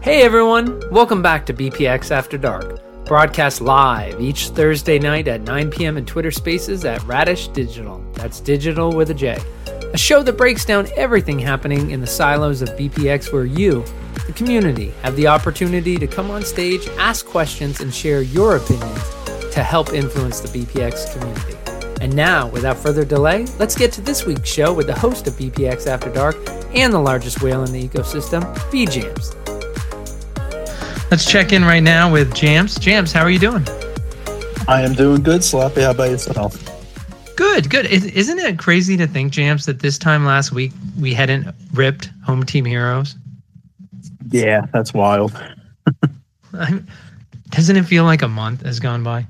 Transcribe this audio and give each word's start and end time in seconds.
Hey 0.00 0.22
everyone, 0.22 0.80
welcome 0.90 1.20
back 1.20 1.44
to 1.44 1.52
BPX 1.52 2.10
After 2.10 2.38
Dark, 2.38 2.80
broadcast 3.04 3.60
live 3.60 4.18
each 4.18 4.48
Thursday 4.48 4.98
night 4.98 5.28
at 5.28 5.42
9 5.42 5.70
p.m. 5.70 5.98
in 5.98 6.06
Twitter 6.06 6.30
Spaces 6.30 6.86
at 6.86 7.02
Radish 7.04 7.50
Dijital. 7.50 8.02
That's 8.14 8.40
digital 8.40 8.90
with 8.90 9.10
a 9.10 9.14
J. 9.14 9.38
A 9.92 9.98
show 9.98 10.22
that 10.22 10.38
breaks 10.38 10.64
down 10.64 10.88
everything 10.96 11.38
happening 11.38 11.90
in 11.90 12.00
the 12.00 12.06
silos 12.06 12.62
of 12.62 12.70
BPX 12.70 13.30
where 13.34 13.44
you, 13.44 13.84
the 14.26 14.32
community, 14.32 14.94
have 15.02 15.14
the 15.16 15.26
opportunity 15.26 15.98
to 15.98 16.06
come 16.06 16.30
on 16.30 16.42
stage, 16.42 16.88
ask 16.98 17.26
questions, 17.26 17.82
and 17.82 17.92
share 17.92 18.22
your 18.22 18.56
opinions 18.56 19.02
to 19.52 19.62
help 19.62 19.92
influence 19.92 20.40
the 20.40 20.58
BPX 20.58 21.12
community. 21.12 21.61
And 22.02 22.16
now, 22.16 22.48
without 22.48 22.76
further 22.76 23.04
delay, 23.04 23.46
let's 23.60 23.76
get 23.76 23.92
to 23.92 24.00
this 24.00 24.26
week's 24.26 24.50
show 24.50 24.74
with 24.74 24.88
the 24.88 24.98
host 24.98 25.28
of 25.28 25.34
BPX 25.34 25.86
After 25.86 26.10
Dark 26.12 26.34
and 26.74 26.92
the 26.92 26.98
largest 26.98 27.42
whale 27.42 27.62
in 27.62 27.70
the 27.70 27.88
ecosystem, 27.88 28.42
B 28.72 28.86
Jams. 28.86 29.36
Let's 31.12 31.30
check 31.30 31.52
in 31.52 31.64
right 31.64 31.78
now 31.78 32.12
with 32.12 32.34
Jams. 32.34 32.76
Jams, 32.76 33.12
how 33.12 33.22
are 33.22 33.30
you 33.30 33.38
doing? 33.38 33.64
I 34.66 34.82
am 34.82 34.94
doing 34.94 35.22
good, 35.22 35.44
Sloppy. 35.44 35.82
How 35.82 35.92
about 35.92 36.10
yourself? 36.10 36.60
Good, 37.36 37.70
good. 37.70 37.86
Isn't 37.86 38.40
it 38.40 38.58
crazy 38.58 38.96
to 38.96 39.06
think, 39.06 39.32
Jams, 39.32 39.66
that 39.66 39.78
this 39.78 39.96
time 39.96 40.24
last 40.24 40.50
week 40.50 40.72
we 40.98 41.14
hadn't 41.14 41.54
ripped 41.72 42.10
Home 42.26 42.42
Team 42.42 42.64
Heroes? 42.64 43.14
Yeah, 44.28 44.66
that's 44.72 44.92
wild. 44.92 45.40
Doesn't 47.50 47.76
it 47.76 47.84
feel 47.84 48.02
like 48.02 48.22
a 48.22 48.28
month 48.28 48.62
has 48.62 48.80
gone 48.80 49.04
by? 49.04 49.24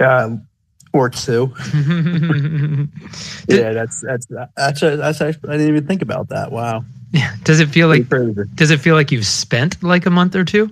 Uh, 0.00 0.36
or 0.92 1.10
two. 1.10 1.52
yeah, 3.48 3.72
that's 3.72 4.00
that's 4.00 4.26
that's 4.56 4.80
that's 4.80 5.20
actually, 5.20 5.48
I 5.48 5.52
didn't 5.52 5.68
even 5.68 5.86
think 5.86 6.02
about 6.02 6.28
that. 6.28 6.52
Wow. 6.52 6.84
Yeah. 7.12 7.34
Does 7.44 7.60
it 7.60 7.68
feel 7.68 7.88
like 7.88 8.08
does 8.54 8.70
it 8.70 8.80
feel 8.80 8.94
like 8.94 9.10
you've 9.12 9.26
spent 9.26 9.82
like 9.82 10.06
a 10.06 10.10
month 10.10 10.34
or 10.34 10.44
two? 10.44 10.70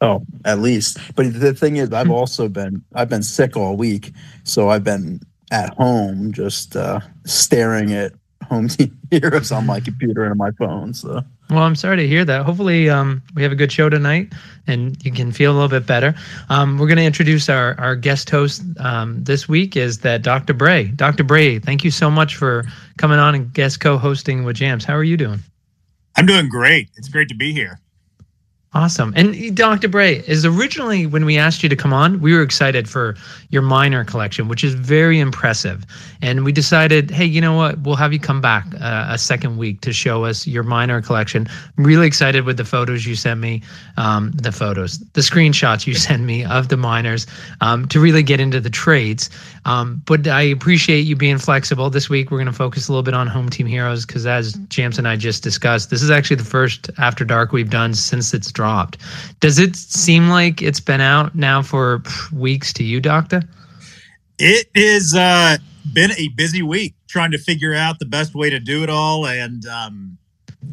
Oh, 0.00 0.24
at 0.44 0.58
least. 0.58 0.98
But 1.14 1.32
the 1.32 1.54
thing 1.54 1.76
is, 1.76 1.92
I've 1.92 2.10
also 2.10 2.48
been 2.48 2.82
I've 2.94 3.08
been 3.08 3.22
sick 3.22 3.56
all 3.56 3.76
week, 3.76 4.12
so 4.44 4.68
I've 4.68 4.84
been 4.84 5.20
at 5.50 5.74
home 5.74 6.32
just 6.32 6.74
uh, 6.76 7.00
staring 7.24 7.92
at 7.92 8.12
home 8.48 8.68
team 8.68 8.98
heroes 9.10 9.52
on 9.52 9.66
my 9.66 9.80
computer 9.80 10.24
and 10.24 10.32
on 10.32 10.38
my 10.38 10.50
phone. 10.52 10.94
So 10.94 11.22
well, 11.52 11.64
I'm 11.64 11.76
sorry 11.76 11.98
to 11.98 12.08
hear 12.08 12.24
that. 12.24 12.44
Hopefully, 12.44 12.88
um, 12.88 13.22
we 13.34 13.42
have 13.42 13.52
a 13.52 13.56
good 13.56 13.70
show 13.70 13.88
tonight 13.88 14.32
and 14.66 14.96
you 15.04 15.12
can 15.12 15.32
feel 15.32 15.52
a 15.52 15.54
little 15.54 15.68
bit 15.68 15.86
better. 15.86 16.14
Um, 16.48 16.78
we're 16.78 16.86
going 16.86 16.98
to 16.98 17.04
introduce 17.04 17.48
our, 17.48 17.78
our 17.78 17.94
guest 17.94 18.30
host 18.30 18.62
um, 18.78 19.22
this 19.22 19.48
week 19.48 19.76
is 19.76 19.98
that 19.98 20.22
Dr. 20.22 20.54
Bray. 20.54 20.84
Dr. 20.84 21.24
Bray, 21.24 21.58
thank 21.58 21.84
you 21.84 21.90
so 21.90 22.10
much 22.10 22.36
for 22.36 22.64
coming 22.96 23.18
on 23.18 23.34
and 23.34 23.52
guest 23.52 23.80
co-hosting 23.80 24.44
with 24.44 24.56
Jams. 24.56 24.84
How 24.84 24.94
are 24.94 25.04
you 25.04 25.16
doing? 25.16 25.40
I'm 26.16 26.26
doing 26.26 26.48
great. 26.48 26.88
It's 26.96 27.08
great 27.08 27.28
to 27.28 27.34
be 27.34 27.52
here. 27.52 27.81
Awesome. 28.74 29.12
And 29.14 29.54
Dr. 29.54 29.86
Bray, 29.86 30.24
is 30.26 30.46
originally 30.46 31.04
when 31.04 31.26
we 31.26 31.36
asked 31.36 31.62
you 31.62 31.68
to 31.68 31.76
come 31.76 31.92
on, 31.92 32.22
we 32.22 32.32
were 32.32 32.40
excited 32.40 32.88
for 32.88 33.16
your 33.50 33.60
minor 33.60 34.02
collection, 34.02 34.48
which 34.48 34.64
is 34.64 34.72
very 34.72 35.20
impressive. 35.20 35.84
And 36.22 36.42
we 36.42 36.52
decided, 36.52 37.10
hey, 37.10 37.26
you 37.26 37.42
know 37.42 37.54
what? 37.54 37.80
We'll 37.80 37.96
have 37.96 38.14
you 38.14 38.18
come 38.18 38.40
back 38.40 38.64
uh, 38.80 39.08
a 39.10 39.18
second 39.18 39.58
week 39.58 39.82
to 39.82 39.92
show 39.92 40.24
us 40.24 40.46
your 40.46 40.62
minor 40.62 41.02
collection. 41.02 41.46
I'm 41.76 41.84
really 41.84 42.06
excited 42.06 42.46
with 42.46 42.56
the 42.56 42.64
photos 42.64 43.04
you 43.04 43.14
sent 43.14 43.40
me, 43.40 43.60
um, 43.98 44.30
the 44.32 44.52
photos, 44.52 45.00
the 45.00 45.20
screenshots 45.20 45.86
you 45.86 45.94
sent 46.08 46.22
me 46.22 46.42
of 46.42 46.68
the 46.68 46.78
minors 46.78 47.26
um, 47.60 47.86
to 47.88 48.00
really 48.00 48.22
get 48.22 48.40
into 48.40 48.58
the 48.58 48.70
trades. 48.70 49.28
Um, 49.66 50.00
but 50.06 50.26
I 50.26 50.40
appreciate 50.40 51.00
you 51.00 51.14
being 51.14 51.38
flexible. 51.38 51.90
This 51.90 52.08
week, 52.08 52.30
we're 52.30 52.38
going 52.38 52.46
to 52.46 52.52
focus 52.52 52.88
a 52.88 52.92
little 52.92 53.02
bit 53.02 53.14
on 53.14 53.26
home 53.26 53.50
team 53.50 53.66
heroes 53.66 54.06
because, 54.06 54.26
as 54.26 54.54
Jams 54.70 54.98
and 54.98 55.06
I 55.06 55.16
just 55.16 55.42
discussed, 55.42 55.90
this 55.90 56.02
is 56.02 56.10
actually 56.10 56.36
the 56.36 56.44
first 56.44 56.90
After 56.98 57.24
Dark 57.24 57.52
we've 57.52 57.70
done 57.70 57.94
since 57.94 58.32
it's 58.32 58.50
dropped. 58.62 58.98
Does 59.40 59.58
it 59.58 59.74
seem 59.74 60.28
like 60.28 60.62
it's 60.62 60.78
been 60.78 61.00
out 61.00 61.34
now 61.34 61.62
for 61.62 62.00
weeks 62.32 62.72
to 62.74 62.84
you, 62.84 63.00
Doctor? 63.00 63.42
It 64.38 64.68
has 64.76 65.14
uh, 65.16 65.56
been 65.92 66.12
a 66.12 66.28
busy 66.28 66.62
week 66.62 66.94
trying 67.08 67.32
to 67.32 67.38
figure 67.38 67.74
out 67.74 67.98
the 67.98 68.06
best 68.06 68.36
way 68.36 68.50
to 68.50 68.60
do 68.60 68.84
it 68.84 68.88
all 68.88 69.26
and 69.26 69.66
um, 69.66 70.16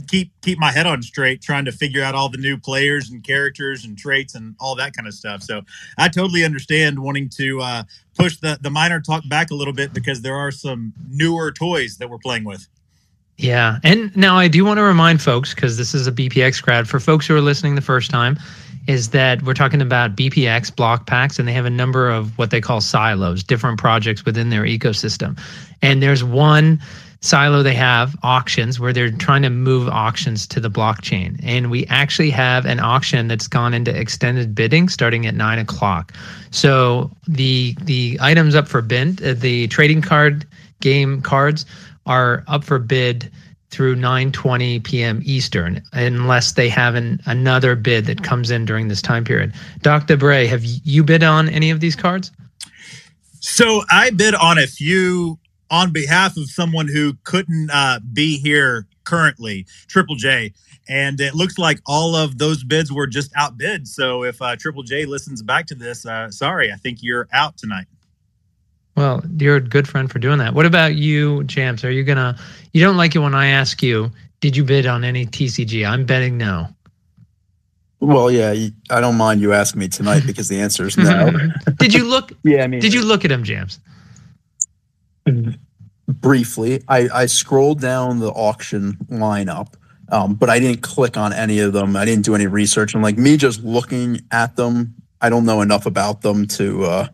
keep 0.08 0.32
keep 0.42 0.60
my 0.60 0.72
head 0.72 0.86
on 0.86 1.02
straight, 1.02 1.42
trying 1.42 1.66
to 1.66 1.72
figure 1.72 2.04
out 2.04 2.14
all 2.14 2.30
the 2.30 2.38
new 2.38 2.60
players 2.60 3.10
and 3.10 3.24
characters 3.24 3.86
and 3.86 3.98
traits 3.98 4.36
and 4.36 4.56
all 4.60 4.76
that 4.76 4.94
kind 4.94 5.08
of 5.08 5.16
stuff. 5.16 5.42
So 5.42 5.64
I 5.98 6.10
totally 6.10 6.46
understand 6.46 7.00
wanting 7.00 7.28
to 7.38 7.62
uh, 7.62 7.84
push 8.16 8.38
the 8.38 8.60
the 8.62 8.70
minor 8.70 9.02
talk 9.02 9.28
back 9.28 9.50
a 9.50 9.56
little 9.56 9.74
bit 9.74 9.94
because 9.94 10.22
there 10.22 10.36
are 10.36 10.52
some 10.52 10.94
newer 11.10 11.52
toys 11.52 11.98
that 11.98 12.08
we're 12.08 12.20
playing 12.20 12.44
with. 12.44 12.68
Yeah. 13.40 13.80
And 13.86 14.16
now 14.18 14.36
I 14.36 14.50
do 14.50 14.66
want 14.66 14.80
to 14.80 14.84
remind 14.84 15.22
folks, 15.22 15.56
because 15.56 15.78
this 15.78 15.96
is 15.96 16.08
a 16.08 16.12
BPX 16.12 16.62
crowd, 16.62 16.90
for 16.90 17.00
folks 17.00 17.26
who 17.26 17.36
are 17.36 17.42
listening 17.42 17.76
the 17.76 17.82
first 17.82 18.12
time, 18.12 18.38
is 18.86 19.12
that 19.12 19.42
we're 19.44 19.54
talking 19.54 19.82
about 19.82 20.16
BPX 20.18 20.76
block 20.76 21.08
packs, 21.08 21.40
and 21.40 21.48
they 21.48 21.54
have 21.54 21.66
a 21.66 21.70
number 21.70 22.10
of 22.10 22.38
what 22.38 22.52
they 22.52 22.60
call 22.60 22.82
silos, 22.82 23.42
different 23.42 23.80
projects 23.80 24.26
within 24.26 24.50
their 24.50 24.64
ecosystem. 24.64 25.40
And 25.82 26.04
there's 26.04 26.22
one 26.22 26.82
silo 27.22 27.64
they 27.64 27.74
have 27.74 28.14
auctions 28.24 28.78
where 28.78 28.92
they're 28.92 29.12
trying 29.12 29.44
to 29.44 29.50
move 29.50 29.88
auctions 29.88 30.46
to 30.48 30.60
the 30.60 30.70
blockchain. 30.70 31.40
And 31.42 31.72
we 31.72 31.86
actually 31.88 32.32
have 32.32 32.66
an 32.66 32.82
auction 32.82 33.30
that's 33.30 33.48
gone 33.48 33.74
into 33.74 33.98
extended 33.98 34.54
bidding 34.54 34.90
starting 34.90 35.26
at 35.26 35.36
nine 35.36 35.60
o'clock. 35.60 36.14
So 36.52 37.10
the 37.26 37.74
the 37.84 38.18
items 38.22 38.54
up 38.54 38.68
for 38.68 38.82
bid, 38.82 39.24
uh, 39.24 39.34
the 39.34 39.68
trading 39.70 40.02
card 40.02 40.46
game 40.82 41.22
cards 41.22 41.66
are 42.10 42.44
up 42.48 42.66
for 42.66 42.80
bid 42.80 43.32
through 43.70 43.96
9:20 43.96 44.84
p.m. 44.84 45.22
Eastern, 45.24 45.82
unless 45.94 46.54
they 46.54 46.68
have 46.68 46.96
an, 46.96 47.22
another 47.26 47.76
bid 47.76 48.06
that 48.06 48.24
comes 48.24 48.52
in 48.52 48.66
during 48.66 48.88
this 48.88 49.02
time 49.02 49.24
period. 49.24 49.54
Dr. 49.82 50.18
Bray, 50.18 50.48
have 50.48 50.66
you 50.66 51.04
bid 51.04 51.24
on 51.24 51.48
any 51.50 51.70
of 51.70 51.80
these 51.80 51.96
cards? 51.96 52.32
So 53.40 53.84
I 53.90 54.10
bid 54.10 54.36
on 54.36 54.58
a 54.58 54.68
few 54.68 55.40
on 55.72 55.94
behalf 55.94 56.36
of 56.36 56.50
someone 56.50 56.88
who 56.88 57.14
couldn't 57.24 57.70
uh, 57.72 58.00
be 58.12 58.40
here 58.40 58.88
currently, 59.04 59.66
Triple 59.88 60.16
J. 60.16 60.54
And 60.88 61.22
it 61.22 61.36
looks 61.36 61.60
like 61.60 61.80
all 61.86 62.16
of 62.16 62.40
those 62.40 62.64
bids 62.64 62.92
were 62.92 63.06
just 63.06 63.32
outbid. 63.36 63.88
So 63.88 64.24
if 64.24 64.42
uh, 64.42 64.56
Triple 64.56 64.82
J 64.82 65.06
listens 65.06 65.44
back 65.44 65.68
to 65.68 65.76
this, 65.76 66.06
uh, 66.06 66.32
sorry, 66.32 66.72
I 66.72 66.76
think 66.76 67.00
you're 67.04 67.28
out 67.32 67.58
tonight. 67.58 67.86
Well, 69.00 69.24
you're 69.38 69.56
a 69.56 69.62
good 69.62 69.88
friend 69.88 70.12
for 70.12 70.20
doing 70.20 70.40
that. 70.40 70.54
What 70.54 70.66
about 70.66 70.96
you, 70.96 71.46
Jams? 71.46 71.86
Are 71.86 71.90
you 71.90 72.04
gonna? 72.04 72.38
You 72.74 72.84
don't 72.84 72.98
like 72.98 73.16
it 73.16 73.20
when 73.20 73.34
I 73.34 73.48
ask 73.48 73.82
you, 73.82 74.12
did 74.42 74.58
you 74.58 74.66
bid 74.66 74.86
on 74.86 75.06
any 75.06 75.26
TCG? 75.26 75.88
I'm 75.88 76.06
betting 76.06 76.38
no. 76.38 76.68
Well, 78.02 78.30
yeah, 78.30 78.54
I 78.90 79.00
don't 79.00 79.16
mind 79.16 79.40
you 79.40 79.54
asking 79.54 79.80
me 79.80 79.88
tonight 79.88 80.24
because 80.26 80.50
the 80.50 80.60
answer 80.60 80.86
is 80.86 80.98
no. 80.98 81.32
did 81.78 81.94
you 81.94 82.04
look? 82.04 82.34
yeah, 82.44 82.66
I 82.66 82.68
mean, 82.68 82.82
did 82.82 82.94
you 82.94 83.02
look 83.02 83.24
at 83.24 83.32
him, 83.32 83.46
Jams? 83.46 83.80
Briefly, 86.10 86.84
I, 86.90 87.08
I 87.14 87.26
scrolled 87.28 87.80
down 87.80 88.20
the 88.20 88.32
auction 88.32 88.98
lineup, 89.10 89.76
um, 90.12 90.36
but 90.36 90.50
I 90.50 90.60
didn't 90.60 90.82
click 90.82 91.16
on 91.16 91.32
any 91.32 91.60
of 91.60 91.72
them. 91.72 91.96
I 91.96 92.04
didn't 92.04 92.26
do 92.26 92.36
any 92.36 92.48
research. 92.48 92.96
And 92.96 93.02
like 93.02 93.18
me 93.18 93.38
just 93.38 93.64
looking 93.64 94.20
at 94.32 94.58
them, 94.58 94.94
I 95.22 95.30
don't 95.30 95.46
know 95.46 95.62
enough 95.62 95.86
about 95.86 96.22
them 96.22 96.48
to 96.48 96.84
uh, 96.84 97.08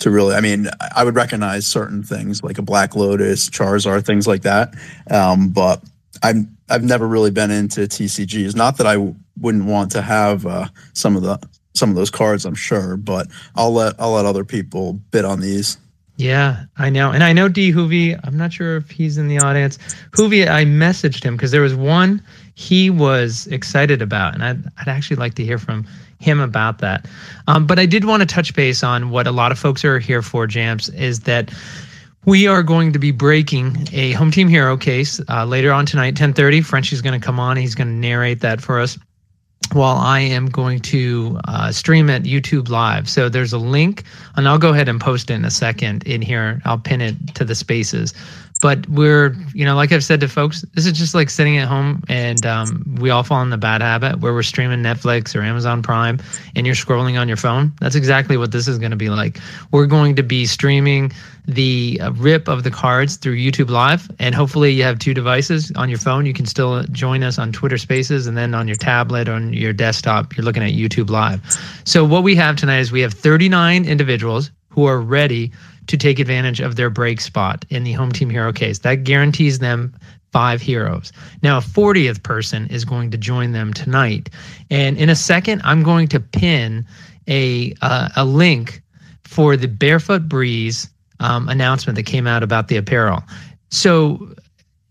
to 0.00 0.10
really. 0.10 0.34
I 0.34 0.40
mean, 0.40 0.68
I 0.94 1.04
would 1.04 1.14
recognize 1.14 1.66
certain 1.66 2.02
things 2.02 2.42
like 2.42 2.58
a 2.58 2.62
Black 2.62 2.96
Lotus, 2.96 3.48
Charizard, 3.48 4.04
things 4.04 4.26
like 4.26 4.42
that. 4.42 4.74
Um, 5.10 5.50
but 5.50 5.82
I'm 6.22 6.56
I've 6.68 6.84
never 6.84 7.06
really 7.06 7.30
been 7.30 7.50
into 7.50 7.82
TCGs. 7.82 8.54
Not 8.54 8.76
that 8.78 8.86
I 8.86 8.94
w- 8.94 9.14
wouldn't 9.40 9.64
want 9.64 9.92
to 9.92 10.02
have 10.02 10.46
uh, 10.46 10.66
some 10.92 11.16
of 11.16 11.22
the 11.22 11.38
some 11.74 11.90
of 11.90 11.96
those 11.96 12.10
cards. 12.10 12.44
I'm 12.44 12.54
sure, 12.54 12.96
but 12.96 13.28
I'll 13.54 13.72
let 13.72 13.94
I'll 13.98 14.12
let 14.12 14.26
other 14.26 14.44
people 14.44 14.94
bid 15.10 15.24
on 15.24 15.40
these. 15.40 15.78
Yeah, 16.16 16.64
I 16.76 16.90
know, 16.90 17.12
and 17.12 17.24
I 17.24 17.32
know 17.32 17.48
D 17.48 17.72
Hoovy. 17.72 18.18
I'm 18.24 18.36
not 18.36 18.52
sure 18.52 18.76
if 18.76 18.90
he's 18.90 19.16
in 19.16 19.28
the 19.28 19.38
audience. 19.38 19.78
Hoovy, 20.10 20.46
I 20.46 20.64
messaged 20.64 21.24
him 21.24 21.34
because 21.34 21.50
there 21.50 21.62
was 21.62 21.74
one 21.74 22.22
he 22.54 22.90
was 22.90 23.46
excited 23.46 24.02
about, 24.02 24.34
and 24.34 24.44
I'd, 24.44 24.62
I'd 24.78 24.88
actually 24.88 25.16
like 25.16 25.32
to 25.34 25.44
hear 25.44 25.56
from 25.56 25.86
him 26.20 26.38
about 26.38 26.78
that. 26.78 27.06
Um, 27.48 27.66
but 27.66 27.78
I 27.78 27.86
did 27.86 28.04
want 28.04 28.20
to 28.20 28.26
touch 28.26 28.54
base 28.54 28.82
on 28.82 29.10
what 29.10 29.26
a 29.26 29.32
lot 29.32 29.50
of 29.50 29.58
folks 29.58 29.84
are 29.84 29.98
here 29.98 30.22
for, 30.22 30.46
Jams, 30.46 30.88
is 30.90 31.20
that 31.20 31.52
we 32.26 32.46
are 32.46 32.62
going 32.62 32.92
to 32.92 32.98
be 32.98 33.10
breaking 33.10 33.88
a 33.92 34.12
home 34.12 34.30
team 34.30 34.46
hero 34.46 34.76
case 34.76 35.20
uh, 35.28 35.44
later 35.44 35.72
on 35.72 35.86
tonight, 35.86 36.12
1030. 36.12 36.60
Frenchie's 36.60 37.00
going 37.00 37.18
to 37.18 37.24
come 37.24 37.40
on. 37.40 37.56
He's 37.56 37.74
going 37.74 37.88
to 37.88 37.94
narrate 37.94 38.40
that 38.40 38.60
for 38.60 38.78
us 38.78 38.98
while 39.72 39.96
I 39.96 40.20
am 40.20 40.46
going 40.46 40.80
to 40.80 41.38
uh, 41.46 41.72
stream 41.72 42.10
at 42.10 42.22
YouTube 42.24 42.68
Live. 42.68 43.08
So 43.08 43.28
there's 43.28 43.52
a 43.52 43.58
link, 43.58 44.04
and 44.36 44.48
I'll 44.48 44.58
go 44.58 44.70
ahead 44.70 44.88
and 44.88 45.00
post 45.00 45.30
it 45.30 45.34
in 45.34 45.44
a 45.44 45.50
second 45.50 46.02
in 46.04 46.22
here. 46.22 46.60
I'll 46.64 46.78
pin 46.78 47.00
it 47.00 47.34
to 47.34 47.44
the 47.44 47.54
spaces. 47.54 48.12
But 48.60 48.88
we're 48.88 49.34
you 49.54 49.64
know 49.64 49.74
like 49.74 49.92
i've 49.92 50.04
said 50.04 50.20
to 50.20 50.28
folks 50.28 50.62
this 50.74 50.86
is 50.86 50.92
just 50.92 51.14
like 51.14 51.30
sitting 51.30 51.56
at 51.56 51.68
home 51.68 52.02
and 52.08 52.44
um, 52.46 52.84
we 53.00 53.10
all 53.10 53.22
fall 53.22 53.42
in 53.42 53.50
the 53.50 53.58
bad 53.58 53.82
habit 53.82 54.20
where 54.20 54.32
we're 54.32 54.42
streaming 54.42 54.80
netflix 54.80 55.34
or 55.34 55.42
amazon 55.42 55.82
prime 55.82 56.18
and 56.56 56.66
you're 56.66 56.76
scrolling 56.76 57.18
on 57.18 57.28
your 57.28 57.36
phone. 57.36 57.72
That's 57.80 57.94
exactly 57.94 58.36
what 58.36 58.52
this 58.52 58.68
is 58.68 58.78
going 58.78 58.90
to 58.90 58.96
be 58.96 59.08
like. 59.10 59.38
We're 59.72 59.86
going 59.86 60.16
to 60.16 60.22
be 60.22 60.46
streaming 60.46 61.12
the 61.46 61.98
uh, 62.02 62.12
rip 62.12 62.48
of 62.48 62.64
the 62.64 62.70
cards 62.70 63.16
through 63.16 63.36
youtube 63.36 63.70
live 63.70 64.08
and 64.18 64.34
hopefully 64.34 64.70
you 64.70 64.82
have 64.82 64.98
two 64.98 65.14
devices 65.14 65.72
on 65.76 65.88
your 65.88 65.98
phone. 65.98 66.26
You 66.26 66.34
can 66.34 66.46
still 66.46 66.82
join 66.84 67.22
us 67.22 67.38
on 67.38 67.52
twitter 67.52 67.78
spaces 67.78 68.26
and 68.26 68.36
then 68.36 68.54
on 68.54 68.68
your 68.68 68.76
tablet 68.76 69.28
or 69.28 69.32
on 69.32 69.52
your 69.52 69.72
desktop. 69.72 70.36
You're 70.36 70.44
looking 70.44 70.62
at 70.62 70.72
youtube 70.72 71.10
live. 71.10 71.40
So 71.84 72.04
what 72.04 72.22
we 72.22 72.34
have 72.36 72.56
tonight 72.56 72.80
is 72.80 72.92
we 72.92 73.00
have 73.00 73.14
39 73.14 73.84
individuals 73.84 74.50
who 74.68 74.84
are 74.84 75.00
ready 75.00 75.50
to 75.90 75.96
take 75.96 76.20
advantage 76.20 76.60
of 76.60 76.76
their 76.76 76.88
break 76.88 77.20
spot 77.20 77.64
in 77.68 77.82
the 77.82 77.92
home 77.92 78.12
team 78.12 78.30
hero 78.30 78.52
case. 78.52 78.78
That 78.78 79.02
guarantees 79.02 79.58
them 79.58 79.92
five 80.30 80.60
heroes. 80.60 81.12
Now, 81.42 81.58
a 81.58 81.60
40th 81.60 82.22
person 82.22 82.68
is 82.68 82.84
going 82.84 83.10
to 83.10 83.18
join 83.18 83.50
them 83.50 83.72
tonight. 83.72 84.30
And 84.70 84.96
in 84.96 85.10
a 85.10 85.16
second, 85.16 85.60
I'm 85.64 85.82
going 85.82 86.06
to 86.08 86.20
pin 86.20 86.86
a, 87.26 87.74
uh, 87.82 88.10
a 88.14 88.24
link 88.24 88.82
for 89.24 89.56
the 89.56 89.66
Barefoot 89.66 90.28
Breeze 90.28 90.88
um, 91.18 91.48
announcement 91.48 91.96
that 91.96 92.06
came 92.06 92.28
out 92.28 92.44
about 92.44 92.68
the 92.68 92.76
apparel. 92.76 93.24
So 93.70 94.32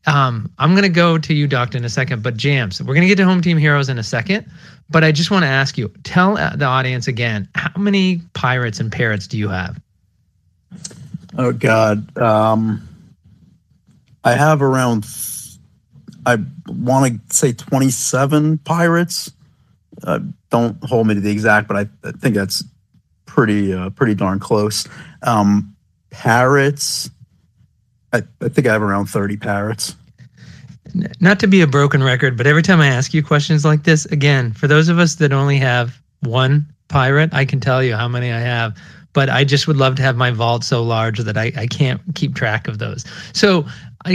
um, 0.05 0.51
I'm 0.57 0.71
going 0.71 0.83
to 0.83 0.89
go 0.89 1.17
to 1.17 1.33
you, 1.33 1.47
Doctor, 1.47 1.77
in 1.77 1.85
a 1.85 1.89
second. 1.89 2.23
But 2.23 2.35
Jams, 2.35 2.81
we're 2.81 2.93
going 2.93 3.03
to 3.03 3.07
get 3.07 3.15
to 3.15 3.25
Home 3.25 3.41
Team 3.41 3.57
Heroes 3.57 3.87
in 3.87 3.97
a 3.97 4.03
second. 4.03 4.51
But 4.89 5.05
I 5.05 5.13
just 5.13 5.31
want 5.31 5.43
to 5.43 5.49
ask 5.49 5.77
you, 5.77 5.87
tell 6.03 6.37
uh, 6.37 6.57
the 6.57 6.65
audience 6.65 7.07
again, 7.07 7.47
how 7.55 7.79
many 7.79 8.21
pirates 8.33 8.81
and 8.81 8.91
parrots 8.91 9.27
do 9.27 9.37
you 9.37 9.47
have? 9.47 9.79
Oh 11.37 11.51
God, 11.53 12.17
um, 12.17 12.87
I 14.23 14.33
have 14.33 14.61
around. 14.61 15.05
I 16.25 16.37
want 16.67 17.29
to 17.29 17.35
say 17.35 17.53
twenty-seven 17.53 18.59
pirates. 18.59 19.31
Uh, 20.03 20.19
don't 20.49 20.83
hold 20.83 21.07
me 21.07 21.13
to 21.13 21.21
the 21.21 21.31
exact, 21.31 21.67
but 21.67 21.77
I, 21.77 22.07
I 22.07 22.11
think 22.11 22.35
that's 22.35 22.63
pretty 23.25 23.73
uh, 23.73 23.89
pretty 23.91 24.15
darn 24.15 24.39
close. 24.39 24.87
Um, 25.21 25.75
parrots. 26.09 27.09
I, 28.11 28.23
I 28.41 28.49
think 28.49 28.67
I 28.67 28.73
have 28.73 28.81
around 28.81 29.05
thirty 29.05 29.37
parrots. 29.37 29.95
Not 31.19 31.39
to 31.41 31.47
be 31.47 31.61
a 31.61 31.67
broken 31.67 32.01
record, 32.01 32.35
but 32.35 32.47
every 32.47 32.63
time 32.63 32.81
I 32.81 32.87
ask 32.87 33.13
you 33.13 33.21
questions 33.21 33.63
like 33.63 33.83
this, 33.83 34.05
again, 34.05 34.51
for 34.53 34.67
those 34.67 34.89
of 34.89 34.97
us 34.97 35.15
that 35.15 35.31
only 35.31 35.57
have 35.57 36.01
one 36.21 36.65
pirate, 36.87 37.31
I 37.31 37.45
can 37.45 37.59
tell 37.59 37.83
you 37.83 37.95
how 37.95 38.07
many 38.07 38.31
I 38.31 38.39
have 38.39 38.75
but 39.13 39.29
I 39.29 39.43
just 39.43 39.67
would 39.67 39.77
love 39.77 39.95
to 39.95 40.01
have 40.01 40.15
my 40.15 40.31
vault 40.31 40.63
so 40.63 40.83
large 40.83 41.19
that 41.19 41.37
I, 41.37 41.51
I 41.55 41.67
can't 41.67 42.01
keep 42.15 42.35
track 42.35 42.67
of 42.67 42.77
those. 42.77 43.05
So, 43.33 43.65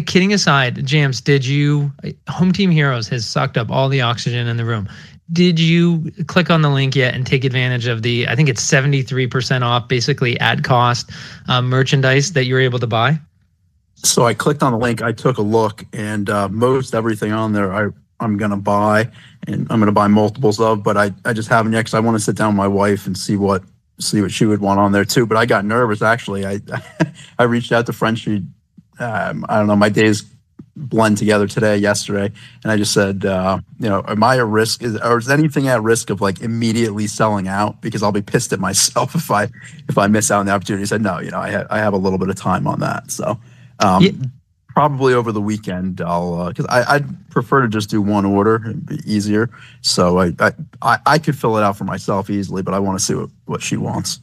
kidding 0.07 0.33
aside, 0.33 0.85
Jams, 0.87 1.21
did 1.21 1.45
you? 1.45 1.93
Home 2.29 2.53
Team 2.53 2.71
Heroes 2.71 3.09
has 3.09 3.27
sucked 3.27 3.57
up 3.57 3.71
all 3.71 3.89
the 3.89 4.01
oxygen 4.01 4.47
in 4.47 4.57
the 4.57 4.65
room. 4.65 4.89
Did 5.33 5.59
you 5.59 6.13
click 6.27 6.51
on 6.51 6.63
the 6.63 6.69
link 6.69 6.95
yet 6.95 7.15
and 7.15 7.27
take 7.27 7.45
advantage 7.45 7.87
of 7.87 8.03
the? 8.03 8.29
I 8.29 8.37
think 8.37 8.49
it's 8.49 8.63
seventy 8.63 9.03
three 9.03 9.27
percent 9.27 9.65
off, 9.65 9.89
basically 9.89 10.39
at 10.39 10.63
cost 10.65 11.11
um, 11.49 11.69
merchandise 11.69 12.33
that 12.35 12.45
you're 12.45 12.61
able 12.61 12.79
to 12.79 12.87
buy. 12.87 13.19
So 13.95 14.27
I 14.27 14.35
clicked 14.35 14.63
on 14.63 14.73
the 14.73 14.79
link. 14.79 15.03
I 15.03 15.13
took 15.13 15.39
a 15.39 15.43
look, 15.43 15.85
and 15.93 16.29
uh, 16.29 16.49
most 16.51 16.95
everything 16.95 17.33
on 17.33 17.53
there 17.53 17.73
I 17.73 17.89
I'm 18.21 18.37
gonna 18.37 18.57
buy, 18.57 19.11
and 19.47 19.67
I'm 19.71 19.81
gonna 19.81 19.93
buy 19.93 20.09
multiples 20.09 20.61
of. 20.61 20.83
But 20.83 20.97
I 20.97 21.13
I 21.25 21.33
just 21.33 21.49
haven't 21.49 21.73
yet 21.73 21.81
because 21.81 21.95
I 21.95 22.01
want 22.01 22.17
to 22.17 22.23
sit 22.23 22.37
down 22.37 22.49
with 22.49 22.57
my 22.59 22.69
wife 22.69 23.07
and 23.07 23.17
see 23.17 23.37
what 23.37 23.65
see 23.99 24.21
what 24.21 24.31
she 24.31 24.45
would 24.45 24.61
want 24.61 24.81
on 24.81 24.93
there 24.93 25.05
too. 25.05 25.27
But 25.27 25.37
I 25.37 25.47
got 25.47 25.65
nervous 25.65 26.03
actually. 26.03 26.47
I 26.47 26.61
I 27.39 27.45
reached 27.45 27.73
out 27.73 27.87
to 27.87 27.93
Frenchie. 27.93 28.45
Um, 28.99 29.45
I 29.49 29.59
don't 29.59 29.67
know. 29.67 29.77
My 29.77 29.89
days 29.89 30.25
blend 30.77 31.17
together 31.17 31.47
today, 31.47 31.77
yesterday, 31.77 32.33
and 32.65 32.73
I 32.73 32.77
just 32.77 32.93
said, 32.93 33.25
uh, 33.25 33.59
you 33.79 33.89
know, 33.89 34.05
am 34.09 34.25
I 34.25 34.37
a 34.37 34.45
risk? 34.45 34.83
Is, 34.83 34.97
or 34.97 35.19
is 35.19 35.31
anything 35.31 35.69
at 35.69 35.83
risk 35.83 36.11
of 36.11 36.21
like 36.21 36.41
immediately 36.41 37.07
selling 37.07 37.47
out? 37.47 37.81
Because 37.81 38.03
I'll 38.03 38.13
be 38.13 38.23
pissed 38.23 38.53
at 38.53 38.61
myself 38.61 39.15
if 39.15 39.31
I 39.31 39.49
if 39.89 39.99
I 39.99 40.07
miss 40.07 40.31
out 40.31 40.41
on 40.41 40.47
the 40.47 40.53
opportunity. 40.53 40.83
He 40.83 40.87
said, 40.87 41.03
no, 41.03 41.21
you 41.21 41.31
know, 41.31 41.39
I 41.39 41.51
ha- 41.51 41.67
I 41.71 41.79
have 41.79 41.93
a 41.93 41.99
little 41.99 42.19
bit 42.19 42.29
of 42.29 42.37
time 42.37 42.67
on 42.67 42.81
that. 42.81 43.11
So. 43.11 43.39
Um, 43.81 44.03
yeah 44.03 44.13
probably 44.75 45.15
over 45.15 45.31
the 45.31 45.41
weekend 45.41 46.01
i'll 46.01 46.49
because 46.49 46.67
uh, 46.67 46.85
I, 46.89 46.97
i'd 46.97 47.31
prefer 47.31 47.63
to 47.63 47.69
just 47.69 47.89
do 47.89 48.03
one 48.03 48.25
order 48.25 48.57
it'd 48.57 48.87
be 48.87 48.99
easier. 49.07 49.49
So 49.81 50.19
I, 50.19 50.33
I 50.83 50.99
i 51.07 51.19
could 51.19 51.39
fill 51.39 51.57
it 51.57 51.63
out 51.63 51.77
for 51.77 51.85
myself 51.85 52.29
easily 52.29 52.63
but 52.63 52.75
i 52.75 52.79
want 52.79 52.99
to 52.99 53.05
see 53.05 53.15
what, 53.15 53.31
what 53.47 53.63
she 53.63 53.77
wants. 53.77 54.21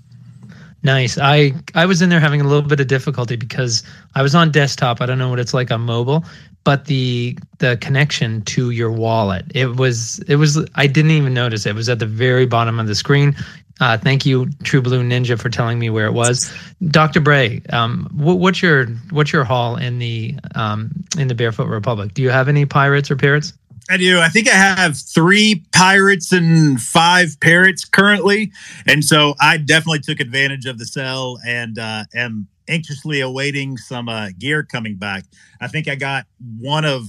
Nice. 0.83 1.17
I 1.17 1.53
i 1.73 1.85
was 1.85 2.01
in 2.01 2.09
there 2.09 2.19
having 2.19 2.41
a 2.41 2.43
little 2.43 2.67
bit 2.67 2.79
of 2.79 2.87
difficulty 2.87 3.37
because 3.37 3.83
i 4.15 4.21
was 4.21 4.35
on 4.35 4.51
desktop 4.51 4.99
i 4.99 5.05
don't 5.05 5.17
know 5.17 5.29
what 5.29 5.39
it's 5.39 5.53
like 5.53 5.71
on 5.71 5.81
mobile 5.81 6.25
but 6.63 6.85
the 6.85 7.37
the 7.59 7.77
connection 7.77 8.41
to 8.43 8.71
your 8.71 8.91
wallet 8.91 9.45
it 9.55 9.77
was 9.77 10.19
it 10.27 10.35
was 10.35 10.63
i 10.75 10.85
didn't 10.87 11.11
even 11.11 11.33
notice 11.33 11.65
it 11.65 11.75
was 11.75 11.89
at 11.89 11.99
the 11.99 12.05
very 12.05 12.45
bottom 12.45 12.79
of 12.79 12.87
the 12.87 12.95
screen 12.95 13.35
uh, 13.81 13.97
thank 13.97 14.27
you, 14.27 14.47
True 14.63 14.79
Blue 14.79 15.03
Ninja, 15.03 15.39
for 15.39 15.49
telling 15.49 15.79
me 15.79 15.89
where 15.89 16.05
it 16.05 16.13
was. 16.13 16.53
Dr. 16.87 17.19
Bray, 17.19 17.63
um, 17.71 18.07
what, 18.13 18.37
what's 18.37 18.61
your 18.61 18.85
what's 19.09 19.33
your 19.33 19.43
haul 19.43 19.75
in 19.75 19.97
the 19.97 20.35
um, 20.53 20.91
in 21.17 21.27
the 21.27 21.33
Barefoot 21.33 21.67
Republic? 21.67 22.13
Do 22.13 22.21
you 22.21 22.29
have 22.29 22.47
any 22.47 22.67
pirates 22.67 23.09
or 23.09 23.15
parrots? 23.15 23.53
I 23.89 23.97
do. 23.97 24.19
I 24.19 24.29
think 24.29 24.47
I 24.47 24.53
have 24.53 24.95
three 24.95 25.65
pirates 25.71 26.31
and 26.31 26.79
five 26.79 27.39
parrots 27.41 27.83
currently, 27.83 28.51
and 28.85 29.03
so 29.03 29.33
I 29.41 29.57
definitely 29.57 30.01
took 30.01 30.19
advantage 30.19 30.67
of 30.67 30.77
the 30.77 30.85
sale 30.85 31.39
and 31.43 31.79
uh, 31.79 32.03
am 32.13 32.47
anxiously 32.67 33.19
awaiting 33.19 33.77
some 33.77 34.07
uh, 34.07 34.29
gear 34.37 34.61
coming 34.61 34.95
back. 34.95 35.23
I 35.59 35.67
think 35.67 35.87
I 35.87 35.95
got 35.95 36.25
one 36.59 36.85
of 36.85 37.07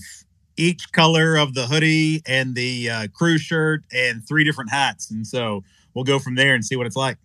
each 0.56 0.90
color 0.92 1.36
of 1.36 1.52
the 1.52 1.66
hoodie 1.66 2.22
and 2.26 2.54
the 2.54 2.88
uh, 2.88 3.06
crew 3.12 3.36
shirt 3.36 3.84
and 3.92 4.26
three 4.26 4.42
different 4.42 4.70
hats, 4.70 5.10
and 5.10 5.26
so 5.26 5.62
we'll 5.94 6.04
go 6.04 6.18
from 6.18 6.34
there 6.34 6.54
and 6.54 6.64
see 6.64 6.76
what 6.76 6.86
it's 6.86 6.96
like. 6.96 7.16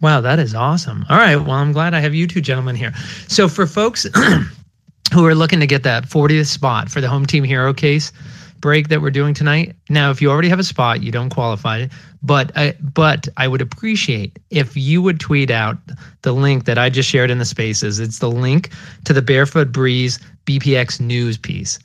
Wow, 0.00 0.20
that 0.20 0.38
is 0.38 0.54
awesome. 0.54 1.06
All 1.08 1.16
right. 1.16 1.36
Well, 1.36 1.52
I'm 1.52 1.72
glad 1.72 1.94
I 1.94 2.00
have 2.00 2.14
you 2.14 2.26
two 2.26 2.40
gentlemen 2.40 2.76
here. 2.76 2.92
So, 3.28 3.48
for 3.48 3.66
folks 3.66 4.06
who 5.14 5.24
are 5.24 5.34
looking 5.34 5.60
to 5.60 5.66
get 5.66 5.82
that 5.84 6.04
40th 6.04 6.46
spot 6.46 6.90
for 6.90 7.00
the 7.00 7.08
home 7.08 7.24
team 7.24 7.44
hero 7.44 7.72
case 7.72 8.12
break 8.60 8.88
that 8.88 9.00
we're 9.00 9.10
doing 9.10 9.32
tonight, 9.32 9.74
now, 9.88 10.10
if 10.10 10.20
you 10.20 10.30
already 10.30 10.48
have 10.48 10.58
a 10.58 10.64
spot, 10.64 11.02
you 11.02 11.10
don't 11.10 11.30
qualify. 11.30 11.86
But 12.22 12.50
I, 12.56 12.74
but 12.80 13.28
I 13.36 13.48
would 13.48 13.62
appreciate 13.62 14.38
if 14.50 14.76
you 14.76 15.00
would 15.00 15.20
tweet 15.20 15.50
out 15.50 15.78
the 16.22 16.32
link 16.32 16.64
that 16.64 16.76
I 16.76 16.90
just 16.90 17.08
shared 17.08 17.30
in 17.30 17.38
the 17.38 17.44
spaces. 17.44 18.00
It's 18.00 18.18
the 18.18 18.30
link 18.30 18.72
to 19.04 19.12
the 19.12 19.22
Barefoot 19.22 19.72
Breeze 19.72 20.18
BPX 20.44 21.00
news 21.00 21.38
piece 21.38 21.78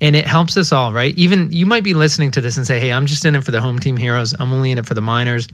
and 0.00 0.16
it 0.16 0.26
helps 0.26 0.56
us 0.56 0.72
all, 0.72 0.92
right? 0.92 1.14
Even 1.16 1.50
you 1.52 1.66
might 1.66 1.84
be 1.84 1.94
listening 1.94 2.30
to 2.32 2.40
this 2.40 2.56
and 2.56 2.66
say, 2.66 2.80
"Hey, 2.80 2.92
I'm 2.92 3.06
just 3.06 3.24
in 3.24 3.34
it 3.34 3.44
for 3.44 3.50
the 3.50 3.60
home 3.60 3.78
team 3.78 3.96
heroes. 3.96 4.34
I'm 4.38 4.52
only 4.52 4.70
in 4.70 4.78
it 4.78 4.86
for 4.86 4.94
the 4.94 5.00
minors." 5.00 5.48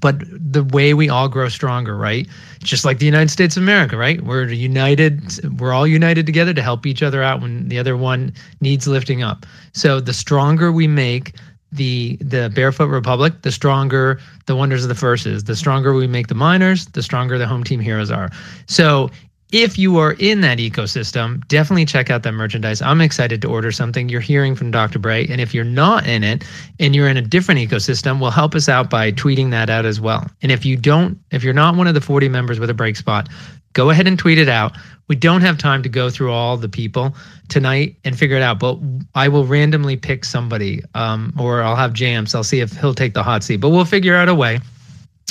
But 0.00 0.22
the 0.30 0.64
way 0.64 0.92
we 0.92 1.08
all 1.08 1.28
grow 1.28 1.48
stronger, 1.48 1.96
right? 1.96 2.28
Just 2.62 2.84
like 2.84 2.98
the 2.98 3.06
United 3.06 3.30
States 3.30 3.56
of 3.56 3.62
America, 3.62 3.96
right? 3.96 4.22
We're 4.22 4.48
united. 4.48 5.58
We're 5.58 5.72
all 5.72 5.86
united 5.86 6.26
together 6.26 6.52
to 6.52 6.62
help 6.62 6.84
each 6.84 7.02
other 7.02 7.22
out 7.22 7.40
when 7.40 7.68
the 7.68 7.78
other 7.78 7.96
one 7.96 8.34
needs 8.60 8.86
lifting 8.86 9.22
up. 9.22 9.46
So 9.72 9.98
the 9.98 10.12
stronger 10.12 10.70
we 10.70 10.86
make 10.86 11.34
the 11.72 12.16
the 12.20 12.50
barefoot 12.54 12.86
republic 12.86 13.34
the 13.42 13.52
stronger 13.52 14.18
the 14.46 14.56
wonders 14.56 14.84
of 14.84 14.88
the 14.88 14.94
first 14.94 15.26
is 15.26 15.44
the 15.44 15.54
stronger 15.54 15.92
we 15.92 16.06
make 16.06 16.28
the 16.28 16.34
minors 16.34 16.86
the 16.86 17.02
stronger 17.02 17.36
the 17.36 17.46
home 17.46 17.62
team 17.62 17.78
heroes 17.78 18.10
are 18.10 18.30
so 18.66 19.10
if 19.50 19.78
you 19.78 19.96
are 19.96 20.12
in 20.18 20.42
that 20.42 20.58
ecosystem, 20.58 21.46
definitely 21.48 21.86
check 21.86 22.10
out 22.10 22.22
that 22.22 22.32
merchandise. 22.32 22.82
I'm 22.82 23.00
excited 23.00 23.40
to 23.42 23.48
order 23.48 23.72
something. 23.72 24.08
You're 24.08 24.20
hearing 24.20 24.54
from 24.54 24.70
Dr. 24.70 24.98
Bray. 24.98 25.26
And 25.26 25.40
if 25.40 25.54
you're 25.54 25.64
not 25.64 26.06
in 26.06 26.22
it 26.22 26.44
and 26.78 26.94
you're 26.94 27.08
in 27.08 27.16
a 27.16 27.22
different 27.22 27.60
ecosystem, 27.60 28.20
well, 28.20 28.30
help 28.30 28.54
us 28.54 28.68
out 28.68 28.90
by 28.90 29.10
tweeting 29.12 29.50
that 29.50 29.70
out 29.70 29.86
as 29.86 30.00
well. 30.00 30.26
And 30.42 30.52
if 30.52 30.66
you 30.66 30.76
don't, 30.76 31.18
if 31.30 31.42
you're 31.42 31.54
not 31.54 31.76
one 31.76 31.86
of 31.86 31.94
the 31.94 32.00
40 32.00 32.28
members 32.28 32.60
with 32.60 32.68
a 32.68 32.74
break 32.74 32.96
spot, 32.96 33.30
go 33.72 33.88
ahead 33.88 34.06
and 34.06 34.18
tweet 34.18 34.38
it 34.38 34.48
out. 34.48 34.72
We 35.08 35.16
don't 35.16 35.40
have 35.40 35.56
time 35.56 35.82
to 35.82 35.88
go 35.88 36.10
through 36.10 36.30
all 36.30 36.58
the 36.58 36.68
people 36.68 37.16
tonight 37.48 37.96
and 38.04 38.18
figure 38.18 38.36
it 38.36 38.42
out, 38.42 38.58
but 38.58 38.78
I 39.14 39.28
will 39.28 39.46
randomly 39.46 39.96
pick 39.96 40.26
somebody 40.26 40.82
um, 40.94 41.32
or 41.38 41.62
I'll 41.62 41.76
have 41.76 41.94
Jams. 41.94 42.34
I'll 42.34 42.44
see 42.44 42.60
if 42.60 42.72
he'll 42.72 42.94
take 42.94 43.14
the 43.14 43.22
hot 43.22 43.42
seat, 43.42 43.56
but 43.56 43.70
we'll 43.70 43.86
figure 43.86 44.14
out 44.14 44.28
a 44.28 44.34
way 44.34 44.60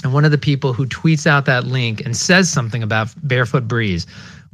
and 0.03 0.13
one 0.13 0.25
of 0.25 0.31
the 0.31 0.37
people 0.37 0.73
who 0.73 0.85
tweets 0.85 1.25
out 1.25 1.45
that 1.45 1.65
link 1.65 2.05
and 2.05 2.15
says 2.15 2.49
something 2.49 2.83
about 2.83 3.09
Barefoot 3.27 3.67
Breeze 3.67 4.05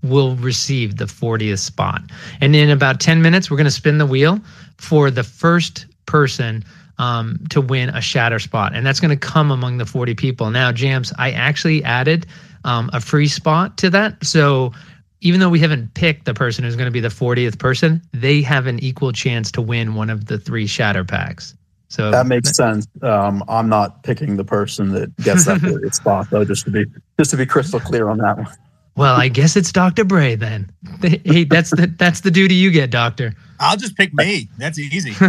will 0.02 0.36
receive 0.38 0.98
the 0.98 1.06
40th 1.06 1.60
spot. 1.60 2.02
And 2.42 2.56
in 2.56 2.70
about 2.70 3.00
10 3.00 3.22
minutes, 3.22 3.50
we're 3.50 3.58
going 3.58 3.66
to 3.66 3.72
spin 3.72 3.98
the 3.98 4.06
wheel 4.06 4.40
for 4.78 5.10
the 5.10 5.24
first 5.24 5.86
person 6.06 6.64
um, 6.98 7.40
to 7.50 7.62
win 7.62 7.90
a 7.90 8.02
shatter 8.02 8.40
spot. 8.40 8.76
And 8.76 8.86
that's 8.86 9.00
going 9.00 9.18
to 9.18 9.18
come 9.18 9.52
among 9.52 9.78
the 9.78 9.86
40 9.86 10.14
people. 10.16 10.50
Now, 10.50 10.72
Jams, 10.72 11.12
I 11.18 11.32
actually 11.32 11.84
added 11.84 12.26
um, 12.66 12.90
a 12.94 13.02
free 13.02 13.28
spot 13.28 13.78
to 13.78 13.90
that. 13.90 14.24
So 14.24 14.74
even 15.22 15.40
though 15.40 15.50
we 15.50 15.60
haven't 15.60 15.94
picked 15.94 16.26
the 16.26 16.34
person 16.34 16.64
who's 16.64 16.76
going 16.76 16.88
to 16.88 16.92
be 16.92 17.00
the 17.00 17.08
40th 17.08 17.58
person, 17.58 18.02
they 18.14 18.42
have 18.42 18.68
an 18.68 18.80
equal 18.80 19.12
chance 19.12 19.52
to 19.54 19.62
win 19.62 19.96
one 19.96 20.10
of 20.10 20.26
the 20.26 20.38
three 20.38 20.68
shatter 20.68 21.04
packs. 21.04 21.56
So 21.94 22.10
that 22.10 22.26
makes 22.26 22.56
sense. 22.56 22.88
Um, 23.04 23.44
I'm 23.48 23.70
not 23.70 24.02
picking 24.02 24.36
the 24.36 24.44
person 24.44 24.94
that 24.94 25.16
gets 25.18 25.46
that 25.46 25.62
spot 25.94 26.28
though, 26.32 26.44
just 26.44 26.66
to 26.66 26.72
be 26.72 26.86
just 27.20 27.30
to 27.32 27.38
be 27.38 27.46
crystal 27.46 27.80
clear 27.80 28.10
on 28.10 28.18
that 28.18 28.36
one. 28.36 28.48
Well, 28.96 29.16
I 29.16 29.28
guess 29.28 29.56
it's 29.56 29.72
Dr. 29.72 30.04
Bray 30.04 30.34
then. 30.34 30.72
Hey, 31.02 31.44
that's 31.44 31.70
the 31.70 31.94
that's 32.00 32.22
the 32.22 32.32
duty 32.32 32.56
you 32.56 32.72
get, 32.72 32.90
Doctor. 32.90 33.36
I'll 33.60 33.78
just 33.78 33.96
pick 33.96 34.12
me. 34.12 34.50
That's 34.58 34.80
easy. 34.80 35.14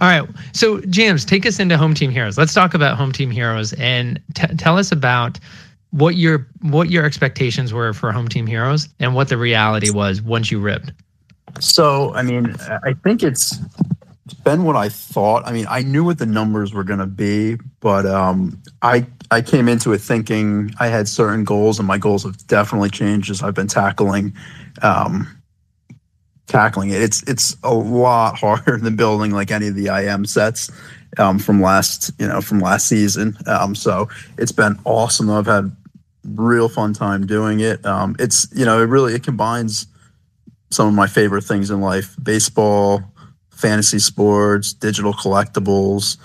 All 0.00 0.08
right. 0.08 0.28
So, 0.52 0.80
Jams, 0.82 1.24
take 1.24 1.46
us 1.46 1.58
into 1.58 1.76
Home 1.76 1.94
Team 1.94 2.10
Heroes. 2.10 2.38
Let's 2.38 2.54
talk 2.54 2.74
about 2.74 2.96
Home 2.96 3.10
Team 3.10 3.30
Heroes 3.30 3.72
and 3.72 4.20
t- 4.34 4.46
tell 4.56 4.78
us 4.78 4.92
about 4.92 5.40
what 5.90 6.14
your 6.14 6.46
what 6.60 6.90
your 6.90 7.04
expectations 7.04 7.72
were 7.72 7.92
for 7.92 8.12
Home 8.12 8.28
Team 8.28 8.46
Heroes 8.46 8.88
and 9.00 9.16
what 9.16 9.30
the 9.30 9.36
reality 9.36 9.90
was 9.90 10.22
once 10.22 10.52
you 10.52 10.60
ripped. 10.60 10.92
So, 11.60 12.12
I 12.14 12.22
mean, 12.22 12.54
I 12.84 12.94
think 13.04 13.22
it's 13.22 13.58
been 14.32 14.64
what 14.64 14.76
I 14.76 14.88
thought. 14.88 15.46
I 15.46 15.52
mean, 15.52 15.66
I 15.68 15.82
knew 15.82 16.04
what 16.04 16.18
the 16.18 16.26
numbers 16.26 16.72
were 16.72 16.84
going 16.84 17.00
to 17.00 17.06
be, 17.06 17.58
but 17.80 18.06
um, 18.06 18.62
I 18.80 19.06
I 19.30 19.42
came 19.42 19.68
into 19.68 19.92
it 19.92 19.98
thinking 19.98 20.72
I 20.80 20.86
had 20.86 21.08
certain 21.08 21.44
goals, 21.44 21.78
and 21.78 21.86
my 21.86 21.98
goals 21.98 22.24
have 22.24 22.46
definitely 22.46 22.90
changed 22.90 23.30
as 23.30 23.42
I've 23.42 23.54
been 23.54 23.66
tackling 23.66 24.34
um, 24.80 25.28
tackling 26.46 26.90
it. 26.90 27.02
It's 27.02 27.22
it's 27.24 27.56
a 27.62 27.74
lot 27.74 28.38
harder 28.38 28.78
than 28.78 28.96
building 28.96 29.32
like 29.32 29.50
any 29.50 29.68
of 29.68 29.74
the 29.74 29.88
IM 29.88 30.24
sets 30.24 30.70
um, 31.18 31.38
from 31.38 31.60
last 31.60 32.10
you 32.18 32.26
know 32.26 32.40
from 32.40 32.60
last 32.60 32.86
season. 32.86 33.36
Um, 33.46 33.74
so 33.74 34.08
it's 34.38 34.52
been 34.52 34.78
awesome. 34.84 35.30
I've 35.30 35.46
had 35.46 35.74
real 36.24 36.68
fun 36.68 36.94
time 36.94 37.26
doing 37.26 37.60
it. 37.60 37.84
Um, 37.84 38.16
it's 38.18 38.48
you 38.54 38.64
know 38.64 38.80
it 38.80 38.86
really 38.86 39.14
it 39.14 39.22
combines 39.22 39.86
some 40.70 40.88
of 40.88 40.94
my 40.94 41.06
favorite 41.06 41.44
things 41.44 41.70
in 41.70 41.80
life: 41.80 42.16
baseball, 42.22 43.02
fantasy 43.56 43.98
sports, 43.98 44.72
digital 44.72 45.12
collectibles. 45.12 46.16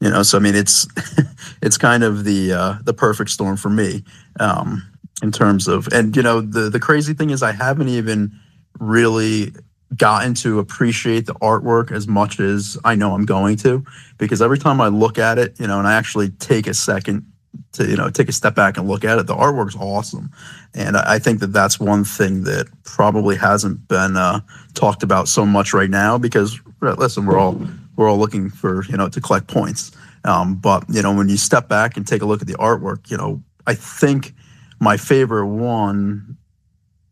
You 0.00 0.10
know, 0.10 0.22
so 0.22 0.38
I 0.38 0.40
mean, 0.40 0.54
it's 0.54 0.86
it's 1.62 1.76
kind 1.76 2.04
of 2.04 2.24
the 2.24 2.52
uh, 2.52 2.74
the 2.84 2.94
perfect 2.94 3.30
storm 3.30 3.56
for 3.56 3.70
me 3.70 4.04
um, 4.38 4.82
in 5.22 5.32
terms 5.32 5.66
of, 5.66 5.88
and 5.92 6.16
you 6.16 6.22
know, 6.22 6.40
the 6.40 6.70
the 6.70 6.80
crazy 6.80 7.14
thing 7.14 7.30
is, 7.30 7.42
I 7.42 7.52
haven't 7.52 7.88
even 7.88 8.32
really 8.78 9.52
gotten 9.96 10.34
to 10.34 10.58
appreciate 10.58 11.26
the 11.26 11.34
artwork 11.36 11.90
as 11.90 12.06
much 12.06 12.40
as 12.40 12.76
I 12.84 12.94
know 12.94 13.14
I'm 13.14 13.24
going 13.24 13.56
to, 13.58 13.84
because 14.18 14.42
every 14.42 14.58
time 14.58 14.80
I 14.80 14.88
look 14.88 15.18
at 15.18 15.38
it, 15.38 15.58
you 15.58 15.66
know, 15.66 15.78
and 15.78 15.88
I 15.88 15.94
actually 15.94 16.28
take 16.30 16.66
a 16.66 16.74
second 16.74 17.26
to 17.72 17.86
you 17.86 17.96
know 17.96 18.10
take 18.10 18.28
a 18.28 18.32
step 18.32 18.54
back 18.54 18.76
and 18.76 18.86
look 18.86 19.04
at 19.04 19.18
it, 19.18 19.26
the 19.26 19.34
artwork's 19.34 19.76
awesome, 19.76 20.30
and 20.74 20.96
I 20.96 21.18
think 21.18 21.40
that 21.40 21.52
that's 21.52 21.80
one 21.80 22.04
thing 22.04 22.44
that 22.44 22.68
probably 22.84 23.36
hasn't 23.36 23.88
been 23.88 24.16
uh, 24.16 24.40
talked 24.74 25.02
about 25.02 25.26
so 25.28 25.44
much 25.44 25.72
right 25.72 25.90
now 25.90 26.18
because 26.18 26.60
listen, 26.80 27.26
we're 27.26 27.38
all 27.38 27.60
we're 27.96 28.08
all 28.08 28.18
looking 28.18 28.50
for 28.50 28.84
you 28.84 28.96
know 28.96 29.08
to 29.08 29.20
collect 29.20 29.48
points, 29.48 29.92
um, 30.24 30.56
but 30.56 30.84
you 30.88 31.02
know 31.02 31.14
when 31.14 31.28
you 31.28 31.36
step 31.36 31.68
back 31.68 31.96
and 31.96 32.06
take 32.06 32.22
a 32.22 32.26
look 32.26 32.40
at 32.40 32.46
the 32.46 32.54
artwork, 32.54 33.10
you 33.10 33.16
know 33.16 33.42
I 33.66 33.74
think 33.74 34.34
my 34.80 34.96
favorite 34.96 35.46
one 35.46 36.36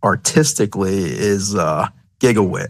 artistically 0.02 1.04
is 1.04 1.54
uh, 1.54 1.88
Gigawit 2.20 2.68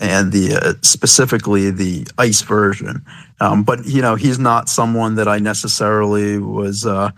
and 0.00 0.32
the 0.32 0.56
uh, 0.56 0.74
specifically 0.82 1.70
the 1.70 2.06
ice 2.18 2.42
version. 2.42 3.04
Um, 3.40 3.62
but 3.62 3.84
you 3.86 4.02
know, 4.02 4.14
he's 4.14 4.38
not 4.38 4.68
someone 4.68 5.14
that 5.16 5.28
I 5.28 5.38
necessarily 5.38 6.38
was 6.38 6.86
uh, 6.86 7.10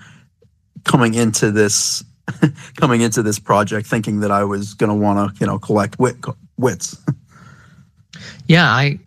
coming 0.85 1.15
into 1.15 1.51
this 1.51 2.05
coming 2.77 3.01
into 3.01 3.23
this 3.23 3.39
project 3.39 3.87
thinking 3.87 4.21
that 4.21 4.31
I 4.31 4.45
was 4.45 4.75
going 4.75 4.89
to 4.89 4.95
want 4.95 5.35
to 5.35 5.41
you 5.41 5.47
know 5.47 5.59
collect 5.59 5.99
wit 5.99 6.17
wits. 6.57 6.97
yeah, 8.47 8.71
I. 8.71 8.99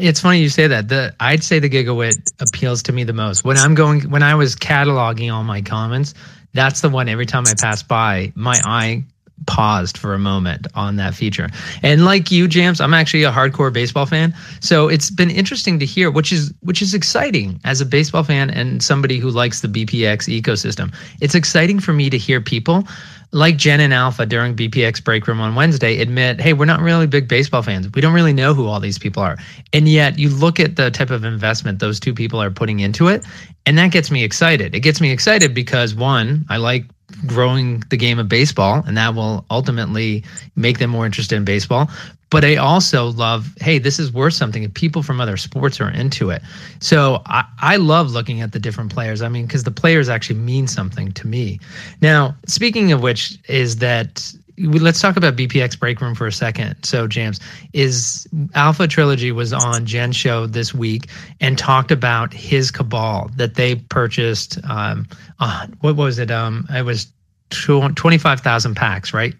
It's 0.00 0.20
funny 0.20 0.40
you 0.40 0.48
say 0.48 0.66
that. 0.66 0.88
The 0.88 1.14
I'd 1.20 1.44
say 1.44 1.58
the 1.58 1.70
Gigawit 1.70 2.32
appeals 2.40 2.82
to 2.84 2.92
me 2.92 3.04
the 3.04 3.12
most. 3.12 3.44
When 3.44 3.56
I'm 3.56 3.74
going, 3.74 4.10
when 4.10 4.22
I 4.22 4.34
was 4.34 4.56
cataloging 4.56 5.32
all 5.32 5.44
my 5.44 5.62
comments, 5.62 6.14
that's 6.52 6.80
the 6.80 6.88
one. 6.88 7.08
Every 7.08 7.26
time 7.26 7.44
I 7.46 7.54
pass 7.60 7.82
by, 7.82 8.32
my 8.34 8.60
eye 8.64 9.04
paused 9.46 9.96
for 9.96 10.14
a 10.14 10.18
moment 10.18 10.66
on 10.74 10.96
that 10.96 11.14
feature. 11.14 11.48
And 11.82 12.04
like 12.04 12.30
you, 12.30 12.48
Jams, 12.48 12.80
I'm 12.80 12.94
actually 12.94 13.24
a 13.24 13.32
hardcore 13.32 13.72
baseball 13.72 14.06
fan. 14.06 14.34
So 14.60 14.88
it's 14.88 15.10
been 15.10 15.30
interesting 15.30 15.78
to 15.78 15.86
hear, 15.86 16.10
which 16.10 16.32
is 16.32 16.52
which 16.60 16.82
is 16.82 16.94
exciting 16.94 17.60
as 17.64 17.80
a 17.80 17.86
baseball 17.86 18.22
fan 18.22 18.50
and 18.50 18.82
somebody 18.82 19.18
who 19.18 19.30
likes 19.30 19.60
the 19.60 19.68
BPX 19.68 20.40
ecosystem. 20.40 20.94
It's 21.20 21.34
exciting 21.34 21.80
for 21.80 21.92
me 21.92 22.10
to 22.10 22.18
hear 22.18 22.40
people 22.40 22.86
like 23.32 23.56
Jen 23.56 23.80
and 23.80 23.94
Alpha 23.94 24.26
during 24.26 24.56
BPX 24.56 25.02
Break 25.02 25.26
Room 25.26 25.40
on 25.40 25.54
Wednesday 25.54 26.00
admit, 26.00 26.40
hey, 26.40 26.52
we're 26.52 26.64
not 26.64 26.80
really 26.80 27.06
big 27.06 27.28
baseball 27.28 27.62
fans. 27.62 27.88
We 27.94 28.00
don't 28.00 28.12
really 28.12 28.32
know 28.32 28.54
who 28.54 28.66
all 28.66 28.80
these 28.80 28.98
people 28.98 29.22
are. 29.22 29.36
And 29.72 29.88
yet 29.88 30.18
you 30.18 30.28
look 30.30 30.58
at 30.58 30.76
the 30.76 30.90
type 30.90 31.10
of 31.10 31.24
investment 31.24 31.78
those 31.78 32.00
two 32.00 32.12
people 32.12 32.42
are 32.42 32.50
putting 32.50 32.80
into 32.80 33.08
it, 33.08 33.24
and 33.66 33.78
that 33.78 33.92
gets 33.92 34.10
me 34.10 34.24
excited. 34.24 34.74
It 34.74 34.80
gets 34.80 35.00
me 35.00 35.12
excited 35.12 35.54
because 35.54 35.94
one, 35.94 36.44
I 36.48 36.56
like 36.56 36.84
growing 37.26 37.82
the 37.90 37.96
game 37.96 38.18
of 38.18 38.28
baseball, 38.28 38.82
and 38.86 38.96
that 38.96 39.14
will 39.14 39.44
ultimately 39.50 40.24
make 40.56 40.78
them 40.78 40.90
more 40.90 41.06
interested 41.06 41.36
in 41.36 41.44
baseball. 41.44 41.90
But 42.30 42.44
I 42.44 42.56
also 42.56 43.06
love, 43.10 43.52
hey, 43.60 43.78
this 43.78 43.98
is 43.98 44.12
worth 44.12 44.34
something 44.34 44.62
if 44.62 44.72
people 44.74 45.02
from 45.02 45.20
other 45.20 45.36
sports 45.36 45.80
are 45.80 45.90
into 45.90 46.30
it. 46.30 46.42
So 46.78 47.22
I, 47.26 47.44
I 47.60 47.76
love 47.76 48.12
looking 48.12 48.40
at 48.40 48.52
the 48.52 48.60
different 48.60 48.92
players. 48.92 49.20
I 49.20 49.28
mean, 49.28 49.46
because 49.46 49.64
the 49.64 49.72
players 49.72 50.08
actually 50.08 50.38
mean 50.38 50.68
something 50.68 51.10
to 51.12 51.26
me. 51.26 51.58
Now, 52.00 52.36
speaking 52.46 52.92
of 52.92 53.02
which, 53.02 53.36
is 53.48 53.78
that 53.78 54.32
let's 54.58 55.00
talk 55.00 55.16
about 55.16 55.36
BPX 55.36 55.78
Break 55.78 56.00
Room 56.00 56.14
for 56.14 56.26
a 56.26 56.32
second. 56.32 56.82
So, 56.84 57.06
James, 57.06 57.40
is 57.72 58.26
Alpha 58.54 58.86
Trilogy 58.86 59.32
was 59.32 59.52
on 59.52 59.86
Jen's 59.86 60.16
show 60.16 60.46
this 60.46 60.74
week 60.74 61.08
and 61.40 61.56
talked 61.58 61.90
about 61.90 62.32
his 62.32 62.70
cabal 62.70 63.30
that 63.36 63.54
they 63.54 63.76
purchased. 63.76 64.58
Um, 64.68 65.06
uh, 65.38 65.66
what 65.80 65.96
was 65.96 66.18
it? 66.18 66.30
Um, 66.30 66.66
it 66.70 66.84
was 66.84 67.12
twenty 67.50 68.18
five 68.18 68.40
thousand 68.40 68.74
packs, 68.74 69.12
right? 69.12 69.34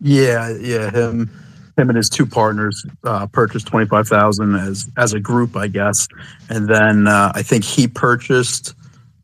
Yeah, 0.00 0.56
yeah. 0.58 0.90
Him, 0.90 1.30
him, 1.76 1.88
and 1.88 1.96
his 1.96 2.08
two 2.08 2.26
partners 2.26 2.84
uh, 3.04 3.26
purchased 3.26 3.66
twenty 3.66 3.86
five 3.86 4.08
thousand 4.08 4.54
as 4.56 4.88
as 4.96 5.12
a 5.12 5.20
group, 5.20 5.56
I 5.56 5.68
guess, 5.68 6.08
and 6.48 6.68
then 6.68 7.06
uh, 7.06 7.32
I 7.34 7.42
think 7.42 7.64
he 7.64 7.88
purchased. 7.88 8.74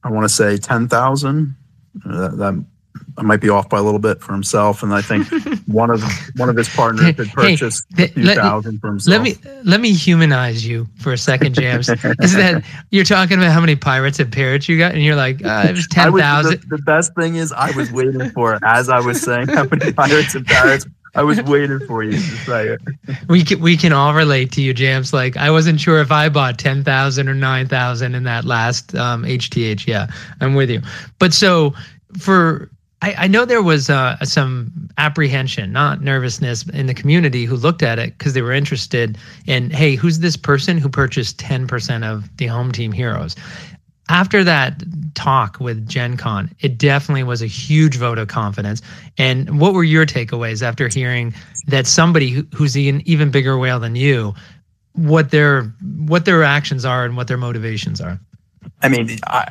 I 0.05 0.11
want 0.11 0.25
to 0.25 0.35
say 0.35 0.57
ten 0.57 0.89
thousand. 0.89 1.57
Uh, 2.09 2.29
that 2.29 2.65
I 3.19 3.23
might 3.23 3.41
be 3.41 3.49
off 3.49 3.69
by 3.69 3.79
a 3.79 3.83
little 3.83 3.99
bit 3.99 4.21
for 4.21 4.33
himself, 4.33 4.83
and 4.83 4.93
I 4.93 5.03
think 5.03 5.29
one 5.67 5.91
of 5.91 6.03
one 6.37 6.49
of 6.49 6.57
his 6.57 6.69
partners 6.69 7.17
had 7.17 7.29
purchased 7.33 7.85
hey, 7.97 8.05
a 8.05 8.09
few 8.09 8.25
let, 8.25 8.37
thousand 8.37 8.81
for 8.81 8.89
himself. 8.89 9.13
Let 9.13 9.23
me 9.23 9.37
let 9.65 9.81
me 9.81 9.93
humanize 9.93 10.67
you 10.67 10.87
for 10.99 11.13
a 11.13 11.19
second, 11.19 11.55
James. 11.55 11.89
Is 12.21 12.35
that 12.35 12.65
you're 12.91 13.05
talking 13.05 13.39
about 13.39 13.53
how 13.53 13.61
many 13.61 13.77
pirates 13.77 14.19
and 14.19 14.33
parrots 14.33 14.69
you 14.69 14.79
got, 14.79 14.93
and 14.93 15.03
you're 15.03 15.17
like, 15.17 15.45
uh, 15.45 15.67
it 15.69 15.73
was 15.73 15.87
ten 15.89 16.17
thousand. 16.17 16.63
The, 16.63 16.77
the, 16.77 16.83
best 16.83 17.15
thing 17.15 17.37
is, 17.37 17.53
I 17.53 17.71
was 17.73 17.93
waiting 17.93 18.31
for 18.31 18.55
it 18.55 18.63
as 18.65 18.89
I 18.89 19.01
was 19.01 19.21
saying 19.21 19.49
how 19.49 19.65
many 19.65 19.93
pirates 19.95 20.35
and 20.35 20.47
parrots. 20.47 20.87
I 21.15 21.23
was 21.23 21.43
waiting 21.43 21.79
for 21.81 22.03
you 22.03 22.13
to 22.13 22.19
say 22.19 22.69
it. 22.69 22.81
We 23.29 23.45
can 23.45 23.61
we 23.61 23.77
can 23.77 23.93
all 23.93 24.15
relate 24.15 24.51
to 24.53 24.63
you, 24.63 24.73
James. 24.73 25.13
Like 25.13 25.37
I 25.37 25.51
wasn't 25.51 25.79
sure 25.79 26.01
if 26.01 26.11
I 26.11 26.31
bought 26.31 26.59
ten 26.59 26.83
thousand 26.83 27.29
or 27.29 27.35
nine 27.35 27.69
thousand 27.69 28.15
in 28.15 28.25
that 28.25 28.47
last 28.47 28.95
um, 28.95 29.25
HTH. 29.25 29.87
Yeah, 29.87 30.07
I'm 30.41 30.55
with 30.55 30.71
you. 30.71 30.81
But 31.19 31.35
so 31.35 31.75
for 32.19 32.71
I, 33.03 33.15
I 33.19 33.27
know 33.27 33.45
there 33.45 33.63
was 33.63 33.91
uh, 33.91 34.17
some 34.25 34.71
apprehension, 34.97 35.73
not 35.73 36.01
nervousness, 36.01 36.67
in 36.69 36.87
the 36.87 36.95
community 36.95 37.45
who 37.45 37.57
looked 37.57 37.83
at 37.83 37.99
it 37.99 38.17
because 38.17 38.33
they 38.33 38.43
were 38.43 38.53
interested 38.53 39.19
in, 39.47 39.71
hey, 39.71 39.97
who's 39.97 40.21
this 40.21 40.37
person 40.37 40.79
who 40.79 40.89
purchased 40.89 41.39
10% 41.39 42.05
of 42.05 42.35
the 42.37 42.47
home 42.47 42.71
team 42.71 42.93
heroes? 42.93 43.35
After 44.09 44.45
that 44.45 44.83
talk 45.15 45.59
with 45.59 45.89
JennConn, 45.89 46.53
it 46.61 46.79
definitely 46.79 47.25
was 47.25 47.43
a 47.43 47.47
huge 47.47 47.97
vote 47.97 48.19
of 48.19 48.29
confidence. 48.29 48.83
And 49.19 49.59
what 49.59 49.75
were 49.75 49.85
your 49.85 50.07
takeaways 50.07 50.63
after 50.63 50.89
hearing 50.89 51.35
that 51.67 51.87
somebody 51.87 52.31
who, 52.31 52.47
who's 52.55 52.77
an 52.77 53.03
even 53.05 53.31
bigger 53.31 53.59
whale 53.59 53.81
than 53.81 53.97
you, 53.97 54.35
what 54.93 55.31
their 55.31 55.63
what 55.97 56.27
their 56.27 56.43
actions 56.43 56.85
are 56.85 57.05
and 57.07 57.17
what 57.17 57.27
their 57.27 57.39
motivations 57.39 58.01
are? 58.01 58.21
I 58.83 58.89
mean, 58.89 59.19
I, 59.27 59.51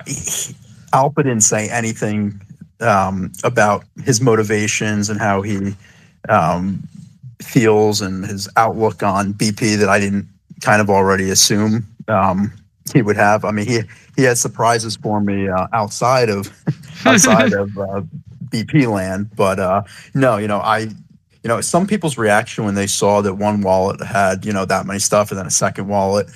Alpha 0.93 1.23
didn't 1.23 1.41
say 1.41 1.69
anything 1.69 2.39
um, 2.81 3.31
about 3.43 3.85
his 4.03 4.21
motivations 4.21 5.09
and 5.09 5.19
how 5.19 5.41
he 5.41 5.75
um, 6.29 6.81
feels 7.41 8.01
and 8.01 8.25
his 8.25 8.49
outlook 8.57 9.03
on 9.03 9.33
BP 9.33 9.77
that 9.77 9.89
I 9.89 9.99
didn't 9.99 10.27
kind 10.61 10.81
of 10.81 10.89
already 10.89 11.29
assume 11.29 11.85
um, 12.07 12.51
he 12.93 13.01
would 13.01 13.17
have. 13.17 13.45
I 13.45 13.51
mean, 13.51 13.67
he 13.67 13.81
he 14.15 14.23
had 14.23 14.37
surprises 14.37 14.95
for 14.95 15.21
me 15.21 15.47
uh, 15.47 15.67
outside 15.73 16.29
of 16.29 16.51
outside 17.05 17.53
of 17.53 17.77
uh, 17.77 18.01
BP 18.49 18.91
land, 18.91 19.29
but 19.35 19.59
uh, 19.59 19.83
no, 20.13 20.37
you 20.37 20.47
know, 20.47 20.59
I 20.59 20.89
you 21.43 21.47
know 21.47 21.61
some 21.61 21.87
people's 21.87 22.17
reaction 22.17 22.65
when 22.65 22.75
they 22.75 22.87
saw 22.87 23.21
that 23.21 23.35
one 23.35 23.61
wallet 23.61 24.01
had 24.01 24.45
you 24.45 24.53
know 24.53 24.65
that 24.65 24.85
many 24.85 24.99
stuff 24.99 25.31
and 25.31 25.39
then 25.39 25.47
a 25.47 25.51
second 25.51 25.87
wallet 25.87 26.27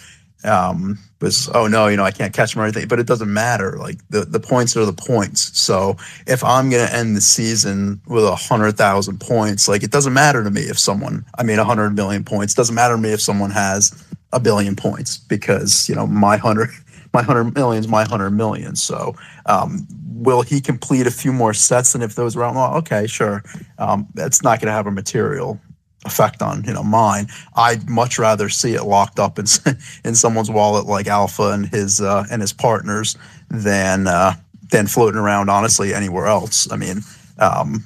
um, 0.46 0.98
was 1.22 1.50
oh 1.54 1.68
no 1.68 1.88
you 1.88 1.98
know 1.98 2.04
i 2.04 2.12
can't 2.12 2.34
catch 2.34 2.54
them 2.54 2.62
or 2.62 2.66
anything 2.66 2.88
but 2.88 3.00
it 3.00 3.08
doesn't 3.08 3.32
matter 3.34 3.78
like 3.78 3.98
the, 4.10 4.22
the 4.26 4.40
points 4.40 4.76
are 4.76 4.86
the 4.86 4.94
points 4.94 5.58
so 5.58 5.96
if 6.28 6.44
i'm 6.44 6.70
to 6.70 6.94
end 6.94 7.16
the 7.16 7.22
season 7.22 8.00
with 8.08 8.24
a 8.24 8.36
hundred 8.36 8.78
thousand 8.78 9.20
points 9.20 9.68
like 9.68 9.82
it 9.82 9.92
doesn't 9.92 10.14
matter 10.14 10.44
to 10.44 10.52
me 10.52 10.62
if 10.62 10.78
someone 10.78 11.26
i 11.38 11.44
mean 11.44 11.58
a 11.58 11.64
hundred 11.64 11.96
million 11.96 12.24
points 12.24 12.54
doesn't 12.54 12.76
matter 12.76 12.96
to 12.96 13.02
me 13.02 13.12
if 13.12 13.22
someone 13.22 13.50
has 13.50 14.06
a 14.34 14.40
billion 14.40 14.76
points 14.76 15.18
because 15.18 15.88
you 15.88 15.96
know 15.96 16.06
my 16.06 16.38
hundred 16.38 16.70
my 17.16 17.24
hundred 17.24 17.56
millions, 17.56 17.88
my 17.88 18.04
hundred 18.04 18.32
million. 18.32 18.76
So, 18.76 19.16
um, 19.48 19.88
will 20.12 20.42
he 20.42 20.60
complete 20.62 21.08
a 21.08 21.12
few 21.12 21.32
more 21.32 21.54
sets? 21.54 21.96
And 21.96 22.04
if 22.04 22.16
those 22.16 22.36
were, 22.36 22.44
well, 22.44 22.76
okay, 22.76 23.08
sure. 23.08 23.42
Um, 23.80 24.08
that's 24.14 24.44
not 24.44 24.60
going 24.60 24.68
to 24.68 24.74
have 24.74 24.86
a 24.86 24.92
material 24.92 25.60
effect 26.06 26.42
on 26.42 26.64
you 26.64 26.74
know 26.74 26.84
mine. 26.84 27.28
I'd 27.56 27.90
much 27.90 28.18
rather 28.20 28.50
see 28.50 28.74
it 28.74 28.84
locked 28.84 29.20
up 29.20 29.40
in 29.40 29.46
in 30.06 30.16
someone's 30.16 30.52
wallet 30.52 30.86
like 30.86 31.08
Alpha 31.08 31.52
and 31.52 31.68
his 31.68 32.02
uh, 32.02 32.26
and 32.32 32.42
his 32.42 32.54
partners 32.54 33.18
than 33.50 34.08
uh, 34.08 34.34
than 34.72 34.88
floating 34.88 35.20
around 35.20 35.50
honestly 35.50 35.94
anywhere 35.94 36.28
else. 36.28 36.72
I 36.72 36.78
mean, 36.78 37.02
um, 37.40 37.84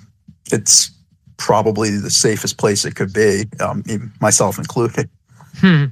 it's 0.51 0.91
probably 1.37 1.97
the 1.97 2.09
safest 2.09 2.57
place 2.57 2.85
it 2.85 2.95
could 2.95 3.13
be, 3.13 3.45
um, 3.59 3.83
myself 4.19 4.57
included. 4.57 5.09
Hmm. 5.57 5.85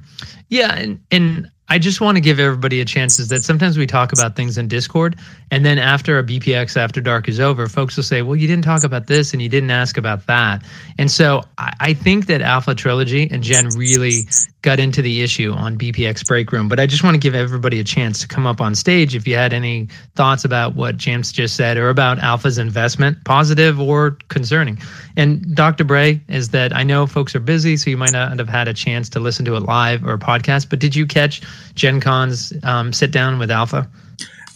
Yeah, 0.48 0.74
and 0.74 1.00
and 1.10 1.50
I 1.70 1.78
just 1.78 2.00
want 2.00 2.16
to 2.16 2.20
give 2.20 2.40
everybody 2.40 2.80
a 2.80 2.84
chance 2.84 3.18
is 3.18 3.28
that 3.28 3.42
sometimes 3.42 3.76
we 3.76 3.86
talk 3.86 4.12
about 4.12 4.36
things 4.36 4.56
in 4.56 4.68
Discord, 4.68 5.16
and 5.50 5.66
then 5.66 5.78
after 5.78 6.18
a 6.18 6.24
BPX 6.24 6.76
After 6.76 7.00
Dark 7.00 7.28
is 7.28 7.40
over, 7.40 7.68
folks 7.68 7.96
will 7.96 8.04
say, 8.04 8.22
Well, 8.22 8.36
you 8.36 8.46
didn't 8.46 8.64
talk 8.64 8.84
about 8.84 9.06
this 9.06 9.32
and 9.32 9.42
you 9.42 9.48
didn't 9.48 9.70
ask 9.70 9.98
about 9.98 10.26
that. 10.26 10.64
And 10.98 11.10
so 11.10 11.42
I, 11.58 11.74
I 11.80 11.94
think 11.94 12.26
that 12.26 12.40
Alpha 12.40 12.74
Trilogy 12.74 13.28
and 13.30 13.42
Jen 13.42 13.68
really 13.76 14.22
got 14.62 14.80
into 14.80 15.00
the 15.00 15.22
issue 15.22 15.52
on 15.52 15.78
BPX 15.78 16.26
Break 16.26 16.50
Room. 16.50 16.68
But 16.68 16.80
I 16.80 16.86
just 16.86 17.04
want 17.04 17.14
to 17.14 17.18
give 17.18 17.34
everybody 17.34 17.78
a 17.78 17.84
chance 17.84 18.18
to 18.20 18.28
come 18.28 18.46
up 18.46 18.60
on 18.60 18.74
stage 18.74 19.14
if 19.14 19.26
you 19.26 19.36
had 19.36 19.52
any 19.52 19.88
thoughts 20.16 20.44
about 20.44 20.74
what 20.74 20.96
James 20.96 21.30
just 21.30 21.54
said 21.54 21.76
or 21.76 21.90
about 21.90 22.18
Alpha's 22.18 22.58
investment, 22.58 23.22
positive 23.24 23.80
or 23.80 24.18
concerning. 24.28 24.78
And 25.16 25.54
Dr. 25.54 25.84
Bray, 25.84 26.20
is 26.28 26.48
that 26.50 26.74
I 26.74 26.82
know 26.82 27.06
folks 27.06 27.34
are 27.36 27.40
busy, 27.40 27.76
so 27.76 27.90
you 27.90 27.96
might 27.96 28.12
not 28.12 28.36
have 28.38 28.48
had 28.48 28.66
a 28.66 28.74
chance 28.74 29.08
to 29.10 29.20
listen 29.20 29.44
to 29.44 29.54
it 29.56 29.60
live 29.60 30.04
or 30.04 30.18
podcast, 30.18 30.68
but 30.68 30.80
did 30.80 30.96
you 30.96 31.06
catch 31.06 31.40
JennConn's 31.74 32.52
um, 32.64 32.92
sit 32.92 33.12
down 33.12 33.38
with 33.38 33.50
Alpha? 33.50 33.88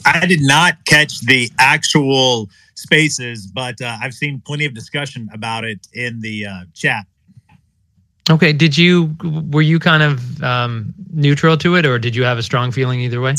I 0.05 0.27
did 0.27 0.41
not 0.43 0.85
catch 0.85 1.21
the 1.21 1.49
actual 1.59 2.49
spaces, 2.75 3.47
but 3.47 3.81
uh, 3.81 3.99
I've 4.01 4.15
seen 4.15 4.43
plenty 4.45 4.65
of 4.65 4.75
discussion 4.75 5.29
about 5.33 5.65
it 5.65 5.87
in 5.93 6.21
the 6.21 6.47
uh, 6.47 6.65
chat. 6.75 7.07
Okay. 8.31 8.53
Did 8.53 8.79
you 8.79 9.17
were 9.23 9.63
you 9.63 9.79
kind 9.79 10.03
of 10.03 10.43
um, 10.43 10.95
neutral 11.13 11.57
to 11.59 11.77
it, 11.77 11.87
or 11.87 11.99
did 11.99 12.15
you 12.15 12.25
have 12.25 12.39
a 12.39 12.43
strong 12.43 12.71
feeling 12.71 13.01
either 13.01 13.21
way? 13.21 13.35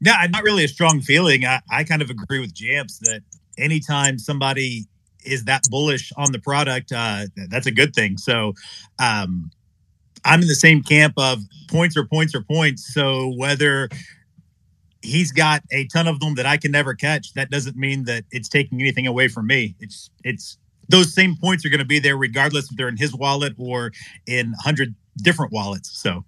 No, 0.00 0.12
not 0.30 0.42
really 0.42 0.64
a 0.64 0.68
strong 0.68 1.00
feeling. 1.00 1.44
I, 1.44 1.60
I 1.70 1.84
kind 1.84 2.02
of 2.02 2.10
agree 2.10 2.40
with 2.40 2.52
Jamps 2.52 2.98
that 3.00 3.22
anytime 3.56 4.18
somebody 4.18 4.84
is 5.24 5.44
that 5.44 5.62
bullish 5.70 6.12
on 6.16 6.32
the 6.32 6.38
product, 6.38 6.92
uh, 6.92 7.26
that's 7.48 7.66
a 7.66 7.70
good 7.70 7.94
thing. 7.94 8.18
So, 8.18 8.52
um, 8.98 9.50
I'm 10.24 10.40
in 10.40 10.48
the 10.48 10.54
same 10.54 10.82
camp 10.82 11.14
of 11.16 11.40
points 11.68 11.96
or 11.96 12.04
points 12.04 12.34
or 12.34 12.42
points. 12.42 12.92
So 12.92 13.32
whether 13.36 13.88
he's 15.02 15.32
got 15.32 15.62
a 15.70 15.86
ton 15.88 16.08
of 16.08 16.20
them 16.20 16.34
that 16.36 16.46
I 16.46 16.56
can 16.56 16.72
never 16.72 16.94
catch, 16.94 17.34
that 17.34 17.50
doesn't 17.50 17.76
mean 17.76 18.04
that 18.04 18.24
it's 18.30 18.48
taking 18.48 18.80
anything 18.80 19.06
away 19.06 19.28
from 19.28 19.46
me. 19.46 19.74
It's 19.80 20.10
it's 20.22 20.58
those 20.88 21.14
same 21.14 21.36
points 21.36 21.64
are 21.64 21.68
going 21.68 21.80
to 21.80 21.84
be 21.84 21.98
there 21.98 22.16
regardless 22.16 22.70
if 22.70 22.76
they're 22.76 22.88
in 22.88 22.96
his 22.96 23.14
wallet 23.14 23.54
or 23.58 23.92
in 24.26 24.50
100 24.50 24.94
different 25.22 25.52
wallets. 25.52 25.90
So 26.00 26.24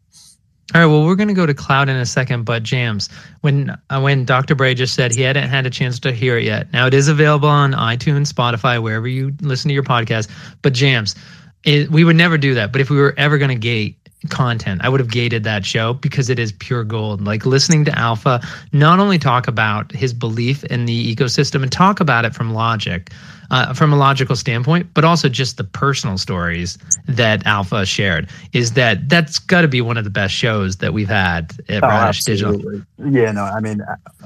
all 0.75 0.81
right, 0.81 0.87
well, 0.87 1.07
we're 1.07 1.15
going 1.15 1.29
to 1.29 1.35
go 1.35 1.47
to 1.47 1.55
cloud 1.55 1.89
in 1.89 1.95
a 1.95 2.05
second, 2.05 2.43
but 2.43 2.65
Jams, 2.65 3.09
when 3.43 3.71
uh, 3.89 4.01
when 4.01 4.25
Dr. 4.25 4.57
Bray 4.57 4.75
just 4.75 4.95
said 4.95 5.15
he 5.15 5.23
hadn't 5.23 5.49
had 5.49 5.65
a 5.65 5.71
chance 5.71 6.01
to 6.01 6.11
hear 6.11 6.39
it 6.39 6.45
yet. 6.45 6.73
Now 6.73 6.89
it 6.89 6.95
is 6.95 7.07
available 7.07 7.49
on 7.49 7.73
iTunes, 7.73 8.33
Spotify, 8.33 8.83
wherever 8.83 9.07
you 9.07 9.33
listen 9.43 9.69
to 9.69 9.75
your 9.75 9.85
podcast. 9.85 10.29
But 10.63 10.73
Jams, 10.73 11.15
it, 11.63 11.89
we 11.93 12.03
would 12.03 12.17
never 12.17 12.37
do 12.37 12.55
that. 12.55 12.73
But 12.73 12.81
if 12.81 12.91
we 12.91 12.97
were 12.97 13.15
ever 13.17 13.39
going 13.39 13.51
to 13.51 13.55
gate 13.55 13.97
content, 14.31 14.81
I 14.85 14.89
would 14.89 15.01
have 15.01 15.11
gated 15.11 15.45
that 15.45 15.65
show 15.65 15.95
because 15.95 16.31
it 16.31 16.39
is 16.39 16.53
pure 16.53 16.85
gold. 16.85 17.23
Like 17.23 17.47
listening 17.47 17.85
to 17.87 17.99
Alpha, 17.99 18.41
not 18.73 18.99
only 18.99 19.19
talk 19.19 19.49
about 19.49 19.93
his 19.93 20.13
belief 20.13 20.65
in 20.65 20.87
the 20.87 21.15
ecosystem 21.15 21.63
and 21.63 21.71
talk 21.71 22.01
about 22.01 22.25
it 22.25 22.35
from 22.35 22.53
logic, 22.53 23.11
uh, 23.51 23.73
from 23.75 23.93
a 23.93 23.97
logical 23.97 24.37
standpoint, 24.37 24.89
but 24.95 25.05
also 25.05 25.29
just 25.29 25.57
the 25.57 25.65
personal 25.65 26.19
stories 26.19 26.79
that 27.07 27.47
Alpha 27.47 27.87
shared. 27.87 28.29
Is 28.53 28.73
that 28.73 29.09
that's 29.09 29.39
got 29.39 29.63
to 29.63 29.69
be 29.69 29.81
one 29.81 29.97
of 29.97 30.05
the 30.05 30.11
best 30.11 30.35
shows 30.35 30.77
that 30.77 30.93
we've 30.93 31.09
had 31.09 31.53
at 31.69 31.83
oh, 31.83 31.89
Radish 31.89 32.25
Dijital. 32.25 32.85
Yeah, 32.99 33.33
no, 33.33 33.45
I 33.45 33.61
mean, 33.61 33.81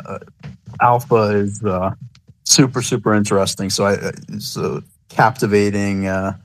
uh, 0.06 0.18
Alpha 0.80 1.36
is 1.36 1.62
uh, 1.64 1.94
super 2.44 2.82
super 2.82 3.14
interesting. 3.14 3.70
So 3.70 3.86
I, 3.86 4.12
it's 4.28 4.56
a 4.56 4.82
captivating 5.08 6.06
uh, 6.06 6.36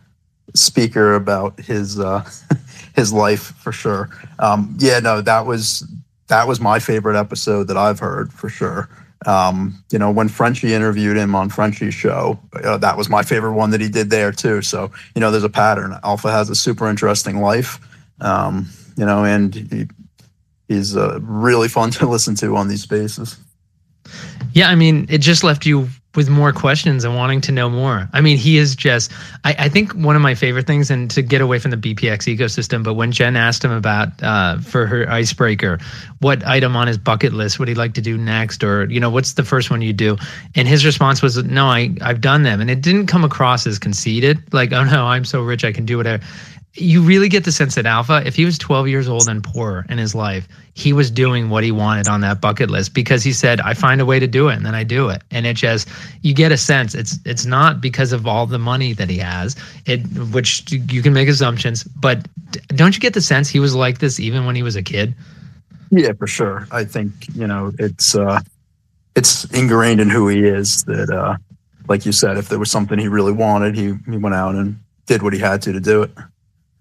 speaker 0.55 1.13
about 1.13 1.59
his 1.59 2.00
uh, 2.00 2.27
his 2.95 3.13
life 3.13 3.53
for 3.57 3.71
sure. 3.71 4.09
Um, 4.39 4.75
yeah, 4.79 5.00
no, 5.00 5.21
that 5.21 5.45
was 5.45 5.88
that 6.27 6.47
was 6.47 6.59
my 6.59 6.79
favorite 6.79 7.17
episode 7.17 7.67
that 7.67 7.77
I've 7.77 8.00
heard 8.00 8.33
for 8.33 8.50
sure. 8.50 8.89
Um, 9.25 9.83
you 9.91 9.98
know, 9.98 10.11
when 10.11 10.27
Frenchie 10.27 10.74
interviewed 10.74 11.18
him 11.18 11.35
on 11.35 11.50
Frenchie's 11.50 11.94
show, 11.94 12.39
uh, 12.63 12.77
that 12.77 12.98
was 12.98 13.09
my 13.09 13.24
favorite 13.24 13.53
one 13.53 13.72
that 13.72 13.81
he 13.81 13.89
did 13.89 14.09
there 14.09 14.31
too. 14.31 14.61
So, 14.61 14.91
you 15.15 15.20
know, 15.22 15.31
there's 15.31 15.44
a 15.44 15.50
pattern. 15.50 15.96
Alpha 16.03 16.31
has 16.31 16.50
a 16.50 16.55
super 16.55 16.87
interesting 16.89 17.41
life, 17.41 17.79
um, 18.22 18.70
you 18.98 19.05
know, 19.05 19.25
and 19.25 19.55
he, 19.55 19.87
he's 20.68 20.96
uh, 20.96 21.20
really 21.22 21.68
fun 21.68 21.91
to 21.91 22.07
listen 22.07 22.35
to 22.35 22.55
on 22.55 22.68
these 22.68 22.83
spaces. 22.83 23.37
Yeah, 24.53 24.70
I 24.70 24.75
mean, 24.75 25.07
it 25.09 25.20
just 25.20 25.44
left 25.44 25.65
you 25.65 25.89
with 26.15 26.29
more 26.29 26.51
questions 26.51 27.03
and 27.03 27.15
wanting 27.15 27.41
to 27.41 27.51
know 27.51 27.69
more. 27.69 28.09
I 28.13 28.21
mean, 28.21 28.37
he 28.37 28.57
is 28.57 28.75
just, 28.75 29.11
I, 29.43 29.55
I, 29.59 29.69
think 29.69 29.93
one 29.93 30.15
of 30.15 30.21
my 30.21 30.35
favorite 30.35 30.67
things, 30.67 30.89
and 30.89 31.09
to 31.11 31.21
get 31.21 31.41
away 31.41 31.59
from 31.59 31.71
the 31.71 31.77
BPX 31.77 32.35
ecosystem, 32.35 32.83
but 32.83 32.93
when 32.93 33.11
Jen 33.11 33.35
asked 33.35 33.63
him 33.63 33.71
about, 33.71 34.21
uh, 34.23 34.59
for 34.59 34.85
her 34.85 35.09
icebreaker, 35.09 35.79
what 36.19 36.45
item 36.45 36.75
on 36.75 36.87
his 36.87 36.97
bucket 36.97 37.33
list 37.33 37.59
would 37.59 37.67
he 37.67 37.75
like 37.75 37.93
to 37.95 38.01
do 38.01 38.17
next? 38.17 38.63
Or, 38.63 38.85
you 38.85 38.99
know, 38.99 39.09
what's 39.09 39.33
the 39.33 39.43
first 39.43 39.69
one 39.69 39.81
you 39.81 39.93
do? 39.93 40.17
And 40.55 40.67
his 40.67 40.85
response 40.85 41.21
was, 41.21 41.43
no, 41.43 41.65
I, 41.65 41.95
I've 42.01 42.21
done 42.21 42.43
them. 42.43 42.61
And 42.61 42.69
it 42.69 42.81
didn't 42.81 43.07
come 43.07 43.23
across 43.23 43.67
as 43.67 43.79
conceited, 43.79 44.53
like, 44.53 44.71
oh 44.73 44.83
no, 44.83 45.05
I'm 45.05 45.25
so 45.25 45.41
rich, 45.41 45.63
I 45.63 45.71
can 45.71 45.85
do 45.85 45.97
whatever 45.97 46.23
you 46.75 47.01
really 47.01 47.29
get 47.29 47.46
the 47.46 47.51
sense 47.51 47.75
that 47.75 47.85
Alpha, 47.85 48.22
if 48.25 48.35
he 48.35 48.44
was 48.44 48.57
12 48.57 48.88
years 48.88 49.07
old 49.07 49.27
and 49.29 49.44
poor 49.44 49.85
in 49.90 49.98
his 49.98 50.14
life, 50.14 50.48
he 50.74 50.92
was 50.92 51.09
doing 51.09 51.50
what 51.50 51.64
he 51.64 51.72
wanted 51.72 52.07
on 52.07 52.20
that 52.22 52.42
bucket 52.42 52.70
list 52.70 52.94
because 52.94 53.24
he 53.24 53.31
said, 53.31 53.61
"I 53.61 53.74
find 53.74 54.01
a 54.01 54.05
way 54.05 54.20
to 54.20 54.27
do 54.27 54.50
it, 54.50 54.55
and 54.55 54.66
then 54.66 54.75
I 54.75 54.83
do 54.83 55.07
it." 55.07 55.22
And 55.31 55.46
it 55.46 55.55
just 55.55 55.88
you 56.22 56.33
get 56.33 56.51
a 56.51 56.57
sense 56.57 56.94
it's 56.94 57.18
it's 57.25 57.46
not 57.46 57.79
because 57.79 58.11
of 58.11 58.27
all 58.27 58.46
the 58.46 58.59
money 58.59 58.92
that 58.94 59.09
he 59.09 59.18
has, 59.20 59.55
it 59.85 60.01
which 60.33 60.70
you 60.72 61.01
can 61.01 61.14
make 61.14 61.29
assumptions, 61.29 61.83
but 61.83 62.27
don't 62.68 62.94
you 62.94 63.00
get 63.00 63.14
the 63.14 63.22
sense 63.22 63.48
he 63.48 63.59
was 63.59 63.74
like 63.74 64.00
this 64.00 64.20
even 64.20 64.46
when 64.46 64.55
he 64.55 64.64
was 64.64 64.75
a 64.75 64.83
kid? 64.83 65.16
Yeah, 65.92 66.11
for 66.14 66.27
sure. 66.27 66.68
I 66.72 66.83
think 66.83 67.11
you 67.33 67.48
know 67.48 67.72
it's 67.79 68.16
uh, 68.16 68.42
it's 69.16 69.46
ingrained 69.46 70.01
in 70.01 70.09
who 70.09 70.27
he 70.27 70.44
is 70.44 70.83
that, 70.83 71.09
uh, 71.09 71.38
like 71.88 72.05
you 72.05 72.11
said, 72.11 72.38
if 72.38 72.50
there 72.50 72.59
was 72.59 72.70
something 72.70 73.00
he 73.00 73.07
really 73.07 73.31
wanted, 73.31 73.75
he 73.75 73.94
he 74.09 74.18
went 74.18 74.35
out 74.35 74.55
and 74.55 74.77
did 75.05 75.22
what 75.22 75.31
he 75.31 75.40
had 75.40 75.61
to 75.61 75.72
to 75.72 75.79
do 75.79 76.03
it. 76.03 76.11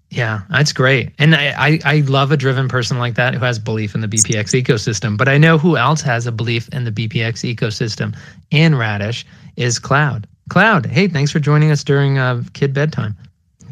Yeah, 0.09 0.41
that's 0.49 0.71
great. 0.71 1.11
And 1.19 1.35
I, 1.35 1.53
I, 1.57 1.79
I, 1.83 1.99
love 2.01 2.31
a 2.31 2.37
driven 2.37 2.67
person 2.69 2.99
like 2.99 3.15
that 3.15 3.33
who 3.33 3.39
has 3.41 3.59
belief 3.59 3.95
in 3.95 4.01
the 4.01 4.07
BPX 4.07 4.61
ecosystem. 4.63 5.17
But 5.17 5.27
I 5.27 5.37
know 5.37 5.57
who 5.57 5.77
else 5.77 6.01
has 6.01 6.27
a 6.27 6.31
belief 6.31 6.69
in 6.69 6.85
the 6.85 6.91
BPX 6.91 7.53
ecosystem 7.53 8.15
and 8.51 8.77
Radish 8.77 9.25
is 9.57 9.79
Cloud. 9.79 10.27
Cloud, 10.49 10.85
hey, 10.85 11.07
thanks 11.07 11.31
for 11.31 11.39
joining 11.39 11.71
us 11.71 11.83
during 11.83 12.17
uh, 12.17 12.43
kid 12.53 12.73
bedtime. 12.73 13.17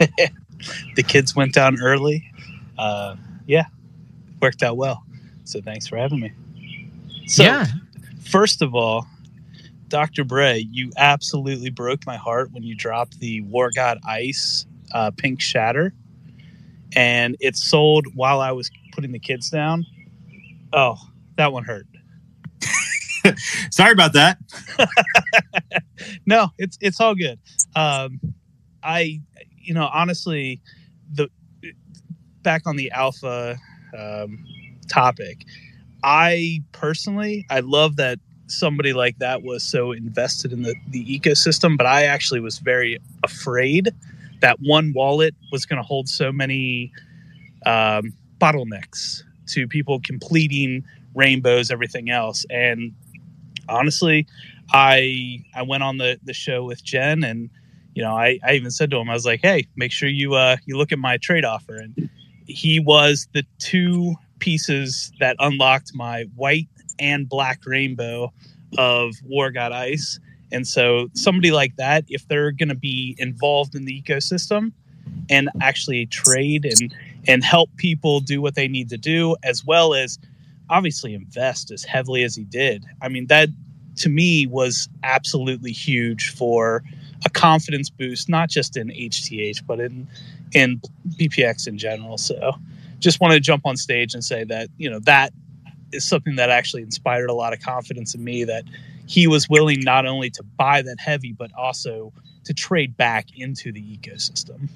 the 0.96 1.04
kids 1.04 1.36
went 1.36 1.54
down 1.54 1.80
early. 1.80 2.30
Uh, 2.78 3.16
yeah, 3.46 3.66
worked 4.42 4.64
out 4.64 4.76
well. 4.76 5.04
So 5.46 5.62
thanks 5.62 5.88
for 5.88 5.98
having 5.98 6.20
me. 6.20 6.32
So, 7.28 7.44
yeah. 7.44 7.68
first 8.22 8.62
of 8.62 8.74
all, 8.74 9.06
Dr. 9.88 10.24
Bray, 10.24 10.68
you 10.72 10.92
absolutely 10.98 11.70
broke 11.70 12.06
my 12.08 12.18
heart 12.18 12.52
when 12.52 12.64
you 12.64 12.76
dropped 12.76 13.20
the 13.20 13.42
War 13.42 13.70
God 13.74 14.00
Ice 14.06 14.66
uh, 14.92 15.12
Pink 15.12 15.40
Shatter 15.40 15.94
and 16.96 17.36
it 17.40 17.56
sold 17.56 18.08
while 18.16 18.40
I 18.40 18.52
was 18.52 18.72
putting 18.94 19.12
the 19.12 19.20
kids 19.20 19.50
down. 19.50 19.86
Oh, 20.72 20.98
that 21.38 21.52
one 21.52 21.64
hurt. 21.64 21.86
Sorry 23.72 23.92
about 23.92 24.14
that. 24.14 24.38
no, 26.26 26.50
it's 26.58 26.78
it's 26.82 27.00
all 27.00 27.16
good. 27.16 27.40
Um, 27.76 28.20
I, 28.84 29.22
you 29.58 29.74
know, 29.74 29.90
honestly, 29.94 30.62
the 31.14 31.30
back 32.42 32.64
on 32.66 32.76
the 32.76 32.92
alpha 32.92 33.58
um, 33.98 34.44
topic, 34.90 35.46
I 36.04 36.62
personally, 36.72 37.46
I 37.50 37.62
love 37.62 37.96
that 37.96 38.20
somebody 38.48 38.94
like 38.94 39.18
that 39.20 39.42
was 39.42 39.64
so 39.64 39.92
invested 39.92 40.52
in 40.52 40.64
the 40.64 40.76
the 40.90 41.06
ecosystem, 41.06 41.78
but 41.78 41.88
I 41.88 42.06
actually 42.06 42.42
was 42.42 42.60
very 42.60 43.00
afraid 43.24 43.94
that 44.44 44.60
one 44.60 44.92
wallet 44.94 45.34
was 45.52 45.66
going 45.66 45.78
to 45.78 45.84
hold 45.84 46.08
so 46.10 46.32
many 46.32 46.92
um, 47.66 48.14
bottlenecks 48.40 49.24
to 49.48 49.68
people 49.68 50.02
completing 50.04 50.84
rainbows, 51.16 51.72
everything 51.72 52.10
else. 52.10 52.46
And 52.50 52.94
honestly, 53.70 54.28
I 54.72 55.44
I 55.56 55.64
went 55.64 55.84
on 55.84 55.98
the 55.98 56.20
the 56.24 56.34
show 56.34 56.64
with 56.66 56.84
Jen, 56.84 57.24
and 57.24 57.50
you 57.96 58.04
know, 58.04 58.16
I, 58.16 58.38
I 58.46 58.54
even 58.54 58.70
said 58.70 58.92
to 58.92 58.98
him, 58.98 59.10
I 59.10 59.14
was 59.14 59.26
like, 59.26 59.40
hey, 59.42 59.66
make 59.78 59.94
sure 59.94 60.10
you 60.10 60.36
uh 60.36 60.58
you 60.66 60.78
look 60.78 60.92
at 60.92 61.00
my 61.00 61.18
trade 61.18 61.46
offer, 61.46 61.78
and 61.78 62.10
he 62.46 62.82
was 62.82 63.28
the 63.34 63.44
two 63.60 64.16
pieces 64.40 65.14
that 65.22 65.38
unlocked 65.40 65.92
my 65.96 66.26
white 66.36 66.68
and 67.00 67.30
black 67.30 67.62
rainbow 67.66 68.34
of 68.78 69.14
War 69.24 69.52
God 69.52 69.72
Ice. 69.72 70.20
And 70.54 70.68
so 70.68 71.10
somebody 71.14 71.52
like 71.52 71.76
that, 71.78 72.06
if 72.08 72.28
they're 72.28 72.52
going 72.52 72.70
to 72.70 72.76
be 72.76 73.16
involved 73.18 73.76
in 73.76 73.86
the 73.86 74.02
ecosystem 74.02 74.72
and 75.30 75.50
actually 75.62 76.06
trade 76.06 76.66
and 76.66 76.94
and 77.28 77.44
help 77.44 77.70
people 77.78 78.20
do 78.20 78.42
what 78.42 78.56
they 78.56 78.68
need 78.68 78.90
to 78.90 78.98
do, 78.98 79.36
as 79.44 79.66
well 79.66 79.94
as 79.94 80.20
obviously 80.70 81.14
invest 81.14 81.72
as 81.72 81.84
heavily 81.84 82.24
as 82.24 82.36
he 82.36 82.44
did. 82.44 82.86
I 83.02 83.10
mean, 83.10 83.28
that 83.28 83.50
to 83.98 84.10
me 84.10 84.48
was 84.48 84.90
absolutely 85.04 85.72
huge 85.72 86.30
for 86.30 86.84
a 87.26 87.30
confidence 87.30 87.90
boost, 87.90 88.28
not 88.28 88.50
just 88.50 88.76
in 88.76 88.90
HTH, 88.90 89.66
but 89.66 89.80
in 89.80 90.08
in 90.54 90.82
BPX 91.18 91.68
in 91.68 91.78
general. 91.78 92.18
So 92.18 92.54
just 93.00 93.20
wanted 93.20 93.36
to 93.36 93.40
jump 93.42 93.66
on 93.66 93.76
stage 93.76 94.14
and 94.14 94.24
say 94.24 94.44
that, 94.46 94.70
you 94.78 94.90
know, 94.90 95.00
that 95.00 95.34
is 95.92 96.08
something 96.08 96.36
that 96.36 96.50
actually 96.50 96.82
inspired 96.82 97.30
a 97.30 97.34
lot 97.34 97.54
of 97.54 97.60
confidence 97.60 98.16
in 98.16 98.24
me 98.24 98.44
that 98.44 98.64
he 99.08 99.28
was 99.28 99.50
willing 99.50 99.82
not 99.82 100.06
only 100.06 100.30
to 100.32 100.44
buy 100.44 100.82
that 100.82 100.98
heavy, 101.00 101.34
but 101.34 101.52
also 101.58 102.14
to 102.46 102.54
trade 102.54 102.98
back 102.98 103.28
into 103.38 103.72
the 103.72 103.82
ecosystem. 103.82 104.68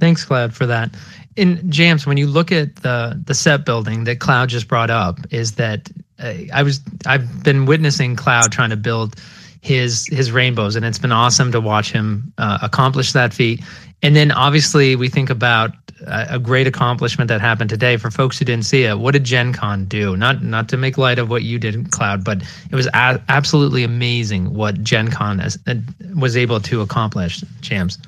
Thanks, 0.00 0.24
Cloud, 0.24 0.54
for 0.54 0.66
that. 0.66 0.94
In 1.36 1.70
James, 1.70 2.06
when 2.06 2.16
you 2.16 2.26
look 2.26 2.52
at 2.52 2.76
the 2.76 3.20
the 3.24 3.34
set 3.34 3.64
building 3.64 4.04
that 4.04 4.20
Cloud 4.20 4.48
just 4.48 4.68
brought 4.68 4.90
up, 4.90 5.18
is 5.30 5.52
that 5.52 5.88
uh, 6.18 6.34
I 6.52 6.62
was 6.62 6.80
I've 7.06 7.42
been 7.42 7.66
witnessing 7.66 8.16
Cloud 8.16 8.52
trying 8.52 8.70
to 8.70 8.76
build 8.76 9.16
his 9.60 10.06
his 10.08 10.30
rainbows, 10.30 10.76
and 10.76 10.84
it's 10.84 10.98
been 10.98 11.12
awesome 11.12 11.52
to 11.52 11.60
watch 11.60 11.90
him 11.90 12.32
uh, 12.38 12.58
accomplish 12.62 13.12
that 13.12 13.32
feat. 13.32 13.62
And 14.02 14.14
then 14.14 14.30
obviously 14.30 14.96
we 14.96 15.08
think 15.08 15.30
about 15.30 15.70
a, 16.06 16.38
great 16.38 16.66
accomplishment 16.66 17.28
that 17.28 17.40
happened 17.40 17.70
today. 17.70 17.96
For 17.96 18.10
folks 18.10 18.38
who 18.38 18.44
didn't 18.44 18.66
see 18.66 18.84
it, 18.84 18.98
what 18.98 19.12
did 19.12 19.24
JennConn 19.24 19.88
do? 19.88 20.16
Not 20.16 20.42
not 20.42 20.68
to 20.70 20.76
make 20.76 20.98
light 20.98 21.18
of 21.18 21.30
what 21.30 21.42
you 21.42 21.58
did, 21.58 21.90
Cloud, 21.90 22.24
but 22.24 22.42
it 22.70 22.74
was 22.74 22.86
a- 22.88 23.22
absolutely 23.28 23.84
amazing 23.84 24.54
what 24.54 24.82
JennConn 24.82 25.58
uh, 25.66 26.18
was 26.18 26.36
able 26.36 26.60
to 26.60 26.80
accomplish. 26.80 27.42
James. 27.60 27.98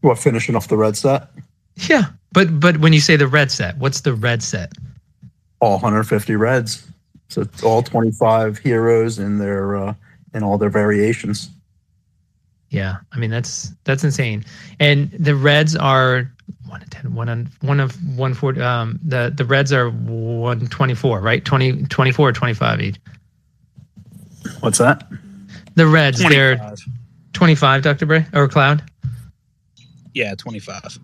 What 0.00 0.18
finishing 0.18 0.54
off 0.56 0.68
the 0.68 0.76
red 0.76 0.96
set? 0.96 1.28
Yeah, 1.76 2.04
but 2.32 2.60
but 2.60 2.78
when 2.78 2.92
you 2.92 3.00
say 3.00 3.16
the 3.16 3.28
red 3.28 3.50
set, 3.50 3.76
what's 3.78 4.02
the 4.02 4.14
red 4.14 4.42
set? 4.42 4.72
All 5.60 5.74
150 5.74 6.36
reds. 6.36 6.86
So 7.28 7.40
it's 7.40 7.62
all 7.62 7.82
25 7.82 8.58
heroes 8.58 9.18
in 9.18 9.38
their 9.38 9.76
uh, 9.76 9.94
in 10.34 10.42
all 10.42 10.58
their 10.58 10.70
variations. 10.70 11.50
Yeah, 12.74 12.96
I 13.12 13.18
mean 13.18 13.30
that's 13.30 13.72
that's 13.84 14.02
insane. 14.02 14.44
And 14.80 15.10
the 15.12 15.36
Reds 15.36 15.76
are 15.76 16.30
one 16.74 16.82
of 16.82 16.90
ten, 16.90 17.14
one 17.14 17.28
on 17.28 17.48
one 17.60 17.78
of 17.78 18.18
one 18.18 18.34
forty. 18.34 18.60
Um, 18.60 18.98
the 19.04 19.32
the 19.32 19.44
Reds 19.44 19.72
are 19.72 19.90
one 19.90 20.66
twenty 20.66 20.94
four, 20.94 21.20
right? 21.20 21.44
20, 21.44 21.84
24 21.84 22.28
or 22.28 22.32
twenty 22.32 22.52
five 22.52 22.80
each. 22.80 22.96
What's 24.58 24.78
that? 24.78 25.06
The 25.76 25.86
Reds, 25.86 26.20
25. 26.20 26.58
they're 26.58 26.76
twenty 27.32 27.54
five. 27.54 27.82
Dr. 27.82 28.06
Bray 28.06 28.26
or 28.34 28.48
Cloud? 28.48 28.82
Yeah, 30.14 30.34
twenty 30.34 30.58
five. 30.58 30.98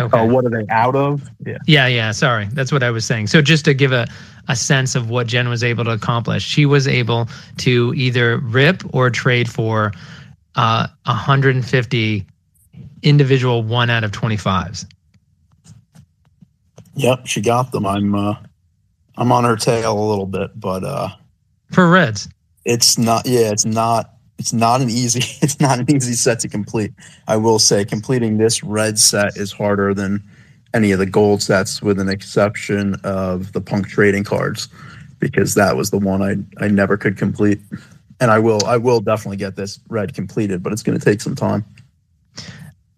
Okay. 0.00 0.18
Oh, 0.18 0.24
what 0.24 0.44
are 0.46 0.50
they 0.50 0.66
out 0.68 0.96
of? 0.96 1.30
Yeah. 1.46 1.58
Yeah, 1.66 1.86
yeah. 1.86 2.10
Sorry, 2.10 2.48
that's 2.52 2.72
what 2.72 2.82
I 2.82 2.90
was 2.90 3.04
saying. 3.04 3.28
So 3.28 3.40
just 3.40 3.64
to 3.66 3.74
give 3.74 3.92
a 3.92 4.08
a 4.48 4.56
sense 4.56 4.96
of 4.96 5.10
what 5.10 5.28
Jen 5.28 5.48
was 5.48 5.62
able 5.62 5.84
to 5.84 5.92
accomplish, 5.92 6.44
she 6.44 6.66
was 6.66 6.88
able 6.88 7.28
to 7.58 7.94
either 7.96 8.38
rip 8.38 8.82
or 8.92 9.10
trade 9.10 9.48
for 9.48 9.92
uh, 10.56 10.88
150 11.06 12.26
individual 13.02 13.62
one 13.62 13.90
out 13.90 14.02
of 14.02 14.10
25s. 14.10 14.86
Yep, 16.96 17.26
she 17.26 17.40
got 17.40 17.72
them. 17.72 17.86
I'm 17.86 18.14
uh, 18.14 18.36
I'm 19.16 19.32
on 19.32 19.44
her 19.44 19.56
tail 19.56 19.98
a 19.98 20.06
little 20.08 20.26
bit, 20.26 20.58
but 20.58 20.84
uh, 20.84 21.08
for 21.72 21.88
Reds, 21.88 22.28
it's 22.64 22.98
not. 22.98 23.26
Yeah, 23.26 23.50
it's 23.50 23.64
not. 23.64 24.10
It's 24.38 24.52
not 24.52 24.80
an 24.80 24.90
easy. 24.90 25.20
It's 25.42 25.60
not 25.60 25.78
an 25.78 25.90
easy 25.94 26.14
set 26.14 26.40
to 26.40 26.48
complete. 26.48 26.92
I 27.28 27.36
will 27.36 27.58
say, 27.58 27.84
completing 27.84 28.38
this 28.38 28.62
red 28.62 28.98
set 28.98 29.36
is 29.36 29.52
harder 29.52 29.94
than 29.94 30.22
any 30.72 30.90
of 30.90 30.98
the 30.98 31.06
gold 31.06 31.42
sets, 31.42 31.82
with 31.82 32.00
an 32.00 32.08
exception 32.08 32.96
of 33.04 33.52
the 33.52 33.60
punk 33.60 33.88
trading 33.88 34.24
cards, 34.24 34.68
because 35.20 35.54
that 35.54 35.76
was 35.76 35.90
the 35.90 35.98
one 35.98 36.22
I 36.22 36.36
I 36.64 36.68
never 36.68 36.96
could 36.96 37.16
complete 37.16 37.60
and 38.20 38.30
I 38.30 38.38
will 38.38 38.64
I 38.64 38.76
will 38.76 39.00
definitely 39.00 39.36
get 39.36 39.56
this 39.56 39.80
red 39.88 40.14
completed, 40.14 40.62
but 40.62 40.72
it's 40.72 40.82
going 40.82 40.98
to 40.98 41.04
take 41.04 41.20
some 41.20 41.34
time. 41.34 41.64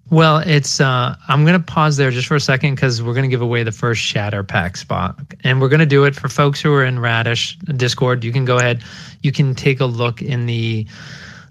Well, 0.08 0.38
it's 0.38 0.80
uh, 0.80 1.16
I'm 1.28 1.44
to 1.58 1.64
pause 1.64 1.96
there 1.96 2.10
just 2.10 2.28
for 2.28 2.36
a 2.36 2.40
second 2.40 2.76
because 2.76 3.02
we're 3.02 3.12
to 3.24 3.28
give 3.28 3.42
away 3.42 3.64
the 3.64 3.72
first 3.72 4.00
Shatter 4.00 4.44
Pack 4.44 4.76
spot, 4.76 5.18
and 5.42 5.60
we're 5.60 5.68
to 5.80 5.86
do 5.86 6.04
it 6.04 6.14
for 6.14 6.28
folks 6.28 6.60
who 6.60 6.72
are 6.72 6.84
in 6.84 7.00
Radish 7.00 7.56
Discord. 7.76 8.22
You 8.22 8.32
can 8.32 8.44
go 8.44 8.56
ahead, 8.56 8.84
you 9.22 9.32
can 9.32 9.54
take 9.54 9.80
a 9.80 9.84
look 9.84 10.22
in 10.22 10.46
the 10.46 10.86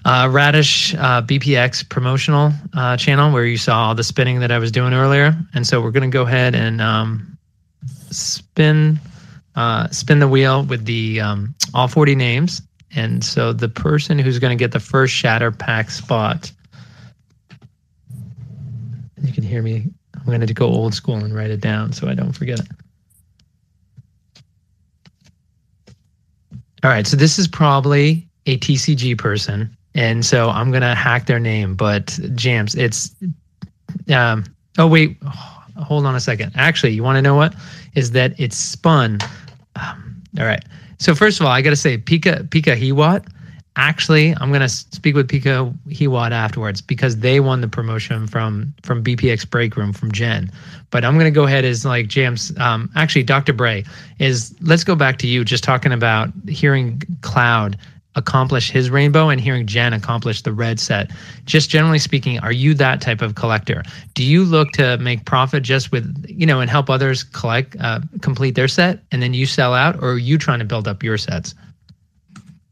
uh, 0.05 0.29
Radish 0.31 0.95
uh, 0.95 1.21
BPX 1.21 1.89
promotional 1.89 2.53
uh, 2.73 2.95
channel 2.95 3.33
where 3.33 3.45
you 3.45 3.57
saw 3.57 3.87
all 3.87 3.95
the 3.95 4.03
spinning 4.03 4.39
that 4.39 4.51
I 4.51 4.59
was 4.59 4.71
doing 4.71 4.93
earlier, 4.93 5.35
and 5.53 5.67
so 5.67 5.81
we're 5.81 5.91
to 6.09 6.15
go 6.15 6.23
ahead 6.23 6.55
and 6.55 6.79
um, 6.79 7.37
spin 8.09 8.99
uh, 9.55 9.89
spin 9.89 10.19
the 10.19 10.27
wheel 10.27 10.63
with 10.63 10.85
the 10.85 11.19
um, 11.19 11.55
all 11.73 11.87
40 11.87 12.15
names. 12.15 12.61
And 12.95 13.23
so 13.23 13.51
the 13.51 13.69
person 13.69 14.19
who's 14.19 14.39
to 14.57 14.61
get 14.61 14.71
the 14.71 14.79
first 14.79 15.13
shatter 15.13 15.51
pack 15.51 15.89
spot, 15.89 16.51
you 19.27 19.33
can 19.33 19.43
hear 19.43 19.61
me. 19.61 19.87
I'm 20.15 20.25
going 20.25 20.41
to 20.45 20.53
go 20.53 20.65
old 20.65 20.93
school 20.93 21.15
and 21.15 21.35
write 21.35 21.51
it 21.51 21.61
down 21.61 21.93
so 21.93 22.07
I 22.07 22.13
don't 22.13 22.33
forget 22.33 22.59
it. 22.59 22.67
All 26.85 26.91
right, 26.91 27.07
so 27.07 27.17
this 27.17 27.39
is 27.39 27.47
probably 27.47 28.27
a 28.45 28.59
TCG 28.59 29.17
person, 29.17 29.75
and 29.95 30.23
so 30.23 30.51
I'm 30.51 30.71
gonna 30.71 30.93
hack 30.93 31.25
their 31.25 31.39
name. 31.39 31.73
But 31.73 32.19
Jams, 32.35 32.75
it's 32.75 33.15
um. 34.13 34.43
Oh 34.77 34.85
wait, 34.85 35.17
hold 35.77 36.05
on 36.05 36.15
a 36.15 36.19
second. 36.19 36.51
Actually, 36.55 36.93
you 36.93 37.01
want 37.01 37.15
to 37.15 37.23
know 37.23 37.33
what? 37.33 37.55
Is 37.95 38.11
that 38.11 38.39
it's 38.39 38.55
spun? 38.55 39.17
Um, 39.77 40.21
all 40.37 40.45
right. 40.45 40.63
So 40.99 41.15
first 41.15 41.39
of 41.39 41.47
all, 41.47 41.51
I 41.51 41.63
got 41.63 41.71
to 41.71 41.75
say, 41.75 41.97
Pika 41.97 42.47
Pika 42.49 42.79
Hiwat. 42.79 43.25
Actually, 43.77 44.33
I'm 44.39 44.53
gonna 44.53 44.69
speak 44.69 45.15
with 45.15 45.27
pico 45.27 45.73
Hiwat 45.89 46.31
afterwards 46.31 46.81
because 46.81 47.17
they 47.17 47.41
won 47.41 47.59
the 47.59 47.67
promotion 47.67 48.25
from 48.25 48.73
from 48.83 49.03
BPX 49.03 49.49
Break 49.49 49.75
Room 49.75 49.91
from 49.91 50.11
Jen. 50.13 50.49
But 50.91 51.03
I'm 51.03 51.17
gonna 51.17 51.29
go 51.29 51.43
ahead 51.43 51.65
as 51.65 51.83
like 51.83 52.07
James. 52.07 52.57
Um, 52.57 52.89
actually, 52.95 53.23
Dr. 53.23 53.51
Bray 53.51 53.83
is. 54.19 54.55
Let's 54.61 54.85
go 54.85 54.95
back 54.95 55.17
to 55.19 55.27
you. 55.27 55.43
Just 55.43 55.63
talking 55.63 55.91
about 55.91 56.29
hearing 56.47 57.01
Cloud 57.21 57.77
accomplish 58.15 58.71
his 58.71 58.89
rainbow 58.89 59.29
and 59.29 59.41
hearing 59.41 59.65
Jen 59.65 59.93
accomplish 59.93 60.41
the 60.41 60.53
red 60.53 60.79
set. 60.79 61.11
Just 61.43 61.69
generally 61.69 61.99
speaking, 61.99 62.39
are 62.39 62.51
you 62.51 62.73
that 62.75 63.01
type 63.01 63.21
of 63.21 63.35
collector? 63.35 63.83
Do 64.13 64.23
you 64.23 64.43
look 64.45 64.71
to 64.73 64.97
make 64.99 65.25
profit 65.25 65.63
just 65.63 65.91
with, 65.91 66.25
you 66.29 66.45
know, 66.45 66.61
and 66.61 66.69
help 66.69 66.89
others 66.89 67.23
collect, 67.23 67.75
uh, 67.79 67.99
complete 68.21 68.55
their 68.55 68.67
set 68.67 69.03
and 69.11 69.21
then 69.21 69.33
you 69.33 69.45
sell 69.45 69.73
out, 69.73 69.97
or 69.97 70.13
are 70.13 70.17
you 70.17 70.37
trying 70.37 70.59
to 70.59 70.65
build 70.65 70.87
up 70.87 71.03
your 71.03 71.17
sets? 71.17 71.53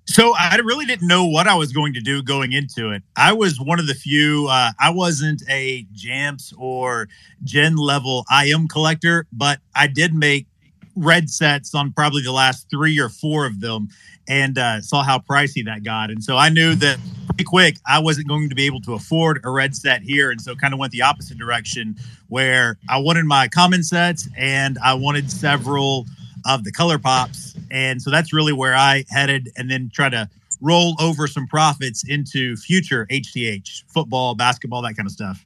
So 0.06 0.34
I 0.38 0.56
really 0.58 0.86
didn't 0.86 1.08
know 1.08 1.26
what 1.26 1.48
I 1.48 1.56
was 1.56 1.72
going 1.72 1.94
to 1.94 2.02
do 2.02 2.22
going 2.22 2.52
into 2.52 2.92
it. 2.92 3.04
I 3.16 3.34
was 3.34 3.60
one 3.60 3.80
of 3.80 3.88
the 3.88 3.94
few. 3.94 4.48
Uh, 4.50 4.72
I 4.80 4.90
wasn't 4.90 5.44
a 5.50 5.88
Jamps 5.94 6.54
or 6.58 7.08
Gen 7.44 7.78
level 7.78 8.26
IM 8.32 8.68
collector, 8.68 9.26
but 9.32 9.60
I 9.76 9.88
did 9.88 10.14
make 10.14 10.48
red 10.96 11.30
sets 11.30 11.74
on 11.74 11.92
probably 11.92 12.22
the 12.22 12.32
last 12.32 12.70
three 12.70 13.00
or 13.00 13.10
four 13.10 13.46
of 13.46 13.62
them 13.62 13.90
and 14.28 14.58
uh, 14.58 14.82
saw 14.82 15.04
how 15.04 15.20
pricey 15.20 15.66
that 15.66 15.84
got. 15.84 16.10
And 16.10 16.24
so 16.24 16.38
I 16.38 16.50
knew 16.50 16.76
that 16.76 17.00
pretty 17.30 17.46
quick 17.46 17.78
I 17.88 18.00
wasn't 18.00 18.28
going 18.28 18.50
to 18.50 18.56
be 18.56 18.66
able 18.66 18.82
to 18.82 18.94
afford 18.94 19.42
a 19.44 19.50
red 19.50 19.76
set 19.76 20.02
here. 20.02 20.32
And 20.32 20.40
so 20.40 20.56
kind 20.56 20.74
of 20.74 20.80
went 20.80 20.92
the 20.92 21.02
opposite 21.02 21.38
direction 21.38 21.96
where 22.28 22.78
I 22.90 23.00
wanted 23.00 23.26
my 23.26 23.48
common 23.48 23.84
sets 23.84 24.28
and 24.38 24.78
I 24.84 24.94
wanted 24.94 25.32
several 25.32 26.06
of 26.46 26.64
the 26.64 26.72
color 26.72 26.98
pops. 26.98 27.56
And 27.72 28.02
so 28.02 28.12
that's 28.12 28.34
really 28.34 28.54
where 28.54 28.76
I 28.76 29.06
headed 29.10 29.50
and 29.56 29.70
then 29.70 29.90
try 29.94 30.10
to 30.10 30.30
roll 30.62 30.96
over 31.00 31.28
some 31.28 31.46
profits 31.48 32.04
into 32.08 32.56
future 32.56 33.06
HTH, 33.12 33.84
football, 33.88 34.36
basketball, 34.36 34.82
that 34.84 34.96
kind 34.96 35.06
of 35.06 35.12
stuff. 35.12 35.46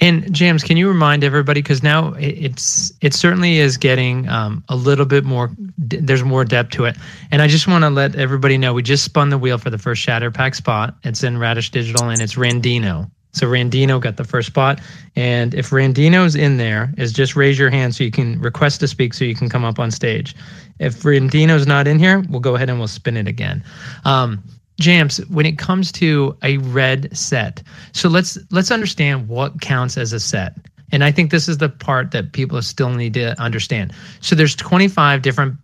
And 0.00 0.32
James, 0.32 0.62
can 0.62 0.76
you 0.76 0.88
remind 0.88 1.24
everybody 1.24 1.60
because 1.60 1.82
now 1.82 2.14
it's 2.18 2.92
it 3.00 3.14
certainly 3.14 3.58
is 3.58 3.76
getting 3.76 4.28
um, 4.28 4.62
a 4.68 4.76
little 4.76 5.06
bit 5.06 5.24
more. 5.24 5.50
There's 5.76 6.22
more 6.22 6.44
depth 6.44 6.70
to 6.72 6.84
it, 6.84 6.96
and 7.32 7.42
I 7.42 7.48
just 7.48 7.66
want 7.66 7.82
to 7.82 7.90
let 7.90 8.14
everybody 8.14 8.58
know 8.58 8.72
we 8.72 8.82
just 8.82 9.04
spun 9.04 9.30
the 9.30 9.38
wheel 9.38 9.58
for 9.58 9.70
the 9.70 9.78
first 9.78 10.00
Shatter 10.00 10.30
Pack 10.30 10.54
spot. 10.54 10.94
It's 11.02 11.24
in 11.24 11.36
Radish 11.36 11.72
Dijital, 11.72 12.12
and 12.12 12.22
it's 12.22 12.34
Randino. 12.34 13.10
So 13.38 13.46
Randino 13.46 14.00
got 14.00 14.16
the 14.16 14.24
first 14.24 14.48
spot, 14.48 14.80
and 15.16 15.54
if 15.54 15.70
Randino's 15.70 16.34
in 16.34 16.56
there, 16.56 16.92
is 16.98 17.12
just 17.12 17.36
raise 17.36 17.58
your 17.58 17.70
hand 17.70 17.94
so 17.94 18.04
you 18.04 18.10
can 18.10 18.40
request 18.40 18.80
to 18.80 18.88
speak, 18.88 19.14
so 19.14 19.24
you 19.24 19.34
can 19.34 19.48
come 19.48 19.64
up 19.64 19.78
on 19.78 19.90
stage. 19.90 20.34
If 20.78 21.02
Randino's 21.02 21.66
not 21.66 21.86
in 21.86 21.98
here, 21.98 22.24
we'll 22.28 22.40
go 22.40 22.54
ahead 22.54 22.68
and 22.68 22.78
we'll 22.78 22.88
spin 22.88 23.16
it 23.16 23.28
again. 23.28 23.62
Um, 24.04 24.42
Jams, 24.80 25.18
when 25.28 25.44
it 25.44 25.58
comes 25.58 25.90
to 25.92 26.36
a 26.42 26.58
red 26.58 27.16
set, 27.16 27.62
so 27.92 28.08
let's 28.08 28.38
let's 28.50 28.70
understand 28.70 29.28
what 29.28 29.60
counts 29.60 29.98
as 29.98 30.12
a 30.12 30.20
set. 30.20 30.56
And 30.92 31.04
I 31.04 31.12
think 31.12 31.30
this 31.30 31.48
is 31.48 31.58
the 31.58 31.68
part 31.68 32.12
that 32.12 32.32
people 32.32 32.62
still 32.62 32.90
need 32.90 33.14
to 33.14 33.38
understand. 33.40 33.92
So 34.20 34.34
there's 34.34 34.56
25 34.56 35.20
different 35.22 35.56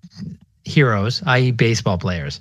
heroes, 0.65 1.23
i.e., 1.27 1.51
baseball 1.51 1.97
players, 1.97 2.41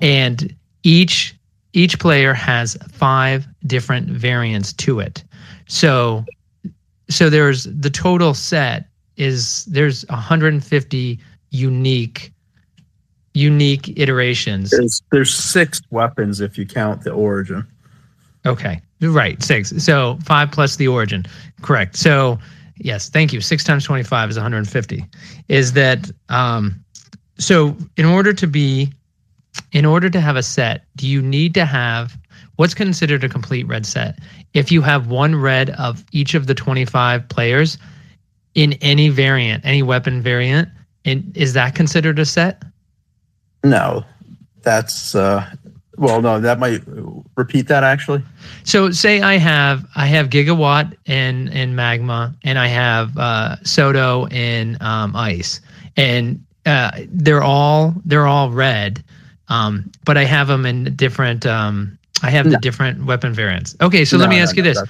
and 0.00 0.54
each 0.82 1.35
each 1.76 1.98
player 1.98 2.32
has 2.32 2.74
five 2.90 3.46
different 3.66 4.08
variants 4.08 4.72
to 4.72 4.98
it. 4.98 5.22
So 5.68 6.24
so 7.08 7.28
there's 7.28 7.64
the 7.64 7.90
total 7.90 8.32
set 8.32 8.86
is 9.16 9.66
there's 9.66 10.06
150 10.08 11.18
unique 11.50 12.32
unique 13.34 13.98
iterations. 13.98 14.70
There's, 14.70 15.02
there's 15.12 15.34
six 15.34 15.82
weapons 15.90 16.40
if 16.40 16.56
you 16.56 16.64
count 16.66 17.04
the 17.04 17.10
origin. 17.10 17.66
Okay, 18.46 18.80
right, 19.02 19.42
six. 19.42 19.74
So 19.84 20.18
five 20.24 20.50
plus 20.50 20.76
the 20.76 20.88
origin, 20.88 21.26
correct. 21.60 21.96
So 21.96 22.38
yes, 22.78 23.10
thank 23.10 23.34
you. 23.34 23.42
Six 23.42 23.64
times 23.64 23.84
25 23.84 24.30
is 24.30 24.36
150. 24.36 25.04
Is 25.48 25.74
that 25.74 26.10
um? 26.30 26.82
So 27.38 27.76
in 27.98 28.06
order 28.06 28.32
to 28.32 28.46
be, 28.46 28.90
in 29.76 29.84
order 29.84 30.08
to 30.08 30.22
have 30.22 30.36
a 30.36 30.42
set, 30.42 30.86
do 30.96 31.06
you 31.06 31.20
need 31.20 31.52
to 31.52 31.66
have 31.66 32.16
what's 32.56 32.72
considered 32.72 33.22
a 33.22 33.28
complete 33.28 33.66
red 33.66 33.84
set? 33.84 34.18
If 34.54 34.72
you 34.72 34.80
have 34.80 35.08
one 35.08 35.36
red 35.36 35.68
of 35.68 36.02
each 36.12 36.32
of 36.32 36.46
the 36.46 36.54
25 36.54 37.28
players 37.28 37.76
in 38.54 38.72
any 38.80 39.10
variant, 39.10 39.66
any 39.66 39.82
weapon 39.82 40.22
variant, 40.22 40.70
and 41.04 41.30
is 41.36 41.52
that 41.52 41.74
considered 41.74 42.18
a 42.18 42.24
set? 42.24 42.62
No, 43.64 44.02
that's 44.62 45.14
uh, 45.14 45.46
well, 45.98 46.22
no, 46.22 46.40
that 46.40 46.58
might 46.58 46.80
repeat 47.36 47.68
that 47.68 47.84
actually. 47.84 48.22
So 48.64 48.90
say 48.92 49.20
I 49.20 49.36
have 49.36 49.86
I 49.94 50.06
have 50.06 50.30
gigawatt 50.30 50.96
in 51.04 51.48
in 51.48 51.76
magma, 51.76 52.34
and 52.44 52.58
I 52.58 52.68
have 52.68 53.18
uh, 53.18 53.56
Soto 53.62 54.26
in 54.28 54.78
um, 54.80 55.14
ice, 55.14 55.60
and 55.98 56.42
uh, 56.64 56.92
they're 57.08 57.42
all 57.42 57.92
they're 58.06 58.26
all 58.26 58.50
red, 58.50 59.04
um, 59.48 59.90
but 60.04 60.16
I 60.16 60.24
have 60.24 60.48
them 60.48 60.66
in 60.66 60.94
different. 60.96 61.46
Um, 61.46 61.98
I 62.22 62.30
have 62.30 62.46
No. 62.46 62.52
the 62.52 62.58
different 62.58 63.04
weapon 63.04 63.32
variants. 63.32 63.76
Okay, 63.80 64.04
so 64.04 64.16
let 64.16 64.26
No, 64.26 64.30
me 64.30 64.36
no, 64.36 64.42
ask 64.42 64.56
you 64.56 64.62
no, 64.62 64.72
this. 64.72 64.82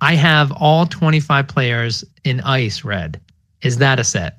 I 0.00 0.14
have 0.14 0.52
all 0.52 0.86
twenty 0.86 1.20
five 1.20 1.48
players 1.48 2.04
in 2.24 2.40
ice 2.40 2.84
red. 2.84 3.20
Is 3.62 3.78
that 3.78 3.98
a 4.00 4.04
set? 4.04 4.38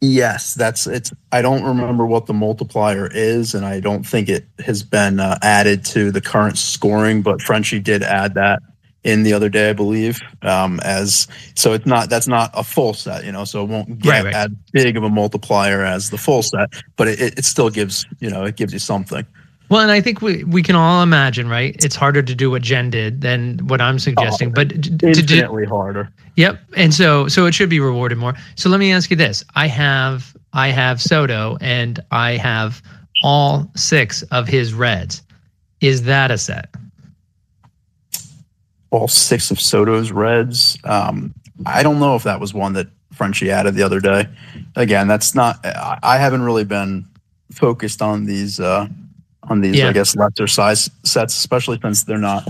Yes, 0.00 0.54
that's 0.54 0.86
it's. 0.86 1.12
I 1.32 1.42
don't 1.42 1.64
remember 1.64 2.06
what 2.06 2.26
the 2.26 2.34
multiplier 2.34 3.08
is, 3.12 3.54
and 3.54 3.66
I 3.66 3.80
don't 3.80 4.06
think 4.06 4.28
it 4.28 4.46
has 4.64 4.82
been 4.82 5.18
uh, 5.18 5.38
added 5.42 5.84
to 5.86 6.12
the 6.12 6.20
current 6.20 6.56
scoring. 6.56 7.20
But 7.20 7.42
Frenchie 7.42 7.80
did 7.80 8.02
add 8.04 8.34
that 8.34 8.62
in 9.08 9.22
the 9.22 9.32
other 9.32 9.48
day, 9.48 9.70
I 9.70 9.72
believe. 9.72 10.20
Um, 10.42 10.80
as 10.84 11.26
so, 11.54 11.72
it's 11.72 11.86
not 11.86 12.10
that's 12.10 12.28
not 12.28 12.50
a 12.54 12.62
full 12.62 12.94
set, 12.94 13.24
you 13.24 13.32
know. 13.32 13.44
So 13.44 13.62
it 13.62 13.68
won't 13.68 13.98
get 13.98 14.10
Right, 14.10 14.24
right. 14.24 14.34
as 14.34 14.48
big 14.72 14.96
of 14.96 15.02
a 15.04 15.08
multiplier 15.10 15.82
as 15.84 16.10
the 16.10 16.18
full 16.18 16.42
set, 16.42 16.68
but 16.96 17.08
it, 17.08 17.38
it 17.38 17.44
still 17.44 17.70
gives 17.70 18.06
you 18.20 18.30
know 18.30 18.44
it 18.44 18.56
gives 18.56 18.72
you 18.72 18.78
something. 18.78 19.24
Well, 19.70 19.80
and 19.82 19.90
I 19.90 20.00
think 20.00 20.22
we 20.22 20.44
we 20.44 20.62
can 20.62 20.76
all 20.76 21.02
imagine, 21.02 21.48
right? 21.48 21.76
It's 21.84 21.94
harder 21.96 22.22
to 22.22 22.34
do 22.34 22.50
what 22.50 22.62
Jen 22.62 22.90
did 22.90 23.20
than 23.20 23.58
what 23.66 23.80
I'm 23.80 23.98
suggesting, 23.98 24.50
but 24.50 24.68
d- 24.80 25.12
to 25.12 25.22
do, 25.22 25.66
harder. 25.66 26.10
Yep. 26.36 26.60
And 26.76 26.94
so 26.94 27.28
so 27.28 27.46
it 27.46 27.54
should 27.54 27.68
be 27.68 27.80
rewarded 27.80 28.18
more. 28.18 28.34
So 28.56 28.70
let 28.70 28.80
me 28.80 28.92
ask 28.92 29.10
you 29.10 29.16
this. 29.16 29.44
I 29.56 29.66
have 29.68 30.34
I 30.52 30.68
have 30.68 31.02
Soto 31.02 31.58
and 31.60 32.00
I 32.10 32.32
have 32.32 32.80
all 33.22 33.70
six 33.76 34.22
of 34.30 34.48
his 34.48 34.72
reds. 34.72 35.22
Is 35.80 36.04
that 36.04 36.30
a 36.30 36.38
set? 36.38 36.74
All 38.90 39.08
six 39.08 39.50
of 39.50 39.60
Soto's 39.60 40.12
reds. 40.12 40.78
Um, 40.84 41.34
I 41.66 41.82
don't 41.82 41.98
know 41.98 42.14
if 42.16 42.22
that 42.22 42.40
was 42.40 42.54
one 42.54 42.72
that 42.74 42.88
Frenchie 43.12 43.50
added 43.50 43.74
the 43.74 43.82
other 43.82 44.00
day. 44.00 44.28
Again, 44.76 45.08
that's 45.08 45.34
not. 45.34 45.64
I, 45.64 46.18
haven't 46.18 46.42
really 46.42 46.64
been 46.64 47.06
focused 47.52 48.00
on 48.00 48.26
these 48.26 48.60
uh, 48.60 48.86
on 49.44 49.60
these. 49.60 49.76
Yeah. 49.76 49.88
I 49.88 49.92
guess 49.92 50.14
lesser 50.16 50.46
size 50.46 50.88
sets, 51.04 51.36
especially 51.36 51.78
since 51.82 52.04
they're 52.04 52.18
not. 52.18 52.48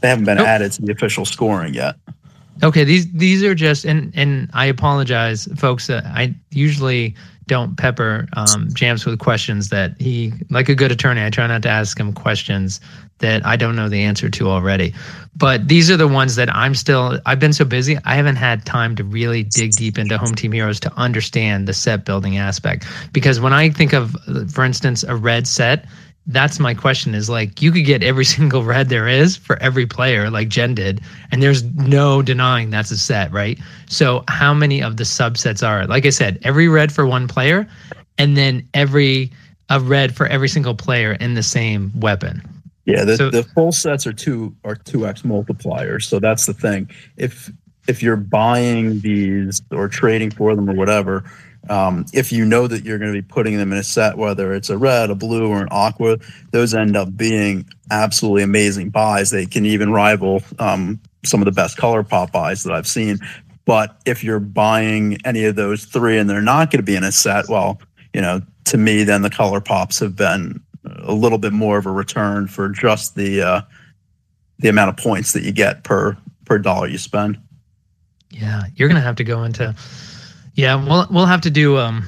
They 0.00 0.08
haven't 0.08 0.24
been 0.24 0.38
Nope. 0.38 0.46
added 0.46 0.72
to 0.72 0.82
the 0.82 0.92
official 0.92 1.24
scoring 1.24 1.74
yet. 1.74 1.96
Okay, 2.62 2.84
these 2.84 3.10
these 3.12 3.42
are 3.42 3.54
just 3.54 3.84
and 3.84 4.12
and 4.14 4.48
I 4.52 4.66
apologize, 4.66 5.48
folks. 5.56 5.90
Uh, 5.90 6.02
I 6.04 6.34
usually 6.50 7.14
don't 7.50 7.76
pepper 7.76 8.28
um, 8.36 8.68
Jams 8.72 9.04
with 9.04 9.18
questions 9.18 9.70
that 9.70 10.00
he, 10.00 10.32
like 10.50 10.68
a 10.68 10.74
good 10.76 10.92
attorney, 10.92 11.24
I 11.24 11.30
try 11.30 11.48
not 11.48 11.62
to 11.62 11.68
ask 11.68 11.98
him 11.98 12.12
questions 12.12 12.80
that 13.18 13.44
I 13.44 13.56
don't 13.56 13.74
know 13.74 13.88
the 13.88 14.02
answer 14.04 14.30
to 14.30 14.48
already. 14.48 14.94
But 15.34 15.66
these 15.66 15.90
are 15.90 15.96
the 15.96 16.06
ones 16.06 16.36
that 16.36 16.48
I'm 16.54 16.76
still. 16.76 17.18
I've 17.26 17.40
been 17.40 17.52
so 17.52 17.64
busy, 17.64 17.98
I 18.04 18.14
haven't 18.14 18.36
had 18.36 18.64
time 18.64 18.94
to 18.94 19.02
really 19.02 19.42
dig 19.42 19.72
deep 19.72 19.98
into 19.98 20.16
Home 20.16 20.36
Team 20.36 20.52
Heroes 20.52 20.78
to 20.80 20.92
understand 20.96 21.66
the 21.66 21.72
set 21.72 22.04
building 22.04 22.38
aspect. 22.38 22.86
Because 23.12 23.40
when 23.40 23.52
I 23.52 23.70
think 23.70 23.92
of, 23.94 24.14
for 24.52 24.64
instance, 24.64 25.02
a 25.02 25.16
red 25.16 25.48
set, 25.48 25.86
that's 26.26 26.60
my 26.60 26.74
question 26.74 27.14
is 27.14 27.28
like 27.30 27.60
you 27.62 27.72
could 27.72 27.84
get 27.84 28.02
every 28.02 28.24
single 28.36 28.62
red 28.64 28.88
there 28.88 29.08
is 29.08 29.36
for 29.36 29.56
every 29.62 29.86
player 29.86 30.30
like 30.30 30.48
jen 30.48 30.74
did 30.74 31.00
and 31.32 31.42
there's 31.42 31.64
no 31.74 32.22
denying 32.22 32.70
that's 32.70 32.90
a 32.90 32.96
set 32.98 33.32
right 33.32 33.58
so 33.88 34.22
how 34.28 34.52
many 34.54 34.82
of 34.82 34.96
the 34.96 35.04
subsets 35.04 35.66
are 35.66 35.86
like 35.86 36.04
i 36.06 36.10
said 36.10 36.38
every 36.42 36.68
red 36.68 36.92
for 36.92 37.06
one 37.06 37.26
player 37.26 37.66
and 38.18 38.36
then 38.36 38.66
every 38.74 39.30
a 39.70 39.80
red 39.80 40.14
for 40.14 40.26
every 40.26 40.48
single 40.48 40.74
player 40.74 41.12
in 41.14 41.34
the 41.34 41.42
same 41.42 41.90
weapon 42.00 42.42
Yeah, 42.84 43.04
the, 43.04 43.16
So- 43.16 43.30
the 43.30 43.44
full 43.44 43.72
sets 43.72 44.06
are 44.06 44.12
two 44.12 44.54
are 44.64 44.74
two 44.74 45.06
x 45.06 45.22
multipliers. 45.22 46.04
So 46.04 46.18
that's 46.18 46.46
the 46.46 46.54
thing. 46.54 46.90
If 47.16 47.50
if 47.88 48.02
you're 48.02 48.16
buying 48.16 49.00
these 49.00 49.62
or 49.70 49.88
trading 49.88 50.30
for 50.32 50.54
them 50.56 50.68
or 50.68 50.74
whatever, 50.74 51.24
um, 51.68 52.06
if 52.12 52.32
you 52.32 52.44
know 52.44 52.66
that 52.66 52.84
you're 52.84 52.98
going 52.98 53.12
to 53.12 53.22
be 53.22 53.26
putting 53.26 53.56
them 53.56 53.72
in 53.72 53.78
a 53.78 53.84
set, 53.84 54.16
whether 54.16 54.54
it's 54.54 54.70
a 54.70 54.78
red, 54.78 55.10
a 55.10 55.14
blue, 55.14 55.48
or 55.48 55.60
an 55.60 55.68
aqua, 55.70 56.18
those 56.52 56.74
end 56.74 56.96
up 56.96 57.16
being 57.16 57.68
absolutely 57.90 58.42
amazing 58.42 58.90
buys. 58.90 59.30
They 59.30 59.46
can 59.46 59.66
even 59.66 59.92
rival 59.92 60.42
um, 60.58 61.00
some 61.24 61.40
of 61.40 61.44
the 61.44 61.52
best 61.52 61.76
color 61.76 62.02
pop 62.02 62.32
buys 62.32 62.64
that 62.64 62.72
I've 62.72 62.88
seen. 62.88 63.18
But 63.66 64.00
if 64.06 64.24
you're 64.24 64.40
buying 64.40 65.18
any 65.24 65.44
of 65.44 65.54
those 65.54 65.84
three 65.84 66.18
and 66.18 66.28
they're 66.28 66.40
not 66.40 66.70
going 66.70 66.78
to 66.78 66.84
be 66.84 66.96
in 66.96 67.04
a 67.04 67.12
set, 67.12 67.48
well, 67.48 67.80
you 68.14 68.20
know, 68.20 68.40
to 68.64 68.78
me, 68.78 69.04
then 69.04 69.22
the 69.22 69.30
color 69.30 69.60
pops 69.60 69.98
have 70.00 70.16
been 70.16 70.60
a 71.02 71.12
little 71.12 71.38
bit 71.38 71.52
more 71.52 71.78
of 71.78 71.86
a 71.86 71.90
return 71.90 72.48
for 72.48 72.68
just 72.68 73.14
the 73.14 73.42
uh, 73.42 73.60
the 74.58 74.68
amount 74.68 74.88
of 74.88 74.96
points 74.96 75.32
that 75.32 75.42
you 75.42 75.52
get 75.52 75.84
per 75.84 76.16
per 76.44 76.58
dollar 76.58 76.88
you 76.88 76.98
spend. 76.98 77.38
yeah 78.30 78.62
you're 78.74 78.88
gonna 78.88 79.00
have 79.00 79.16
to 79.16 79.24
go 79.24 79.44
into 79.44 79.74
yeah 80.54 80.74
we'll 80.74 81.06
we'll 81.10 81.26
have 81.26 81.40
to 81.40 81.50
do 81.50 81.76
um 81.76 82.04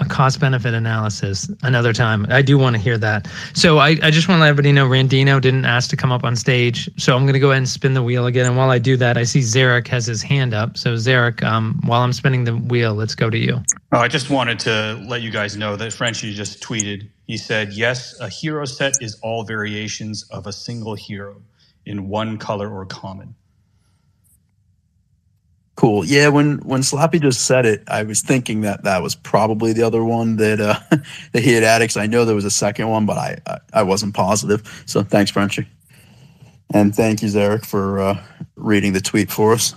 a 0.00 0.04
cost 0.04 0.38
benefit 0.38 0.74
analysis 0.74 1.50
another 1.62 1.92
time. 1.92 2.24
I 2.28 2.40
do 2.42 2.56
want 2.56 2.76
to 2.76 2.82
hear 2.82 2.98
that. 2.98 3.26
So 3.54 3.78
I, 3.78 3.96
I 4.02 4.10
just 4.10 4.28
want 4.28 4.38
to 4.38 4.42
let 4.42 4.50
everybody 4.50 4.72
know 4.72 4.86
Randino 4.86 5.40
didn't 5.40 5.64
ask 5.64 5.90
to 5.90 5.96
come 5.96 6.12
up 6.12 6.22
on 6.22 6.36
stage. 6.36 6.88
So 6.96 7.16
I'm 7.16 7.22
going 7.22 7.34
to 7.34 7.40
go 7.40 7.50
ahead 7.50 7.58
and 7.58 7.68
spin 7.68 7.94
the 7.94 8.02
wheel 8.02 8.26
again. 8.26 8.46
And 8.46 8.56
while 8.56 8.70
I 8.70 8.78
do 8.78 8.96
that, 8.98 9.18
I 9.18 9.24
see 9.24 9.40
Zarek 9.40 9.88
has 9.88 10.06
his 10.06 10.22
hand 10.22 10.54
up. 10.54 10.78
So 10.78 10.94
Zarek, 10.94 11.42
um, 11.42 11.80
while 11.84 12.02
I'm 12.02 12.12
spinning 12.12 12.44
the 12.44 12.56
wheel, 12.56 12.94
let's 12.94 13.16
go 13.16 13.28
to 13.28 13.38
you. 13.38 13.60
Oh, 13.92 13.98
I 13.98 14.08
just 14.08 14.30
wanted 14.30 14.60
to 14.60 15.02
let 15.08 15.22
you 15.22 15.30
guys 15.30 15.56
know 15.56 15.74
that 15.74 15.92
Frenchie 15.92 16.32
just 16.32 16.62
tweeted. 16.62 17.08
He 17.26 17.36
said, 17.36 17.72
Yes, 17.72 18.18
a 18.20 18.28
hero 18.28 18.64
set 18.66 18.94
is 19.00 19.18
all 19.22 19.42
variations 19.42 20.22
of 20.30 20.46
a 20.46 20.52
single 20.52 20.94
hero 20.94 21.42
in 21.86 22.08
one 22.08 22.38
color 22.38 22.70
or 22.70 22.86
common. 22.86 23.34
Cool. 25.78 26.04
Yeah, 26.04 26.26
when 26.26 26.58
when 26.64 26.80
Slappy 26.80 27.22
just 27.22 27.46
said 27.46 27.64
it, 27.64 27.84
I 27.86 28.02
was 28.02 28.20
thinking 28.20 28.62
that 28.62 28.82
that 28.82 29.00
was 29.00 29.14
probably 29.14 29.72
the 29.72 29.84
other 29.84 30.02
one 30.02 30.34
that 30.38 30.60
uh, 30.60 30.80
that 31.32 31.44
he 31.44 31.52
had 31.52 31.62
added. 31.62 31.86
'cause 31.88 31.96
I 31.96 32.08
know 32.08 32.24
there 32.24 32.34
was 32.34 32.44
a 32.44 32.50
second 32.50 32.88
one, 32.88 33.06
but 33.06 33.16
I, 33.16 33.38
I 33.46 33.58
I 33.74 33.82
wasn't 33.84 34.12
positive. 34.12 34.82
So 34.86 35.04
thanks, 35.04 35.30
Frenchie, 35.30 35.68
and 36.74 36.92
thank 36.92 37.22
you, 37.22 37.28
Zarek, 37.28 37.64
for 37.64 38.00
uh, 38.00 38.20
reading 38.56 38.92
the 38.92 39.00
tweet 39.00 39.30
for 39.30 39.52
us. 39.52 39.76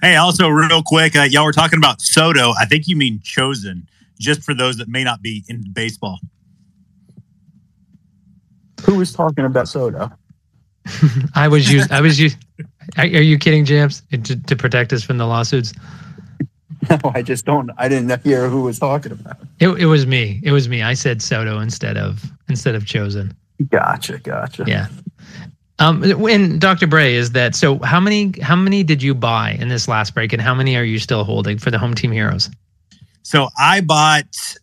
Hey, 0.00 0.14
also 0.14 0.48
real 0.48 0.80
quick, 0.80 1.16
uh, 1.16 1.22
y'all 1.22 1.44
were 1.44 1.50
talking 1.50 1.78
about 1.80 2.00
Soto. 2.00 2.52
I 2.60 2.64
think 2.64 2.86
you 2.86 2.94
mean 2.94 3.18
chosen, 3.24 3.88
just 4.20 4.44
for 4.44 4.54
those 4.54 4.76
that 4.76 4.86
may 4.86 5.02
not 5.02 5.22
be 5.22 5.42
in 5.48 5.64
baseball. 5.72 6.20
Who 8.84 8.94
was 8.94 9.12
talking 9.12 9.44
about 9.44 9.66
Soto? 9.66 10.08
I 11.34 11.48
was 11.48 11.72
used. 11.72 11.90
I 11.90 12.00
was 12.00 12.20
used. 12.20 12.38
Are, 12.96 13.04
are 13.04 13.06
you 13.06 13.38
kidding, 13.38 13.64
James? 13.64 14.02
To, 14.10 14.36
to 14.36 14.56
protect 14.56 14.92
us 14.92 15.02
from 15.02 15.18
the 15.18 15.26
lawsuits? 15.26 15.72
No, 16.90 16.98
I 17.14 17.22
just 17.22 17.44
don't. 17.44 17.70
I 17.78 17.88
didn't 17.88 18.22
hear 18.22 18.48
who 18.48 18.62
was 18.62 18.78
talking 18.78 19.12
about. 19.12 19.36
It, 19.60 19.68
it 19.68 19.86
was 19.86 20.06
me. 20.06 20.40
It 20.42 20.52
was 20.52 20.68
me. 20.68 20.82
I 20.82 20.94
said 20.94 21.22
Soto 21.22 21.60
instead 21.60 21.96
of 21.96 22.24
instead 22.48 22.74
of 22.74 22.86
chosen. 22.86 23.36
Gotcha, 23.70 24.18
gotcha. 24.18 24.64
Yeah. 24.66 24.88
Um, 25.78 26.02
when 26.20 26.58
Dr. 26.58 26.86
Bray 26.86 27.14
is 27.14 27.32
that 27.32 27.54
so 27.54 27.78
how 27.80 28.00
many 28.00 28.32
how 28.40 28.56
many 28.56 28.82
did 28.82 29.02
you 29.02 29.14
buy 29.14 29.52
in 29.60 29.68
this 29.68 29.88
last 29.88 30.14
break 30.14 30.32
and 30.32 30.42
how 30.42 30.54
many 30.54 30.76
are 30.76 30.84
you 30.84 30.98
still 30.98 31.24
holding 31.24 31.58
for 31.58 31.70
the 31.70 31.78
home 31.78 31.94
team 31.94 32.10
heroes? 32.10 32.50
So 33.22 33.48
I 33.58 33.80
bought 33.80 34.56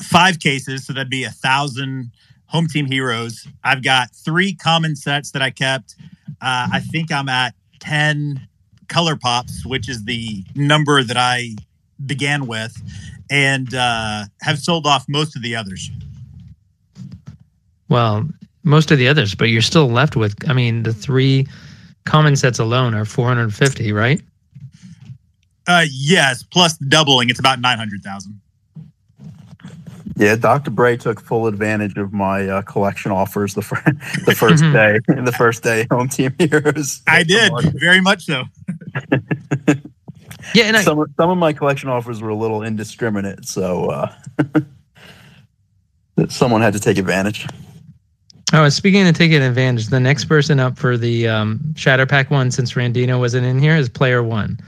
five 0.00 0.40
cases, 0.40 0.86
so 0.86 0.92
that'd 0.92 1.10
be 1.10 1.24
a 1.24 1.30
thousand 1.30 2.12
home 2.46 2.66
team 2.66 2.86
heroes. 2.86 3.46
I've 3.62 3.82
got 3.82 4.14
three 4.14 4.54
common 4.54 4.96
sets 4.96 5.30
that 5.32 5.42
I 5.42 5.50
kept. 5.50 5.94
Uh, 6.40 6.68
I 6.72 6.80
think 6.80 7.12
I'm 7.12 7.28
at 7.28 7.54
10 7.80 8.46
color 8.88 9.16
pops, 9.16 9.64
which 9.66 9.88
is 9.88 10.04
the 10.04 10.44
number 10.54 11.02
that 11.02 11.16
I 11.16 11.56
began 12.06 12.46
with, 12.46 12.80
and 13.30 13.72
uh, 13.74 14.24
have 14.42 14.58
sold 14.58 14.86
off 14.86 15.04
most 15.08 15.36
of 15.36 15.42
the 15.42 15.56
others. 15.56 15.90
Well, 17.88 18.28
most 18.64 18.90
of 18.90 18.98
the 18.98 19.08
others, 19.08 19.34
but 19.34 19.46
you're 19.46 19.62
still 19.62 19.88
left 19.88 20.16
with, 20.16 20.34
I 20.48 20.52
mean, 20.52 20.82
the 20.82 20.92
three 20.92 21.46
common 22.04 22.36
sets 22.36 22.58
alone 22.58 22.94
are 22.94 23.04
450, 23.04 23.92
right? 23.92 24.20
Uh, 25.66 25.84
yes, 25.90 26.42
plus 26.42 26.76
the 26.78 26.86
doubling, 26.86 27.30
it's 27.30 27.38
about 27.38 27.60
900,000. 27.60 28.40
Yeah, 30.18 30.34
Dr. 30.34 30.72
Bray 30.72 30.96
took 30.96 31.20
full 31.20 31.46
advantage 31.46 31.96
of 31.96 32.12
my 32.12 32.48
uh, 32.48 32.62
collection 32.62 33.12
offers 33.12 33.54
the, 33.54 33.62
fir- 33.62 33.82
the 34.26 34.34
first 34.34 34.62
day, 34.62 34.98
In 35.16 35.24
the 35.24 35.32
first 35.32 35.62
day 35.62 35.86
home 35.90 36.08
team 36.08 36.34
heroes. 36.38 37.02
I 37.06 37.22
did 37.22 37.52
very 37.74 38.00
much 38.00 38.24
so. 38.24 38.42
Yeah, 40.54 40.64
and 40.64 40.76
I, 40.76 40.82
some, 40.82 41.04
some 41.16 41.30
of 41.30 41.38
my 41.38 41.52
collection 41.52 41.88
offers 41.88 42.20
were 42.20 42.30
a 42.30 42.34
little 42.34 42.62
indiscriminate, 42.62 43.46
so 43.46 43.90
uh, 43.90 44.12
someone 46.28 46.62
had 46.62 46.72
to 46.72 46.80
take 46.80 46.98
advantage. 46.98 47.46
Oh, 48.52 48.68
speaking 48.70 49.06
of 49.06 49.14
taking 49.14 49.42
advantage, 49.42 49.88
the 49.88 50.00
next 50.00 50.24
person 50.24 50.58
up 50.58 50.78
for 50.78 50.96
the 50.96 51.28
um, 51.28 51.74
Shatter 51.76 52.06
Pack 52.06 52.30
one, 52.30 52.50
since 52.50 52.72
Randino 52.72 53.18
wasn't 53.18 53.46
in 53.46 53.58
here, 53.58 53.76
is 53.76 53.88
Player 53.90 54.22
One. 54.22 54.58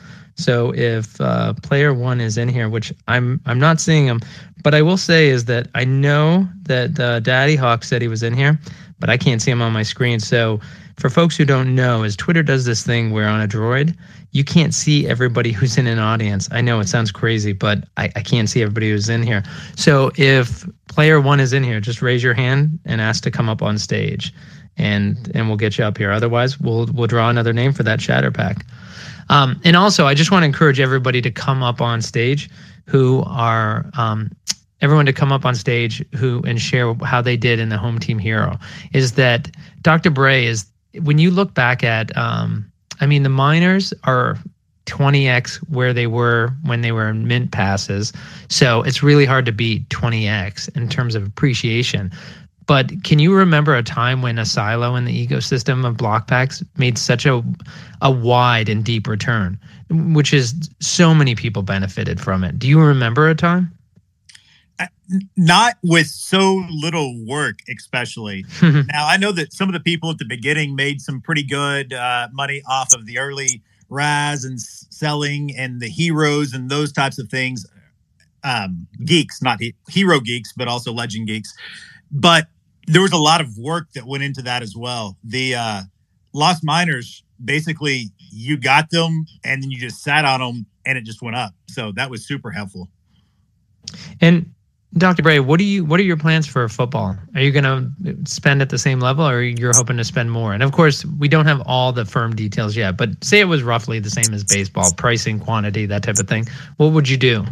So 0.41 0.75
if 0.75 1.21
uh, 1.21 1.55
Player 1.63 1.93
One 1.93 2.21
is 2.21 2.39
in 2.39 2.49
here, 2.49 2.69
which 2.69 2.93
I'm 3.09 3.41
I'm 3.47 3.59
not 3.59 3.81
seeing 3.81 4.07
him, 4.07 4.21
but 4.63 4.75
I 4.75 4.83
will 4.83 4.97
say 4.97 5.29
is 5.29 5.45
that 5.47 5.69
I 5.75 5.85
know 5.85 6.49
that 6.63 6.99
uh, 6.99 7.21
Daddy 7.21 7.57
Hawk 7.57 7.85
said 7.85 8.03
he 8.03 8.09
was 8.09 8.23
in 8.23 8.35
here, 8.35 8.59
but 8.99 9.11
I 9.11 9.17
can't 9.17 9.41
see 9.41 9.51
him 9.51 9.63
on 9.63 9.73
my 9.73 9.83
screen. 9.83 10.21
So 10.21 10.61
for 10.97 11.09
folks 11.09 11.37
who 11.37 11.45
don't 11.45 11.75
know, 11.75 12.03
is 12.03 12.15
Twitter 12.17 12.43
does 12.43 12.65
this 12.67 12.85
thing 12.85 13.11
where 13.11 13.27
on 13.27 13.41
Android 13.41 13.97
you 14.33 14.45
can't 14.45 14.75
see 14.75 15.09
everybody 15.09 15.51
who's 15.51 15.77
in 15.77 15.87
an 15.87 15.99
audience. 15.99 16.49
I 16.53 16.61
know 16.61 16.79
it 16.81 16.89
sounds 16.89 17.11
crazy, 17.11 17.53
but 17.53 17.85
I, 17.97 18.05
I 18.17 18.23
can't 18.23 18.49
see 18.49 18.63
everybody 18.63 18.91
who's 18.91 19.09
in 19.09 19.23
here. 19.23 19.43
So 19.77 20.13
if 20.17 20.67
player 20.89 21.21
one 21.21 21.41
is 21.41 21.53
in 21.53 21.65
here, 21.65 21.81
just 21.81 22.03
raise 22.03 22.23
your 22.23 22.35
hand 22.35 22.79
and 22.85 23.01
ask 23.01 23.23
to 23.25 23.31
come 23.31 23.49
up 23.49 23.63
on 23.63 23.79
stage, 23.79 24.33
and 24.81 25.31
and 25.35 25.49
we'll 25.49 25.57
get 25.57 25.79
you 25.79 25.85
up 25.85 25.99
here. 25.99 26.11
Otherwise, 26.11 26.59
we'll 26.59 26.87
we'll 26.93 27.07
draw 27.07 27.29
another 27.29 27.53
name 27.53 27.73
for 27.73 27.83
that 27.83 28.01
shatter 28.01 28.31
pack. 28.31 28.65
Um, 29.29 29.61
and 29.65 29.77
also, 29.77 30.07
I 30.07 30.15
just 30.15 30.31
want 30.33 30.43
to 30.43 30.47
encourage 30.47 30.81
everybody 30.81 31.23
to 31.23 31.31
come 31.31 31.63
up 31.63 31.81
on 31.81 32.03
stage 32.03 32.51
who 32.87 33.23
are 33.27 33.89
um, 33.97 34.31
everyone 34.81 35.07
to 35.07 35.13
come 35.13 35.31
up 35.31 35.45
on 35.45 35.55
stage 35.55 36.05
who 36.17 36.43
and 36.45 36.61
share 36.61 36.95
how 37.05 37.23
they 37.23 37.37
did 37.37 37.61
in 37.61 37.69
the 37.69 37.79
home 37.79 37.99
team 38.01 38.19
hero. 38.19 38.59
Is 38.93 39.13
that 39.13 39.51
Dr. 39.83 40.11
Bray 40.11 40.47
is 40.47 40.67
when 41.03 41.19
you 41.19 41.31
look 41.31 41.55
back 41.55 41.85
at 41.85 42.17
um, 42.17 42.71
I 43.01 43.07
mean, 43.07 43.23
the 43.23 43.29
miners 43.29 43.95
are 44.05 44.39
20x 44.87 45.57
where 45.69 45.93
they 45.93 46.07
were 46.07 46.53
when 46.65 46.81
they 46.81 46.93
were 46.93 47.09
in 47.09 47.27
mint 47.27 47.53
passes. 47.53 48.13
So 48.49 48.83
it's 48.83 49.03
really 49.03 49.25
hard 49.25 49.47
to 49.47 49.53
beat 49.53 49.89
20x 49.89 50.75
in 50.77 50.89
terms 50.89 51.15
of 51.15 51.25
appreciation. 51.27 52.11
But 52.71 53.03
can 53.03 53.19
you 53.19 53.35
remember 53.35 53.75
a 53.75 53.83
time 53.83 54.23
when 54.23 54.39
a 54.39 54.47
silo 54.47 54.95
in 54.95 55.05
the 55.05 55.27
ecosystem 55.27 55.85
of 55.85 55.97
block 55.97 56.29
packs 56.29 56.63
made 56.77 56.99
such 56.99 57.27
a 57.27 57.43
a 58.01 58.13
wide 58.13 58.69
and 58.69 58.85
deep 58.85 59.09
return, 59.09 59.59
which 59.91 60.33
is 60.33 60.71
so 60.79 61.13
many 61.13 61.35
people 61.35 61.63
benefited 61.63 62.21
from 62.21 62.45
it? 62.45 62.61
Do 62.61 62.69
you 62.69 62.81
remember 62.81 63.29
a 63.29 63.35
time? 63.35 63.77
not 65.37 65.75
with 65.83 66.07
so 66.07 66.65
little 66.71 67.27
work, 67.27 67.59
especially. 67.69 68.45
now, 68.63 69.09
I 69.09 69.17
know 69.17 69.33
that 69.33 69.53
some 69.53 69.69
of 69.69 69.73
the 69.73 69.81
people 69.81 70.09
at 70.11 70.19
the 70.19 70.25
beginning 70.25 70.77
made 70.77 71.01
some 71.01 71.21
pretty 71.21 71.43
good 71.43 71.93
uh, 71.93 72.29
money 72.33 72.63
off 72.69 72.95
of 72.95 73.05
the 73.05 73.19
early 73.19 73.63
Raz 73.89 74.45
and 74.45 74.61
selling 74.61 75.57
and 75.57 75.81
the 75.81 75.89
heroes 75.89 76.53
and 76.53 76.71
those 76.71 76.93
types 76.93 77.19
of 77.19 77.31
things. 77.31 77.67
Um, 78.45 78.87
geeks, 79.05 79.43
not 79.43 79.59
he- 79.59 79.75
hero 79.89 80.21
geeks, 80.21 80.53
but 80.57 80.69
also 80.69 80.93
legend 80.93 81.27
geeks. 81.27 81.53
But 82.13 82.47
there 82.91 83.03
was 83.03 83.13
a 83.13 83.19
lot 83.19 83.41
of 83.41 83.57
work 83.57 83.93
that 83.95 84.05
went 84.05 84.23
into 84.23 84.43
that 84.43 84.63
as 84.63 84.75
well. 84.77 85.17
The 85.25 85.55
uh, 85.55 85.83
Lost 86.33 86.65
Miners, 86.65 87.23
basically, 87.45 88.11
you 88.33 88.57
got 88.57 88.91
them 88.91 89.27
and 89.45 89.63
then 89.63 89.71
you 89.71 89.79
just 89.79 90.03
sat 90.03 90.25
on 90.25 90.41
them 90.41 90.67
and 90.85 90.99
it 90.99 91.05
just 91.05 91.23
went 91.23 91.37
up. 91.37 91.53
So 91.69 91.93
that 91.93 92.11
was 92.11 92.27
super 92.27 92.51
helpful. 92.51 92.89
And 94.21 94.53
Dr. 94.95 95.23
Bray, 95.23 95.39
what 95.39 95.59
do 95.59 95.65
you 95.65 95.85
what 95.85 96.01
are 96.01 96.05
your 96.05 96.17
plans 96.17 96.49
for 96.49 96.69
football? 96.69 97.17
Are 97.35 97.41
you 97.41 97.53
going 97.53 97.65
to 97.65 98.17
spend 98.25 98.61
at 98.61 98.71
the 98.71 98.79
same 98.79 98.99
level 98.99 99.27
or 99.27 99.41
you're 99.41 99.73
hoping 99.75 99.97
to 99.99 100.05
spend 100.05 100.33
more? 100.33 100.53
And 100.53 100.65
of 100.65 100.73
course, 100.73 101.05
we 101.05 101.29
don't 101.29 101.47
have 101.47 101.63
all 101.65 101.93
the 101.93 102.05
firm 102.05 102.35
details 102.35 102.77
yet, 102.77 102.97
but 102.97 103.11
say 103.23 103.39
it 103.39 103.45
was 103.45 103.63
roughly 103.63 104.01
the 104.01 104.11
same 104.11 104.35
as 104.35 104.43
baseball, 104.43 104.93
pricing, 104.97 105.39
quantity, 105.39 105.87
that 105.87 106.03
type 106.03 106.19
of 106.19 106.27
thing. 106.27 106.47
What 106.79 106.89
would 106.89 107.09
you 107.09 107.17
do? 107.17 107.45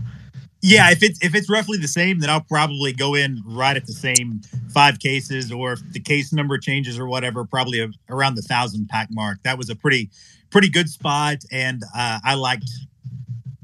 Yeah, 0.62 0.90
if 0.90 1.04
it's 1.04 1.24
if 1.24 1.36
it's 1.36 1.48
roughly 1.48 1.78
the 1.78 1.86
same, 1.86 2.18
then 2.18 2.28
I'll 2.28 2.40
probably 2.40 2.92
go 2.92 3.14
in 3.14 3.40
right 3.46 3.76
at 3.76 3.86
the 3.86 3.92
same 3.92 4.40
five 4.70 4.98
cases, 4.98 5.52
or 5.52 5.72
if 5.72 5.92
the 5.92 6.00
case 6.00 6.32
number 6.32 6.58
changes 6.58 6.98
or 6.98 7.06
whatever, 7.06 7.44
probably 7.44 7.80
a, 7.80 7.88
around 8.08 8.36
the 8.36 8.42
thousand 8.42 8.88
pack 8.88 9.08
mark. 9.10 9.42
That 9.42 9.58
was 9.58 9.70
a 9.70 9.76
pretty 9.76 10.10
pretty 10.50 10.68
good 10.68 10.88
spot, 10.88 11.38
and 11.52 11.82
uh, 11.96 12.18
I 12.24 12.34
liked 12.34 12.70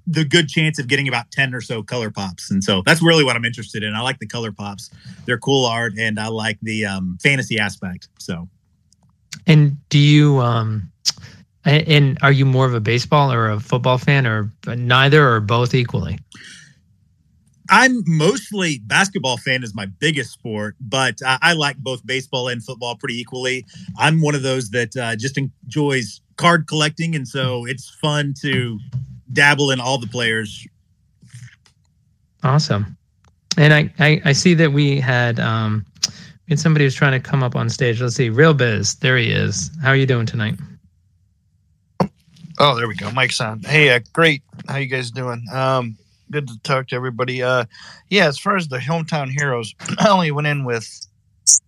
the 0.06 0.24
good 0.24 0.48
chance 0.48 0.78
of 0.78 0.86
getting 0.86 1.08
about 1.08 1.30
10 1.30 1.54
or 1.54 1.60
so 1.60 1.82
color 1.82 2.10
pops. 2.10 2.50
And 2.50 2.62
so 2.62 2.82
that's 2.84 3.02
really 3.02 3.24
what 3.24 3.36
I'm 3.36 3.44
interested 3.44 3.82
in. 3.82 3.94
I 3.94 4.00
like 4.00 4.18
the 4.18 4.26
color 4.26 4.52
pops. 4.52 4.90
They're 5.24 5.38
cool 5.38 5.64
art 5.66 5.94
and 5.98 6.20
I 6.20 6.28
like 6.28 6.58
the 6.60 6.84
um, 6.84 7.18
fantasy 7.22 7.58
aspect. 7.58 8.08
So, 8.18 8.48
and 9.46 9.76
do 9.88 9.98
you, 9.98 10.40
um, 10.40 10.90
and 11.64 12.18
are 12.20 12.32
you 12.32 12.44
more 12.44 12.66
of 12.66 12.74
a 12.74 12.80
baseball 12.80 13.32
or 13.32 13.50
a 13.50 13.58
football 13.58 13.96
fan 13.96 14.26
or 14.26 14.50
neither 14.66 15.26
or 15.26 15.40
both 15.40 15.74
equally? 15.74 16.18
I'm 17.74 18.04
mostly 18.06 18.78
basketball 18.86 19.36
fan 19.36 19.64
is 19.64 19.74
my 19.74 19.86
biggest 19.86 20.30
sport, 20.30 20.76
but 20.80 21.20
I, 21.26 21.38
I 21.42 21.52
like 21.54 21.76
both 21.76 22.06
baseball 22.06 22.46
and 22.46 22.62
football 22.62 22.94
pretty 22.94 23.18
equally. 23.20 23.66
I'm 23.98 24.20
one 24.20 24.36
of 24.36 24.42
those 24.42 24.70
that 24.70 24.96
uh, 24.96 25.16
just 25.16 25.36
enjoys 25.36 26.20
card 26.36 26.68
collecting, 26.68 27.16
and 27.16 27.26
so 27.26 27.66
it's 27.66 27.90
fun 27.90 28.32
to 28.42 28.78
dabble 29.32 29.72
in 29.72 29.80
all 29.80 29.98
the 29.98 30.06
players. 30.06 30.68
Awesome. 32.44 32.96
And 33.56 33.74
I, 33.74 33.92
I, 33.98 34.22
I 34.26 34.32
see 34.34 34.54
that 34.54 34.72
we 34.72 35.00
had 35.00 35.40
um 35.40 35.84
we 36.46 36.52
had 36.52 36.60
somebody 36.60 36.84
who's 36.84 36.94
trying 36.94 37.20
to 37.20 37.28
come 37.28 37.42
up 37.42 37.56
on 37.56 37.68
stage. 37.68 38.00
Let's 38.00 38.14
see, 38.14 38.30
Real 38.30 38.54
Biz. 38.54 38.94
There 38.96 39.16
he 39.16 39.32
is. 39.32 39.72
How 39.82 39.88
are 39.88 39.96
you 39.96 40.06
doing 40.06 40.26
tonight? 40.26 40.54
Oh, 42.60 42.76
there 42.76 42.86
we 42.86 42.94
go. 42.94 43.10
Mike's 43.10 43.40
on. 43.40 43.62
Hey, 43.64 43.90
uh, 43.90 43.98
great. 44.12 44.44
How 44.68 44.76
you 44.76 44.86
guys 44.86 45.10
doing? 45.10 45.44
Um, 45.52 45.96
good 46.34 46.48
to 46.48 46.58
talk 46.64 46.88
to 46.88 46.96
everybody. 46.96 47.44
Uh, 47.44 47.64
yeah, 48.08 48.26
as 48.26 48.40
far 48.40 48.56
as 48.56 48.66
the 48.66 48.78
hometown 48.78 49.30
heroes, 49.30 49.72
I 50.00 50.08
only 50.08 50.32
went 50.32 50.48
in 50.48 50.64
with 50.64 51.06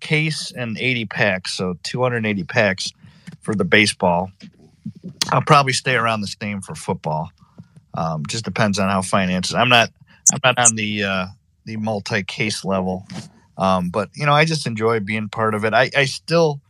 case 0.01 0.53
and 0.57 0.77
80 0.77 1.05
packs, 1.07 1.57
so 1.57 1.79
280 1.85 2.43
packs 2.45 2.93
for 3.43 3.55
the 3.55 3.65
baseball. 3.65 4.29
I'll 5.31 5.43
probably 5.43 5.73
stay 5.73 5.95
around 5.95 6.23
the 6.23 6.27
same 6.27 6.63
for 6.63 6.75
football. 6.75 7.31
Um, 7.95 8.25
just 8.27 8.45
depends 8.45 8.81
on 8.81 8.89
how 8.89 9.03
finances. 9.03 9.55
I'm 9.55 9.69
not. 9.69 9.91
I'm 10.33 10.41
not 10.43 10.59
on 10.59 10.75
the 10.75 11.05
uh, 11.05 11.27
the 11.65 11.77
multi 11.77 12.25
case 12.25 12.65
level, 12.65 13.07
um, 13.57 13.91
but 13.91 14.11
you 14.17 14.27
know, 14.27 14.33
I 14.33 14.45
just 14.45 14.67
enjoy 14.67 14.99
being 14.99 15.29
part 15.29 15.55
of 15.55 15.65
it. 15.65 15.75
I, 15.75 15.91
I 15.97 16.07
still, 16.07 16.61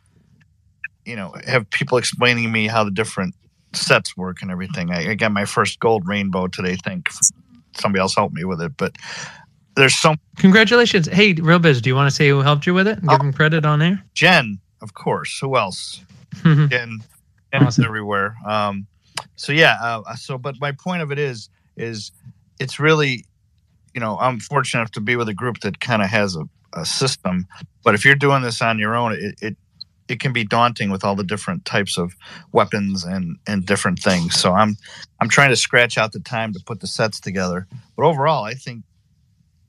you 1.06 1.16
know, 1.16 1.34
have 1.46 1.68
people 1.70 1.96
explaining 1.96 2.44
to 2.44 2.50
me 2.50 2.66
how 2.66 2.84
the 2.84 2.90
different 2.90 3.34
sets 3.72 4.16
work 4.18 4.42
and 4.42 4.50
everything. 4.50 4.90
I, 4.90 5.12
I 5.12 5.14
got 5.14 5.32
my 5.32 5.46
first 5.46 5.80
gold 5.80 6.06
rainbow 6.06 6.46
today. 6.46 6.76
Thank 6.84 7.08
somebody 7.78 8.00
else 8.00 8.14
helped 8.14 8.34
me 8.34 8.44
with 8.44 8.60
it, 8.60 8.76
but 8.76 8.96
there's 9.76 9.94
some. 9.94 10.18
Congratulations! 10.36 11.06
Hey, 11.06 11.32
Real 11.34 11.58
Biz, 11.58 11.82
do 11.82 11.90
you 11.90 11.94
want 11.94 12.08
to 12.08 12.14
say 12.14 12.28
who 12.28 12.40
helped 12.40 12.66
you 12.66 12.74
with 12.74 12.88
it 12.88 12.98
and 12.98 13.08
give 13.08 13.20
oh, 13.20 13.22
them 13.22 13.32
credit 13.32 13.64
on 13.64 13.78
there? 13.78 14.02
Jen, 14.14 14.58
of 14.82 14.94
course. 14.94 15.38
Who 15.40 15.56
else? 15.56 16.00
Jen, 16.42 16.68
Jen 16.68 17.00
awesome. 17.54 17.84
everywhere. 17.84 18.34
Um, 18.46 18.86
so 19.36 19.52
yeah 19.52 19.76
uh, 19.80 20.14
so 20.14 20.38
but 20.38 20.56
my 20.60 20.72
point 20.72 21.02
of 21.02 21.12
it 21.12 21.18
is 21.18 21.48
is 21.76 22.12
it's 22.58 22.78
really 22.78 23.24
you 23.94 24.00
know 24.00 24.18
i'm 24.20 24.40
fortunate 24.40 24.80
enough 24.80 24.90
to 24.90 25.00
be 25.00 25.16
with 25.16 25.28
a 25.28 25.34
group 25.34 25.60
that 25.60 25.80
kind 25.80 26.02
of 26.02 26.08
has 26.08 26.36
a, 26.36 26.44
a, 26.74 26.84
system 26.84 27.46
but 27.84 27.94
if 27.94 28.04
you're 28.04 28.14
doing 28.14 28.42
this 28.42 28.60
on 28.60 28.78
your 28.78 28.94
own 28.94 29.12
it, 29.12 29.34
it 29.40 29.56
it 30.08 30.20
can 30.20 30.32
be 30.32 30.44
daunting 30.44 30.90
with 30.90 31.04
all 31.04 31.14
the 31.14 31.24
different 31.24 31.64
types 31.64 31.98
of 31.98 32.14
weapons 32.52 33.04
and 33.04 33.36
and 33.46 33.66
different 33.66 33.98
things 33.98 34.34
so 34.34 34.52
i'm 34.52 34.76
i'm 35.20 35.28
trying 35.28 35.50
to 35.50 35.56
scratch 35.56 35.98
out 35.98 36.12
the 36.12 36.20
time 36.20 36.52
to 36.52 36.60
put 36.64 36.80
the 36.80 36.86
sets 36.86 37.20
together 37.20 37.66
but 37.96 38.04
overall 38.04 38.44
i 38.44 38.54
think 38.54 38.82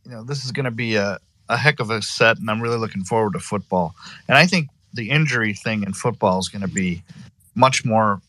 you 0.05 0.11
know 0.11 0.23
this 0.23 0.45
is 0.45 0.51
going 0.51 0.65
to 0.65 0.71
be 0.71 0.95
a, 0.95 1.17
a 1.49 1.57
heck 1.57 1.79
of 1.79 1.89
a 1.89 2.01
set 2.01 2.37
and 2.37 2.49
i'm 2.49 2.61
really 2.61 2.77
looking 2.77 3.03
forward 3.03 3.33
to 3.33 3.39
football 3.39 3.95
and 4.27 4.37
i 4.37 4.45
think 4.45 4.69
the 4.93 5.09
injury 5.09 5.53
thing 5.53 5.83
in 5.83 5.93
football 5.93 6.39
is 6.39 6.49
going 6.49 6.61
to 6.61 6.67
be 6.67 7.03
much 7.55 7.85
more 7.85 8.21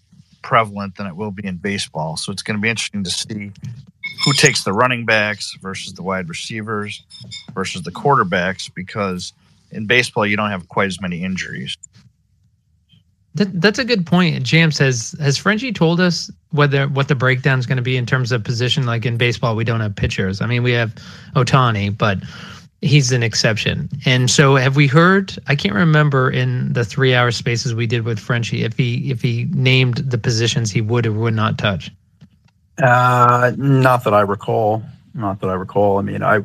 prevalent 0.43 0.97
than 0.97 1.07
it 1.07 1.17
will 1.17 1.31
be 1.31 1.47
in 1.47 1.57
baseball. 1.57 2.17
So 2.17 2.33
it's 2.33 2.43
going 2.43 2.57
to 2.57 2.61
be 2.61 2.69
interesting 2.69 3.05
to 3.05 3.11
see 3.11 3.53
who 4.25 4.33
takes 4.33 4.65
the 4.65 4.73
running 4.73 5.05
backs 5.05 5.57
versus 5.61 5.95
the 5.95 6.03
wide 6.03 6.29
receivers 6.29 7.03
versus 7.53 7.83
the 7.83 7.91
quarterbacks 7.91 8.73
because 8.73 9.33
in 9.71 9.87
baseball 9.87 10.27
you 10.27 10.37
don't 10.37 10.51
have 10.51 10.69
quite 10.69 10.87
as 10.87 11.01
many 11.01 11.23
injuries. 11.23 11.77
That, 13.39 13.61
that's 13.61 13.79
a 13.79 13.85
good 13.85 14.05
point. 14.05 14.43
James 14.43 14.79
has 14.79 15.15
has 15.21 15.39
Frenchie 15.39 15.73
told 15.73 16.01
us 16.01 16.29
whether 16.51 16.89
what 16.89 17.07
the 17.07 17.15
breakdown 17.15 17.61
is 17.61 17.67
going 17.67 17.77
to 17.77 17.83
be 17.83 17.97
in 17.97 18.05
terms 18.05 18.33
of 18.33 18.43
position. 18.43 18.85
Like 18.85 19.07
in 19.07 19.17
baseball, 19.17 19.55
we 19.55 19.63
don't 19.63 19.81
have 19.81 19.95
pitchers. 19.95 20.41
I 20.41 20.47
mean, 20.47 20.65
we 20.65 20.73
have 20.73 20.93
Ohtani, 21.37 21.97
but 21.97 22.19
he's 22.81 23.13
an 23.13 23.23
exception. 23.23 23.89
And 24.05 24.29
so, 24.29 24.57
have 24.57 24.75
we 24.75 24.89
heard? 24.89 25.39
I 25.47 25.55
can't 25.55 25.77
remember 25.77 26.29
in 26.29 26.73
the 26.73 26.85
three 26.85 27.15
hour 27.15 27.31
spaces 27.31 27.77
we 27.77 27.87
did 27.87 28.05
with 28.05 28.19
Frenchie 28.19 28.65
if 28.65 28.77
he 28.77 29.09
if 29.09 29.23
he 29.23 29.47
named 29.53 29.99
the 29.99 30.19
positions 30.19 30.73
he 30.73 30.81
would 30.81 31.07
or 31.07 31.13
would 31.13 31.35
not 31.35 31.59
touch. 31.59 31.93
Uh, 32.83 33.53
not 33.57 34.03
that 34.03 34.15
I 34.15 34.23
recall. 34.23 34.83
Not 35.15 35.41
that 35.41 35.49
I 35.49 35.55
recall. 35.55 35.99
I 35.99 36.03
mean, 36.03 36.25
I 36.25 36.41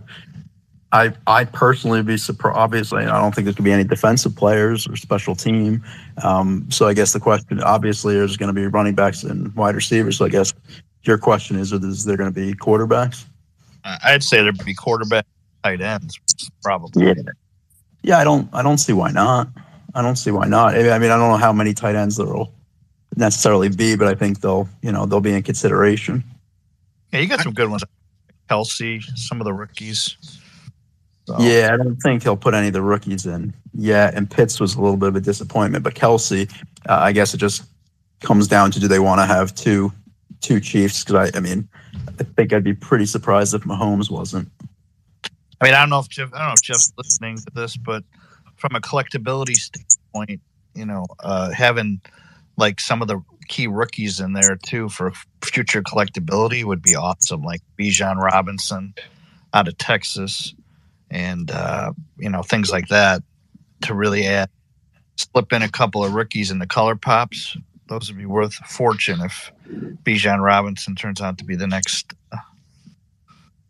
I 0.94 1.12
I 1.26 1.46
personally 1.46 2.00
would 2.00 2.06
be 2.06 2.18
surprised. 2.18 2.56
Obviously, 2.56 3.04
I 3.06 3.20
don't 3.20 3.34
think 3.34 3.46
there's 3.46 3.56
going 3.56 3.64
to 3.66 3.70
be 3.70 3.74
any 3.74 3.84
defensive 3.84 4.36
players 4.36 4.88
or 4.88 4.96
special 4.96 5.36
team. 5.36 5.84
Um, 6.24 6.68
so 6.70 6.88
I 6.88 6.94
guess 6.94 7.14
the 7.14 7.20
question, 7.20 7.62
obviously, 7.62 8.14
there's 8.14 8.38
going 8.38 8.48
to 8.48 8.54
be 8.54 8.68
running 8.68 8.94
backs 8.94 9.24
and 9.24 9.54
wide 9.56 9.74
receivers. 9.74 10.18
So 10.18 10.26
I 10.26 10.30
guess 10.30 10.54
your 11.02 11.18
question 11.18 11.58
is: 11.58 11.74
Is 11.74 12.06
there 12.06 12.16
going 12.16 12.32
to 12.32 12.40
be 12.40 12.54
quarterbacks? 12.54 13.26
I'd 13.84 14.24
say 14.24 14.44
there'd 14.44 14.64
be 14.64 14.76
quarterback, 14.76 15.26
tight 15.64 15.82
ends, 15.82 16.20
probably. 16.62 17.08
Yeah, 17.08 17.14
yeah. 18.04 18.20
I 18.20 18.24
don't 18.24 18.48
I 18.54 18.62
don't 18.62 18.78
see 18.78 18.94
why 18.94 19.12
not. 19.12 19.48
I 19.96 20.04
don't 20.04 20.16
see 20.16 20.32
why 20.32 20.48
not. 20.48 20.76
I 20.76 21.00
mean, 21.00 21.10
I 21.10 21.18
don't 21.18 21.32
know 21.32 21.38
how 21.38 21.52
many 21.52 21.74
tight 21.74 21.96
ends 21.96 22.18
there'll 22.18 22.54
necessarily 23.18 23.70
be, 23.70 23.96
but 23.96 24.08
I 24.08 24.14
think 24.14 24.42
they'll 24.42 24.70
you 24.84 24.92
know 24.92 25.08
they'll 25.08 25.22
be 25.22 25.34
in 25.34 25.42
consideration. 25.42 26.24
Yeah, 27.12 27.22
you 27.22 27.28
got 27.28 27.42
some 27.42 27.54
good 27.54 27.70
ones. 27.70 27.84
Kelce, 28.48 29.02
some 29.18 29.42
of 29.42 29.46
the 29.46 29.54
rookies. 29.54 30.18
So. 31.26 31.38
Yeah, 31.40 31.72
I 31.74 31.78
don't 31.78 31.96
think 31.98 32.24
he'll 32.24 32.36
put 32.36 32.54
any 32.54 32.68
of 32.68 32.74
the 32.74 32.82
rookies 32.82 33.26
in. 33.26 33.54
Yeah, 33.74 34.12
and 34.14 34.30
Pitts 34.30 34.60
was 34.60 34.76
a 34.76 34.82
little 34.82 34.98
bit 34.98 35.10
of 35.10 35.16
a 35.16 35.22
disappointment, 35.22 35.84
but 35.84 35.96
Kelce, 35.96 36.52
uh, 36.90 37.00
I 37.00 37.14
guess 37.14 37.34
it 37.34 37.38
just 37.38 37.64
comes 38.20 38.48
down 38.48 38.72
to 38.72 38.80
do 38.80 38.88
they 38.88 39.00
want 39.00 39.22
to 39.22 39.26
have 39.26 39.56
two 39.56 39.92
two 40.42 40.60
Chiefs? 40.60 41.04
Because 41.04 41.32
I, 41.34 41.38
I 41.38 41.40
mean, 41.40 41.68
I 42.20 42.24
think 42.24 42.54
I'd 42.54 42.64
be 42.64 42.74
pretty 42.74 43.06
surprised 43.06 43.54
if 43.54 43.64
Mahomes 43.64 44.12
wasn't. 44.12 44.50
I 45.62 45.66
mean, 45.66 45.74
I 45.74 45.80
don't 45.80 45.90
know 45.90 46.00
if 46.00 46.10
Jeff, 46.10 46.34
I 46.34 46.40
don't 46.40 46.48
know 46.48 46.54
if 46.54 46.62
Jeff's 46.62 46.92
listening 46.98 47.38
to 47.38 47.52
this, 47.56 47.78
but 47.78 48.04
from 48.58 48.76
a 48.76 48.82
collectability 48.82 49.56
standpoint, 49.56 50.42
you 50.76 50.86
know, 50.86 51.06
uh, 51.22 51.52
having 51.52 52.02
like 52.58 52.80
some 52.80 53.02
of 53.02 53.08
the 53.08 53.22
key 53.48 53.68
rookies 53.68 54.20
in 54.20 54.34
there 54.34 54.58
too 54.58 54.90
for 54.90 55.12
future 55.42 55.82
collectability 55.82 56.64
would 56.64 56.82
be 56.82 56.96
awesome, 56.96 57.44
like 57.44 57.62
Bijan 57.80 58.18
Robinson 58.18 58.94
out 59.54 59.68
of 59.68 59.78
Texas 59.78 60.54
and 61.14 61.52
uh, 61.52 61.94
you 62.18 62.30
know 62.30 62.42
things 62.42 62.72
like 62.72 62.88
that 62.90 63.22
to 63.84 63.94
really 63.94 64.26
add 64.26 64.50
slip 65.16 65.54
in 65.54 65.62
a 65.62 65.70
couple 65.70 66.04
of 66.04 66.14
rookies 66.14 66.52
in 66.52 66.60
the 66.60 66.68
color 66.68 66.96
pops. 66.96 67.56
Those 67.88 68.10
would 68.10 68.18
be 68.18 68.26
worth 68.26 68.58
a 68.60 68.68
fortune 68.68 69.22
if 69.22 69.52
Bijan 70.04 70.44
Robinson 70.44 70.96
turns 70.96 71.22
out 71.22 71.38
to 71.38 71.46
be 71.46 71.56
the 71.56 71.68
next. 71.68 72.14
Uh, 72.32 72.38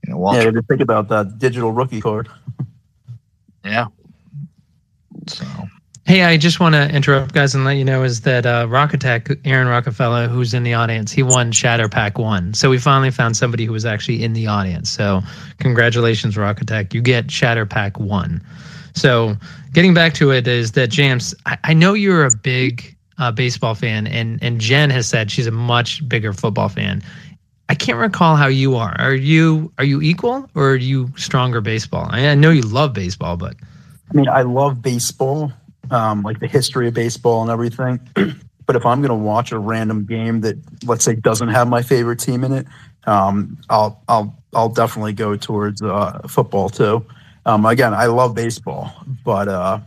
you 0.05 0.11
know, 0.11 0.17
Walter. 0.17 0.43
Yeah, 0.43 0.51
to 0.51 0.61
think 0.63 0.81
about 0.81 1.09
that 1.09 1.39
digital 1.39 1.71
rookie 1.71 2.01
card. 2.01 2.29
yeah. 3.65 3.87
So 5.27 5.45
Hey, 6.05 6.23
I 6.23 6.35
just 6.35 6.59
want 6.59 6.75
to 6.75 6.89
interrupt, 6.89 7.33
guys, 7.33 7.55
and 7.55 7.63
let 7.63 7.77
you 7.77 7.85
know 7.85 8.03
is 8.03 8.21
that 8.21 8.45
uh, 8.45 8.67
Rock 8.69 8.93
Attack, 8.93 9.29
Aaron 9.45 9.69
Rockefeller, 9.69 10.27
who's 10.27 10.53
in 10.53 10.63
the 10.63 10.73
audience, 10.73 11.13
he 11.13 11.23
won 11.23 11.53
Shatter 11.53 11.87
Pack 11.87 12.17
One. 12.17 12.53
So 12.53 12.69
we 12.69 12.77
finally 12.77 13.09
found 13.09 13.37
somebody 13.37 13.63
who 13.63 13.71
was 13.71 13.85
actually 13.85 14.21
in 14.21 14.33
the 14.33 14.45
audience. 14.45 14.89
So 14.89 15.21
congratulations, 15.59 16.35
Rock 16.35 16.59
Attack. 16.59 16.93
You 16.93 17.01
get 17.01 17.31
Shatter 17.31 17.65
Pack 17.65 17.97
One. 18.01 18.43
So 18.95 19.37
getting 19.71 19.93
back 19.93 20.13
to 20.15 20.31
it 20.31 20.45
is 20.45 20.73
that 20.73 20.89
James, 20.89 21.33
I, 21.45 21.57
I 21.63 21.73
know 21.73 21.93
you're 21.93 22.25
a 22.25 22.35
big 22.35 22.93
uh, 23.17 23.31
baseball 23.31 23.73
fan, 23.73 24.05
and 24.07 24.43
and 24.43 24.59
Jen 24.59 24.89
has 24.89 25.07
said 25.07 25.31
she's 25.31 25.47
a 25.47 25.51
much 25.51 26.07
bigger 26.09 26.33
football 26.33 26.67
fan. 26.67 27.01
I 27.69 27.75
can't 27.75 27.97
recall 27.97 28.35
how 28.35 28.47
you 28.47 28.75
are. 28.75 28.93
Are 28.99 29.15
you 29.15 29.71
are 29.77 29.85
you 29.85 30.01
equal 30.01 30.49
or 30.53 30.71
are 30.71 30.75
you 30.75 31.11
stronger 31.15 31.61
baseball? 31.61 32.07
I, 32.11 32.27
I 32.27 32.35
know 32.35 32.49
you 32.49 32.63
love 32.63 32.91
baseball, 32.93 33.37
but 33.37 33.55
I 34.11 34.13
mean, 34.13 34.27
I 34.27 34.41
love 34.41 34.81
baseball 34.81 35.53
um, 35.93 36.23
like 36.23 36.39
the 36.39 36.47
history 36.47 36.87
of 36.87 36.93
baseball 36.93 37.41
and 37.43 37.51
everything. 37.51 37.99
but 38.65 38.75
if 38.75 38.85
I'm 38.85 39.01
going 39.01 39.09
to 39.09 39.15
watch 39.15 39.51
a 39.51 39.59
random 39.59 40.05
game 40.05 40.41
that, 40.41 40.57
let's 40.85 41.05
say, 41.05 41.15
doesn't 41.15 41.49
have 41.49 41.67
my 41.69 41.81
favorite 41.81 42.19
team 42.19 42.43
in 42.43 42.51
it, 42.51 42.65
um, 43.05 43.57
I'll 43.69 44.01
I'll 44.07 44.35
I'll 44.53 44.69
definitely 44.69 45.13
go 45.13 45.35
towards 45.35 45.81
uh, 45.81 46.19
football 46.27 46.69
too. 46.69 47.05
Um, 47.45 47.65
again, 47.65 47.93
I 47.93 48.05
love 48.05 48.33
baseball, 48.33 48.91
but 49.23 49.47
uh, 49.47 49.79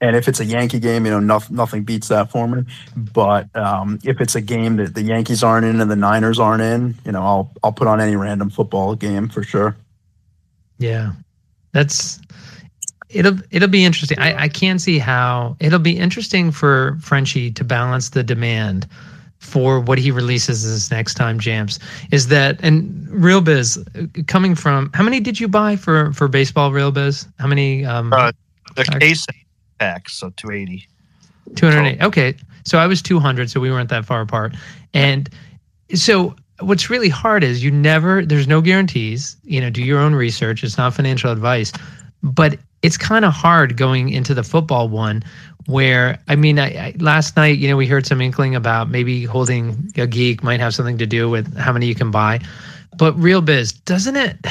and 0.00 0.16
if 0.16 0.26
it's 0.26 0.40
a 0.40 0.44
Yankee 0.44 0.80
game, 0.80 1.06
you 1.06 1.12
know, 1.12 1.20
nothing 1.20 1.56
nothing 1.56 1.84
beats 1.84 2.08
that 2.08 2.30
for 2.30 2.46
me. 2.48 2.64
But 2.96 3.54
um, 3.56 4.00
if 4.04 4.20
it's 4.20 4.34
a 4.34 4.40
game 4.40 4.76
that 4.76 4.94
the 4.94 5.02
Yankees 5.02 5.42
aren't 5.42 5.64
in 5.64 5.80
and 5.80 5.90
the 5.90 5.96
Niners 5.96 6.40
aren't 6.40 6.62
in, 6.62 6.96
you 7.06 7.12
know, 7.12 7.22
I'll 7.22 7.52
I'll 7.62 7.72
put 7.72 7.86
on 7.86 8.00
any 8.00 8.16
random 8.16 8.50
football 8.50 8.96
game 8.96 9.28
for 9.28 9.44
sure. 9.44 9.76
Yeah, 10.78 11.12
that's 11.70 12.20
it'll 13.12 13.38
it'll 13.50 13.68
be 13.68 13.84
interesting. 13.84 14.18
I, 14.18 14.44
I 14.44 14.48
can't 14.48 14.80
see 14.80 14.98
how 14.98 15.56
it'll 15.60 15.78
be 15.78 15.98
interesting 15.98 16.50
for 16.50 16.98
Frenchie 17.00 17.50
to 17.52 17.64
balance 17.64 18.10
the 18.10 18.22
demand 18.22 18.86
for 19.38 19.80
what 19.80 19.98
he 19.98 20.10
releases 20.10 20.62
this 20.62 20.90
next 20.90 21.14
time 21.14 21.38
jams. 21.38 21.78
Is 22.10 22.28
that 22.28 22.58
and 22.62 23.08
real 23.10 23.40
biz 23.40 23.82
coming 24.26 24.54
from 24.54 24.90
how 24.94 25.02
many 25.02 25.20
did 25.20 25.40
you 25.40 25.48
buy 25.48 25.76
for 25.76 26.12
for 26.12 26.28
baseball 26.28 26.72
real 26.72 26.92
biz? 26.92 27.26
How 27.38 27.46
many 27.46 27.84
um 27.84 28.12
uh, 28.12 28.32
the 28.76 28.84
case 28.84 29.26
packs 29.78 30.14
so 30.14 30.30
280 30.36 30.86
280 31.56 32.02
okay. 32.04 32.34
So 32.64 32.78
i 32.78 32.86
was 32.86 33.02
200 33.02 33.50
so 33.50 33.60
we 33.60 33.70
weren't 33.70 33.90
that 33.90 34.04
far 34.04 34.20
apart. 34.20 34.54
And 34.94 35.28
so 35.94 36.36
what's 36.60 36.88
really 36.88 37.08
hard 37.08 37.42
is 37.42 37.64
you 37.64 37.70
never 37.70 38.24
there's 38.24 38.46
no 38.46 38.60
guarantees 38.60 39.36
you 39.42 39.60
know 39.60 39.68
do 39.68 39.82
your 39.82 39.98
own 39.98 40.14
research 40.14 40.62
it's 40.62 40.78
not 40.78 40.94
financial 40.94 41.32
advice 41.32 41.72
but 42.22 42.56
it's 42.82 42.96
kind 42.96 43.24
of 43.24 43.32
hard 43.32 43.76
going 43.76 44.10
into 44.10 44.34
the 44.34 44.42
football 44.42 44.88
one 44.88 45.22
where 45.66 46.18
I 46.28 46.36
mean, 46.36 46.58
I, 46.58 46.66
I, 46.66 46.94
last 46.98 47.36
night, 47.36 47.58
you 47.58 47.68
know, 47.68 47.76
we 47.76 47.86
heard 47.86 48.06
some 48.06 48.20
inkling 48.20 48.54
about 48.54 48.90
maybe 48.90 49.24
holding 49.24 49.92
a 49.96 50.06
geek 50.06 50.42
might 50.42 50.60
have 50.60 50.74
something 50.74 50.98
to 50.98 51.06
do 51.06 51.30
with 51.30 51.56
how 51.56 51.72
many 51.72 51.86
you 51.86 51.94
can 51.94 52.10
buy. 52.10 52.40
But 52.98 53.18
real 53.18 53.40
biz, 53.40 53.72
doesn't 53.72 54.16
it? 54.16 54.36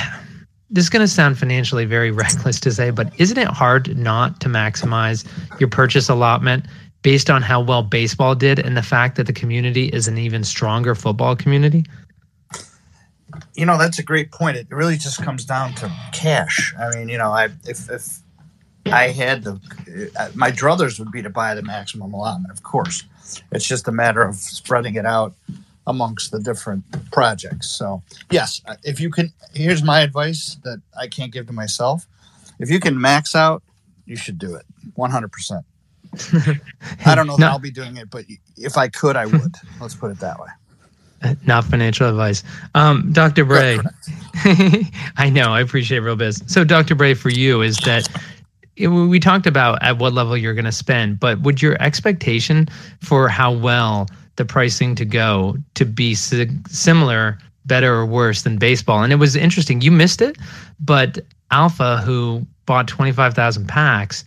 This 0.73 0.86
is 0.86 0.89
going 0.89 1.01
to 1.01 1.07
sound 1.09 1.38
financially 1.38 1.84
very 1.84 2.11
reckless 2.23 2.57
to 2.61 2.71
say, 2.71 2.91
but 2.91 3.11
isn't 3.19 3.38
it 3.38 3.49
hard 3.49 3.97
not 3.97 4.39
to 4.39 4.47
maximize 4.47 5.27
your 5.59 5.67
purchase 5.67 6.07
allotment 6.07 6.65
based 7.01 7.29
on 7.29 7.41
how 7.41 7.59
well 7.59 7.84
baseball 7.84 8.36
did 8.36 8.57
and 8.57 8.77
the 8.77 8.82
fact 8.82 9.17
that 9.17 9.27
the 9.27 9.34
community 9.34 9.88
is 9.88 10.07
an 10.07 10.17
even 10.17 10.45
stronger 10.45 10.95
football 10.95 11.36
community? 11.36 11.84
You 13.55 13.65
know, 13.65 13.77
that's 13.77 13.99
a 13.99 14.03
great 14.03 14.32
point. 14.32 14.55
It 14.55 14.67
really 14.69 14.95
just 14.95 15.21
comes 15.21 15.43
down 15.43 15.73
to 15.73 15.91
cash. 16.13 16.73
I 16.79 16.95
mean, 16.95 17.09
you 17.09 17.17
know, 17.17 17.32
I 17.32 17.49
if 17.65 17.89
if 17.89 18.20
I 18.86 19.09
had 19.09 19.43
the 19.43 19.59
uh, 20.17 20.29
my 20.36 20.51
druthers 20.51 20.99
would 20.99 21.11
be 21.11 21.21
to 21.21 21.29
buy 21.29 21.53
the 21.55 21.61
maximum 21.61 22.13
allotment, 22.13 22.51
of 22.51 22.63
course. 22.63 23.03
It's 23.51 23.67
just 23.67 23.88
a 23.88 23.91
matter 23.91 24.21
of 24.21 24.36
spreading 24.36 24.95
it 24.95 25.05
out 25.05 25.34
amongst 25.88 26.32
the 26.32 26.39
different 26.39 26.84
projects. 27.11 27.69
So, 27.69 28.01
yes, 28.29 28.61
uh, 28.65 28.75
if 28.84 28.99
you 28.99 29.09
can, 29.09 29.32
here's 29.53 29.84
my 29.84 30.01
advice 30.01 30.57
that 30.63 30.82
I 30.99 31.07
can't 31.07 31.32
give 31.32 31.47
to 31.47 31.53
myself. 31.53 32.07
If 32.59 32.69
you 32.69 32.79
can 32.79 32.99
max 32.99 33.36
out, 33.36 33.63
you 34.05 34.15
should 34.15 34.38
do 34.38 34.55
it 34.55 34.65
100%. 34.97 35.63
I 37.05 37.15
don't 37.15 37.27
know 37.27 37.38
no. 37.38 37.47
I'll 37.47 37.59
be 37.59 37.71
doing 37.71 37.97
it, 37.97 38.09
but 38.09 38.25
if 38.57 38.77
I 38.77 38.89
could, 38.89 39.15
I 39.15 39.25
would. 39.25 39.55
Let's 39.79 39.95
put 39.95 40.11
it 40.11 40.19
that 40.19 40.39
way. 40.39 40.49
Not 41.45 41.63
financial 41.65 42.09
advice. 42.09 42.43
Um, 42.75 43.11
Dr. 43.13 43.45
Bray, 43.45 43.79
I 45.17 45.29
know, 45.32 45.53
I 45.53 45.61
appreciate 45.61 45.99
real 45.99 46.15
biz. 46.15 46.43
So, 46.47 46.63
Dr. 46.63 46.95
Bray, 46.95 47.13
for 47.13 47.29
you, 47.29 47.61
is 47.61 47.77
that 47.77 48.09
we 48.78 49.19
talked 49.19 49.45
about 49.45 49.82
at 49.84 49.97
what 49.97 50.13
level 50.13 50.38
you're 50.38 50.53
going 50.53 50.65
to 50.65 50.72
spend, 50.72 51.19
but 51.19 51.41
would 51.41 51.61
your 51.61 51.82
expectation 51.82 52.67
for 53.01 53.28
how 53.28 53.51
well 53.51 54.07
the 54.38 54.45
pricing 54.45 54.95
to 54.95 55.05
go 55.05 55.57
to 55.76 55.86
be 55.86 56.15
si- 56.15 56.49
similar, 56.67 57.38
better, 57.65 57.93
or 57.93 58.05
worse 58.05 58.43
than 58.43 58.57
baseball? 58.57 59.03
And 59.03 59.11
it 59.11 59.17
was 59.17 59.36
interesting. 59.36 59.82
You 59.82 59.91
missed 59.91 60.22
it, 60.22 60.38
but 60.80 61.19
Alpha, 61.51 61.97
who 61.97 62.45
bought 62.65 62.88
25,000 62.88 63.67
packs, 63.67 64.24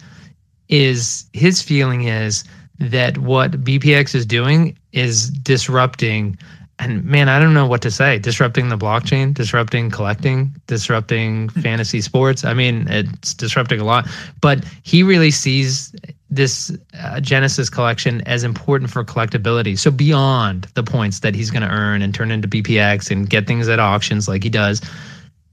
is 0.69 1.25
his 1.33 1.63
feeling 1.63 2.05
is 2.05 2.45
that 2.79 3.19
what 3.19 3.53
BPX 3.65 4.15
is 4.15 4.27
doing 4.27 4.77
is 4.93 5.31
disrupting 5.31 6.37
and 6.79 7.05
man, 7.05 7.29
I 7.29 7.39
don't 7.39 7.55
know 7.55 7.67
what 7.67 7.83
to 7.83 7.91
say. 7.91 8.19
Disrupting 8.19 8.69
the 8.69 8.77
blockchain, 8.77 9.33
disrupting 9.33 9.91
collecting, 9.91 10.55
disrupting 10.67 11.49
fantasy 11.49 12.01
sports. 12.01 12.45
I 12.45 12.53
mean, 12.53 12.87
it's 12.89 13.33
disrupting 13.35 13.81
a 13.81 13.85
lot. 13.85 14.09
But 14.41 14.65
he 14.83 15.03
really 15.03 15.31
sees 15.31 15.95
this 16.31 16.77
uh, 17.01 17.21
Genesis 17.21 17.71
collection 17.71 18.23
as 18.23 18.43
important 18.43 18.91
for 18.91 19.05
collectability. 19.05 19.79
So 19.79 19.91
beyond 19.91 20.65
the 20.75 20.83
points 20.83 21.21
that 21.21 21.35
he's 21.35 21.51
going 21.51 21.63
to 21.63 21.69
earn 21.69 22.03
and 22.03 22.13
turn 22.13 22.33
into 22.33 22.49
BPX 22.49 23.11
and 23.11 23.31
get 23.31 23.47
things 23.47 23.69
at 23.69 23.79
auctions 23.79 24.27
like 24.27 24.43
he 24.43 24.51
does, 24.51 24.81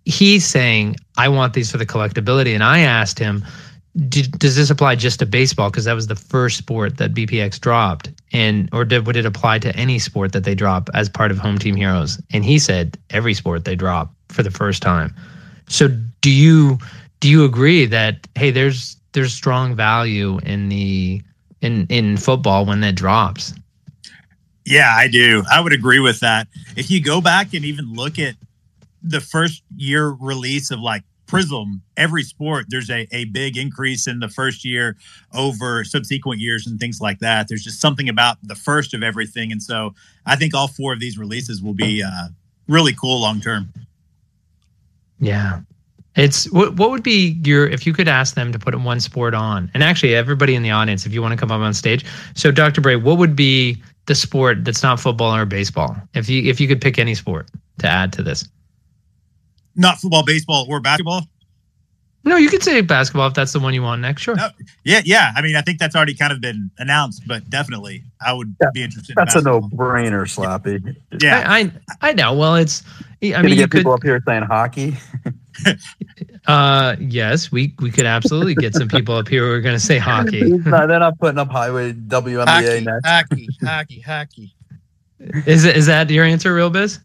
he's 0.06 0.46
saying, 0.46 0.96
"I 1.18 1.30
want 1.30 1.54
these 1.54 1.72
for 1.72 1.78
the 1.78 1.86
collectability." 1.86 2.56
And 2.56 2.64
I 2.64 2.80
asked 2.80 3.20
him, 3.20 3.46
does 4.08 4.56
this 4.56 4.70
apply 4.70 4.96
just 4.96 5.20
to 5.20 5.26
baseball? 5.26 5.70
Because 5.70 5.86
that 5.86 5.94
was 5.94 6.08
the 6.08 6.16
first 6.16 6.58
sport 6.58 6.98
that 6.98 7.14
BPX 7.14 7.60
dropped. 7.60 8.10
And 8.32 8.70
or 8.72 8.86
did, 8.86 9.06
would 9.06 9.18
it 9.18 9.26
apply 9.26 9.60
to 9.60 9.76
any 9.76 10.00
sport 10.00 10.32
that 10.32 10.46
they 10.46 10.56
drop 10.56 10.90
as 10.94 11.10
part 11.10 11.32
of 11.32 11.38
home 11.38 11.58
team 11.58 11.76
heroes? 11.76 12.22
And 12.32 12.46
he 12.46 12.58
said 12.58 12.98
every 13.10 13.34
sport 13.34 13.66
they 13.66 13.76
drop 13.76 14.14
for 14.30 14.44
the 14.44 14.52
first 14.52 14.82
time. 14.82 15.14
So 15.68 15.90
do 16.22 16.32
you 16.32 16.78
do 17.20 17.30
you 17.30 17.44
agree 17.44 17.86
that 17.86 18.28
hey 18.36 18.52
there's 18.52 18.96
there's 19.12 19.34
strong 19.34 19.76
value 19.76 20.40
in 20.40 20.70
the 20.70 21.22
in 21.62 21.86
in 21.88 22.18
football 22.18 22.66
when 22.66 22.80
that 22.82 22.96
drops? 22.96 23.54
Yeah 24.66 24.94
i 24.96 25.08
do. 25.10 25.44
I 25.52 25.60
would 25.60 25.74
agree 25.74 26.00
with 26.00 26.22
that. 26.22 26.48
If 26.78 26.90
you 26.90 27.02
go 27.04 27.20
back 27.20 27.54
and 27.54 27.66
even 27.66 27.94
look 27.94 28.20
at 28.20 28.36
the 29.04 29.20
first 29.20 29.64
year 29.76 30.10
release 30.10 30.72
of 30.72 30.80
like 30.80 31.04
prism 31.32 31.82
every 31.96 32.24
sport 32.24 32.66
there's 32.68 32.90
a, 32.90 33.08
a 33.14 33.24
big 33.24 33.56
increase 33.56 34.06
in 34.06 34.20
the 34.20 34.28
first 34.28 34.66
year 34.66 34.98
over 35.34 35.82
subsequent 35.86 36.42
years 36.42 36.68
and 36.68 36.78
things 36.78 37.00
like 37.00 37.20
that. 37.20 37.48
There's 37.48 37.64
just 37.64 37.80
something 37.80 38.10
about 38.10 38.36
the 38.44 38.54
first 38.54 38.94
of 38.94 39.02
everything. 39.02 39.50
And 39.50 39.64
so 39.64 39.96
i 40.26 40.36
think 40.36 40.54
all 40.54 40.68
four 40.68 40.92
of 40.92 41.00
these 41.00 41.18
releases 41.18 41.64
will 41.64 41.74
be 41.74 42.04
uh, 42.04 42.28
really 42.68 42.94
cool 42.94 43.22
long 43.22 43.40
term. 43.40 43.72
Yeah. 45.20 45.62
It's 46.18 46.52
what 46.52 46.76
what 46.76 46.92
would 46.92 47.02
be 47.02 47.40
your 47.46 47.66
if 47.66 47.88
you 47.88 47.94
could 47.94 48.10
ask 48.10 48.36
them 48.36 48.52
to 48.52 48.60
put 48.60 48.78
one 48.82 49.00
sport 49.00 49.34
on 49.34 49.72
and 49.74 49.86
actually 49.86 50.14
everybody 50.14 50.56
in 50.56 50.64
the 50.64 50.72
audience 50.72 51.06
if 51.06 51.14
you 51.14 51.22
want 51.22 51.32
to 51.32 51.38
come 51.38 51.50
up 51.50 51.62
on 51.62 51.74
stage. 51.74 52.04
So 52.36 52.52
dr 52.52 52.82
bray 52.82 52.98
what 52.98 53.18
would 53.18 53.38
be 53.38 53.82
the 54.08 54.16
sport 54.16 54.66
that's 54.66 54.84
not 54.84 55.00
football 55.00 55.34
or 55.34 55.46
baseball? 55.46 55.96
If 56.14 56.28
you 56.30 56.44
if 56.44 56.60
you 56.60 56.68
could 56.68 56.82
pick 56.82 57.00
any 57.00 57.16
sport 57.16 57.48
to 57.80 57.88
add 57.88 58.12
to 58.14 58.22
this 58.22 58.50
not 59.76 60.00
football, 60.00 60.24
baseball, 60.24 60.66
or 60.70 60.80
basketball? 60.80 61.24
No, 62.24 62.38
you 62.38 62.50
could 62.50 62.62
say 62.62 62.82
basketball 62.82 63.28
if 63.28 63.34
that's 63.34 63.52
the 63.52 63.60
one 63.60 63.74
you 63.74 63.82
want 63.82 64.02
next. 64.02 64.22
Sure. 64.22 64.36
No, 64.36 64.50
yeah, 64.84 65.02
yeah. 65.04 65.32
I 65.36 65.42
mean, 65.42 65.56
I 65.56 65.62
think 65.62 65.80
that's 65.80 65.96
already 65.96 66.14
kind 66.14 66.32
of 66.32 66.40
been 66.40 66.70
announced, 66.78 67.24
but 67.28 67.50
definitely, 67.50 68.04
I 68.24 68.34
would 68.34 68.56
yeah, 68.62 68.68
be 68.74 68.84
interested. 68.84 69.16
That's 69.16 69.36
in 69.36 69.42
a 69.42 69.44
no-brainer, 69.52 70.24
Slappy. 70.28 70.96
Yeah, 71.20 71.44
I, 71.48 71.60
I, 71.60 72.10
I 72.10 72.14
know. 72.14 72.34
Well, 72.34 72.56
it's. 72.56 72.84
I 73.24 73.42
mean, 73.42 73.50
you 73.50 73.56
get 73.56 73.72
people 73.72 73.94
up 73.94 74.04
here 74.04 74.22
saying 74.28 74.44
hockey. 74.44 74.98
uh, 76.48 76.96
yes, 77.00 77.52
we 77.52 77.74
we 77.80 77.90
could 77.90 78.06
absolutely 78.06 78.56
get 78.56 78.76
some 78.76 78.88
people 78.88 79.16
up 79.16 79.28
here 79.28 79.48
who 79.48 79.54
are 79.54 79.62
going 79.62 79.76
to 79.76 79.80
say 79.80 79.98
hockey. 79.98 80.42
no, 80.66 80.88
they're 80.88 81.00
not 81.00 81.18
putting 81.20 81.40
up 81.40 81.50
highway 81.50 81.94
WNBA 81.94 82.46
hockey, 82.46 82.86
next. 82.86 83.08
Hockey, 83.08 83.48
hockey, 83.64 84.00
hockey. 84.00 84.56
Is 85.48 85.66
is 85.66 85.88
that 85.88 86.10
your 86.10 86.26
answer, 86.26 86.54
real 86.54 86.70
biz? 86.70 87.00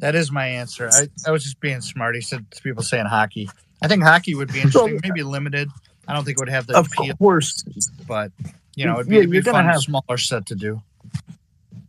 That 0.00 0.14
is 0.14 0.30
my 0.30 0.46
answer. 0.46 0.88
I, 0.92 1.08
I 1.26 1.30
was 1.30 1.42
just 1.42 1.60
being 1.60 1.80
smart. 1.80 2.14
He 2.14 2.20
said 2.20 2.46
people 2.62 2.82
saying 2.82 3.06
hockey. 3.06 3.50
I 3.82 3.88
think 3.88 4.02
hockey 4.02 4.34
would 4.34 4.52
be 4.52 4.60
interesting, 4.60 5.00
maybe 5.02 5.22
limited. 5.22 5.68
I 6.06 6.14
don't 6.14 6.24
think 6.24 6.38
it 6.38 6.40
would 6.40 6.48
have 6.48 6.66
the 6.66 6.76
of 6.76 6.86
appeal, 6.86 7.14
course, 7.16 7.64
but 8.06 8.32
you 8.74 8.86
know, 8.86 8.94
it'd 8.94 9.08
be, 9.08 9.16
yeah, 9.16 9.20
it'd 9.22 9.30
be 9.30 9.40
fun, 9.42 9.64
have, 9.64 9.80
smaller 9.80 10.16
set 10.16 10.46
to 10.46 10.54
do. 10.54 10.80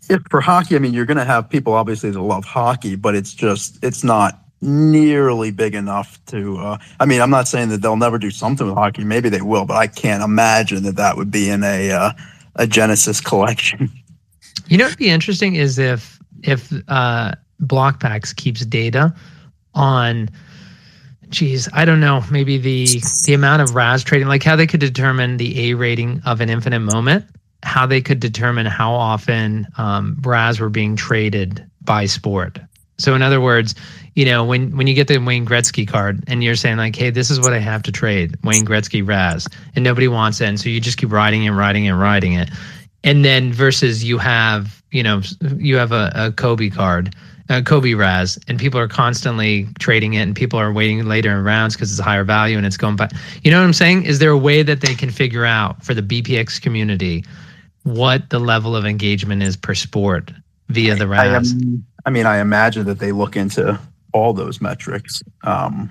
If 0.09 0.21
for 0.29 0.41
hockey, 0.41 0.75
I 0.75 0.79
mean, 0.79 0.93
you're 0.93 1.05
going 1.05 1.17
to 1.17 1.25
have 1.25 1.49
people 1.49 1.73
obviously 1.73 2.09
that 2.11 2.19
love 2.19 2.45
hockey, 2.45 2.95
but 2.95 3.15
it's 3.15 3.33
just 3.33 3.83
it's 3.83 4.03
not 4.03 4.43
nearly 4.61 5.51
big 5.51 5.75
enough 5.75 6.23
to. 6.27 6.57
Uh, 6.57 6.77
I 6.99 7.05
mean, 7.05 7.21
I'm 7.21 7.29
not 7.29 7.47
saying 7.47 7.69
that 7.69 7.81
they'll 7.81 7.95
never 7.95 8.17
do 8.17 8.31
something 8.31 8.67
with 8.67 8.75
hockey. 8.75 9.03
Maybe 9.03 9.29
they 9.29 9.41
will, 9.41 9.65
but 9.65 9.77
I 9.77 9.87
can't 9.87 10.23
imagine 10.23 10.83
that 10.83 10.95
that 10.97 11.15
would 11.15 11.31
be 11.31 11.49
in 11.49 11.63
a 11.63 11.91
uh, 11.91 12.11
a 12.55 12.67
Genesis 12.67 13.21
collection. 13.21 13.89
You 14.67 14.77
know, 14.77 14.85
what'd 14.85 14.99
be 14.99 15.09
interesting 15.09 15.55
is 15.55 15.79
if 15.79 16.19
if 16.43 16.73
uh, 16.87 17.35
Blockpacks 17.61 18.35
keeps 18.35 18.65
data 18.65 19.13
on 19.73 20.29
geez, 21.29 21.69
I 21.73 21.85
don't 21.85 21.99
know, 21.99 22.23
maybe 22.31 22.57
the 22.57 22.87
the 23.25 23.33
amount 23.33 23.61
of 23.61 23.75
RAS 23.75 24.03
trading, 24.03 24.27
like 24.27 24.43
how 24.43 24.55
they 24.55 24.67
could 24.67 24.79
determine 24.79 25.37
the 25.37 25.69
A 25.69 25.73
rating 25.75 26.21
of 26.25 26.41
an 26.41 26.49
infinite 26.49 26.79
moment, 26.79 27.25
how 27.63 27.85
they 27.85 28.01
could 28.01 28.19
determine 28.19 28.65
how 28.65 28.91
often 28.93 29.67
um, 29.77 30.17
RAS 30.21 30.59
were 30.59 30.69
being 30.69 30.95
traded 30.95 31.69
by 31.81 32.05
sport. 32.05 32.59
So 32.97 33.15
in 33.15 33.21
other 33.21 33.39
words, 33.39 33.75
you 34.15 34.25
know, 34.25 34.43
when 34.43 34.75
when 34.75 34.87
you 34.87 34.93
get 34.93 35.07
the 35.07 35.17
Wayne 35.19 35.45
Gretzky 35.45 35.87
card 35.87 36.23
and 36.27 36.43
you're 36.43 36.55
saying 36.55 36.77
like, 36.77 36.95
hey, 36.95 37.09
this 37.11 37.29
is 37.29 37.39
what 37.39 37.53
I 37.53 37.59
have 37.59 37.83
to 37.83 37.91
trade, 37.91 38.35
Wayne 38.43 38.65
Gretzky 38.65 39.07
RAS, 39.07 39.47
and 39.75 39.83
nobody 39.83 40.07
wants 40.07 40.41
it, 40.41 40.47
and 40.47 40.59
so 40.59 40.69
you 40.69 40.81
just 40.81 40.97
keep 40.97 41.11
riding 41.11 41.47
and 41.47 41.57
riding 41.57 41.87
and 41.87 41.99
riding 41.99 42.33
it, 42.33 42.49
and 43.03 43.23
then 43.23 43.53
versus 43.53 44.03
you 44.03 44.17
have, 44.17 44.83
you 44.91 45.03
know, 45.03 45.21
you 45.57 45.77
have 45.77 45.91
a, 45.91 46.11
a 46.15 46.31
Kobe 46.31 46.69
card 46.69 47.15
uh, 47.49 47.61
Kobe 47.61 47.93
Raz, 47.93 48.37
and 48.47 48.59
people 48.59 48.79
are 48.79 48.87
constantly 48.87 49.67
trading 49.79 50.13
it, 50.13 50.21
and 50.21 50.35
people 50.35 50.59
are 50.59 50.71
waiting 50.71 51.03
later 51.05 51.31
in 51.31 51.43
rounds 51.43 51.75
because 51.75 51.91
it's 51.91 51.99
a 51.99 52.03
higher 52.03 52.23
value 52.23 52.57
and 52.57 52.65
it's 52.65 52.77
going 52.77 52.95
back. 52.95 53.11
You 53.43 53.51
know 53.51 53.59
what 53.59 53.65
I'm 53.65 53.73
saying? 53.73 54.03
Is 54.05 54.19
there 54.19 54.29
a 54.29 54.37
way 54.37 54.63
that 54.63 54.81
they 54.81 54.95
can 54.95 55.09
figure 55.09 55.45
out 55.45 55.83
for 55.83 55.93
the 55.93 56.03
BPX 56.03 56.61
community 56.61 57.25
what 57.83 58.29
the 58.29 58.39
level 58.39 58.75
of 58.75 58.85
engagement 58.85 59.41
is 59.41 59.57
per 59.57 59.73
sport 59.73 60.31
via 60.69 60.95
the 60.95 61.07
Raz? 61.07 61.53
I, 61.53 62.07
I 62.07 62.09
mean, 62.11 62.25
I 62.25 62.39
imagine 62.39 62.85
that 62.85 62.99
they 62.99 63.11
look 63.11 63.35
into 63.35 63.79
all 64.13 64.33
those 64.33 64.61
metrics. 64.61 65.23
Um, 65.43 65.89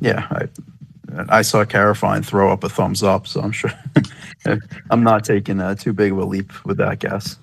yeah, 0.00 0.26
I, 0.30 0.48
I 1.28 1.42
saw 1.42 1.64
Carafine 1.64 2.24
throw 2.24 2.52
up 2.52 2.64
a 2.64 2.68
thumbs 2.68 3.02
up, 3.02 3.26
so 3.26 3.40
I'm 3.40 3.52
sure 3.52 3.72
I'm 4.90 5.02
not 5.02 5.24
taking 5.24 5.60
uh, 5.60 5.74
too 5.74 5.92
big 5.92 6.12
of 6.12 6.18
a 6.18 6.24
leap 6.24 6.52
with 6.64 6.78
that 6.78 6.98
guess. 6.98 7.36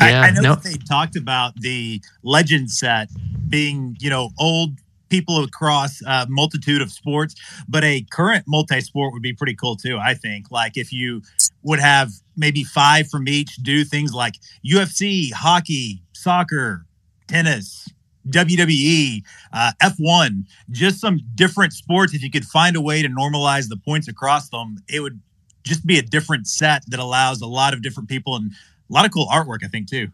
Yeah, 0.00 0.22
I, 0.22 0.26
I 0.26 0.30
know 0.30 0.54
that 0.54 0.62
they 0.62 0.74
talked 0.74 1.16
about 1.16 1.54
the 1.56 2.00
legend 2.22 2.70
set 2.70 3.08
being, 3.48 3.96
you 3.98 4.10
know, 4.10 4.30
old 4.38 4.78
people 5.08 5.42
across 5.42 6.02
a 6.06 6.26
multitude 6.28 6.82
of 6.82 6.90
sports, 6.90 7.34
but 7.68 7.84
a 7.84 8.04
current 8.10 8.44
multi-sport 8.46 9.12
would 9.12 9.22
be 9.22 9.32
pretty 9.32 9.54
cool 9.54 9.76
too. 9.76 9.98
I 9.98 10.14
think, 10.14 10.50
like 10.50 10.76
if 10.76 10.92
you 10.92 11.22
would 11.62 11.80
have 11.80 12.10
maybe 12.36 12.64
five 12.64 13.08
from 13.08 13.28
each, 13.28 13.56
do 13.56 13.84
things 13.84 14.12
like 14.12 14.34
UFC, 14.64 15.32
hockey, 15.32 16.02
soccer, 16.12 16.84
tennis, 17.28 17.88
WWE, 18.28 19.22
uh, 19.52 19.72
F1, 19.82 20.44
just 20.70 21.00
some 21.00 21.20
different 21.34 21.72
sports. 21.72 22.14
If 22.14 22.22
you 22.22 22.30
could 22.30 22.44
find 22.44 22.76
a 22.76 22.80
way 22.80 23.02
to 23.02 23.08
normalize 23.08 23.68
the 23.68 23.76
points 23.76 24.08
across 24.08 24.48
them, 24.48 24.78
it 24.88 25.00
would 25.00 25.20
just 25.62 25.86
be 25.86 25.98
a 25.98 26.02
different 26.02 26.46
set 26.46 26.82
that 26.88 27.00
allows 27.00 27.40
a 27.40 27.46
lot 27.46 27.74
of 27.74 27.82
different 27.82 28.08
people 28.08 28.36
and 28.36 28.52
a 28.88 28.92
lot 28.92 29.04
of 29.04 29.12
cool 29.12 29.26
artwork, 29.26 29.64
I 29.64 29.68
think, 29.68 29.88
too. 29.88 30.08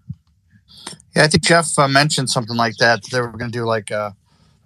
Yeah, 1.15 1.25
I 1.25 1.29
think 1.29 1.43
Jeff 1.43 1.79
uh, 1.79 1.89
mentioned 1.89 2.31
something 2.31 2.57
like 2.57 2.77
that. 2.79 3.03
They 3.11 3.21
were 3.21 3.29
going 3.29 3.51
to 3.51 3.59
do 3.59 3.65
like 3.65 3.91
uh, 3.91 4.13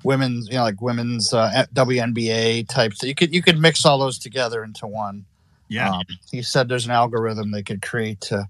women's, 0.05 0.49
you 0.49 0.55
know, 0.55 0.63
like 0.63 0.81
women's 0.81 1.33
uh, 1.33 1.67
WNBA 1.75 2.69
types. 2.69 3.03
You 3.03 3.15
could 3.15 3.35
you 3.35 3.43
could 3.43 3.59
mix 3.59 3.85
all 3.85 3.99
those 3.99 4.19
together 4.19 4.63
into 4.63 4.87
one. 4.87 5.25
Yeah. 5.69 5.91
Um, 5.91 6.05
he 6.31 6.43
said 6.43 6.69
there's 6.69 6.85
an 6.85 6.93
algorithm 6.93 7.51
they 7.51 7.63
could 7.63 7.83
create 7.83 8.21
to. 8.23 8.49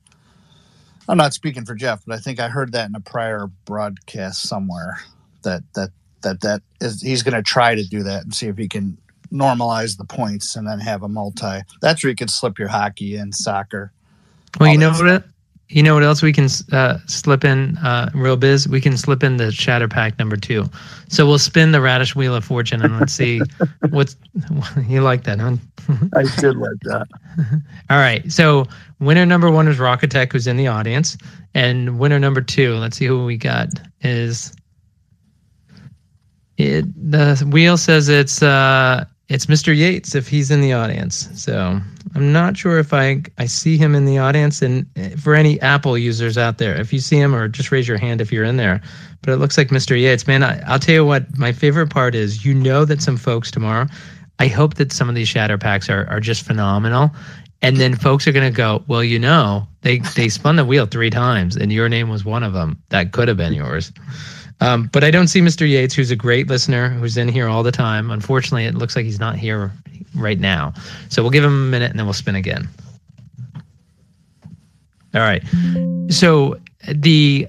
I'm 1.08 1.16
not 1.16 1.32
speaking 1.32 1.64
for 1.64 1.74
Jeff, 1.74 2.02
but 2.06 2.16
I 2.16 2.18
think 2.18 2.40
I 2.40 2.48
heard 2.48 2.72
that 2.72 2.88
in 2.88 2.94
a 2.94 3.00
prior 3.00 3.46
broadcast 3.64 4.42
somewhere 4.42 4.98
that 5.42 5.62
that 5.74 5.90
that 6.22 6.40
that 6.42 6.62
is 6.80 7.00
he's 7.00 7.22
going 7.22 7.34
to 7.34 7.42
try 7.42 7.74
to 7.74 7.84
do 7.84 8.02
that 8.02 8.24
and 8.24 8.34
see 8.34 8.48
if 8.48 8.58
he 8.58 8.68
can 8.68 8.98
normalize 9.32 9.96
the 9.96 10.04
points 10.04 10.56
and 10.56 10.66
then 10.66 10.80
have 10.80 11.02
a 11.02 11.08
multi. 11.08 11.60
That's 11.80 12.02
where 12.02 12.10
you 12.10 12.16
could 12.16 12.30
slip 12.30 12.58
your 12.58 12.68
hockey 12.68 13.16
and 13.16 13.34
soccer. 13.34 13.92
Well, 14.60 14.70
you 14.70 14.78
know 14.78 14.92
what? 14.92 15.24
You 15.68 15.82
know 15.82 15.94
what 15.94 16.04
else 16.04 16.22
we 16.22 16.32
can 16.32 16.48
uh, 16.70 16.98
slip 17.06 17.44
in, 17.44 17.76
uh, 17.78 18.10
real 18.14 18.36
biz? 18.36 18.68
We 18.68 18.80
can 18.80 18.96
slip 18.96 19.24
in 19.24 19.36
the 19.36 19.50
shatter 19.50 19.88
pack 19.88 20.16
number 20.18 20.36
two. 20.36 20.64
So 21.08 21.26
we'll 21.26 21.40
spin 21.40 21.72
the 21.72 21.80
radish 21.80 22.14
wheel 22.14 22.36
of 22.36 22.44
fortune 22.44 22.82
and 22.82 23.00
let's 23.00 23.12
see 23.12 23.40
what's. 23.90 24.16
You 24.88 25.00
like 25.00 25.24
that, 25.24 25.40
huh? 25.40 25.56
I 26.14 26.22
did 26.40 26.56
like 26.56 26.78
that. 26.82 27.08
All 27.90 27.98
right. 27.98 28.30
So 28.30 28.66
winner 29.00 29.26
number 29.26 29.50
one 29.50 29.66
is 29.66 29.78
Rocketech, 29.78 30.32
who's 30.32 30.46
in 30.46 30.56
the 30.56 30.68
audience, 30.68 31.16
and 31.54 31.98
winner 31.98 32.18
number 32.18 32.40
two. 32.40 32.74
Let's 32.76 32.96
see 32.98 33.06
who 33.06 33.24
we 33.24 33.36
got. 33.36 33.68
Is 34.02 34.54
it 36.58 36.84
the 37.10 37.44
wheel 37.50 37.76
says 37.76 38.08
it's 38.08 38.42
uh 38.42 39.04
it's 39.28 39.46
Mr. 39.46 39.76
Yates 39.76 40.14
if 40.14 40.28
he's 40.28 40.50
in 40.50 40.60
the 40.60 40.72
audience. 40.72 41.28
So 41.34 41.80
I'm 42.14 42.32
not 42.32 42.56
sure 42.56 42.78
if 42.78 42.92
I 42.92 43.22
I 43.38 43.46
see 43.46 43.76
him 43.76 43.94
in 43.94 44.04
the 44.04 44.18
audience. 44.18 44.62
And 44.62 44.86
eh, 44.96 45.16
for 45.16 45.34
any 45.34 45.60
Apple 45.60 45.98
users 45.98 46.38
out 46.38 46.58
there, 46.58 46.78
if 46.80 46.92
you 46.92 47.00
see 47.00 47.16
him, 47.16 47.34
or 47.34 47.48
just 47.48 47.72
raise 47.72 47.88
your 47.88 47.98
hand 47.98 48.20
if 48.20 48.30
you're 48.30 48.44
in 48.44 48.56
there. 48.56 48.80
But 49.22 49.32
it 49.32 49.36
looks 49.36 49.58
like 49.58 49.68
Mr. 49.68 50.00
Yates. 50.00 50.26
Man, 50.26 50.42
I, 50.42 50.60
I'll 50.66 50.78
tell 50.78 50.94
you 50.94 51.04
what. 51.04 51.36
My 51.36 51.52
favorite 51.52 51.90
part 51.90 52.14
is 52.14 52.44
you 52.44 52.54
know 52.54 52.84
that 52.84 53.02
some 53.02 53.16
folks 53.16 53.50
tomorrow. 53.50 53.86
I 54.38 54.48
hope 54.48 54.74
that 54.74 54.92
some 54.92 55.08
of 55.08 55.14
these 55.14 55.28
shatter 55.28 55.58
packs 55.58 55.90
are 55.90 56.06
are 56.08 56.20
just 56.20 56.42
phenomenal. 56.42 57.10
And 57.62 57.78
then 57.78 57.96
folks 57.96 58.28
are 58.28 58.32
going 58.32 58.52
to 58.52 58.56
go, 58.56 58.84
well, 58.86 59.02
you 59.02 59.18
know, 59.18 59.66
they 59.80 59.98
they 60.14 60.28
spun 60.28 60.56
the 60.56 60.64
wheel 60.64 60.86
three 60.86 61.10
times, 61.10 61.56
and 61.56 61.72
your 61.72 61.88
name 61.88 62.10
was 62.10 62.24
one 62.24 62.44
of 62.44 62.52
them. 62.52 62.80
That 62.90 63.12
could 63.12 63.28
have 63.28 63.38
been 63.38 63.54
yours. 63.54 63.92
Um, 64.60 64.88
but 64.92 65.04
I 65.04 65.10
don't 65.10 65.28
see 65.28 65.40
Mr. 65.40 65.68
Yates, 65.68 65.94
who's 65.94 66.10
a 66.10 66.16
great 66.16 66.48
listener, 66.48 66.88
who's 66.88 67.16
in 67.16 67.28
here 67.28 67.48
all 67.48 67.62
the 67.62 67.72
time. 67.72 68.10
Unfortunately, 68.10 68.64
it 68.64 68.74
looks 68.74 68.96
like 68.96 69.04
he's 69.04 69.20
not 69.20 69.36
here 69.36 69.70
right 70.14 70.38
now. 70.38 70.72
So 71.08 71.22
we'll 71.22 71.30
give 71.30 71.44
him 71.44 71.52
a 71.52 71.70
minute 71.70 71.90
and 71.90 71.98
then 71.98 72.06
we'll 72.06 72.14
spin 72.14 72.36
again. 72.36 72.68
All 75.14 75.20
right. 75.20 75.42
So 76.08 76.58
the 76.88 77.48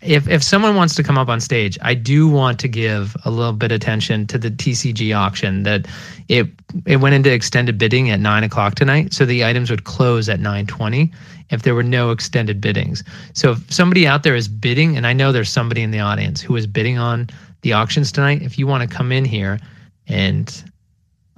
if 0.00 0.28
if 0.28 0.42
someone 0.42 0.76
wants 0.76 0.94
to 0.94 1.02
come 1.02 1.18
up 1.18 1.28
on 1.28 1.40
stage, 1.40 1.78
I 1.82 1.94
do 1.94 2.28
want 2.28 2.60
to 2.60 2.68
give 2.68 3.16
a 3.24 3.30
little 3.30 3.52
bit 3.52 3.72
of 3.72 3.76
attention 3.76 4.26
to 4.28 4.38
the 4.38 4.50
TCG 4.50 5.16
auction 5.16 5.64
that 5.64 5.86
it 6.28 6.46
it 6.86 6.96
went 6.96 7.14
into 7.14 7.32
extended 7.32 7.78
bidding 7.78 8.10
at 8.10 8.20
nine 8.20 8.44
o'clock 8.44 8.74
tonight, 8.74 9.12
so 9.12 9.24
the 9.24 9.44
items 9.44 9.70
would 9.70 9.84
close 9.84 10.28
at 10.28 10.40
nine 10.40 10.66
twenty 10.66 11.12
if 11.50 11.62
there 11.62 11.74
were 11.74 11.82
no 11.82 12.10
extended 12.10 12.60
biddings. 12.60 13.02
So 13.32 13.52
if 13.52 13.72
somebody 13.72 14.06
out 14.06 14.22
there 14.22 14.36
is 14.36 14.48
bidding, 14.48 14.96
and 14.96 15.06
I 15.06 15.12
know 15.14 15.32
there's 15.32 15.50
somebody 15.50 15.82
in 15.82 15.90
the 15.90 16.00
audience 16.00 16.40
who 16.40 16.54
is 16.56 16.66
bidding 16.66 16.98
on 16.98 17.28
the 17.62 17.72
auctions 17.72 18.12
tonight, 18.12 18.42
if 18.42 18.58
you 18.58 18.66
want 18.66 18.88
to 18.88 18.96
come 18.96 19.10
in 19.10 19.24
here 19.24 19.58
and 20.06 20.62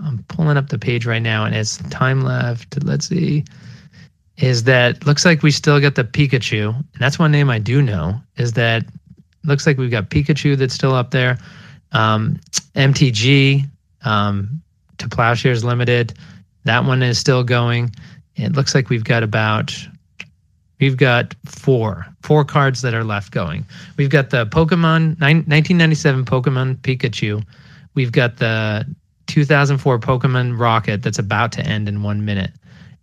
I'm 0.04 0.24
pulling 0.28 0.56
up 0.56 0.68
the 0.68 0.78
page 0.78 1.06
right 1.06 1.22
now, 1.22 1.44
and 1.44 1.54
it's 1.54 1.76
time 1.90 2.22
left. 2.22 2.82
Let's 2.84 3.08
see 3.08 3.44
is 4.40 4.64
that 4.64 5.06
looks 5.06 5.24
like 5.24 5.42
we 5.42 5.50
still 5.50 5.78
got 5.80 5.94
the 5.94 6.04
Pikachu. 6.04 6.74
And 6.74 6.98
that's 6.98 7.18
one 7.18 7.30
name 7.30 7.50
I 7.50 7.58
do 7.58 7.82
know. 7.82 8.20
Is 8.36 8.54
that 8.54 8.84
looks 9.44 9.66
like 9.66 9.76
we've 9.76 9.90
got 9.90 10.08
Pikachu 10.08 10.56
that's 10.56 10.74
still 10.74 10.94
up 10.94 11.10
there. 11.10 11.38
Um, 11.92 12.40
MTG 12.74 13.68
um, 14.04 14.62
to 14.98 15.08
Plowshares 15.08 15.62
Limited. 15.62 16.14
That 16.64 16.84
one 16.84 17.02
is 17.02 17.18
still 17.18 17.44
going. 17.44 17.94
It 18.36 18.52
looks 18.52 18.74
like 18.74 18.88
we've 18.88 19.04
got 19.04 19.22
about 19.22 19.76
we've 20.80 20.96
got 20.96 21.34
four 21.44 22.06
four 22.22 22.44
cards 22.44 22.80
that 22.82 22.94
are 22.94 23.04
left 23.04 23.32
going. 23.32 23.66
We've 23.98 24.10
got 24.10 24.30
the 24.30 24.46
Pokemon 24.46 25.20
1997 25.20 26.24
Pokemon 26.24 26.76
Pikachu. 26.78 27.44
We've 27.94 28.12
got 28.12 28.38
the 28.38 28.86
2004 29.26 29.98
Pokemon 29.98 30.58
Rocket 30.58 31.02
that's 31.02 31.18
about 31.18 31.52
to 31.52 31.62
end 31.62 31.88
in 31.88 32.02
one 32.02 32.24
minute 32.24 32.52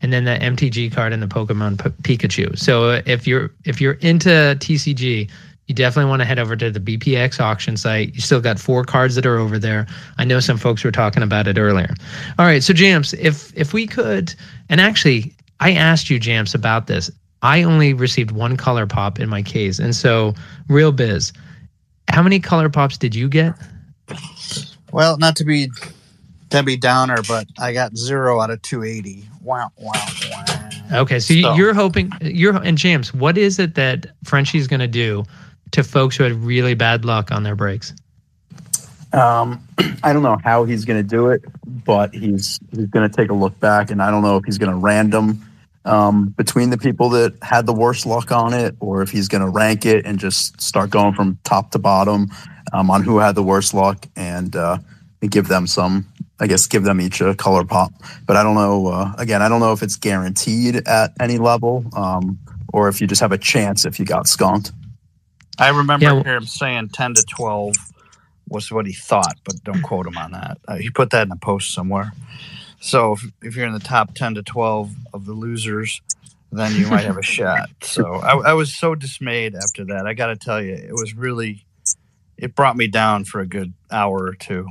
and 0.01 0.13
then 0.13 0.25
the 0.25 0.37
MTG 0.37 0.93
card 0.93 1.13
and 1.13 1.21
the 1.21 1.27
Pokemon 1.27 1.83
P- 2.03 2.17
Pikachu. 2.17 2.57
So 2.57 3.01
if 3.05 3.27
you're 3.27 3.51
if 3.65 3.81
you're 3.81 3.93
into 3.93 4.29
TCG, 4.29 5.29
you 5.67 5.75
definitely 5.75 6.09
want 6.09 6.21
to 6.21 6.25
head 6.25 6.39
over 6.39 6.55
to 6.55 6.71
the 6.71 6.79
BPX 6.79 7.39
auction 7.39 7.75
site. 7.77 8.13
You 8.15 8.21
still 8.21 8.39
got 8.39 8.59
four 8.59 8.83
cards 8.83 9.15
that 9.15 9.25
are 9.25 9.37
over 9.37 9.59
there. 9.59 9.85
I 10.17 10.23
know 10.23 10.39
some 10.39 10.57
folks 10.57 10.83
were 10.83 10.91
talking 10.91 11.23
about 11.23 11.47
it 11.47 11.57
earlier. 11.57 11.93
All 12.39 12.45
right, 12.45 12.63
so 12.63 12.73
Jams, 12.73 13.13
if 13.15 13.55
if 13.55 13.73
we 13.73 13.87
could, 13.87 14.33
and 14.69 14.79
actually, 14.79 15.35
I 15.59 15.73
asked 15.73 16.09
you 16.09 16.19
Jams 16.19 16.55
about 16.55 16.87
this. 16.87 17.11
I 17.41 17.63
only 17.63 17.93
received 17.93 18.31
one 18.31 18.57
color 18.57 18.87
pop 18.87 19.19
in 19.19 19.29
my 19.29 19.43
case, 19.43 19.79
and 19.79 19.95
so 19.95 20.33
real 20.69 20.91
biz. 20.91 21.33
How 22.09 22.23
many 22.23 22.39
color 22.39 22.69
pops 22.69 22.97
did 22.97 23.13
you 23.13 23.27
get? 23.27 23.53
Well, 24.93 25.17
not 25.17 25.35
to 25.35 25.43
be 25.43 25.69
Debbie 26.49 26.77
Downer, 26.77 27.17
but 27.27 27.47
I 27.59 27.73
got 27.73 27.95
zero 27.97 28.39
out 28.41 28.49
of 28.49 28.61
280. 28.61 29.27
Wow, 29.41 29.71
wow, 29.77 29.91
wow. 30.31 30.69
Okay, 31.01 31.19
so, 31.19 31.33
so 31.41 31.53
you're 31.55 31.73
hoping 31.73 32.11
you're 32.21 32.55
and 32.55 32.77
James, 32.77 33.13
what 33.13 33.37
is 33.37 33.59
it 33.59 33.75
that 33.75 34.07
Frenchie's 34.23 34.67
going 34.67 34.79
to 34.79 34.87
do 34.87 35.25
to 35.71 35.83
folks 35.83 36.15
who 36.15 36.23
had 36.23 36.33
really 36.33 36.73
bad 36.73 37.03
luck 37.03 37.31
on 37.31 37.43
their 37.43 37.55
breaks? 37.55 37.93
Um, 39.13 39.67
I 40.03 40.13
don't 40.13 40.23
know 40.23 40.37
how 40.43 40.63
he's 40.63 40.85
going 40.85 41.01
to 41.01 41.07
do 41.07 41.29
it, 41.29 41.43
but 41.65 42.13
he's 42.13 42.59
he's 42.71 42.87
going 42.87 43.09
to 43.09 43.13
take 43.13 43.29
a 43.29 43.33
look 43.33 43.59
back, 43.59 43.91
and 43.91 44.01
I 44.01 44.09
don't 44.09 44.21
know 44.21 44.37
if 44.37 44.45
he's 44.45 44.57
going 44.57 44.71
to 44.71 44.77
random 44.77 45.43
um, 45.87 46.29
between 46.37 46.69
the 46.69 46.77
people 46.77 47.09
that 47.09 47.35
had 47.41 47.65
the 47.65 47.73
worst 47.73 48.05
luck 48.05 48.31
on 48.31 48.53
it, 48.53 48.75
or 48.79 49.01
if 49.01 49.09
he's 49.09 49.27
going 49.27 49.41
to 49.41 49.49
rank 49.49 49.85
it 49.85 50.05
and 50.05 50.19
just 50.19 50.61
start 50.61 50.89
going 50.89 51.13
from 51.13 51.39
top 51.43 51.71
to 51.71 51.79
bottom 51.79 52.29
um, 52.73 52.91
on 52.91 53.03
who 53.03 53.17
had 53.19 53.35
the 53.35 53.43
worst 53.43 53.73
luck 53.73 54.05
and, 54.15 54.55
uh, 54.55 54.77
and 55.21 55.31
give 55.31 55.47
them 55.47 55.65
some 55.65 56.05
I 56.39 56.47
guess 56.47 56.67
give 56.67 56.83
them 56.83 57.01
each 57.01 57.21
a 57.21 57.35
color 57.35 57.65
pop. 57.65 57.91
But 58.25 58.35
I 58.37 58.43
don't 58.43 58.55
know. 58.55 58.87
Uh, 58.87 59.13
again, 59.17 59.41
I 59.41 59.49
don't 59.49 59.59
know 59.59 59.71
if 59.71 59.81
it's 59.81 59.95
guaranteed 59.95 60.87
at 60.87 61.13
any 61.19 61.37
level, 61.37 61.85
um, 61.95 62.39
or 62.71 62.89
if 62.89 63.01
you 63.01 63.07
just 63.07 63.21
have 63.21 63.31
a 63.31 63.37
chance 63.37 63.85
if 63.85 63.99
you 63.99 64.05
got 64.05 64.27
skunked. 64.27 64.71
I 65.59 65.69
remember 65.69 66.05
yeah. 66.05 66.23
him 66.23 66.45
saying 66.45 66.89
ten 66.89 67.13
to 67.15 67.23
twelve 67.23 67.75
was 68.47 68.71
what 68.71 68.85
he 68.85 68.93
thought, 68.93 69.35
but 69.43 69.55
don't 69.63 69.81
quote 69.81 70.05
him 70.05 70.17
on 70.17 70.31
that. 70.31 70.57
Uh, 70.67 70.75
he 70.75 70.89
put 70.89 71.09
that 71.09 71.25
in 71.25 71.31
a 71.31 71.37
post 71.37 71.73
somewhere. 71.73 72.13
So 72.79 73.13
if, 73.13 73.25
if, 73.41 73.55
you're 73.55 73.67
in 73.67 73.73
the 73.73 73.79
top 73.79 74.13
ten 74.13 74.35
to 74.35 74.43
twelve 74.43 74.91
of 75.13 75.25
the 75.25 75.33
losers, 75.33 76.01
then 76.51 76.75
you 76.75 76.87
might 76.87 77.05
have 77.05 77.17
a 77.17 77.23
shot. 77.23 77.69
So 77.81 78.15
I, 78.15 78.51
I 78.51 78.53
was 78.53 78.75
so 78.75 78.93
dismayed 78.93 79.55
after 79.55 79.85
that. 79.85 80.05
I 80.05 80.13
got 80.13 80.27
to 80.27 80.35
tell 80.35 80.61
you, 80.61 80.73
it 80.73 80.93
was 80.93 81.15
really 81.15 81.65
it 82.37 82.55
brought 82.55 82.77
me 82.77 82.87
down 82.87 83.25
for 83.25 83.41
a 83.41 83.47
good 83.47 83.73
hour 83.91 84.23
or 84.23 84.33
two. 84.33 84.67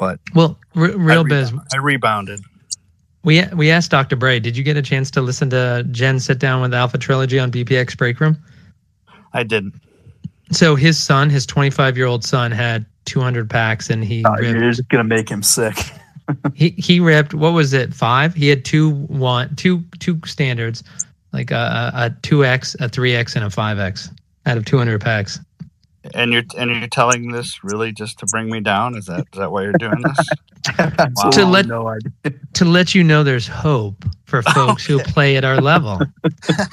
But 0.00 0.18
well, 0.34 0.58
r- 0.74 0.96
real 0.96 1.20
I 1.20 1.28
biz. 1.28 1.52
I 1.74 1.76
rebounded. 1.76 2.40
We 3.22 3.44
we 3.54 3.70
asked 3.70 3.90
Dr. 3.90 4.16
Bray, 4.16 4.40
did 4.40 4.56
you 4.56 4.64
get 4.64 4.78
a 4.78 4.82
chance 4.82 5.10
to 5.12 5.20
listen 5.20 5.50
to 5.50 5.86
Jen 5.90 6.18
sit 6.18 6.38
down 6.38 6.62
with 6.62 6.72
Alpha 6.72 6.96
Trilogy 6.96 7.38
on 7.38 7.52
BPX 7.52 7.96
Break 7.98 8.18
Room? 8.18 8.38
I 9.34 9.42
didn't. 9.42 9.74
So 10.52 10.74
his 10.74 10.98
son, 10.98 11.28
his 11.28 11.44
25 11.44 11.98
year 11.98 12.06
old 12.06 12.24
son, 12.24 12.50
had 12.50 12.86
200 13.04 13.48
packs, 13.50 13.90
and 13.90 14.02
he. 14.02 14.24
Oh, 14.24 14.40
you're 14.40 14.58
just 14.58 14.88
gonna 14.88 15.04
make 15.04 15.28
him 15.28 15.42
sick. 15.42 15.76
he 16.54 16.70
he 16.70 16.98
ripped. 16.98 17.34
What 17.34 17.52
was 17.52 17.74
it? 17.74 17.92
Five. 17.92 18.34
He 18.34 18.48
had 18.48 18.64
two 18.64 18.92
one 18.92 19.54
two 19.56 19.84
two 19.98 20.18
standards, 20.24 20.82
like 21.34 21.50
a 21.50 21.92
a 21.94 22.16
two 22.22 22.42
x, 22.42 22.74
a 22.80 22.88
three 22.88 23.14
x, 23.14 23.36
and 23.36 23.44
a 23.44 23.50
five 23.50 23.78
x 23.78 24.08
out 24.46 24.56
of 24.56 24.64
200 24.64 24.98
packs. 24.98 25.38
And 26.14 26.32
you're 26.32 26.42
and 26.56 26.70
you're 26.70 26.88
telling 26.88 27.30
this 27.30 27.62
really 27.62 27.92
just 27.92 28.18
to 28.20 28.26
bring 28.26 28.50
me 28.50 28.60
down? 28.60 28.96
Is 28.96 29.06
that 29.06 29.20
is 29.32 29.38
that 29.38 29.52
why 29.52 29.62
you're 29.62 29.72
doing 29.72 30.02
this? 30.02 30.28
wow. 30.78 31.30
To 31.30 31.44
let 31.44 31.66
no 31.66 31.98
to 32.54 32.64
let 32.64 32.94
you 32.94 33.04
know 33.04 33.22
there's 33.22 33.46
hope 33.46 34.04
for 34.24 34.42
folks 34.54 34.88
okay. 34.88 34.92
who 34.92 35.12
play 35.12 35.36
at 35.36 35.44
our 35.44 35.60
level. 35.60 36.00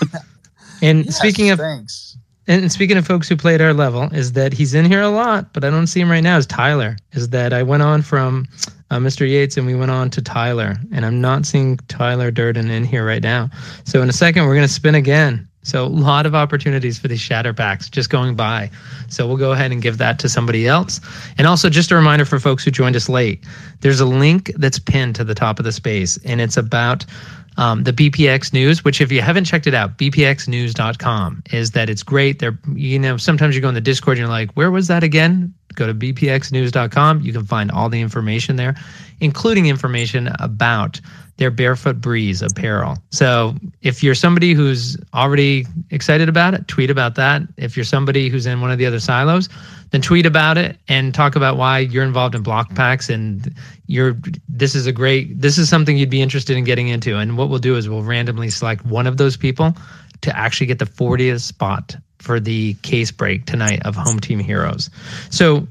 and 0.81 1.05
yes, 1.05 1.17
speaking 1.17 1.49
of 1.49 1.59
thanks. 1.59 2.17
And 2.49 2.71
speaking 2.71 2.95
of 2.95 3.05
folks 3.05 3.27
who 3.27 3.35
play 3.35 3.55
at 3.55 3.61
our 3.61 3.73
level, 3.73 4.03
is 4.13 4.31
that 4.31 4.53
he's 4.53 4.73
in 4.73 4.85
here 4.85 5.01
a 5.01 5.09
lot, 5.09 5.51
but 5.51 5.65
I 5.65 5.69
don't 5.69 5.87
see 5.87 5.99
him 5.99 6.09
right 6.09 6.23
now. 6.23 6.37
Is 6.37 6.45
Tyler? 6.45 6.95
Is 7.11 7.27
that 7.29 7.51
I 7.51 7.61
went 7.61 7.83
on 7.83 8.01
from 8.01 8.47
uh, 8.89 8.99
Mr. 8.99 9.29
Yates 9.29 9.57
and 9.57 9.67
we 9.67 9.75
went 9.75 9.91
on 9.91 10.09
to 10.11 10.21
Tyler, 10.21 10.77
and 10.93 11.05
I'm 11.05 11.19
not 11.19 11.45
seeing 11.45 11.75
Tyler 11.89 12.31
Durden 12.31 12.69
in 12.69 12.85
here 12.85 13.05
right 13.05 13.21
now. 13.21 13.49
So 13.83 14.01
in 14.01 14.07
a 14.07 14.13
second, 14.13 14.45
we're 14.45 14.55
gonna 14.55 14.69
spin 14.69 14.95
again 14.95 15.45
so 15.67 15.83
a 15.83 15.87
lot 15.87 16.25
of 16.25 16.33
opportunities 16.33 16.97
for 16.97 17.09
these 17.09 17.19
shatter 17.19 17.53
packs 17.53 17.89
just 17.89 18.09
going 18.09 18.35
by. 18.35 18.71
So 19.09 19.27
we'll 19.27 19.35
go 19.35 19.51
ahead 19.51 19.73
and 19.73 19.81
give 19.81 19.97
that 19.97 20.17
to 20.19 20.29
somebody 20.29 20.65
else. 20.65 21.01
And 21.37 21.45
also 21.45 21.69
just 21.69 21.91
a 21.91 21.95
reminder 21.95 22.23
for 22.23 22.39
folks 22.39 22.63
who 22.63 22.71
joined 22.71 22.95
us 22.95 23.09
late, 23.09 23.43
there's 23.81 23.99
a 23.99 24.05
link 24.05 24.51
that's 24.55 24.79
pinned 24.79 25.15
to 25.15 25.25
the 25.25 25.35
top 25.35 25.59
of 25.59 25.65
the 25.65 25.73
space 25.73 26.17
and 26.23 26.39
it's 26.39 26.55
about 26.55 27.05
um, 27.57 27.83
the 27.83 27.91
BPX 27.91 28.53
news, 28.53 28.85
which 28.85 29.01
if 29.01 29.11
you 29.11 29.21
haven't 29.21 29.45
checked 29.45 29.67
it 29.67 29.73
out, 29.73 29.97
bpxnews.com 29.97 31.43
is 31.51 31.71
that 31.71 31.89
it's 31.89 32.03
great. 32.03 32.39
There, 32.39 32.57
you 32.73 32.99
know, 32.99 33.17
sometimes 33.17 33.55
you 33.55 33.61
go 33.61 33.67
in 33.67 33.75
the 33.75 33.81
Discord 33.81 34.17
and 34.17 34.19
you're 34.19 34.29
like, 34.29 34.51
where 34.53 34.71
was 34.71 34.87
that 34.87 35.03
again? 35.03 35.53
Go 35.73 35.87
to 35.87 35.93
bpxnews.com. 35.93 37.21
You 37.21 37.33
can 37.33 37.43
find 37.43 37.71
all 37.71 37.89
the 37.89 37.99
information 37.99 38.55
there, 38.55 38.75
including 39.19 39.65
information 39.65 40.29
about 40.39 41.01
their 41.37 41.51
Barefoot 41.51 42.01
Breeze 42.01 42.41
apparel. 42.41 42.97
So 43.11 43.55
if 43.81 44.03
you're 44.03 44.15
somebody 44.15 44.53
who's 44.53 44.97
already 45.13 45.65
excited 45.91 46.27
about 46.27 46.53
it, 46.53 46.67
tweet 46.67 46.89
about 46.89 47.15
that. 47.15 47.43
If 47.57 47.77
you're 47.77 47.83
somebody 47.83 48.27
who's 48.27 48.45
in 48.45 48.59
one 48.59 48.71
of 48.71 48.79
the 48.79 48.85
other 48.85 48.99
silos, 48.99 49.47
then 49.91 50.01
tweet 50.01 50.25
about 50.25 50.57
it 50.57 50.77
and 50.87 51.13
talk 51.13 51.35
about 51.35 51.57
why 51.57 51.79
you're 51.79 52.03
involved 52.03 52.35
in 52.35 52.41
block 52.41 52.73
packs 52.75 53.09
and 53.09 53.53
you're 53.85 54.17
this 54.49 54.75
is 54.75 54.85
a 54.87 54.91
great 54.91 55.39
this 55.39 55.57
is 55.57 55.69
something 55.69 55.97
you'd 55.97 56.09
be 56.09 56.21
interested 56.21 56.57
in 56.57 56.63
getting 56.63 56.87
into. 56.87 57.17
And 57.17 57.37
what 57.37 57.49
we'll 57.49 57.59
do 57.59 57.75
is 57.75 57.87
we'll 57.87 58.03
randomly 58.03 58.49
select 58.49 58.85
one 58.85 59.07
of 59.07 59.17
those 59.17 59.37
people 59.37 59.77
to 60.21 60.35
actually 60.35 60.67
get 60.67 60.79
the 60.79 60.85
40th 60.85 61.41
spot 61.41 61.95
for 62.17 62.39
the 62.39 62.73
case 62.81 63.11
break 63.11 63.45
tonight 63.45 63.85
of 63.85 63.95
Home 63.95 64.19
Team 64.19 64.39
Heroes. 64.39 64.89
So 65.29 65.67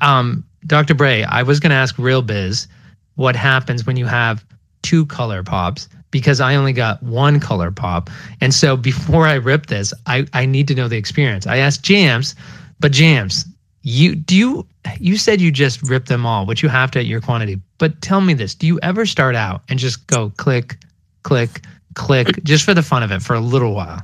um 0.00 0.44
Dr. 0.64 0.94
Bray, 0.94 1.24
I 1.24 1.42
was 1.42 1.58
going 1.58 1.70
to 1.70 1.76
ask 1.76 1.98
Real 1.98 2.22
Biz 2.22 2.68
what 3.16 3.34
happens 3.34 3.84
when 3.84 3.96
you 3.96 4.06
have 4.06 4.44
two 4.82 5.06
color 5.06 5.42
pops 5.42 5.88
because 6.10 6.40
I 6.40 6.54
only 6.54 6.72
got 6.72 7.02
one 7.02 7.40
color 7.40 7.70
pop. 7.70 8.10
And 8.40 8.54
so 8.54 8.76
before 8.76 9.26
I 9.26 9.34
rip 9.34 9.66
this, 9.66 9.92
I, 10.06 10.26
I 10.32 10.46
need 10.46 10.68
to 10.68 10.74
know 10.74 10.86
the 10.88 10.96
experience. 10.96 11.46
I 11.46 11.56
asked 11.56 11.82
Jams, 11.82 12.34
but 12.78 12.92
Jams, 12.92 13.46
you 13.82 14.14
do 14.14 14.36
you 14.36 14.66
you 14.98 15.16
said 15.16 15.40
you 15.40 15.50
just 15.50 15.82
rip 15.82 16.06
them 16.06 16.26
all, 16.26 16.46
which 16.46 16.62
you 16.62 16.68
have 16.68 16.90
to 16.92 16.98
at 17.00 17.06
your 17.06 17.20
quantity. 17.20 17.60
But 17.78 18.00
tell 18.02 18.20
me 18.20 18.34
this, 18.34 18.54
do 18.54 18.66
you 18.66 18.78
ever 18.82 19.06
start 19.06 19.34
out 19.34 19.62
and 19.68 19.78
just 19.78 20.06
go 20.06 20.30
click, 20.36 20.76
click, 21.22 21.62
click, 21.94 22.42
just 22.44 22.64
for 22.64 22.74
the 22.74 22.82
fun 22.82 23.02
of 23.02 23.10
it 23.10 23.22
for 23.22 23.34
a 23.34 23.40
little 23.40 23.74
while? 23.74 24.02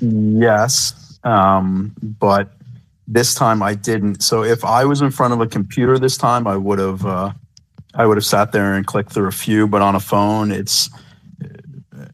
Yes. 0.00 1.18
Um, 1.24 1.94
but 2.00 2.52
this 3.06 3.34
time 3.34 3.62
I 3.62 3.74
didn't. 3.74 4.22
So 4.22 4.42
if 4.42 4.64
I 4.64 4.84
was 4.84 5.00
in 5.00 5.10
front 5.10 5.32
of 5.32 5.40
a 5.40 5.46
computer 5.46 5.98
this 5.98 6.16
time, 6.16 6.46
I 6.46 6.56
would 6.56 6.78
have 6.78 7.04
uh, 7.04 7.32
I 7.94 8.06
would 8.06 8.16
have 8.16 8.24
sat 8.24 8.52
there 8.52 8.74
and 8.74 8.86
clicked 8.86 9.12
through 9.12 9.28
a 9.28 9.32
few, 9.32 9.66
but 9.66 9.82
on 9.82 9.94
a 9.94 10.00
phone, 10.00 10.50
it's 10.50 10.88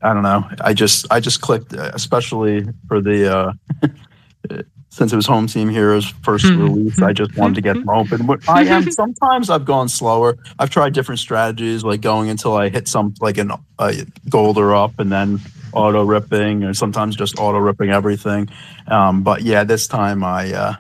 I 0.03 0.13
don't 0.13 0.23
know. 0.23 0.49
I 0.61 0.75
just 0.75 1.07
I 1.11 1.21
just 1.21 1.41
clicked, 1.41 1.73
especially 1.73 2.67
for 2.87 3.01
the 3.01 3.37
uh, 3.37 3.53
since 4.91 5.13
it 5.13 5.17
was 5.17 5.27
Home 5.27 5.47
Team 5.47 5.69
Heroes 5.69 6.09
first 6.23 6.45
mm-hmm. 6.45 6.63
release. 6.63 7.01
I 7.01 7.13
just 7.13 7.37
wanted 7.37 7.55
to 7.55 7.61
get 7.61 7.75
them 7.75 7.89
open. 7.89 8.27
But 8.27 8.49
I 8.49 8.65
am 8.65 8.91
sometimes 8.91 9.51
I've 9.51 9.65
gone 9.65 9.89
slower. 9.89 10.39
I've 10.59 10.71
tried 10.71 10.95
different 10.95 11.21
strategies, 11.21 11.85
like 11.85 12.01
going 12.01 12.29
until 12.31 12.57
I 12.57 12.69
hit 12.69 12.89
some 12.89 13.15
like 13.21 13.39
an 13.39 13.53
a 13.79 13.95
gold 14.29 14.59
or 14.59 14.75
up, 14.75 14.99
and 14.99 15.11
then 15.11 15.41
auto 15.73 16.05
ripping, 16.05 16.65
or 16.65 16.75
sometimes 16.75 17.17
just 17.17 17.39
auto 17.39 17.59
ripping 17.59 17.91
everything. 17.91 18.49
Um, 18.87 19.23
but 19.23 19.43
yeah, 19.43 19.65
this 19.65 19.87
time 19.87 20.23
I 20.25 20.53
uh, 20.53 20.75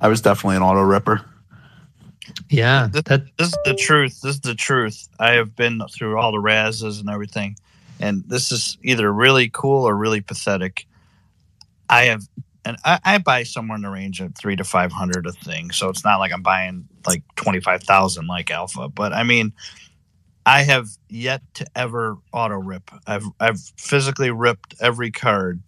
I 0.00 0.08
was 0.08 0.20
definitely 0.20 0.56
an 0.56 0.62
auto 0.62 0.82
ripper. 0.82 1.24
Yeah, 2.48 2.88
this, 2.90 3.02
that 3.04 3.24
this 3.36 3.48
is 3.48 3.58
the 3.64 3.74
truth. 3.74 4.20
This 4.22 4.36
is 4.36 4.40
the 4.40 4.54
truth. 4.54 5.08
I 5.18 5.32
have 5.32 5.54
been 5.54 5.80
through 5.92 6.18
all 6.18 6.32
the 6.32 6.38
razzes 6.38 7.00
and 7.00 7.08
everything, 7.08 7.56
and 8.00 8.24
this 8.26 8.50
is 8.52 8.78
either 8.82 9.12
really 9.12 9.50
cool 9.52 9.86
or 9.86 9.94
really 9.96 10.20
pathetic. 10.20 10.86
I 11.88 12.04
have, 12.04 12.22
and 12.64 12.76
I, 12.84 12.98
I 13.04 13.18
buy 13.18 13.42
somewhere 13.42 13.76
in 13.76 13.82
the 13.82 13.90
range 13.90 14.20
of 14.20 14.34
three 14.34 14.56
to 14.56 14.64
five 14.64 14.92
hundred 14.92 15.26
a 15.26 15.32
thing, 15.32 15.70
so 15.70 15.88
it's 15.88 16.04
not 16.04 16.18
like 16.18 16.32
I'm 16.32 16.42
buying 16.42 16.88
like 17.06 17.22
twenty 17.36 17.60
five 17.60 17.82
thousand 17.82 18.26
like 18.26 18.50
Alpha. 18.50 18.88
But 18.88 19.12
I 19.12 19.22
mean, 19.22 19.52
I 20.46 20.62
have 20.62 20.88
yet 21.08 21.42
to 21.54 21.66
ever 21.76 22.16
auto 22.32 22.56
rip. 22.56 22.90
I've 23.06 23.26
I've 23.40 23.60
physically 23.76 24.30
ripped 24.30 24.74
every 24.80 25.10
card. 25.10 25.62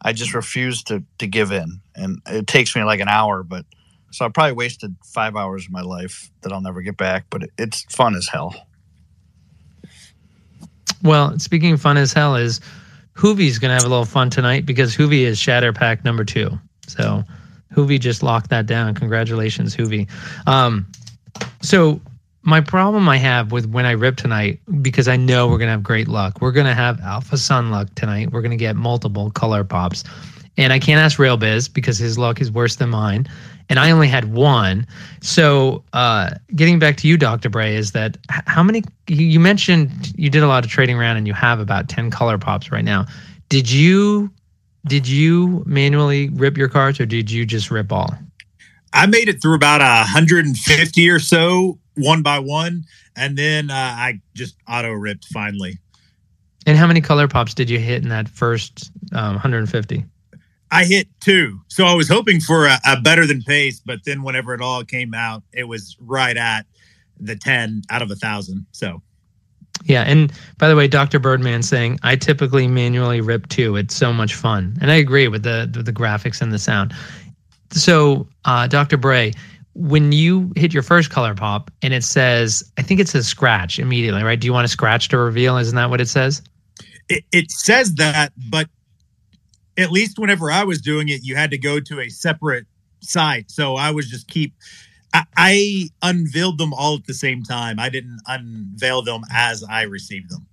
I 0.00 0.12
just 0.12 0.34
refuse 0.34 0.82
to 0.84 1.04
to 1.18 1.26
give 1.26 1.52
in, 1.52 1.80
and 1.94 2.20
it 2.26 2.46
takes 2.46 2.74
me 2.74 2.82
like 2.82 3.00
an 3.00 3.08
hour, 3.08 3.42
but 3.42 3.64
so 4.12 4.26
I 4.26 4.28
probably 4.28 4.52
wasted 4.52 4.94
five 5.04 5.36
hours 5.36 5.66
of 5.66 5.72
my 5.72 5.80
life 5.80 6.30
that 6.42 6.52
I'll 6.52 6.60
never 6.60 6.82
get 6.82 6.96
back, 6.96 7.24
but 7.30 7.42
it's 7.58 7.82
fun 7.84 8.14
as 8.14 8.28
hell. 8.28 8.54
Well, 11.02 11.38
speaking 11.38 11.72
of 11.72 11.80
fun 11.80 11.96
as 11.96 12.12
hell, 12.12 12.36
is 12.36 12.60
Hoovie's 13.14 13.58
going 13.58 13.70
to 13.70 13.74
have 13.74 13.84
a 13.84 13.88
little 13.88 14.04
fun 14.04 14.30
tonight 14.30 14.66
because 14.66 14.94
Hoovie 14.94 15.22
is 15.22 15.38
Shatter 15.38 15.72
Pack 15.72 16.04
number 16.04 16.24
two. 16.24 16.50
So 16.86 17.24
Hoovie 17.74 17.98
just 17.98 18.22
locked 18.22 18.50
that 18.50 18.66
down. 18.66 18.94
Congratulations, 18.94 19.74
Hoovie. 19.74 20.08
Um, 20.46 20.86
so 21.62 22.00
my 22.42 22.60
problem 22.60 23.08
I 23.08 23.16
have 23.16 23.50
with 23.50 23.66
when 23.66 23.86
I 23.86 23.92
rip 23.92 24.16
tonight, 24.16 24.60
because 24.82 25.08
I 25.08 25.16
know 25.16 25.48
we're 25.48 25.58
going 25.58 25.68
to 25.68 25.72
have 25.72 25.82
great 25.82 26.08
luck. 26.08 26.40
We're 26.40 26.52
going 26.52 26.66
to 26.66 26.74
have 26.74 27.00
Alpha 27.00 27.36
son 27.36 27.70
luck 27.70 27.88
tonight. 27.94 28.32
We're 28.32 28.42
going 28.42 28.50
to 28.50 28.56
get 28.56 28.76
multiple 28.76 29.30
color 29.30 29.64
pops. 29.64 30.04
And 30.58 30.72
I 30.72 30.78
can't 30.78 31.00
ask 31.00 31.18
Real 31.18 31.36
Biz 31.38 31.68
because 31.68 31.98
his 31.98 32.18
luck 32.18 32.40
is 32.40 32.50
worse 32.50 32.76
than 32.76 32.90
mine 32.90 33.26
and 33.68 33.78
I 33.78 33.90
only 33.90 34.08
had 34.08 34.32
one. 34.32 34.86
So, 35.20 35.84
uh, 35.92 36.30
getting 36.54 36.78
back 36.78 36.96
to 36.98 37.08
you, 37.08 37.16
Dr. 37.16 37.48
Bray, 37.48 37.76
is 37.76 37.92
that 37.92 38.18
how 38.28 38.62
many 38.62 38.82
you 39.08 39.40
mentioned 39.40 39.90
you 40.16 40.30
did 40.30 40.42
a 40.42 40.48
lot 40.48 40.64
of 40.64 40.70
trading 40.70 40.96
around 40.96 41.16
and 41.16 41.26
you 41.26 41.34
have 41.34 41.60
about 41.60 41.88
10 41.88 42.10
color 42.10 42.38
pops 42.38 42.70
right 42.70 42.84
now. 42.84 43.06
Did 43.48 43.70
you 43.70 44.30
did 44.86 45.06
you 45.06 45.62
manually 45.64 46.28
rip 46.30 46.56
your 46.56 46.68
cards 46.68 46.98
or 46.98 47.06
did 47.06 47.30
you 47.30 47.46
just 47.46 47.70
rip 47.70 47.92
all? 47.92 48.12
I 48.92 49.06
made 49.06 49.28
it 49.28 49.40
through 49.40 49.54
about 49.54 49.80
150 49.80 51.08
or 51.08 51.18
so 51.20 51.78
one 51.96 52.22
by 52.22 52.38
one 52.38 52.84
and 53.16 53.36
then 53.36 53.70
uh, 53.70 53.74
I 53.74 54.20
just 54.34 54.56
auto 54.68 54.90
ripped 54.90 55.26
finally. 55.26 55.78
And 56.66 56.78
how 56.78 56.86
many 56.86 57.00
color 57.00 57.28
pops 57.28 57.54
did 57.54 57.68
you 57.68 57.78
hit 57.78 58.02
in 58.02 58.08
that 58.10 58.28
first 58.28 58.90
um, 59.12 59.34
150? 59.34 60.04
I 60.72 60.84
hit 60.84 61.06
two. 61.20 61.60
So 61.68 61.84
I 61.84 61.94
was 61.94 62.08
hoping 62.08 62.40
for 62.40 62.66
a, 62.66 62.78
a, 62.86 63.00
better 63.00 63.26
than 63.26 63.42
pace, 63.42 63.78
but 63.78 64.00
then 64.04 64.22
whenever 64.22 64.54
it 64.54 64.62
all 64.62 64.82
came 64.84 65.12
out, 65.12 65.42
it 65.52 65.64
was 65.64 65.96
right 66.00 66.36
at 66.36 66.64
the 67.20 67.36
10 67.36 67.82
out 67.90 68.00
of 68.00 68.10
a 68.10 68.16
thousand. 68.16 68.66
So 68.72 69.02
yeah, 69.84 70.02
and 70.02 70.32
by 70.58 70.68
the 70.68 70.76
way, 70.76 70.88
Dr. 70.88 71.18
Birdman 71.18 71.62
saying 71.62 71.98
I 72.02 72.16
typically 72.16 72.68
manually 72.68 73.20
rip 73.20 73.48
two. 73.48 73.76
It's 73.76 73.94
so 73.94 74.12
much 74.12 74.34
fun, 74.34 74.76
and 74.80 74.90
I 74.90 74.94
agree 74.94 75.28
with 75.28 75.42
the 75.42 75.70
with 75.74 75.86
the 75.86 75.92
graphics 75.92 76.40
and 76.40 76.52
the 76.52 76.58
sound. 76.58 76.94
So, 77.72 78.28
uh, 78.44 78.68
Dr. 78.68 78.96
Bray, 78.96 79.32
when 79.74 80.12
you 80.12 80.52
hit 80.56 80.72
your 80.72 80.82
first 80.82 81.10
color 81.10 81.34
pop 81.34 81.70
and 81.80 81.94
it 81.94 82.04
says, 82.04 82.62
I 82.78 82.82
think 82.82 83.00
it 83.00 83.08
says 83.08 83.26
scratch 83.26 83.78
immediately, 83.78 84.22
right? 84.22 84.38
Do 84.38 84.46
you 84.46 84.52
want 84.52 84.66
to 84.66 84.72
scratch 84.72 85.08
to 85.08 85.18
reveal? 85.18 85.56
Isn't 85.56 85.76
that 85.76 85.90
what 85.90 86.00
it 86.00 86.08
says? 86.08 86.42
It, 87.08 87.24
it 87.32 87.50
says 87.50 87.94
that, 87.94 88.32
but 88.50 88.68
at 89.78 89.90
least 89.90 90.18
whenever 90.18 90.50
I 90.50 90.64
was 90.64 90.80
doing 90.80 91.08
it, 91.08 91.22
you 91.22 91.36
had 91.36 91.50
to 91.50 91.58
go 91.58 91.80
to 91.80 92.00
a 92.00 92.08
separate 92.08 92.66
site. 93.00 93.50
So 93.50 93.76
I 93.76 93.90
was 93.90 94.08
just 94.08 94.28
keep. 94.28 94.54
I, 95.14 95.24
I 95.36 95.88
unveiled 96.02 96.58
them 96.58 96.72
all 96.72 96.96
at 96.96 97.06
the 97.06 97.14
same 97.14 97.42
time. 97.42 97.78
I 97.78 97.88
didn't 97.88 98.20
unveil 98.26 99.02
them 99.02 99.22
as 99.32 99.62
I 99.64 99.82
received 99.82 100.30
them. 100.30 100.46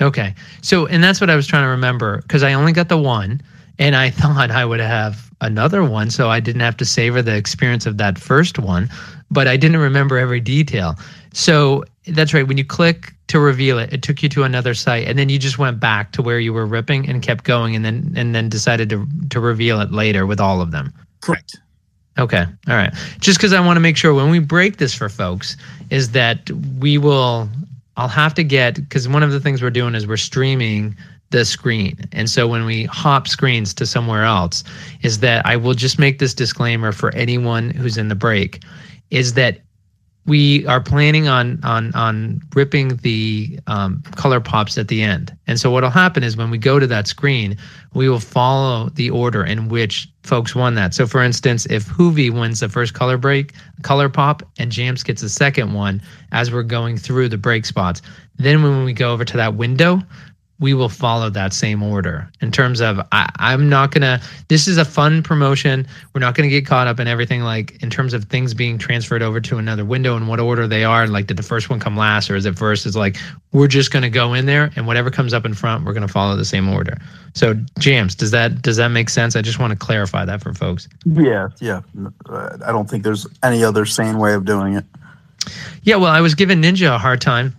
Okay. 0.00 0.34
So, 0.62 0.86
and 0.86 1.02
that's 1.02 1.20
what 1.20 1.28
I 1.28 1.36
was 1.36 1.46
trying 1.46 1.64
to 1.64 1.68
remember 1.68 2.22
because 2.22 2.42
I 2.42 2.52
only 2.52 2.72
got 2.72 2.88
the 2.88 2.98
one 2.98 3.42
and 3.78 3.96
I 3.96 4.10
thought 4.10 4.50
I 4.50 4.64
would 4.64 4.80
have 4.80 5.30
another 5.40 5.84
one 5.84 6.10
so 6.10 6.30
I 6.30 6.40
didn't 6.40 6.62
have 6.62 6.76
to 6.78 6.84
savor 6.84 7.22
the 7.22 7.36
experience 7.36 7.86
of 7.86 7.96
that 7.98 8.18
first 8.18 8.58
one, 8.58 8.88
but 9.30 9.46
I 9.46 9.56
didn't 9.56 9.80
remember 9.80 10.18
every 10.18 10.40
detail. 10.40 10.96
So 11.32 11.84
that's 12.06 12.34
right. 12.34 12.46
When 12.46 12.58
you 12.58 12.64
click 12.64 13.12
to 13.28 13.38
reveal 13.38 13.78
it, 13.78 13.92
it 13.92 14.02
took 14.02 14.22
you 14.22 14.28
to 14.30 14.44
another 14.44 14.74
site, 14.74 15.06
and 15.06 15.18
then 15.18 15.28
you 15.28 15.38
just 15.38 15.58
went 15.58 15.80
back 15.80 16.12
to 16.12 16.22
where 16.22 16.38
you 16.38 16.52
were 16.52 16.66
ripping 16.66 17.08
and 17.08 17.22
kept 17.22 17.44
going, 17.44 17.76
and 17.76 17.84
then 17.84 18.12
and 18.16 18.34
then 18.34 18.48
decided 18.48 18.88
to 18.90 19.06
to 19.30 19.40
reveal 19.40 19.80
it 19.80 19.92
later 19.92 20.26
with 20.26 20.40
all 20.40 20.60
of 20.60 20.70
them. 20.70 20.92
Correct. 21.20 21.56
Okay. 22.18 22.44
All 22.68 22.74
right. 22.74 22.92
Just 23.20 23.38
because 23.38 23.52
I 23.52 23.64
want 23.64 23.76
to 23.76 23.80
make 23.80 23.96
sure 23.96 24.12
when 24.12 24.30
we 24.30 24.40
break 24.40 24.78
this 24.78 24.94
for 24.94 25.08
folks 25.08 25.56
is 25.90 26.12
that 26.12 26.50
we 26.78 26.98
will. 26.98 27.48
I'll 27.96 28.06
have 28.06 28.32
to 28.34 28.44
get 28.44 28.76
because 28.76 29.08
one 29.08 29.24
of 29.24 29.32
the 29.32 29.40
things 29.40 29.60
we're 29.60 29.70
doing 29.70 29.96
is 29.96 30.06
we're 30.06 30.16
streaming 30.16 30.96
the 31.30 31.44
screen. 31.44 31.98
And 32.12 32.30
so 32.30 32.48
when 32.48 32.64
we 32.64 32.84
hop 32.84 33.28
screens 33.28 33.74
to 33.74 33.86
somewhere 33.86 34.24
else, 34.24 34.64
is 35.02 35.18
that 35.20 35.44
I 35.44 35.56
will 35.56 35.74
just 35.74 35.98
make 35.98 36.18
this 36.18 36.32
disclaimer 36.32 36.92
for 36.92 37.14
anyone 37.14 37.70
who's 37.70 37.98
in 37.98 38.08
the 38.08 38.14
break 38.14 38.62
is 39.10 39.34
that 39.34 39.60
we 40.28 40.66
are 40.66 40.80
planning 40.80 41.26
on 41.26 41.58
on 41.64 41.92
on 41.94 42.40
ripping 42.54 42.96
the 42.98 43.58
um, 43.66 44.02
color 44.14 44.40
pops 44.40 44.76
at 44.76 44.88
the 44.88 45.02
end. 45.02 45.34
And 45.46 45.58
so 45.58 45.70
what'll 45.70 45.88
happen 45.88 46.22
is 46.22 46.36
when 46.36 46.50
we 46.50 46.58
go 46.58 46.78
to 46.78 46.86
that 46.86 47.08
screen, 47.08 47.56
we 47.94 48.10
will 48.10 48.20
follow 48.20 48.90
the 48.90 49.08
order 49.08 49.42
in 49.42 49.70
which 49.70 50.06
folks 50.22 50.54
won 50.54 50.74
that. 50.74 50.92
So 50.92 51.06
for 51.06 51.22
instance, 51.22 51.64
if 51.70 51.86
Hoovie 51.86 52.30
wins 52.30 52.60
the 52.60 52.68
first 52.68 52.92
color 52.92 53.16
break, 53.16 53.54
color 53.82 54.10
pop, 54.10 54.42
and 54.58 54.70
Jams 54.70 55.02
gets 55.02 55.22
the 55.22 55.30
second 55.30 55.72
one 55.72 56.02
as 56.30 56.52
we're 56.52 56.62
going 56.62 56.98
through 56.98 57.30
the 57.30 57.38
break 57.38 57.64
spots, 57.64 58.02
then 58.36 58.62
when 58.62 58.84
we 58.84 58.92
go 58.92 59.12
over 59.12 59.24
to 59.24 59.36
that 59.38 59.54
window, 59.54 60.02
we 60.60 60.74
will 60.74 60.88
follow 60.88 61.30
that 61.30 61.52
same 61.52 61.82
order. 61.82 62.28
In 62.40 62.50
terms 62.50 62.80
of 62.80 63.00
I, 63.12 63.30
i'm 63.36 63.68
not 63.68 63.92
gonna 63.92 64.20
this 64.48 64.66
is 64.66 64.76
a 64.76 64.84
fun 64.84 65.22
promotion. 65.22 65.86
We're 66.12 66.20
not 66.20 66.34
gonna 66.34 66.48
get 66.48 66.66
caught 66.66 66.86
up 66.86 66.98
in 66.98 67.06
everything 67.06 67.42
like 67.42 67.80
in 67.82 67.90
terms 67.90 68.12
of 68.12 68.24
things 68.24 68.54
being 68.54 68.78
transferred 68.78 69.22
over 69.22 69.40
to 69.40 69.58
another 69.58 69.84
window 69.84 70.16
and 70.16 70.28
what 70.28 70.40
order 70.40 70.66
they 70.66 70.84
are 70.84 71.06
like 71.06 71.26
did 71.26 71.36
the 71.36 71.42
first 71.42 71.70
one 71.70 71.78
come 71.78 71.96
last 71.96 72.30
or 72.30 72.36
is 72.36 72.44
it 72.44 72.58
first? 72.58 72.86
Is 72.86 72.96
like 72.96 73.16
we're 73.52 73.68
just 73.68 73.92
gonna 73.92 74.10
go 74.10 74.34
in 74.34 74.46
there 74.46 74.70
and 74.76 74.86
whatever 74.86 75.10
comes 75.10 75.32
up 75.32 75.44
in 75.44 75.54
front 75.54 75.84
we're 75.84 75.92
gonna 75.92 76.08
follow 76.08 76.36
the 76.36 76.44
same 76.44 76.68
order. 76.68 76.98
So 77.34 77.54
jams 77.78 78.14
does 78.14 78.32
that 78.32 78.62
does 78.62 78.76
that 78.78 78.88
make 78.88 79.10
sense? 79.10 79.36
I 79.36 79.42
just 79.42 79.60
want 79.60 79.72
to 79.72 79.78
clarify 79.78 80.24
that 80.24 80.42
for 80.42 80.52
folks. 80.54 80.88
Yeah 81.06 81.48
yeah. 81.60 81.82
I 82.28 82.72
don't 82.72 82.90
think 82.90 83.04
there's 83.04 83.26
any 83.42 83.62
other 83.62 83.86
sane 83.86 84.18
way 84.18 84.34
of 84.34 84.44
doing 84.44 84.74
it. 84.74 84.84
Yeah 85.82 85.96
well 85.96 86.10
i 86.10 86.20
was 86.20 86.34
giving 86.34 86.60
ninja 86.60 86.92
a 86.92 86.98
hard 86.98 87.20
time 87.20 87.54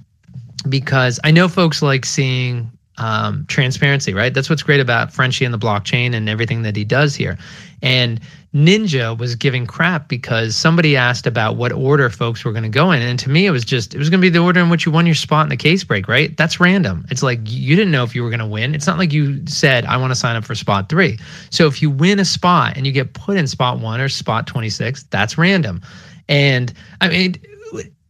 because 0.68 1.20
i 1.24 1.32
know 1.32 1.48
folks 1.48 1.82
like 1.82 2.06
seeing 2.06 2.70
um, 3.00 3.46
transparency, 3.48 4.14
right? 4.14 4.34
That's 4.34 4.50
what's 4.50 4.64
great 4.64 4.80
about 4.80 5.14
Frenchie 5.14 5.46
and 5.46 5.54
the 5.54 5.58
blockchain 5.58 6.14
and 6.14 6.30
everything 6.30 6.62
that 6.64 6.76
he 6.76 6.84
does 6.84 7.16
here. 7.16 7.38
And 7.82 8.20
Ninja 8.54 9.18
was 9.18 9.36
giving 9.36 9.66
crap 9.66 10.10
because 10.10 10.56
somebody 10.56 10.98
asked 10.98 11.26
about 11.26 11.56
what 11.56 11.72
order 11.72 12.10
folks 12.10 12.44
were 12.44 12.52
going 12.52 12.64
to 12.64 12.70
go 12.70 12.92
in. 12.92 13.02
And 13.02 13.18
to 13.20 13.30
me, 13.30 13.46
it 13.46 13.52
was 13.52 13.64
just, 13.64 13.94
it 13.94 14.00
was 14.00 14.10
going 14.10 14.20
to 14.20 14.26
be 14.26 14.30
the 14.30 14.40
order 14.40 14.60
in 14.60 14.70
which 14.70 14.86
you 14.86 14.92
won 14.92 15.06
your 15.06 15.16
spot 15.16 15.46
in 15.46 15.50
the 15.50 15.58
case 15.58 15.84
break, 15.84 16.08
right? 16.08 16.36
That's 16.36 16.60
random. 16.60 17.06
It's 17.10 17.24
like 17.24 17.40
you 17.44 17.76
didn't 17.76 17.92
know 17.92 18.04
if 18.04 18.16
you 18.16 18.24
were 18.24 18.30
going 18.30 18.40
to 18.40 18.48
win. 18.48 18.76
It's 18.76 18.88
not 18.88 18.98
like 18.98 19.14
you 19.14 19.46
said, 19.46 19.86
I 19.86 19.98
want 19.98 20.12
to 20.12 20.16
sign 20.16 20.36
up 20.36 20.44
for 20.44 20.56
spot 20.56 20.90
three. 20.90 21.20
So 21.52 21.68
if 21.68 21.82
you 21.82 21.90
win 21.90 22.20
a 22.20 22.26
spot 22.26 22.76
and 22.76 22.86
you 22.86 22.92
get 22.92 23.14
put 23.14 23.38
in 23.38 23.48
spot 23.48 23.80
one 23.80 24.02
or 24.02 24.10
spot 24.10 24.48
26, 24.48 25.04
that's 25.04 25.38
random. 25.38 25.82
And 26.28 26.74
I 27.02 27.10
mean, 27.10 27.36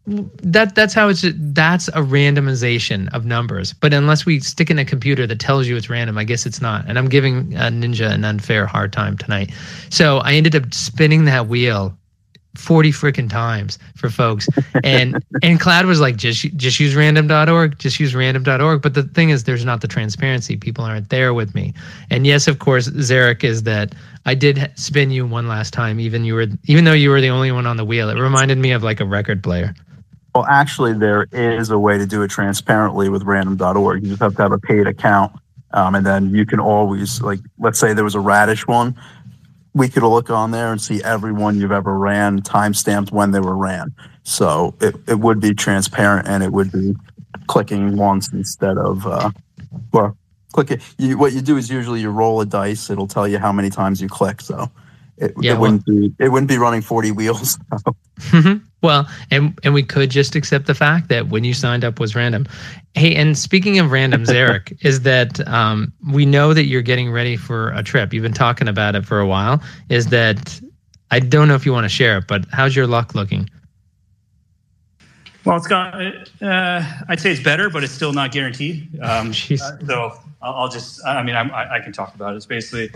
that 0.09 0.75
that's 0.75 0.93
how 0.93 1.07
it's 1.07 1.23
that's 1.35 1.87
a 1.89 2.01
randomization 2.01 3.13
of 3.13 3.25
numbers. 3.25 3.73
But 3.73 3.93
unless 3.93 4.25
we 4.25 4.39
stick 4.39 4.69
in 4.69 4.79
a 4.79 4.85
computer 4.85 5.27
that 5.27 5.39
tells 5.39 5.67
you 5.67 5.75
it's 5.75 5.89
random 5.89 6.17
i 6.17 6.23
guess 6.23 6.45
it's 6.45 6.61
not. 6.61 6.85
And 6.87 6.97
i'm 6.97 7.09
giving 7.09 7.55
uh, 7.55 7.69
ninja 7.69 8.11
an 8.11 8.25
unfair 8.25 8.65
hard 8.65 8.91
time 8.91 9.17
tonight. 9.17 9.51
So 9.89 10.17
i 10.19 10.33
ended 10.33 10.55
up 10.55 10.73
spinning 10.73 11.25
that 11.25 11.47
wheel 11.47 11.95
40 12.55 12.91
freaking 12.91 13.29
times 13.29 13.77
for 13.95 14.09
folks. 14.09 14.47
And 14.83 15.23
and 15.43 15.59
cloud 15.59 15.85
was 15.85 16.01
like 16.01 16.15
just 16.15 16.41
just 16.57 16.79
use 16.79 16.95
random.org 16.95 17.77
just 17.77 17.99
use 17.99 18.15
random.org 18.15 18.81
but 18.81 18.95
the 18.95 19.03
thing 19.03 19.29
is 19.29 19.43
there's 19.43 19.65
not 19.65 19.81
the 19.81 19.87
transparency. 19.87 20.57
People 20.57 20.83
aren't 20.83 21.09
there 21.09 21.33
with 21.35 21.53
me. 21.53 21.73
And 22.09 22.25
yes 22.25 22.47
of 22.47 22.57
course 22.57 22.89
zarek 22.89 23.43
is 23.43 23.63
that 23.63 23.93
i 24.25 24.33
did 24.33 24.71
spin 24.75 25.11
you 25.11 25.27
one 25.27 25.47
last 25.47 25.71
time 25.71 25.99
even 25.99 26.25
you 26.25 26.33
were 26.33 26.47
even 26.65 26.83
though 26.83 26.93
you 26.93 27.11
were 27.11 27.21
the 27.21 27.29
only 27.29 27.51
one 27.51 27.67
on 27.67 27.77
the 27.77 27.85
wheel. 27.85 28.09
It 28.09 28.17
reminded 28.19 28.57
me 28.57 28.71
of 28.71 28.81
like 28.81 28.99
a 28.99 29.05
record 29.05 29.43
player 29.43 29.75
well, 30.39 30.47
actually, 30.49 30.93
there 30.93 31.27
is 31.33 31.69
a 31.69 31.77
way 31.77 31.97
to 31.97 32.05
do 32.05 32.21
it 32.21 32.29
transparently 32.29 33.09
with 33.09 33.23
random.org. 33.23 34.03
You 34.03 34.09
just 34.11 34.21
have 34.21 34.37
to 34.37 34.41
have 34.41 34.53
a 34.53 34.57
paid 34.57 34.87
account. 34.87 35.33
Um, 35.71 35.95
and 35.95 36.05
then 36.05 36.33
you 36.33 36.45
can 36.45 36.61
always, 36.61 37.21
like, 37.21 37.39
let's 37.57 37.77
say 37.77 37.91
there 37.91 38.05
was 38.05 38.15
a 38.15 38.21
radish 38.21 38.65
one. 38.65 38.95
We 39.73 39.89
could 39.89 40.03
look 40.03 40.29
on 40.29 40.51
there 40.51 40.71
and 40.71 40.81
see 40.81 41.03
everyone 41.03 41.59
you've 41.59 41.73
ever 41.73 41.97
ran, 41.97 42.41
time 42.41 42.73
stamped 42.73 43.11
when 43.11 43.31
they 43.31 43.41
were 43.41 43.57
ran. 43.57 43.93
So 44.23 44.75
it, 44.79 44.95
it 45.09 45.19
would 45.19 45.41
be 45.41 45.53
transparent 45.53 46.25
and 46.25 46.41
it 46.41 46.53
would 46.53 46.71
be 46.71 46.95
clicking 47.47 47.97
once 47.97 48.31
instead 48.31 48.77
of, 48.77 49.05
uh, 49.05 49.31
well, 49.91 50.17
click 50.53 50.71
it. 50.71 50.81
You, 50.97 51.17
what 51.17 51.33
you 51.33 51.41
do 51.41 51.57
is 51.57 51.69
usually 51.69 51.99
you 51.99 52.11
roll 52.11 52.39
a 52.39 52.45
dice. 52.45 52.89
It'll 52.89 53.07
tell 53.07 53.27
you 53.27 53.39
how 53.39 53.51
many 53.51 53.69
times 53.69 54.01
you 54.01 54.07
click. 54.07 54.39
So 54.39 54.71
it, 55.19 55.33
Yeah, 55.39 55.51
it 55.51 55.53
well- 55.55 55.61
wouldn't 55.61 55.85
be 55.85 56.13
it 56.19 56.29
wouldn't 56.29 56.49
be 56.49 56.57
running 56.57 56.81
40 56.81 57.11
wheels. 57.11 57.57
well, 58.81 59.07
and 59.31 59.57
and 59.63 59.73
we 59.73 59.83
could 59.83 60.09
just 60.09 60.35
accept 60.35 60.65
the 60.65 60.73
fact 60.73 61.09
that 61.09 61.27
when 61.27 61.43
you 61.43 61.53
signed 61.53 61.83
up 61.83 61.99
was 61.99 62.15
random. 62.15 62.47
Hey, 62.95 63.15
and 63.15 63.37
speaking 63.37 63.77
of 63.79 63.91
randoms, 63.91 64.29
Eric, 64.29 64.75
is 64.81 65.01
that 65.01 65.45
um, 65.47 65.93
we 66.11 66.25
know 66.25 66.53
that 66.53 66.65
you're 66.65 66.81
getting 66.81 67.11
ready 67.11 67.37
for 67.37 67.69
a 67.73 67.83
trip. 67.83 68.13
You've 68.13 68.23
been 68.23 68.33
talking 68.33 68.67
about 68.67 68.95
it 68.95 69.05
for 69.05 69.19
a 69.19 69.27
while. 69.27 69.61
Is 69.89 70.07
that 70.07 70.59
I 71.11 71.19
don't 71.19 71.47
know 71.47 71.55
if 71.55 71.65
you 71.65 71.73
want 71.73 71.85
to 71.85 71.89
share 71.89 72.17
it, 72.17 72.25
but 72.27 72.45
how's 72.51 72.75
your 72.75 72.87
luck 72.87 73.13
looking? 73.15 73.49
Well, 75.45 75.57
it's 75.57 75.67
got. 75.67 75.93
Uh, 76.41 76.83
I'd 77.07 77.19
say 77.19 77.31
it's 77.31 77.43
better, 77.43 77.69
but 77.69 77.83
it's 77.83 77.93
still 77.93 78.13
not 78.13 78.31
guaranteed. 78.31 78.99
Um, 79.01 79.31
Jeez. 79.31 79.61
uh, 79.61 79.85
so 79.85 80.19
I'll, 80.41 80.53
I'll 80.63 80.69
just. 80.69 81.05
I 81.05 81.23
mean, 81.23 81.35
I'm, 81.35 81.51
I, 81.51 81.75
I 81.75 81.79
can 81.79 81.93
talk 81.93 82.13
about 82.15 82.33
it. 82.33 82.37
It's 82.37 82.45
basically. 82.45 82.89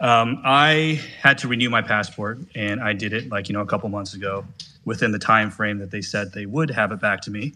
Um, 0.00 0.42
I 0.44 1.00
had 1.20 1.38
to 1.38 1.48
renew 1.48 1.70
my 1.70 1.82
passport, 1.82 2.38
and 2.54 2.80
I 2.80 2.92
did 2.92 3.12
it 3.12 3.30
like 3.30 3.48
you 3.48 3.54
know 3.54 3.62
a 3.62 3.66
couple 3.66 3.88
months 3.88 4.14
ago, 4.14 4.44
within 4.84 5.12
the 5.12 5.18
time 5.18 5.50
frame 5.50 5.78
that 5.78 5.90
they 5.90 6.02
said 6.02 6.32
they 6.32 6.46
would 6.46 6.70
have 6.70 6.92
it 6.92 7.00
back 7.00 7.20
to 7.22 7.30
me. 7.30 7.54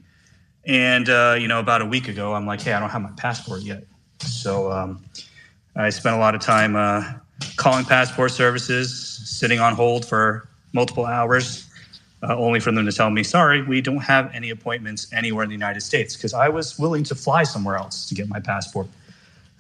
And 0.67 1.09
uh, 1.09 1.37
you 1.39 1.49
know, 1.49 1.61
about 1.61 1.83
a 1.83 1.87
week 1.87 2.09
ago, 2.09 2.35
I'm 2.35 2.47
like, 2.47 2.61
hey, 2.61 2.73
I 2.73 2.81
don't 2.81 2.91
have 2.91 3.03
my 3.03 3.13
passport 3.17 3.63
yet. 3.63 3.85
So 4.21 4.71
um, 4.71 5.03
I 5.77 5.91
spent 5.91 6.17
a 6.17 6.19
lot 6.19 6.35
of 6.35 6.41
time 6.41 6.77
uh, 6.77 7.05
calling 7.57 7.85
passport 7.85 8.33
services, 8.33 9.23
sitting 9.25 9.61
on 9.61 9.75
hold 9.75 10.05
for 10.05 10.49
multiple 10.73 11.07
hours, 11.07 11.69
uh, 12.23 12.37
only 12.37 12.61
for 12.61 12.73
them 12.73 12.85
to 12.85 12.93
tell 12.93 13.11
me, 13.11 13.23
sorry, 13.23 13.63
we 13.63 13.81
don't 13.81 14.03
have 14.03 14.31
any 14.35 14.51
appointments 14.51 15.11
anywhere 15.13 15.43
in 15.43 15.49
the 15.49 15.55
United 15.55 15.81
States 15.81 16.17
because 16.17 16.35
I 16.35 16.49
was 16.49 16.79
willing 16.79 17.05
to 17.05 17.15
fly 17.15 17.45
somewhere 17.45 17.77
else 17.77 18.07
to 18.09 18.15
get 18.15 18.29
my 18.29 18.41
passport. 18.41 18.89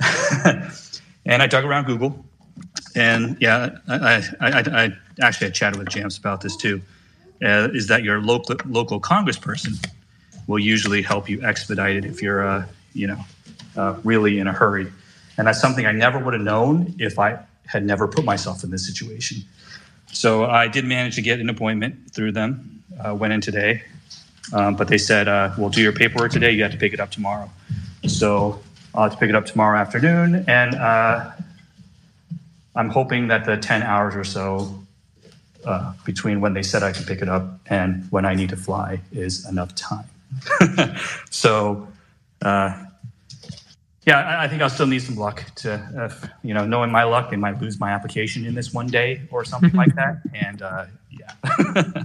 and 0.45 1.43
I 1.43 1.47
dug 1.47 1.65
around 1.65 1.87
Google. 1.87 2.25
And 2.95 3.37
yeah, 3.41 3.79
I, 3.89 3.97
I, 4.41 4.51
I, 4.51 4.85
I 4.85 4.93
actually 5.21 5.51
chatted 5.53 5.79
with 5.79 5.89
Jams 5.89 6.19
about 6.19 6.41
this 6.41 6.57
too. 6.57 6.81
Uh, 7.43 7.69
is 7.73 7.87
that 7.87 8.03
your 8.03 8.21
local 8.21 8.57
local 8.67 9.01
congressperson 9.01 9.83
will 10.47 10.59
usually 10.59 11.01
help 11.01 11.29
you 11.29 11.43
expedite 11.43 11.97
it 11.97 12.05
if 12.05 12.21
you're, 12.21 12.47
uh, 12.47 12.67
you 12.93 13.07
know, 13.07 13.19
uh, 13.77 13.95
really 14.05 14.39
in 14.39 14.47
a 14.47 14.53
hurry. 14.53 14.93
And 15.39 15.47
that's 15.47 15.61
something 15.61 15.87
I 15.87 15.93
never 15.93 16.19
would 16.19 16.35
have 16.35 16.43
known 16.43 16.95
if 16.99 17.19
I 17.19 17.39
had 17.67 17.85
never 17.85 18.07
put 18.09 18.25
myself 18.25 18.63
in 18.65 18.71
this 18.71 18.87
situation. 18.87 19.43
So 20.13 20.45
I 20.45 20.69
did 20.69 20.85
manage 20.85 21.15
to 21.15 21.23
get 21.23 21.41
an 21.41 21.49
appointment 21.49 22.13
through 22.13 22.33
them. 22.33 22.83
Uh, 23.03 23.15
went 23.15 23.33
in 23.33 23.41
today, 23.41 23.83
um, 24.53 24.75
but 24.77 24.89
they 24.89 24.99
said 24.99 25.27
uh, 25.29 25.55
we'll 25.57 25.71
do 25.71 25.81
your 25.81 25.93
paperwork 25.93 26.33
today. 26.33 26.51
You 26.51 26.63
have 26.65 26.73
to 26.73 26.77
pick 26.77 26.93
it 26.93 27.01
up 27.01 27.11
tomorrow. 27.11 27.49
So 28.07 28.61
I'll 28.95 29.05
have 29.05 29.13
to 29.13 29.19
pick 29.19 29.31
it 29.31 29.35
up 29.35 29.47
tomorrow 29.47 29.79
afternoon, 29.79 30.45
and 30.47 30.75
uh, 30.75 31.31
I'm 32.75 32.89
hoping 32.89 33.29
that 33.29 33.45
the 33.45 33.57
10 33.57 33.83
hours 33.83 34.15
or 34.15 34.25
so 34.25 34.83
uh, 35.65 35.93
between 36.05 36.41
when 36.41 36.55
they 36.55 36.63
said 36.63 36.83
I 36.83 36.93
could 36.93 37.07
pick 37.07 37.23
it 37.23 37.29
up 37.29 37.61
and 37.67 38.07
when 38.11 38.25
I 38.25 38.35
need 38.35 38.51
to 38.51 38.57
fly 38.57 39.01
is 39.13 39.49
enough 39.49 39.75
time. 39.75 40.07
so, 41.31 41.89
uh, 42.43 42.85
yeah, 44.07 44.19
I, 44.19 44.45
I 44.45 44.49
think 44.49 44.63
I'll 44.63 44.71
still 44.71 44.87
need 44.87 45.03
some 45.03 45.17
luck 45.17 45.45
to, 45.57 45.75
uh, 45.75 46.29
you 46.43 46.55
know, 46.55 46.65
knowing 46.65 46.91
my 46.91 47.05
luck, 47.05 47.31
they 47.31 47.37
might 47.37 47.61
lose 47.61 47.79
my 47.79 47.91
application 47.91 48.47
in 48.47 48.55
this 48.55 48.73
one 48.73 48.87
day 48.87 49.23
or 49.31 49.45
something 49.45 49.73
like 49.73 49.95
that. 49.97 50.23
And 50.35 50.63
uh, 50.63 50.87
yeah. 51.11 52.05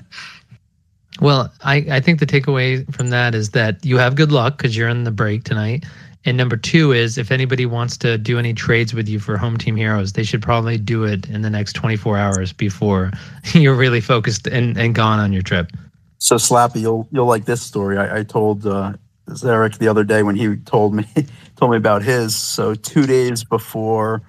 Well, 1.22 1.54
I, 1.62 1.78
I 1.90 2.00
think 2.00 2.20
the 2.20 2.26
takeaway 2.26 2.92
from 2.94 3.10
that 3.10 3.36
is 3.36 3.52
that 3.52 3.86
you 3.86 3.98
have 3.98 4.16
good 4.16 4.32
luck 4.32 4.58
because 4.58 4.76
you're 4.76 4.90
in 4.90 5.06
the 5.06 5.12
break 5.12 5.44
tonight. 5.44 5.86
And 6.26 6.38
number 6.38 6.58
two 6.58 6.92
is 6.92 7.20
if 7.20 7.32
anybody 7.32 7.68
wants 7.68 7.98
to 7.98 8.18
do 8.18 8.40
any 8.40 8.54
trades 8.54 8.96
with 8.96 9.08
you 9.08 9.20
for 9.20 9.38
Home 9.38 9.58
Team 9.58 9.76
Heroes, 9.76 10.14
they 10.14 10.24
should 10.24 10.42
probably 10.42 10.78
do 10.78 11.04
it 11.04 11.30
in 11.30 11.44
the 11.44 11.52
next 11.52 11.74
24 11.74 12.18
hours 12.18 12.52
before 12.52 13.12
you're 13.54 13.76
really 13.76 14.02
focused 14.02 14.48
and, 14.48 14.76
and 14.78 14.96
gone 14.96 15.20
on 15.20 15.32
your 15.32 15.44
trip. 15.44 15.72
So 16.18 16.38
Slappy, 16.38 16.82
you'll 16.82 17.08
you'll 17.12 17.28
like 17.28 17.46
this 17.46 17.62
story. 17.62 17.98
I, 17.98 18.20
I 18.20 18.24
told 18.24 18.66
uh, 18.66 18.94
Zarek 19.30 19.78
the 19.78 19.88
other 19.88 20.04
day 20.04 20.24
when 20.24 20.36
he 20.36 20.56
told 20.56 20.96
me 20.96 21.06
told 21.56 21.72
me 21.72 21.78
about 21.78 22.02
his. 22.02 22.36
So 22.36 22.74
two 22.74 23.06
days 23.06 23.44
before 23.44 24.24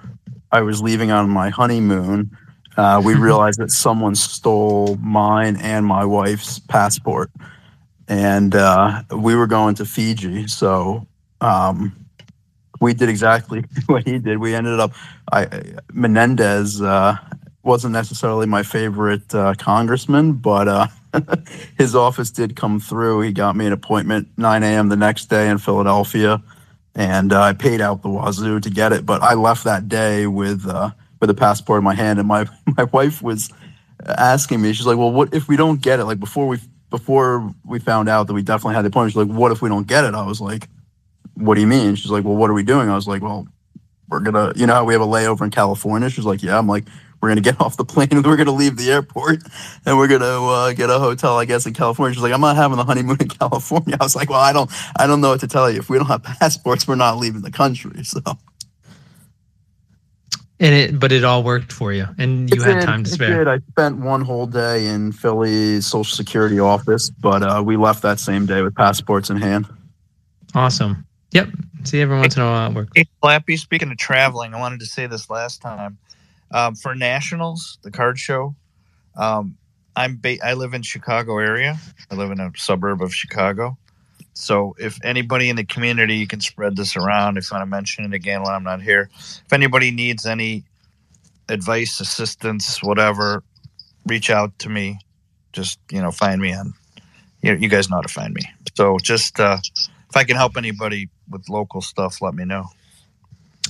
I 0.53 0.61
was 0.61 0.83
leaving 0.83 1.11
on 1.11 1.31
my 1.31 1.49
honeymoon, 1.49 2.37
uh, 2.77 3.01
we 3.03 3.15
realized 3.19 3.59
that 3.61 3.71
someone 3.71 4.15
stole 4.15 4.97
mine 4.97 5.57
and 5.57 5.87
my 5.87 6.05
wife's 6.05 6.59
passport, 6.59 7.31
and 8.07 8.55
uh, 8.55 9.03
we 9.17 9.35
were 9.35 9.47
going 9.47 9.75
to 9.77 9.87
Fiji. 9.87 10.49
So 10.49 11.07
um, 11.41 12.07
we 12.81 12.95
did 12.95 13.09
exactly 13.09 13.65
what 13.87 14.07
he 14.07 14.19
did. 14.19 14.39
We 14.39 14.55
ended 14.55 14.81
up. 14.81 14.93
I 15.33 15.63
Menendez 15.93 16.81
uh, 16.81 17.17
wasn't 17.63 17.93
necessarily 17.93 18.47
my 18.47 18.63
favorite 18.63 19.35
uh, 19.35 19.55
congressman, 19.59 20.35
but. 20.35 20.69
Uh, 20.69 20.87
his 21.79 21.95
office 21.95 22.31
did 22.31 22.57
come 22.57 22.81
through. 22.81 23.21
He 23.23 23.33
got 23.33 23.57
me 23.57 23.67
an 23.67 23.73
appointment 23.73 24.29
9 24.37 24.63
a.m. 24.63 24.89
the 24.89 24.97
next 24.97 25.27
day 25.27 25.49
in 25.49 25.59
Philadelphia, 25.59 26.43
and 26.95 27.33
uh, 27.33 27.41
I 27.41 27.53
paid 27.53 27.81
out 27.81 28.03
the 28.03 28.09
wazoo 28.09 28.61
to 28.61 28.71
get 28.71 28.93
it. 28.93 29.07
But 29.07 29.23
I 29.23 29.35
left 29.35 29.65
that 29.65 29.89
day 29.89 30.27
with 30.27 30.67
uh, 30.67 30.91
with 31.21 31.31
a 31.31 31.35
passport 31.35 31.79
in 31.79 31.85
my 31.85 31.95
hand, 31.95 32.19
and 32.19 32.29
my 32.29 32.47
my 32.77 32.85
wife 32.85 33.23
was 33.23 33.53
asking 34.05 34.61
me. 34.61 34.73
She's 34.73 34.87
like, 34.87 34.99
"Well, 34.99 35.13
what 35.13 35.35
if 35.35 35.49
we 35.49 35.57
don't 35.57 35.81
get 35.81 36.01
it? 36.01 36.05
Like 36.05 36.21
before 36.21 36.47
we 36.47 36.59
before 36.91 37.53
we 37.65 37.79
found 37.79 38.09
out 38.09 38.27
that 38.27 38.35
we 38.35 38.43
definitely 38.43 38.75
had 38.75 38.83
the 38.83 38.89
appointment. 38.89 39.13
She's 39.13 39.29
like, 39.29 39.37
"What 39.37 39.53
if 39.53 39.63
we 39.63 39.69
don't 39.69 39.87
get 39.87 40.05
it?" 40.05 40.15
I 40.15 40.25
was 40.25 40.41
like, 40.41 40.69
"What 41.37 41.55
do 41.55 41.61
you 41.61 41.67
mean?" 41.67 41.95
She's 41.95 42.11
like, 42.11 42.25
"Well, 42.25 42.37
what 42.37 42.51
are 42.51 42.55
we 42.55 42.63
doing?" 42.65 42.89
I 42.91 42.95
was 42.95 43.07
like, 43.09 43.23
"Well." 43.23 43.47
We're 44.09 44.21
gonna, 44.21 44.53
you 44.55 44.67
know, 44.69 44.75
how 44.75 44.85
we 44.85 44.93
have 44.95 45.03
a 45.03 45.07
layover 45.07 45.41
in 45.43 45.51
California. 45.51 46.09
She's 46.09 46.25
like, 46.25 46.41
"Yeah." 46.41 46.57
I'm 46.57 46.69
like, 46.69 46.85
we're 47.21 47.29
gonna 47.29 47.41
get 47.41 47.61
off 47.65 47.77
the 47.77 47.85
plane 47.85 48.07
and 48.13 48.25
we're 48.25 48.37
gonna 48.37 48.53
leave 48.53 48.77
the 48.77 48.89
airport 48.93 49.39
and 49.85 49.99
we're 49.99 50.07
gonna 50.07 50.25
uh, 50.47 50.73
get 50.75 50.91
a 50.91 51.01
hotel, 51.01 51.37
I 51.37 51.45
guess, 51.45 51.67
in 51.67 51.75
California. 51.75 52.15
She's 52.15 52.23
like, 52.23 52.33
I'm 52.33 52.41
not 52.41 52.55
having 52.55 52.77
the 52.77 52.85
honeymoon 52.85 53.17
in 53.19 53.29
California. 53.41 53.97
I 54.01 54.05
was 54.05 54.15
like, 54.15 54.31
well, 54.31 54.39
I 54.39 54.53
don't, 54.53 54.71
I 54.97 55.09
don't 55.09 55.21
know 55.21 55.31
what 55.31 55.41
to 55.41 55.49
tell 55.49 55.69
you. 55.69 55.81
If 55.81 55.91
we 55.91 55.99
don't 55.99 56.07
have 56.07 56.23
passports, 56.41 56.87
we're 56.87 56.95
not 56.95 57.17
leaving 57.19 57.43
the 57.43 57.51
country. 57.51 58.05
So 58.05 58.21
And 60.61 60.75
it, 60.75 61.01
but 61.01 61.11
it 61.11 61.25
all 61.25 61.43
worked 61.43 61.73
for 61.73 61.93
you, 61.93 62.07
and 62.17 62.49
you 62.49 62.63
It 62.63 62.65
had 62.65 62.75
did, 62.81 62.83
time 62.87 63.03
to 63.05 63.11
it 63.11 63.15
spare. 63.15 63.45
did. 63.45 63.49
I 63.49 63.59
spent 63.71 63.97
one 63.99 64.21
whole 64.23 64.47
day 64.47 64.87
in 64.87 65.11
Philly's 65.11 65.85
Social 65.87 66.05
Security 66.17 66.61
office, 66.61 67.11
but 67.11 67.43
uh, 67.43 67.61
we 67.65 67.77
left 67.77 68.03
that 68.03 68.21
same 68.21 68.47
day 68.47 68.63
with 68.63 68.75
passports 68.77 69.31
in 69.31 69.37
hand. 69.37 69.67
Awesome. 70.55 71.05
Yep. 71.33 71.49
See, 71.85 72.01
every 72.01 72.19
once 72.19 72.37
in 72.37 72.43
a 72.43 72.47
while 72.47 72.71
it 72.71 72.75
works. 72.75 72.93
Hey, 72.95 73.07
Slappy, 73.23 73.59
speaking 73.59 73.91
of 73.91 73.99
traveling, 73.99 74.55
I 74.55 74.59
wanted 74.59 74.81
to 74.81 74.87
say 74.87 75.07
this 75.07 75.31
last 75.31 75.61
time. 75.63 75.99
Um, 76.51 76.75
for 76.75 76.95
Nationals, 76.95 77.79
the 77.83 77.91
card 77.91 78.19
show, 78.19 78.55
um, 79.17 79.57
I'm 79.97 80.17
ba- 80.17 80.45
I 80.45 80.55
live 80.55 80.75
in 80.75 80.83
Chicago 80.83 81.39
area. 81.39 81.79
I 82.11 82.15
live 82.15 82.31
in 82.31 82.41
a 82.41 82.51
suburb 82.57 83.03
of 83.03 83.15
Chicago. 83.15 83.77
So 84.35 84.77
if 84.79 84.99
anybody 85.03 85.49
in 85.49 85.57
the 85.57 85.65
community, 85.65 86.17
you 86.17 86.27
can 86.27 86.41
spread 86.41 86.77
this 86.77 86.97
around. 86.97 87.39
If 87.39 87.49
to 87.49 87.67
mention 87.67 88.05
it 88.05 88.13
again 88.15 88.43
when 88.43 88.53
I'm 88.53 88.65
not 88.65 88.83
here. 88.83 89.09
If 89.15 89.53
anybody 89.53 89.91
needs 89.91 90.27
any 90.27 90.65
advice, 91.49 92.01
assistance, 92.01 92.83
whatever, 92.83 93.43
reach 94.07 94.31
out 94.31 94.59
to 94.61 94.69
me. 94.69 94.99
Just 95.53 95.79
you 95.91 96.03
know, 96.03 96.11
find 96.11 96.41
me 96.41 96.53
on. 96.55 96.75
You, 97.43 97.55
you 97.55 97.69
guys 97.69 97.89
know 97.89 97.97
how 97.97 98.03
to 98.03 98.09
find 98.09 98.35
me. 98.35 98.43
So 98.77 98.99
just 98.99 99.41
uh, 99.41 99.59
if 100.11 100.17
I 100.17 100.25
can 100.25 100.37
help 100.37 100.57
anybody 100.57 101.09
with 101.31 101.49
local 101.49 101.81
stuff, 101.81 102.23
let 102.23 102.35
me 102.35 102.45
know. 102.45 102.67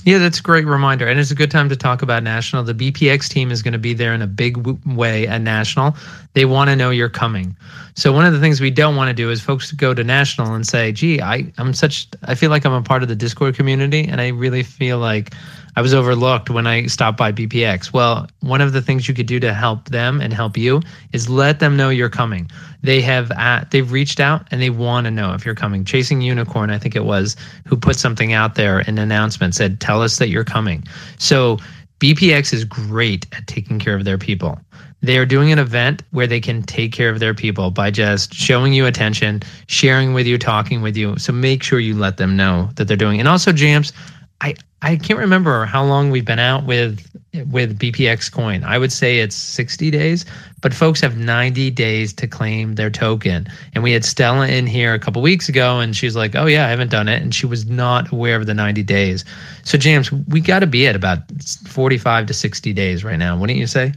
Yeah, 0.05 0.19
that's 0.19 0.39
a 0.39 0.43
great 0.43 0.65
reminder. 0.65 1.07
And 1.07 1.19
it's 1.19 1.31
a 1.31 1.35
good 1.35 1.51
time 1.51 1.69
to 1.69 1.75
talk 1.75 2.01
about 2.01 2.23
National. 2.23 2.63
The 2.63 2.73
BPX 2.73 3.27
team 3.27 3.51
is 3.51 3.61
going 3.61 3.73
to 3.73 3.79
be 3.79 3.93
there 3.93 4.13
in 4.13 4.21
a 4.21 4.27
big 4.27 4.57
way 4.85 5.27
at 5.27 5.41
National. 5.41 5.95
They 6.33 6.45
want 6.45 6.69
to 6.69 6.75
know 6.75 6.91
you're 6.91 7.09
coming. 7.09 7.57
So 7.95 8.13
one 8.13 8.25
of 8.25 8.31
the 8.31 8.39
things 8.39 8.61
we 8.61 8.71
don't 8.71 8.95
want 8.95 9.09
to 9.09 9.13
do 9.13 9.29
is 9.31 9.41
folks 9.41 9.71
go 9.71 9.93
to 9.93 10.03
National 10.03 10.53
and 10.53 10.65
say, 10.65 10.91
gee, 10.91 11.19
I, 11.19 11.51
I'm 11.57 11.73
such, 11.73 12.07
I 12.23 12.35
feel 12.35 12.49
like 12.51 12.65
I'm 12.65 12.73
a 12.73 12.81
part 12.81 13.01
of 13.03 13.09
the 13.09 13.15
Discord 13.15 13.55
community 13.55 14.07
and 14.07 14.21
I 14.21 14.29
really 14.29 14.63
feel 14.63 14.99
like 14.99 15.33
I 15.77 15.81
was 15.81 15.93
overlooked 15.93 16.49
when 16.49 16.65
I 16.65 16.87
stopped 16.87 17.19
by 17.19 17.31
BPX. 17.31 17.93
Well, 17.93 18.27
one 18.39 18.61
of 18.61 18.73
the 18.73 18.81
things 18.81 19.07
you 19.07 19.13
could 19.13 19.27
do 19.27 19.39
to 19.39 19.53
help 19.53 19.89
them 19.89 20.19
and 20.19 20.33
help 20.33 20.57
you 20.57 20.81
is 21.13 21.29
let 21.29 21.59
them 21.59 21.77
know 21.77 21.89
you're 21.89 22.09
coming. 22.09 22.49
They 22.81 22.99
have 23.01 23.29
at, 23.33 23.69
they've 23.69 23.91
reached 23.91 24.19
out 24.19 24.47
and 24.49 24.59
they 24.59 24.71
want 24.71 25.05
to 25.05 25.11
know 25.11 25.35
if 25.35 25.45
you're 25.45 25.53
coming. 25.53 25.85
Chasing 25.85 26.19
Unicorn, 26.19 26.71
I 26.71 26.79
think 26.79 26.95
it 26.95 27.05
was, 27.05 27.35
who 27.67 27.77
put 27.77 27.95
something 27.95 28.33
out 28.33 28.55
there, 28.55 28.79
an 28.79 28.97
announcement 28.97 29.53
said, 29.53 29.79
"Tell 29.79 30.01
us 30.01 30.17
that 30.17 30.29
you're 30.29 30.43
coming." 30.43 30.83
So 31.19 31.59
BPX 31.99 32.53
is 32.53 32.63
great 32.65 33.27
at 33.35 33.45
taking 33.45 33.77
care 33.77 33.95
of 33.95 34.03
their 34.03 34.17
people. 34.17 34.59
They 35.01 35.19
are 35.19 35.27
doing 35.27 35.51
an 35.51 35.59
event 35.59 36.01
where 36.09 36.25
they 36.25 36.39
can 36.39 36.63
take 36.63 36.91
care 36.91 37.11
of 37.11 37.19
their 37.19 37.35
people 37.35 37.69
by 37.69 37.91
just 37.91 38.33
showing 38.33 38.73
you 38.73 38.87
attention, 38.87 39.43
sharing 39.67 40.15
with 40.15 40.25
you, 40.25 40.39
talking 40.39 40.81
with 40.81 40.97
you. 40.97 41.19
So 41.19 41.31
make 41.31 41.61
sure 41.61 41.79
you 41.79 41.95
let 41.95 42.17
them 42.17 42.35
know 42.35 42.71
that 42.77 42.87
they're 42.87 42.97
doing. 42.97 43.19
And 43.19 43.29
also, 43.29 43.51
Jams, 43.51 43.93
I 44.41 44.55
I 44.81 44.95
can't 44.97 45.19
remember 45.19 45.65
how 45.65 45.83
long 45.83 46.11
we've 46.11 46.25
been 46.25 46.39
out 46.39 46.65
with 46.65 47.05
with 47.51 47.77
BPX 47.79 48.31
coin. 48.31 48.63
I 48.63 48.77
would 48.77 48.91
say 48.91 49.19
it's 49.19 49.35
60 49.35 49.91
days, 49.91 50.25
but 50.61 50.73
folks 50.73 51.01
have 51.01 51.17
90 51.17 51.71
days 51.71 52.13
to 52.13 52.27
claim 52.27 52.75
their 52.75 52.89
token. 52.89 53.47
And 53.73 53.83
we 53.83 53.91
had 53.91 54.05
Stella 54.05 54.47
in 54.47 54.67
here 54.67 54.93
a 54.93 54.99
couple 54.99 55.21
weeks 55.21 55.49
ago, 55.49 55.79
and 55.79 55.95
she's 55.95 56.15
like, 56.15 56.35
"Oh 56.35 56.45
yeah, 56.45 56.65
I 56.65 56.69
haven't 56.69 56.91
done 56.91 57.07
it," 57.07 57.21
and 57.21 57.33
she 57.33 57.45
was 57.45 57.65
not 57.65 58.11
aware 58.11 58.35
of 58.35 58.45
the 58.45 58.53
90 58.53 58.83
days. 58.83 59.25
So 59.63 59.77
James, 59.77 60.11
we 60.11 60.41
got 60.41 60.59
to 60.59 60.67
be 60.67 60.87
at 60.87 60.95
about 60.95 61.19
45 61.67 62.27
to 62.27 62.33
60 62.33 62.73
days 62.73 63.03
right 63.03 63.17
now, 63.17 63.37
wouldn't 63.37 63.59
you 63.59 63.67
say? 63.67 63.93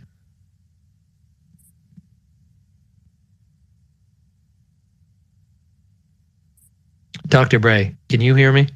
Dr. 7.29 7.61
Bray, 7.61 7.95
can 8.09 8.21
you 8.21 8.35
hear 8.35 8.53
me? 8.53 8.69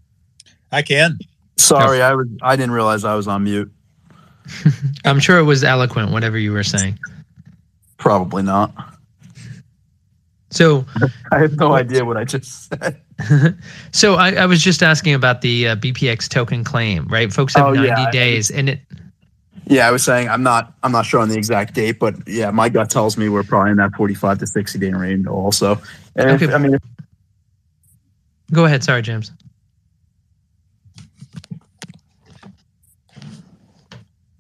I 0.70 0.82
can. 0.82 1.18
Sorry, 1.56 2.02
I 2.02 2.14
was 2.14 2.26
I 2.42 2.56
didn't 2.56 2.72
realize 2.72 3.04
I 3.04 3.14
was 3.14 3.28
on 3.28 3.44
mute. 3.44 3.72
I'm 5.04 5.20
sure 5.20 5.38
it 5.38 5.44
was 5.44 5.64
eloquent, 5.64 6.10
whatever 6.12 6.38
you 6.38 6.52
were 6.52 6.64
saying. 6.64 6.98
Probably 7.96 8.42
not. 8.42 8.72
So 10.50 10.84
I 11.32 11.38
have 11.38 11.56
no 11.56 11.72
idea 11.72 12.04
what 12.04 12.16
I 12.16 12.24
just 12.24 12.68
said. 12.68 13.00
so 13.92 14.14
I, 14.14 14.32
I 14.32 14.46
was 14.46 14.62
just 14.62 14.82
asking 14.82 15.14
about 15.14 15.40
the 15.40 15.68
uh, 15.68 15.76
BPX 15.76 16.28
token 16.28 16.64
claim, 16.64 17.06
right? 17.08 17.32
Folks 17.32 17.54
have 17.54 17.66
Oh, 17.66 17.72
90 17.72 17.88
yeah. 17.88 18.10
days, 18.10 18.50
and 18.50 18.68
it 18.68 18.80
Yeah, 19.66 19.88
I 19.88 19.90
was 19.90 20.02
saying 20.04 20.28
I'm 20.28 20.42
not 20.42 20.74
I'm 20.82 20.92
not 20.92 21.06
sure 21.06 21.20
on 21.20 21.28
the 21.28 21.36
exact 21.36 21.74
date, 21.74 21.98
but 21.98 22.14
yeah, 22.26 22.50
my 22.50 22.68
gut 22.68 22.90
tells 22.90 23.16
me 23.16 23.28
we're 23.28 23.42
probably 23.44 23.70
in 23.70 23.76
that 23.78 23.94
45 23.96 24.38
to 24.40 24.46
60 24.46 24.78
day 24.78 24.92
range 24.92 25.26
also. 25.26 25.80
And 26.16 26.30
if- 26.30 26.42
Okay. 26.42 26.52
I 26.52 26.58
mean, 26.58 26.76
go 28.52 28.64
ahead. 28.66 28.84
Sorry, 28.84 29.00
James. 29.02 29.32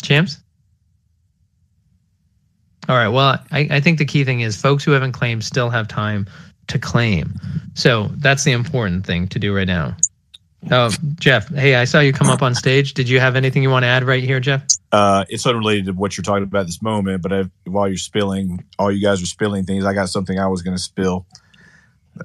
James? 0.04 0.38
All 2.88 2.96
right. 2.96 3.08
Well, 3.08 3.38
I, 3.50 3.68
I 3.70 3.80
think 3.80 3.98
the 3.98 4.04
key 4.04 4.24
thing 4.24 4.40
is 4.40 4.60
folks 4.60 4.84
who 4.84 4.90
haven't 4.90 5.12
claimed 5.12 5.44
still 5.44 5.70
have 5.70 5.88
time 5.88 6.26
to 6.68 6.78
claim. 6.78 7.34
So 7.74 8.10
that's 8.16 8.44
the 8.44 8.52
important 8.52 9.06
thing 9.06 9.26
to 9.28 9.38
do 9.38 9.54
right 9.54 9.66
now. 9.66 9.96
Oh, 10.70 10.90
Jeff. 11.16 11.48
Hey, 11.48 11.74
I 11.74 11.84
saw 11.84 12.00
you 12.00 12.12
come 12.12 12.28
up 12.28 12.42
on 12.42 12.54
stage. 12.54 12.94
Did 12.94 13.08
you 13.08 13.20
have 13.20 13.36
anything 13.36 13.62
you 13.62 13.70
want 13.70 13.82
to 13.82 13.88
add 13.88 14.04
right 14.04 14.22
here, 14.22 14.40
Jeff? 14.40 14.64
Uh, 14.92 15.24
it's 15.28 15.46
unrelated 15.46 15.86
to 15.86 15.92
what 15.92 16.16
you're 16.16 16.22
talking 16.22 16.44
about 16.44 16.66
this 16.66 16.80
moment, 16.80 17.22
but 17.22 17.32
I, 17.32 17.44
while 17.66 17.88
you're 17.88 17.96
spilling, 17.96 18.64
all 18.78 18.90
you 18.90 19.02
guys 19.02 19.22
are 19.22 19.26
spilling 19.26 19.64
things. 19.64 19.84
I 19.84 19.92
got 19.92 20.08
something 20.08 20.38
I 20.38 20.46
was 20.46 20.62
going 20.62 20.76
to 20.76 20.82
spill. 20.82 21.26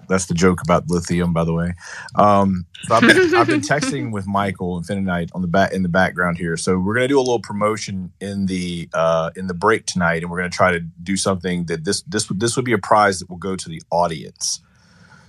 That's 0.07 0.25
the 0.27 0.33
joke 0.33 0.61
about 0.61 0.89
lithium, 0.89 1.33
by 1.33 1.43
the 1.43 1.53
way. 1.53 1.73
Um, 2.15 2.65
so 2.83 2.95
I've, 2.95 3.01
been, 3.01 3.35
I've 3.35 3.47
been 3.47 3.61
texting 3.61 4.11
with 4.11 4.27
Michael 4.27 4.77
and 4.77 4.89
Infinite 4.89 5.31
on 5.33 5.41
the 5.41 5.47
back 5.47 5.73
in 5.73 5.83
the 5.83 5.89
background 5.89 6.37
here. 6.37 6.57
So 6.57 6.77
we're 6.77 6.93
going 6.93 7.05
to 7.05 7.07
do 7.07 7.17
a 7.17 7.21
little 7.21 7.41
promotion 7.41 8.11
in 8.19 8.45
the 8.45 8.89
uh, 8.93 9.31
in 9.35 9.47
the 9.47 9.53
break 9.53 9.85
tonight, 9.85 10.21
and 10.21 10.31
we're 10.31 10.39
going 10.39 10.49
to 10.49 10.55
try 10.55 10.71
to 10.71 10.79
do 10.79 11.17
something 11.17 11.65
that 11.65 11.85
this 11.85 12.01
this 12.03 12.29
would 12.29 12.39
this 12.39 12.55
would 12.55 12.65
be 12.65 12.73
a 12.73 12.77
prize 12.77 13.19
that 13.19 13.29
will 13.29 13.37
go 13.37 13.55
to 13.55 13.69
the 13.69 13.81
audience. 13.91 14.61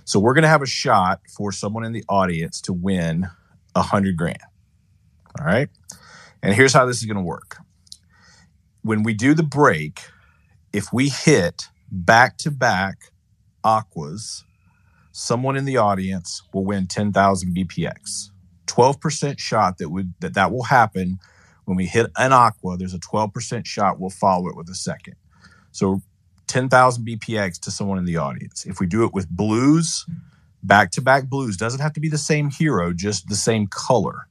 So 0.05 0.19
we're 0.19 0.33
going 0.33 0.43
to 0.43 0.49
have 0.49 0.61
a 0.61 0.67
shot 0.67 1.21
for 1.35 1.51
someone 1.51 1.83
in 1.83 1.93
the 1.93 2.03
audience 2.09 2.61
to 2.61 2.73
win 2.73 3.27
a 3.75 3.81
hundred 3.81 4.17
grand. 4.17 4.41
All 5.39 5.45
right. 5.45 5.69
And 6.43 6.53
here's 6.53 6.73
how 6.73 6.85
this 6.85 6.97
is 6.97 7.05
going 7.05 7.17
to 7.17 7.23
work. 7.23 7.57
When 8.81 9.03
we 9.03 9.13
do 9.13 9.33
the 9.33 9.43
break, 9.43 10.01
if 10.73 10.91
we 10.91 11.09
hit 11.09 11.69
back 11.91 12.37
to 12.39 12.51
back 12.51 13.11
aquas, 13.63 14.43
someone 15.11 15.55
in 15.55 15.65
the 15.65 15.77
audience 15.77 16.43
will 16.53 16.65
win 16.65 16.87
10,000 16.87 17.55
BPX. 17.55 18.29
12% 18.67 19.39
shot 19.39 19.77
that 19.79 19.89
would 19.89 20.13
that 20.21 20.33
that 20.33 20.51
will 20.51 20.63
happen 20.63 21.19
when 21.65 21.77
we 21.77 21.85
hit 21.85 22.11
an 22.17 22.33
aqua, 22.33 22.77
there's 22.77 22.93
a 22.93 22.99
12% 22.99 23.65
shot 23.65 23.99
we'll 23.99 24.09
follow 24.09 24.47
it 24.47 24.57
with 24.57 24.69
a 24.69 24.75
second. 24.75 25.15
So 25.71 26.01
10,000 26.47 27.05
BPX 27.05 27.59
to 27.61 27.71
someone 27.71 27.97
in 27.97 28.05
the 28.05 28.17
audience. 28.17 28.65
If 28.65 28.79
we 28.79 28.87
do 28.87 29.05
it 29.05 29.13
with 29.13 29.29
blues, 29.29 30.05
back 30.63 30.91
to 30.91 31.01
back 31.01 31.29
blues 31.29 31.55
doesn't 31.55 31.79
have 31.79 31.93
to 31.93 31.99
be 31.99 32.09
the 32.09 32.17
same 32.17 32.49
hero, 32.49 32.93
just 32.93 33.29
the 33.29 33.35
same 33.35 33.67
color. 33.67 34.27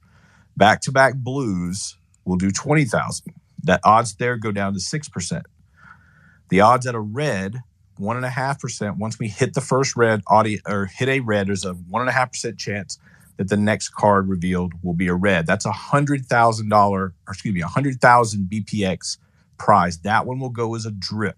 Back 0.56 0.82
to 0.82 0.92
back 0.92 1.14
blues, 1.14 1.96
we'll 2.24 2.36
do 2.36 2.50
20,000. 2.50 3.32
That 3.62 3.80
odds 3.84 4.14
there 4.16 4.36
go 4.36 4.52
down 4.52 4.74
to 4.74 4.80
6%. 4.80 5.42
The 6.50 6.60
odds 6.60 6.86
at 6.86 6.94
a 6.94 7.00
red, 7.00 7.62
1.5%. 8.00 8.96
Once 8.96 9.18
we 9.18 9.28
hit 9.28 9.54
the 9.54 9.60
first 9.60 9.96
red, 9.96 10.22
audi- 10.28 10.60
or 10.66 10.86
hit 10.86 11.08
a 11.08 11.20
red, 11.20 11.48
there's 11.48 11.64
a 11.64 11.74
1.5% 11.74 12.58
chance 12.58 12.98
that 13.36 13.48
the 13.48 13.56
next 13.56 13.90
card 13.90 14.28
revealed 14.28 14.74
will 14.82 14.94
be 14.94 15.08
a 15.08 15.14
red. 15.14 15.46
That's 15.46 15.64
a 15.64 15.70
$100,000, 15.70 16.90
or 16.90 17.14
excuse 17.28 17.54
me, 17.54 17.60
a 17.60 17.64
100,000 17.64 18.50
BPX 18.50 19.18
prize. 19.58 19.98
That 19.98 20.26
one 20.26 20.40
will 20.40 20.50
go 20.50 20.74
as 20.74 20.86
a 20.86 20.90
drip. 20.90 21.36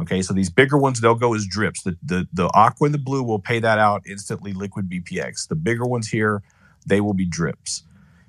Okay, 0.00 0.22
so 0.22 0.34
these 0.34 0.50
bigger 0.50 0.76
ones, 0.76 1.00
they'll 1.00 1.14
go 1.14 1.34
as 1.34 1.46
drips. 1.46 1.82
The, 1.82 1.96
the, 2.02 2.26
the 2.32 2.50
aqua 2.54 2.86
and 2.86 2.94
the 2.94 2.98
blue 2.98 3.22
will 3.22 3.38
pay 3.38 3.60
that 3.60 3.78
out 3.78 4.02
instantly, 4.06 4.52
liquid 4.52 4.90
BPX. 4.90 5.48
The 5.48 5.54
bigger 5.54 5.84
ones 5.84 6.08
here, 6.08 6.42
they 6.86 7.00
will 7.00 7.14
be 7.14 7.24
drips. 7.24 7.84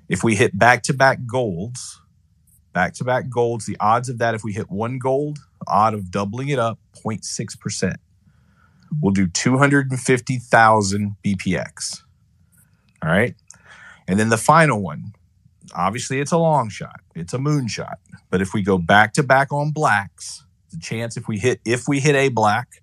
If 0.08 0.22
we 0.22 0.36
hit 0.36 0.56
back 0.58 0.82
to 0.84 0.94
back 0.94 1.26
golds, 1.26 2.00
back 2.72 2.94
to 2.94 3.04
back 3.04 3.28
golds, 3.28 3.66
the 3.66 3.76
odds 3.80 4.08
of 4.08 4.18
that, 4.18 4.34
if 4.34 4.44
we 4.44 4.52
hit 4.52 4.70
one 4.70 4.98
gold, 4.98 5.38
odd 5.66 5.94
of 5.94 6.10
doubling 6.10 6.48
it 6.48 6.58
up, 6.58 6.78
0.6%. 7.04 7.96
We'll 9.00 9.12
do 9.12 9.26
250,000 9.26 11.16
BPX. 11.24 12.02
All 13.02 13.10
right. 13.10 13.34
And 14.06 14.18
then 14.18 14.28
the 14.28 14.36
final 14.36 14.80
one, 14.80 15.12
obviously 15.74 16.20
it's 16.20 16.32
a 16.32 16.38
long 16.38 16.68
shot, 16.68 17.00
it's 17.14 17.34
a 17.34 17.38
moonshot. 17.38 17.96
But 18.30 18.40
if 18.40 18.54
we 18.54 18.62
go 18.62 18.78
back 18.78 19.12
to 19.14 19.22
back 19.22 19.52
on 19.52 19.72
blacks, 19.72 20.44
the 20.70 20.78
chance 20.78 21.16
if 21.16 21.28
we 21.28 21.38
hit 21.38 21.60
if 21.64 21.88
we 21.88 22.00
hit 22.00 22.14
a 22.14 22.28
black, 22.28 22.82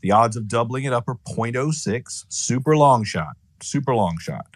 the 0.00 0.12
odds 0.12 0.36
of 0.36 0.48
doubling 0.48 0.84
it 0.84 0.92
up 0.92 1.08
are 1.08 1.18
0.06, 1.28 2.24
super 2.28 2.76
long 2.76 3.04
shot, 3.04 3.36
super 3.60 3.94
long 3.94 4.18
shot. 4.18 4.46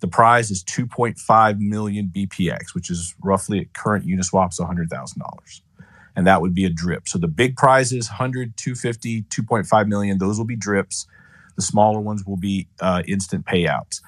The 0.00 0.08
prize 0.08 0.50
is 0.50 0.62
2.5 0.64 1.58
million 1.58 2.12
BPX, 2.14 2.74
which 2.74 2.90
is 2.90 3.14
roughly 3.22 3.60
at 3.60 3.72
current 3.72 4.06
Uniswap's 4.06 4.60
$100,000. 4.60 5.60
And 6.16 6.26
that 6.26 6.40
would 6.40 6.54
be 6.54 6.64
a 6.64 6.70
drip. 6.70 7.08
So 7.08 7.18
the 7.18 7.28
big 7.28 7.56
prizes, 7.56 8.08
100, 8.08 8.56
250, 8.56 9.22
2.5 9.22 9.88
million, 9.88 10.18
those 10.18 10.38
will 10.38 10.46
be 10.46 10.56
drips. 10.56 11.06
The 11.56 11.62
smaller 11.62 12.00
ones 12.00 12.24
will 12.24 12.36
be 12.36 12.68
uh, 12.80 13.02
instant 13.06 13.46
payouts. 13.46 14.00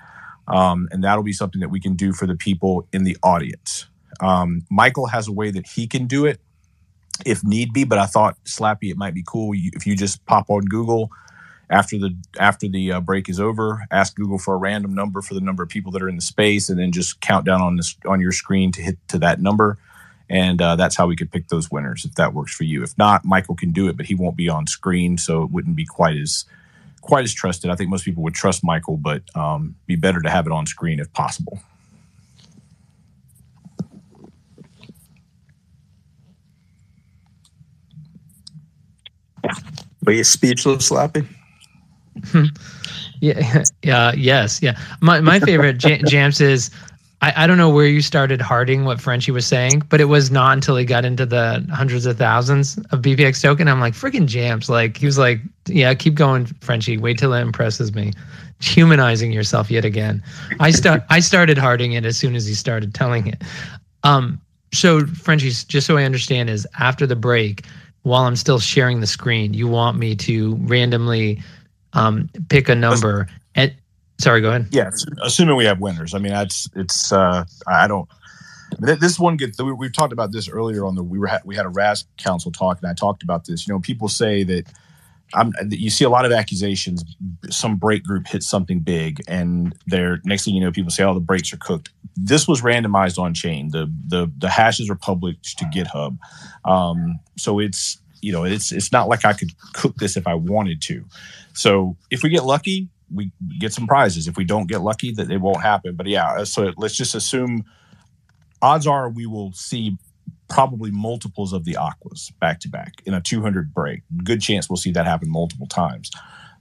Um, 0.49 0.89
and 0.91 1.05
that'll 1.05 1.23
be 1.23 1.33
something 1.33 1.61
that 1.61 1.69
we 1.69 1.81
can 1.81 1.95
do 1.95 2.13
for 2.13 2.27
the 2.27 2.35
people 2.35 2.87
in 2.93 3.05
the 3.05 3.17
audience. 3.23 3.87
Um, 4.21 4.63
Michael 4.71 5.07
has 5.07 5.29
a 5.29 5.33
way 5.33 5.51
that 5.51 5.67
he 5.67 5.87
can 5.87 6.07
do 6.07 6.27
it 6.27 6.41
if 7.25 7.45
need 7.45 7.73
be, 7.73 7.85
but 7.85 7.99
I 7.99 8.07
thought 8.07 8.37
Slappy, 8.45 8.91
it 8.91 8.97
might 8.97 9.15
be 9.15 9.25
cool 9.27 9.53
if 9.55 9.87
you 9.87 9.95
just 9.95 10.25
pop 10.27 10.49
on 10.49 10.65
Google 10.65 11.11
after 11.71 11.99
the 11.99 12.17
after 12.39 12.69
the 12.69 12.93
uh, 12.93 13.01
break 13.01 13.29
is 13.29 13.39
over, 13.39 13.87
ask 13.91 14.17
Google 14.17 14.39
for 14.39 14.55
a 14.55 14.59
random 14.59 14.93
number 14.93 15.23
for 15.23 15.35
the 15.35 15.41
number 15.41 15.63
of 15.63 15.69
people 15.69 15.93
that 15.93 16.03
are 16.03 16.09
in 16.09 16.17
the 16.17 16.23
space, 16.23 16.69
and 16.69 16.79
then 16.79 16.91
just 16.91 17.21
count 17.21 17.47
down 17.47 17.63
on 17.63 17.77
this 17.77 17.97
on 18.07 18.21
your 18.21 18.33
screen 18.33 18.73
to 18.73 18.83
hit 18.83 18.99
to 19.09 19.19
that 19.19 19.41
number, 19.41 19.79
and 20.31 20.63
uh, 20.63 20.77
that's 20.77 20.97
how 20.97 21.07
we 21.09 21.17
could 21.17 21.31
pick 21.31 21.49
those 21.49 21.71
winners 21.71 22.05
if 22.05 22.15
that 22.15 22.33
works 22.33 22.55
for 22.55 22.65
you. 22.65 22.83
If 22.85 22.97
not, 22.97 23.25
Michael 23.25 23.57
can 23.57 23.73
do 23.73 23.89
it, 23.89 23.97
but 23.97 24.07
he 24.07 24.15
won't 24.15 24.37
be 24.37 24.49
on 24.49 24.67
screen, 24.69 25.19
so 25.19 25.43
it 25.43 25.51
wouldn't 25.51 25.77
be 25.77 25.85
quite 25.85 26.17
as 26.17 26.45
quite 27.01 27.25
as 27.25 27.35
trusted. 27.35 27.71
I 27.71 27.75
think 27.75 27.91
most 27.91 28.05
people 28.05 28.23
would 28.23 28.35
trust 28.35 28.65
Michael, 28.65 28.97
but 28.97 29.23
um, 29.35 29.75
be 29.87 29.97
better 29.97 30.23
to 30.23 30.31
have 30.31 30.47
it 30.47 30.53
on 30.53 30.67
screen 30.67 31.01
if 31.01 31.13
possible. 31.13 31.61
but 40.03 40.15
you 40.15 40.25
speechless, 40.25 40.89
Slappy. 40.89 41.27
Yeah, 43.23 43.65
yeah, 43.83 44.13
yes, 44.17 44.63
yeah. 44.63 44.79
My 45.03 45.21
my 45.21 45.41
favorite 45.41 45.75
J- 45.77 46.03
Jams 46.07 46.41
is 46.41 46.71
I, 47.23 47.45
I 47.45 47.47
don't 47.47 47.59
know 47.59 47.71
where 47.71 47.87
you 47.87 48.01
started 48.01 48.41
harding 48.41 48.85
what 48.85 49.01
Frenchie 49.01 49.33
was 49.33 49.47
saying, 49.47 49.83
but 49.89 50.01
it 50.01 50.07
was 50.07 50.31
not 50.31 50.55
until 50.55 50.77
he 50.77 50.85
got 50.85 51.05
into 51.05 51.27
the 51.27 51.67
hundreds 51.73 52.07
of 52.07 52.17
thousands 52.17 52.79
of 52.91 53.03
BPX 53.03 53.43
token. 53.43 53.69
I'm 53.69 53.81
like, 53.81 53.95
freaking 53.95 54.27
Jams. 54.27 54.71
Like 54.71 54.97
he 54.97 55.07
was 55.07 55.19
like, 55.19 55.41
yeah, 55.67 55.93
keep 55.95 56.15
going, 56.15 56.47
Frenchie. 56.47 56.97
Wait 56.97 57.19
till 57.19 57.33
it 57.35 57.41
impresses 57.41 57.95
me. 57.95 58.13
Humanizing 58.61 59.33
yourself 59.33 59.71
yet 59.71 59.85
again. 59.85 60.23
I 60.61 60.71
start 60.71 61.03
I 61.11 61.21
started 61.21 61.59
harding 61.59 61.93
it 61.93 62.05
as 62.05 62.17
soon 62.17 62.35
as 62.35 62.47
he 62.47 62.55
started 62.55 62.95
telling 62.95 63.27
it. 63.27 63.43
Um, 64.03 64.41
so 64.73 65.05
Frenchie, 65.07 65.51
just 65.51 65.87
so 65.87 65.97
I 65.97 66.05
understand, 66.05 66.49
is 66.49 66.67
after 66.79 67.07
the 67.07 67.17
break, 67.17 67.65
while 68.03 68.23
I'm 68.23 68.37
still 68.37 68.59
sharing 68.59 69.01
the 69.01 69.07
screen, 69.07 69.53
you 69.53 69.69
want 69.69 69.99
me 69.99 70.15
to 70.17 70.55
randomly 70.61 71.43
um, 71.93 72.31
pick 72.49 72.69
a 72.69 72.75
number. 72.75 73.29
And 73.55 73.75
sorry, 74.21 74.41
go 74.41 74.51
ahead. 74.51 74.69
Yes, 74.71 75.05
assuming 75.23 75.57
we 75.57 75.65
have 75.65 75.81
winners. 75.81 76.15
I 76.15 76.19
mean, 76.19 76.33
that's 76.33 76.69
it's. 76.75 77.13
Uh, 77.13 77.45
I 77.67 77.89
don't. 77.89 78.09
th- 78.85 78.99
This 78.99 79.19
one 79.19 79.37
gets. 79.37 79.61
We, 79.61 79.73
we've 79.73 79.93
talked 79.93 80.13
about 80.13 80.33
this 80.33 80.49
earlier 80.49 80.85
on 80.85 80.95
the. 80.95 81.03
We 81.03 81.19
were 81.19 81.31
we 81.45 81.57
had 81.57 81.67
a 81.67 81.71
RAS 81.71 82.05
council 82.19 82.53
talk, 82.53 82.79
and 82.83 82.91
I 82.91 82.95
talked 82.95 83.23
about 83.23 83.47
this. 83.47 83.67
You 83.67 83.75
know, 83.75 83.81
people 83.81 84.09
say 84.09 84.45
that 84.45 84.65
I'm, 85.35 85.53
you 85.71 85.91
see 85.91 86.05
a 86.05 86.11
lot 86.11 86.25
of 86.25 86.33
accusations. 86.33 87.05
Some 87.51 87.77
break 87.77 88.03
group 88.05 88.27
hits 88.27 88.49
something 88.49 88.81
big, 88.81 89.21
and 89.29 89.75
they're 89.87 90.19
next 90.25 90.45
thing 90.45 90.55
you 90.55 90.61
know, 90.61 90.73
people 90.73 90.91
say, 90.91 91.05
"Oh, 91.05 91.15
the 91.15 91.21
breaks 91.21 91.53
are 91.53 91.59
cooked." 91.59 91.91
This 92.17 92.47
was 92.49 92.63
randomized 92.63 93.19
on 93.19 93.35
chain. 93.35 93.71
the 93.71 93.93
the 94.09 94.31
The 94.39 94.49
hashes 94.49 94.91
are 94.91 94.97
published 94.97 95.59
to 95.59 95.65
GitHub, 95.67 96.19
um, 96.65 97.19
so 97.37 97.59
it's 97.59 97.99
you 98.21 98.33
know 98.33 98.45
it's 98.45 98.73
it's 98.73 98.93
not 98.93 99.09
like 99.09 99.25
I 99.25 99.33
could 99.33 99.51
cook 99.73 99.97
this 99.97 100.17
if 100.17 100.27
I 100.27 100.35
wanted 100.35 100.83
to. 100.83 101.05
So 101.55 101.97
if 102.11 102.23
we 102.23 102.29
get 102.31 102.45
lucky, 102.45 102.89
we 103.13 103.33
get 103.59 103.73
some 103.73 103.87
prizes. 103.87 104.29
If 104.29 104.37
we 104.37 104.45
don't 104.45 104.69
get 104.69 104.81
lucky, 104.81 105.13
that 105.13 105.31
it 105.31 105.39
won't 105.39 105.63
happen. 105.63 105.97
But 105.97 106.07
yeah, 106.07 106.45
so 106.45 106.73
let's 106.77 106.97
just 106.97 107.15
assume. 107.15 107.65
Odds 108.63 108.87
are 108.87 109.09
we 109.09 109.27
will 109.27 109.53
see 109.53 109.97
probably 110.49 110.91
multiples 110.91 111.53
of 111.53 111.65
the 111.65 111.77
aquas 111.77 112.31
back 112.41 112.61
to 112.61 112.69
back 112.69 112.95
in 113.07 113.15
a 113.15 113.21
200 113.21 113.73
break. 113.73 114.03
Good 114.25 114.43
chance 114.43 114.69
we'll 114.69 114.77
see 114.77 114.91
that 114.93 115.07
happen 115.07 115.31
multiple 115.31 115.67
times. 115.67 116.11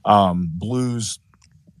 Um, 0.04 0.50
blues 0.54 1.18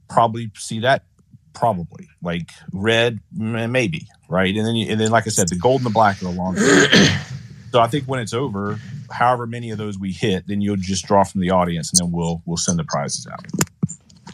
probably 0.08 0.50
see 0.56 0.80
that 0.80 1.04
probably 1.52 2.08
like 2.22 2.48
red 2.72 3.18
maybe 3.32 4.06
right 4.28 4.54
and 4.56 4.66
then 4.66 4.76
and 4.76 5.00
then 5.00 5.10
like 5.10 5.26
I 5.26 5.30
said 5.30 5.48
the 5.48 5.56
gold 5.56 5.80
and 5.80 5.86
the 5.86 5.90
black 5.90 6.22
are 6.22 6.26
a 6.26 6.30
long 6.30 6.56
so 6.56 7.80
I 7.80 7.88
think 7.88 8.04
when 8.06 8.20
it's 8.20 8.32
over 8.32 8.78
however 9.10 9.46
many 9.46 9.70
of 9.70 9.78
those 9.78 9.98
we 9.98 10.12
hit 10.12 10.46
then 10.46 10.60
you'll 10.60 10.76
just 10.76 11.06
draw 11.06 11.24
from 11.24 11.40
the 11.40 11.50
audience 11.50 11.90
and 11.90 12.00
then 12.00 12.12
we'll 12.12 12.40
we'll 12.46 12.56
send 12.56 12.78
the 12.78 12.84
prizes 12.84 13.26
out. 13.30 13.44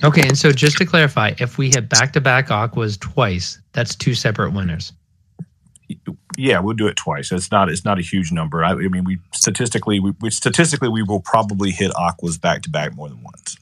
Okay, 0.05 0.23
and 0.23 0.37
so 0.37 0.53
just 0.53 0.77
to 0.79 0.85
clarify, 0.85 1.35
if 1.39 1.59
we 1.59 1.69
hit 1.69 1.89
back 1.89 2.13
to 2.13 2.21
back 2.21 2.51
aquas 2.51 2.97
twice, 2.97 3.61
that's 3.73 3.95
two 3.95 4.15
separate 4.15 4.53
winners 4.53 4.93
yeah, 6.37 6.59
we'll 6.61 6.75
do 6.75 6.87
it 6.87 6.97
twice. 6.97 7.33
It's 7.33 7.51
not 7.51 7.71
it's 7.71 7.85
not 7.85 7.99
a 7.99 8.03
huge 8.03 8.33
number. 8.33 8.65
I, 8.65 8.73
I 8.73 8.89
mean, 8.89 9.05
we 9.05 9.19
statistically 9.33 10.01
we, 10.01 10.13
we, 10.21 10.31
statistically 10.31 10.89
we 10.89 11.03
will 11.03 11.21
probably 11.21 11.71
hit 11.71 11.93
aquas 11.97 12.39
back 12.39 12.63
to 12.63 12.71
back 12.71 12.95
more 12.95 13.09
than 13.09 13.23
once. 13.23 13.57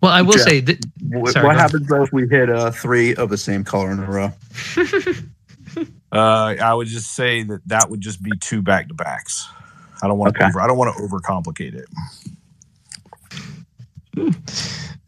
Well, 0.00 0.12
I 0.12 0.22
will 0.22 0.34
Jeff, 0.34 0.42
say 0.42 0.60
that. 0.60 0.84
Sorry, 1.32 1.46
what 1.46 1.56
happens 1.56 1.88
though 1.88 2.02
if 2.02 2.12
we 2.12 2.28
hit 2.28 2.50
uh, 2.50 2.70
three 2.70 3.14
of 3.14 3.30
the 3.30 3.38
same 3.38 3.64
color 3.64 3.90
in 3.90 3.98
a 3.98 4.10
row? 4.10 4.32
uh, 6.12 6.54
I 6.60 6.74
would 6.74 6.88
just 6.88 7.14
say 7.14 7.42
that 7.44 7.60
that 7.66 7.90
would 7.90 8.00
just 8.00 8.22
be 8.22 8.32
two 8.40 8.62
back 8.62 8.88
to 8.88 8.94
backs. 8.94 9.48
I 10.02 10.08
don't 10.08 10.18
want 10.18 10.34
to 10.34 10.40
okay. 10.40 10.48
over. 10.48 10.60
I 10.60 10.66
don't 10.66 10.76
want 10.76 10.94
to 10.96 11.02
overcomplicate 11.02 11.74
it. 11.74 11.86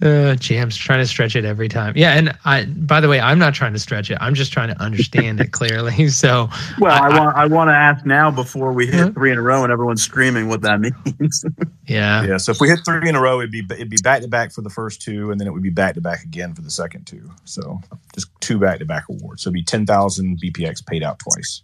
Uh, 0.00 0.36
Jam's 0.36 0.76
trying 0.76 1.00
to 1.00 1.06
stretch 1.06 1.34
it 1.34 1.44
every 1.44 1.68
time. 1.68 1.92
Yeah, 1.96 2.12
and 2.12 2.32
I. 2.44 2.66
By 2.66 3.00
the 3.00 3.08
way, 3.08 3.18
I'm 3.18 3.38
not 3.40 3.52
trying 3.52 3.72
to 3.72 3.80
stretch 3.80 4.12
it. 4.12 4.18
I'm 4.20 4.34
just 4.34 4.52
trying 4.52 4.68
to 4.68 4.80
understand 4.80 5.40
it 5.40 5.52
clearly. 5.52 6.08
So, 6.18 6.48
well, 6.80 6.92
I, 6.92 7.08
I 7.08 7.18
want 7.18 7.36
I, 7.36 7.46
want 7.46 7.68
to 7.68 7.74
ask 7.74 8.06
now 8.06 8.30
before 8.30 8.72
we 8.72 8.86
hit 8.86 9.14
three 9.14 9.30
in 9.30 9.38
a 9.38 9.42
row 9.42 9.62
and 9.62 9.72
everyone's 9.72 10.02
screaming 10.02 10.48
what 10.48 10.62
that 10.62 10.80
means. 11.20 11.44
yeah, 11.86 12.24
yeah. 12.24 12.36
So 12.38 12.52
if 12.52 12.60
we 12.60 12.68
hit 12.68 12.80
three 12.84 13.08
in 13.08 13.14
a 13.14 13.20
row, 13.20 13.40
it'd 13.40 13.50
be 13.50 13.64
it'd 13.70 13.90
be 13.90 13.98
back 14.02 14.22
to 14.22 14.28
back 14.28 14.52
for 14.52 14.62
the 14.62 14.70
first 14.70 15.02
two, 15.02 15.30
and 15.30 15.40
then 15.40 15.46
it 15.46 15.52
would 15.52 15.62
be 15.62 15.70
back 15.70 15.94
to 15.94 16.00
back 16.00 16.22
again 16.22 16.54
for 16.54 16.62
the 16.62 16.70
second 16.70 17.06
two. 17.06 17.30
So 17.44 17.80
just 18.14 18.28
two 18.40 18.58
back 18.58 18.78
to 18.78 18.84
back 18.84 19.08
awards. 19.08 19.42
So 19.42 19.48
it'd 19.48 19.54
be 19.54 19.64
ten 19.64 19.84
thousand 19.84 20.40
BPX 20.40 20.84
paid 20.86 21.02
out 21.02 21.18
twice. 21.18 21.60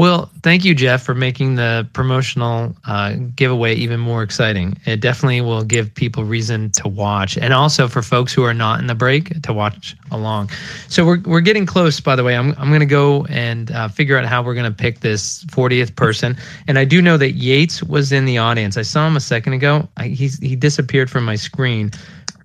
Well, 0.00 0.30
thank 0.42 0.64
you, 0.64 0.74
Jeff, 0.74 1.02
for 1.02 1.14
making 1.14 1.56
the 1.56 1.86
promotional 1.92 2.74
uh, 2.86 3.16
giveaway 3.36 3.74
even 3.74 4.00
more 4.00 4.22
exciting. 4.22 4.78
It 4.86 5.02
definitely 5.02 5.42
will 5.42 5.62
give 5.62 5.94
people 5.94 6.24
reason 6.24 6.70
to 6.70 6.88
watch, 6.88 7.36
and 7.36 7.52
also 7.52 7.86
for 7.86 8.00
folks 8.00 8.32
who 8.32 8.42
are 8.42 8.54
not 8.54 8.80
in 8.80 8.86
the 8.86 8.94
break 8.94 9.42
to 9.42 9.52
watch 9.52 9.94
along. 10.10 10.48
So 10.88 11.04
we're 11.04 11.20
we're 11.26 11.42
getting 11.42 11.66
close. 11.66 12.00
By 12.00 12.16
the 12.16 12.24
way, 12.24 12.34
I'm 12.34 12.54
I'm 12.56 12.68
going 12.68 12.80
to 12.80 12.86
go 12.86 13.26
and 13.26 13.70
uh, 13.72 13.88
figure 13.88 14.16
out 14.16 14.24
how 14.24 14.42
we're 14.42 14.54
going 14.54 14.72
to 14.72 14.74
pick 14.74 15.00
this 15.00 15.44
40th 15.44 15.94
person. 15.96 16.34
And 16.66 16.78
I 16.78 16.86
do 16.86 17.02
know 17.02 17.18
that 17.18 17.32
Yates 17.32 17.82
was 17.82 18.10
in 18.10 18.24
the 18.24 18.38
audience. 18.38 18.78
I 18.78 18.82
saw 18.82 19.06
him 19.06 19.16
a 19.16 19.20
second 19.20 19.52
ago. 19.52 19.86
I, 19.98 20.06
he's 20.06 20.38
he 20.38 20.56
disappeared 20.56 21.10
from 21.10 21.26
my 21.26 21.36
screen, 21.36 21.90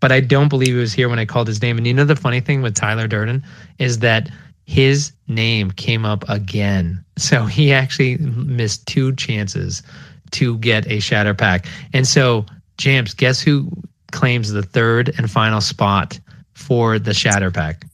but 0.02 0.12
I 0.12 0.20
don't 0.20 0.50
believe 0.50 0.74
he 0.74 0.74
was 0.74 0.92
here 0.92 1.08
when 1.08 1.20
I 1.20 1.26
called 1.26 1.48
his 1.48 1.62
name. 1.62 1.78
And 1.78 1.88
you 1.88 1.94
know 1.94 2.04
the 2.04 2.18
funny 2.18 2.42
thing 2.42 2.62
with 2.62 2.76
Tyler 2.76 3.08
Durden 3.08 3.46
is 3.80 4.00
that 4.00 4.30
his 4.66 5.12
name 5.28 5.72
came 5.72 6.06
up 6.06 6.28
again. 6.30 7.04
So 7.18 7.46
he 7.46 7.72
actually 7.72 8.18
missed 8.18 8.86
two 8.88 9.16
chances 9.16 9.84
to 10.32 10.58
get 10.58 10.90
a 10.92 11.00
shatter 11.00 11.34
pack. 11.34 11.66
And 11.94 12.08
so, 12.08 12.46
James, 12.78 13.14
guess 13.14 13.40
who 13.40 13.70
claims 14.12 14.52
the 14.52 14.64
third 14.64 15.14
and 15.18 15.30
final 15.30 15.62
spot 15.62 16.20
for 16.54 17.00
the 17.00 17.14
shatter 17.14 17.52
pack? 17.52 17.86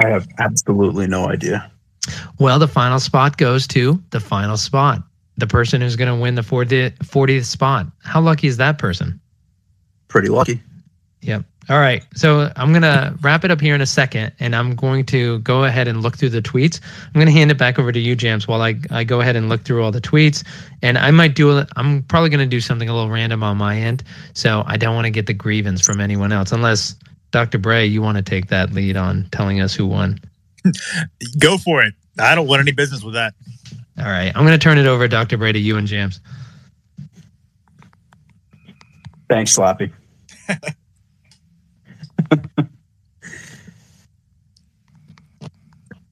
I 0.00 0.08
have 0.08 0.26
absolutely 0.38 1.06
no 1.06 1.28
idea. 1.28 1.70
Well, 2.38 2.58
the 2.58 2.68
final 2.68 2.98
spot 2.98 3.36
goes 3.36 3.66
to 3.68 4.02
the 4.10 4.20
final 4.20 4.56
spot. 4.56 5.02
The 5.36 5.46
person 5.46 5.80
who's 5.80 5.96
going 5.96 6.14
to 6.14 6.20
win 6.20 6.34
the 6.34 6.42
40th, 6.42 6.96
40th 6.98 7.44
spot. 7.44 7.86
How 8.02 8.20
lucky 8.20 8.46
is 8.46 8.56
that 8.58 8.78
person? 8.78 9.20
Pretty 10.08 10.28
lucky. 10.28 10.62
Yep. 11.22 11.44
All 11.70 11.78
right. 11.78 12.04
So 12.14 12.52
I'm 12.56 12.70
going 12.70 12.82
to 12.82 13.14
wrap 13.22 13.44
it 13.44 13.50
up 13.50 13.60
here 13.60 13.74
in 13.74 13.80
a 13.80 13.86
second, 13.86 14.32
and 14.38 14.54
I'm 14.54 14.74
going 14.74 15.04
to 15.06 15.38
go 15.40 15.64
ahead 15.64 15.88
and 15.88 16.02
look 16.02 16.16
through 16.16 16.28
the 16.30 16.42
tweets. 16.42 16.80
I'm 17.06 17.14
going 17.14 17.26
to 17.26 17.32
hand 17.32 17.50
it 17.50 17.58
back 17.58 17.78
over 17.78 17.90
to 17.90 17.98
you, 17.98 18.14
James, 18.14 18.46
while 18.46 18.60
I, 18.60 18.74
I 18.90 19.04
go 19.04 19.20
ahead 19.20 19.34
and 19.34 19.48
look 19.48 19.62
through 19.62 19.82
all 19.82 19.90
the 19.90 20.00
tweets. 20.00 20.44
And 20.82 20.98
I 20.98 21.10
might 21.10 21.34
do, 21.34 21.58
i 21.58 21.66
I'm 21.76 22.02
probably 22.02 22.28
going 22.28 22.40
to 22.40 22.46
do 22.46 22.60
something 22.60 22.88
a 22.88 22.94
little 22.94 23.10
random 23.10 23.42
on 23.42 23.56
my 23.56 23.76
end. 23.76 24.04
So 24.34 24.62
I 24.66 24.76
don't 24.76 24.94
want 24.94 25.06
to 25.06 25.10
get 25.10 25.26
the 25.26 25.34
grievance 25.34 25.80
from 25.80 26.00
anyone 26.00 26.32
else, 26.32 26.52
unless 26.52 26.96
Dr. 27.30 27.58
Bray, 27.58 27.86
you 27.86 28.02
want 28.02 28.18
to 28.18 28.22
take 28.22 28.48
that 28.48 28.72
lead 28.72 28.96
on 28.96 29.28
telling 29.32 29.60
us 29.60 29.74
who 29.74 29.86
won. 29.86 30.20
go 31.38 31.56
for 31.56 31.82
it. 31.82 31.94
I 32.18 32.34
don't 32.34 32.46
want 32.46 32.60
any 32.60 32.72
business 32.72 33.02
with 33.02 33.14
that. 33.14 33.34
All 33.98 34.04
right. 34.04 34.32
I'm 34.34 34.44
going 34.44 34.58
to 34.58 34.62
turn 34.62 34.76
it 34.76 34.86
over, 34.86 35.08
Dr. 35.08 35.38
Bray, 35.38 35.52
to 35.52 35.58
you 35.58 35.76
and 35.78 35.86
James. 35.86 36.20
Thanks, 39.30 39.56
Slappy. 39.56 39.90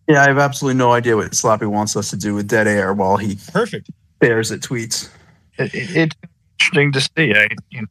yeah, 0.08 0.22
I 0.22 0.26
have 0.26 0.38
absolutely 0.38 0.78
no 0.78 0.92
idea 0.92 1.16
what 1.16 1.32
Slappy 1.32 1.66
wants 1.66 1.96
us 1.96 2.10
to 2.10 2.16
do 2.16 2.34
with 2.34 2.48
dead 2.48 2.66
air 2.66 2.92
while 2.92 3.16
he 3.16 3.38
perfect 3.52 3.90
stares 4.16 4.52
at 4.52 4.60
tweets. 4.60 5.10
It, 5.58 5.74
it, 5.74 5.96
it's 5.96 6.16
interesting 6.60 6.92
to 6.92 7.00
see. 7.00 7.34
I, 7.34 7.48
you 7.70 7.82
know, 7.82 7.88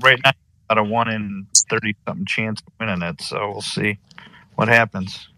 right 0.00 0.18
now, 0.24 0.32
about 0.68 0.78
a 0.78 0.84
one 0.84 1.08
in 1.10 1.46
thirty 1.68 1.94
something 2.06 2.26
chance 2.26 2.60
of 2.66 2.72
winning 2.80 3.02
it. 3.02 3.20
So 3.20 3.50
we'll 3.50 3.60
see 3.62 3.98
what 4.54 4.68
happens. 4.68 5.28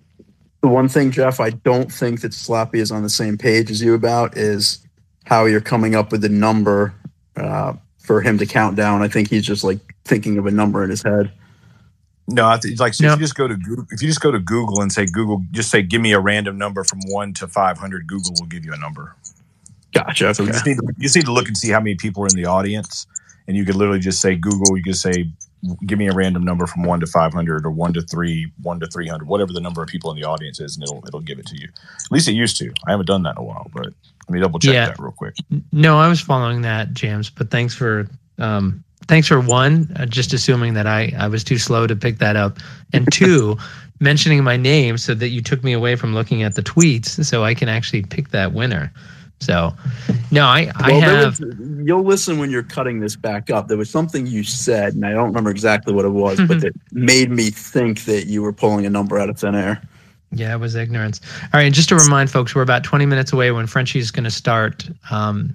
The 0.62 0.68
one 0.68 0.88
thing, 0.88 1.10
Jeff, 1.10 1.38
I 1.38 1.50
don't 1.50 1.92
think 1.92 2.22
that 2.22 2.32
Slappy 2.32 2.76
is 2.76 2.90
on 2.90 3.02
the 3.02 3.10
same 3.10 3.38
page 3.38 3.70
as 3.70 3.80
you 3.80 3.94
about 3.94 4.36
is 4.36 4.84
how 5.24 5.44
you're 5.44 5.60
coming 5.60 5.94
up 5.94 6.10
with 6.10 6.22
the 6.22 6.28
number 6.28 6.94
uh, 7.36 7.74
for 7.98 8.20
him 8.20 8.38
to 8.38 8.46
count 8.46 8.76
down. 8.76 9.02
I 9.02 9.08
think 9.08 9.28
he's 9.28 9.44
just 9.44 9.64
like 9.64 9.78
thinking 10.04 10.38
of 10.38 10.46
a 10.46 10.50
number 10.50 10.82
in 10.82 10.90
his 10.90 11.02
head. 11.02 11.32
No, 12.28 12.50
it's 12.52 12.80
like 12.80 12.94
so 12.94 13.06
if 13.06 13.12
you 13.12 13.18
just 13.18 13.36
go 13.36 13.46
to 13.46 13.56
Google, 13.56 13.86
if 13.90 14.02
you 14.02 14.08
just 14.08 14.20
go 14.20 14.32
to 14.32 14.40
Google 14.40 14.80
and 14.82 14.90
say 14.92 15.06
Google, 15.06 15.44
just 15.52 15.70
say 15.70 15.82
give 15.82 16.00
me 16.00 16.12
a 16.12 16.18
random 16.18 16.58
number 16.58 16.82
from 16.82 16.98
one 17.06 17.32
to 17.34 17.46
five 17.46 17.78
hundred. 17.78 18.06
Google 18.08 18.32
will 18.38 18.46
give 18.46 18.64
you 18.64 18.72
a 18.72 18.78
number. 18.78 19.14
Gotcha. 19.92 20.34
So 20.34 20.42
okay. 20.42 20.48
you, 20.48 20.52
just 20.52 20.66
need 20.66 20.76
to, 20.78 20.86
you 20.96 21.02
just 21.04 21.16
need 21.16 21.26
to 21.26 21.32
look 21.32 21.46
and 21.46 21.56
see 21.56 21.70
how 21.70 21.78
many 21.78 21.94
people 21.94 22.24
are 22.24 22.26
in 22.26 22.34
the 22.34 22.46
audience, 22.46 23.06
and 23.46 23.56
you 23.56 23.64
could 23.64 23.76
literally 23.76 24.00
just 24.00 24.20
say 24.20 24.34
Google. 24.34 24.76
You 24.76 24.82
could 24.82 24.96
say 24.96 25.30
give 25.86 25.98
me 25.98 26.08
a 26.08 26.12
random 26.12 26.44
number 26.44 26.66
from 26.66 26.82
one 26.82 26.98
to 27.00 27.06
five 27.06 27.32
hundred, 27.32 27.64
or 27.64 27.70
one 27.70 27.92
to 27.92 28.02
three, 28.02 28.50
one 28.60 28.80
to 28.80 28.88
three 28.88 29.06
hundred, 29.06 29.28
whatever 29.28 29.52
the 29.52 29.60
number 29.60 29.82
of 29.82 29.88
people 29.88 30.10
in 30.10 30.16
the 30.16 30.24
audience 30.24 30.58
is, 30.58 30.76
and 30.76 30.82
it'll 30.82 31.02
it'll 31.06 31.20
give 31.20 31.38
it 31.38 31.46
to 31.46 31.56
you. 31.56 31.68
At 31.68 32.10
least 32.10 32.26
it 32.28 32.32
used 32.32 32.56
to. 32.58 32.72
I 32.86 32.90
haven't 32.90 33.06
done 33.06 33.22
that 33.22 33.36
in 33.36 33.38
a 33.38 33.44
while, 33.44 33.70
but 33.72 33.86
let 33.86 34.30
me 34.30 34.40
double 34.40 34.58
check 34.58 34.74
yeah. 34.74 34.86
that 34.86 34.98
real 34.98 35.12
quick. 35.12 35.36
No, 35.70 35.98
I 35.98 36.08
was 36.08 36.20
following 36.20 36.62
that, 36.62 36.92
James. 36.92 37.30
But 37.30 37.52
thanks 37.52 37.72
for 37.74 38.08
um, 38.38 38.82
thanks 39.09 39.28
for 39.28 39.40
one, 39.40 39.94
uh, 39.96 40.07
just 40.07 40.32
assuming 40.32 40.74
that 40.74 40.86
I, 40.86 41.12
I 41.18 41.28
was 41.28 41.44
too 41.44 41.59
slow 41.59 41.86
to 41.86 41.96
pick 41.96 42.18
that 42.18 42.36
up, 42.36 42.59
and 42.92 43.11
two, 43.12 43.57
mentioning 44.00 44.44
my 44.44 44.57
name 44.57 44.98
so 44.98 45.14
that 45.14 45.28
you 45.28 45.40
took 45.40 45.64
me 45.64 45.72
away 45.72 45.96
from 45.96 46.14
looking 46.14 46.42
at 46.42 46.54
the 46.54 46.62
tweets 46.62 47.24
so 47.24 47.44
I 47.44 47.54
can 47.54 47.68
actually 47.68 48.02
pick 48.02 48.30
that 48.30 48.52
winner. 48.52 48.92
So, 49.38 49.74
no, 50.30 50.44
I, 50.44 50.72
I 50.76 50.92
well, 50.92 51.00
have. 51.00 51.40
Was, 51.40 51.57
you'll 51.84 52.04
listen 52.04 52.38
when 52.38 52.50
you're 52.50 52.62
cutting 52.62 53.00
this 53.00 53.16
back 53.16 53.50
up. 53.50 53.68
There 53.68 53.76
was 53.76 53.90
something 53.90 54.26
you 54.26 54.42
said, 54.42 54.94
and 54.94 55.04
I 55.04 55.12
don't 55.12 55.26
remember 55.26 55.50
exactly 55.50 55.92
what 55.92 56.07
it 56.07 56.11
was, 56.11 56.40
but 56.48 56.61
that 56.62 56.72
made 56.92 57.30
me 57.30 57.50
think 57.50 58.04
that 58.07 58.26
you 58.26 58.42
were 58.42 58.52
pulling 58.52 58.86
a 58.86 58.90
number 58.90 59.18
out 59.18 59.28
of 59.28 59.38
thin 59.38 59.54
air. 59.54 59.82
Yeah, 60.32 60.54
it 60.54 60.59
was 60.59 60.74
ignorance. 60.74 61.20
All 61.42 61.48
right, 61.54 61.64
and 61.64 61.74
just 61.74 61.88
to 61.90 61.96
remind 61.96 62.30
folks, 62.30 62.54
we're 62.54 62.62
about 62.62 62.82
20 62.82 63.07
minutes 63.07 63.32
away 63.32 63.52
when 63.52 63.66
Frenchie's 63.66 64.11
going 64.11 64.24
to 64.24 64.30
start 64.30 64.88
um, 65.11 65.54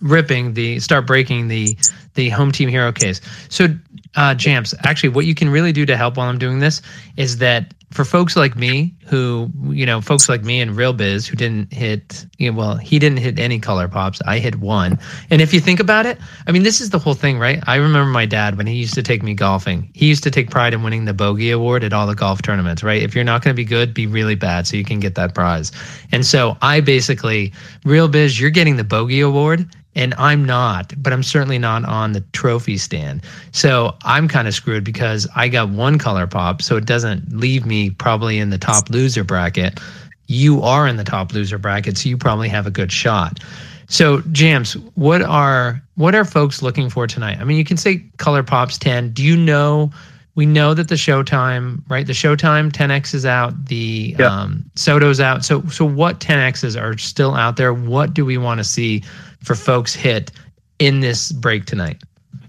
ripping 0.00 0.54
the 0.54 0.78
start 0.80 1.06
breaking 1.06 1.48
the 1.48 1.76
the 2.14 2.28
home 2.30 2.50
team 2.52 2.68
hero 2.68 2.92
case. 2.92 3.20
So, 3.48 3.68
uh, 4.16 4.34
Jamps, 4.34 4.74
actually, 4.84 5.10
what 5.10 5.26
you 5.26 5.34
can 5.34 5.48
really 5.48 5.72
do 5.72 5.86
to 5.86 5.96
help 5.96 6.16
while 6.16 6.28
I'm 6.28 6.38
doing 6.38 6.58
this 6.58 6.82
is 7.16 7.38
that 7.38 7.74
for 7.92 8.04
folks 8.04 8.36
like 8.36 8.56
me 8.56 8.94
who 9.06 9.50
you 9.70 9.86
know 9.86 10.00
folks 10.00 10.28
like 10.28 10.42
me 10.42 10.60
in 10.60 10.74
real 10.74 10.92
biz 10.92 11.26
who 11.26 11.36
didn't 11.36 11.72
hit 11.72 12.26
you 12.38 12.50
know, 12.50 12.58
well 12.58 12.76
he 12.76 12.98
didn't 12.98 13.18
hit 13.18 13.38
any 13.38 13.58
color 13.58 13.86
pops 13.86 14.20
i 14.26 14.38
hit 14.38 14.56
one. 14.56 14.98
And 15.30 15.40
if 15.40 15.54
you 15.54 15.60
think 15.60 15.78
about 15.78 16.04
it 16.04 16.18
i 16.46 16.52
mean 16.52 16.62
this 16.62 16.80
is 16.80 16.90
the 16.90 16.98
whole 16.98 17.14
thing 17.14 17.38
right? 17.38 17.62
I 17.66 17.76
remember 17.76 18.10
my 18.10 18.26
dad 18.26 18.56
when 18.56 18.66
he 18.66 18.74
used 18.74 18.94
to 18.94 19.02
take 19.02 19.22
me 19.22 19.34
golfing. 19.34 19.88
He 19.94 20.06
used 20.06 20.24
to 20.24 20.30
take 20.30 20.50
pride 20.50 20.74
in 20.74 20.82
winning 20.82 21.04
the 21.04 21.14
bogey 21.14 21.50
award 21.50 21.84
at 21.84 21.92
all 21.92 22.06
the 22.06 22.14
golf 22.14 22.42
tournaments 22.42 22.82
right? 22.82 23.02
If 23.02 23.14
you're 23.14 23.24
not 23.24 23.42
going 23.42 23.54
to 23.54 23.56
be 23.56 23.64
good 23.64 23.94
be 23.94 24.06
really 24.06 24.34
bad 24.34 24.66
so 24.66 24.76
you 24.76 24.84
can 24.84 25.00
get 25.00 25.14
that 25.14 25.34
prize. 25.34 25.70
And 26.12 26.26
so 26.26 26.56
i 26.62 26.80
basically 26.80 27.52
real 27.84 28.08
biz 28.08 28.40
you're 28.40 28.50
getting 28.50 28.76
the 28.76 28.84
bogey 28.84 29.20
award 29.20 29.70
and 29.96 30.14
I'm 30.18 30.44
not, 30.44 30.92
but 31.02 31.12
I'm 31.12 31.22
certainly 31.24 31.58
not 31.58 31.84
on 31.84 32.12
the 32.12 32.20
trophy 32.32 32.76
stand. 32.76 33.22
So 33.50 33.96
I'm 34.02 34.28
kind 34.28 34.46
of 34.46 34.54
screwed 34.54 34.84
because 34.84 35.26
I 35.34 35.48
got 35.48 35.70
one 35.70 35.98
color 35.98 36.26
pop, 36.26 36.62
so 36.62 36.76
it 36.76 36.84
doesn't 36.84 37.36
leave 37.36 37.66
me 37.66 37.90
probably 37.90 38.38
in 38.38 38.50
the 38.50 38.58
top 38.58 38.90
loser 38.90 39.24
bracket. 39.24 39.80
You 40.28 40.62
are 40.62 40.86
in 40.86 40.96
the 40.96 41.04
top 41.04 41.32
loser 41.32 41.58
bracket, 41.58 41.96
so 41.98 42.08
you 42.08 42.16
probably 42.18 42.48
have 42.50 42.66
a 42.66 42.70
good 42.70 42.92
shot. 42.92 43.40
So, 43.88 44.20
Jams, 44.32 44.74
what 44.94 45.22
are 45.22 45.82
what 45.94 46.14
are 46.14 46.24
folks 46.24 46.60
looking 46.62 46.90
for 46.90 47.06
tonight? 47.06 47.38
I 47.40 47.44
mean, 47.44 47.56
you 47.56 47.64
can 47.64 47.76
say 47.76 48.04
color 48.18 48.42
pops 48.42 48.78
10. 48.78 49.12
Do 49.12 49.22
you 49.22 49.36
know 49.36 49.90
we 50.36 50.44
know 50.44 50.74
that 50.74 50.88
the 50.88 50.96
Showtime, 50.96 51.80
right? 51.88 52.06
The 52.06 52.12
Showtime 52.12 52.70
10X 52.70 53.14
is 53.14 53.24
out, 53.26 53.66
the 53.66 54.14
Yep. 54.18 54.30
um 54.30 54.64
Soto's 54.76 55.18
out. 55.18 55.44
So 55.44 55.62
so 55.68 55.84
what 55.84 56.20
10Xs 56.20 56.80
are 56.80 56.96
still 56.98 57.34
out 57.34 57.56
there? 57.56 57.72
What 57.72 58.12
do 58.14 58.24
we 58.24 58.36
want 58.38 58.58
to 58.58 58.64
see 58.64 59.02
for 59.46 59.54
folks 59.54 59.94
hit 59.94 60.32
in 60.78 61.00
this 61.00 61.32
break 61.32 61.64
tonight? 61.64 62.02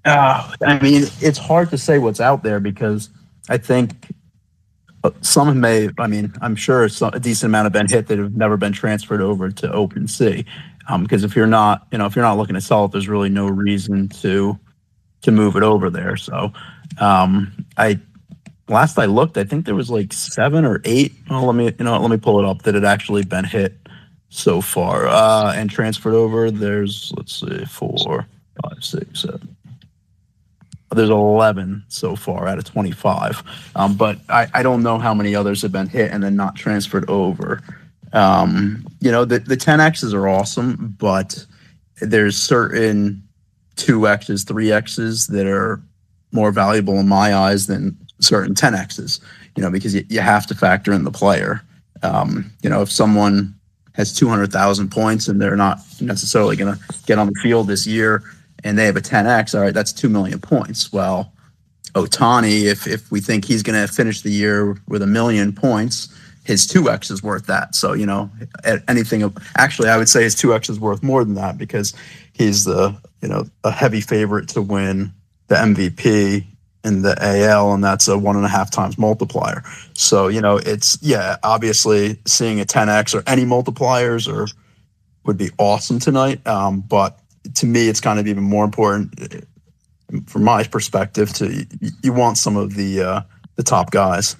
Uh, 0.03 0.51
I 0.65 0.79
mean, 0.79 1.03
it's 1.21 1.37
hard 1.37 1.69
to 1.69 1.77
say 1.77 1.99
what's 1.99 2.19
out 2.19 2.43
there 2.43 2.59
because 2.59 3.09
I 3.49 3.57
think 3.57 4.07
uh, 5.03 5.11
some 5.21 5.59
may. 5.59 5.89
I 5.99 6.07
mean, 6.07 6.33
I'm 6.41 6.55
sure 6.55 6.89
some, 6.89 7.13
a 7.13 7.19
decent 7.19 7.51
amount 7.51 7.65
have 7.65 7.73
been 7.73 7.87
hit 7.87 8.07
that 8.07 8.17
have 8.17 8.35
never 8.35 8.57
been 8.57 8.73
transferred 8.73 9.21
over 9.21 9.51
to 9.51 9.67
OpenSea. 9.67 10.45
Um, 10.89 11.03
because 11.03 11.23
if 11.23 11.35
you're 11.35 11.47
not, 11.47 11.85
you 11.91 11.97
know, 11.97 12.05
if 12.05 12.15
you're 12.15 12.23
not 12.23 12.37
looking 12.37 12.55
to 12.55 12.61
sell 12.61 12.85
it, 12.85 12.93
there's 12.93 13.09
really 13.09 13.29
no 13.29 13.47
reason 13.47 14.09
to 14.09 14.57
to 15.21 15.31
move 15.31 15.55
it 15.55 15.63
over 15.63 15.89
there. 15.89 16.15
So, 16.15 16.53
um, 16.99 17.65
I 17.77 17.99
last 18.69 18.97
I 18.97 19.05
looked, 19.05 19.37
I 19.37 19.43
think 19.43 19.65
there 19.65 19.75
was 19.75 19.89
like 19.89 20.13
seven 20.13 20.65
or 20.65 20.81
eight. 20.85 21.13
Oh, 21.29 21.45
let 21.45 21.55
me, 21.55 21.65
you 21.65 21.85
know, 21.85 21.99
let 21.99 22.09
me 22.09 22.17
pull 22.17 22.39
it 22.39 22.45
up 22.45 22.61
that 22.63 22.75
had 22.75 22.85
actually 22.85 23.23
been 23.23 23.45
hit 23.45 23.77
so 24.29 24.61
far 24.61 25.07
uh, 25.07 25.53
and 25.55 25.69
transferred 25.69 26.13
over. 26.13 26.51
There's 26.51 27.13
let's 27.17 27.39
see, 27.39 27.65
four, 27.65 28.27
five, 28.63 28.83
six, 28.83 29.21
seven. 29.21 29.55
There's 30.91 31.09
11 31.09 31.83
so 31.89 32.15
far 32.15 32.47
out 32.47 32.57
of 32.57 32.63
25. 32.63 33.43
Um, 33.75 33.95
but 33.95 34.19
I, 34.29 34.47
I 34.53 34.63
don't 34.63 34.83
know 34.83 34.97
how 34.97 35.13
many 35.13 35.35
others 35.35 35.61
have 35.61 35.71
been 35.71 35.89
hit 35.89 36.11
and 36.11 36.23
then 36.23 36.35
not 36.35 36.55
transferred 36.55 37.09
over. 37.09 37.61
Um, 38.13 38.87
you 39.01 39.11
know, 39.11 39.25
the, 39.25 39.39
the 39.39 39.57
10Xs 39.57 40.13
are 40.13 40.29
awesome, 40.29 40.95
but 40.97 41.45
there's 41.99 42.37
certain 42.37 43.21
2Xs, 43.75 44.45
3Xs 44.45 45.27
that 45.27 45.45
are 45.45 45.81
more 46.31 46.51
valuable 46.51 46.99
in 46.99 47.07
my 47.07 47.35
eyes 47.35 47.67
than 47.67 47.97
certain 48.19 48.55
10Xs, 48.55 49.19
you 49.55 49.63
know, 49.63 49.69
because 49.69 49.93
you, 49.93 50.05
you 50.09 50.21
have 50.21 50.47
to 50.47 50.55
factor 50.55 50.93
in 50.93 51.03
the 51.03 51.11
player. 51.11 51.61
Um, 52.01 52.51
you 52.61 52.69
know, 52.69 52.81
if 52.81 52.91
someone 52.91 53.56
has 53.97 54.13
200,000 54.13 54.89
points 54.89 55.27
and 55.27 55.41
they're 55.41 55.57
not 55.57 55.79
necessarily 55.99 56.55
going 56.55 56.73
to 56.73 56.79
get 57.07 57.17
on 57.17 57.27
the 57.27 57.39
field 57.41 57.67
this 57.67 57.85
year 57.85 58.23
and 58.63 58.77
they 58.77 58.85
have 58.85 58.95
a 58.95 59.01
10X, 59.01 59.55
all 59.55 59.61
right, 59.61 59.73
that's 59.73 59.91
2 59.91 60.07
million 60.07 60.39
points. 60.39 60.93
Well, 60.93 61.33
Ohtani, 61.93 62.63
if, 62.65 62.87
if 62.87 63.11
we 63.11 63.19
think 63.19 63.45
he's 63.45 63.63
going 63.63 63.79
to 63.79 63.91
finish 63.91 64.21
the 64.21 64.31
year 64.31 64.77
with 64.87 65.01
a 65.01 65.07
million 65.07 65.51
points, 65.51 66.13
his 66.43 66.67
2X 66.67 67.11
is 67.11 67.21
worth 67.21 67.47
that. 67.47 67.75
So, 67.75 67.93
you 67.93 68.05
know, 68.05 68.29
anything 68.87 69.33
actually, 69.57 69.89
I 69.89 69.97
would 69.97 70.09
say 70.09 70.23
his 70.23 70.35
2X 70.35 70.69
is 70.69 70.79
worth 70.79 71.03
more 71.03 71.23
than 71.23 71.33
that 71.35 71.57
because 71.57 71.93
he's 72.33 72.63
the, 72.63 72.95
you 73.21 73.27
know, 73.27 73.45
a 73.63 73.71
heavy 73.71 74.01
favorite 74.01 74.47
to 74.49 74.61
win 74.61 75.11
the 75.47 75.55
MVP 75.55 76.45
in 76.87 77.01
the 77.01 77.15
AL, 77.19 77.73
and 77.73 77.83
that's 77.83 78.07
a 78.07 78.17
one 78.17 78.35
and 78.35 78.45
a 78.45 78.49
half 78.49 78.71
times 78.71 78.97
multiplier. 78.97 79.63
So, 79.93 80.27
you 80.27 80.41
know, 80.41 80.57
it's, 80.57 80.97
yeah, 81.01 81.37
obviously 81.43 82.19
seeing 82.25 82.59
a 82.59 82.65
10X 82.65 83.13
or 83.13 83.23
any 83.27 83.43
multipliers 83.43 84.31
or 84.31 84.47
would 85.25 85.37
be 85.37 85.51
awesome 85.57 85.99
tonight. 85.99 86.45
Um, 86.47 86.81
but 86.81 87.19
to 87.55 87.65
me, 87.65 87.87
it's 87.87 88.01
kind 88.01 88.19
of 88.19 88.27
even 88.27 88.43
more 88.43 88.65
important 88.65 89.21
uh, 89.21 90.19
from 90.25 90.43
my 90.43 90.63
perspective 90.63 91.33
to 91.33 91.65
you 92.01 92.13
want 92.13 92.37
some 92.37 92.55
of 92.55 92.75
the 92.75 93.01
uh, 93.01 93.21
the 93.55 93.63
top 93.63 93.91
guys. 93.91 94.35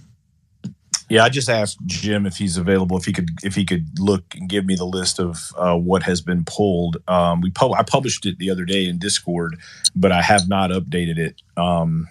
Yeah, 1.10 1.24
I 1.24 1.30
just 1.30 1.50
asked 1.50 1.78
Jim 1.86 2.26
if 2.26 2.36
he's 2.36 2.58
available, 2.58 2.98
if 2.98 3.06
he 3.06 3.14
could, 3.14 3.30
if 3.42 3.56
he 3.56 3.64
could 3.64 3.88
look 3.98 4.24
and 4.36 4.50
give 4.50 4.66
me 4.66 4.76
the 4.76 4.86
list 4.86 5.20
of 5.20 5.54
uh, 5.58 5.76
what 5.76 6.04
has 6.04 6.22
been 6.22 6.44
pulled. 6.44 6.98
Um, 7.08 7.40
we 7.40 7.50
pub- 7.50 7.74
I 7.74 7.84
published 7.84 8.26
it 8.26 8.40
the 8.40 8.50
other 8.50 8.66
day 8.66 8.86
in 8.86 9.00
Discord, 9.00 9.58
but 9.96 10.12
I 10.12 10.22
have 10.22 10.50
not 10.50 10.70
updated 10.70 11.18
it. 11.18 11.42
Um, 11.56 12.08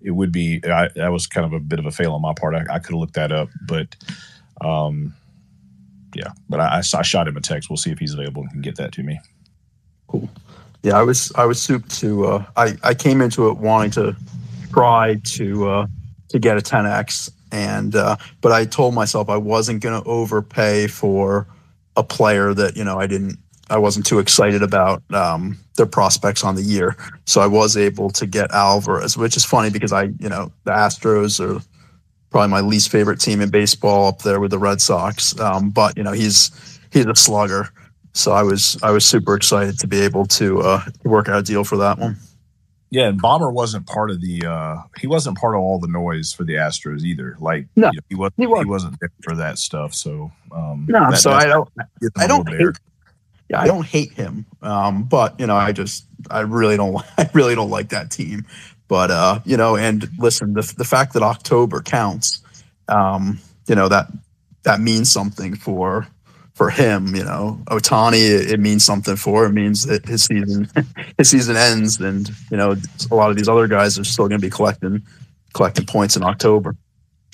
it 0.00 0.12
would 0.12 0.32
be 0.32 0.60
I, 0.64 0.88
that 0.94 1.08
was 1.08 1.26
kind 1.26 1.46
of 1.46 1.52
a 1.52 1.60
bit 1.60 1.78
of 1.78 1.86
a 1.86 1.90
fail 1.90 2.14
on 2.14 2.22
my 2.22 2.34
part. 2.34 2.54
I, 2.54 2.64
I 2.70 2.78
could 2.78 2.92
have 2.92 3.00
looked 3.00 3.14
that 3.14 3.32
up, 3.32 3.48
but 3.66 3.96
um, 4.60 5.14
yeah, 6.14 6.32
but 6.48 6.60
I, 6.60 6.78
I, 6.78 7.02
shot 7.02 7.28
him 7.28 7.36
a 7.36 7.40
text. 7.40 7.70
We'll 7.70 7.76
see 7.76 7.90
if 7.90 7.98
he's 7.98 8.14
available 8.14 8.42
and 8.42 8.50
can 8.50 8.60
get 8.60 8.76
that 8.76 8.92
to 8.92 9.02
me. 9.02 9.20
Cool. 10.08 10.28
Yeah, 10.82 10.98
I 10.98 11.02
was 11.02 11.32
I 11.34 11.44
was 11.44 11.60
super 11.60 11.88
to 11.88 12.26
uh, 12.26 12.44
I 12.56 12.76
I 12.82 12.94
came 12.94 13.20
into 13.20 13.48
it 13.48 13.58
wanting 13.58 13.90
to 13.92 14.16
try 14.72 15.16
to 15.24 15.68
uh, 15.68 15.86
to 16.28 16.38
get 16.38 16.56
a 16.56 16.60
10x 16.60 17.30
and 17.52 17.96
uh, 17.96 18.16
but 18.40 18.52
I 18.52 18.64
told 18.64 18.94
myself 18.94 19.28
I 19.28 19.36
wasn't 19.36 19.82
going 19.82 20.00
to 20.00 20.08
overpay 20.08 20.86
for 20.86 21.46
a 21.96 22.02
player 22.02 22.54
that 22.54 22.76
you 22.76 22.84
know 22.84 22.98
I 22.98 23.06
didn't 23.06 23.38
I 23.70 23.78
wasn't 23.78 24.06
too 24.06 24.18
excited 24.18 24.62
about 24.62 25.02
um, 25.12 25.58
their 25.76 25.86
prospects 25.86 26.42
on 26.44 26.54
the 26.54 26.62
year. 26.62 26.96
So 27.26 27.40
I 27.40 27.46
was 27.46 27.76
able 27.76 28.10
to 28.10 28.26
get 28.26 28.50
Alvarez, 28.52 29.16
which 29.16 29.36
is 29.36 29.44
funny 29.44 29.70
because 29.70 29.92
I 29.92 30.04
you 30.18 30.28
know 30.28 30.50
the 30.64 30.70
Astros 30.72 31.38
are 31.40 31.62
probably 32.30 32.48
my 32.48 32.60
least 32.60 32.90
favorite 32.90 33.20
team 33.20 33.40
in 33.40 33.50
baseball 33.50 34.08
up 34.08 34.22
there 34.22 34.40
with 34.40 34.50
the 34.50 34.58
Red 34.58 34.80
Sox. 34.80 35.38
Um, 35.40 35.70
but 35.70 35.96
you 35.96 36.02
know 36.02 36.12
he's 36.12 36.50
he's 36.92 37.06
a 37.06 37.14
slugger. 37.14 37.68
So 38.14 38.32
I 38.32 38.42
was 38.42 38.78
I 38.82 38.90
was 38.90 39.04
super 39.04 39.34
excited 39.34 39.78
to 39.80 39.86
be 39.86 40.00
able 40.00 40.26
to 40.26 40.60
uh, 40.60 40.82
work 41.04 41.28
out 41.28 41.38
a 41.38 41.42
deal 41.42 41.64
for 41.64 41.76
that 41.78 41.98
one. 41.98 42.16
Yeah, 42.90 43.08
and 43.08 43.20
Bomber 43.20 43.50
wasn't 43.50 43.86
part 43.86 44.10
of 44.10 44.22
the 44.22 44.46
uh 44.46 44.76
he 44.98 45.06
wasn't 45.06 45.36
part 45.36 45.54
of 45.54 45.60
all 45.60 45.78
the 45.78 45.88
noise 45.88 46.32
for 46.32 46.44
the 46.44 46.54
Astros 46.54 47.02
either. 47.02 47.36
Like 47.38 47.66
No, 47.76 47.88
you 47.88 47.98
know, 47.98 48.02
he 48.08 48.14
was 48.14 48.32
he 48.38 48.46
wasn't. 48.46 48.68
wasn't 48.70 49.00
there 49.00 49.10
for 49.22 49.36
that 49.36 49.58
stuff. 49.58 49.92
So 49.92 50.32
um 50.52 50.86
No, 50.88 51.10
that- 51.10 51.18
so 51.18 51.30
I 51.32 51.44
don't 51.44 51.68
I 52.16 52.26
don't 52.26 52.48
hate, 52.48 52.78
yeah 53.48 53.60
I 53.60 53.66
don't 53.66 53.86
hate 53.86 54.12
him. 54.12 54.46
Um, 54.62 55.04
but 55.04 55.38
you 55.38 55.46
know 55.46 55.56
I 55.56 55.72
just 55.72 56.06
I 56.30 56.40
really 56.40 56.76
don't 56.76 57.02
I 57.18 57.28
really 57.34 57.54
don't 57.54 57.70
like 57.70 57.90
that 57.90 58.10
team. 58.10 58.44
But 58.88 59.10
uh, 59.10 59.40
you 59.44 59.56
know, 59.56 59.76
and 59.76 60.08
listen, 60.18 60.54
the 60.54 60.72
the 60.76 60.84
fact 60.84 61.12
that 61.12 61.22
October 61.22 61.82
counts, 61.82 62.42
um, 62.88 63.38
you 63.66 63.74
know 63.74 63.88
that 63.88 64.06
that 64.62 64.80
means 64.80 65.12
something 65.12 65.54
for 65.54 66.08
for 66.54 66.70
him. 66.70 67.14
You 67.14 67.24
know, 67.24 67.60
Ohtani, 67.66 68.14
it, 68.14 68.52
it 68.52 68.60
means 68.60 68.84
something 68.84 69.16
for. 69.16 69.44
It 69.44 69.52
means 69.52 69.84
that 69.86 70.06
his 70.06 70.24
season 70.24 70.70
his 71.18 71.28
season 71.28 71.56
ends, 71.56 72.00
and 72.00 72.30
you 72.50 72.56
know 72.56 72.74
a 73.10 73.14
lot 73.14 73.30
of 73.30 73.36
these 73.36 73.48
other 73.48 73.68
guys 73.68 73.98
are 73.98 74.04
still 74.04 74.26
going 74.26 74.40
to 74.40 74.46
be 74.46 74.50
collecting 74.50 75.02
collecting 75.52 75.86
points 75.86 76.16
in 76.16 76.24
October. 76.24 76.74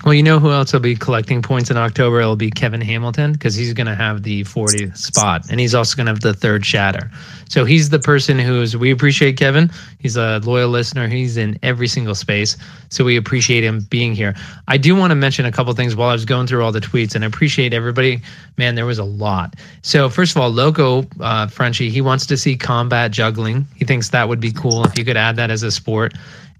Well, 0.05 0.13
you 0.13 0.23
know 0.23 0.39
who 0.39 0.51
else 0.51 0.71
will 0.75 0.81
be 0.81 0.97
collecting 0.97 1.41
points 1.41 1.71
in 1.71 1.79
October? 1.79 2.21
It'll 2.21 2.37
be 2.37 2.51
Kevin 2.51 2.83
Hamilton 2.83 3.33
because 3.33 3.55
he's 3.55 3.73
going 3.73 3.87
to 3.87 3.95
have 3.95 4.23
the 4.23 4.45
40 4.45 4.91
spot 4.91 5.47
and 5.49 5.59
he's 5.59 5.75
also 5.75 5.97
going 5.97 6.05
to 6.05 6.13
have 6.13 6.21
the 6.21 6.35
third 6.35 6.67
shatter. 6.67 7.11
So 7.49 7.65
he's 7.65 7.89
the 7.89 7.99
person 7.99 8.39
who's, 8.39 8.77
we 8.77 8.91
appreciate 8.91 9.39
Kevin. 9.39 9.71
He's 9.99 10.19
a 10.19 10.41
loyal 10.45 10.69
listener. 10.69 11.09
He's 11.09 11.39
in 11.39 11.59
every 11.63 11.89
single 11.89 12.15
space. 12.15 12.59
So 12.91 13.03
we 13.03 13.17
appreciate 13.17 13.65
him 13.65 13.81
being 13.89 14.15
here. 14.15 14.35
I 14.69 14.77
do 14.77 14.95
want 14.95 15.11
to 15.13 15.15
mention 15.15 15.47
a 15.47 15.53
couple 15.53 15.73
things 15.73 15.97
while 15.97 16.11
I 16.11 16.13
was 16.13 16.27
going 16.27 16.49
through 16.49 16.63
all 16.63 16.73
the 16.73 16.83
tweets 16.83 17.15
and 17.15 17.25
I 17.25 17.27
appreciate 17.27 17.73
everybody. 17.73 18.21
Man, 18.59 18.75
there 18.75 18.87
was 18.87 18.99
a 18.99 19.05
lot. 19.05 19.55
So, 19.81 20.11
first 20.11 20.37
of 20.37 20.43
all, 20.43 20.51
Loco 20.51 21.07
uh, 21.21 21.47
Frenchie, 21.47 21.89
he 21.89 22.03
wants 22.03 22.27
to 22.27 22.37
see 22.37 22.57
combat 22.57 23.11
juggling. 23.11 23.67
He 23.75 23.87
thinks 23.87 24.11
that 24.11 24.29
would 24.29 24.41
be 24.41 24.53
cool 24.53 24.85
if 24.85 24.99
you 24.99 25.05
could 25.05 25.17
add 25.17 25.37
that 25.37 25.51
as 25.51 25.63
a 25.63 25.71
sport. 25.71 26.13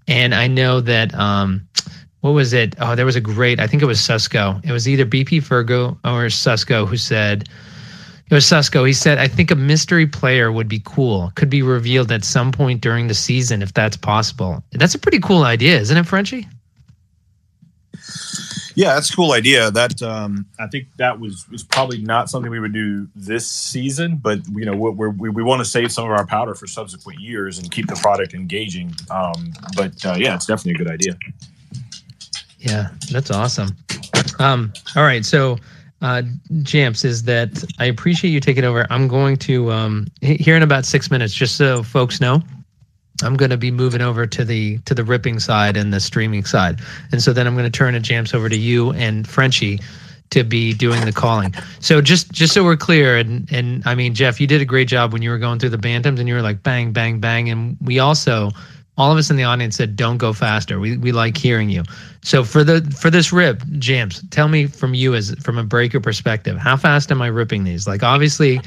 And 0.07 0.33
I 0.33 0.47
know 0.47 0.81
that, 0.81 1.13
um, 1.13 1.67
what 2.25 2.33
was 2.33 2.53
it? 2.53 2.73
Oh, 2.79 2.95
there 2.95 3.05
was 3.05 3.15
a 3.15 3.21
great, 3.21 3.59
I 3.59 3.67
think 3.67 3.83
it 3.83 3.85
was 3.85 3.99
Susco. 3.99 4.59
It 4.65 4.71
was 4.71 4.87
either 4.87 5.05
BP 5.05 5.43
Fergo 5.43 5.91
or 6.03 6.25
Susco 6.25 6.87
who 6.87 6.97
said, 6.97 7.47
it 8.27 8.33
was 8.33 8.45
Susco. 8.45 8.87
He 8.87 8.93
said, 8.93 9.19
I 9.19 9.27
think 9.27 9.51
a 9.51 9.55
mystery 9.55 10.07
player 10.07 10.51
would 10.51 10.67
be 10.67 10.81
cool. 10.83 11.31
Could 11.35 11.51
be 11.51 11.61
revealed 11.61 12.11
at 12.11 12.23
some 12.23 12.51
point 12.51 12.81
during 12.81 13.05
the 13.05 13.13
season 13.13 13.61
if 13.61 13.75
that's 13.75 13.95
possible. 13.95 14.63
That's 14.71 14.95
a 14.95 14.97
pretty 14.97 15.19
cool 15.19 15.43
idea, 15.43 15.77
isn't 15.79 15.95
it, 15.95 16.07
Frenchie? 16.07 16.47
Yeah, 18.73 18.95
that's 18.95 19.11
a 19.11 19.15
cool 19.15 19.33
idea. 19.33 19.69
That 19.69 20.01
um, 20.01 20.47
I 20.59 20.65
think 20.65 20.87
that 20.97 21.19
was 21.19 21.45
was 21.51 21.63
probably 21.63 21.99
not 21.99 22.31
something 22.31 22.51
we 22.51 22.59
would 22.59 22.73
do 22.73 23.07
this 23.15 23.47
season, 23.47 24.17
but 24.17 24.39
you 24.49 24.65
know 24.65 24.73
we 24.73 25.29
we 25.29 25.43
want 25.43 25.59
to 25.59 25.65
save 25.65 25.91
some 25.93 26.05
of 26.05 26.11
our 26.11 26.25
powder 26.25 26.55
for 26.55 26.67
subsequent 26.67 27.19
years 27.19 27.57
and 27.57 27.71
keep 27.71 27.87
the 27.87 27.95
product 27.95 28.33
engaging. 28.33 28.93
Um, 29.11 29.53
but 29.77 30.03
uh, 30.03 30.15
yeah, 30.17 30.35
it's 30.35 30.47
definitely 30.47 30.81
a 30.81 30.85
good 30.85 30.91
idea. 30.91 31.17
Yeah, 32.65 32.89
that's 33.11 33.29
awesome. 33.29 33.69
Um, 34.39 34.73
all 34.95 35.03
right, 35.03 35.23
so 35.23 35.57
uh, 36.01 36.23
Jamps 36.63 37.05
is 37.05 37.23
that 37.23 37.63
I 37.77 37.85
appreciate 37.85 38.31
you 38.31 38.39
taking 38.39 38.63
over. 38.63 38.87
I'm 38.89 39.07
going 39.07 39.37
to 39.37 39.71
um, 39.71 40.07
here 40.21 40.55
in 40.55 40.63
about 40.63 40.83
six 40.83 41.11
minutes, 41.11 41.33
just 41.33 41.57
so 41.57 41.83
folks 41.83 42.19
know. 42.19 42.41
I'm 43.23 43.37
going 43.37 43.51
to 43.51 43.57
be 43.57 43.71
moving 43.71 44.01
over 44.01 44.25
to 44.25 44.43
the 44.43 44.79
to 44.79 44.95
the 44.95 45.03
ripping 45.03 45.39
side 45.39 45.77
and 45.77 45.93
the 45.93 45.99
streaming 45.99 46.43
side, 46.43 46.81
and 47.11 47.21
so 47.21 47.33
then 47.33 47.45
I'm 47.47 47.53
going 47.53 47.71
to 47.71 47.77
turn 47.77 47.95
a 47.95 47.99
Jamps 47.99 48.33
over 48.33 48.49
to 48.49 48.57
you 48.57 48.91
and 48.93 49.27
Frenchie 49.27 49.79
to 50.31 50.43
be 50.43 50.73
doing 50.73 51.05
the 51.05 51.13
calling. 51.13 51.53
So 51.79 52.01
just 52.01 52.31
just 52.31 52.53
so 52.53 52.63
we're 52.63 52.75
clear, 52.75 53.15
and 53.15 53.49
and 53.51 53.83
I 53.85 53.93
mean 53.93 54.15
Jeff, 54.15 54.41
you 54.41 54.47
did 54.47 54.59
a 54.59 54.65
great 54.65 54.87
job 54.87 55.13
when 55.13 55.21
you 55.21 55.29
were 55.29 55.37
going 55.37 55.59
through 55.59 55.69
the 55.69 55.77
bantams, 55.77 56.19
and 56.19 56.27
you 56.27 56.33
were 56.33 56.41
like 56.41 56.63
bang 56.63 56.91
bang 56.91 57.19
bang, 57.19 57.49
and 57.49 57.77
we 57.79 57.99
also 57.99 58.49
all 58.97 59.11
of 59.11 59.17
us 59.17 59.29
in 59.29 59.35
the 59.35 59.43
audience 59.43 59.75
said 59.75 59.95
don't 59.95 60.17
go 60.17 60.33
faster. 60.33 60.79
We 60.79 60.97
we 60.97 61.11
like 61.11 61.37
hearing 61.37 61.69
you. 61.69 61.83
So 62.23 62.43
for 62.43 62.63
the 62.63 62.81
for 62.99 63.09
this 63.09 63.31
rip, 63.31 63.63
James, 63.79 64.23
tell 64.29 64.47
me 64.47 64.67
from 64.67 64.93
you 64.93 65.13
as 65.15 65.35
from 65.41 65.57
a 65.57 65.63
breaker 65.63 65.99
perspective, 65.99 66.57
how 66.57 66.77
fast 66.77 67.11
am 67.11 67.21
I 67.21 67.27
ripping 67.27 67.63
these? 67.63 67.87
Like 67.87 68.03
obviously 68.03 68.61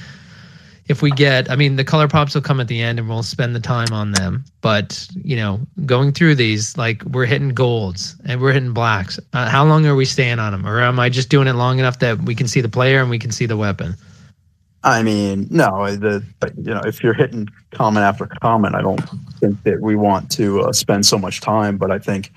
if 0.88 1.02
we 1.02 1.10
get 1.10 1.50
i 1.50 1.56
mean 1.56 1.76
the 1.76 1.84
color 1.84 2.08
pops 2.08 2.34
will 2.34 2.42
come 2.42 2.60
at 2.60 2.68
the 2.68 2.80
end 2.80 2.98
and 2.98 3.08
we'll 3.08 3.22
spend 3.22 3.54
the 3.54 3.60
time 3.60 3.92
on 3.92 4.12
them 4.12 4.44
but 4.60 5.06
you 5.14 5.36
know 5.36 5.60
going 5.86 6.12
through 6.12 6.34
these 6.34 6.76
like 6.76 7.02
we're 7.04 7.26
hitting 7.26 7.50
golds 7.50 8.16
and 8.24 8.40
we're 8.40 8.52
hitting 8.52 8.72
blacks 8.72 9.20
uh, 9.34 9.48
how 9.48 9.64
long 9.64 9.86
are 9.86 9.94
we 9.94 10.04
staying 10.04 10.38
on 10.38 10.52
them 10.52 10.66
or 10.66 10.80
am 10.80 10.98
i 10.98 11.08
just 11.08 11.28
doing 11.28 11.46
it 11.46 11.52
long 11.52 11.78
enough 11.78 11.98
that 11.98 12.20
we 12.22 12.34
can 12.34 12.48
see 12.48 12.60
the 12.60 12.68
player 12.68 13.00
and 13.00 13.10
we 13.10 13.18
can 13.18 13.30
see 13.30 13.46
the 13.46 13.56
weapon 13.56 13.94
i 14.84 15.02
mean 15.02 15.46
no 15.50 15.94
the 15.96 16.24
you 16.56 16.72
know 16.74 16.82
if 16.84 17.02
you're 17.02 17.14
hitting 17.14 17.48
comment 17.70 18.04
after 18.04 18.26
comment 18.26 18.74
i 18.74 18.80
don't 18.80 19.02
think 19.40 19.62
that 19.64 19.80
we 19.80 19.96
want 19.96 20.30
to 20.30 20.60
uh, 20.60 20.72
spend 20.72 21.04
so 21.04 21.18
much 21.18 21.40
time 21.40 21.76
but 21.76 21.90
i 21.90 21.98
think 21.98 22.32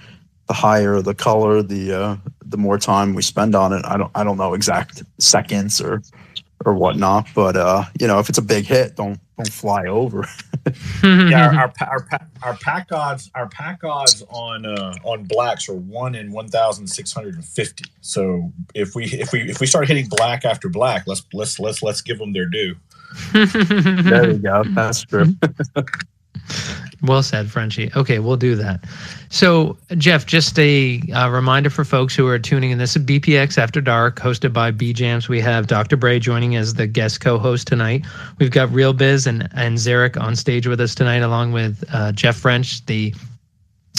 the 0.48 0.54
higher 0.54 1.02
the 1.02 1.14
color 1.14 1.62
the 1.62 1.92
uh, 1.94 2.18
the 2.46 2.58
more 2.58 2.78
time 2.78 3.14
we 3.14 3.22
spend 3.22 3.56
on 3.56 3.72
it 3.74 3.84
i 3.86 3.96
don't 3.96 4.12
i 4.16 4.24
don't 4.24 4.38
know 4.38 4.54
exact 4.54 5.04
seconds 5.20 5.80
or 5.80 6.02
or 6.66 6.74
whatnot. 6.74 7.28
But 7.34 7.56
uh, 7.56 7.86
you 8.00 8.08
know, 8.08 8.20
if 8.20 8.30
it's 8.30 8.38
a 8.38 8.44
big 8.44 8.66
hit, 8.66 8.96
don't 8.96 9.20
don't 9.44 9.54
fly 9.54 9.86
over. 9.86 10.28
yeah, 11.04 11.48
our, 11.48 11.74
our, 11.88 12.08
our 12.12 12.28
our 12.44 12.58
pack 12.58 12.92
odds 12.92 13.32
our 13.34 13.50
pack 13.50 13.84
odds 13.84 14.22
on 14.30 14.64
uh, 14.64 14.94
on 15.04 15.24
blacks 15.24 15.68
are 15.68 15.76
one 15.76 16.14
in 16.14 16.32
one 16.32 16.48
thousand 16.48 16.86
six 16.86 17.12
hundred 17.12 17.34
and 17.34 17.44
fifty. 17.44 17.86
So 18.02 18.54
if 18.76 18.94
we 18.94 19.06
if 19.06 19.32
we 19.32 19.50
if 19.50 19.60
we 19.60 19.66
start 19.66 19.88
hitting 19.88 20.08
black 20.08 20.46
after 20.46 20.70
black, 20.70 21.08
let's 21.08 21.26
let's 21.34 21.60
let's 21.60 21.82
let's 21.82 22.02
give 22.02 22.20
them 22.20 22.32
their 22.32 22.46
due. 22.46 22.76
there 23.34 24.32
you 24.32 24.38
go. 24.38 24.64
That's 24.68 25.02
true. 25.02 25.34
Well 27.04 27.24
said, 27.24 27.50
Frenchie. 27.50 27.90
Okay, 27.96 28.20
we'll 28.20 28.38
do 28.38 28.56
that. 28.56 28.86
So, 29.30 29.76
Jeff, 29.98 30.28
just 30.28 30.58
a 30.60 31.02
uh, 31.14 31.30
reminder 31.30 31.72
for 31.72 31.84
folks 31.84 32.16
who 32.16 32.28
are 32.28 32.38
tuning 32.38 32.70
in. 32.70 32.78
This 32.78 32.96
is 32.96 33.04
BPX 33.04 33.58
After 33.58 33.82
Dark, 33.82 34.20
hosted 34.20 34.54
by 34.54 34.70
B 34.70 34.94
Jams. 34.94 35.28
We 35.28 35.42
have 35.42 35.66
Dr. 35.66 35.98
Bray 35.98 36.20
joining 36.20 36.56
as 36.56 36.76
the 36.76 36.86
guest 36.86 37.20
co-host 37.20 37.66
tonight. 37.68 38.06
We've 38.38 38.52
got 38.52 38.72
Real 38.72 38.94
Biz 38.94 39.26
and 39.26 39.50
and 39.56 39.78
Zarek 39.78 40.20
on 40.22 40.36
stage 40.36 40.68
with 40.68 40.80
us 40.80 40.94
tonight, 40.94 41.24
along 41.24 41.54
with 41.54 41.84
uh, 41.92 42.12
Jeff 42.12 42.36
French, 42.36 42.86
the 42.86 43.16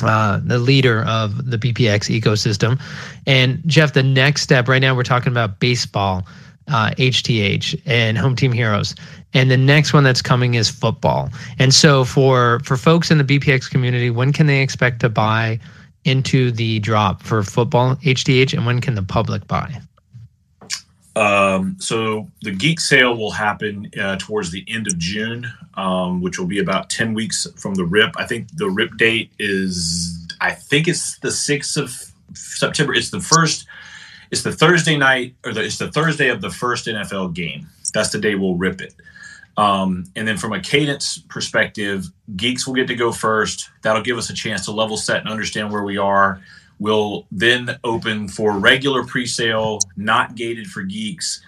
uh, 0.05 0.41
the 0.45 0.59
leader 0.59 1.03
of 1.05 1.51
the 1.51 1.59
BPX 1.59 2.21
ecosystem. 2.21 2.81
And 3.27 3.63
Jeff, 3.67 3.95
the 3.95 4.03
next 4.03 4.43
step 4.43 4.69
right 4.69 4.81
now, 4.81 4.95
we're 4.95 5.03
talking 5.03 5.33
about 5.33 5.59
baseball, 5.59 6.27
uh, 6.69 6.91
HTH, 6.99 7.83
and 7.85 8.17
Home 8.17 8.37
Team 8.37 8.53
Heroes 8.53 8.95
and 9.35 9.51
the 9.51 9.57
next 9.57 9.93
one 9.93 10.05
that's 10.05 10.23
coming 10.23 10.55
is 10.55 10.69
football. 10.69 11.31
And 11.59 11.73
so 11.75 12.05
for 12.05 12.61
for 12.61 12.77
folks 12.77 13.11
in 13.11 13.19
the 13.19 13.25
BPX 13.25 13.71
community, 13.71 14.11
when 14.11 14.33
can 14.33 14.47
they 14.47 14.61
expect 14.61 15.01
to 15.01 15.09
buy 15.09 15.59
into 16.05 16.51
the 16.51 16.81
drop 16.81 17.23
for 17.23 17.43
football 17.43 17.97
HTH, 17.97 18.53
and 18.53 18.67
when 18.67 18.81
can 18.81 18.95
the 18.95 19.03
public 19.03 19.47
buy? 19.47 19.81
Um, 21.15 21.77
so 21.79 22.31
the 22.41 22.51
geek 22.51 22.81
sale 22.81 23.17
will 23.17 23.31
happen 23.31 23.91
uh, 24.01 24.17
towards 24.17 24.51
the 24.51 24.65
end 24.67 24.87
of 24.87 24.97
June, 24.99 25.47
um, 25.75 26.23
which 26.23 26.39
will 26.39 26.47
be 26.47 26.59
about 26.59 26.91
ten 26.91 27.15
weeks 27.15 27.47
from 27.57 27.75
the 27.75 27.85
rip. 27.85 28.13
I 28.17 28.27
think 28.27 28.49
the 28.57 28.71
rip 28.71 28.97
date 28.97 29.31
is, 29.39 30.27
I 30.41 30.53
think 30.53 30.89
it's 30.89 31.19
the 31.19 31.31
sixth 31.31 31.77
of 31.77 31.95
September. 32.35 32.95
It's 32.95 33.11
the 33.11 33.21
first. 33.21 33.67
It's 34.31 34.43
the 34.43 34.53
Thursday 34.53 34.97
night, 34.97 35.35
or 35.45 35.53
the, 35.53 35.63
it's 35.63 35.77
the 35.77 35.93
Thursday 35.93 36.31
of 36.31 36.41
the 36.41 36.49
first 36.49 36.87
NFL 36.87 37.35
game. 37.35 37.69
That's 37.93 38.09
the 38.09 38.19
day 38.19 38.35
we'll 38.35 38.55
rip 38.55 38.81
it. 38.81 38.95
Um, 39.57 40.05
and 40.17 40.27
then 40.27 40.39
from 40.39 40.53
a 40.53 40.61
cadence 40.61 41.19
perspective, 41.19 42.07
geeks 42.37 42.67
will 42.67 42.75
get 42.75 42.89
to 42.89 42.95
go 42.95 43.13
first. 43.13 43.71
That'll 43.83 44.03
give 44.03 44.17
us 44.17 44.31
a 44.31 44.35
chance 44.35 44.65
to 44.65 44.73
level 44.73 44.97
set 44.97 45.21
and 45.21 45.29
understand 45.29 45.71
where 45.71 45.83
we 45.83 45.99
are. 45.99 46.41
We'll 46.79 47.27
then 47.31 47.79
open 47.85 48.29
for 48.29 48.59
regular 48.59 49.05
pre-sale, 49.05 49.79
not 49.97 50.35
gated 50.35 50.67
for 50.67 50.83
geeks, 50.83 51.43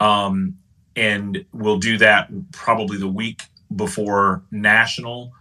um, 0.00 0.56
and 0.96 1.44
we'll 1.52 1.78
do 1.78 1.98
that 1.98 2.30
probably 2.52 2.96
the 2.96 3.08
week 3.08 3.42
before 3.74 4.42
national, 4.50 5.32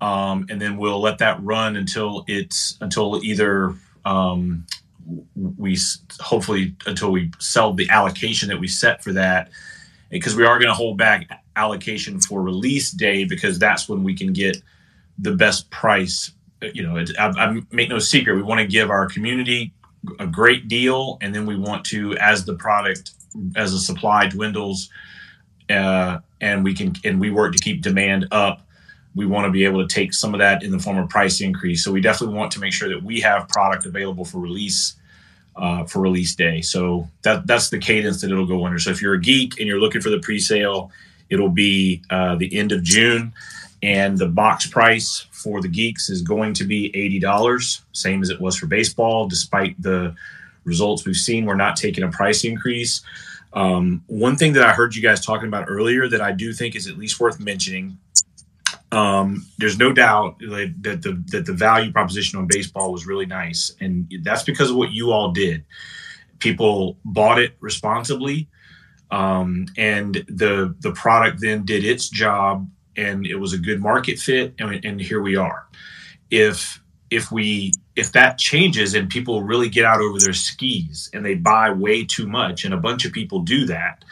um, 0.00 0.46
and 0.48 0.60
then 0.60 0.78
we'll 0.78 1.00
let 1.00 1.18
that 1.18 1.42
run 1.42 1.76
until 1.76 2.24
it's 2.28 2.78
until 2.80 3.22
either 3.22 3.74
um, 4.04 4.64
we 5.34 5.76
hopefully 6.20 6.74
until 6.86 7.10
we 7.10 7.30
sell 7.38 7.74
the 7.74 7.90
allocation 7.90 8.48
that 8.48 8.58
we 8.58 8.68
set 8.68 9.02
for 9.02 9.12
that 9.12 9.50
because 10.10 10.34
we 10.34 10.44
are 10.44 10.58
going 10.58 10.68
to 10.68 10.74
hold 10.74 10.96
back 10.96 11.28
allocation 11.58 12.20
for 12.20 12.42
release 12.42 12.90
day 12.90 13.24
because 13.24 13.58
that's 13.58 13.88
when 13.88 14.02
we 14.04 14.14
can 14.14 14.32
get 14.32 14.56
the 15.18 15.34
best 15.34 15.70
price. 15.70 16.30
You 16.60 16.82
know, 16.82 17.04
I, 17.18 17.26
I 17.26 17.60
make 17.70 17.88
no 17.88 17.98
secret, 17.98 18.36
we 18.36 18.42
want 18.42 18.60
to 18.60 18.66
give 18.66 18.90
our 18.90 19.06
community 19.06 19.72
a 20.18 20.26
great 20.26 20.68
deal, 20.68 21.18
and 21.20 21.34
then 21.34 21.44
we 21.46 21.56
want 21.56 21.84
to, 21.86 22.16
as 22.18 22.44
the 22.44 22.54
product, 22.54 23.12
as 23.56 23.72
the 23.72 23.78
supply 23.78 24.28
dwindles, 24.28 24.90
uh, 25.70 26.18
and 26.40 26.64
we 26.64 26.74
can, 26.74 26.94
and 27.04 27.20
we 27.20 27.30
work 27.30 27.52
to 27.52 27.58
keep 27.58 27.82
demand 27.82 28.26
up. 28.30 28.62
We 29.14 29.26
want 29.26 29.46
to 29.46 29.50
be 29.50 29.64
able 29.64 29.86
to 29.86 29.92
take 29.92 30.14
some 30.14 30.34
of 30.34 30.38
that 30.38 30.62
in 30.62 30.70
the 30.70 30.78
form 30.78 30.98
of 30.98 31.08
price 31.08 31.40
increase. 31.40 31.84
So 31.84 31.90
we 31.90 32.00
definitely 32.00 32.36
want 32.36 32.52
to 32.52 32.60
make 32.60 32.72
sure 32.72 32.88
that 32.88 33.02
we 33.02 33.20
have 33.20 33.48
product 33.48 33.84
available 33.86 34.24
for 34.24 34.38
release 34.38 34.94
uh, 35.58 35.84
for 35.84 36.00
release 36.00 36.34
day. 36.34 36.60
So 36.60 37.08
that 37.22 37.46
that's 37.46 37.68
the 37.68 37.78
cadence 37.78 38.20
that 38.20 38.30
it'll 38.30 38.46
go 38.46 38.64
under. 38.64 38.78
So 38.78 38.90
if 38.90 39.02
you're 39.02 39.14
a 39.14 39.20
geek 39.20 39.58
and 39.58 39.66
you're 39.66 39.80
looking 39.80 40.00
for 40.00 40.10
the 40.10 40.20
pre-sale, 40.20 40.90
it'll 41.30 41.50
be 41.50 42.02
uh, 42.10 42.36
the 42.36 42.56
end 42.56 42.72
of 42.72 42.82
June, 42.82 43.32
and 43.82 44.18
the 44.18 44.28
box 44.28 44.66
price 44.66 45.26
for 45.30 45.60
the 45.60 45.68
geeks 45.68 46.08
is 46.10 46.22
going 46.22 46.54
to 46.54 46.64
be 46.64 46.94
eighty 46.96 47.18
dollars, 47.18 47.82
same 47.92 48.22
as 48.22 48.30
it 48.30 48.40
was 48.40 48.56
for 48.56 48.66
baseball. 48.66 49.28
Despite 49.28 49.80
the 49.80 50.14
results 50.64 51.04
we've 51.06 51.16
seen, 51.16 51.46
we're 51.46 51.54
not 51.56 51.76
taking 51.76 52.04
a 52.04 52.10
price 52.10 52.44
increase. 52.44 53.02
Um, 53.54 54.04
one 54.08 54.36
thing 54.36 54.52
that 54.52 54.62
I 54.62 54.72
heard 54.72 54.94
you 54.94 55.02
guys 55.02 55.24
talking 55.24 55.48
about 55.48 55.66
earlier 55.68 56.06
that 56.08 56.20
I 56.20 56.32
do 56.32 56.52
think 56.52 56.76
is 56.76 56.86
at 56.86 56.98
least 56.98 57.18
worth 57.18 57.40
mentioning 57.40 57.98
um, 58.92 59.46
there's 59.58 59.78
no 59.78 59.92
doubt 59.92 60.38
that 60.40 61.00
the 61.02 61.22
that 61.28 61.44
the 61.44 61.52
value 61.52 61.92
proposition 61.92 62.38
on 62.38 62.46
baseball 62.46 62.92
was 62.92 63.06
really 63.06 63.26
nice, 63.26 63.74
and 63.80 64.10
that's 64.22 64.42
because 64.42 64.70
of 64.70 64.76
what 64.76 64.92
you 64.92 65.12
all 65.12 65.32
did. 65.32 65.64
People 66.38 66.96
bought 67.04 67.38
it 67.38 67.56
responsibly, 67.60 68.48
um, 69.10 69.66
and 69.76 70.14
the 70.28 70.74
the 70.80 70.92
product 70.92 71.40
then 71.40 71.64
did 71.64 71.84
its 71.84 72.08
job, 72.08 72.68
and 72.96 73.26
it 73.26 73.36
was 73.36 73.52
a 73.52 73.58
good 73.58 73.80
market 73.80 74.18
fit, 74.18 74.54
and, 74.58 74.84
and 74.84 75.00
here 75.00 75.22
we 75.22 75.36
are. 75.36 75.66
If 76.30 76.82
if 77.10 77.32
we 77.32 77.72
if 77.96 78.12
that 78.12 78.38
changes 78.38 78.94
and 78.94 79.08
people 79.08 79.42
really 79.42 79.68
get 79.68 79.84
out 79.84 80.00
over 80.00 80.18
their 80.18 80.34
skis 80.34 81.10
and 81.14 81.24
they 81.24 81.34
buy 81.34 81.70
way 81.70 82.04
too 82.04 82.28
much, 82.28 82.64
and 82.64 82.74
a 82.74 82.78
bunch 82.78 83.04
of 83.04 83.12
people 83.12 83.40
do 83.40 83.64
that, 83.66 84.04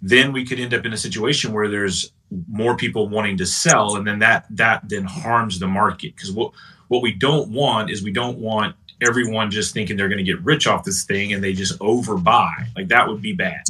then 0.00 0.32
we 0.32 0.44
could 0.44 0.60
end 0.60 0.74
up 0.74 0.86
in 0.86 0.92
a 0.92 0.96
situation 0.96 1.52
where 1.52 1.68
there's 1.68 2.12
more 2.48 2.76
people 2.76 3.08
wanting 3.08 3.36
to 3.36 3.46
sell 3.46 3.96
and 3.96 4.06
then 4.06 4.18
that 4.18 4.46
that 4.50 4.88
then 4.88 5.04
harms 5.04 5.58
the 5.58 5.66
market. 5.66 6.14
Because 6.14 6.30
what 6.30 6.52
what 6.86 7.02
we 7.02 7.12
don't 7.12 7.50
want 7.50 7.90
is 7.90 8.04
we 8.04 8.12
don't 8.12 8.38
want 8.38 8.76
everyone 9.02 9.50
just 9.50 9.74
thinking 9.74 9.96
they're 9.96 10.08
going 10.08 10.24
to 10.24 10.24
get 10.24 10.40
rich 10.42 10.68
off 10.68 10.84
this 10.84 11.04
thing 11.04 11.32
and 11.32 11.42
they 11.42 11.52
just 11.52 11.76
overbuy. 11.80 12.68
Like 12.76 12.88
that 12.88 13.08
would 13.08 13.20
be 13.20 13.32
bad 13.32 13.64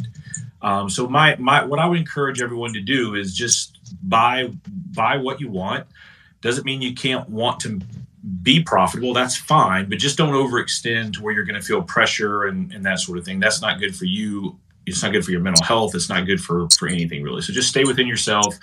um, 0.67 0.89
so 0.89 1.07
my 1.07 1.35
my 1.37 1.63
what 1.63 1.79
i 1.79 1.85
would 1.85 1.97
encourage 1.97 2.41
everyone 2.41 2.73
to 2.73 2.81
do 2.81 3.15
is 3.15 3.33
just 3.35 3.79
buy 4.07 4.51
buy 4.95 5.17
what 5.17 5.39
you 5.39 5.49
want 5.49 5.85
doesn't 6.41 6.65
mean 6.65 6.81
you 6.81 6.93
can't 6.93 7.29
want 7.29 7.59
to 7.59 7.79
be 8.41 8.61
profitable 8.61 9.13
that's 9.13 9.37
fine 9.37 9.87
but 9.89 9.97
just 9.97 10.17
don't 10.17 10.33
overextend 10.33 11.13
to 11.13 11.23
where 11.23 11.33
you're 11.33 11.45
going 11.45 11.59
to 11.59 11.65
feel 11.65 11.81
pressure 11.81 12.45
and, 12.45 12.71
and 12.73 12.85
that 12.85 12.99
sort 12.99 13.17
of 13.17 13.23
thing 13.23 13.39
that's 13.39 13.61
not 13.61 13.79
good 13.79 13.95
for 13.95 14.05
you 14.05 14.57
it's 14.87 15.03
not 15.03 15.11
good 15.11 15.23
for 15.23 15.31
your 15.31 15.41
mental 15.41 15.63
health. 15.63 15.93
It's 15.93 16.09
not 16.09 16.25
good 16.25 16.41
for 16.41 16.67
for 16.69 16.87
anything 16.87 17.21
really. 17.21 17.41
So 17.41 17.53
just 17.53 17.69
stay 17.69 17.83
within 17.83 18.07
yourself 18.07 18.57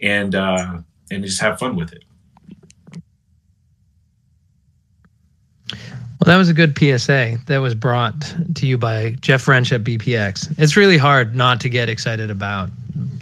and 0.00 0.34
uh, 0.34 0.78
and 1.10 1.24
just 1.24 1.40
have 1.40 1.58
fun 1.58 1.76
with 1.76 1.92
it. 1.92 2.04
Well, 6.22 6.32
that 6.32 6.38
was 6.38 6.48
a 6.48 6.54
good 6.54 6.78
PSA 6.78 7.38
that 7.46 7.58
was 7.58 7.74
brought 7.74 8.14
to 8.54 8.64
you 8.64 8.78
by 8.78 9.16
Jeff 9.22 9.42
French 9.42 9.72
at 9.72 9.82
BPX. 9.82 10.54
It's 10.56 10.76
really 10.76 10.96
hard 10.96 11.34
not 11.34 11.60
to 11.62 11.68
get 11.68 11.88
excited 11.88 12.30
about 12.30 12.70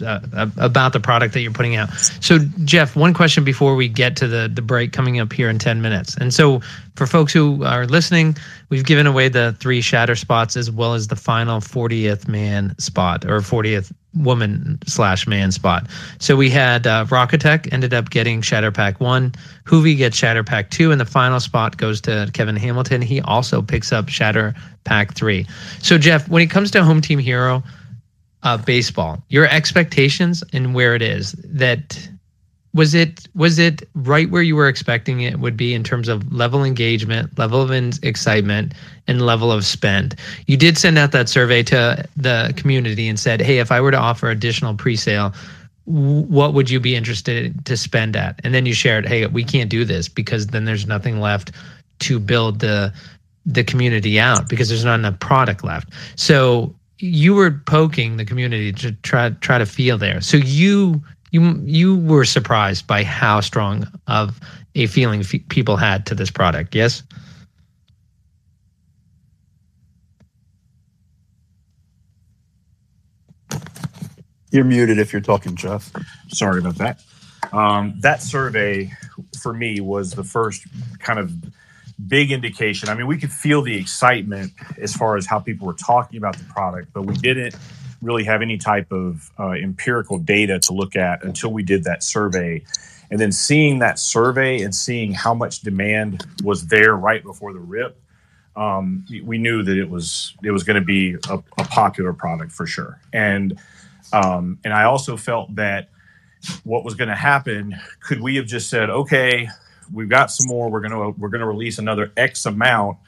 uh, 0.05 0.21
about 0.59 0.93
the 0.93 1.01
product 1.01 1.33
that 1.33 1.41
you're 1.41 1.51
putting 1.51 1.77
out. 1.77 1.91
So, 2.21 2.41
Jeff, 2.65 2.97
one 2.97 3.15
question 3.15 3.43
before 3.43 3.75
we 3.75 3.89
get 3.89 4.17
to 4.17 4.29
the 4.29 4.51
the 4.53 4.61
break 4.61 4.93
coming 4.93 5.19
up 5.19 5.33
here 5.33 5.49
in 5.49 5.59
10 5.59 5.81
minutes. 5.81 6.15
And 6.17 6.35
so, 6.35 6.61
for 6.95 7.07
folks 7.07 7.33
who 7.33 7.65
are 7.65 7.87
listening, 7.87 8.37
we've 8.69 8.85
given 8.85 9.07
away 9.07 9.31
the 9.31 9.57
three 9.61 9.81
shatter 9.81 10.15
spots 10.15 10.55
as 10.55 10.71
well 10.71 10.93
as 10.93 11.09
the 11.09 11.17
final 11.17 11.61
40th 11.61 12.29
man 12.29 12.79
spot 12.79 13.25
or 13.25 13.39
40th 13.39 13.95
woman 14.15 14.79
slash 14.87 15.27
man 15.27 15.53
spot. 15.53 15.89
So 16.19 16.37
we 16.37 16.51
had 16.51 16.87
uh, 16.87 17.05
Rocketech 17.07 17.73
ended 17.73 17.95
up 17.95 18.11
getting 18.11 18.43
Shatter 18.43 18.73
Pack 18.73 19.01
one. 19.01 19.33
Hoovy 19.65 19.97
gets 19.97 20.17
Shatter 20.17 20.43
Pack 20.43 20.71
two, 20.71 20.91
and 20.91 21.01
the 21.01 21.05
final 21.05 21.41
spot 21.41 21.77
goes 21.77 22.01
to 22.03 22.29
Kevin 22.33 22.57
Hamilton. 22.57 23.03
He 23.03 23.21
also 23.21 23.63
picks 23.63 23.93
up 23.93 24.09
Shatter 24.09 24.55
Pack 24.85 25.15
three. 25.15 25.47
So 25.81 25.99
Jeff, 25.99 26.29
when 26.29 26.43
it 26.43 26.51
comes 26.51 26.71
to 26.73 26.83
Home 26.83 27.01
Team 27.01 27.19
Hero 27.19 27.63
uh, 28.43 28.57
baseball, 28.57 29.23
your 29.29 29.47
expectations 29.47 30.43
and 30.53 30.75
where 30.75 30.95
it 30.95 31.03
is 31.03 31.33
that 31.45 32.09
was 32.73 32.95
it 32.95 33.27
was 33.35 33.59
it 33.59 33.89
right 33.95 34.31
where 34.31 34.43
you 34.43 34.55
were 34.55 34.69
expecting 34.69 35.21
it 35.21 35.41
would 35.41 35.57
be 35.57 35.75
in 35.75 35.83
terms 35.83 36.09
of 36.09 36.33
level 36.33 36.65
engagement 36.65 37.37
level 37.39 37.61
of 37.61 37.71
excitement 38.03 38.75
and 39.07 39.23
level 39.23 39.51
of 39.51 39.65
spend? 39.65 40.15
You 40.47 40.57
did 40.57 40.79
send 40.79 40.97
out 40.99 41.13
that 41.13 41.29
survey 41.29 41.63
to 41.65 42.05
the 42.17 42.53
community 42.57 43.09
and 43.09 43.19
said 43.19 43.41
hey 43.41 43.59
if 43.59 43.73
i 43.73 43.81
were 43.81 43.91
to 43.91 43.99
offer 43.99 44.31
additional 44.31 44.75
pre-sale 44.75 45.35
what 45.87 46.55
would 46.55 46.71
you 46.71 46.79
be 46.79 46.95
interested 46.95 47.65
to 47.67 47.77
spend 47.77 48.15
at? 48.15 48.41
And 48.45 48.55
then 48.55 48.67
you 48.67 48.75
shared 48.75 49.07
hey 49.07 49.27
we 49.27 49.43
can't 49.43 49.71
do 49.71 49.85
this 49.85 50.09
because 50.09 50.49
then 50.49 50.65
there's 50.65 50.87
nothing 50.87 51.21
left 51.21 51.53
to 52.01 52.21
build 52.21 52.61
the 52.61 52.93
the 53.47 53.65
community 53.65 54.21
out 54.21 54.49
because 54.49 54.69
there's 54.69 54.85
not 54.85 54.99
enough 54.99 55.19
product 55.19 55.65
left. 55.65 55.89
So 56.17 56.75
you 56.99 57.35
were 57.35 57.51
poking 57.67 58.19
the 58.19 58.25
community 58.25 58.73
to 58.75 58.93
try 58.93 59.31
try 59.41 59.59
to 59.59 59.67
feel 59.67 59.99
there. 59.99 60.21
So 60.21 60.37
you 60.37 61.03
you 61.31 61.61
you 61.65 61.97
were 61.97 62.25
surprised 62.25 62.87
by 62.87 63.05
how 63.05 63.41
strong 63.41 63.87
of 64.07 64.41
a 64.75 64.87
feeling 64.87 65.21
f- 65.21 65.49
people 65.49 65.77
had 65.77 66.07
to 66.07 66.15
this 66.15 66.31
product. 66.31 66.75
Yes. 66.75 67.03
You're 74.53 74.65
muted 74.65 74.99
if 74.99 75.13
you're 75.13 75.23
talking, 75.23 75.55
Jeff. 75.55 75.93
Sorry 76.29 76.59
about 76.59 76.77
that. 76.77 77.01
Um, 77.53 77.95
that 78.01 78.21
survey 78.21 78.91
for 79.41 79.53
me 79.53 79.81
was 79.81 80.13
the 80.13 80.25
first 80.25 80.67
kind 80.99 81.19
of 81.19 81.33
big 82.09 82.33
indication. 82.33 82.89
I 82.89 82.95
mean, 82.95 83.07
we 83.07 83.17
could 83.17 83.33
feel 83.33 83.63
the 83.63 83.77
excitement 83.77 84.53
as 84.79 84.93
far 84.95 85.17
as 85.17 85.27
how 85.27 85.39
people 85.39 85.67
were 85.67 85.75
talking 85.75 86.19
about 86.19 86.37
the 86.37 86.45
product, 86.45 86.93
but 86.93 87.03
we 87.03 87.15
didn't 87.15 87.55
really 88.03 88.25
have 88.25 88.43
any 88.43 88.57
type 88.57 88.91
of 88.93 89.31
uh, 89.39 89.51
empirical 89.51 90.19
data 90.19 90.59
to 90.61 90.73
look 90.73 90.97
at 90.97 91.25
until 91.25 91.53
we 91.53 91.63
did 91.63 91.85
that 91.85 92.03
survey. 92.03 92.63
And 93.11 93.21
then 93.21 93.33
seeing 93.33 93.81
that 93.81 93.99
survey 93.99 94.63
and 94.63 94.75
seeing 94.75 95.13
how 95.13 95.35
much 95.35 95.61
demand 95.61 96.25
was 96.43 96.69
there 96.69 96.95
right 96.95 97.23
before 97.23 97.53
the 97.53 97.59
rip, 97.59 98.01
um, 98.57 99.05
we 99.25 99.39
knew 99.39 99.63
that 99.63 99.77
it 99.77 99.89
was 99.89 100.35
it 100.43 100.51
was 100.51 100.65
going 100.65 100.79
to 100.79 100.85
be 100.85 101.15
a, 101.29 101.35
a, 101.59 101.65
popular 101.65 102.13
product 102.13 102.53
for 102.53 102.67
sure. 102.67 103.01
And 103.13 103.59
um, 104.13 104.59
and 104.65 104.73
I 104.73 104.85
also 104.85 105.17
felt 105.17 105.55
that 105.57 105.89
what 106.65 106.85
was 106.85 106.95
going 106.95 107.09
to 107.09 107.15
happen 107.15 107.77
could 108.01 108.21
we 108.21 108.37
have 108.37 108.47
just 108.47 108.69
said, 108.69 108.91
okay, 108.91 109.49
we've 109.93 110.09
got 110.09 110.31
some 110.31 110.47
more, 110.49 110.71
we're 110.71 110.81
gonna 110.81 111.11
we're 111.11 111.29
gonna 111.29 111.47
release 111.47 111.79
another 111.79 112.13
X 112.17 112.47
amount. 112.47 112.99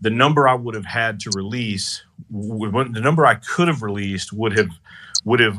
The 0.00 0.10
number 0.10 0.48
I 0.48 0.54
would 0.54 0.74
have 0.74 0.84
had 0.84 1.20
to 1.20 1.30
release 1.34 2.02
the 2.30 3.00
number 3.00 3.26
I 3.26 3.34
could 3.34 3.68
have 3.68 3.82
released 3.82 4.32
would 4.32 4.56
have 4.56 4.70
would 5.24 5.40
have 5.40 5.58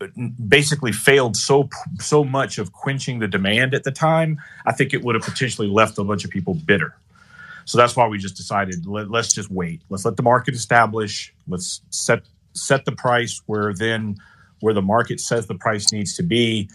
uh, 0.00 0.06
basically 0.48 0.92
failed 0.92 1.36
so 1.36 1.68
so 1.98 2.24
much 2.24 2.58
of 2.58 2.72
quenching 2.72 3.18
the 3.18 3.28
demand 3.28 3.74
at 3.74 3.84
the 3.84 3.92
time. 3.92 4.40
I 4.64 4.72
think 4.72 4.94
it 4.94 5.02
would 5.02 5.14
have 5.14 5.24
potentially 5.24 5.68
left 5.68 5.98
a 5.98 6.04
bunch 6.04 6.24
of 6.24 6.30
people 6.30 6.54
bitter. 6.54 6.94
So 7.64 7.78
that's 7.78 7.96
why 7.96 8.06
we 8.06 8.18
just 8.18 8.36
decided 8.36 8.86
let, 8.86 9.12
us 9.12 9.32
just 9.32 9.50
wait. 9.50 9.82
Let's 9.88 10.04
let 10.04 10.16
the 10.16 10.22
market 10.22 10.54
establish. 10.54 11.34
Let's 11.48 11.82
set 11.90 12.22
set 12.52 12.84
the 12.84 12.92
price 12.92 13.42
where 13.46 13.74
then 13.74 14.16
where 14.60 14.72
the 14.74 14.82
market 14.82 15.20
says 15.20 15.46
the 15.46 15.54
price 15.54 15.92
needs 15.92 16.16
to 16.16 16.22
be, 16.22 16.70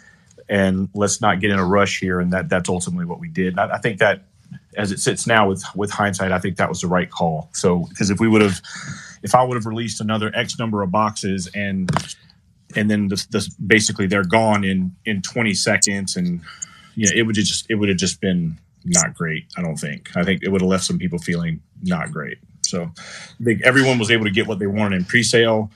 and 0.47 0.89
let's 0.93 1.21
not 1.21 1.39
get 1.39 1.49
in 1.49 1.59
a 1.59 1.65
rush 1.65 1.99
here. 1.99 2.19
And 2.19 2.31
that 2.33 2.49
that's 2.49 2.69
ultimately 2.69 3.05
what 3.05 3.19
we 3.19 3.29
did. 3.29 3.57
I, 3.57 3.75
I 3.75 3.77
think 3.79 3.99
that 3.99 4.25
as 4.77 4.91
it 4.91 4.99
sits 4.99 5.27
now 5.27 5.49
with 5.49 5.63
with 5.75 5.91
hindsight, 5.91 6.31
I 6.31 6.39
think 6.39 6.57
that 6.57 6.69
was 6.69 6.81
the 6.81 6.87
right 6.87 7.09
call. 7.09 7.49
So 7.53 7.85
because 7.89 8.09
if 8.09 8.19
we 8.19 8.27
would 8.27 8.41
have, 8.41 8.61
if 9.23 9.35
I 9.35 9.43
would 9.43 9.55
have 9.55 9.65
released 9.65 10.01
another 10.01 10.31
X 10.35 10.57
number 10.57 10.81
of 10.81 10.91
boxes 10.91 11.49
and 11.53 11.89
and 12.75 12.89
then 12.89 13.09
this, 13.09 13.25
this 13.27 13.49
basically 13.49 14.07
they're 14.07 14.23
gone 14.23 14.63
in 14.63 14.95
in 15.05 15.21
20 15.21 15.53
seconds 15.53 16.15
and 16.15 16.41
you 16.95 17.05
know 17.05 17.11
it 17.15 17.23
would 17.23 17.35
just 17.35 17.69
it 17.69 17.75
would 17.75 17.89
have 17.89 17.97
just 17.97 18.21
been 18.21 18.57
not 18.85 19.13
great. 19.13 19.45
I 19.57 19.61
don't 19.61 19.77
think. 19.77 20.15
I 20.15 20.23
think 20.23 20.43
it 20.43 20.49
would 20.49 20.61
have 20.61 20.69
left 20.69 20.83
some 20.83 20.97
people 20.97 21.19
feeling 21.19 21.61
not 21.83 22.11
great. 22.11 22.37
So 22.61 22.83
I 22.83 23.43
think 23.43 23.61
everyone 23.63 23.99
was 23.99 24.09
able 24.11 24.25
to 24.25 24.31
get 24.31 24.47
what 24.47 24.59
they 24.59 24.67
wanted 24.67 24.95
in 24.95 25.05
pre-sale. 25.05 25.69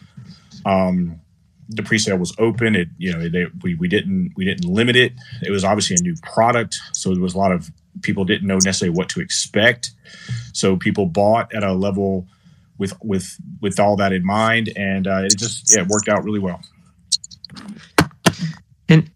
Um, 0.66 1.20
the 1.70 1.84
pre-sale 1.84 2.18
was 2.18 2.34
open. 2.38 2.76
It 2.76 2.88
you 2.98 3.12
know 3.12 3.28
they, 3.28 3.48
we 3.64 3.76
we 3.76 3.88
didn't 3.88 4.34
we 4.36 4.46
didn't 4.46 4.66
limit 4.66 4.96
it. 4.96 5.14
It 5.42 5.52
was 5.52 5.64
obviously 5.64 5.98
a 5.98 6.02
new 6.02 6.16
product, 6.22 6.80
so 6.94 7.14
there 7.14 7.22
was 7.22 7.34
a 7.34 7.38
lot 7.38 7.52
of 7.52 7.72
people 8.02 8.26
didn't 8.26 8.48
know 8.48 8.56
necessarily 8.56 8.96
what 8.96 9.10
to 9.10 9.22
expect. 9.22 9.92
So 10.54 10.78
people 10.78 11.06
bought 11.06 11.54
at 11.54 11.64
a 11.64 11.74
level 11.74 12.28
with 12.78 12.94
with 13.04 13.38
with 13.62 13.80
all 13.80 13.96
that 13.98 14.14
in 14.14 14.26
mind, 14.26 14.72
and 14.76 15.08
uh, 15.08 15.24
it 15.24 15.38
just 15.38 15.74
yeah, 15.74 15.82
it 15.82 15.88
worked 15.88 16.10
out 16.10 16.24
really 16.24 16.40
well. 16.40 16.62
And 18.90 19.10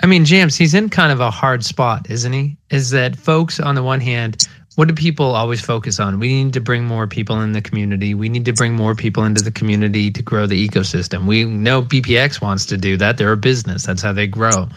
I 0.00 0.06
mean, 0.06 0.24
James, 0.24 0.56
he's 0.56 0.74
in 0.74 0.88
kind 0.88 1.12
of 1.12 1.20
a 1.20 1.30
hard 1.30 1.64
spot, 1.64 2.10
isn't 2.10 2.32
he? 2.32 2.56
Is 2.70 2.90
that 2.90 3.16
folks 3.16 3.60
on 3.60 3.74
the 3.74 3.82
one 3.82 4.00
hand, 4.00 4.46
what 4.76 4.88
do 4.88 4.94
people 4.94 5.34
always 5.34 5.60
focus 5.60 5.98
on? 5.98 6.18
We 6.20 6.44
need 6.44 6.52
to 6.52 6.60
bring 6.60 6.84
more 6.84 7.06
people 7.06 7.40
in 7.40 7.52
the 7.52 7.62
community. 7.62 8.12
We 8.12 8.28
need 8.28 8.44
to 8.44 8.52
bring 8.52 8.74
more 8.74 8.94
people 8.94 9.24
into 9.24 9.42
the 9.42 9.50
community 9.50 10.10
to 10.10 10.22
grow 10.22 10.46
the 10.46 10.68
ecosystem. 10.68 11.26
We 11.26 11.44
know 11.44 11.82
BPX 11.82 12.42
wants 12.42 12.66
to 12.66 12.76
do 12.76 12.96
that. 12.98 13.16
They're 13.16 13.32
a 13.32 13.38
business. 13.38 13.86
That's 13.86 14.02
how 14.02 14.12
they 14.12 14.26
grow. 14.26 14.68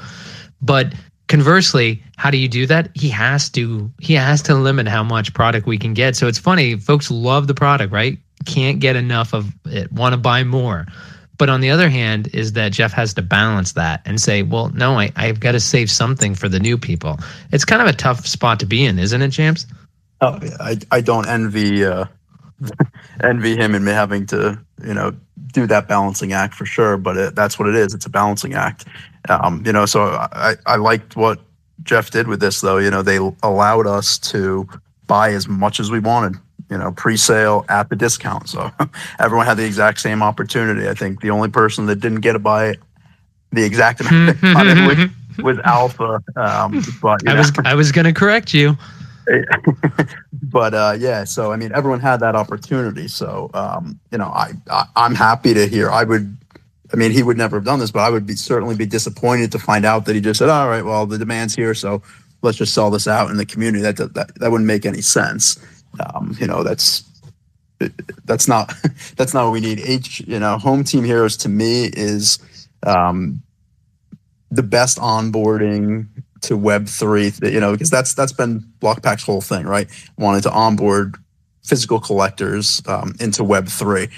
But 0.61 0.93
conversely 1.30 2.03
how 2.18 2.30
do 2.30 2.38
you 2.38 2.49
do 2.49 2.65
that? 2.65 2.89
He 2.93 3.07
has 3.10 3.49
to 3.51 3.89
he 4.01 4.15
has 4.15 4.41
to 4.43 4.56
limit 4.56 4.88
how 4.88 5.03
much 5.03 5.34
product 5.34 5.65
we 5.65 5.77
can 5.77 5.93
get. 5.93 6.18
So 6.18 6.27
it's 6.27 6.39
funny 6.39 6.76
folks 6.76 7.10
love 7.10 7.47
the 7.47 7.53
product 7.53 7.93
right? 7.93 8.18
Can't 8.45 8.80
get 8.80 8.97
enough 8.97 9.34
of 9.34 9.53
it 9.65 9.89
want 9.93 10.14
to 10.14 10.18
buy 10.18 10.43
more. 10.43 10.85
But 11.38 11.47
on 11.47 11.61
the 11.61 11.69
other 11.69 11.88
hand 11.88 12.27
is 12.34 12.53
that 12.53 12.73
jeff 12.73 12.91
has 12.91 13.14
to 13.14 13.22
balance 13.22 13.73
that 13.73 14.01
and 14.03 14.19
say 14.19 14.43
well 14.43 14.69
no 14.69 14.99
I, 14.99 15.14
i've 15.15 15.39
got 15.39 15.53
to 15.53 15.61
save 15.61 15.89
something 15.89 16.35
for 16.35 16.49
the 16.49 16.60
new 16.60 16.77
people. 16.77 17.18
It's 17.53 17.64
kind 17.64 17.81
of 17.81 17.88
a 17.88 17.93
tough 17.93 18.27
spot 18.27 18.60
to 18.60 18.65
be 18.65 18.84
in 18.84 18.99
isn't 18.99 19.22
it 19.22 19.31
champs 19.31 19.65
oh, 20.22 20.39
I, 20.60 20.77
I 20.91 21.01
don't 21.01 21.27
envy 21.27 21.85
uh, 21.85 22.06
envy 23.23 23.56
him 23.56 23.76
and 23.76 23.86
me 23.86 23.91
having 23.91 24.26
to 24.26 24.60
you 24.84 24.94
know 24.94 25.15
do 25.52 25.65
that 25.65 25.88
balancing 25.88 26.34
act 26.34 26.53
for 26.53 26.65
sure 26.65 26.98
but 26.98 27.18
it, 27.18 27.36
that's 27.36 27.57
what 27.57 27.68
it 27.68 27.76
is 27.76 27.94
it's 27.94 28.06
a 28.06 28.10
balancing 28.10 28.53
act 28.53 28.86
um, 29.27 29.64
you 29.65 29.73
know, 29.73 29.86
so 29.86 30.03
I, 30.03 30.56
I 30.65 30.77
liked 30.77 31.15
what 31.15 31.40
Jeff 31.84 32.11
did 32.11 32.27
with 32.27 32.40
this, 32.40 32.61
though. 32.61 32.77
You 32.77 32.91
know, 32.91 33.02
they 33.02 33.18
allowed 33.44 33.88
us 33.88 34.18
to 34.19 34.68
buy 35.07 35.31
as 35.31 35.48
much 35.48 35.80
as 35.80 35.91
we 35.91 35.99
wanted, 35.99 36.40
you 36.69 36.77
know, 36.77 36.91
pre 36.91 37.18
sale 37.18 37.65
at 37.68 37.90
the 37.90 37.95
discount. 37.95 38.48
So 38.48 38.72
everyone 39.19 39.45
had 39.45 39.57
the 39.57 39.65
exact 39.65 39.99
same 39.99 40.23
opportunity. 40.23 40.88
I 40.88 40.94
think 40.94 41.22
the 41.22 41.31
only 41.31 41.49
person 41.49 41.88
that 41.88 41.98
didn't 41.98 42.22
get 42.22 42.34
to 42.34 42.40
buy 42.40 42.76
the 43.52 43.64
exact 43.64 44.02
amount 44.02 44.38
hmm, 44.38 44.53
hmm, 44.53 44.86
was, 44.88 44.98
hmm, 44.98 45.41
was 45.41 45.60
Alpha. 45.60 46.23
Um, 46.36 46.84
but 47.02 47.27
I 47.27 47.36
was, 47.36 47.52
I 47.65 47.73
was 47.76 47.91
going 47.91 48.06
to 48.06 48.14
correct 48.14 48.53
you. 48.53 48.77
but 50.43 50.73
uh, 50.73 50.95
yeah, 50.97 51.23
so 51.23 51.51
I 51.51 51.56
mean, 51.56 51.72
everyone 51.73 51.99
had 51.99 52.19
that 52.22 52.35
opportunity. 52.35 53.07
So 53.07 53.49
um, 53.53 53.99
you 54.11 54.18
know, 54.18 54.27
I, 54.27 54.53
I 54.69 54.85
I'm 54.95 55.15
happy 55.15 55.53
to 55.53 55.68
hear. 55.68 55.89
I 55.89 56.03
would 56.03 56.38
I 56.91 56.95
mean, 56.95 57.11
he 57.11 57.23
would 57.23 57.38
never 57.38 57.57
have 57.57 57.65
done 57.65 57.80
this, 57.80 57.91
but 57.91 57.99
I 57.99 58.10
would 58.10 58.26
be 58.26 58.35
certainly 58.35 58.76
be 58.76 58.85
disappointed 58.85 59.51
to 59.51 59.60
find 59.60 59.85
out 59.85 60.06
that 60.06 60.15
he 60.15 60.22
just 60.22 60.39
said, 60.39 60.49
"All 60.49 60.68
right, 60.68 60.84
well, 60.84 61.06
the 61.06 61.18
demand's 61.18 61.56
here, 61.56 61.73
so 61.73 62.01
let's 62.41 62.57
just 62.57 62.73
sell 62.73 62.89
this 62.89 63.07
out 63.07 63.30
in 63.30 63.38
the 63.38 63.45
community." 63.45 63.81
That 63.84 63.97
that 63.97 64.35
that 64.39 64.51
wouldn't 64.51 64.68
make 64.68 64.85
any 64.85 65.01
sense. 65.01 65.60
Um, 65.99 66.35
you 66.39 66.47
know, 66.47 66.64
that's 66.64 67.03
that's 68.26 68.47
not 68.47 68.73
that's 69.18 69.34
not 69.34 69.45
what 69.45 69.53
we 69.53 69.60
need. 69.60 69.80
H, 69.81 70.22
you 70.22 70.39
know, 70.39 70.57
home 70.57 70.84
team 70.84 71.03
heroes 71.03 71.38
to 71.38 71.49
me 71.49 71.85
is 71.93 72.39
um, 72.84 73.43
the 74.49 74.64
best 74.64 74.97
onboarding 74.97 76.07
to 76.41 76.57
Web 76.57 76.88
three. 76.88 77.32
You 77.41 77.60
know, 77.60 77.72
because 77.72 77.90
that's 77.90 78.14
that's 78.14 78.34
been 78.34 78.61
Blockpack's 78.80 79.24
whole 79.24 79.41
thing, 79.41 79.66
right? 79.66 79.88
Wanted 80.18 80.44
to 80.44 80.52
onboard 80.52 81.18
physical 81.64 81.99
collectors 81.99 82.82
um, 82.88 83.16
into 83.20 83.44
Web 83.44 83.68
three 83.68 84.10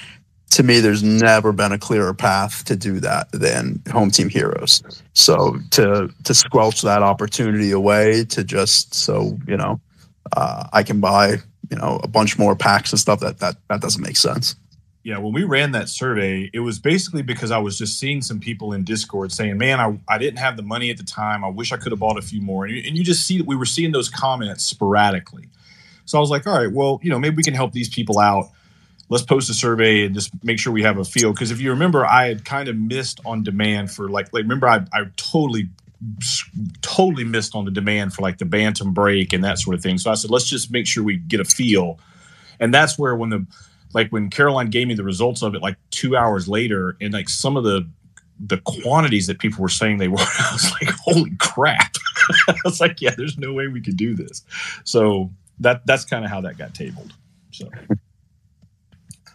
to 0.51 0.63
me, 0.63 0.81
there's 0.81 1.01
never 1.01 1.53
been 1.53 1.71
a 1.71 1.79
clearer 1.79 2.13
path 2.13 2.65
to 2.65 2.75
do 2.75 2.99
that 2.99 3.31
than 3.31 3.81
Home 3.91 4.11
Team 4.11 4.29
Heroes. 4.29 4.83
So 5.13 5.57
to 5.71 6.13
to 6.25 6.33
squelch 6.33 6.81
that 6.81 7.01
opportunity 7.01 7.71
away, 7.71 8.25
to 8.25 8.43
just 8.43 8.93
so 8.93 9.37
you 9.47 9.57
know, 9.57 9.79
uh, 10.35 10.67
I 10.73 10.83
can 10.83 10.99
buy 10.99 11.37
you 11.69 11.77
know 11.77 11.99
a 12.03 12.07
bunch 12.07 12.37
more 12.37 12.55
packs 12.55 12.91
and 12.91 12.99
stuff 12.99 13.21
that 13.21 13.39
that 13.39 13.55
that 13.69 13.81
doesn't 13.81 14.01
make 14.01 14.17
sense. 14.17 14.55
Yeah, 15.03 15.17
when 15.17 15.33
we 15.33 15.43
ran 15.43 15.71
that 15.71 15.89
survey, 15.89 16.49
it 16.53 16.59
was 16.59 16.77
basically 16.77 17.23
because 17.23 17.49
I 17.49 17.57
was 17.57 17.75
just 17.75 17.97
seeing 17.97 18.21
some 18.21 18.39
people 18.39 18.73
in 18.73 18.83
Discord 18.83 19.31
saying, 19.31 19.57
"Man, 19.57 19.79
I, 19.79 19.99
I 20.07 20.19
didn't 20.19 20.37
have 20.37 20.57
the 20.57 20.63
money 20.63 20.91
at 20.91 20.97
the 20.97 21.03
time. 21.03 21.43
I 21.43 21.49
wish 21.49 21.71
I 21.71 21.77
could 21.77 21.91
have 21.91 21.99
bought 21.99 22.19
a 22.19 22.21
few 22.21 22.41
more." 22.41 22.65
And 22.65 22.75
you, 22.75 22.83
and 22.85 22.95
you 22.95 23.03
just 23.03 23.25
see 23.25 23.39
that 23.39 23.47
we 23.47 23.55
were 23.55 23.65
seeing 23.65 23.91
those 23.91 24.09
comments 24.09 24.63
sporadically. 24.63 25.49
So 26.05 26.19
I 26.19 26.21
was 26.21 26.29
like, 26.29 26.45
"All 26.45 26.55
right, 26.55 26.71
well, 26.71 26.99
you 27.01 27.09
know, 27.09 27.17
maybe 27.17 27.35
we 27.35 27.43
can 27.43 27.55
help 27.55 27.71
these 27.71 27.89
people 27.89 28.19
out." 28.19 28.51
let's 29.11 29.23
post 29.23 29.49
a 29.49 29.53
survey 29.53 30.05
and 30.05 30.15
just 30.15 30.31
make 30.41 30.57
sure 30.57 30.71
we 30.71 30.83
have 30.83 30.97
a 30.97 31.03
feel. 31.03 31.33
Because 31.33 31.51
if 31.51 31.59
you 31.59 31.69
remember, 31.71 32.05
I 32.05 32.29
had 32.29 32.45
kind 32.45 32.69
of 32.69 32.77
missed 32.77 33.19
on 33.25 33.43
demand 33.43 33.91
for 33.91 34.09
like, 34.09 34.31
like 34.31 34.43
remember, 34.43 34.69
I, 34.69 34.85
I 34.93 35.03
totally, 35.17 35.67
totally 36.81 37.25
missed 37.25 37.53
on 37.53 37.65
the 37.65 37.71
demand 37.71 38.13
for 38.13 38.21
like 38.21 38.37
the 38.37 38.45
bantam 38.45 38.93
break 38.93 39.33
and 39.33 39.43
that 39.43 39.59
sort 39.59 39.75
of 39.75 39.83
thing. 39.83 39.97
So 39.97 40.09
I 40.09 40.13
said, 40.13 40.31
let's 40.31 40.47
just 40.47 40.71
make 40.71 40.87
sure 40.87 41.03
we 41.03 41.17
get 41.17 41.41
a 41.41 41.43
feel. 41.43 41.99
And 42.57 42.73
that's 42.73 42.97
where 42.97 43.13
when 43.13 43.31
the, 43.31 43.45
like 43.93 44.09
when 44.09 44.29
Caroline 44.29 44.69
gave 44.69 44.87
me 44.87 44.93
the 44.93 45.03
results 45.03 45.41
of 45.41 45.55
it, 45.55 45.61
like 45.61 45.77
two 45.91 46.15
hours 46.15 46.47
later, 46.47 46.97
and 47.01 47.13
like 47.13 47.29
some 47.29 47.57
of 47.57 47.63
the, 47.63 47.87
the 48.39 48.57
quantities 48.65 49.27
that 49.27 49.39
people 49.39 49.61
were 49.61 49.69
saying 49.69 49.97
they 49.97 50.07
were, 50.07 50.17
I 50.19 50.49
was 50.53 50.71
like, 50.71 50.89
holy 51.03 51.31
crap. 51.39 51.95
I 52.47 52.55
was 52.63 52.79
like, 52.81 53.01
yeah, 53.01 53.13
there's 53.15 53.37
no 53.37 53.53
way 53.53 53.67
we 53.67 53.81
could 53.81 53.97
do 53.97 54.15
this. 54.15 54.43
So 54.83 55.31
that, 55.59 55.85
that's 55.85 56.05
kind 56.05 56.25
of 56.25 56.31
how 56.31 56.41
that 56.41 56.57
got 56.57 56.73
tabled. 56.73 57.13
So. 57.51 57.69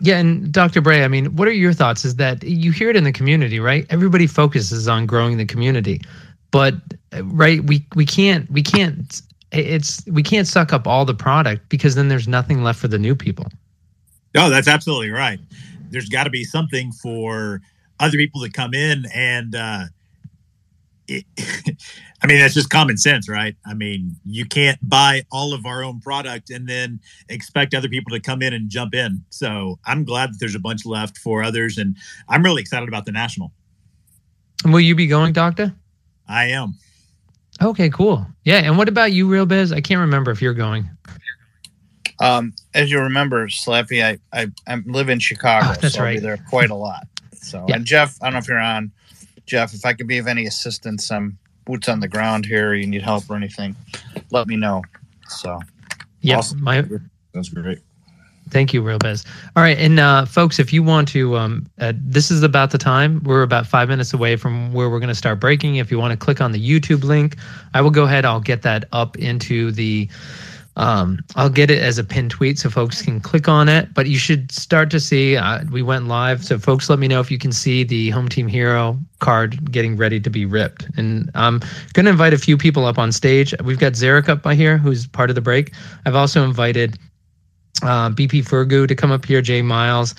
Yeah, 0.01 0.19
and 0.19 0.53
Dr. 0.53 0.81
Bray, 0.81 1.05
I 1.05 1.09
mean, 1.09 1.37
what 1.37 1.49
are 1.49 1.53
your 1.53 1.73
thoughts? 1.73 2.05
Is 2.05 2.17
that 2.17 2.43
you 2.43 2.71
hear 2.71 2.91
it 2.91 2.97
in 2.97 3.05
the 3.05 3.13
community, 3.13 3.61
right? 3.61 3.87
Everybody 3.91 4.27
focuses 4.27 4.89
on 4.89 5.07
growing 5.07 5.39
the 5.39 5.47
community, 5.47 6.03
but 6.51 6.75
right, 7.23 7.65
we 7.65 7.87
we 7.95 8.05
can't 8.05 8.51
we 8.51 8.63
can't 8.63 9.23
it's 9.53 10.05
we 10.07 10.23
can't 10.23 10.47
suck 10.47 10.73
up 10.73 10.87
all 10.87 11.05
the 11.05 11.15
product 11.15 11.69
because 11.69 11.95
then 11.95 12.09
there's 12.09 12.29
nothing 12.29 12.63
left 12.63 12.79
for 12.79 12.89
the 12.89 12.99
new 12.99 13.15
people. 13.15 13.47
No, 14.37 14.51
that's 14.51 14.69
absolutely 14.69 15.11
right. 15.11 15.41
There's 15.89 16.11
got 16.11 16.25
to 16.25 16.31
be 16.31 16.45
something 16.45 16.93
for 16.93 17.63
other 17.99 18.19
people 18.19 18.43
to 18.43 18.51
come 18.51 18.75
in 18.75 19.07
and 19.15 19.55
uh, 19.55 19.85
it, 21.09 21.25
I 22.23 22.27
mean, 22.27 22.39
that's 22.39 22.53
just 22.53 22.69
common 22.69 22.99
sense, 22.99 23.31
right? 23.31 23.57
I 23.65 23.73
mean, 23.73 24.15
you 24.27 24.45
can't 24.45 24.79
buy 24.87 25.23
all 25.33 25.55
of 25.55 25.65
our 25.65 25.83
own 25.83 26.01
product 26.01 26.51
and 26.51 26.69
then 26.69 27.01
expect 27.31 27.75
other 27.75 27.89
people 27.89 28.11
to 28.11 28.21
come 28.21 28.43
in 28.43 28.53
and 28.53 28.69
jump 28.69 28.95
in. 28.95 29.25
So 29.31 29.79
I'm 29.87 30.05
glad 30.05 30.35
that 30.35 30.37
there's 30.39 30.55
a 30.55 30.61
bunch 30.61 30.85
left 30.85 31.17
for 31.17 31.43
others, 31.43 31.79
and 31.79 31.97
I'm 32.29 32.43
really 32.43 32.61
excited 32.61 32.91
about 32.91 33.07
the 33.07 33.13
national. 33.13 33.53
Will 34.67 34.81
you 34.81 34.95
be 34.95 35.07
going, 35.07 35.33
Doctor? 35.33 35.75
I 36.29 36.47
am. 36.47 36.75
Okay, 37.63 37.89
cool. 37.89 38.27
Yeah, 38.45 38.59
and 38.59 38.77
what 38.77 38.89
about 38.89 39.13
you, 39.13 39.29
Real 39.29 39.47
Biz? 39.47 39.73
I 39.73 39.81
can't 39.81 40.01
remember 40.01 40.31
if 40.31 40.43
you're 40.43 40.53
going. 40.53 40.91
Um, 42.21 42.55
as 42.75 42.91
you 42.91 43.01
remember, 43.01 43.47
Slappy, 43.49 44.03
I 44.03 44.19
I, 44.33 44.51
I 44.67 44.77
live 44.87 45.09
in 45.09 45.19
Chicago, 45.19 45.69
oh, 45.71 45.75
that's 45.81 45.95
so 45.95 46.03
right. 46.03 46.09
I'll 46.09 46.15
be 46.15 46.21
there 46.21 46.39
quite 46.49 46.71
a 46.71 46.75
lot. 46.75 47.07
So, 47.35 47.65
yeah. 47.69 47.77
and 47.77 47.85
Jeff, 47.85 48.17
I 48.23 48.27
don't 48.27 48.35
know 48.35 48.39
if 48.39 48.49
you're 48.49 48.59
on. 48.59 48.91
Jeff, 49.47 49.75
if 49.75 49.85
I 49.85 49.93
could 49.93 50.09
be 50.09 50.19
of 50.19 50.27
any 50.27 50.47
assistance, 50.47 51.11
I'm 51.11 51.39
boots 51.65 51.89
on 51.89 52.01
the 52.01 52.09
ground 52.09 52.47
here. 52.47 52.75
You 52.75 52.87
need 52.87 53.03
help 53.03 53.29
or 53.31 53.37
anything, 53.37 53.77
let 54.31 54.49
me 54.49 54.57
know. 54.57 54.83
So, 55.29 55.61
yeah, 56.23 56.39
awesome. 56.39 56.63
my 56.63 56.85
that's 57.33 57.51
great. 57.51 57.79
Thank 58.51 58.73
you, 58.73 58.81
Real 58.81 58.99
Biz. 58.99 59.25
All 59.57 59.63
right, 59.63 59.77
and 59.77 59.99
uh, 59.99 60.25
folks, 60.25 60.61
if 60.61 60.73
you 60.73 60.83
want 60.83 61.09
to, 61.09 61.37
um, 61.37 61.67
uh, 61.81 61.93
this 61.97 62.31
is 62.31 62.45
about 62.45 62.71
the 62.71 62.79
time. 62.79 63.21
We're 63.25 63.43
about 63.43 63.67
five 63.67 63.89
minutes 63.89 64.15
away 64.15 64.37
from 64.37 64.73
where 64.73 64.89
we're 64.89 65.01
going 65.01 65.09
to 65.09 65.17
start 65.17 65.41
breaking. 65.41 65.77
If 65.77 65.91
you 65.91 65.99
want 65.99 66.13
to 66.13 66.17
click 66.17 66.41
on 66.41 66.53
the 66.53 66.61
YouTube 66.61 67.03
link, 67.03 67.37
I 67.75 67.81
will 67.81 67.91
go 67.91 68.05
ahead. 68.05 68.25
I'll 68.25 68.41
get 68.41 68.63
that 68.63 68.85
up 68.93 69.17
into 69.19 69.73
the 69.73 70.09
um, 70.77 71.19
I'll 71.35 71.51
get 71.51 71.71
it 71.71 71.83
as 71.83 71.99
a 71.99 72.05
pin 72.05 72.29
tweet 72.29 72.59
so 72.59 72.69
folks 72.69 73.01
can 73.01 73.21
click 73.21 73.49
on 73.49 73.69
it. 73.69 73.93
But 73.95 74.07
you 74.07 74.19
should 74.19 74.53
start 74.53 74.91
to 74.91 75.01
see. 75.01 75.37
Uh, 75.37 75.65
we 75.71 75.83
went 75.83 76.07
live, 76.07 76.45
so 76.45 76.59
folks, 76.59 76.91
let 76.91 76.99
me 76.99 77.09
know 77.09 77.21
if 77.21 77.31
you 77.31 77.39
can 77.39 77.53
see 77.53 77.83
the 77.83 78.11
Home 78.11 78.29
Team 78.29 78.47
Hero 78.47 78.99
card 79.21 79.73
getting 79.73 79.97
ready 79.97 80.21
to 80.21 80.31
be 80.31 80.45
ripped. 80.45 80.87
And 80.97 81.31
I'm 81.35 81.61
going 81.95 82.05
to 82.05 82.11
invite 82.11 82.35
a 82.35 82.39
few 82.39 82.59
people 82.59 82.85
up 82.85 82.99
on 82.99 83.11
stage. 83.11 83.55
We've 83.65 83.79
got 83.79 83.95
Zarek 83.95 84.29
up 84.29 84.43
by 84.43 84.55
here, 84.55 84.77
who's 84.77 85.07
part 85.07 85.31
of 85.31 85.35
the 85.35 85.43
break. 85.43 85.73
I've 86.05 86.15
also 86.15 86.45
invited 86.45 86.99
uh, 87.83 88.11
BP 88.11 88.45
Fergu 88.45 88.87
to 88.87 88.95
come 88.95 89.11
up 89.11 89.25
here, 89.25 89.41
Jay 89.41 89.63
Miles, 89.63 90.15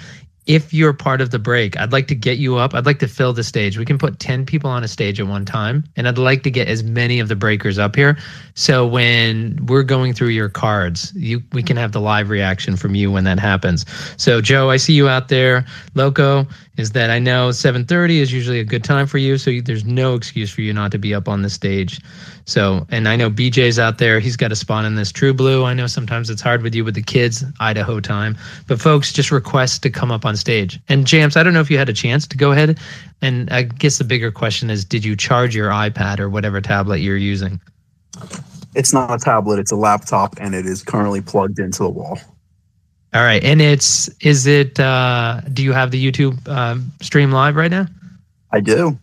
if 0.48 0.74
you're 0.74 0.94
part 0.94 1.22
of 1.22 1.32
the 1.32 1.40
break, 1.40 1.78
I'd 1.78 1.92
like 1.92 2.08
to 2.08 2.16
get 2.16 2.38
you 2.38 2.56
up. 2.56 2.74
I'd 2.74 2.86
like 2.86 3.00
to 3.00 3.08
fill 3.08 3.34
the 3.34 3.44
stage. 3.44 3.78
We 3.78 3.86
can 3.86 3.98
put 3.98 4.20
10 4.20 4.46
people 4.46 4.70
on 4.70 4.84
a 4.84 4.88
stage 4.88 5.20
at 5.20 5.28
one 5.28 5.46
time, 5.46 5.84
and 5.96 6.08
I'd 6.08 6.18
like 6.18 6.44
to 6.44 6.52
get 6.52 6.68
as 6.68 6.84
many 6.84 7.20
of 7.20 7.28
the 7.28 7.36
breakers 7.36 7.78
up 7.78 7.96
here. 7.96 8.18
So 8.56 8.88
when 8.88 9.60
we're 9.66 9.84
going 9.84 10.14
through 10.14 10.30
your 10.30 10.50
cards, 10.50 11.14
you 11.16 11.44
we 11.52 11.62
can 11.62 11.78
have 11.78 11.92
the 11.92 12.02
live 12.02 12.30
reaction 12.30 12.78
from 12.78 12.96
you 12.96 13.12
when 13.12 13.26
that 13.26 13.40
happens. 13.40 13.86
So 14.16 14.42
Joe, 14.42 14.70
I 14.70 14.78
see 14.78 14.94
you 14.94 15.10
out 15.10 15.28
there. 15.28 15.66
Loco, 15.96 16.48
is 16.78 16.92
that 16.92 17.10
I 17.10 17.20
know 17.20 17.50
7:30 17.50 18.20
is 18.20 18.32
usually 18.32 18.60
a 18.60 18.64
good 18.64 18.84
time 18.84 19.08
for 19.08 19.18
you, 19.18 19.38
so 19.38 19.52
there's 19.62 19.86
no 19.86 20.16
excuse 20.16 20.52
for 20.52 20.62
you 20.62 20.74
not 20.74 20.92
to 20.92 20.98
be 20.98 21.14
up 21.14 21.28
on 21.28 21.42
the 21.42 21.50
stage. 21.50 22.00
So, 22.46 22.86
and 22.90 23.10
I 23.10 23.16
know 23.16 23.30
BJ's 23.30 23.78
out 23.78 23.98
there. 23.98 24.20
He's 24.20 24.38
got 24.38 24.52
a 24.52 24.56
spot 24.56 24.86
in 24.86 24.96
this 24.96 25.12
True 25.12 25.34
Blue. 25.34 25.66
I 25.66 25.74
know 25.74 25.88
sometimes 25.88 26.30
it's 26.30 26.42
hard 26.42 26.62
with 26.62 26.74
you 26.74 26.86
with 26.86 26.96
the 26.96 27.02
kids, 27.02 27.44
Idaho 27.60 28.00
time. 28.00 28.38
But 28.68 28.80
folks, 28.80 29.12
just 29.12 29.32
request 29.32 29.84
to 29.84 29.90
come 29.90 30.12
up 30.12 30.26
on 30.26 30.38
stage. 30.38 30.80
And 30.88 31.06
Jams, 31.06 31.36
I 31.36 31.44
don't 31.44 31.54
know 31.54 31.60
if 31.60 31.70
you 31.70 31.78
had 31.78 31.90
a 31.90 31.94
chance 31.94 32.26
to 32.28 32.38
go 32.38 32.52
ahead. 32.52 32.80
And 33.22 33.50
I 33.50 33.64
guess 33.64 33.98
the 33.98 34.06
bigger 34.06 34.32
question 34.32 34.70
is, 34.70 34.86
did 34.86 35.04
you 35.04 35.16
charge 35.16 35.56
your 35.56 35.72
iPad 35.72 36.20
or 36.20 36.30
whatever 36.30 36.62
tablet 36.62 37.00
you're 37.00 37.18
using? 37.18 37.60
It's 38.76 38.94
not 38.94 39.12
a 39.12 39.18
tablet. 39.18 39.60
It's 39.60 39.72
a 39.72 39.76
laptop, 39.76 40.36
and 40.40 40.54
it 40.54 40.66
is 40.66 40.84
currently 40.84 41.22
plugged 41.22 41.60
into 41.60 41.80
the 41.80 41.90
wall. 41.90 42.20
All 43.14 43.24
right, 43.24 43.44
and 43.44 43.62
it's 43.62 44.10
is 44.20 44.46
it? 44.48 44.80
uh 44.80 45.42
Do 45.54 45.64
you 45.64 45.72
have 45.74 45.92
the 45.92 46.04
YouTube 46.12 46.46
um, 46.48 46.92
stream 47.02 47.32
live 47.32 47.56
right 47.56 47.72
now? 47.72 47.88
I 48.52 48.60
do. 48.60 48.98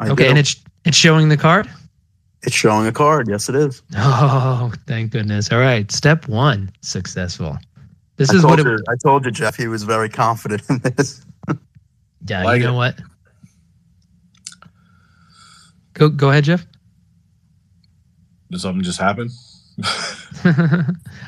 I 0.00 0.08
okay, 0.10 0.24
do. 0.24 0.28
and 0.30 0.38
it's 0.38 0.56
it's 0.84 0.96
showing 0.96 1.28
the 1.28 1.36
card. 1.36 1.68
It's 2.44 2.54
showing 2.54 2.86
a 2.86 2.92
card. 2.92 3.28
Yes, 3.28 3.48
it 3.48 3.56
is. 3.56 3.82
Oh, 3.96 4.72
thank 4.86 5.10
goodness. 5.10 5.50
All 5.50 5.58
right. 5.58 5.90
Step 5.90 6.28
one 6.28 6.70
successful. 6.82 7.58
This 8.16 8.30
I 8.30 8.36
is 8.36 8.44
what 8.44 8.56
told 8.56 8.66
it, 8.68 8.70
you, 8.70 8.78
I 8.88 8.94
told 9.02 9.24
you, 9.24 9.30
Jeff. 9.32 9.56
He 9.56 9.66
was 9.68 9.82
very 9.82 10.08
confident 10.08 10.62
in 10.70 10.78
this. 10.78 11.20
Yeah, 12.28 12.44
Like 12.44 12.60
you 12.60 12.66
know 12.66 12.74
it. 12.74 12.76
what? 12.76 13.00
Go 15.94 16.08
go 16.08 16.30
ahead, 16.30 16.44
Jeff. 16.44 16.64
Did 18.50 18.60
something 18.60 18.82
just 18.84 19.00
happen? 19.00 19.28
oh, 20.44 20.84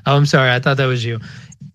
I'm 0.07 0.27
sorry. 0.27 0.51
I 0.51 0.59
thought 0.61 0.77
that 0.77 0.86
was 0.86 1.05
you. 1.05 1.19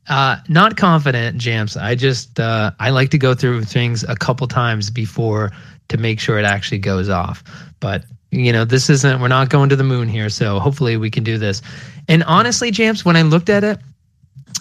Uh, 0.07 0.37
not 0.47 0.77
confident, 0.77 1.37
jams. 1.37 1.75
I 1.75 1.95
just 1.95 2.39
uh, 2.39 2.71
I 2.79 2.91
like 2.91 3.09
to 3.11 3.17
go 3.17 3.33
through 3.33 3.63
things 3.63 4.03
a 4.03 4.15
couple 4.15 4.47
times 4.47 4.89
before 4.89 5.51
to 5.87 5.97
make 5.97 6.19
sure 6.19 6.37
it 6.37 6.45
actually 6.45 6.77
goes 6.79 7.09
off. 7.09 7.43
But 7.79 8.05
you 8.31 8.51
know, 8.51 8.65
this 8.65 8.89
isn't. 8.89 9.19
We're 9.19 9.29
not 9.29 9.49
going 9.49 9.69
to 9.69 9.75
the 9.75 9.83
moon 9.83 10.07
here, 10.07 10.29
so 10.29 10.59
hopefully 10.59 10.97
we 10.97 11.09
can 11.09 11.23
do 11.23 11.37
this. 11.37 11.61
And 12.07 12.23
honestly, 12.23 12.69
jams, 12.69 13.03
when 13.03 13.15
I 13.15 13.23
looked 13.23 13.49
at 13.49 13.63
it, 13.63 13.79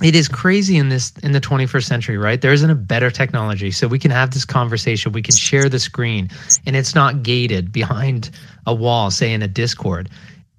it 0.02 0.14
is 0.14 0.28
crazy 0.28 0.76
in 0.76 0.88
this 0.88 1.12
in 1.22 1.32
the 1.32 1.40
21st 1.40 1.84
century, 1.84 2.16
right? 2.16 2.40
There 2.40 2.52
isn't 2.52 2.70
a 2.70 2.74
better 2.74 3.10
technology, 3.10 3.70
so 3.70 3.86
we 3.86 3.98
can 3.98 4.10
have 4.10 4.30
this 4.30 4.44
conversation. 4.46 5.12
We 5.12 5.22
can 5.22 5.34
share 5.34 5.68
the 5.68 5.78
screen, 5.78 6.30
and 6.66 6.74
it's 6.74 6.94
not 6.94 7.22
gated 7.22 7.70
behind 7.70 8.30
a 8.66 8.74
wall, 8.74 9.10
say 9.10 9.32
in 9.32 9.42
a 9.42 9.48
Discord 9.48 10.08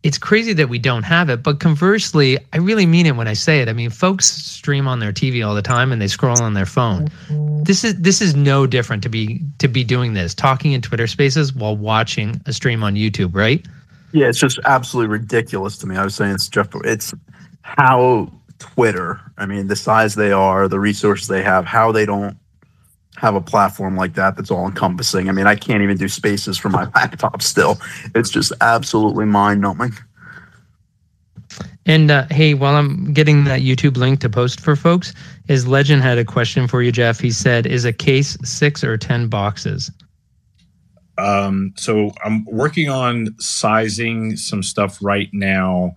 it's 0.05 0.17
crazy 0.17 0.53
that 0.53 0.69
we 0.69 0.79
don't 0.79 1.03
have 1.03 1.29
it 1.29 1.41
but 1.43 1.59
conversely 1.59 2.37
i 2.53 2.57
really 2.57 2.85
mean 2.85 3.05
it 3.05 3.15
when 3.15 3.27
i 3.27 3.33
say 3.33 3.59
it 3.61 3.67
i 3.67 3.73
mean 3.73 3.89
folks 3.89 4.25
stream 4.25 4.87
on 4.87 4.99
their 4.99 5.11
tv 5.11 5.45
all 5.45 5.55
the 5.55 5.61
time 5.61 5.91
and 5.91 6.01
they 6.01 6.07
scroll 6.07 6.41
on 6.41 6.53
their 6.53 6.65
phone 6.65 7.09
this 7.63 7.83
is 7.83 7.95
this 7.99 8.21
is 8.21 8.35
no 8.35 8.65
different 8.67 9.01
to 9.03 9.09
be 9.09 9.41
to 9.57 9.67
be 9.67 9.83
doing 9.83 10.13
this 10.13 10.33
talking 10.33 10.71
in 10.73 10.81
twitter 10.81 11.07
spaces 11.07 11.53
while 11.53 11.75
watching 11.75 12.39
a 12.45 12.53
stream 12.53 12.83
on 12.83 12.95
youtube 12.95 13.35
right 13.35 13.65
Yeah, 14.13 14.29
it's 14.29 14.39
just 14.39 14.59
absolutely 14.63 15.11
ridiculous 15.11 15.77
to 15.79 15.87
me. 15.87 15.97
I 15.97 16.03
was 16.05 16.15
saying 16.15 16.35
it's 16.35 16.47
Jeff. 16.47 16.69
It's 16.85 17.13
how 17.63 18.31
Twitter. 18.59 19.19
I 19.37 19.45
mean, 19.45 19.67
the 19.67 19.75
size 19.75 20.15
they 20.15 20.31
are, 20.31 20.69
the 20.69 20.79
resources 20.79 21.27
they 21.27 21.43
have, 21.43 21.65
how 21.65 21.91
they 21.91 22.05
don't 22.05 22.37
have 23.17 23.35
a 23.35 23.41
platform 23.41 23.95
like 23.95 24.13
that 24.15 24.35
that's 24.35 24.51
all 24.51 24.65
encompassing. 24.67 25.29
I 25.29 25.31
mean, 25.31 25.47
I 25.47 25.55
can't 25.55 25.81
even 25.81 25.97
do 25.97 26.07
spaces 26.09 26.57
for 26.57 26.69
my 26.69 26.89
laptop 26.95 27.41
still. 27.41 27.79
It's 28.13 28.29
just 28.29 28.51
absolutely 28.61 29.25
mind 29.25 29.61
numbing. 29.61 29.93
and 31.85 32.09
uh, 32.11 32.25
hey 32.31 32.53
while 32.55 32.75
i'm 32.75 33.13
getting 33.13 33.43
that 33.43 33.61
youtube 33.61 33.97
link 33.97 34.19
to 34.19 34.27
post 34.29 34.59
for 34.59 34.75
folks 34.75 35.13
is 35.47 35.67
legend 35.67 36.01
had 36.01 36.17
a 36.17 36.25
question 36.25 36.67
for 36.67 36.81
you 36.81 36.91
jeff 36.91 37.19
he 37.19 37.29
said 37.31 37.67
is 37.67 37.85
a 37.85 37.93
case 37.93 38.35
six 38.43 38.83
or 38.83 38.97
ten 38.97 39.27
boxes 39.27 39.91
Um, 41.17 41.71
so 41.77 42.11
I'm 42.25 42.43
working 42.45 42.89
on 42.89 43.35
sizing 43.39 44.35
some 44.35 44.61
stuff 44.61 44.97
right 45.01 45.29
now. 45.31 45.95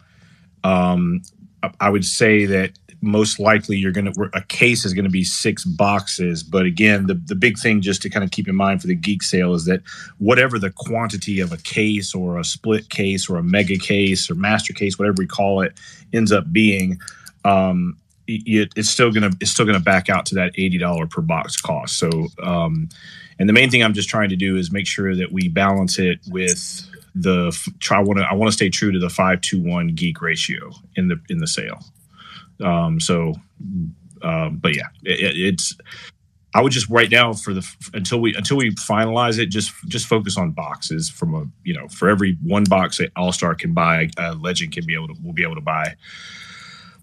Um, 0.63 1.23
I- 1.65 1.73
I 1.81 1.91
would 1.91 2.05
say 2.05 2.47
that 2.47 2.71
most 3.01 3.39
likely 3.39 3.77
you're 3.77 3.93
going 3.93 4.13
to 4.13 4.31
a 4.35 4.43
case 4.43 4.85
is 4.85 4.93
going 4.93 5.05
to 5.05 5.11
be 5.11 5.25
six 5.25 5.65
boxes. 5.65 6.43
But 6.43 6.67
again, 6.67 7.07
the 7.07 7.15
the 7.15 7.35
big 7.35 7.59
thing 7.59 7.81
just 7.81 8.03
to 8.03 8.11
kind 8.11 8.25
of 8.25 8.31
keep 8.31 8.49
in 8.49 8.57
mind 8.57 8.81
for 8.81 8.87
the 8.87 8.95
geek 8.95 9.23
sale 9.23 9.55
is 9.55 9.65
that 9.67 9.83
whatever 10.19 10.59
the 10.59 10.71
quantity 10.71 11.41
of 11.41 11.53
a 11.53 11.59
case 11.59 12.15
or 12.15 12.39
a 12.39 12.45
split 12.45 12.91
case 12.91 13.29
or 13.29 13.37
a 13.37 13.43
mega 13.43 13.79
case 13.79 14.31
or 14.31 14.35
master 14.35 14.73
case, 14.73 14.99
whatever 14.99 15.17
we 15.19 15.27
call 15.27 15.61
it, 15.63 15.75
ends 16.13 16.33
up 16.33 16.53
being. 16.53 17.01
Um, 17.45 17.97
it, 18.27 18.73
it's 18.77 18.91
still 18.91 19.11
gonna 19.11 19.31
it's 19.41 19.51
still 19.51 19.65
gonna 19.65 19.81
back 19.81 20.09
out 20.09 20.27
to 20.27 20.35
that 20.35 20.53
eighty 20.57 20.79
dollar 20.79 21.07
per 21.07 21.23
box 21.23 21.57
cost. 21.57 21.99
So 21.99 22.11
um, 22.43 22.89
and 23.39 23.49
the 23.49 23.53
main 23.53 23.71
thing 23.71 23.83
I'm 23.83 23.95
just 23.95 24.09
trying 24.09 24.29
to 24.31 24.37
do 24.37 24.57
is 24.57 24.71
make 24.71 24.87
sure 24.87 25.15
that 25.15 25.33
we 25.33 25.49
balance 25.49 25.99
it 25.99 26.19
with 26.29 26.87
the 27.15 27.57
try. 27.81 28.01
Want 28.01 28.19
to 28.19 28.25
I 28.25 28.35
want 28.35 28.49
to 28.49 28.53
stay 28.53 28.69
true 28.69 28.93
to 28.93 28.99
the 28.99 29.09
five 29.09 29.41
to 29.43 29.63
one 29.63 29.89
geek 29.89 30.21
ratio 30.21 30.73
in 30.97 31.09
the 31.09 31.21
in 31.29 31.39
the 31.39 31.47
sale. 31.47 31.83
Um, 32.65 33.01
so 33.01 33.35
Um, 34.23 34.59
but 34.59 34.77
yeah, 34.77 34.89
it, 35.05 35.37
it's. 35.37 35.77
I 36.55 36.63
would 36.63 36.73
just 36.73 36.89
right 36.89 37.11
now 37.11 37.35
for 37.35 37.55
the 37.55 37.67
until 37.95 38.21
we 38.21 38.35
until 38.35 38.57
we 38.57 38.71
finalize 38.73 39.39
it, 39.39 39.47
just 39.47 39.73
just 39.89 40.07
focus 40.07 40.39
on 40.39 40.53
boxes 40.53 41.11
from 41.11 41.35
a 41.35 41.47
you 41.65 41.75
know 41.75 41.89
for 41.89 42.09
every 42.09 42.39
one 42.43 42.65
box 42.65 42.99
that 42.99 43.13
All 43.17 43.33
Star 43.33 43.55
can 43.55 43.75
buy, 43.75 44.11
a 44.19 44.35
Legend 44.35 44.73
can 44.73 44.87
be 44.87 44.95
able 44.95 45.09
to 45.09 45.15
will 45.23 45.35
be 45.35 45.45
able 45.45 45.57
to 45.57 45.61
buy. 45.63 45.95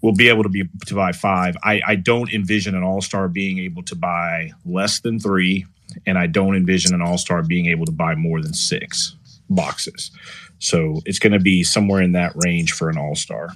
We'll 0.02 0.15
be 0.15 0.30
able 0.30 0.44
to 0.44 0.49
be 0.49 0.64
to 0.88 0.95
buy 0.95 1.14
five. 1.14 1.57
I, 1.64 1.82
I 1.88 1.95
don't 1.95 2.32
envision 2.34 2.76
an 2.76 2.84
All 2.84 3.02
Star 3.02 3.27
being 3.27 3.60
able 3.60 3.84
to 3.84 3.95
buy 3.95 4.52
less 4.65 4.99
than 4.99 5.19
three, 5.19 5.65
and 6.06 6.18
I 6.18 6.27
don't 6.27 6.56
envision 6.56 6.94
an 6.94 7.02
All 7.02 7.18
Star 7.18 7.44
being 7.44 7.68
able 7.68 7.86
to 7.86 7.91
buy 7.94 8.15
more 8.15 8.41
than 8.41 8.53
six 8.53 9.15
boxes. 9.49 10.11
So 10.60 11.02
it's 11.06 11.19
going 11.19 11.34
to 11.34 11.40
be 11.40 11.64
somewhere 11.64 12.02
in 12.02 12.14
that 12.14 12.34
range 12.36 12.73
for 12.73 12.90
an 12.90 12.98
All 12.98 13.15
Star. 13.15 13.49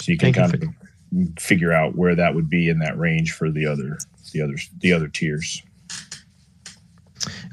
So 0.00 0.12
you 0.12 0.18
can 0.18 0.32
Thank 0.32 0.50
kind 0.50 0.62
you 0.62 0.68
of 0.68 1.42
figure 1.42 1.72
out 1.72 1.96
where 1.96 2.14
that 2.14 2.34
would 2.34 2.48
be 2.48 2.68
in 2.68 2.78
that 2.78 2.98
range 2.98 3.32
for 3.32 3.50
the 3.50 3.66
other 3.66 3.98
the 4.32 4.42
other 4.42 4.54
the 4.78 4.92
other 4.92 5.08
tiers. 5.08 5.62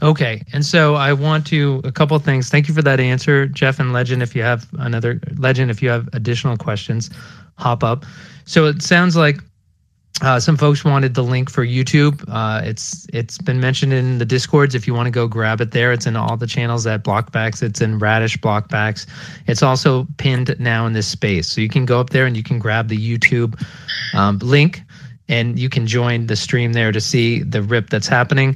Okay, 0.02 0.44
and 0.54 0.66
so 0.66 0.96
I 0.96 1.12
want 1.12 1.46
to 1.48 1.82
a 1.84 1.92
couple 1.92 2.18
things. 2.20 2.50
Thank 2.50 2.68
you 2.68 2.74
for 2.74 2.82
that 2.84 3.00
answer, 3.00 3.48
Jeff 3.48 3.80
and 3.80 3.92
Legend. 3.92 4.22
If 4.22 4.36
you 4.36 4.44
have 4.44 4.68
another 4.80 5.20
Legend, 5.38 5.72
if 5.72 5.82
you 5.82 5.90
have 5.90 6.08
additional 6.14 6.56
questions, 6.56 7.10
hop 7.58 7.84
up. 7.84 8.06
So 8.46 8.66
it 8.66 8.82
sounds 8.82 9.16
like 9.16 9.42
uh, 10.22 10.40
some 10.40 10.58
folks 10.58 10.84
wanted 10.84 11.14
the 11.14 11.24
link 11.24 11.50
for 11.50 11.66
YouTube. 11.66 12.24
Uh, 12.28 12.62
it's 12.64 13.06
it's 13.14 13.38
been 13.38 13.60
mentioned 13.60 13.94
in 13.94 14.18
the 14.18 14.26
discords. 14.26 14.74
If 14.74 14.88
you 14.88 14.94
want 14.96 15.06
to 15.06 15.12
go 15.12 15.28
grab 15.28 15.62
it 15.62 15.72
there, 15.72 15.92
it's 15.92 16.08
in 16.08 16.16
all 16.16 16.38
the 16.38 16.48
channels 16.48 16.88
at 16.88 17.04
Blockbacks. 17.04 17.62
It's 17.62 17.82
in 17.82 18.00
Radish 18.00 18.38
Blockbacks. 18.38 19.06
It's 19.46 19.62
also 19.62 20.08
pinned 20.18 20.56
now 20.60 20.88
in 20.88 20.94
this 20.94 21.08
space, 21.08 21.48
so 21.48 21.62
you 21.62 21.70
can 21.70 21.86
go 21.86 22.00
up 22.00 22.10
there 22.10 22.26
and 22.26 22.36
you 22.36 22.44
can 22.44 22.58
grab 22.58 22.88
the 22.88 22.98
YouTube 22.98 23.64
um, 24.16 24.40
link, 24.40 24.82
and 25.30 25.60
you 25.60 25.70
can 25.70 25.86
join 25.86 26.26
the 26.26 26.36
stream 26.36 26.74
there 26.74 26.92
to 26.92 27.00
see 27.00 27.44
the 27.44 27.62
rip 27.62 27.92
that's 27.92 28.08
happening. 28.08 28.56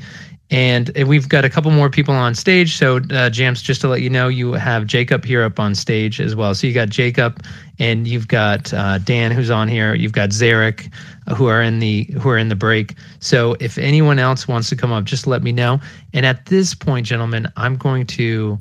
And 0.51 0.91
we've 1.07 1.29
got 1.29 1.45
a 1.45 1.49
couple 1.49 1.71
more 1.71 1.89
people 1.89 2.13
on 2.13 2.35
stage. 2.35 2.75
So, 2.75 2.99
uh, 3.09 3.29
Jams, 3.29 3.61
just 3.61 3.79
to 3.81 3.87
let 3.87 4.01
you 4.01 4.09
know, 4.09 4.27
you 4.27 4.51
have 4.51 4.85
Jacob 4.85 5.23
here 5.23 5.43
up 5.43 5.59
on 5.61 5.73
stage 5.73 6.19
as 6.19 6.35
well. 6.35 6.53
So 6.53 6.67
you 6.67 6.73
got 6.73 6.89
Jacob, 6.89 7.41
and 7.79 8.05
you've 8.05 8.27
got 8.27 8.73
uh, 8.73 8.97
Dan 8.97 9.31
who's 9.31 9.49
on 9.49 9.69
here. 9.69 9.95
You've 9.95 10.11
got 10.11 10.29
Zarek, 10.29 10.91
uh, 11.27 11.35
who 11.35 11.47
are 11.47 11.61
in 11.61 11.79
the 11.79 12.03
who 12.19 12.29
are 12.29 12.37
in 12.37 12.49
the 12.49 12.55
break. 12.55 12.95
So 13.21 13.55
if 13.61 13.77
anyone 13.77 14.19
else 14.19 14.45
wants 14.45 14.67
to 14.69 14.75
come 14.75 14.91
up, 14.91 15.05
just 15.05 15.25
let 15.25 15.41
me 15.41 15.53
know. 15.53 15.79
And 16.13 16.25
at 16.25 16.45
this 16.47 16.75
point, 16.75 17.05
gentlemen, 17.05 17.47
I'm 17.55 17.77
going 17.77 18.05
to. 18.07 18.59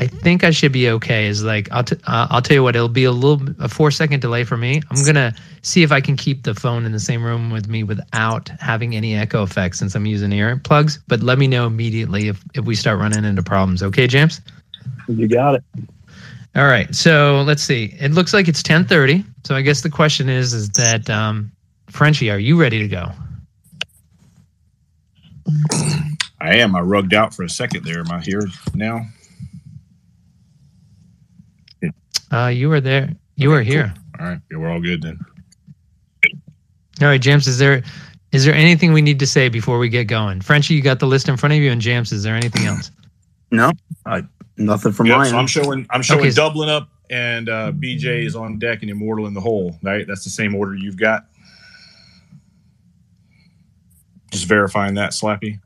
I 0.00 0.06
think 0.06 0.44
I 0.44 0.50
should 0.50 0.72
be 0.72 0.88
okay. 0.88 1.26
Is 1.26 1.44
like 1.44 1.70
I'll 1.70 1.84
t- 1.84 1.96
uh, 2.06 2.26
I'll 2.30 2.40
tell 2.40 2.54
you 2.54 2.62
what. 2.62 2.74
It'll 2.74 2.88
be 2.88 3.04
a 3.04 3.12
little 3.12 3.46
a 3.58 3.68
four 3.68 3.90
second 3.90 4.20
delay 4.20 4.44
for 4.44 4.56
me. 4.56 4.80
I'm 4.90 5.04
gonna 5.04 5.34
see 5.60 5.82
if 5.82 5.92
I 5.92 6.00
can 6.00 6.16
keep 6.16 6.44
the 6.44 6.54
phone 6.54 6.86
in 6.86 6.92
the 6.92 6.98
same 6.98 7.22
room 7.22 7.50
with 7.50 7.68
me 7.68 7.82
without 7.84 8.48
having 8.60 8.96
any 8.96 9.14
echo 9.14 9.42
effects 9.42 9.78
since 9.78 9.94
I'm 9.94 10.06
using 10.06 10.30
earplugs. 10.30 10.98
But 11.06 11.22
let 11.22 11.38
me 11.38 11.46
know 11.46 11.66
immediately 11.66 12.28
if 12.28 12.42
if 12.54 12.64
we 12.64 12.74
start 12.76 12.98
running 12.98 13.26
into 13.26 13.42
problems. 13.42 13.82
Okay, 13.82 14.06
James. 14.06 14.40
You 15.06 15.28
got 15.28 15.56
it. 15.56 15.64
All 16.56 16.64
right. 16.64 16.92
So 16.94 17.44
let's 17.46 17.62
see. 17.62 17.94
It 18.00 18.12
looks 18.12 18.32
like 18.32 18.48
it's 18.48 18.62
10:30. 18.62 19.22
So 19.44 19.54
I 19.54 19.60
guess 19.60 19.82
the 19.82 19.90
question 19.90 20.30
is 20.30 20.54
is 20.54 20.70
that 20.70 21.10
um, 21.10 21.52
Frenchie, 21.90 22.30
are 22.30 22.38
you 22.38 22.58
ready 22.58 22.78
to 22.78 22.88
go? 22.88 23.12
I 26.40 26.56
am. 26.56 26.74
I 26.74 26.80
rugged 26.80 27.12
out 27.12 27.34
for 27.34 27.42
a 27.42 27.50
second 27.50 27.84
there. 27.84 28.00
Am 28.00 28.10
I 28.10 28.22
here 28.22 28.40
now? 28.74 29.04
Uh, 32.32 32.46
you 32.46 32.68
were 32.68 32.80
there. 32.80 33.10
You 33.36 33.50
were 33.50 33.62
here. 33.62 33.92
All 34.18 34.26
right. 34.26 34.40
Yeah, 34.50 34.58
we're 34.58 34.70
all 34.70 34.80
good 34.80 35.02
then. 35.02 35.18
All 37.00 37.08
right, 37.08 37.20
James. 37.20 37.46
Is 37.46 37.58
there 37.58 37.82
is 38.32 38.44
there 38.44 38.54
anything 38.54 38.92
we 38.92 39.02
need 39.02 39.18
to 39.18 39.26
say 39.26 39.48
before 39.48 39.78
we 39.78 39.88
get 39.88 40.04
going? 40.04 40.40
Frenchie, 40.40 40.74
you 40.74 40.82
got 40.82 41.00
the 41.00 41.06
list 41.06 41.28
in 41.28 41.36
front 41.36 41.52
of 41.54 41.58
you, 41.58 41.70
and 41.70 41.80
James, 41.80 42.12
is 42.12 42.22
there 42.22 42.36
anything 42.36 42.66
else? 42.66 42.90
No, 43.50 43.72
I, 44.06 44.22
nothing 44.56 44.92
from 44.92 45.06
Yeah, 45.06 45.16
my 45.18 45.28
so 45.28 45.36
I'm 45.36 45.46
showing 45.46 45.86
I'm 45.90 46.02
showing 46.02 46.20
Okay. 46.20 46.30
Dublin 46.30 46.68
up 46.68 46.88
and 47.08 47.48
uh, 47.48 47.72
BJ 47.72 48.24
is 48.24 48.36
on 48.36 48.58
deck 48.58 48.82
and 48.82 48.90
Immortal 48.90 49.26
in 49.26 49.34
the 49.34 49.40
hole. 49.40 49.76
Right, 49.82 50.06
that's 50.06 50.22
the 50.24 50.30
same 50.30 50.54
order 50.54 50.74
you've 50.74 50.98
got. 50.98 51.26
Just 54.30 54.44
verifying 54.44 54.94
that, 54.94 55.10
Slappy. 55.10 55.58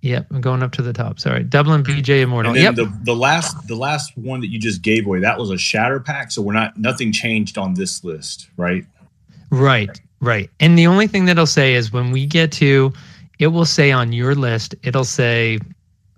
Yep, 0.00 0.26
I'm 0.30 0.40
going 0.40 0.62
up 0.62 0.70
to 0.72 0.82
the 0.82 0.92
top. 0.92 1.18
Sorry, 1.18 1.42
Dublin, 1.42 1.82
BJ, 1.82 2.20
Immortal. 2.22 2.52
And 2.52 2.60
Yep. 2.62 2.74
the 2.76 2.98
the 3.02 3.16
last 3.16 3.66
the 3.66 3.74
last 3.74 4.16
one 4.16 4.40
that 4.42 4.46
you 4.48 4.58
just 4.58 4.80
gave 4.82 5.06
away 5.06 5.18
that 5.20 5.38
was 5.38 5.50
a 5.50 5.58
shatter 5.58 5.98
pack, 5.98 6.30
so 6.30 6.40
we're 6.40 6.52
not 6.52 6.76
nothing 6.78 7.10
changed 7.12 7.58
on 7.58 7.74
this 7.74 8.04
list, 8.04 8.48
right? 8.56 8.84
Right, 9.50 10.00
right. 10.20 10.50
And 10.60 10.78
the 10.78 10.86
only 10.86 11.06
thing 11.08 11.24
that 11.24 11.38
I'll 11.38 11.46
say 11.46 11.74
is 11.74 11.92
when 11.92 12.12
we 12.12 12.26
get 12.26 12.52
to, 12.52 12.92
it 13.40 13.48
will 13.48 13.64
say 13.64 13.90
on 13.90 14.12
your 14.12 14.34
list, 14.36 14.74
it'll 14.84 15.04
say 15.04 15.58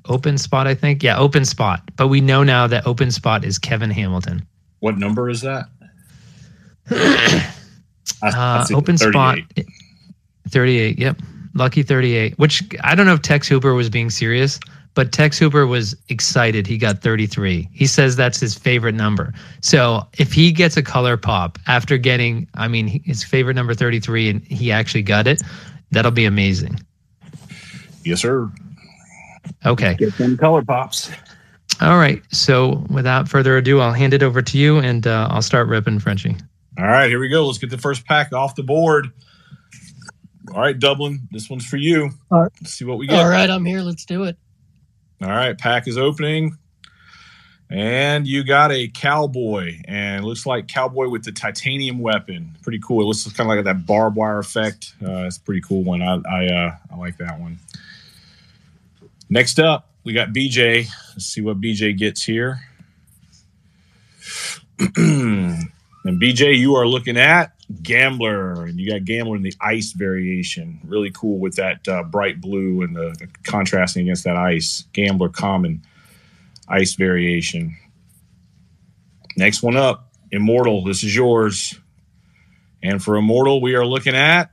open 0.07 0.37
spot, 0.37 0.67
I 0.67 0.75
think. 0.75 1.03
Yeah, 1.03 1.19
open 1.19 1.45
spot. 1.47 1.83
But 1.97 2.09
we 2.09 2.21
know 2.21 2.43
now 2.43 2.67
that 2.67 2.87
open 2.87 3.11
spot 3.11 3.45
is 3.45 3.59
Kevin 3.59 3.91
Hamilton. 3.91 4.47
What 4.81 4.99
number 4.99 5.31
is 5.31 5.41
that? 5.43 5.67
I, 6.91 7.51
I 8.23 8.29
Uh, 8.29 8.67
open 8.75 8.99
spot 8.99 9.39
38. 9.57 9.67
38. 10.51 10.99
Yep. 10.99 11.17
Lucky 11.55 11.83
38, 11.83 12.39
which 12.39 12.63
I 12.83 12.95
don't 12.95 13.07
know 13.07 13.15
if 13.15 13.23
Tex 13.23 13.49
Hooper 13.49 13.75
was 13.75 13.91
being 13.91 14.11
serious, 14.11 14.61
but 14.95 15.13
Tex 15.13 15.39
Hooper 15.39 15.67
was 15.67 15.97
excited. 16.09 16.67
He 16.67 16.79
got 16.79 17.01
33. 17.01 17.69
He 17.73 17.87
says 17.87 18.17
that's 18.17 18.41
his 18.41 18.55
favorite 18.55 18.95
number. 18.95 19.33
So 19.61 20.07
if 20.19 20.33
he 20.33 20.53
gets 20.53 20.77
a 20.77 20.83
color 20.83 21.17
pop 21.17 21.59
after 21.67 21.97
getting, 21.99 22.49
I 22.55 22.69
mean, 22.69 23.03
his 23.05 23.23
favorite 23.23 23.55
number 23.55 23.75
33 23.75 24.31
and 24.31 24.43
he 24.43 24.73
actually 24.73 25.03
got 25.03 25.27
it, 25.27 25.43
that'll 25.91 26.11
be 26.11 26.25
amazing. 26.25 26.79
Yes, 28.05 28.21
sir. 28.21 28.51
Okay. 29.65 29.95
Get 29.95 30.17
them 30.17 30.37
color 30.37 30.63
pops. 30.63 31.11
All 31.81 31.99
right. 31.99 32.23
So 32.33 32.85
without 32.91 33.29
further 33.29 33.57
ado, 33.57 33.81
I'll 33.81 33.93
hand 33.93 34.15
it 34.15 34.23
over 34.23 34.43
to 34.43 34.59
you 34.59 34.79
and 34.79 35.07
uh, 35.07 35.29
I'll 35.31 35.43
start 35.43 35.69
ripping 35.69 35.99
Frenchie. 35.99 36.37
All 36.79 36.87
right, 36.87 37.09
here 37.09 37.19
we 37.19 37.29
go. 37.29 37.47
Let's 37.47 37.59
get 37.59 37.71
the 37.71 37.79
first 37.79 38.07
pack 38.07 38.33
off 38.33 38.55
the 38.55 38.63
board. 38.63 39.13
All 40.53 40.61
right, 40.61 40.79
Dublin, 40.79 41.29
this 41.31 41.51
one's 41.51 41.67
for 41.67 41.77
you. 41.77 42.11
All 42.31 42.43
right. 42.43 42.53
Let's 42.61 42.73
see 42.73 42.85
what 42.85 42.99
we 42.99 43.07
get. 43.07 43.19
All 43.19 43.29
right, 43.29 43.49
I'm 43.49 43.65
here. 43.65 43.83
Let's 43.83 44.05
do 44.05 44.25
it. 44.25 44.37
All 45.23 45.29
right, 45.29 45.57
pack 45.57 45.87
is 45.87 45.99
opening. 45.99 46.57
And 47.69 48.27
you 48.27 48.43
got 48.43 48.73
a 48.73 48.89
cowboy, 48.89 49.77
and 49.85 50.25
it 50.25 50.27
looks 50.27 50.45
like 50.45 50.67
cowboy 50.67 51.09
with 51.09 51.23
the 51.23 51.31
titanium 51.31 52.01
weapon. 52.01 52.57
Pretty 52.63 52.81
cool. 52.81 53.01
It 53.01 53.05
looks 53.05 53.23
kind 53.33 53.49
of 53.49 53.57
like 53.57 53.65
that 53.65 53.87
barbed 53.87 54.17
wire 54.17 54.41
effect. 54.41 54.95
Uh, 55.01 55.27
it's 55.27 55.37
a 55.37 55.41
pretty 55.41 55.61
cool 55.61 55.85
one. 55.85 56.03
I 56.03 56.21
I, 56.29 56.47
uh, 56.47 56.77
I 56.93 56.97
like 56.97 57.19
that 57.19 57.39
one. 57.39 57.61
Next 59.29 59.61
up, 59.61 59.91
we 60.03 60.13
got 60.13 60.31
BJ. 60.31 60.89
Let's 61.11 61.27
see 61.27 61.43
what 61.43 61.61
BJ 61.61 61.97
gets 61.97 62.25
here. 62.25 62.61
and 64.97 65.71
BJ, 66.05 66.57
you 66.57 66.75
are 66.75 66.89
looking 66.89 67.17
at 67.17 67.53
Gambler, 67.83 68.65
and 68.65 68.81
you 68.81 68.91
got 68.91 69.05
Gambler 69.05 69.37
in 69.37 69.43
the 69.43 69.55
ice 69.61 69.93
variation. 69.93 70.81
Really 70.85 71.11
cool 71.13 71.39
with 71.39 71.57
that 71.57 71.87
uh, 71.87 72.03
bright 72.03 72.41
blue 72.41 72.83
and 72.83 72.97
the, 72.97 73.15
the 73.19 73.29
contrasting 73.45 74.03
against 74.03 74.25
that 74.25 74.37
ice. 74.37 74.85
Gambler 74.93 75.29
common 75.29 75.83
ice 76.69 76.95
variation. 76.95 77.77
Next 79.37 79.63
one 79.63 79.77
up, 79.77 80.13
Immortal. 80.33 80.85
This 80.85 81.05
is 81.05 81.15
yours. 81.15 81.79
And 82.83 83.03
for 83.03 83.17
Immortal, 83.17 83.61
we 83.61 83.75
are 83.75 83.87
looking 83.87 84.15
at 84.15 84.51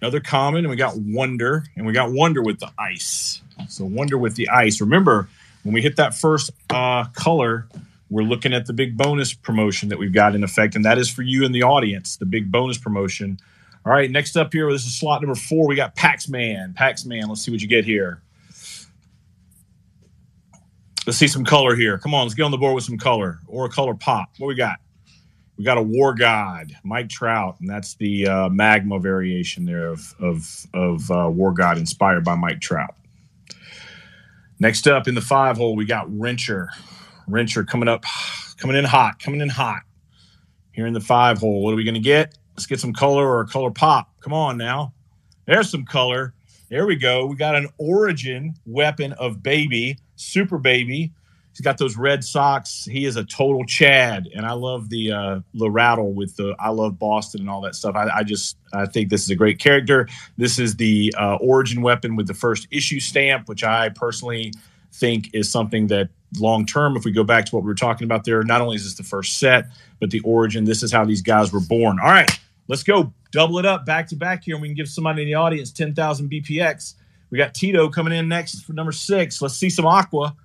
another 0.00 0.20
common, 0.20 0.64
and 0.64 0.70
we 0.70 0.76
got 0.76 0.96
Wonder, 0.96 1.64
and 1.76 1.86
we 1.86 1.92
got 1.92 2.12
Wonder 2.12 2.42
with 2.42 2.58
the 2.58 2.70
ice. 2.78 3.40
So 3.68 3.84
Wonder 3.84 4.18
with 4.18 4.36
the 4.36 4.48
ice. 4.50 4.80
Remember, 4.80 5.28
when 5.62 5.72
we 5.72 5.82
hit 5.82 5.96
that 5.96 6.14
first 6.14 6.50
uh, 6.70 7.04
color, 7.14 7.68
we're 8.08 8.22
looking 8.22 8.52
at 8.52 8.66
the 8.66 8.72
big 8.72 8.96
bonus 8.96 9.34
promotion 9.34 9.88
that 9.88 9.98
we've 9.98 10.12
got 10.12 10.34
in 10.34 10.44
effect, 10.44 10.76
and 10.76 10.84
that 10.84 10.98
is 10.98 11.10
for 11.10 11.22
you 11.22 11.44
in 11.44 11.52
the 11.52 11.62
audience, 11.62 12.16
the 12.16 12.26
big 12.26 12.52
bonus 12.52 12.78
promotion. 12.78 13.38
All 13.84 13.92
right, 13.92 14.10
next 14.10 14.36
up 14.36 14.52
here, 14.52 14.70
this 14.72 14.84
is 14.84 14.98
slot 14.98 15.22
number 15.22 15.34
four. 15.34 15.66
We 15.66 15.76
got 15.76 15.96
Paxman. 15.96 16.74
Paxman, 16.74 17.28
let's 17.28 17.42
see 17.44 17.50
what 17.50 17.60
you 17.60 17.68
get 17.68 17.84
here. 17.84 18.22
Let's 21.06 21.18
see 21.18 21.28
some 21.28 21.44
color 21.44 21.76
here. 21.76 21.98
Come 21.98 22.14
on, 22.14 22.24
let's 22.24 22.34
get 22.34 22.42
on 22.42 22.50
the 22.50 22.58
board 22.58 22.74
with 22.74 22.84
some 22.84 22.98
color 22.98 23.38
or 23.46 23.66
a 23.66 23.68
color 23.68 23.94
pop. 23.94 24.30
What 24.38 24.48
we 24.48 24.56
got? 24.56 24.78
We 25.56 25.64
got 25.64 25.78
a 25.78 25.82
War 25.82 26.14
God, 26.14 26.72
Mike 26.84 27.08
Trout, 27.08 27.56
and 27.60 27.70
that's 27.70 27.94
the 27.94 28.26
uh, 28.26 28.48
magma 28.48 28.98
variation 28.98 29.64
there 29.64 29.86
of 29.86 30.14
of 30.20 30.66
of 30.74 31.10
uh, 31.10 31.30
War 31.30 31.52
God 31.52 31.78
inspired 31.78 32.24
by 32.24 32.34
Mike 32.34 32.60
Trout. 32.60 32.94
Next 34.58 34.88
up 34.88 35.06
in 35.06 35.14
the 35.14 35.20
five 35.20 35.56
hole, 35.56 35.76
we 35.76 35.84
got 35.84 36.08
Wrencher. 36.08 36.68
Wrencher 37.28 37.66
coming 37.66 37.88
up, 37.88 38.04
coming 38.58 38.76
in 38.76 38.84
hot, 38.84 39.18
coming 39.18 39.40
in 39.40 39.48
hot. 39.48 39.82
Here 40.72 40.86
in 40.86 40.92
the 40.92 41.00
five 41.00 41.38
hole, 41.38 41.62
what 41.62 41.72
are 41.72 41.76
we 41.76 41.84
going 41.84 41.94
to 41.94 42.00
get? 42.00 42.36
Let's 42.54 42.66
get 42.66 42.80
some 42.80 42.92
color 42.92 43.26
or 43.26 43.40
a 43.40 43.46
color 43.46 43.70
pop. 43.70 44.10
Come 44.20 44.34
on 44.34 44.58
now. 44.58 44.92
There's 45.46 45.70
some 45.70 45.84
color. 45.84 46.34
There 46.68 46.86
we 46.86 46.96
go. 46.96 47.24
We 47.26 47.36
got 47.36 47.54
an 47.54 47.68
origin 47.78 48.54
weapon 48.66 49.12
of 49.14 49.42
baby, 49.42 49.98
super 50.16 50.58
baby, 50.58 51.12
He's 51.56 51.64
got 51.64 51.78
those 51.78 51.96
red 51.96 52.22
socks. 52.22 52.84
He 52.84 53.06
is 53.06 53.16
a 53.16 53.24
total 53.24 53.64
Chad, 53.64 54.28
and 54.34 54.44
I 54.44 54.52
love 54.52 54.90
the 54.90 55.10
uh, 55.10 55.40
the 55.54 55.70
rattle 55.70 56.12
with 56.12 56.36
the 56.36 56.54
I 56.58 56.68
love 56.68 56.98
Boston 56.98 57.40
and 57.40 57.48
all 57.48 57.62
that 57.62 57.74
stuff. 57.74 57.96
I, 57.96 58.10
I 58.16 58.24
just 58.24 58.58
I 58.74 58.84
think 58.84 59.08
this 59.08 59.22
is 59.22 59.30
a 59.30 59.34
great 59.34 59.58
character. 59.58 60.06
This 60.36 60.58
is 60.58 60.76
the 60.76 61.14
uh, 61.18 61.36
origin 61.36 61.80
weapon 61.80 62.14
with 62.14 62.26
the 62.26 62.34
first 62.34 62.68
issue 62.70 63.00
stamp, 63.00 63.48
which 63.48 63.64
I 63.64 63.88
personally 63.88 64.52
think 64.92 65.30
is 65.32 65.50
something 65.50 65.86
that 65.86 66.10
long 66.40 66.66
term, 66.66 66.96
if 66.96 67.04
we 67.04 67.12
go 67.12 67.24
back 67.24 67.46
to 67.46 67.54
what 67.54 67.64
we 67.64 67.68
were 67.68 67.74
talking 67.74 68.04
about 68.04 68.24
there, 68.24 68.42
not 68.42 68.60
only 68.60 68.76
is 68.76 68.84
this 68.84 68.94
the 68.94 69.02
first 69.02 69.38
set, 69.38 69.66
but 70.00 70.10
the 70.10 70.20
origin. 70.20 70.64
This 70.64 70.82
is 70.82 70.92
how 70.92 71.04
these 71.04 71.22
guys 71.22 71.52
were 71.52 71.60
born. 71.60 71.98
All 72.00 72.08
right, 72.08 72.30
let's 72.68 72.82
go 72.82 73.12
double 73.32 73.58
it 73.58 73.66
up 73.66 73.86
back 73.86 74.08
to 74.08 74.16
back 74.16 74.44
here, 74.44 74.54
and 74.54 74.62
we 74.62 74.68
can 74.68 74.76
give 74.76 74.88
somebody 74.88 75.22
in 75.22 75.28
the 75.28 75.34
audience 75.34 75.72
ten 75.72 75.94
thousand 75.94 76.30
BPX. 76.30 76.94
We 77.30 77.38
got 77.38 77.54
Tito 77.54 77.88
coming 77.88 78.12
in 78.12 78.28
next 78.28 78.62
for 78.62 78.72
number 78.72 78.92
six. 78.92 79.42
Let's 79.42 79.56
see 79.56 79.70
some 79.70 79.86
Aqua. 79.86 80.36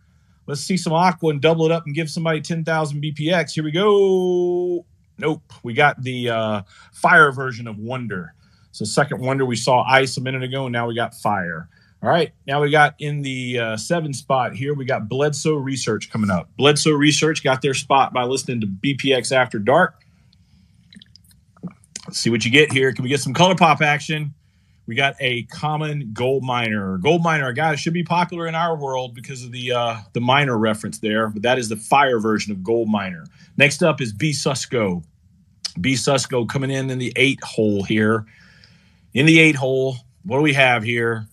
Let's 0.47 0.61
see 0.61 0.77
some 0.77 0.93
Aqua 0.93 1.29
and 1.29 1.41
double 1.41 1.65
it 1.65 1.71
up 1.71 1.85
and 1.85 1.95
give 1.95 2.09
somebody 2.09 2.41
10,000 2.41 3.01
BPX. 3.01 3.51
Here 3.51 3.63
we 3.63 3.71
go. 3.71 4.85
Nope. 5.17 5.43
We 5.63 5.73
got 5.73 6.01
the 6.01 6.29
uh, 6.29 6.61
fire 6.91 7.31
version 7.31 7.67
of 7.67 7.77
Wonder. 7.77 8.33
So, 8.71 8.85
second 8.85 9.21
Wonder, 9.21 9.45
we 9.45 9.55
saw 9.55 9.83
ice 9.83 10.17
a 10.17 10.21
minute 10.21 10.43
ago, 10.43 10.65
and 10.65 10.73
now 10.73 10.87
we 10.87 10.95
got 10.95 11.13
fire. 11.13 11.69
All 12.03 12.09
right. 12.09 12.31
Now 12.47 12.61
we 12.61 12.71
got 12.71 12.95
in 12.99 13.21
the 13.21 13.59
uh, 13.59 13.77
seven 13.77 14.13
spot 14.13 14.55
here, 14.55 14.73
we 14.73 14.85
got 14.85 15.07
Bledsoe 15.07 15.55
Research 15.55 16.09
coming 16.09 16.29
up. 16.29 16.49
Bledsoe 16.57 16.91
Research 16.91 17.43
got 17.43 17.61
their 17.61 17.73
spot 17.73 18.13
by 18.13 18.23
listening 18.23 18.61
to 18.61 18.67
BPX 18.67 19.31
After 19.31 19.59
Dark. 19.59 20.03
Let's 22.07 22.19
see 22.19 22.29
what 22.29 22.43
you 22.43 22.51
get 22.51 22.71
here. 22.71 22.91
Can 22.91 23.03
we 23.03 23.09
get 23.09 23.21
some 23.21 23.33
color 23.33 23.55
pop 23.55 23.81
action? 23.81 24.33
we 24.91 24.95
got 24.95 25.15
a 25.21 25.43
common 25.43 26.11
gold 26.11 26.43
miner. 26.43 26.97
Gold 26.97 27.23
miner, 27.23 27.47
a 27.47 27.53
guy 27.53 27.75
should 27.75 27.93
be 27.93 28.03
popular 28.03 28.47
in 28.47 28.55
our 28.55 28.75
world 28.75 29.15
because 29.15 29.41
of 29.41 29.53
the 29.53 29.71
uh, 29.71 29.95
the 30.11 30.19
miner 30.19 30.57
reference 30.57 30.99
there, 30.99 31.29
but 31.29 31.43
that 31.43 31.57
is 31.57 31.69
the 31.69 31.77
fire 31.77 32.19
version 32.19 32.51
of 32.51 32.61
gold 32.61 32.89
miner. 32.89 33.25
Next 33.55 33.83
up 33.83 34.01
is 34.01 34.11
B 34.11 34.31
Susco. 34.31 35.03
B 35.79 35.93
Susco 35.93 36.45
coming 36.45 36.71
in 36.71 36.89
in 36.89 36.97
the 36.97 37.13
eight 37.15 37.41
hole 37.41 37.83
here. 37.83 38.25
In 39.13 39.25
the 39.25 39.39
eight 39.39 39.55
hole, 39.55 39.95
what 40.23 40.37
do 40.37 40.43
we 40.43 40.53
have 40.53 40.83
here? 40.83 41.25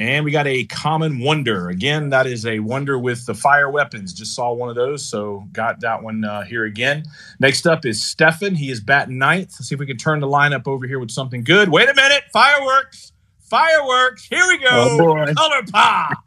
And 0.00 0.24
we 0.24 0.30
got 0.30 0.46
a 0.46 0.64
common 0.64 1.18
wonder. 1.18 1.68
Again, 1.68 2.08
that 2.08 2.26
is 2.26 2.46
a 2.46 2.58
wonder 2.60 2.98
with 2.98 3.26
the 3.26 3.34
fire 3.34 3.68
weapons. 3.68 4.14
Just 4.14 4.34
saw 4.34 4.50
one 4.50 4.70
of 4.70 4.74
those, 4.74 5.04
so 5.04 5.46
got 5.52 5.78
that 5.80 6.02
one 6.02 6.24
uh, 6.24 6.40
here 6.40 6.64
again. 6.64 7.04
Next 7.38 7.66
up 7.66 7.84
is 7.84 8.02
Stefan. 8.02 8.54
He 8.54 8.70
is 8.70 8.80
batting 8.80 9.18
ninth. 9.18 9.50
Let's 9.52 9.68
see 9.68 9.74
if 9.74 9.78
we 9.78 9.84
can 9.84 9.98
turn 9.98 10.20
the 10.20 10.26
lineup 10.26 10.66
over 10.66 10.86
here 10.86 10.98
with 10.98 11.10
something 11.10 11.44
good. 11.44 11.68
Wait 11.68 11.86
a 11.86 11.94
minute. 11.94 12.22
Fireworks. 12.32 13.12
Fireworks. 13.40 14.24
Here 14.24 14.42
we 14.48 14.56
go. 14.56 14.68
Oh, 14.72 15.34
color 15.34 15.62
pop. 15.70 16.24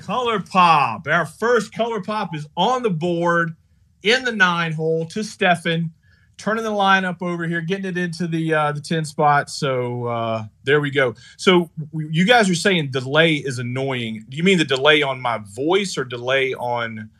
color 0.00 0.40
pop. 0.40 1.06
Our 1.06 1.26
first 1.26 1.72
color 1.72 2.02
pop 2.02 2.34
is 2.34 2.48
on 2.56 2.82
the 2.82 2.90
board 2.90 3.54
in 4.02 4.24
the 4.24 4.32
nine 4.32 4.72
hole 4.72 5.06
to 5.06 5.22
Stefan 5.22 5.92
turning 6.36 6.64
the 6.64 6.70
lineup 6.70 7.22
over 7.22 7.46
here, 7.46 7.60
getting 7.60 7.86
it 7.86 7.98
into 7.98 8.26
the 8.26 8.54
uh, 8.54 8.72
the 8.72 8.80
ten 8.80 9.04
spot. 9.04 9.50
So 9.50 10.06
uh, 10.06 10.44
there 10.64 10.80
we 10.80 10.90
go. 10.90 11.14
So 11.36 11.70
you 11.92 12.24
guys 12.24 12.50
are 12.50 12.54
saying 12.54 12.90
delay 12.90 13.34
is 13.34 13.58
annoying. 13.58 14.24
Do 14.28 14.36
you 14.36 14.42
mean 14.42 14.58
the 14.58 14.64
delay 14.64 15.02
on 15.02 15.20
my 15.20 15.38
voice 15.54 15.96
or 15.96 16.04
delay 16.04 16.54
on? 16.54 17.10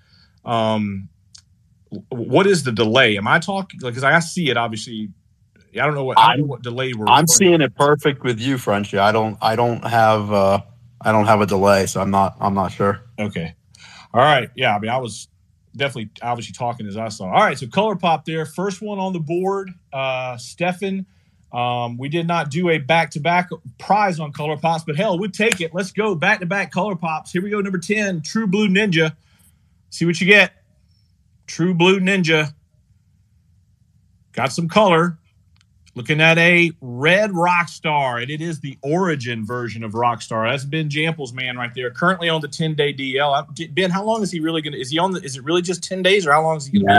Um, 0.44 1.08
what 2.08 2.46
is 2.46 2.64
the 2.64 2.72
delay? 2.72 3.16
Am 3.16 3.28
I 3.28 3.38
talking? 3.38 3.80
Because 3.82 4.04
I 4.04 4.18
see 4.20 4.50
it 4.50 4.56
obviously. 4.56 5.10
I 5.74 5.86
don't 5.86 5.94
know 5.94 6.04
what 6.04 6.18
I 6.18 6.36
don't 6.36 6.40
know 6.40 6.46
what 6.46 6.62
delay 6.62 6.92
we're. 6.92 7.06
I'm 7.08 7.26
seeing 7.26 7.60
it 7.60 7.74
perfect 7.74 8.22
with 8.22 8.38
you, 8.40 8.58
Frenchie. 8.58 8.98
I 8.98 9.10
don't. 9.10 9.36
I 9.40 9.56
don't 9.56 9.84
have. 9.84 10.32
Uh, 10.32 10.60
I 11.00 11.12
don't 11.12 11.26
have 11.26 11.40
a 11.40 11.46
delay, 11.46 11.86
so 11.86 12.00
I'm 12.00 12.10
not. 12.10 12.36
I'm 12.40 12.54
not 12.54 12.70
sure. 12.70 13.02
Okay. 13.18 13.54
All 14.12 14.20
right. 14.20 14.50
Yeah. 14.54 14.76
I 14.76 14.78
mean, 14.78 14.90
I 14.90 14.98
was 14.98 15.28
definitely 15.76 16.10
obviously 16.22 16.52
talking 16.52 16.86
as 16.86 16.96
I 16.96 17.08
saw. 17.08 17.26
All 17.26 17.42
right, 17.42 17.58
so 17.58 17.66
color 17.66 17.96
pop 17.96 18.24
there. 18.24 18.46
First 18.46 18.82
one 18.82 18.98
on 18.98 19.12
the 19.12 19.20
board, 19.20 19.70
uh, 19.92 20.36
Stefan. 20.36 21.06
Um, 21.52 21.98
we 21.98 22.08
did 22.08 22.26
not 22.26 22.50
do 22.50 22.68
a 22.70 22.78
back 22.78 23.12
to 23.12 23.20
back 23.20 23.48
prize 23.78 24.18
on 24.18 24.32
color 24.32 24.56
pops, 24.56 24.82
but 24.82 24.96
hell, 24.96 25.18
we'd 25.18 25.32
take 25.32 25.60
it. 25.60 25.72
Let's 25.72 25.92
go 25.92 26.16
back 26.16 26.40
to 26.40 26.46
back 26.46 26.72
color 26.72 26.96
pops. 26.96 27.30
Here 27.30 27.42
we 27.42 27.50
go, 27.50 27.60
number 27.60 27.78
10, 27.78 28.22
True 28.22 28.48
Blue 28.48 28.68
Ninja. 28.68 29.14
See 29.90 30.04
what 30.04 30.20
you 30.20 30.26
get. 30.26 30.52
True 31.46 31.72
Blue 31.72 32.00
Ninja. 32.00 32.52
Got 34.32 34.52
some 34.52 34.68
color. 34.68 35.18
Looking 35.96 36.20
at 36.20 36.36
a 36.38 36.72
red 36.80 37.30
Rockstar, 37.30 38.20
and 38.20 38.28
it 38.28 38.40
is 38.40 38.58
the 38.58 38.76
origin 38.82 39.46
version 39.46 39.84
of 39.84 39.92
Rockstar. 39.92 40.50
That's 40.50 40.64
Ben 40.64 40.88
Jampel's 40.88 41.32
man 41.32 41.56
right 41.56 41.70
there. 41.72 41.90
Currently 41.92 42.28
on 42.28 42.40
the 42.40 42.48
10 42.48 42.74
day 42.74 42.92
DL. 42.92 43.74
Ben, 43.74 43.90
how 43.90 44.02
long 44.04 44.22
is 44.22 44.32
he 44.32 44.40
really 44.40 44.60
going 44.60 44.72
to? 44.72 44.80
Is 44.80 44.90
he 44.90 44.98
on 44.98 45.12
the? 45.12 45.20
Is 45.22 45.36
it 45.36 45.44
really 45.44 45.62
just 45.62 45.84
10 45.84 46.02
days, 46.02 46.26
or 46.26 46.32
how 46.32 46.42
long 46.42 46.56
is 46.56 46.66
he 46.66 46.80
going 46.80 46.88
to? 46.88 46.94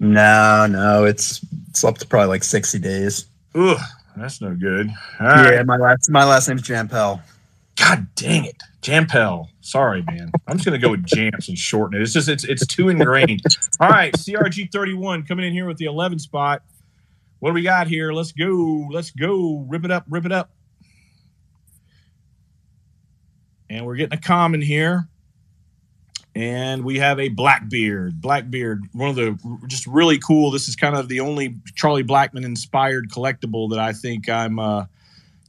Nah, 0.00 0.66
no, 0.66 0.66
no. 0.66 1.04
It's 1.04 1.44
it's 1.70 1.82
up 1.82 1.98
to 1.98 2.06
probably 2.06 2.28
like 2.28 2.44
60 2.44 2.78
days. 2.78 3.26
Ugh, 3.56 3.78
that's 4.16 4.40
no 4.40 4.54
good. 4.54 4.90
All 5.18 5.26
yeah, 5.26 5.50
right. 5.50 5.66
my 5.66 5.76
last 5.76 6.08
my 6.08 6.24
last 6.24 6.48
name's 6.48 6.62
Jampel. 6.62 7.20
God 7.76 8.06
dang 8.14 8.44
it, 8.44 8.62
Jampel. 8.80 9.48
Sorry, 9.60 10.02
man. 10.02 10.30
I'm 10.46 10.56
just 10.56 10.64
gonna 10.64 10.78
go 10.78 10.90
with 10.90 11.04
Jamps 11.04 11.48
and 11.48 11.58
shorten 11.58 11.98
it. 11.98 12.02
It's 12.02 12.12
just 12.12 12.28
it's 12.28 12.44
it's 12.44 12.64
too 12.64 12.90
ingrained. 12.90 13.42
All 13.80 13.88
right, 13.88 14.12
CRG 14.14 14.70
31 14.70 15.24
coming 15.24 15.46
in 15.46 15.52
here 15.52 15.66
with 15.66 15.78
the 15.78 15.86
11 15.86 16.20
spot. 16.20 16.62
What 17.44 17.50
do 17.50 17.54
we 17.56 17.62
got 17.62 17.88
here? 17.88 18.10
Let's 18.10 18.32
go. 18.32 18.88
Let's 18.90 19.10
go. 19.10 19.66
Rip 19.68 19.84
it 19.84 19.90
up. 19.90 20.06
Rip 20.08 20.24
it 20.24 20.32
up. 20.32 20.48
And 23.68 23.84
we're 23.84 23.96
getting 23.96 24.16
a 24.16 24.20
common 24.22 24.62
here. 24.62 25.10
And 26.34 26.86
we 26.86 27.00
have 27.00 27.20
a 27.20 27.28
Blackbeard. 27.28 28.18
Blackbeard, 28.18 28.84
one 28.92 29.10
of 29.10 29.16
the 29.16 29.38
just 29.66 29.86
really 29.86 30.18
cool. 30.18 30.52
This 30.52 30.68
is 30.68 30.74
kind 30.74 30.96
of 30.96 31.10
the 31.10 31.20
only 31.20 31.58
Charlie 31.74 32.02
Blackmon 32.02 32.46
inspired 32.46 33.10
collectible 33.10 33.68
that 33.72 33.78
I 33.78 33.92
think 33.92 34.30
I'm 34.30 34.58
uh, 34.58 34.86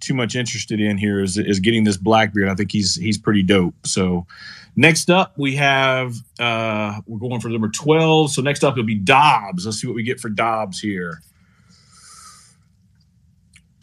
too 0.02 0.14
much 0.14 0.36
interested 0.36 0.82
in 0.82 0.98
here 0.98 1.22
is, 1.22 1.38
is 1.38 1.62
getting 1.62 1.86
this 1.86 1.96
Blackbeard. 1.96 2.50
I 2.50 2.56
think 2.56 2.74
he's 2.74 2.96
he's 2.96 3.18
pretty 3.18 3.42
dope. 3.42 3.88
So 3.88 4.28
next 4.76 5.10
up 5.10 5.38
we 5.38 5.56
have 5.56 6.14
uh, 6.42 7.00
we're 7.08 7.20
going 7.20 7.40
for 7.40 7.48
number 7.48 7.70
12. 7.70 8.32
So 8.32 8.42
next 8.42 8.66
up 8.66 8.74
it'll 8.74 8.84
be 8.84 8.96
Dobbs. 8.96 9.66
Let's 9.66 9.80
see 9.80 9.88
what 9.88 9.96
we 9.96 10.04
get 10.04 10.20
for 10.20 10.28
Dobbs 10.28 10.82
here. 10.82 11.22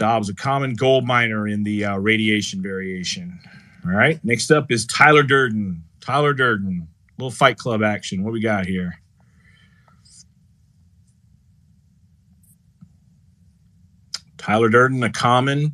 Dobbs, 0.02 0.28
a 0.28 0.34
common 0.34 0.74
gold 0.74 1.04
miner 1.04 1.46
in 1.46 1.62
the 1.62 1.84
uh, 1.84 1.96
radiation 1.96 2.60
variation. 2.60 3.38
All 3.84 3.92
right. 3.92 4.18
Next 4.24 4.50
up 4.50 4.72
is 4.72 4.84
Tyler 4.84 5.22
Durden. 5.22 5.84
Tyler 6.00 6.34
Durden, 6.34 6.88
little 7.18 7.30
Fight 7.30 7.56
Club 7.56 7.84
action. 7.84 8.24
What 8.24 8.32
we 8.32 8.40
got 8.40 8.66
here? 8.66 8.98
Tyler 14.38 14.68
Durden, 14.68 15.04
a 15.04 15.10
common. 15.12 15.72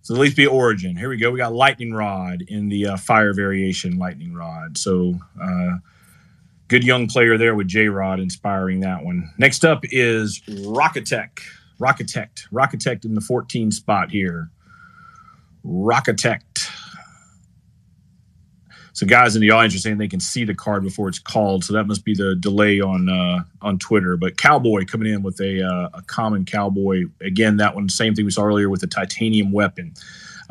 So 0.00 0.14
at 0.16 0.20
least 0.20 0.36
be 0.36 0.48
origin. 0.48 0.96
Here 0.96 1.08
we 1.08 1.16
go. 1.16 1.30
We 1.30 1.38
got 1.38 1.52
Lightning 1.52 1.92
Rod 1.92 2.42
in 2.48 2.68
the 2.68 2.86
uh, 2.88 2.96
fire 2.96 3.32
variation 3.32 3.96
Lightning 3.96 4.34
Rod. 4.34 4.76
So 4.76 5.14
uh, 5.40 5.76
good 6.66 6.82
young 6.82 7.06
player 7.06 7.38
there 7.38 7.54
with 7.54 7.68
J 7.68 7.86
Rod 7.86 8.18
inspiring 8.18 8.80
that 8.80 9.04
one. 9.04 9.30
Next 9.38 9.64
up 9.64 9.84
is 9.84 10.42
Rocketect. 10.48 11.38
Rocketect. 11.82 12.48
Rocketect 12.52 13.04
in 13.04 13.14
the 13.14 13.20
14 13.20 13.72
spot 13.72 14.10
here. 14.10 14.50
Rocketect. 15.64 16.68
So 18.94 19.06
guys 19.06 19.34
in 19.34 19.40
the 19.40 19.50
audience 19.50 19.74
are 19.74 19.78
saying 19.78 19.98
they 19.98 20.06
can 20.06 20.20
see 20.20 20.44
the 20.44 20.54
card 20.54 20.84
before 20.84 21.08
it's 21.08 21.18
called, 21.18 21.64
so 21.64 21.72
that 21.72 21.86
must 21.86 22.04
be 22.04 22.14
the 22.14 22.36
delay 22.36 22.80
on 22.80 23.08
uh, 23.08 23.42
on 23.62 23.78
Twitter. 23.78 24.16
But 24.16 24.36
Cowboy 24.36 24.84
coming 24.84 25.12
in 25.12 25.22
with 25.22 25.40
a 25.40 25.62
uh, 25.66 25.88
a 25.94 26.02
common 26.02 26.44
Cowboy 26.44 27.04
again. 27.20 27.56
That 27.56 27.74
one, 27.74 27.88
same 27.88 28.14
thing 28.14 28.26
we 28.26 28.30
saw 28.30 28.44
earlier 28.44 28.68
with 28.68 28.82
the 28.82 28.86
titanium 28.86 29.50
weapon. 29.50 29.94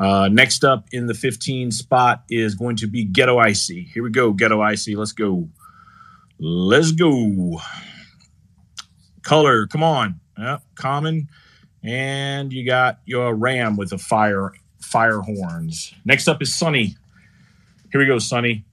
Uh, 0.00 0.28
next 0.28 0.64
up 0.64 0.88
in 0.90 1.06
the 1.06 1.14
15 1.14 1.70
spot 1.70 2.24
is 2.28 2.56
going 2.56 2.74
to 2.76 2.88
be 2.88 3.04
Ghetto 3.04 3.38
Icy. 3.38 3.84
Here 3.94 4.02
we 4.02 4.10
go, 4.10 4.32
Ghetto 4.32 4.60
Icy. 4.60 4.96
Let's 4.96 5.12
go. 5.12 5.48
Let's 6.40 6.90
go. 6.90 7.60
Color, 9.22 9.68
come 9.68 9.84
on. 9.84 10.20
Yep, 10.38 10.62
common. 10.74 11.28
And 11.82 12.52
you 12.52 12.64
got 12.64 13.00
your 13.04 13.34
ram 13.34 13.76
with 13.76 13.90
the 13.90 13.98
fire 13.98 14.52
fire 14.80 15.20
horns. 15.20 15.94
Next 16.04 16.28
up 16.28 16.42
is 16.42 16.54
Sunny. 16.54 16.96
Here 17.90 18.00
we 18.00 18.06
go, 18.06 18.18
Sunny. 18.18 18.64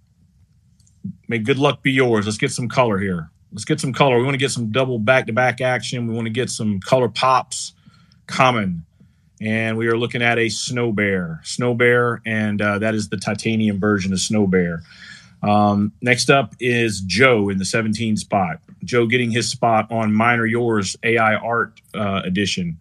May 1.27 1.39
good 1.39 1.57
luck 1.57 1.81
be 1.81 1.91
yours. 1.91 2.25
Let's 2.25 2.37
get 2.37 2.51
some 2.51 2.67
color 2.67 2.97
here. 2.97 3.29
Let's 3.51 3.65
get 3.65 3.79
some 3.79 3.93
color. 3.93 4.17
We 4.17 4.23
want 4.23 4.35
to 4.35 4.39
get 4.39 4.51
some 4.51 4.71
double 4.71 4.99
back 4.99 5.27
to 5.27 5.33
back 5.33 5.61
action. 5.61 6.07
We 6.07 6.13
want 6.13 6.25
to 6.25 6.31
get 6.33 6.49
some 6.49 6.79
color 6.79 7.09
pops. 7.09 7.73
Common. 8.27 8.85
And 9.41 9.77
we 9.77 9.87
are 9.87 9.97
looking 9.97 10.21
at 10.21 10.37
a 10.37 10.49
snow 10.49 10.91
bear. 10.91 11.39
Snow 11.43 11.73
bear, 11.73 12.21
and 12.25 12.61
uh, 12.61 12.79
that 12.79 12.93
is 12.93 13.09
the 13.09 13.17
titanium 13.17 13.79
version 13.79 14.11
of 14.11 14.19
snow 14.19 14.45
bear. 14.45 14.83
Um, 15.41 15.93
next 16.01 16.29
up 16.29 16.53
is 16.59 16.99
Joe 16.99 17.49
in 17.49 17.57
the 17.57 17.65
17 17.65 18.17
spot. 18.17 18.59
Joe 18.83 19.07
getting 19.07 19.31
his 19.31 19.49
spot 19.49 19.91
on 19.91 20.13
Miner 20.13 20.45
Yours 20.45 20.95
AI 21.03 21.35
Art 21.35 21.81
uh, 21.95 22.21
Edition. 22.25 22.79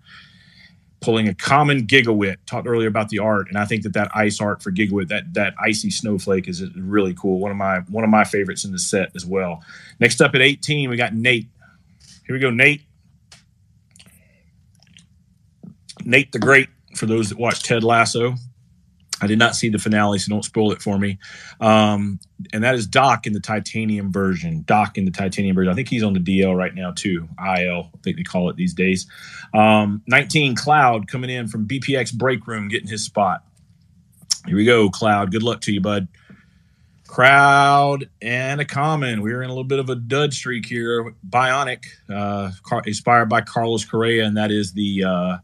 pulling 1.01 1.29
a 1.29 1.35
common 1.35 1.87
gigawit. 1.87 2.39
Talked 2.47 2.69
earlier 2.69 2.89
about 2.89 3.11
the 3.11 3.21
art, 3.21 3.49
and 3.49 3.59
I 3.59 3.67
think 3.67 3.85
that 3.85 3.95
that 3.95 4.11
ice 4.15 4.41
art 4.43 4.63
for 4.63 4.73
gigawit, 4.73 5.09
that 5.11 5.35
that 5.35 5.55
icy 5.65 5.91
snowflake, 5.91 6.49
is 6.49 6.65
really 6.77 7.15
cool. 7.15 7.41
One 7.41 7.53
of 7.53 7.59
my 7.59 7.81
one 7.91 8.05
of 8.05 8.11
my 8.11 8.25
favorites 8.25 8.65
in 8.67 8.73
the 8.73 8.81
set 8.81 9.13
as 9.17 9.27
well. 9.27 9.65
Next 10.01 10.23
up 10.23 10.35
at 10.37 10.43
18, 10.43 10.91
we 10.91 10.97
got 10.99 11.15
Nate. 11.15 11.49
Here 12.27 12.35
we 12.35 12.41
go, 12.41 12.51
Nate. 12.51 12.83
Nate 16.05 16.33
the 16.33 16.39
Great. 16.41 16.69
For 16.97 17.07
those 17.07 17.31
that 17.31 17.39
watch 17.39 17.63
Ted 17.63 17.85
Lasso, 17.85 18.35
I 19.23 19.27
did 19.29 19.39
not 19.39 19.57
see 19.57 19.69
the 19.71 19.79
finale, 19.79 20.19
so 20.19 20.31
don't 20.31 20.45
spoil 20.45 20.73
it 20.73 20.83
for 20.83 20.99
me. 20.99 21.19
Um, 21.61 22.21
and 22.53 22.63
that 22.63 22.75
is 22.75 22.87
Doc 22.87 23.27
in 23.27 23.33
the 23.33 23.41
titanium 23.41 24.13
version. 24.13 24.63
Doc 24.67 24.97
in 24.97 25.05
the 25.05 25.11
titanium 25.11 25.57
version. 25.57 25.73
I 25.73 25.75
think 25.75 25.89
he's 25.89 26.03
on 26.03 26.13
the 26.13 26.21
DL 26.21 26.57
right 26.57 26.75
now 26.75 26.93
too. 26.93 27.29
IL, 27.39 27.91
I 27.95 27.99
think 28.03 28.17
they 28.17 28.23
call 28.23 28.49
it 28.49 28.57
these 28.57 28.75
days. 28.75 29.07
Um, 29.53 30.03
19 30.07 30.55
Cloud 30.55 31.09
coming 31.09 31.31
in 31.31 31.49
from 31.49 31.67
BPX 31.67 32.15
Break 32.15 32.47
Room, 32.47 32.69
getting 32.69 32.89
his 32.89 33.05
spot. 33.05 33.45
Here 34.47 34.57
we 34.57 34.65
go, 34.65 34.89
Cloud. 34.89 35.33
Good 35.33 35.43
luck 35.43 35.61
to 35.63 35.73
you, 35.73 35.81
bud. 35.81 36.09
Crowd 37.09 38.09
and 38.23 38.61
a 38.61 38.65
common. 38.65 39.23
We're 39.23 39.43
in 39.43 39.49
a 39.49 39.53
little 39.53 39.65
bit 39.65 39.79
of 39.79 39.89
a 39.89 39.97
dud 39.97 40.33
streak 40.33 40.67
here. 40.67 41.15
Bionic, 41.29 41.85
uh, 42.09 42.51
inspired 42.85 43.29
by 43.29 43.41
Carlos 43.41 43.85
Correa, 43.85 44.25
and 44.25 44.37
that 44.37 44.51
is 44.51 44.73
the. 44.73 45.05
Uh, 45.05 45.39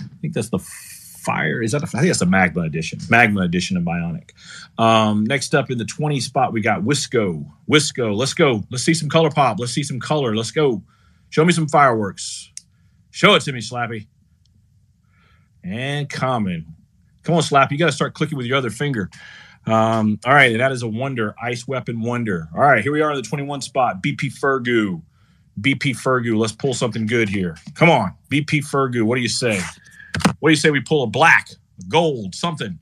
I 0.00 0.20
think 0.20 0.34
that's 0.34 0.48
the 0.48 0.58
Fire. 1.20 1.62
Is 1.62 1.72
that 1.72 1.82
I 1.82 1.86
think 1.86 2.06
that's 2.06 2.20
a 2.20 2.26
Magma 2.26 2.62
edition. 2.62 2.98
Magma 3.08 3.42
edition 3.42 3.76
of 3.76 3.82
Bionic. 3.82 4.30
Um, 4.78 5.24
next 5.24 5.54
up 5.54 5.70
in 5.70 5.78
the 5.78 5.84
20 5.84 6.20
spot, 6.20 6.52
we 6.52 6.60
got 6.60 6.82
Wisco. 6.82 7.44
Wisco. 7.70 8.16
Let's 8.16 8.34
go. 8.34 8.64
Let's 8.70 8.84
see 8.84 8.94
some 8.94 9.08
color 9.08 9.30
pop. 9.30 9.58
Let's 9.58 9.72
see 9.72 9.82
some 9.82 10.00
color. 10.00 10.34
Let's 10.34 10.50
go. 10.50 10.82
Show 11.28 11.44
me 11.44 11.52
some 11.52 11.68
fireworks. 11.68 12.50
Show 13.10 13.34
it 13.34 13.42
to 13.42 13.52
me, 13.52 13.60
Slappy. 13.60 14.06
And 15.62 16.08
common. 16.08 16.74
Come 17.22 17.34
on, 17.34 17.42
Slappy. 17.42 17.72
You 17.72 17.78
got 17.78 17.86
to 17.86 17.92
start 17.92 18.14
clicking 18.14 18.38
with 18.38 18.46
your 18.46 18.56
other 18.56 18.70
finger. 18.70 19.10
Um, 19.66 20.18
all 20.24 20.32
right, 20.32 20.56
that 20.56 20.72
is 20.72 20.82
a 20.82 20.88
wonder. 20.88 21.34
Ice 21.42 21.68
Weapon 21.68 22.00
Wonder. 22.00 22.48
All 22.54 22.62
right, 22.62 22.82
here 22.82 22.92
we 22.92 23.02
are 23.02 23.10
in 23.10 23.16
the 23.16 23.22
21 23.22 23.60
spot. 23.60 24.02
BP 24.02 24.32
Fergu. 24.38 25.02
BP 25.60 25.96
Fergu. 25.96 26.38
Let's 26.38 26.52
pull 26.52 26.72
something 26.72 27.06
good 27.06 27.28
here. 27.28 27.56
Come 27.74 27.90
on, 27.90 28.14
BP 28.30 28.64
Fergu. 28.64 29.02
What 29.02 29.16
do 29.16 29.20
you 29.20 29.28
say? 29.28 29.60
What 30.40 30.48
do 30.48 30.52
you 30.52 30.56
say 30.56 30.70
we 30.70 30.80
pull 30.80 31.02
a 31.02 31.06
black, 31.06 31.50
gold, 31.88 32.34
something? 32.34 32.78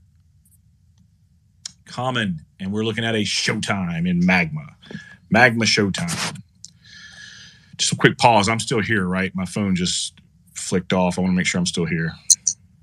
Common. 1.87 2.45
And 2.61 2.73
we're 2.73 2.85
looking 2.85 3.05
at 3.05 3.15
a 3.15 3.23
Showtime 3.23 4.09
in 4.09 4.25
Magma. 4.25 4.77
Magma 5.31 5.65
Showtime. 5.65 6.41
Just 7.77 7.93
a 7.93 7.97
quick 7.97 8.19
pause. 8.19 8.49
I'm 8.49 8.61
still 8.61 8.81
here, 8.81 9.07
right? 9.07 9.33
My 9.35 9.45
phone 9.45 9.77
just 9.77 10.15
flicked 10.55 10.93
off. 10.93 11.19
I 11.19 11.23
want 11.23 11.33
to 11.33 11.37
make 11.37 11.47
sure 11.47 11.59
I'm 11.59 11.67
still 11.67 11.87
here. 11.87 12.13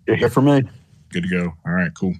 You're 0.08 0.16
here 0.16 0.30
for 0.30 0.42
me. 0.42 0.64
Good 1.12 1.24
to 1.24 1.30
go. 1.30 1.54
All 1.66 1.74
right, 1.74 1.94
cool. 1.94 2.14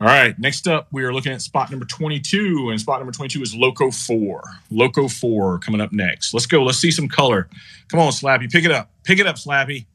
All 0.00 0.06
right, 0.06 0.38
next 0.38 0.68
up, 0.68 0.88
we 0.92 1.04
are 1.04 1.12
looking 1.12 1.32
at 1.32 1.40
spot 1.40 1.70
number 1.70 1.86
22, 1.86 2.68
and 2.70 2.80
spot 2.80 3.00
number 3.00 3.12
22 3.12 3.42
is 3.42 3.54
Loco 3.54 3.90
4. 3.90 4.42
Loco 4.70 5.08
4 5.08 5.58
coming 5.58 5.80
up 5.80 5.92
next. 5.92 6.34
Let's 6.34 6.46
go. 6.46 6.62
Let's 6.62 6.78
see 6.78 6.90
some 6.90 7.08
color. 7.08 7.48
Come 7.88 8.00
on, 8.00 8.12
Slappy. 8.12 8.50
Pick 8.50 8.64
it 8.64 8.70
up. 8.70 8.90
Pick 9.04 9.18
it 9.18 9.26
up, 9.26 9.36
Slappy. 9.36 9.86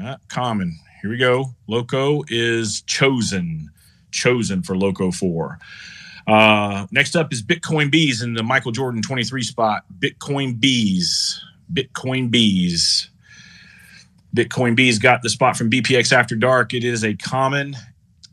Uh, 0.00 0.16
common. 0.28 0.78
Here 1.00 1.10
we 1.10 1.16
go. 1.16 1.54
Loco 1.66 2.22
is 2.28 2.82
chosen. 2.82 3.70
Chosen 4.10 4.62
for 4.62 4.76
Loco 4.76 5.10
4. 5.10 5.58
Uh, 6.26 6.86
next 6.90 7.16
up 7.16 7.32
is 7.32 7.42
Bitcoin 7.42 7.90
Bees 7.90 8.22
in 8.22 8.34
the 8.34 8.42
Michael 8.42 8.72
Jordan 8.72 9.00
23 9.00 9.42
spot. 9.42 9.84
Bitcoin 9.98 10.58
Bees. 10.58 11.42
Bitcoin 11.72 12.30
Bees. 12.30 13.10
Bitcoin 14.34 14.76
Bees 14.76 14.98
got 14.98 15.22
the 15.22 15.30
spot 15.30 15.56
from 15.56 15.70
BPX 15.70 16.12
After 16.12 16.36
Dark. 16.36 16.74
It 16.74 16.84
is 16.84 17.04
a 17.04 17.14
common. 17.14 17.74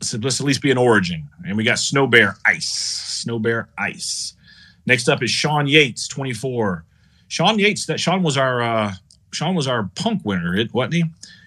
So 0.00 0.18
let's 0.18 0.40
at 0.40 0.46
least 0.46 0.60
be 0.60 0.70
an 0.70 0.78
origin. 0.78 1.28
And 1.46 1.56
we 1.56 1.64
got 1.64 1.78
Snow 1.78 2.06
Bear 2.06 2.36
Ice. 2.46 2.66
Snow 2.68 3.38
Bear 3.38 3.68
Ice. 3.78 4.34
Next 4.86 5.08
up 5.08 5.22
is 5.22 5.30
Sean 5.30 5.66
Yates, 5.66 6.08
24. 6.08 6.84
Sean 7.28 7.58
Yates, 7.58 7.86
that 7.86 7.98
Sean 7.98 8.22
was 8.22 8.36
our 8.36 8.60
uh, 8.60 8.92
Sean 9.32 9.54
was 9.54 9.66
our 9.66 9.90
punk 9.94 10.24
winner, 10.24 10.62
wasn't 10.72 10.94
he? 10.94 11.04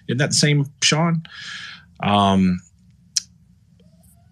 Isn't 0.08 0.18
that 0.18 0.30
the 0.30 0.36
same 0.36 0.66
Sean? 0.82 1.22
Um, 2.00 2.60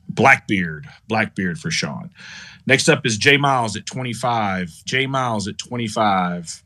Blackbeard, 0.09 0.87
Blackbeard 1.09 1.59
for 1.59 1.71
Sean. 1.71 2.11
Next 2.67 2.89
up 2.89 3.07
is 3.07 3.17
Jay 3.17 3.37
Miles 3.37 3.77
at 3.77 3.87
25. 3.87 4.85
Jay 4.85 5.07
Miles 5.07 5.47
at 5.47 5.59
25. 5.59 6.63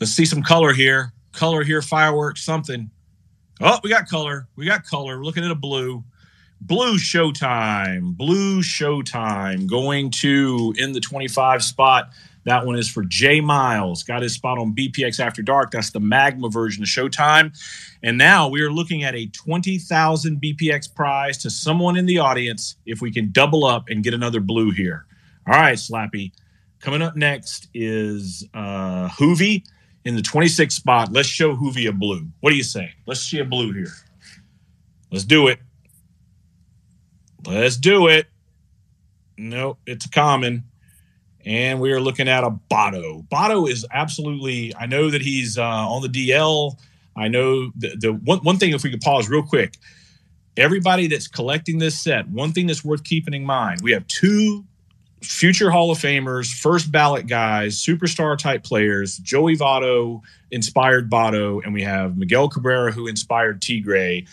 Let's 0.00 0.12
see 0.12 0.24
some 0.24 0.42
color 0.42 0.72
here. 0.72 1.12
Color 1.32 1.64
here, 1.64 1.82
fireworks, 1.82 2.42
something. 2.42 2.90
Oh, 3.60 3.78
we 3.82 3.90
got 3.90 4.08
color. 4.08 4.48
We 4.56 4.66
got 4.66 4.84
color. 4.84 5.18
We're 5.18 5.24
looking 5.24 5.44
at 5.44 5.50
a 5.50 5.56
blue. 5.56 6.04
Blue 6.60 6.96
Showtime. 6.96 8.16
Blue 8.16 8.62
Showtime 8.62 9.68
going 9.68 10.10
to 10.22 10.74
in 10.78 10.92
the 10.92 11.00
25 11.00 11.62
spot. 11.62 12.10
That 12.46 12.64
one 12.64 12.76
is 12.76 12.88
for 12.88 13.02
Jay 13.04 13.40
Miles. 13.40 14.04
Got 14.04 14.22
his 14.22 14.32
spot 14.32 14.56
on 14.56 14.72
BPX 14.72 15.18
After 15.18 15.42
Dark. 15.42 15.72
That's 15.72 15.90
the 15.90 15.98
Magma 15.98 16.48
version 16.48 16.84
of 16.84 16.88
Showtime. 16.88 17.52
And 18.04 18.16
now 18.16 18.48
we 18.48 18.62
are 18.62 18.70
looking 18.70 19.02
at 19.02 19.16
a 19.16 19.26
20,000 19.26 20.40
BPX 20.40 20.94
prize 20.94 21.38
to 21.38 21.50
someone 21.50 21.96
in 21.96 22.06
the 22.06 22.18
audience 22.18 22.76
if 22.86 23.02
we 23.02 23.12
can 23.12 23.32
double 23.32 23.64
up 23.64 23.88
and 23.88 24.04
get 24.04 24.14
another 24.14 24.38
blue 24.38 24.70
here. 24.70 25.06
All 25.48 25.54
right, 25.54 25.76
Slappy. 25.76 26.30
Coming 26.78 27.02
up 27.02 27.16
next 27.16 27.66
is 27.74 28.46
uh, 28.54 29.08
Hoovy 29.08 29.64
in 30.04 30.14
the 30.14 30.22
26th 30.22 30.70
spot. 30.70 31.10
Let's 31.10 31.28
show 31.28 31.56
Hoovy 31.56 31.88
a 31.88 31.92
blue. 31.92 32.28
What 32.40 32.50
do 32.50 32.56
you 32.56 32.62
say? 32.62 32.92
Let's 33.06 33.22
see 33.22 33.40
a 33.40 33.44
blue 33.44 33.72
here. 33.72 33.92
Let's 35.10 35.24
do 35.24 35.48
it. 35.48 35.58
Let's 37.44 37.76
do 37.76 38.06
it. 38.06 38.28
Nope, 39.36 39.78
it's 39.84 40.06
a 40.06 40.10
common 40.10 40.64
and 41.46 41.80
we 41.80 41.92
are 41.92 42.00
looking 42.00 42.28
at 42.28 42.42
a 42.44 42.50
Botto. 42.50 43.26
Botto 43.28 43.70
is 43.70 43.86
absolutely. 43.92 44.74
I 44.74 44.86
know 44.86 45.10
that 45.10 45.22
he's 45.22 45.56
uh, 45.56 45.62
on 45.62 46.02
the 46.02 46.08
DL. 46.08 46.76
I 47.16 47.28
know 47.28 47.70
the, 47.76 47.96
the 47.96 48.12
one, 48.12 48.40
one 48.40 48.58
thing. 48.58 48.72
If 48.72 48.82
we 48.82 48.90
could 48.90 49.00
pause 49.00 49.28
real 49.28 49.42
quick, 49.42 49.74
everybody 50.56 51.06
that's 51.06 51.28
collecting 51.28 51.78
this 51.78 51.98
set, 51.98 52.28
one 52.28 52.52
thing 52.52 52.66
that's 52.66 52.84
worth 52.84 53.04
keeping 53.04 53.32
in 53.32 53.44
mind: 53.44 53.80
we 53.80 53.92
have 53.92 54.06
two 54.08 54.64
future 55.22 55.70
Hall 55.70 55.90
of 55.90 55.98
Famers, 55.98 56.52
first 56.52 56.90
ballot 56.90 57.28
guys, 57.28 57.80
superstar 57.80 58.36
type 58.36 58.64
players. 58.64 59.16
Joey 59.18 59.56
Votto 59.56 60.22
inspired 60.50 61.08
Botto, 61.08 61.64
and 61.64 61.72
we 61.72 61.82
have 61.82 62.18
Miguel 62.18 62.48
Cabrera 62.48 62.90
who 62.90 63.06
inspired 63.06 63.62
Tigre. 63.62 64.26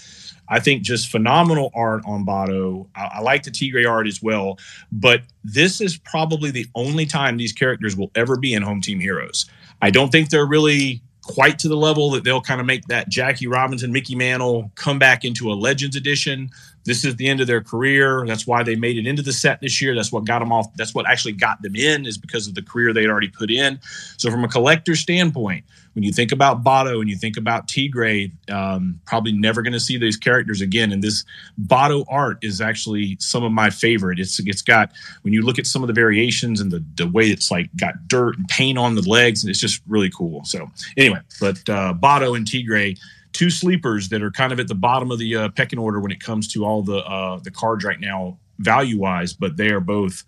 I 0.53 0.59
think 0.59 0.83
just 0.83 1.09
phenomenal 1.09 1.71
art 1.73 2.03
on 2.05 2.25
Botto. 2.25 2.87
I, 2.95 3.13
I 3.15 3.19
like 3.21 3.41
the 3.41 3.49
Tigre 3.49 3.87
art 3.87 4.05
as 4.05 4.21
well, 4.21 4.59
but 4.91 5.23
this 5.43 5.81
is 5.81 5.97
probably 5.97 6.51
the 6.51 6.67
only 6.75 7.07
time 7.07 7.37
these 7.37 7.53
characters 7.53 7.97
will 7.97 8.11
ever 8.13 8.37
be 8.37 8.53
in 8.53 8.61
Home 8.61 8.79
Team 8.79 8.99
Heroes. 8.99 9.47
I 9.81 9.89
don't 9.89 10.11
think 10.11 10.29
they're 10.29 10.45
really 10.45 11.01
quite 11.23 11.57
to 11.57 11.67
the 11.67 11.75
level 11.75 12.11
that 12.11 12.23
they'll 12.23 12.41
kind 12.41 12.61
of 12.61 12.67
make 12.67 12.85
that 12.85 13.09
Jackie 13.09 13.47
Robinson, 13.47 13.91
Mickey 13.91 14.13
Mantle 14.13 14.69
come 14.75 14.99
back 14.99 15.25
into 15.25 15.51
a 15.51 15.55
Legends 15.55 15.95
edition. 15.95 16.51
This 16.85 17.03
is 17.03 17.15
the 17.15 17.27
end 17.27 17.41
of 17.41 17.47
their 17.47 17.61
career. 17.61 18.23
That's 18.27 18.45
why 18.45 18.61
they 18.61 18.75
made 18.75 18.97
it 18.97 19.07
into 19.07 19.23
the 19.23 19.33
set 19.33 19.59
this 19.59 19.81
year. 19.81 19.95
That's 19.95 20.11
what 20.11 20.25
got 20.25 20.39
them 20.39 20.51
off. 20.51 20.67
That's 20.75 20.93
what 20.93 21.09
actually 21.09 21.33
got 21.33 21.61
them 21.63 21.75
in 21.75 22.05
is 22.05 22.17
because 22.17 22.47
of 22.47 22.53
the 22.53 22.61
career 22.61 22.93
they'd 22.93 23.09
already 23.09 23.29
put 23.29 23.49
in. 23.49 23.79
So 24.17 24.29
from 24.29 24.43
a 24.43 24.49
collector 24.49 24.95
standpoint, 24.95 25.63
when 25.93 26.03
you 26.03 26.11
think 26.11 26.31
about 26.31 26.63
Botto 26.63 26.99
and 26.99 27.09
you 27.09 27.15
think 27.15 27.37
about 27.37 27.67
Tigre, 27.67 28.31
um, 28.49 28.99
probably 29.05 29.31
never 29.31 29.61
going 29.61 29.73
to 29.73 29.79
see 29.79 29.97
these 29.97 30.17
characters 30.17 30.61
again. 30.61 30.91
And 30.91 31.03
this 31.03 31.23
Botto 31.61 32.05
art 32.09 32.37
is 32.41 32.61
actually 32.61 33.17
some 33.19 33.43
of 33.43 33.51
my 33.51 33.69
favorite. 33.69 34.19
It's 34.19 34.39
it's 34.39 34.61
got 34.61 34.91
when 35.21 35.33
you 35.33 35.41
look 35.41 35.59
at 35.59 35.67
some 35.67 35.83
of 35.83 35.87
the 35.87 35.93
variations 35.93 36.59
and 36.59 36.71
the 36.71 36.83
the 36.95 37.07
way 37.07 37.25
it's 37.25 37.51
like 37.51 37.69
got 37.75 38.07
dirt 38.07 38.37
and 38.37 38.47
paint 38.47 38.77
on 38.77 38.95
the 38.95 39.07
legs, 39.07 39.43
and 39.43 39.49
it's 39.49 39.59
just 39.59 39.81
really 39.87 40.09
cool. 40.09 40.43
So 40.45 40.69
anyway, 40.97 41.19
but 41.39 41.67
uh, 41.69 41.93
and 42.01 42.47
Tigre. 42.47 42.95
Two 43.33 43.49
sleepers 43.49 44.09
that 44.09 44.21
are 44.21 44.29
kind 44.29 44.53
of 44.53 44.59
at 44.59 44.67
the 44.67 44.75
bottom 44.75 45.09
of 45.09 45.17
the 45.17 45.35
uh, 45.35 45.49
pecking 45.49 45.79
order 45.79 45.99
when 45.99 46.11
it 46.11 46.19
comes 46.19 46.47
to 46.49 46.65
all 46.65 46.83
the 46.83 46.97
uh, 46.97 47.39
the 47.39 47.49
cards 47.49 47.83
right 47.83 47.99
now, 47.99 48.37
value 48.59 48.99
wise, 48.99 49.33
but 49.33 49.57
they 49.57 49.69
are 49.69 49.79
both 49.79 50.23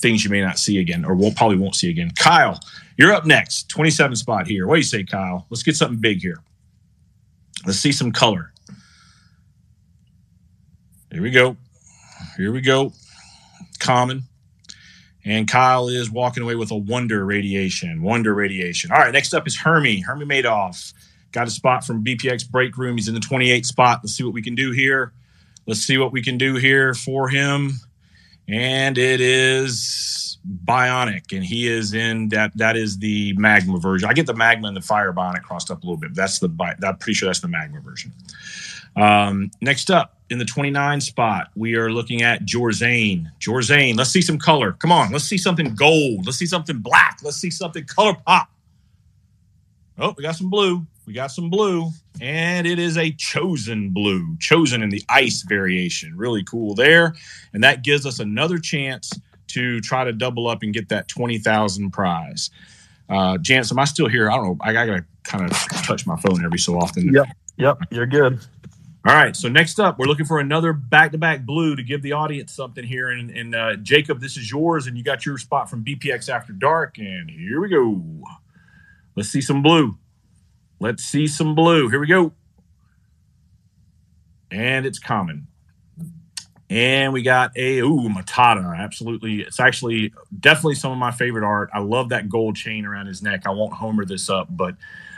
things 0.00 0.24
you 0.24 0.30
may 0.30 0.40
not 0.40 0.58
see 0.58 0.78
again 0.78 1.04
or 1.04 1.14
won't 1.14 1.36
probably 1.36 1.58
won't 1.58 1.74
see 1.74 1.90
again. 1.90 2.10
Kyle, 2.18 2.58
you're 2.96 3.12
up 3.12 3.26
next, 3.26 3.68
27 3.68 4.16
spot 4.16 4.46
here. 4.46 4.66
What 4.66 4.74
do 4.74 4.80
you 4.80 4.84
say, 4.84 5.04
Kyle? 5.04 5.46
Let's 5.50 5.62
get 5.62 5.76
something 5.76 6.00
big 6.00 6.20
here. 6.20 6.42
Let's 7.66 7.78
see 7.78 7.92
some 7.92 8.12
color. 8.12 8.52
Here 11.12 11.22
we 11.22 11.30
go. 11.30 11.56
Here 12.36 12.52
we 12.52 12.60
go. 12.60 12.92
Common. 13.78 14.24
And 15.24 15.46
Kyle 15.48 15.88
is 15.88 16.10
walking 16.10 16.42
away 16.42 16.54
with 16.54 16.70
a 16.70 16.76
wonder 16.76 17.24
radiation. 17.24 18.02
Wonder 18.02 18.32
radiation. 18.32 18.90
All 18.90 18.98
right, 18.98 19.12
next 19.12 19.34
up 19.34 19.46
is 19.46 19.56
Hermie. 19.56 20.00
Hermie 20.00 20.24
Madoff. 20.24 20.94
Got 21.32 21.46
a 21.46 21.50
spot 21.50 21.84
from 21.84 22.04
BPX 22.04 22.48
Break 22.48 22.76
Room. 22.78 22.96
He's 22.96 23.08
in 23.08 23.14
the 23.14 23.20
28 23.20 23.66
spot. 23.66 24.00
Let's 24.02 24.14
see 24.14 24.24
what 24.24 24.32
we 24.32 24.42
can 24.42 24.54
do 24.54 24.72
here. 24.72 25.12
Let's 25.66 25.80
see 25.80 25.98
what 25.98 26.12
we 26.12 26.22
can 26.22 26.38
do 26.38 26.54
here 26.54 26.94
for 26.94 27.28
him. 27.28 27.72
And 28.48 28.98
it 28.98 29.20
is 29.20 30.38
Bionic, 30.64 31.32
and 31.32 31.44
he 31.44 31.68
is 31.68 31.94
in 31.94 32.28
that. 32.30 32.56
That 32.56 32.76
is 32.76 32.98
the 32.98 33.34
Magma 33.34 33.78
version. 33.78 34.08
I 34.08 34.12
get 34.12 34.26
the 34.26 34.34
Magma 34.34 34.68
and 34.68 34.76
the 34.76 34.80
Fire 34.80 35.12
Bionic 35.12 35.42
crossed 35.42 35.70
up 35.70 35.82
a 35.82 35.86
little 35.86 35.98
bit. 35.98 36.14
That's 36.14 36.38
the. 36.38 36.48
I'm 36.82 36.96
pretty 36.96 37.14
sure 37.14 37.28
that's 37.28 37.40
the 37.40 37.48
Magma 37.48 37.80
version. 37.80 38.12
Um, 38.96 39.50
next 39.60 39.90
up 39.90 40.16
in 40.30 40.38
the 40.38 40.44
29 40.44 41.00
spot, 41.00 41.50
we 41.54 41.74
are 41.74 41.92
looking 41.92 42.22
at 42.22 42.44
Jorzane. 42.44 43.26
Jorzane, 43.38 43.96
let's 43.96 44.10
see 44.10 44.22
some 44.22 44.38
color. 44.38 44.72
Come 44.72 44.90
on, 44.92 45.12
let's 45.12 45.24
see 45.24 45.38
something 45.38 45.74
gold. 45.74 46.26
Let's 46.26 46.38
see 46.38 46.46
something 46.46 46.78
black. 46.78 47.18
Let's 47.22 47.36
see 47.36 47.50
something 47.50 47.84
color 47.84 48.14
pop. 48.26 48.48
Oh, 49.98 50.14
we 50.16 50.22
got 50.22 50.36
some 50.36 50.50
blue. 50.50 50.86
We 51.06 51.12
got 51.12 51.32
some 51.32 51.50
blue, 51.50 51.90
and 52.20 52.66
it 52.66 52.78
is 52.78 52.96
a 52.96 53.10
chosen 53.12 53.90
blue, 53.90 54.36
chosen 54.38 54.82
in 54.82 54.90
the 54.90 55.02
ice 55.08 55.42
variation. 55.42 56.16
Really 56.16 56.44
cool 56.44 56.74
there. 56.74 57.14
And 57.52 57.64
that 57.64 57.82
gives 57.82 58.06
us 58.06 58.20
another 58.20 58.58
chance 58.58 59.10
to 59.48 59.80
try 59.80 60.04
to 60.04 60.12
double 60.12 60.46
up 60.46 60.62
and 60.62 60.72
get 60.72 60.88
that 60.90 61.08
20,000 61.08 61.90
prize. 61.90 62.50
Uh, 63.08 63.36
Jance, 63.38 63.72
am 63.72 63.78
I 63.78 63.84
still 63.84 64.08
here? 64.08 64.30
I 64.30 64.36
don't 64.36 64.44
know. 64.44 64.56
I, 64.60 64.70
I 64.70 64.86
got 64.86 64.96
to 64.96 65.04
kind 65.24 65.44
of 65.44 65.50
touch 65.84 66.06
my 66.06 66.16
phone 66.16 66.44
every 66.44 66.58
so 66.58 66.78
often. 66.78 67.12
Yep. 67.12 67.26
Yep. 67.56 67.78
You're 67.90 68.06
good. 68.06 68.40
All 69.06 69.14
right. 69.14 69.34
So 69.34 69.48
next 69.48 69.80
up, 69.80 69.98
we're 69.98 70.06
looking 70.06 70.26
for 70.26 70.38
another 70.38 70.72
back-to-back 70.72 71.44
blue 71.44 71.74
to 71.74 71.82
give 71.82 72.02
the 72.02 72.12
audience 72.12 72.52
something 72.52 72.84
here. 72.84 73.10
And, 73.10 73.30
and 73.30 73.54
uh, 73.54 73.76
Jacob, 73.76 74.20
this 74.20 74.36
is 74.36 74.50
yours, 74.50 74.86
and 74.86 74.96
you 74.96 75.02
got 75.02 75.26
your 75.26 75.38
spot 75.38 75.68
from 75.68 75.84
BPX 75.84 76.28
After 76.28 76.52
Dark. 76.52 76.98
And 76.98 77.30
here 77.30 77.60
we 77.60 77.68
go. 77.68 78.00
Let's 79.16 79.30
see 79.30 79.40
some 79.40 79.62
blue. 79.62 79.98
Let's 80.80 81.04
see 81.04 81.26
some 81.26 81.54
blue. 81.54 81.88
Here 81.90 82.00
we 82.00 82.06
go. 82.06 82.32
And 84.50 84.86
it's 84.86 84.98
common. 84.98 85.46
And 86.70 87.12
we 87.12 87.22
got 87.22 87.50
a 87.56 87.80
ooh 87.80 88.08
Matata. 88.08 88.76
Absolutely, 88.76 89.42
it's 89.42 89.60
actually 89.60 90.12
definitely 90.38 90.76
some 90.76 90.92
of 90.92 90.98
my 90.98 91.10
favorite 91.10 91.44
art. 91.44 91.68
I 91.74 91.80
love 91.80 92.08
that 92.10 92.28
gold 92.28 92.56
chain 92.56 92.86
around 92.86 93.06
his 93.06 93.22
neck. 93.22 93.42
I 93.46 93.50
won't 93.50 93.74
homer 93.74 94.04
this 94.04 94.30
up, 94.30 94.48
but 94.50 94.76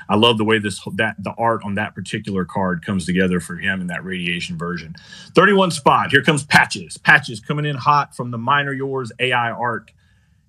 I 0.09 0.16
love 0.16 0.39
the 0.39 0.44
way 0.44 0.59
this 0.59 0.80
that 0.94 1.14
the 1.18 1.34
art 1.39 1.62
on 1.62 1.74
that 1.74 1.94
particular 1.94 2.44
card 2.44 2.84
comes 2.84 3.06
together 3.06 3.39
for 3.39 3.56
him 3.56 3.80
in 3.82 3.86
that 3.89 4.02
radiation 4.02 4.59
version. 4.59 4.94
31 5.34 5.70
spot. 5.70 6.10
Here 6.10 6.22
comes 6.22 6.43
Patches. 6.43 6.97
Patches 6.98 7.39
coming 7.39 7.66
in 7.66 7.76
hot 7.76 8.16
from 8.16 8.30
the 8.30 8.39
Minor 8.39 8.72
Yours 8.72 9.12
AI 9.18 9.51
art. 9.51 9.93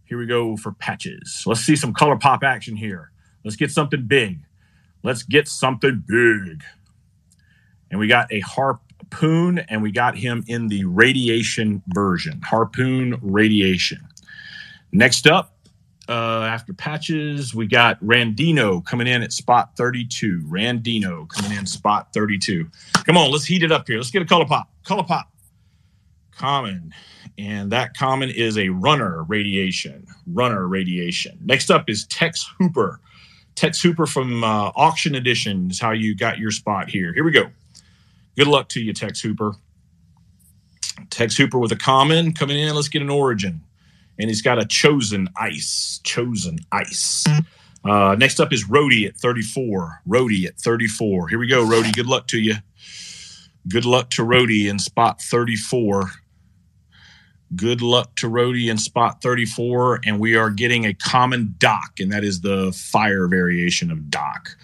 Here 0.06 0.18
we 0.18 0.26
go 0.26 0.58
for 0.58 0.72
Patches. 0.72 1.44
Let's 1.46 1.62
see 1.62 1.76
some 1.76 1.94
color 1.94 2.16
pop 2.16 2.44
action 2.44 2.78
here. 2.78 3.12
Let's 3.44 3.58
get 3.58 3.72
something 3.72 4.08
big. 4.08 4.40
Let's 5.04 5.24
get 5.24 5.48
something 5.48 6.04
big. 6.08 6.64
And 7.92 8.00
we 8.00 8.08
got 8.08 8.32
a 8.32 8.40
harpoon, 8.40 9.60
and 9.60 9.84
we 9.84 9.92
got 9.92 10.18
him 10.18 10.44
in 10.48 10.68
the 10.68 10.86
radiation 10.86 11.84
version. 11.88 12.42
Harpoon 12.42 13.20
radiation. 13.22 14.08
Next 14.92 15.28
up, 15.28 15.54
uh, 16.10 16.44
after 16.44 16.74
patches, 16.74 17.54
we 17.54 17.68
got 17.68 18.02
Randino 18.04 18.84
coming 18.84 19.08
in 19.08 19.22
at 19.24 19.32
spot 19.32 19.76
32. 19.78 20.42
Randino 20.48 21.28
coming 21.30 21.58
in 21.58 21.66
spot 21.66 22.14
32. 22.14 22.70
Come 23.06 23.18
on, 23.18 23.32
let's 23.32 23.46
heat 23.46 23.64
it 23.64 23.72
up 23.72 23.88
here. 23.88 23.98
Let's 23.98 24.12
get 24.12 24.22
a 24.22 24.26
color 24.26 24.46
pop. 24.46 24.70
Color 24.84 25.04
pop. 25.04 25.32
Common. 26.32 26.94
And 27.38 27.72
that 27.72 27.96
common 27.96 28.30
is 28.30 28.58
a 28.58 28.70
runner 28.70 29.24
radiation. 29.24 30.06
Runner 30.28 30.68
radiation. 30.68 31.38
Next 31.42 31.72
up 31.72 31.90
is 31.90 32.06
Tex 32.08 32.46
Hooper. 32.58 33.00
Tex 33.56 33.82
Hooper 33.82 34.06
from 34.06 34.44
uh, 34.44 34.72
Auction 34.76 35.16
Edition 35.16 35.70
is 35.72 35.80
how 35.80 35.92
you 35.92 36.16
got 36.16 36.40
your 36.40 36.52
spot 36.52 36.90
here. 36.90 37.14
Here 37.14 37.24
we 37.24 37.32
go. 37.32 37.50
Good 38.36 38.48
luck 38.48 38.70
to 38.70 38.82
you, 38.82 38.94
Tex 38.94 39.22
Hooper. 39.22 39.54
Tex 41.10 41.38
Hooper 41.38 41.60
with 41.60 41.72
a 41.72 41.76
common 41.76 42.34
coming 42.34 42.58
in. 42.58 42.74
Let's 42.74 42.88
get 42.88 43.02
an 43.02 43.10
origin. 43.10 43.62
And 44.20 44.30
he's 44.30 44.42
got 44.42 44.60
a 44.60 44.66
chosen 44.66 45.30
ice. 45.36 46.00
Chosen 46.04 46.60
ice. 46.72 47.24
Uh, 47.84 48.16
next 48.18 48.40
up 48.40 48.54
is 48.54 48.68
Rhodey 48.68 49.08
at 49.08 49.18
34. 49.18 50.02
Rhodey 50.08 50.46
at 50.46 50.58
34. 50.60 51.28
Here 51.28 51.40
we 51.40 51.48
go, 51.48 51.66
Rhodey. 51.66 51.94
Good 51.94 52.08
luck 52.08 52.28
to 52.28 52.40
you. 52.40 52.56
Good 53.68 53.86
luck 53.86 54.10
to 54.12 54.24
Rhodey 54.24 54.70
in 54.70 54.80
spot 54.80 55.22
34. 55.22 56.12
Good 57.56 57.82
luck 57.82 58.16
to 58.18 58.30
Rhodey 58.30 58.70
in 58.70 58.78
spot 58.78 59.22
34. 59.22 60.02
And 60.06 60.20
we 60.20 60.36
are 60.36 60.50
getting 60.50 60.86
a 60.86 60.94
common 60.94 61.56
Doc, 61.58 62.00
and 62.00 62.12
that 62.12 62.24
is 62.24 62.42
the 62.42 62.72
fire 62.72 63.28
variation 63.28 63.92
of 63.92 64.10
Doc. 64.10 64.56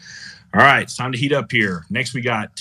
All 0.53 0.61
right, 0.61 0.83
it's 0.83 0.95
time 0.95 1.11
to 1.11 1.17
heat 1.17 1.33
up 1.33 1.51
here. 1.51 1.85
Next, 1.89 2.13
we 2.13 2.21
got 2.21 2.55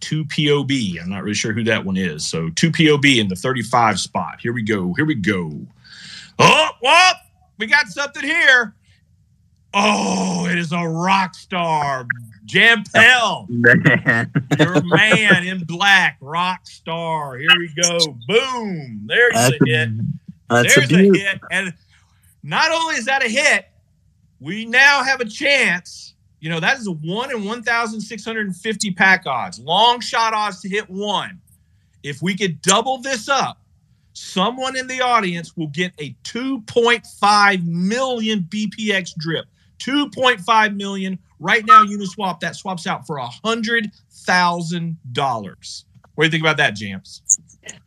2POB. 0.00 1.02
I'm 1.02 1.08
not 1.08 1.22
really 1.22 1.34
sure 1.34 1.52
who 1.52 1.64
that 1.64 1.84
one 1.84 1.96
is. 1.96 2.26
So 2.26 2.50
2POB 2.50 3.18
in 3.18 3.28
the 3.28 3.36
35 3.36 3.98
spot. 3.98 4.40
Here 4.40 4.52
we 4.52 4.62
go. 4.62 4.92
Here 4.94 5.06
we 5.06 5.14
go. 5.14 5.66
Oh, 6.38 6.68
well, 6.82 7.14
we 7.58 7.66
got 7.66 7.86
something 7.88 8.22
here. 8.22 8.74
Oh, 9.72 10.46
it 10.50 10.58
is 10.58 10.72
a 10.72 10.86
rock 10.86 11.34
star. 11.34 12.06
Jam 12.44 12.84
Pell. 12.94 13.46
Man. 13.48 14.32
Your 14.58 14.82
man 14.84 15.46
in 15.46 15.64
black, 15.64 16.18
rock 16.20 16.66
star. 16.66 17.36
Here 17.38 17.48
we 17.58 17.70
go. 17.80 17.98
Boom. 18.28 19.02
There's 19.06 19.32
That's 19.34 19.54
a 19.54 19.66
hit. 19.66 19.88
That's 20.50 20.74
There's 20.74 20.92
a 20.92 20.94
a, 20.94 21.18
hit. 21.18 21.40
And 21.50 21.74
not 22.42 22.70
only 22.70 22.96
is 22.96 23.06
that 23.06 23.24
a 23.24 23.28
hit, 23.28 23.66
we 24.40 24.66
now 24.66 25.02
have 25.02 25.20
a 25.20 25.24
chance. 25.24 26.14
You 26.40 26.50
know, 26.50 26.60
that 26.60 26.78
is 26.78 26.86
a 26.86 26.92
one 26.92 27.30
in 27.30 27.44
1,650 27.44 28.90
pack 28.92 29.24
odds, 29.26 29.58
long 29.58 30.00
shot 30.00 30.34
odds 30.34 30.60
to 30.60 30.68
hit 30.68 30.90
one. 30.90 31.40
If 32.02 32.20
we 32.20 32.36
could 32.36 32.60
double 32.60 32.98
this 32.98 33.30
up, 33.30 33.62
someone 34.12 34.76
in 34.76 34.86
the 34.86 35.00
audience 35.00 35.56
will 35.56 35.68
get 35.68 35.92
a 35.98 36.14
2.5 36.24 37.66
million 37.66 38.40
BPX 38.50 39.14
drip. 39.16 39.46
2.5 39.78 40.76
million. 40.76 41.18
Right 41.44 41.66
now, 41.66 41.84
Uniswap, 41.84 42.40
that 42.40 42.56
swaps 42.56 42.86
out 42.86 43.06
for 43.06 43.18
a 43.18 43.26
hundred 43.26 43.90
thousand 44.10 44.96
dollars. 45.12 45.84
What 46.14 46.24
do 46.24 46.26
you 46.28 46.30
think 46.30 46.42
about 46.42 46.56
that, 46.56 46.74
Jamps? 46.74 47.20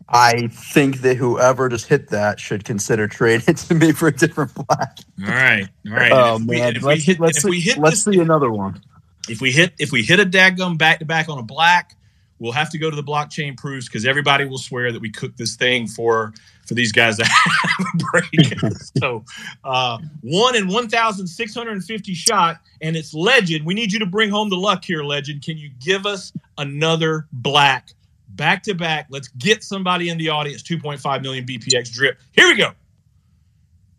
I 0.08 0.48
think 0.50 1.02
that 1.02 1.18
whoever 1.18 1.68
just 1.68 1.88
hit 1.88 2.10
that 2.10 2.40
should 2.40 2.64
consider 2.66 3.08
trading 3.08 3.56
to 3.56 3.74
me 3.74 3.94
for 3.94 4.10
a 4.10 4.16
different 4.16 4.54
black. 4.54 5.00
All 5.24 5.28
right, 5.34 5.68
all 5.88 5.94
right. 5.94 6.12
Oh 6.12 6.36
And 6.36 6.44
if 6.44 6.48
we- 6.48 6.58
man, 6.60 6.74
we 6.76 6.80
let's, 6.82 7.04
hit, 7.04 7.20
let's 7.20 7.42
see, 7.42 7.60
hit 7.60 7.78
let's 7.80 8.04
this, 8.04 8.14
see 8.14 8.22
another 8.22 8.52
one. 8.52 8.80
if 9.28 9.42
we 9.42 9.52
hit 9.52 9.74
if 9.80 9.92
we 9.92 10.04
hit 10.04 10.20
a 10.20 10.26
dadgum 10.26 10.78
back 10.78 11.00
to 11.00 11.06
back 11.06 11.28
on 11.28 11.40
a 11.40 11.44
black, 11.44 11.98
we'll 12.38 12.52
have 12.52 12.70
to 12.74 12.78
go 12.78 12.92
to 12.92 12.96
the 12.96 13.04
blockchain 13.04 13.58
proofs 13.58 13.88
because 13.88 14.06
everybody 14.06 14.46
will 14.46 14.60
swear 14.60 14.92
that 14.92 15.02
we 15.02 15.10
cooked 15.10 15.40
this 15.40 15.56
thing 15.56 15.88
for 15.88 16.32
for 16.68 16.74
these 16.74 16.92
guys 16.92 17.18
to 17.18 17.26
have 17.26 17.86
a 17.94 17.98
break. 18.12 18.74
so 18.98 19.24
uh, 19.64 19.98
one 20.22 20.56
in 20.56 20.68
one 20.68 20.90
thousand 20.90 21.28
six 21.28 21.54
hundred 21.56 21.74
and 21.74 21.84
fifty 21.84 22.14
shot, 22.14 22.60
and 22.82 22.96
it's 22.96 23.14
legend. 23.14 23.66
We 23.66 23.74
need 23.74 23.92
you 23.92 24.00
to 24.00 24.06
bring 24.06 24.30
home 24.30 24.50
the 24.50 24.58
luck 24.58 24.84
here, 24.84 25.04
legend. 25.04 25.44
Can 25.44 25.58
you 25.58 25.70
give 25.80 26.06
us 26.06 26.34
another 26.58 27.28
black 27.32 27.90
back 28.30 28.64
to 28.64 28.74
back? 28.74 29.08
Let's 29.10 29.30
get 29.30 29.64
somebody 29.64 30.10
in 30.10 30.18
the 30.18 30.30
audience. 30.30 30.62
Two 30.62 30.78
point 30.78 31.00
five 31.00 31.22
million 31.22 31.46
BPX 31.46 31.92
drip. 31.92 32.20
Here 32.34 32.48
we 32.48 32.56
go. 32.56 32.72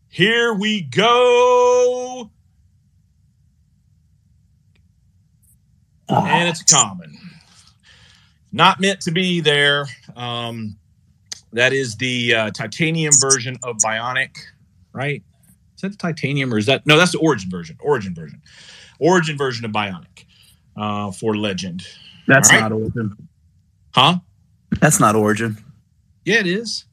Here 0.09 0.55
we 0.55 0.83
go. 0.83 2.31
and 6.09 6.49
it's 6.49 6.63
common. 6.63 7.19
Not 8.53 8.81
meant 8.81 9.03
to 9.03 9.11
be 9.11 9.41
there. 9.41 9.87
Um, 10.17 10.79
that 11.53 11.73
is 11.73 11.97
the 11.97 12.35
uh, 12.35 12.51
titanium 12.51 13.13
version 13.21 13.57
of 13.63 13.77
Bionic, 13.79 14.37
right? 14.93 15.23
Is 15.77 15.83
that 15.83 15.91
the 15.91 15.97
titanium 15.97 16.53
or 16.53 16.59
is 16.59 16.67
that 16.67 16.87
no? 16.87 16.97
That's 16.97 17.13
the 17.13 17.19
origin 17.19 17.51
version. 17.51 17.77
Origin 17.81 18.15
version. 18.15 18.43
Origin 18.99 19.37
version 19.39 19.65
of 19.65 19.71
Bionic 19.71 20.25
uh, 20.77 21.13
for 21.13 21.37
Legend. 21.37 21.87
That's 22.27 22.53
right. 22.53 22.61
not 22.61 22.73
origin. 22.73 23.17
Huh? 23.95 24.19
That's 24.81 25.01
not 25.01 25.15
origin. 25.15 25.57
Yeah, 26.25 26.41
it 26.41 26.47
is. 26.47 26.85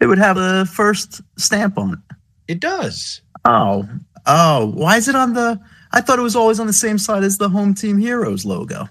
It 0.00 0.06
would 0.06 0.18
have 0.18 0.36
a 0.36 0.64
first 0.66 1.20
stamp 1.36 1.78
on 1.78 1.94
it. 1.94 2.16
It 2.46 2.60
does. 2.60 3.22
Oh, 3.44 3.88
oh, 4.26 4.66
why 4.74 4.96
is 4.96 5.08
it 5.08 5.16
on 5.16 5.34
the? 5.34 5.60
I 5.92 6.00
thought 6.00 6.18
it 6.18 6.22
was 6.22 6.36
always 6.36 6.60
on 6.60 6.66
the 6.66 6.72
same 6.72 6.98
side 6.98 7.24
as 7.24 7.38
the 7.38 7.48
Home 7.48 7.74
Team 7.74 7.98
Heroes 7.98 8.44
logo. 8.44 8.88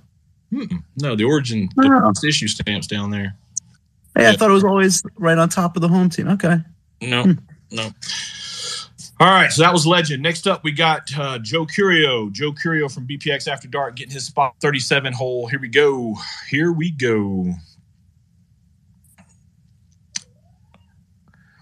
Mm-mm. 0.51 0.83
No, 0.97 1.15
the 1.15 1.23
origin 1.25 1.69
Oh. 1.77 1.83
the 1.83 1.89
first 1.89 2.23
issue 2.23 2.47
stamps 2.47 2.87
down 2.87 3.11
there. 3.11 3.35
Hey, 4.17 4.27
I 4.29 4.33
thought 4.35 4.49
it 4.49 4.53
was 4.53 4.63
always 4.63 5.03
right 5.17 5.37
on 5.37 5.47
top 5.49 5.75
of 5.75 5.81
the 5.81 5.87
Home 5.87 6.09
Team. 6.09 6.27
Okay. 6.29 6.57
No, 7.01 7.23
Hmm. 7.23 7.31
no. 7.71 7.89
All 9.19 9.27
right, 9.27 9.51
so 9.51 9.63
that 9.63 9.73
was 9.73 9.87
Legend. 9.87 10.21
Next 10.21 10.45
up, 10.47 10.63
we 10.63 10.71
got 10.71 11.01
uh, 11.17 11.39
Joe 11.39 11.65
Curio. 11.65 12.29
Joe 12.29 12.51
Curio 12.53 12.87
from 12.87 13.07
BPX 13.07 13.47
After 13.47 13.67
Dark 13.67 13.95
getting 13.95 14.13
his 14.13 14.25
spot 14.25 14.53
37 14.61 15.11
hole. 15.13 15.47
Here 15.47 15.59
we 15.59 15.67
go. 15.69 16.15
Here 16.49 16.71
we 16.71 16.91
go. 16.91 17.53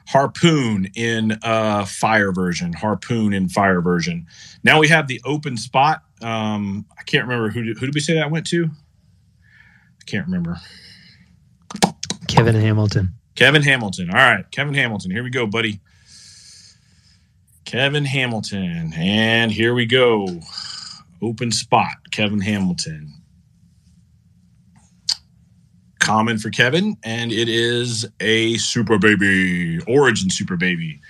Harpoon 0.08 0.88
in 0.96 1.38
uh, 1.44 1.86
fire 1.86 2.32
version. 2.32 2.74
Harpoon 2.74 3.34
in 3.34 3.50
fire 3.50 3.82
version. 3.82 4.28
Now 4.64 4.80
we 4.80 4.88
have 4.90 5.08
the 5.08 5.20
open 5.26 5.58
spot. 5.58 6.04
Um, 6.22 6.86
I 6.98 7.04
can't 7.04 7.24
remember 7.24 7.50
who 7.50 7.64
did, 7.64 7.78
who 7.78 7.86
did 7.88 7.96
we 7.96 8.02
say 8.02 8.14
that 8.16 8.30
went 8.32 8.46
to? 8.48 8.66
I 8.66 10.04
can't 10.06 10.26
remember. 10.26 10.58
Kevin 12.28 12.56
Hamilton. 12.56 13.14
Kevin 13.36 13.62
Hamilton. 13.62 14.10
All 14.10 14.16
right, 14.16 14.50
Kevin 14.52 14.74
Hamilton. 14.74 15.12
Here 15.12 15.24
we 15.24 15.30
go, 15.30 15.46
buddy. 15.46 15.80
Kevin 17.66 18.06
Hamilton. 18.06 18.94
And 18.96 19.52
here 19.52 19.74
we 19.74 19.86
go. 19.86 20.28
Open 21.22 21.52
spot, 21.52 22.12
Kevin 22.12 22.40
Hamilton. 22.40 23.12
Common 26.00 26.38
for 26.38 26.52
Kevin, 26.52 26.96
and 27.04 27.32
it 27.32 27.50
is 27.50 28.06
a 28.20 28.58
super 28.58 29.00
baby, 29.00 29.80
origin 29.88 30.30
super 30.30 30.56
baby. 30.56 31.02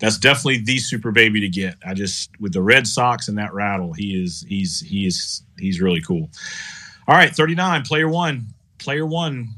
That's 0.00 0.18
definitely 0.18 0.58
the 0.58 0.78
super 0.78 1.12
baby 1.12 1.40
to 1.40 1.48
get. 1.48 1.76
I 1.86 1.94
just 1.94 2.30
with 2.40 2.52
the 2.52 2.60
red 2.60 2.86
Sox 2.86 3.28
and 3.28 3.38
that 3.38 3.54
rattle, 3.54 3.94
he 3.94 4.22
is 4.22 4.44
he's 4.46 4.80
he 4.80 5.06
is 5.06 5.42
he's 5.58 5.80
really 5.80 6.02
cool. 6.02 6.28
All 7.08 7.14
right, 7.14 7.34
39, 7.34 7.82
player 7.84 8.08
one. 8.08 8.48
Player 8.78 9.06
one. 9.06 9.48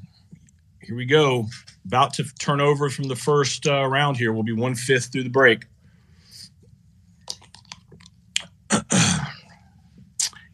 Here 0.86 0.94
we 0.94 1.04
go. 1.04 1.48
About 1.84 2.14
to 2.14 2.24
turn 2.38 2.60
over 2.60 2.88
from 2.90 3.08
the 3.08 3.16
first 3.16 3.66
uh, 3.66 3.84
round 3.86 4.16
here. 4.16 4.32
We'll 4.32 4.44
be 4.44 4.52
one 4.52 4.76
fifth 4.76 5.10
through 5.10 5.24
the 5.24 5.28
break. 5.28 5.64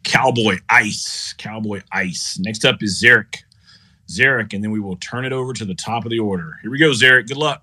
Cowboy 0.05 0.57
Ice. 0.71 1.35
Cowboy 1.37 1.83
Ice. 1.93 2.39
Next 2.39 2.65
up 2.65 2.83
is 2.83 3.03
Zarek. 3.03 3.43
Zarek, 4.09 4.55
and 4.55 4.65
then 4.65 4.71
we 4.71 4.81
will 4.81 4.97
turn 4.97 5.27
it 5.27 5.35
over 5.35 5.53
to 5.53 5.67
the 5.67 5.75
top 5.75 6.07
of 6.07 6.11
the 6.11 6.19
order. 6.19 6.59
Here 6.63 6.71
we 6.71 6.79
go, 6.79 6.93
Zarek. 6.93 7.29
Good 7.29 7.37
luck. 7.37 7.63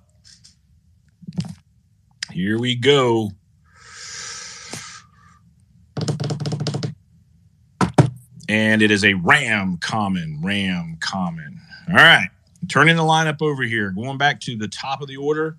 Here 2.31 2.59
we 2.59 2.75
go. 2.75 3.31
And 8.47 8.83
it 8.83 8.91
is 8.91 9.03
a 9.03 9.15
Ram 9.15 9.77
common. 9.77 10.39
Ram 10.43 10.97
common. 10.99 11.59
All 11.89 11.95
right. 11.95 12.29
Turning 12.69 12.95
the 12.95 13.03
lineup 13.03 13.41
over 13.41 13.63
here. 13.63 13.91
Going 13.91 14.17
back 14.17 14.39
to 14.41 14.55
the 14.55 14.67
top 14.67 15.01
of 15.01 15.07
the 15.07 15.17
order. 15.17 15.57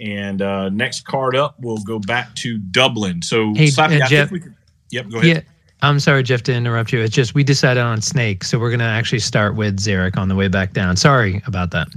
And 0.00 0.40
uh, 0.40 0.70
next 0.70 1.04
card 1.04 1.36
up, 1.36 1.54
we'll 1.60 1.76
go 1.82 1.98
back 1.98 2.34
to 2.36 2.56
Dublin. 2.58 3.20
So, 3.22 3.52
Hey, 3.54 3.66
Slappy, 3.66 4.00
uh, 4.00 4.04
I 4.04 4.08
Jeff- 4.08 4.30
think 4.30 4.32
we 4.32 4.40
could, 4.40 4.54
yep, 4.90 5.08
go 5.10 5.18
ahead. 5.18 5.36
Yeah. 5.36 5.40
I'm 5.84 5.98
sorry, 6.00 6.22
Jeff, 6.22 6.42
to 6.44 6.54
interrupt 6.54 6.92
you. 6.92 7.00
It's 7.00 7.14
just 7.14 7.34
we 7.34 7.42
decided 7.44 7.82
on 7.82 8.00
Snake, 8.00 8.44
so 8.44 8.56
we're 8.56 8.70
gonna 8.70 8.84
actually 8.84 9.18
start 9.18 9.56
with 9.56 9.78
Zarek 9.80 10.16
on 10.16 10.28
the 10.28 10.36
way 10.36 10.46
back 10.46 10.72
down. 10.72 10.96
Sorry 10.96 11.42
about 11.46 11.72
that. 11.72 11.88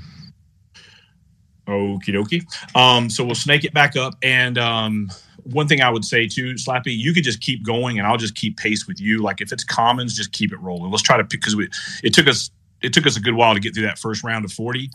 Okie 1.67 2.09
dokie. 2.09 2.75
Um, 2.75 3.09
so 3.09 3.23
we'll 3.23 3.35
snake 3.35 3.63
it 3.63 3.73
back 3.73 3.95
up. 3.95 4.15
And 4.21 4.57
um, 4.57 5.09
one 5.43 5.67
thing 5.67 5.81
I 5.81 5.89
would 5.89 6.05
say 6.05 6.27
too, 6.27 6.53
Slappy, 6.55 6.95
you 6.97 7.13
could 7.13 7.23
just 7.23 7.41
keep 7.41 7.63
going 7.63 7.97
and 7.97 8.07
I'll 8.07 8.17
just 8.17 8.35
keep 8.35 8.57
pace 8.57 8.87
with 8.87 8.99
you. 8.99 9.21
Like 9.21 9.39
if 9.41 9.51
it's 9.51 9.63
commons, 9.63 10.15
just 10.15 10.31
keep 10.31 10.51
it 10.51 10.59
rolling. 10.59 10.91
Let's 10.91 11.03
try 11.03 11.17
to 11.17 11.23
because 11.23 11.55
we 11.55 11.69
it 12.03 12.13
took 12.13 12.27
us 12.27 12.49
it 12.85 12.93
took 12.93 13.05
us 13.05 13.17
a 13.17 13.21
good 13.21 13.33
while 13.33 13.53
to 13.53 13.59
get 13.59 13.73
through 13.73 13.85
that 13.85 13.99
first 13.99 14.23
round 14.23 14.45
of 14.45 14.51
40. 14.51 14.89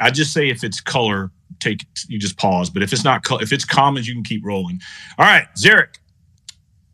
I 0.00 0.10
just 0.10 0.32
say 0.32 0.48
if 0.48 0.64
it's 0.64 0.80
color, 0.80 1.30
take 1.60 1.84
you 2.08 2.18
just 2.18 2.36
pause. 2.36 2.70
But 2.70 2.82
if 2.82 2.92
it's 2.92 3.04
not 3.04 3.24
if 3.40 3.52
it's 3.52 3.64
commons, 3.64 4.08
you 4.08 4.14
can 4.14 4.24
keep 4.24 4.44
rolling. 4.44 4.80
All 5.18 5.26
right, 5.26 5.46
Zarek. 5.56 5.96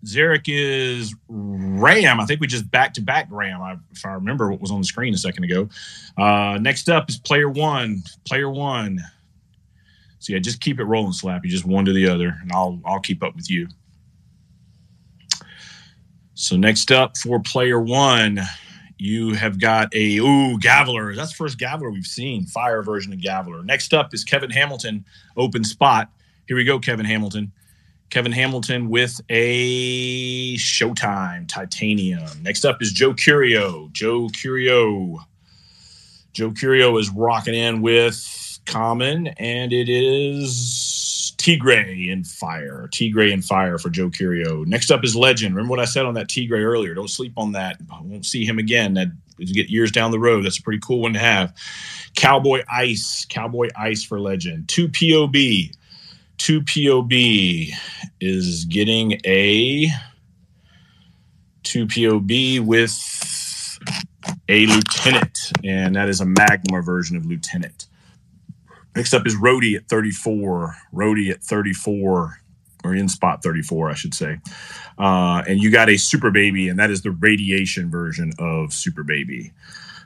Zarek 0.04 0.44
is 0.46 1.14
Ram. 1.28 2.20
I 2.20 2.24
think 2.24 2.40
we 2.40 2.46
just 2.46 2.70
back 2.70 2.94
to 2.94 3.02
back 3.02 3.28
Ram. 3.30 3.60
I, 3.60 3.76
if 3.92 4.04
I 4.06 4.12
remember 4.12 4.50
what 4.50 4.60
was 4.60 4.70
on 4.70 4.80
the 4.80 4.86
screen 4.86 5.12
a 5.12 5.18
second 5.18 5.44
ago. 5.44 5.68
Uh, 6.16 6.58
next 6.58 6.88
up 6.88 7.10
is 7.10 7.18
player 7.18 7.50
one. 7.50 8.02
Player 8.24 8.48
one. 8.50 9.00
So 10.20 10.32
yeah, 10.32 10.38
just 10.38 10.60
keep 10.60 10.80
it 10.80 10.84
rolling, 10.84 11.12
Slappy. 11.12 11.44
Just 11.44 11.66
one 11.66 11.84
to 11.84 11.92
the 11.92 12.08
other, 12.08 12.36
and 12.40 12.50
I'll 12.52 12.80
I'll 12.84 13.00
keep 13.00 13.22
up 13.22 13.36
with 13.36 13.50
you. 13.50 13.68
So 16.34 16.56
next 16.56 16.90
up 16.90 17.18
for 17.18 17.38
player 17.38 17.80
one, 17.80 18.40
you 19.00 19.34
have 19.34 19.58
got 19.58 19.94
a 19.94 20.18
ooh 20.18 20.58
Gaviler. 20.58 21.16
That's 21.16 21.30
the 21.30 21.36
first 21.36 21.58
Gaviler 21.58 21.92
we've 21.92 22.06
seen. 22.06 22.44
Fire 22.44 22.82
version 22.82 23.12
of 23.12 23.18
Gaviler. 23.20 23.64
Next 23.64 23.94
up 23.94 24.12
is 24.12 24.24
Kevin 24.24 24.50
Hamilton, 24.50 25.04
open 25.36 25.64
spot. 25.64 26.10
Here 26.46 26.56
we 26.56 26.64
go, 26.64 26.78
Kevin 26.78 27.06
Hamilton. 27.06 27.52
Kevin 28.10 28.32
Hamilton 28.32 28.90
with 28.90 29.20
a 29.28 30.56
Showtime 30.56 31.46
Titanium. 31.48 32.42
Next 32.42 32.64
up 32.64 32.82
is 32.82 32.92
Joe 32.92 33.14
Curio. 33.14 33.88
Joe 33.92 34.28
Curio. 34.28 35.20
Joe 36.32 36.50
Curio 36.50 36.96
is 36.98 37.08
rocking 37.10 37.54
in 37.54 37.82
with 37.82 38.58
Common, 38.66 39.28
and 39.28 39.72
it 39.72 39.88
is 39.88 40.89
Tigre 41.40 42.10
and 42.10 42.26
Fire. 42.26 42.88
Tigre 42.92 43.32
and 43.32 43.42
Fire 43.42 43.78
for 43.78 43.88
Joe 43.88 44.10
Curio. 44.10 44.64
Next 44.64 44.90
up 44.90 45.04
is 45.04 45.16
Legend. 45.16 45.54
Remember 45.54 45.70
what 45.70 45.80
I 45.80 45.86
said 45.86 46.04
on 46.04 46.14
that 46.14 46.28
Tigre 46.28 46.62
earlier? 46.62 46.92
Don't 46.92 47.08
sleep 47.08 47.32
on 47.36 47.52
that. 47.52 47.78
I 47.90 48.00
won't 48.02 48.26
see 48.26 48.44
him 48.44 48.58
again. 48.58 48.94
That 48.94 49.08
you 49.38 49.54
get 49.54 49.70
years 49.70 49.90
down 49.90 50.10
the 50.10 50.18
road. 50.18 50.44
That's 50.44 50.58
a 50.58 50.62
pretty 50.62 50.80
cool 50.80 51.00
one 51.00 51.14
to 51.14 51.18
have. 51.18 51.54
Cowboy 52.14 52.62
Ice. 52.70 53.24
Cowboy 53.28 53.68
Ice 53.76 54.04
for 54.04 54.20
Legend. 54.20 54.68
Two 54.68 54.88
POB. 54.88 55.74
Two 56.36 56.62
POB 56.62 57.12
is 58.20 58.66
getting 58.66 59.20
a 59.24 59.88
two 61.62 61.86
POB 61.86 62.66
with 62.66 63.78
a 64.48 64.66
lieutenant, 64.66 65.52
and 65.64 65.96
that 65.96 66.08
is 66.08 66.20
a 66.20 66.26
Magma 66.26 66.82
version 66.82 67.16
of 67.16 67.24
lieutenant. 67.24 67.86
Next 68.94 69.14
up 69.14 69.26
is 69.26 69.36
Rhodey 69.36 69.76
at 69.76 69.88
34. 69.88 70.76
Rhodey 70.92 71.30
at 71.30 71.42
34, 71.42 72.40
or 72.84 72.94
in 72.94 73.08
spot 73.08 73.42
34, 73.42 73.90
I 73.90 73.94
should 73.94 74.14
say. 74.14 74.38
Uh, 74.98 75.42
and 75.46 75.62
you 75.62 75.70
got 75.70 75.88
a 75.88 75.96
Super 75.96 76.30
Baby, 76.30 76.68
and 76.68 76.78
that 76.78 76.90
is 76.90 77.02
the 77.02 77.12
radiation 77.12 77.90
version 77.90 78.32
of 78.38 78.72
Super 78.72 79.02
Baby. 79.02 79.52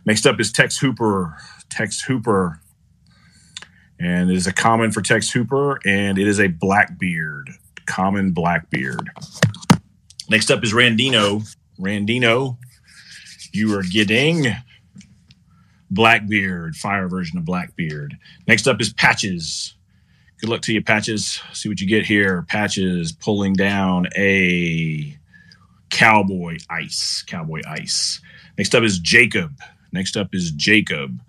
Next 0.05 0.27
up 0.27 0.39
is 0.39 0.53
Tex 0.53 0.79
Hooper. 0.79 1.37
Tex 1.71 2.03
Hooper. 2.03 2.61
And 3.99 4.31
it 4.31 4.37
is 4.37 4.47
a 4.47 4.53
common 4.53 4.91
for 4.91 5.01
Tex 5.01 5.31
Hooper, 5.31 5.79
and 5.87 6.19
it 6.19 6.27
is 6.27 6.41
a 6.41 6.49
Blackbeard. 6.49 7.51
Common 7.87 8.33
Blackbeard. 8.33 9.11
Next 10.29 10.51
up 10.51 10.63
is 10.65 10.73
Randino. 10.73 11.47
Randino, 11.79 12.57
you 13.53 13.77
are 13.79 13.83
getting 13.83 14.47
Blackbeard, 15.91 16.77
fire 16.77 17.09
version 17.09 17.39
of 17.39 17.45
Blackbeard. 17.45 18.17
Next 18.47 18.67
up 18.67 18.81
is 18.81 18.93
Patches. 18.93 19.75
Good 20.41 20.51
luck 20.51 20.63
to 20.63 20.73
you, 20.73 20.83
Patches. 20.83 21.41
See 21.53 21.69
what 21.69 21.81
you 21.81 21.87
get 21.87 22.05
here. 22.05 22.43
Patches 22.49 23.13
pulling 23.13 23.55
down 23.55 24.09
a 24.17 25.17
Cowboy 25.91 26.59
Ice. 26.69 27.23
Cowboy 27.27 27.61
Ice. 27.67 28.21
Next 28.59 28.75
up 28.75 28.83
is 28.83 28.99
Jacob. 28.99 29.53
Next 29.93 30.17
up 30.17 30.35
is 30.35 30.51
Jacob. 30.51 31.21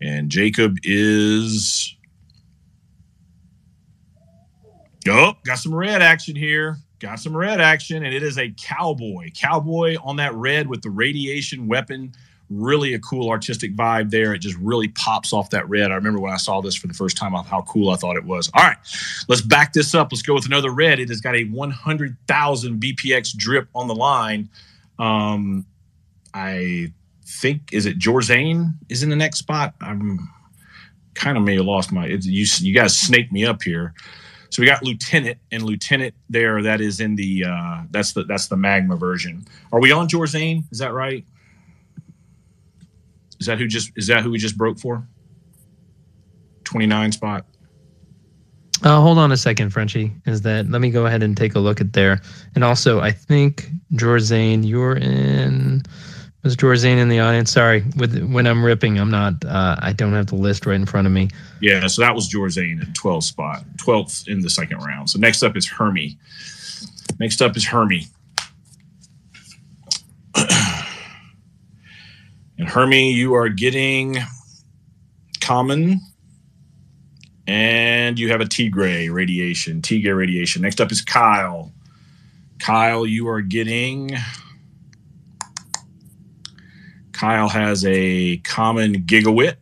And 0.00 0.30
Jacob 0.30 0.76
is. 0.82 1.94
Oh, 5.08 5.34
got 5.46 5.58
some 5.58 5.74
red 5.74 6.02
action 6.02 6.36
here. 6.36 6.76
Got 6.98 7.20
some 7.20 7.36
red 7.36 7.60
action, 7.60 8.04
and 8.04 8.12
it 8.12 8.24
is 8.24 8.38
a 8.38 8.50
cowboy. 8.50 9.30
Cowboy 9.34 9.96
on 10.02 10.16
that 10.16 10.34
red 10.34 10.66
with 10.66 10.82
the 10.82 10.90
radiation 10.90 11.68
weapon. 11.68 12.12
Really 12.50 12.94
a 12.94 12.98
cool 12.98 13.28
artistic 13.28 13.76
vibe 13.76 14.10
there. 14.10 14.32
It 14.32 14.38
just 14.38 14.56
really 14.58 14.88
pops 14.88 15.32
off 15.32 15.50
that 15.50 15.68
red. 15.68 15.90
I 15.90 15.94
remember 15.94 16.18
when 16.20 16.32
I 16.32 16.38
saw 16.38 16.60
this 16.60 16.74
for 16.74 16.86
the 16.86 16.94
first 16.94 17.16
time 17.16 17.32
how 17.32 17.62
cool 17.62 17.90
I 17.90 17.96
thought 17.96 18.16
it 18.16 18.24
was. 18.24 18.50
All 18.54 18.62
right, 18.62 18.76
let's 19.28 19.42
back 19.42 19.72
this 19.72 19.94
up. 19.94 20.08
Let's 20.10 20.22
go 20.22 20.34
with 20.34 20.46
another 20.46 20.70
red. 20.70 20.98
It 20.98 21.08
has 21.10 21.20
got 21.20 21.36
a 21.36 21.44
100,000 21.44 22.80
BPX 22.80 23.36
drip 23.36 23.68
on 23.74 23.86
the 23.86 23.94
line. 23.94 24.48
Um, 24.98 25.66
I 26.34 26.92
think 27.26 27.72
is 27.72 27.84
it 27.86 27.98
Jorzane 27.98 28.72
is 28.88 29.02
in 29.02 29.10
the 29.10 29.16
next 29.16 29.38
spot. 29.38 29.74
I'm 29.80 30.18
kind 31.14 31.36
of 31.36 31.44
may 31.44 31.56
have 31.56 31.66
lost 31.66 31.92
my. 31.92 32.06
You 32.06 32.46
you 32.60 32.74
guys 32.74 32.98
snake 32.98 33.30
me 33.32 33.44
up 33.44 33.62
here. 33.62 33.94
So 34.50 34.62
we 34.62 34.66
got 34.66 34.82
Lieutenant 34.82 35.38
and 35.52 35.62
Lieutenant 35.62 36.14
there. 36.30 36.62
That 36.62 36.80
is 36.80 37.00
in 37.00 37.16
the 37.16 37.44
uh, 37.44 37.82
that's 37.90 38.12
the 38.12 38.24
that's 38.24 38.48
the 38.48 38.56
Magma 38.56 38.96
version. 38.96 39.44
Are 39.72 39.80
we 39.80 39.92
on 39.92 40.08
Jorzane? 40.08 40.64
Is 40.70 40.78
that 40.78 40.92
right? 40.92 41.24
Is 43.40 43.46
that 43.46 43.58
who 43.58 43.66
just 43.66 43.92
is 43.96 44.06
that 44.08 44.22
who 44.22 44.30
we 44.30 44.38
just 44.38 44.56
broke 44.56 44.78
for? 44.78 45.06
Twenty 46.64 46.86
nine 46.86 47.12
spot. 47.12 47.46
Uh, 48.84 49.00
hold 49.00 49.18
on 49.18 49.32
a 49.32 49.36
second, 49.36 49.70
Frenchie. 49.70 50.12
Is 50.26 50.42
that 50.42 50.68
let 50.70 50.80
me 50.80 50.90
go 50.90 51.06
ahead 51.06 51.22
and 51.22 51.36
take 51.36 51.54
a 51.54 51.58
look 51.58 51.80
at 51.80 51.92
there. 51.92 52.20
And 52.54 52.62
also, 52.62 53.00
I 53.00 53.10
think 53.10 53.68
Jorzane, 53.94 54.66
you're 54.66 54.96
in. 54.96 55.82
Was 56.44 56.54
Jorzane 56.54 56.98
in 56.98 57.08
the 57.08 57.18
audience? 57.18 57.50
Sorry, 57.50 57.82
with 57.96 58.24
when 58.30 58.46
I'm 58.46 58.64
ripping, 58.64 58.98
I'm 58.98 59.10
not. 59.10 59.44
Uh, 59.44 59.76
I 59.80 59.92
don't 59.92 60.12
have 60.12 60.28
the 60.28 60.36
list 60.36 60.66
right 60.66 60.76
in 60.76 60.86
front 60.86 61.06
of 61.08 61.12
me. 61.12 61.28
Yeah, 61.60 61.88
so 61.88 62.00
that 62.02 62.14
was 62.14 62.32
Jorzane 62.32 62.80
at 62.80 62.94
12th 62.94 63.24
spot, 63.24 63.64
12th 63.76 64.28
in 64.28 64.40
the 64.40 64.50
second 64.50 64.78
round. 64.78 65.10
So 65.10 65.18
next 65.18 65.42
up 65.42 65.56
is 65.56 65.66
Hermie. 65.66 66.16
Next 67.18 67.42
up 67.42 67.56
is 67.56 67.66
Hermie. 67.66 68.06
and 72.58 72.68
Hermie, 72.68 73.12
you 73.12 73.34
are 73.34 73.48
getting 73.48 74.16
common 75.40 76.00
and 77.46 78.18
you 78.18 78.30
have 78.30 78.40
a 78.40 78.44
Tigre 78.44 79.10
radiation. 79.10 79.80
Tigre 79.80 80.14
radiation. 80.14 80.62
Next 80.62 80.80
up 80.80 80.92
is 80.92 81.00
Kyle. 81.00 81.72
Kyle, 82.58 83.06
you 83.06 83.28
are 83.28 83.40
getting. 83.40 84.10
Kyle 87.12 87.48
has 87.48 87.84
a 87.86 88.36
common 88.38 89.02
gigawit. 89.02 89.56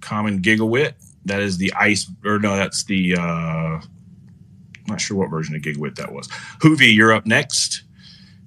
Common 0.00 0.40
gigawit. 0.40 0.94
That 1.24 1.40
is 1.40 1.58
the 1.58 1.72
ice, 1.74 2.10
or 2.24 2.38
no, 2.38 2.56
that's 2.56 2.84
the 2.84 3.16
uh, 3.18 3.80
not 4.88 5.00
sure 5.00 5.16
what 5.16 5.30
version 5.30 5.54
of 5.54 5.62
Gigawit 5.62 5.96
that 5.96 6.12
was. 6.12 6.28
Hoovy, 6.60 6.94
you're 6.94 7.12
up 7.12 7.26
next. 7.26 7.82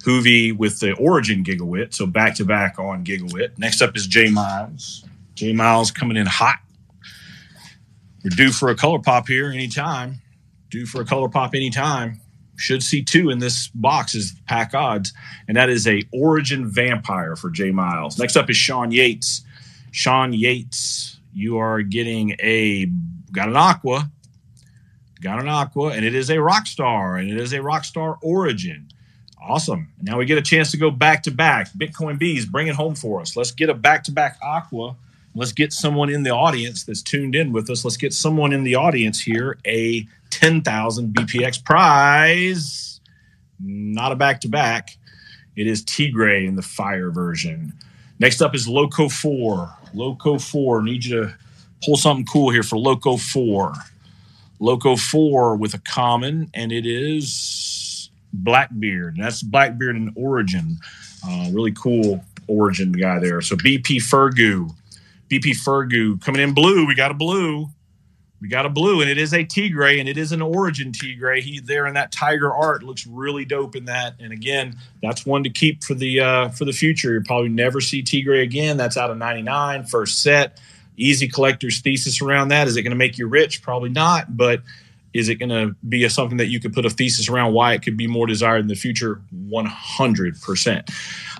Hoovy 0.05 0.55
with 0.55 0.79
the 0.79 0.93
Origin 0.93 1.43
Gigawit, 1.43 1.93
so 1.93 2.05
back 2.05 2.35
to 2.35 2.45
back 2.45 2.77
on 2.77 3.03
Gigawit. 3.03 3.57
Next 3.57 3.81
up 3.81 3.97
is 3.97 4.05
J 4.05 4.29
Miles. 4.29 5.03
J 5.33 5.51
Miles 5.51 5.89
coming 5.89 6.15
in 6.15 6.27
hot. 6.27 6.59
We're 8.23 8.29
due 8.29 8.51
for 8.51 8.69
a 8.69 8.75
color 8.75 8.99
pop 8.99 9.27
here 9.27 9.49
anytime. 9.49 10.21
Due 10.69 10.85
for 10.85 11.01
a 11.01 11.05
color 11.05 11.27
pop 11.27 11.55
anytime. 11.55 12.21
Should 12.57 12.83
see 12.83 13.03
two 13.03 13.31
in 13.31 13.39
this 13.39 13.67
box 13.69 14.15
is 14.15 14.33
pack 14.47 14.73
odds, 14.73 15.11
and 15.47 15.57
that 15.57 15.69
is 15.69 15.87
a 15.87 16.03
Origin 16.13 16.69
Vampire 16.69 17.35
for 17.35 17.49
J 17.49 17.71
Miles. 17.71 18.17
Next 18.17 18.37
up 18.37 18.49
is 18.49 18.55
Sean 18.55 18.91
Yates. 18.91 19.41
Sean 19.91 20.33
Yates, 20.33 21.19
you 21.33 21.57
are 21.57 21.81
getting 21.81 22.35
a 22.39 22.85
got 23.31 23.49
an 23.49 23.57
aqua, 23.57 24.09
got 25.19 25.39
an 25.39 25.49
aqua, 25.49 25.89
and 25.89 26.05
it 26.05 26.13
is 26.13 26.29
a 26.29 26.39
rock 26.39 26.67
star, 26.67 27.17
and 27.17 27.29
it 27.29 27.39
is 27.39 27.53
a 27.53 27.61
rock 27.61 27.83
star 27.83 28.17
Origin. 28.21 28.87
Awesome. 29.47 29.89
Now 30.01 30.17
we 30.17 30.25
get 30.25 30.39
a 30.39 30.41
chance 30.41 30.71
to 30.71 30.77
go 30.77 30.89
back 30.89 31.21
to 31.23 31.31
back. 31.31 31.71
Bitcoin 31.73 32.17
Bees, 32.17 32.45
bring 32.45 32.67
it 32.67 32.75
home 32.75 32.95
for 32.95 33.21
us. 33.21 33.35
Let's 33.35 33.51
get 33.51 33.69
a 33.69 33.75
back 33.75 34.03
to 34.05 34.11
back 34.11 34.37
Aqua. 34.41 34.95
Let's 35.35 35.51
get 35.51 35.71
someone 35.71 36.09
in 36.09 36.23
the 36.23 36.31
audience 36.31 36.83
that's 36.83 37.03
tuned 37.03 37.35
in 37.35 37.51
with 37.51 37.69
us. 37.69 37.85
Let's 37.85 37.97
get 37.97 38.13
someone 38.13 38.53
in 38.53 38.63
the 38.63 38.75
audience 38.75 39.21
here 39.21 39.59
a 39.65 40.07
10,000 40.31 41.13
BPX 41.13 41.63
prize. 41.63 42.99
Not 43.59 44.11
a 44.11 44.15
back 44.15 44.41
to 44.41 44.47
back. 44.47 44.97
It 45.55 45.67
is 45.67 45.83
Tigre 45.83 46.45
in 46.45 46.55
the 46.55 46.61
fire 46.61 47.11
version. 47.11 47.73
Next 48.17 48.41
up 48.41 48.55
is 48.55 48.67
Loco 48.67 49.09
4. 49.09 49.77
Loco 49.93 50.39
4. 50.39 50.81
Need 50.81 51.05
you 51.05 51.25
to 51.25 51.35
pull 51.83 51.97
something 51.97 52.25
cool 52.25 52.49
here 52.49 52.63
for 52.63 52.77
Loco 52.77 53.17
4. 53.17 53.73
Loco 54.59 54.95
4 54.95 55.55
with 55.57 55.73
a 55.73 55.79
common, 55.79 56.49
and 56.53 56.71
it 56.71 56.85
is 56.85 57.74
Blackbeard. 58.43 59.17
That's 59.17 59.41
Blackbeard 59.41 59.95
in 59.95 60.11
Origin. 60.15 60.77
Uh, 61.27 61.49
really 61.51 61.71
cool 61.71 62.23
Origin 62.47 62.91
guy 62.91 63.19
there. 63.19 63.41
So 63.41 63.55
BP 63.55 63.97
Fergu. 63.97 64.69
BP 65.29 65.55
Fergu 65.65 66.21
coming 66.21 66.41
in 66.41 66.53
blue. 66.53 66.85
We 66.85 66.95
got 66.95 67.11
a 67.11 67.15
blue. 67.15 67.69
We 68.41 68.49
got 68.49 68.65
a 68.65 68.69
blue, 68.69 69.01
and 69.01 69.09
it 69.09 69.17
is 69.17 69.33
a 69.33 69.43
Tigre, 69.43 69.99
and 69.99 70.09
it 70.09 70.17
is 70.17 70.31
an 70.31 70.41
Origin 70.41 70.91
Tigre. 70.91 71.41
He 71.41 71.59
there 71.59 71.87
in 71.87 71.93
that 71.95 72.11
tiger 72.11 72.53
art 72.53 72.83
looks 72.83 73.07
really 73.07 73.45
dope 73.45 73.75
in 73.75 73.85
that. 73.85 74.15
And 74.19 74.31
again, 74.33 74.75
that's 75.01 75.25
one 75.25 75.43
to 75.45 75.49
keep 75.49 75.83
for 75.83 75.93
the 75.93 76.19
uh, 76.19 76.49
for 76.49 76.65
the 76.65 76.73
future. 76.73 77.13
You'll 77.13 77.23
probably 77.23 77.49
never 77.49 77.81
see 77.81 78.03
Tigre 78.03 78.41
again. 78.41 78.77
That's 78.77 78.97
out 78.97 79.09
of 79.09 79.17
99, 79.17 79.85
first 79.85 80.21
set. 80.21 80.59
Easy 80.97 81.27
collector's 81.27 81.79
thesis 81.79 82.21
around 82.21 82.49
that. 82.49 82.67
Is 82.67 82.77
it 82.77 82.83
going 82.83 82.91
to 82.91 82.97
make 82.97 83.17
you 83.17 83.27
rich? 83.27 83.61
Probably 83.61 83.89
not, 83.89 84.37
but 84.37 84.61
is 85.15 85.29
it 85.29 85.35
going 85.35 85.49
to 85.49 85.73
be 85.87 86.03
a, 86.03 86.09
something 86.09 86.37
that 86.37 86.47
you 86.47 86.59
could 86.59 86.73
put 86.73 86.85
a 86.85 86.89
thesis 86.89 87.29
around 87.29 87.53
why 87.53 87.71
it 87.71 87.81
could 87.81 87.95
be 87.95 88.05
more 88.05 88.27
desired 88.27 88.59
in 88.59 88.67
the 88.67 88.75
future? 88.75 89.21
100%. 89.33 90.91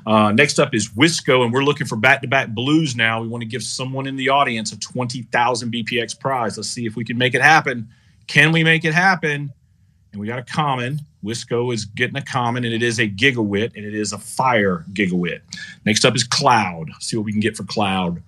Uh, 0.07 0.31
next 0.31 0.59
up 0.59 0.73
is 0.73 0.87
Wisco, 0.89 1.43
and 1.43 1.51
we're 1.51 1.63
looking 1.63 1.85
for 1.85 1.97
back 1.97 2.21
to 2.21 2.27
back 2.27 2.47
blues 2.47 2.95
now. 2.95 3.21
We 3.21 3.27
want 3.27 3.41
to 3.41 3.47
give 3.47 3.63
someone 3.63 4.07
in 4.07 4.15
the 4.15 4.29
audience 4.29 4.71
a 4.71 4.79
20,000 4.79 5.73
BPX 5.73 6.17
prize. 6.17 6.55
Let's 6.55 6.69
see 6.69 6.85
if 6.85 6.95
we 6.95 7.03
can 7.03 7.17
make 7.17 7.35
it 7.35 7.41
happen. 7.41 7.89
Can 8.27 8.53
we 8.53 8.63
make 8.63 8.85
it 8.85 8.93
happen? 8.93 9.51
And 10.13 10.21
we 10.21 10.27
got 10.27 10.39
a 10.39 10.43
common. 10.43 11.01
Wisco 11.21 11.73
is 11.73 11.83
getting 11.83 12.15
a 12.15 12.21
common, 12.21 12.63
and 12.63 12.73
it 12.73 12.81
is 12.81 12.99
a 12.99 13.09
gigawit, 13.09 13.75
and 13.75 13.83
it 13.83 13.93
is 13.93 14.13
a 14.13 14.17
fire 14.17 14.85
gigawit. 14.93 15.41
Next 15.85 16.05
up 16.05 16.15
is 16.15 16.23
Cloud. 16.23 16.91
See 17.01 17.17
what 17.17 17.25
we 17.25 17.33
can 17.33 17.41
get 17.41 17.57
for 17.57 17.63
Cloud. 17.63 18.23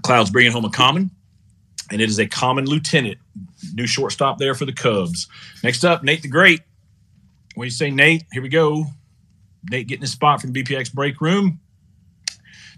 Cloud's 0.00 0.30
bringing 0.30 0.52
home 0.52 0.64
a 0.64 0.70
common 0.70 1.10
and 1.90 2.00
it 2.00 2.08
is 2.08 2.18
a 2.18 2.26
common 2.26 2.66
lieutenant. 2.66 3.18
New 3.74 3.86
shortstop 3.86 4.38
there 4.38 4.54
for 4.54 4.64
the 4.64 4.72
Cubs. 4.72 5.28
Next 5.62 5.84
up, 5.84 6.02
Nate 6.02 6.22
the 6.22 6.28
Great. 6.28 6.60
What 7.54 7.64
do 7.64 7.66
you 7.66 7.70
say, 7.70 7.90
Nate? 7.90 8.24
Here 8.32 8.42
we 8.42 8.48
go. 8.48 8.86
Nate 9.70 9.88
getting 9.88 10.02
his 10.02 10.12
spot 10.12 10.40
from 10.40 10.52
BPX 10.52 10.92
break 10.92 11.20
room. 11.20 11.60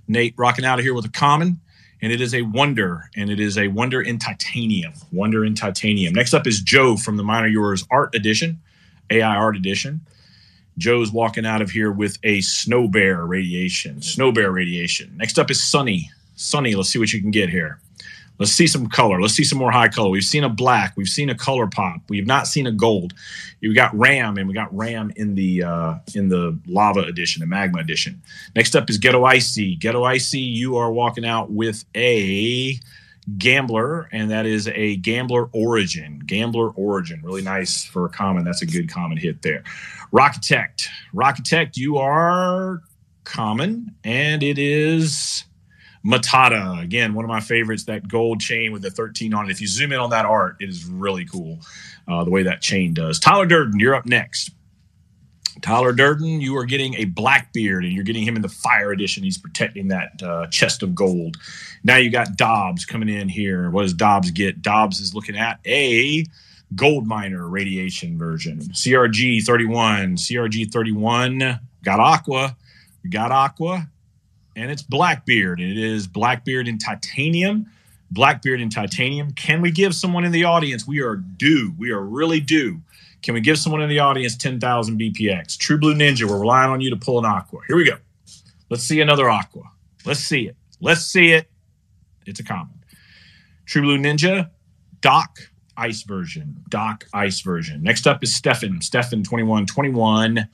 Nate 0.06 0.34
rocking 0.38 0.64
out 0.64 0.78
of 0.78 0.84
here 0.84 0.94
with 0.94 1.04
a 1.04 1.10
common, 1.10 1.60
and 2.00 2.12
it 2.12 2.20
is 2.20 2.34
a 2.34 2.42
wonder, 2.42 3.10
and 3.16 3.28
it 3.28 3.40
is 3.40 3.58
a 3.58 3.68
wonder 3.68 4.00
in 4.00 4.18
titanium. 4.18 4.92
Wonder 5.12 5.44
in 5.44 5.54
titanium. 5.54 6.14
Next 6.14 6.32
up 6.32 6.46
is 6.46 6.60
Joe 6.60 6.96
from 6.96 7.16
the 7.16 7.24
Minor 7.24 7.48
Yours 7.48 7.84
Art 7.90 8.14
Edition, 8.14 8.60
AI 9.10 9.36
Art 9.36 9.56
Edition. 9.56 10.00
Joe's 10.78 11.10
walking 11.10 11.44
out 11.44 11.60
of 11.60 11.70
here 11.70 11.90
with 11.90 12.18
a 12.22 12.40
snow 12.40 12.86
bear 12.88 13.26
radiation. 13.26 14.00
Snow 14.00 14.30
bear 14.30 14.52
radiation. 14.52 15.12
Next 15.16 15.38
up 15.38 15.50
is 15.50 15.62
Sunny. 15.62 16.10
Sunny, 16.36 16.76
let's 16.76 16.88
see 16.88 17.00
what 17.00 17.12
you 17.12 17.20
can 17.20 17.32
get 17.32 17.50
here. 17.50 17.80
Let's 18.38 18.52
see 18.52 18.66
some 18.66 18.86
color. 18.86 19.20
Let's 19.20 19.34
see 19.34 19.44
some 19.44 19.58
more 19.58 19.70
high 19.70 19.88
color. 19.88 20.10
We've 20.10 20.22
seen 20.22 20.44
a 20.44 20.48
black. 20.48 20.92
We've 20.96 21.08
seen 21.08 21.28
a 21.28 21.34
color 21.34 21.66
pop. 21.66 22.00
We 22.08 22.18
have 22.18 22.26
not 22.26 22.46
seen 22.46 22.66
a 22.66 22.72
gold. 22.72 23.14
We 23.60 23.74
got 23.74 23.96
Ram, 23.98 24.36
and 24.36 24.46
we 24.46 24.54
got 24.54 24.74
Ram 24.74 25.12
in 25.16 25.34
the 25.34 25.64
uh, 25.64 25.94
in 26.14 26.28
the 26.28 26.58
lava 26.66 27.00
edition, 27.00 27.40
the 27.40 27.46
magma 27.46 27.80
edition. 27.80 28.22
Next 28.54 28.76
up 28.76 28.88
is 28.88 28.98
Ghetto 28.98 29.24
Icy. 29.24 29.76
Ghetto 29.76 30.04
Icy, 30.04 30.40
you 30.40 30.76
are 30.76 30.92
walking 30.92 31.26
out 31.26 31.50
with 31.50 31.84
a 31.96 32.78
Gambler, 33.36 34.08
and 34.12 34.30
that 34.30 34.46
is 34.46 34.68
a 34.68 34.96
Gambler 34.96 35.50
Origin. 35.52 36.20
Gambler 36.24 36.70
Origin, 36.70 37.20
really 37.22 37.42
nice 37.42 37.84
for 37.84 38.06
a 38.06 38.08
common. 38.08 38.44
That's 38.44 38.62
a 38.62 38.66
good 38.66 38.88
common 38.88 39.18
hit 39.18 39.42
there. 39.42 39.64
Rocketect, 40.12 40.86
Rocketect, 41.12 41.76
you 41.76 41.98
are 41.98 42.82
common, 43.24 43.94
and 44.04 44.42
it 44.42 44.58
is 44.58 45.44
Matata, 46.04 46.82
again, 46.82 47.14
one 47.14 47.24
of 47.24 47.28
my 47.28 47.40
favorites, 47.40 47.84
that 47.84 48.08
gold 48.08 48.40
chain 48.40 48.72
with 48.72 48.82
the 48.82 48.90
13 48.90 49.34
on 49.34 49.46
it. 49.46 49.50
If 49.50 49.60
you 49.60 49.66
zoom 49.66 49.92
in 49.92 49.98
on 49.98 50.10
that 50.10 50.24
art, 50.24 50.56
it 50.60 50.68
is 50.68 50.84
really 50.86 51.24
cool 51.24 51.58
uh, 52.06 52.24
the 52.24 52.30
way 52.30 52.42
that 52.44 52.60
chain 52.60 52.94
does. 52.94 53.18
Tyler 53.18 53.46
Durden, 53.46 53.80
you're 53.80 53.94
up 53.94 54.06
next. 54.06 54.50
Tyler 55.60 55.92
Durden, 55.92 56.40
you 56.40 56.56
are 56.56 56.64
getting 56.64 56.94
a 56.94 57.04
Blackbeard, 57.04 57.84
and 57.84 57.92
you're 57.92 58.04
getting 58.04 58.22
him 58.22 58.36
in 58.36 58.42
the 58.42 58.48
Fire 58.48 58.92
Edition. 58.92 59.24
He's 59.24 59.38
protecting 59.38 59.88
that 59.88 60.22
uh, 60.22 60.46
chest 60.48 60.84
of 60.84 60.94
gold. 60.94 61.36
Now 61.82 61.96
you 61.96 62.10
got 62.10 62.36
Dobbs 62.36 62.84
coming 62.84 63.08
in 63.08 63.28
here. 63.28 63.68
What 63.70 63.82
does 63.82 63.94
Dobbs 63.94 64.30
get? 64.30 64.62
Dobbs 64.62 65.00
is 65.00 65.14
looking 65.14 65.36
at 65.36 65.58
a 65.66 66.24
Gold 66.76 67.06
Miner 67.06 67.48
Radiation 67.48 68.16
version. 68.18 68.60
CRG 68.60 69.42
31. 69.42 70.16
CRG 70.16 70.70
31 70.72 71.58
got 71.82 71.98
Aqua. 71.98 72.56
Got 73.10 73.32
Aqua 73.32 73.88
and 74.58 74.72
it's 74.72 74.82
Blackbeard. 74.82 75.60
It 75.60 75.78
is 75.78 76.08
Blackbeard 76.08 76.66
in 76.66 76.78
titanium. 76.78 77.70
Blackbeard 78.10 78.60
in 78.60 78.70
titanium. 78.70 79.30
Can 79.32 79.62
we 79.62 79.70
give 79.70 79.94
someone 79.94 80.24
in 80.24 80.32
the 80.32 80.44
audience? 80.44 80.86
We 80.86 81.00
are 81.00 81.14
due. 81.14 81.74
We 81.78 81.92
are 81.92 82.00
really 82.00 82.40
due. 82.40 82.80
Can 83.22 83.34
we 83.34 83.40
give 83.40 83.58
someone 83.58 83.82
in 83.82 83.88
the 83.88 84.00
audience 84.00 84.36
10,000 84.36 84.98
BPX? 84.98 85.56
True 85.56 85.78
Blue 85.78 85.94
Ninja, 85.94 86.28
we're 86.28 86.40
relying 86.40 86.70
on 86.70 86.80
you 86.80 86.90
to 86.90 86.96
pull 86.96 87.18
an 87.20 87.24
aqua. 87.24 87.60
Here 87.68 87.76
we 87.76 87.84
go. 87.84 87.98
Let's 88.68 88.82
see 88.82 89.00
another 89.00 89.30
aqua. 89.30 89.62
Let's 90.04 90.20
see 90.20 90.48
it. 90.48 90.56
Let's 90.80 91.02
see 91.02 91.32
it. 91.32 91.48
It's 92.26 92.40
a 92.40 92.44
common. 92.44 92.82
True 93.64 93.82
Blue 93.82 93.98
Ninja, 93.98 94.50
Doc 95.00 95.38
Ice 95.76 96.02
version. 96.02 96.64
Doc 96.68 97.06
Ice 97.14 97.40
version. 97.42 97.82
Next 97.82 98.08
up 98.08 98.24
is 98.24 98.34
Stefan. 98.34 98.80
Stefan 98.80 99.22
2121. 99.22 100.48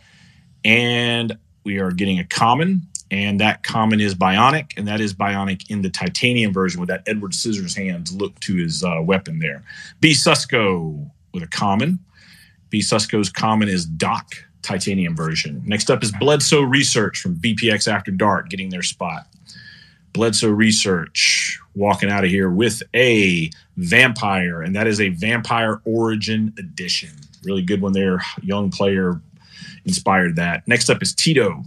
And 0.64 1.38
we 1.64 1.78
are 1.78 1.90
getting 1.90 2.18
a 2.18 2.24
common 2.24 2.88
and 3.14 3.38
that 3.38 3.62
common 3.62 4.00
is 4.00 4.12
bionic, 4.12 4.76
and 4.76 4.88
that 4.88 5.00
is 5.00 5.14
bionic 5.14 5.70
in 5.70 5.82
the 5.82 5.88
titanium 5.88 6.52
version 6.52 6.80
with 6.80 6.88
that 6.88 7.04
Edward 7.06 7.30
Scissorhands 7.30 8.18
look 8.18 8.38
to 8.40 8.56
his 8.56 8.82
uh, 8.82 9.00
weapon 9.00 9.38
there. 9.38 9.62
B 10.00 10.10
Susco 10.10 11.08
with 11.32 11.44
a 11.44 11.46
common. 11.46 12.00
B 12.70 12.80
Susco's 12.80 13.30
common 13.30 13.68
is 13.68 13.86
Doc 13.86 14.34
titanium 14.62 15.14
version. 15.14 15.62
Next 15.64 15.92
up 15.92 16.02
is 16.02 16.10
Bledsoe 16.10 16.62
Research 16.62 17.20
from 17.20 17.36
BPX 17.36 17.86
After 17.86 18.10
Dark, 18.10 18.48
getting 18.48 18.70
their 18.70 18.82
spot. 18.82 19.28
Bledsoe 20.12 20.48
Research 20.48 21.60
walking 21.76 22.10
out 22.10 22.24
of 22.24 22.30
here 22.30 22.50
with 22.50 22.82
a 22.96 23.48
vampire, 23.76 24.60
and 24.60 24.74
that 24.74 24.88
is 24.88 25.00
a 25.00 25.10
Vampire 25.10 25.80
Origin 25.84 26.52
Edition. 26.58 27.10
Really 27.44 27.62
good 27.62 27.80
one 27.80 27.92
there. 27.92 28.22
Young 28.42 28.72
player 28.72 29.20
inspired 29.84 30.34
that. 30.34 30.66
Next 30.66 30.90
up 30.90 31.00
is 31.00 31.14
Tito 31.14 31.64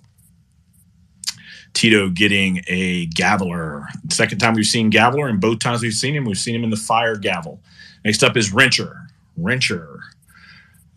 Tito 1.77 2.09
getting 2.09 2.63
a 2.67 3.05
Gaviler. 3.09 3.85
Second 4.09 4.39
time 4.39 4.55
we've 4.55 4.65
seen 4.65 4.91
Gaviler, 4.91 5.29
and 5.29 5.39
both 5.39 5.59
times 5.59 5.83
we've 5.83 5.93
seen 5.93 6.15
him, 6.15 6.25
we've 6.25 6.35
seen 6.35 6.55
him 6.55 6.63
in 6.63 6.71
the 6.71 6.75
fire 6.75 7.15
gavel. 7.15 7.61
Next 8.03 8.23
up 8.23 8.35
is 8.35 8.51
Wrencher. 8.51 9.05
Wrencher. 9.39 9.99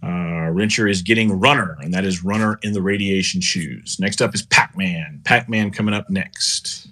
Uh, 0.02 0.48
Wrencher 0.50 0.90
is 0.90 1.02
getting 1.02 1.38
Runner, 1.38 1.76
and 1.82 1.92
that 1.92 2.06
is 2.06 2.24
Runner 2.24 2.58
in 2.62 2.72
the 2.72 2.80
radiation 2.80 3.42
shoes. 3.42 3.98
Next 4.00 4.22
up 4.22 4.34
is 4.34 4.40
Pac 4.40 4.74
Man. 4.74 5.20
Pac 5.24 5.50
Man 5.50 5.70
coming 5.70 5.92
up 5.92 6.08
next. 6.08 6.88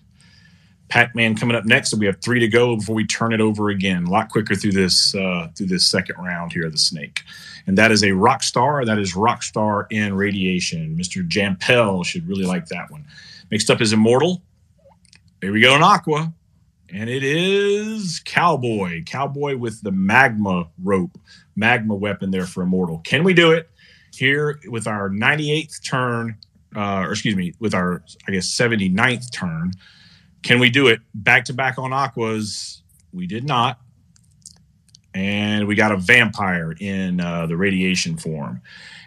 Pac 0.90 1.14
Man 1.14 1.34
coming 1.34 1.56
up 1.56 1.64
next, 1.64 1.88
So 1.88 1.96
we 1.96 2.04
have 2.04 2.20
three 2.20 2.40
to 2.40 2.48
go 2.48 2.76
before 2.76 2.94
we 2.94 3.06
turn 3.06 3.32
it 3.32 3.40
over 3.40 3.70
again. 3.70 4.04
A 4.04 4.10
lot 4.10 4.28
quicker 4.28 4.54
through 4.54 4.72
this 4.72 5.14
uh, 5.14 5.48
through 5.54 5.68
this 5.68 5.86
second 5.86 6.16
round 6.18 6.52
here 6.52 6.66
of 6.66 6.72
the 6.72 6.78
snake, 6.78 7.22
and 7.66 7.78
that 7.78 7.90
is 7.90 8.04
a 8.04 8.12
rock 8.12 8.42
star. 8.42 8.84
That 8.84 8.98
is 8.98 9.16
rock 9.16 9.42
star 9.42 9.86
in 9.90 10.12
radiation. 10.12 10.94
Mister 10.94 11.22
Jampel 11.22 12.04
should 12.04 12.28
really 12.28 12.44
like 12.44 12.66
that 12.66 12.90
one. 12.90 13.06
Mixed 13.50 13.70
up 13.70 13.80
is 13.80 13.92
Immortal. 13.92 14.42
Here 15.40 15.52
we 15.52 15.60
go 15.60 15.74
in 15.74 15.82
Aqua. 15.82 16.32
and 16.92 17.08
it 17.10 17.22
is 17.22 18.20
Cowboy. 18.24 19.02
Cowboy 19.04 19.56
with 19.56 19.82
the 19.82 19.92
magma 19.92 20.68
rope, 20.82 21.18
magma 21.56 21.94
weapon 21.94 22.30
there 22.30 22.46
for 22.46 22.62
Immortal. 22.62 22.98
Can 23.00 23.24
we 23.24 23.34
do 23.34 23.52
it 23.52 23.70
here 24.14 24.58
with 24.66 24.86
our 24.86 25.10
98th 25.10 25.82
turn, 25.84 26.36
uh, 26.74 27.04
or 27.06 27.12
excuse 27.12 27.36
me, 27.36 27.54
with 27.60 27.74
our, 27.74 28.02
I 28.26 28.32
guess, 28.32 28.48
79th 28.48 29.32
turn? 29.32 29.72
Can 30.42 30.60
we 30.60 30.70
do 30.70 30.86
it 30.88 31.00
back 31.14 31.44
to 31.46 31.52
back 31.52 31.78
on 31.78 31.92
Aquas? 31.92 32.82
We 33.12 33.26
did 33.26 33.44
not. 33.44 33.80
And 35.14 35.66
we 35.66 35.74
got 35.74 35.90
a 35.92 35.96
vampire 35.96 36.74
in 36.78 37.20
uh, 37.20 37.46
the 37.46 37.56
radiation 37.56 38.16
form. 38.16 38.62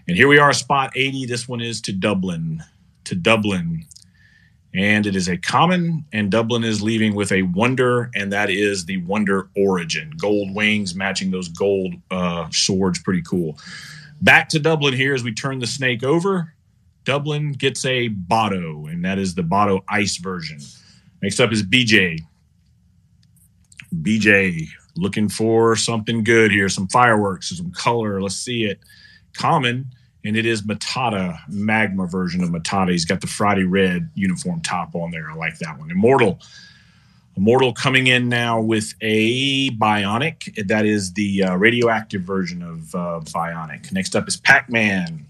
And 0.08 0.18
here 0.18 0.28
we 0.28 0.40
are, 0.40 0.52
spot 0.52 0.92
80. 0.96 1.26
This 1.26 1.48
one 1.48 1.62
is 1.62 1.80
to 1.82 1.94
Dublin. 1.94 2.64
To 3.06 3.16
Dublin 3.16 3.86
and 4.74 5.06
it 5.06 5.16
is 5.16 5.28
a 5.28 5.38
common 5.38 6.06
and 6.14 6.32
dublin 6.32 6.64
is 6.64 6.82
leaving 6.82 7.14
with 7.14 7.32
a 7.32 7.42
wonder 7.44 8.10
and 8.16 8.32
that 8.32 8.50
is 8.50 8.86
the 8.86 8.98
wonder 8.98 9.50
origin. 9.56 10.12
Gold 10.18 10.56
wings 10.56 10.96
matching 10.96 11.32
those 11.32 11.50
gold 11.50 11.94
uh, 12.10 12.48
swords 12.52 13.00
pretty 13.00 13.22
cool. 13.24 13.58
Back 14.22 14.50
to 14.50 14.60
dublin 14.60 14.94
here 14.94 15.14
as 15.14 15.24
we 15.24 15.34
turn 15.34 15.60
the 15.60 15.68
snake 15.68 16.04
over. 16.04 16.54
Dublin 17.04 17.52
gets 17.54 17.84
a 17.86 18.10
botto 18.10 18.92
and 18.92 19.04
that 19.04 19.20
is 19.20 19.36
the 19.36 19.42
botto 19.42 19.84
ice 19.90 20.18
version. 20.18 20.60
Next 21.22 21.40
up 21.40 21.52
is 21.52 21.64
bj 21.64 22.20
bj 24.02 24.68
looking 24.96 25.28
for 25.28 25.76
something 25.76 26.24
good 26.24 26.52
here. 26.52 26.70
Some 26.70 26.88
fireworks 26.88 27.56
some 27.56 27.72
color 27.72 28.22
let's 28.22 28.36
see 28.36 28.64
it. 28.64 28.80
Common 29.34 29.86
and 30.24 30.38
it 30.38 30.46
is 30.46 30.62
Matata 30.62 31.40
Magma 31.48 32.06
version 32.06 32.44
of 32.44 32.50
Matata. 32.50 32.92
He's 32.92 33.06
got 33.06 33.22
the 33.22 33.28
Friday 33.28 33.64
Red 33.64 34.10
uniform 34.14 34.62
top 34.62 34.96
on 34.96 35.12
there. 35.12 35.30
I 35.30 35.36
like 35.36 35.58
that 35.60 35.80
one. 35.80 35.90
Immortal. 35.90 36.40
Immortal 37.38 37.74
coming 37.74 38.08
in 38.08 38.30
now 38.30 38.60
with 38.62 38.94
a 39.02 39.70
Bionic. 39.72 40.68
That 40.68 40.86
is 40.86 41.14
the 41.14 41.44
uh, 41.44 41.56
radioactive 41.56 42.22
version 42.22 42.62
of 42.62 42.94
uh, 42.94 43.22
Bionic. 43.24 43.92
Next 43.92 44.16
up 44.16 44.28
is 44.28 44.38
Pac 44.38 44.70
Man. 44.70 45.26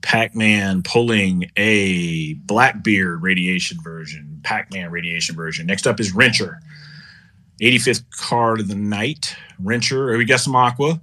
Pac 0.00 0.34
Man 0.34 0.82
pulling 0.82 1.50
a 1.56 2.34
Blackbeard 2.34 3.22
radiation 3.22 3.78
version. 3.82 4.40
Pac 4.44 4.72
Man 4.72 4.90
radiation 4.90 5.34
version. 5.36 5.66
Next 5.66 5.86
up 5.86 6.00
is 6.00 6.14
Wrencher. 6.14 6.60
85th 7.60 8.04
card 8.16 8.60
of 8.60 8.68
the 8.68 8.76
night. 8.76 9.36
Wrencher. 9.60 10.16
We 10.16 10.24
got 10.24 10.40
some 10.40 10.56
Aqua. 10.56 11.00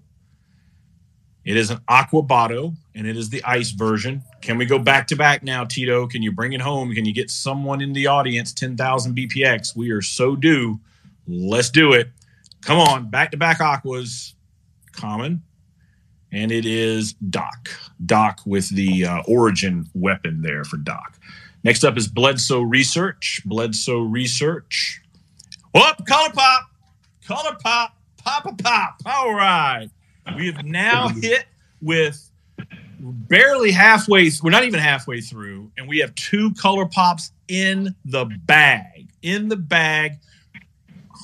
It 1.46 1.58
is 1.58 1.70
an 1.70 1.80
Aqua 1.88 2.24
Botto, 2.24 2.76
and 2.96 3.06
it 3.06 3.16
is 3.16 3.30
the 3.30 3.44
ice 3.44 3.70
version. 3.70 4.24
Can 4.42 4.58
we 4.58 4.66
go 4.66 4.80
back 4.80 5.06
to 5.08 5.16
back 5.16 5.44
now, 5.44 5.64
Tito? 5.64 6.08
Can 6.08 6.24
you 6.24 6.32
bring 6.32 6.54
it 6.54 6.62
home? 6.62 6.92
Can 6.94 7.06
you 7.06 7.14
get 7.14 7.30
someone 7.30 7.82
in 7.82 7.94
the 7.94 8.08
audience 8.08 8.52
10,000 8.52 9.16
BPX? 9.16 9.76
We 9.76 9.92
are 9.92 10.02
so 10.02 10.36
due. 10.36 10.80
Let's 11.28 11.70
do 11.70 11.94
it. 11.94 12.10
Come 12.62 12.80
on, 12.80 13.12
back 13.12 13.30
to 13.32 13.38
back 13.38 13.62
Aquas. 13.62 14.34
Common. 14.92 15.44
And 16.32 16.52
it 16.52 16.66
is 16.66 17.14
Doc. 17.14 17.70
Doc 18.04 18.40
with 18.46 18.68
the 18.76 19.06
uh, 19.06 19.22
origin 19.28 19.86
weapon 19.94 20.42
there 20.42 20.64
for 20.64 20.78
Doc. 20.78 21.20
Next 21.64 21.84
up 21.84 21.96
is 21.96 22.08
Bledsoe 22.08 22.62
Research. 22.62 23.42
Bledsoe 23.46 24.02
Research. 24.02 25.02
Whoop, 25.76 26.06
color 26.08 26.32
pop. 26.34 26.70
Color 27.28 27.56
pop. 27.64 27.98
Pop 28.18 28.46
a 28.48 28.54
pop. 28.56 28.96
All 29.06 29.34
right. 29.34 29.90
We 30.36 30.48
have 30.52 30.66
now 30.66 31.10
hit 31.10 31.46
with 31.82 32.30
barely 33.00 33.72
halfway. 33.72 34.30
We're 34.42 34.52
not 34.52 34.64
even 34.64 34.80
halfway 34.80 35.22
through, 35.22 35.72
and 35.78 35.88
we 35.88 36.00
have 36.00 36.14
two 36.16 36.54
color 36.56 36.86
pops 36.86 37.32
in 37.48 37.96
the 38.06 38.26
bag. 38.46 39.10
In 39.22 39.50
the 39.50 39.56
bag, 39.56 40.14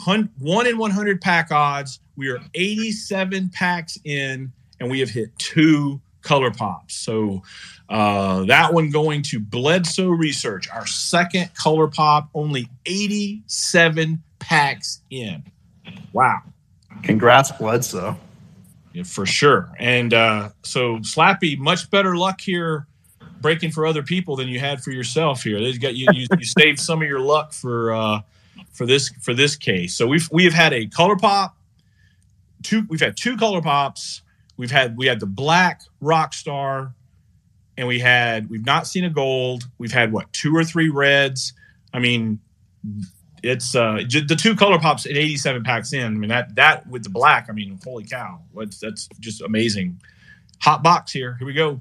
one 0.06 0.68
in 0.68 0.78
100 0.78 1.22
pack 1.22 1.52
odds. 1.52 2.00
We 2.16 2.30
are 2.30 2.40
87 2.54 3.50
packs 3.50 3.98
in, 4.04 4.52
and 4.80 4.92
we 4.92 5.00
have 5.00 5.10
hit 5.10 5.38
two 5.40 6.02
color 6.22 6.52
pops. 6.52 6.96
So 6.96 7.42
uh, 7.90 8.44
that 8.46 8.74
one 8.74 8.90
going 8.92 9.22
to 9.24 9.40
Bledsoe 9.40 10.10
Research, 10.10 10.70
our 10.70 10.86
second 10.86 11.54
color 11.56 11.88
pop, 11.88 12.30
only 12.34 12.68
87 12.86 14.22
packs 14.40 15.02
in. 15.10 15.44
Wow. 16.14 16.42
Congrats, 17.04 17.52
Bledsoe. 17.52 18.18
For 19.06 19.26
sure. 19.26 19.72
And 19.80 20.14
uh, 20.14 20.50
so 20.64 20.98
Slappy, 20.98 21.58
much 21.58 21.90
better 21.90 22.18
luck 22.18 22.42
here 22.42 22.88
breaking 23.42 23.72
for 23.72 23.86
other 23.86 24.04
people 24.04 24.36
than 24.36 24.48
you 24.48 24.60
had 24.60 24.82
for 24.84 24.92
yourself 24.92 25.44
here. 25.44 25.60
They 25.60 25.74
got 25.78 25.96
you, 25.96 26.08
you, 26.14 26.28
you 26.38 26.46
saved 26.46 26.80
some 26.80 27.02
of 27.02 27.08
your 27.08 27.20
luck 27.20 27.54
for 27.54 27.94
uh, 27.94 28.22
for 28.72 28.86
this 28.86 29.10
for 29.22 29.34
this 29.34 29.56
case. 29.56 29.96
So 29.96 30.08
we've 30.08 30.30
we 30.32 30.44
have 30.44 30.54
had 30.54 30.74
a 30.74 30.86
color 30.88 31.16
pop, 31.16 31.58
two 32.64 32.86
we've 32.90 33.02
had 33.02 33.18
two 33.18 33.38
color 33.38 33.62
pops. 33.62 34.22
We've 34.58 34.72
had 34.72 34.96
we 34.98 35.08
had 35.08 35.20
the 35.20 35.26
black 35.26 35.82
rock 36.00 36.34
star, 36.34 36.94
and 37.78 37.88
we 37.88 38.00
had 38.00 38.50
we've 38.50 38.66
not 38.66 38.88
seen 38.88 39.06
a 39.06 39.10
gold. 39.10 39.64
We've 39.78 39.92
had 39.92 40.12
what 40.12 40.32
two 40.34 40.56
or 40.56 40.64
three 40.64 40.90
reds. 40.90 41.54
I 41.94 42.00
mean, 42.00 42.40
it's 43.44 43.76
uh 43.76 44.00
the 44.08 44.38
two 44.40 44.56
color 44.56 44.80
pops 44.80 45.06
at 45.06 45.14
87 45.14 45.64
packs 45.64 45.94
in. 45.94 46.06
I 46.06 46.10
mean 46.10 46.30
that 46.30 46.56
that 46.56 46.88
with 46.88 47.04
the 47.04 47.10
black. 47.10 47.48
I 47.50 47.54
mean, 47.54 47.80
holy 47.84 48.04
cow, 48.04 48.42
that's 48.56 48.80
that's 48.80 49.08
just 49.20 49.42
amazing. 49.42 50.00
Hot 50.62 50.84
box 50.84 51.12
here. 51.12 51.36
Here 51.38 51.48
we 51.48 51.54
go. 51.54 51.80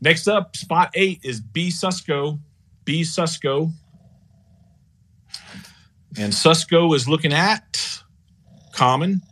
Next 0.00 0.26
up, 0.28 0.56
spot 0.56 0.90
eight 0.94 1.20
is 1.22 1.40
B 1.40 1.68
Susco. 1.68 2.38
B 2.84 3.02
Susco. 3.02 3.72
And 6.18 6.32
Susco 6.32 6.94
is 6.96 7.08
looking 7.08 7.32
at 7.32 8.02
common, 8.72 9.22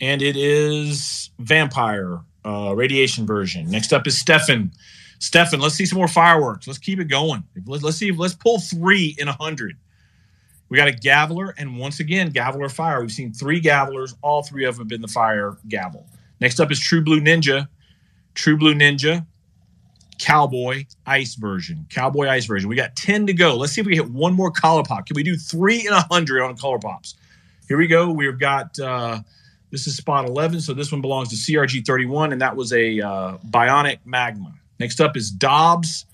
and 0.00 0.22
it 0.22 0.36
is 0.36 1.30
vampire 1.40 2.20
uh, 2.44 2.72
radiation 2.76 3.26
version. 3.26 3.68
Next 3.68 3.92
up 3.92 4.06
is 4.06 4.16
Stefan. 4.16 4.70
Stefan, 5.18 5.58
let's 5.58 5.74
see 5.74 5.86
some 5.86 5.98
more 5.98 6.06
fireworks. 6.06 6.68
Let's 6.68 6.78
keep 6.78 7.00
it 7.00 7.06
going. 7.06 7.42
Let's, 7.66 7.82
let's 7.82 7.96
see. 7.96 8.12
Let's 8.12 8.34
pull 8.34 8.60
three 8.60 9.16
in 9.18 9.26
a 9.26 9.32
hundred. 9.32 9.76
We 10.68 10.76
got 10.76 10.88
a 10.88 10.92
Gaviler, 10.92 11.52
and 11.56 11.78
once 11.78 12.00
again, 12.00 12.32
Gaviler 12.32 12.70
Fire. 12.70 13.00
We've 13.00 13.10
seen 13.10 13.32
three 13.32 13.60
Gavilers. 13.60 14.14
All 14.22 14.42
three 14.42 14.64
of 14.64 14.76
them 14.76 14.82
have 14.82 14.88
been 14.88 15.00
the 15.00 15.08
Fire 15.08 15.56
Gavel. 15.68 16.06
Next 16.40 16.60
up 16.60 16.70
is 16.70 16.78
True 16.78 17.02
Blue 17.02 17.20
Ninja. 17.20 17.68
True 18.34 18.56
Blue 18.56 18.74
Ninja, 18.74 19.26
Cowboy 20.18 20.84
Ice 21.06 21.34
version. 21.34 21.86
Cowboy 21.90 22.28
Ice 22.28 22.46
version. 22.46 22.68
We 22.68 22.76
got 22.76 22.94
10 22.96 23.26
to 23.26 23.32
go. 23.32 23.56
Let's 23.56 23.72
see 23.72 23.80
if 23.80 23.86
we 23.86 23.96
hit 23.96 24.10
one 24.10 24.34
more 24.34 24.50
color 24.50 24.82
pop. 24.84 25.06
Can 25.06 25.14
we 25.16 25.22
do 25.22 25.36
three 25.36 25.80
in 25.80 25.92
a 25.92 26.02
100 26.02 26.42
on 26.42 26.56
color 26.56 26.78
pops? 26.78 27.16
Here 27.66 27.76
we 27.76 27.86
go. 27.86 28.10
We've 28.10 28.38
got, 28.38 28.78
uh, 28.78 29.20
this 29.70 29.86
is 29.86 29.96
spot 29.96 30.28
11. 30.28 30.60
So 30.60 30.72
this 30.72 30.92
one 30.92 31.00
belongs 31.00 31.30
to 31.30 31.36
CRG 31.36 31.84
31, 31.84 32.32
and 32.32 32.40
that 32.40 32.54
was 32.54 32.72
a 32.72 33.00
uh, 33.00 33.38
Bionic 33.48 33.98
Magma. 34.04 34.54
Next 34.78 35.00
up 35.00 35.16
is 35.16 35.30
Dobbs 35.30 36.06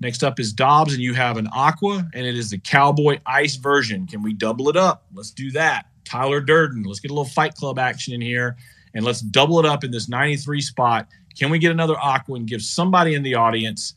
Next 0.00 0.24
up 0.24 0.40
is 0.40 0.52
Dobbs, 0.52 0.94
and 0.94 1.02
you 1.02 1.12
have 1.12 1.36
an 1.36 1.48
Aqua, 1.52 2.08
and 2.14 2.26
it 2.26 2.34
is 2.34 2.50
the 2.50 2.58
Cowboy 2.58 3.20
Ice 3.26 3.56
version. 3.56 4.06
Can 4.06 4.22
we 4.22 4.32
double 4.32 4.70
it 4.70 4.76
up? 4.76 5.04
Let's 5.14 5.30
do 5.30 5.50
that. 5.52 5.86
Tyler 6.04 6.40
Durden, 6.40 6.82
let's 6.84 7.00
get 7.00 7.10
a 7.10 7.14
little 7.14 7.30
Fight 7.30 7.54
Club 7.54 7.78
action 7.78 8.14
in 8.14 8.20
here, 8.20 8.56
and 8.94 9.04
let's 9.04 9.20
double 9.20 9.60
it 9.60 9.66
up 9.66 9.84
in 9.84 9.90
this 9.90 10.08
93 10.08 10.60
spot. 10.62 11.06
Can 11.38 11.50
we 11.50 11.58
get 11.58 11.70
another 11.70 11.96
Aqua 11.98 12.36
and 12.36 12.46
give 12.46 12.62
somebody 12.62 13.14
in 13.14 13.22
the 13.22 13.34
audience 13.34 13.94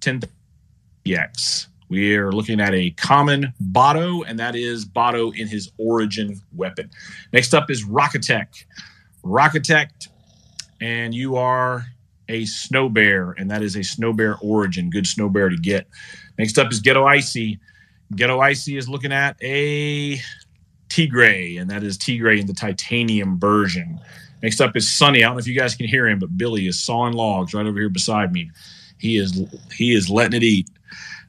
10 0.00 0.22
X? 1.06 1.68
We 1.88 2.16
are 2.16 2.32
looking 2.32 2.60
at 2.60 2.74
a 2.74 2.90
common 2.90 3.52
Botto, 3.72 4.24
and 4.26 4.38
that 4.38 4.54
is 4.56 4.84
Botto 4.84 5.34
in 5.36 5.46
his 5.46 5.70
origin 5.78 6.40
weapon. 6.52 6.90
Next 7.32 7.54
up 7.54 7.70
is 7.70 7.84
Rocketect. 7.84 8.64
Rocketect, 9.24 10.08
and 10.80 11.14
you 11.14 11.36
are 11.36 11.86
a 12.30 12.44
snow 12.46 12.88
bear, 12.88 13.32
and 13.32 13.50
that 13.50 13.62
is 13.62 13.76
a 13.76 13.82
snow 13.82 14.12
bear 14.12 14.36
origin. 14.40 14.88
Good 14.88 15.06
snow 15.06 15.28
bear 15.28 15.48
to 15.48 15.56
get. 15.56 15.86
Next 16.38 16.58
up 16.58 16.72
is 16.72 16.80
Ghetto 16.80 17.04
Icy. 17.04 17.58
Ghetto 18.14 18.40
Icy 18.40 18.76
is 18.76 18.88
looking 18.88 19.12
at 19.12 19.36
a 19.42 20.18
Tigre, 20.88 21.58
and 21.58 21.68
that 21.70 21.82
is 21.82 21.98
Tigre 21.98 22.38
in 22.38 22.46
the 22.46 22.54
titanium 22.54 23.38
version. 23.38 24.00
Next 24.42 24.60
up 24.60 24.76
is 24.76 24.90
Sunny. 24.90 25.22
I 25.22 25.26
don't 25.26 25.36
know 25.36 25.40
if 25.40 25.46
you 25.46 25.58
guys 25.58 25.74
can 25.74 25.86
hear 25.86 26.08
him, 26.08 26.18
but 26.18 26.36
Billy 26.36 26.66
is 26.66 26.82
sawing 26.82 27.12
logs 27.12 27.52
right 27.52 27.66
over 27.66 27.78
here 27.78 27.88
beside 27.88 28.32
me. 28.32 28.50
He 28.98 29.18
is 29.18 29.42
he 29.76 29.94
is 29.94 30.08
letting 30.08 30.36
it 30.36 30.42
eat. 30.42 30.68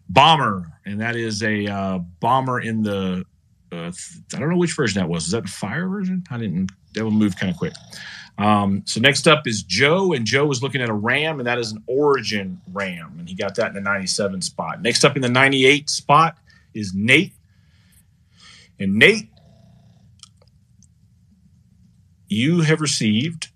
Bomber, 0.09 0.71
and 0.85 0.99
that 0.99 1.15
is 1.15 1.41
a 1.43 1.67
uh, 1.67 1.99
bomber 2.19 2.59
in 2.59 2.83
the. 2.83 3.25
Uh, 3.71 3.91
I 4.33 4.39
don't 4.39 4.49
know 4.49 4.57
which 4.57 4.75
version 4.75 4.99
that 4.99 5.07
was. 5.07 5.25
Is 5.25 5.31
that 5.31 5.43
the 5.43 5.49
fire 5.49 5.87
version? 5.87 6.23
I 6.29 6.37
didn't. 6.37 6.71
That 6.93 7.05
will 7.05 7.11
move 7.11 7.37
kind 7.37 7.49
of 7.49 7.57
quick. 7.57 7.73
Um, 8.41 8.81
so 8.87 8.99
next 8.99 9.27
up 9.27 9.45
is 9.45 9.61
Joe, 9.61 10.13
and 10.13 10.25
Joe 10.25 10.49
is 10.49 10.63
looking 10.63 10.81
at 10.81 10.89
a 10.89 10.93
Ram, 10.93 11.39
and 11.39 11.45
that 11.45 11.59
is 11.59 11.71
an 11.71 11.83
Origin 11.85 12.59
Ram, 12.73 13.15
and 13.19 13.29
he 13.29 13.35
got 13.35 13.53
that 13.55 13.67
in 13.67 13.75
the 13.75 13.81
97 13.81 14.41
spot. 14.41 14.81
Next 14.81 15.05
up 15.05 15.15
in 15.15 15.21
the 15.21 15.29
98 15.29 15.87
spot 15.91 16.37
is 16.73 16.91
Nate, 16.95 17.33
and 18.79 18.95
Nate, 18.95 19.29
you 22.29 22.61
have 22.61 22.81
received 22.81 23.49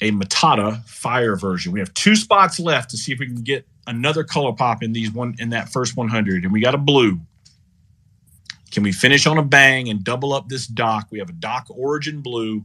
a 0.00 0.10
Matata 0.10 0.84
Fire 0.86 1.36
version. 1.36 1.70
We 1.70 1.78
have 1.78 1.94
two 1.94 2.16
spots 2.16 2.58
left 2.58 2.90
to 2.90 2.96
see 2.96 3.12
if 3.12 3.20
we 3.20 3.26
can 3.26 3.44
get 3.44 3.64
another 3.86 4.24
color 4.24 4.52
pop 4.52 4.82
in 4.82 4.92
these 4.92 5.12
one 5.12 5.36
in 5.38 5.50
that 5.50 5.68
first 5.68 5.96
100, 5.96 6.42
and 6.42 6.52
we 6.52 6.60
got 6.60 6.74
a 6.74 6.78
blue. 6.78 7.20
Can 8.72 8.82
we 8.82 8.90
finish 8.90 9.24
on 9.28 9.38
a 9.38 9.42
bang 9.42 9.88
and 9.88 10.02
double 10.02 10.32
up 10.32 10.48
this 10.48 10.66
Doc? 10.66 11.06
We 11.12 11.20
have 11.20 11.28
a 11.28 11.34
Doc 11.34 11.66
Origin 11.70 12.22
Blue. 12.22 12.64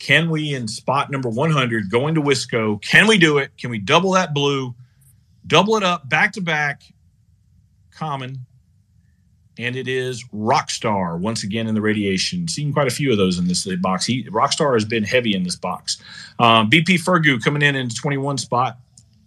Can 0.00 0.28
we, 0.30 0.54
in 0.54 0.68
spot 0.68 1.10
number 1.10 1.28
100, 1.28 1.90
going 1.90 2.14
to 2.14 2.22
Wisco, 2.22 2.80
can 2.82 3.06
we 3.06 3.18
do 3.18 3.38
it? 3.38 3.50
Can 3.58 3.70
we 3.70 3.78
double 3.78 4.12
that 4.12 4.34
blue, 4.34 4.74
double 5.46 5.76
it 5.76 5.82
up 5.82 6.08
back 6.08 6.32
to 6.32 6.40
back, 6.40 6.82
common, 7.90 8.46
and 9.58 9.74
it 9.74 9.88
is 9.88 10.24
Rockstar 10.34 11.18
once 11.18 11.42
again 11.42 11.66
in 11.66 11.74
the 11.74 11.80
radiation. 11.80 12.46
Seeing 12.46 12.72
quite 12.72 12.86
a 12.88 12.90
few 12.90 13.10
of 13.10 13.16
those 13.16 13.38
in 13.38 13.46
this 13.46 13.66
box. 13.76 14.04
He, 14.04 14.24
Rockstar 14.24 14.74
has 14.74 14.84
been 14.84 15.02
heavy 15.02 15.34
in 15.34 15.42
this 15.44 15.56
box. 15.56 15.96
Um, 16.38 16.68
BP 16.70 17.00
Fergu 17.02 17.42
coming 17.42 17.62
in 17.62 17.74
in 17.74 17.88
21 17.88 18.38
spot 18.38 18.78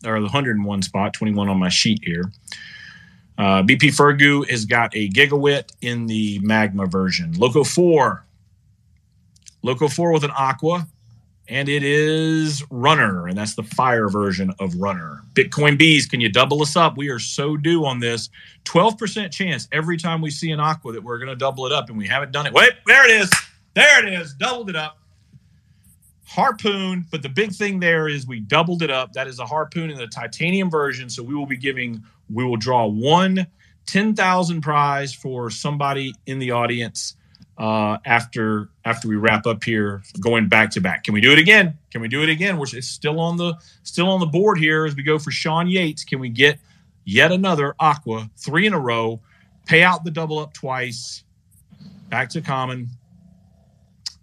or 0.05 0.19
the 0.19 0.25
101 0.25 0.81
spot, 0.83 1.13
21 1.13 1.49
on 1.49 1.57
my 1.57 1.69
sheet 1.69 1.99
here. 2.03 2.31
Uh, 3.37 3.63
BP 3.63 3.95
Fergu 3.95 4.47
has 4.49 4.65
got 4.65 4.95
a 4.95 5.09
gigawit 5.09 5.71
in 5.81 6.07
the 6.07 6.39
magma 6.39 6.85
version. 6.85 7.33
Loco 7.33 7.63
4. 7.63 8.25
Loco 9.61 9.87
4 9.87 10.13
with 10.13 10.23
an 10.23 10.31
aqua 10.37 10.87
and 11.49 11.67
it 11.67 11.83
is 11.83 12.63
Runner, 12.69 13.27
and 13.27 13.37
that's 13.37 13.55
the 13.55 13.63
fire 13.63 14.07
version 14.07 14.53
of 14.59 14.75
Runner. 14.75 15.23
Bitcoin 15.33 15.77
Bees, 15.77 16.05
can 16.05 16.21
you 16.21 16.29
double 16.29 16.61
us 16.61 16.75
up? 16.75 16.95
We 16.95 17.09
are 17.09 17.19
so 17.19 17.57
due 17.57 17.85
on 17.85 17.99
this. 17.99 18.29
12% 18.65 19.31
chance 19.31 19.67
every 19.71 19.97
time 19.97 20.21
we 20.21 20.29
see 20.29 20.51
an 20.51 20.59
aqua 20.59 20.93
that 20.93 21.03
we're 21.03 21.17
going 21.17 21.29
to 21.29 21.35
double 21.35 21.65
it 21.65 21.71
up, 21.71 21.89
and 21.89 21.97
we 21.97 22.07
haven't 22.07 22.31
done 22.31 22.45
it. 22.45 22.53
Wait, 22.53 22.73
there 22.85 23.09
it 23.09 23.21
is. 23.21 23.31
There 23.73 24.05
it 24.05 24.13
is. 24.13 24.35
Doubled 24.35 24.69
it 24.69 24.75
up. 24.75 24.97
Harpoon, 26.25 27.07
but 27.09 27.23
the 27.23 27.29
big 27.29 27.51
thing 27.51 27.79
there 27.79 28.07
is 28.07 28.27
we 28.27 28.39
doubled 28.39 28.83
it 28.83 28.91
up. 28.91 29.13
That 29.13 29.27
is 29.27 29.39
a 29.39 29.45
harpoon 29.45 29.89
in 29.89 29.97
the 29.97 30.05
titanium 30.05 30.69
version. 30.69 31.09
So 31.09 31.23
we 31.23 31.33
will 31.33 31.47
be 31.47 31.57
giving, 31.57 32.03
we 32.31 32.43
will 32.43 32.57
draw 32.57 32.85
one 32.85 33.47
10,000 33.87 34.61
prize 34.61 35.11
for 35.11 35.49
somebody 35.49 36.13
in 36.27 36.37
the 36.37 36.51
audience 36.51 37.15
uh, 37.57 37.97
after 38.05 38.69
after 38.89 39.07
we 39.07 39.15
wrap 39.15 39.45
up 39.45 39.63
here, 39.63 40.01
going 40.19 40.47
back 40.49 40.71
to 40.71 40.81
back. 40.81 41.03
Can 41.03 41.13
we 41.13 41.21
do 41.21 41.31
it 41.31 41.37
again? 41.37 41.77
Can 41.91 42.01
we 42.01 42.07
do 42.07 42.23
it 42.23 42.29
again? 42.29 42.57
We're 42.57 42.65
still 42.65 43.19
on 43.19 43.37
the 43.37 43.53
still 43.83 44.09
on 44.09 44.19
the 44.19 44.25
board 44.25 44.57
here 44.57 44.85
as 44.85 44.95
we 44.95 45.03
go 45.03 45.19
for 45.19 45.29
Sean 45.29 45.67
Yates. 45.67 46.03
Can 46.03 46.19
we 46.19 46.29
get 46.29 46.57
yet 47.05 47.31
another 47.31 47.75
Aqua 47.79 48.29
three 48.35 48.65
in 48.65 48.73
a 48.73 48.79
row? 48.79 49.21
Pay 49.67 49.83
out 49.83 50.03
the 50.03 50.11
double 50.11 50.39
up 50.39 50.53
twice. 50.53 51.23
Back 52.09 52.29
to 52.29 52.41
common, 52.41 52.89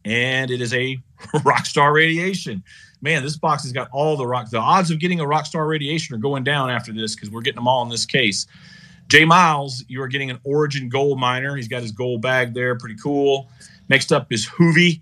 and 0.04 0.50
it 0.50 0.60
is 0.60 0.74
a 0.74 0.98
Rockstar 1.36 1.92
Radiation. 1.92 2.64
Man, 3.00 3.22
this 3.22 3.36
box 3.36 3.62
has 3.62 3.70
got 3.70 3.88
all 3.92 4.16
the 4.16 4.26
rock. 4.26 4.50
The 4.50 4.58
odds 4.58 4.90
of 4.90 4.98
getting 4.98 5.20
a 5.20 5.24
Rockstar 5.24 5.68
Radiation 5.68 6.16
are 6.16 6.18
going 6.18 6.42
down 6.42 6.70
after 6.70 6.92
this 6.92 7.14
because 7.14 7.30
we're 7.30 7.42
getting 7.42 7.56
them 7.56 7.68
all 7.68 7.84
in 7.84 7.88
this 7.88 8.04
case. 8.04 8.46
Jay 9.06 9.24
Miles, 9.24 9.84
you 9.86 10.02
are 10.02 10.08
getting 10.08 10.30
an 10.30 10.40
Origin 10.42 10.88
Gold 10.88 11.20
Miner. 11.20 11.54
He's 11.54 11.68
got 11.68 11.82
his 11.82 11.92
gold 11.92 12.22
bag 12.22 12.54
there, 12.54 12.74
pretty 12.74 12.96
cool. 13.00 13.48
Next 13.88 14.12
up 14.12 14.32
is 14.32 14.46
Hoovy. 14.48 15.00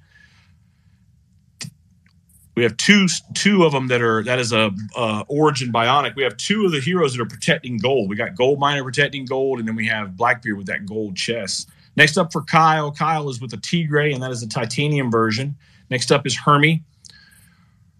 We 2.56 2.62
have 2.62 2.76
two 2.76 3.06
two 3.34 3.64
of 3.64 3.72
them 3.72 3.88
that 3.88 4.00
are 4.00 4.22
that 4.22 4.38
is 4.38 4.52
a 4.52 4.70
uh, 4.96 5.24
Origin 5.26 5.72
Bionic. 5.72 6.14
We 6.14 6.22
have 6.22 6.36
two 6.36 6.66
of 6.66 6.72
the 6.72 6.80
heroes 6.80 7.14
that 7.14 7.22
are 7.22 7.26
protecting 7.26 7.78
gold. 7.78 8.08
We 8.08 8.14
got 8.14 8.36
Gold 8.36 8.60
Miner 8.60 8.84
protecting 8.84 9.24
gold, 9.24 9.58
and 9.58 9.66
then 9.66 9.74
we 9.74 9.86
have 9.88 10.16
Blackbeard 10.16 10.56
with 10.56 10.66
that 10.68 10.86
gold 10.86 11.16
chest. 11.16 11.68
Next 11.96 12.16
up 12.16 12.32
for 12.32 12.42
Kyle, 12.42 12.92
Kyle 12.92 13.28
is 13.28 13.40
with 13.40 13.52
a 13.54 13.56
Tigre, 13.56 14.12
and 14.12 14.22
that 14.22 14.30
is 14.30 14.42
a 14.42 14.48
titanium 14.48 15.10
version. 15.10 15.56
Next 15.90 16.12
up 16.12 16.26
is 16.26 16.36
Hermie. 16.36 16.84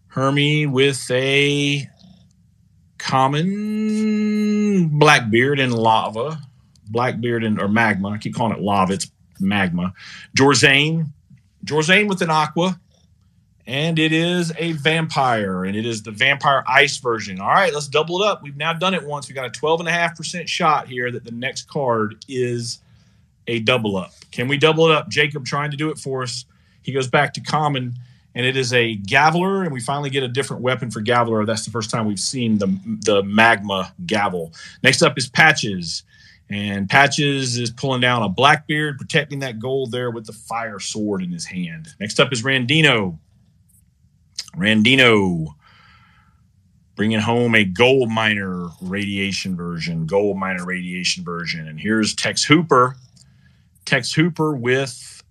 Hermie 0.08 0.66
with 0.66 1.10
a 1.10 1.88
common 2.98 4.88
Blackbeard 4.98 5.58
and 5.58 5.74
lava. 5.74 6.40
Blackbeard 6.88 7.42
and 7.44 7.60
or 7.60 7.66
magma. 7.66 8.10
I 8.10 8.18
keep 8.18 8.34
calling 8.34 8.56
it 8.56 8.62
lava. 8.62 8.92
It's 8.92 9.10
magma. 9.40 9.92
Jorzane. 10.36 11.08
Jorzane 11.64 12.08
with 12.08 12.22
an 12.22 12.30
aqua. 12.30 12.80
And 13.66 13.98
it 13.98 14.12
is 14.12 14.52
a 14.58 14.72
vampire, 14.72 15.64
and 15.64 15.74
it 15.74 15.86
is 15.86 16.02
the 16.02 16.10
vampire 16.10 16.62
ice 16.68 16.98
version. 16.98 17.40
All 17.40 17.48
right, 17.48 17.72
let's 17.72 17.88
double 17.88 18.20
it 18.20 18.26
up. 18.26 18.42
We've 18.42 18.58
now 18.58 18.74
done 18.74 18.92
it 18.92 19.02
once. 19.02 19.26
We 19.26 19.34
got 19.34 19.46
a 19.46 19.58
12.5% 19.58 20.46
shot 20.46 20.86
here 20.86 21.10
that 21.10 21.24
the 21.24 21.30
next 21.30 21.66
card 21.66 22.22
is 22.28 22.80
a 23.46 23.60
double 23.60 23.96
up. 23.96 24.12
Can 24.32 24.48
we 24.48 24.58
double 24.58 24.90
it 24.90 24.94
up? 24.94 25.08
Jacob 25.08 25.46
trying 25.46 25.70
to 25.70 25.78
do 25.78 25.88
it 25.88 25.96
for 25.96 26.22
us. 26.22 26.44
He 26.82 26.92
goes 26.92 27.08
back 27.08 27.32
to 27.34 27.40
common 27.40 27.94
and 28.34 28.44
it 28.44 28.56
is 28.56 28.72
a 28.72 28.96
Gaveler, 28.96 29.62
and 29.62 29.72
we 29.72 29.80
finally 29.80 30.10
get 30.10 30.22
a 30.22 30.28
different 30.28 30.62
weapon 30.62 30.90
for 30.90 31.00
Gaveler. 31.00 31.46
That's 31.46 31.64
the 31.64 31.70
first 31.70 31.90
time 31.90 32.06
we've 32.06 32.18
seen 32.18 32.58
the 32.58 32.66
the 33.04 33.22
magma 33.22 33.94
gavel. 34.06 34.52
Next 34.82 35.02
up 35.02 35.16
is 35.16 35.28
Patches, 35.28 36.02
and 36.50 36.88
Patches 36.88 37.58
is 37.58 37.70
pulling 37.70 38.00
down 38.00 38.22
a 38.22 38.28
Blackbeard, 38.28 38.98
protecting 38.98 39.40
that 39.40 39.58
gold 39.58 39.92
there 39.92 40.10
with 40.10 40.26
the 40.26 40.32
fire 40.32 40.78
sword 40.78 41.22
in 41.22 41.30
his 41.30 41.46
hand. 41.46 41.88
Next 41.98 42.20
up 42.20 42.32
is 42.32 42.42
Randino. 42.42 43.18
Randino 44.56 45.48
bringing 46.96 47.20
home 47.20 47.54
a 47.54 47.64
gold 47.64 48.10
miner 48.10 48.68
radiation 48.80 49.56
version, 49.56 50.06
gold 50.06 50.36
miner 50.36 50.64
radiation 50.64 51.24
version, 51.24 51.66
and 51.66 51.80
here's 51.80 52.14
Tex 52.14 52.44
Hooper. 52.44 52.96
Tex 53.84 54.12
Hooper 54.12 54.54
with 54.54 55.22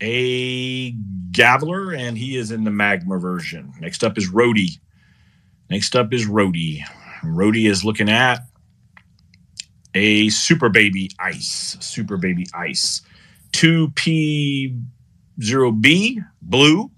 a 0.00 0.92
Gaviler, 1.32 1.98
and 1.98 2.16
he 2.16 2.36
is 2.36 2.50
in 2.50 2.64
the 2.64 2.70
Magma 2.70 3.18
version. 3.18 3.72
Next 3.80 4.04
up 4.04 4.16
is 4.16 4.30
Rhodey. 4.30 4.78
Next 5.68 5.96
up 5.96 6.12
is 6.12 6.26
Rhodey. 6.26 6.82
Rhodey 7.22 7.68
is 7.68 7.84
looking 7.84 8.08
at 8.08 8.46
a 9.94 10.28
Super 10.28 10.68
Baby 10.68 11.10
Ice. 11.18 11.76
Super 11.80 12.16
Baby 12.16 12.46
Ice. 12.54 13.02
2P0B 13.52 16.24
blue. 16.42 16.90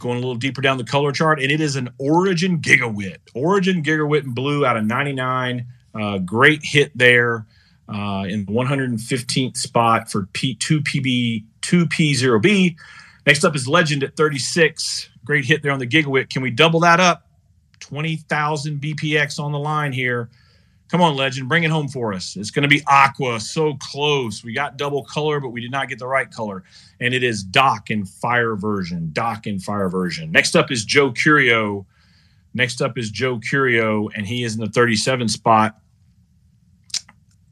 Going 0.00 0.16
a 0.16 0.20
little 0.20 0.36
deeper 0.36 0.60
down 0.60 0.78
the 0.78 0.84
color 0.84 1.12
chart, 1.12 1.40
and 1.40 1.50
it 1.50 1.60
is 1.60 1.76
an 1.76 1.90
Origin 1.98 2.60
Gigawit. 2.60 3.18
Origin 3.34 3.82
Gigawit 3.82 4.24
in 4.24 4.32
blue 4.32 4.64
out 4.64 4.76
of 4.76 4.84
99. 4.84 5.66
Uh, 5.94 6.18
great 6.18 6.60
hit 6.62 6.96
there 6.96 7.46
uh, 7.88 8.24
in 8.28 8.44
the 8.44 8.52
115th 8.52 9.56
spot 9.56 10.10
for 10.10 10.26
P, 10.32 10.56
2PB 10.56 11.44
2P0B. 11.62 12.76
Next 13.26 13.44
up 13.44 13.56
is 13.56 13.68
Legend 13.68 14.04
at 14.04 14.16
36. 14.16 15.10
Great 15.24 15.44
hit 15.44 15.62
there 15.62 15.72
on 15.72 15.78
the 15.78 15.86
gigawit. 15.86 16.30
Can 16.30 16.42
we 16.42 16.50
double 16.50 16.80
that 16.80 17.00
up? 17.00 17.26
20,000 17.80 18.80
BPX 18.80 19.38
on 19.38 19.52
the 19.52 19.58
line 19.58 19.92
here. 19.92 20.28
Come 20.88 21.02
on, 21.02 21.16
Legend, 21.16 21.48
bring 21.48 21.64
it 21.64 21.70
home 21.70 21.86
for 21.86 22.14
us. 22.14 22.34
It's 22.36 22.50
going 22.50 22.62
to 22.62 22.68
be 22.68 22.82
Aqua, 22.86 23.40
so 23.40 23.74
close. 23.74 24.42
We 24.42 24.54
got 24.54 24.78
double 24.78 25.04
color, 25.04 25.38
but 25.38 25.50
we 25.50 25.60
did 25.60 25.70
not 25.70 25.88
get 25.88 25.98
the 25.98 26.06
right 26.06 26.30
color. 26.30 26.64
And 26.98 27.12
it 27.12 27.22
is 27.22 27.42
Doc 27.42 27.90
in 27.90 28.06
Fire 28.06 28.56
version. 28.56 29.10
Doc 29.12 29.46
in 29.46 29.60
Fire 29.60 29.90
version. 29.90 30.32
Next 30.32 30.56
up 30.56 30.72
is 30.72 30.86
Joe 30.86 31.12
Curio. 31.12 31.86
Next 32.54 32.80
up 32.80 32.96
is 32.96 33.10
Joe 33.10 33.38
Curio, 33.38 34.08
and 34.16 34.26
he 34.26 34.44
is 34.44 34.54
in 34.54 34.60
the 34.60 34.70
37 34.70 35.28
spot. 35.28 35.78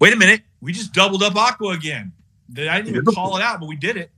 Wait 0.01 0.15
a 0.15 0.17
minute. 0.17 0.41
We 0.63 0.73
just 0.73 0.95
doubled 0.95 1.23
up 1.23 1.37
Aqua 1.37 1.75
again. 1.75 2.13
I 2.57 2.81
didn't 2.81 2.89
even 2.89 3.05
call 3.05 3.37
it 3.37 3.43
out, 3.43 3.61
but 3.61 3.69
we 3.69 3.77
did 3.77 3.99
it. 3.99 4.11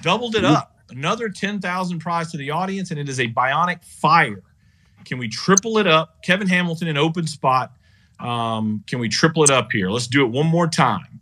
Doubled 0.00 0.36
it 0.36 0.44
up. 0.44 0.78
Another 0.88 1.28
10,000 1.28 1.98
prize 1.98 2.30
to 2.30 2.38
the 2.38 2.50
audience, 2.50 2.90
and 2.90 2.98
it 2.98 3.08
is 3.08 3.20
a 3.20 3.28
bionic 3.28 3.84
fire. 3.84 4.42
Can 5.04 5.18
we 5.18 5.28
triple 5.28 5.78
it 5.78 5.86
up? 5.86 6.22
Kevin 6.22 6.48
Hamilton 6.48 6.88
in 6.88 6.96
open 6.96 7.26
spot. 7.26 7.72
Um, 8.22 8.84
can 8.86 9.00
we 9.00 9.08
triple 9.08 9.42
it 9.42 9.50
up 9.50 9.72
here? 9.72 9.90
Let's 9.90 10.06
do 10.06 10.24
it 10.24 10.30
one 10.30 10.46
more 10.46 10.68
time. 10.68 11.20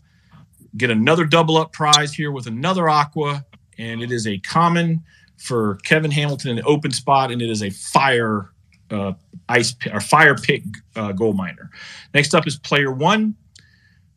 Get 0.77 0.91
another 0.91 1.25
double 1.25 1.57
up 1.57 1.73
prize 1.73 2.13
here 2.13 2.31
with 2.31 2.47
another 2.47 2.89
aqua, 2.89 3.45
and 3.79 4.03
it 4.03 4.13
is 4.13 4.27
a 4.27 4.39
common 4.39 5.03
for 5.39 5.77
Kevin 5.85 6.11
Hamilton 6.11 6.51
in 6.51 6.57
the 6.57 6.63
open 6.65 6.93
spot, 6.93 7.33
and 7.33 7.41
it 7.41 7.51
is 7.51 7.63
a 7.63 7.71
fire 7.71 8.51
uh, 8.91 9.13
ice 9.49 9.75
or 9.93 10.01
fire 10.01 10.37
pick 10.37 10.63
uh, 10.95 11.13
gold 11.13 11.37
miner. 11.37 11.71
Next 12.13 12.35
up 12.35 12.47
is 12.47 12.59
player 12.59 12.93
one. 12.93 13.35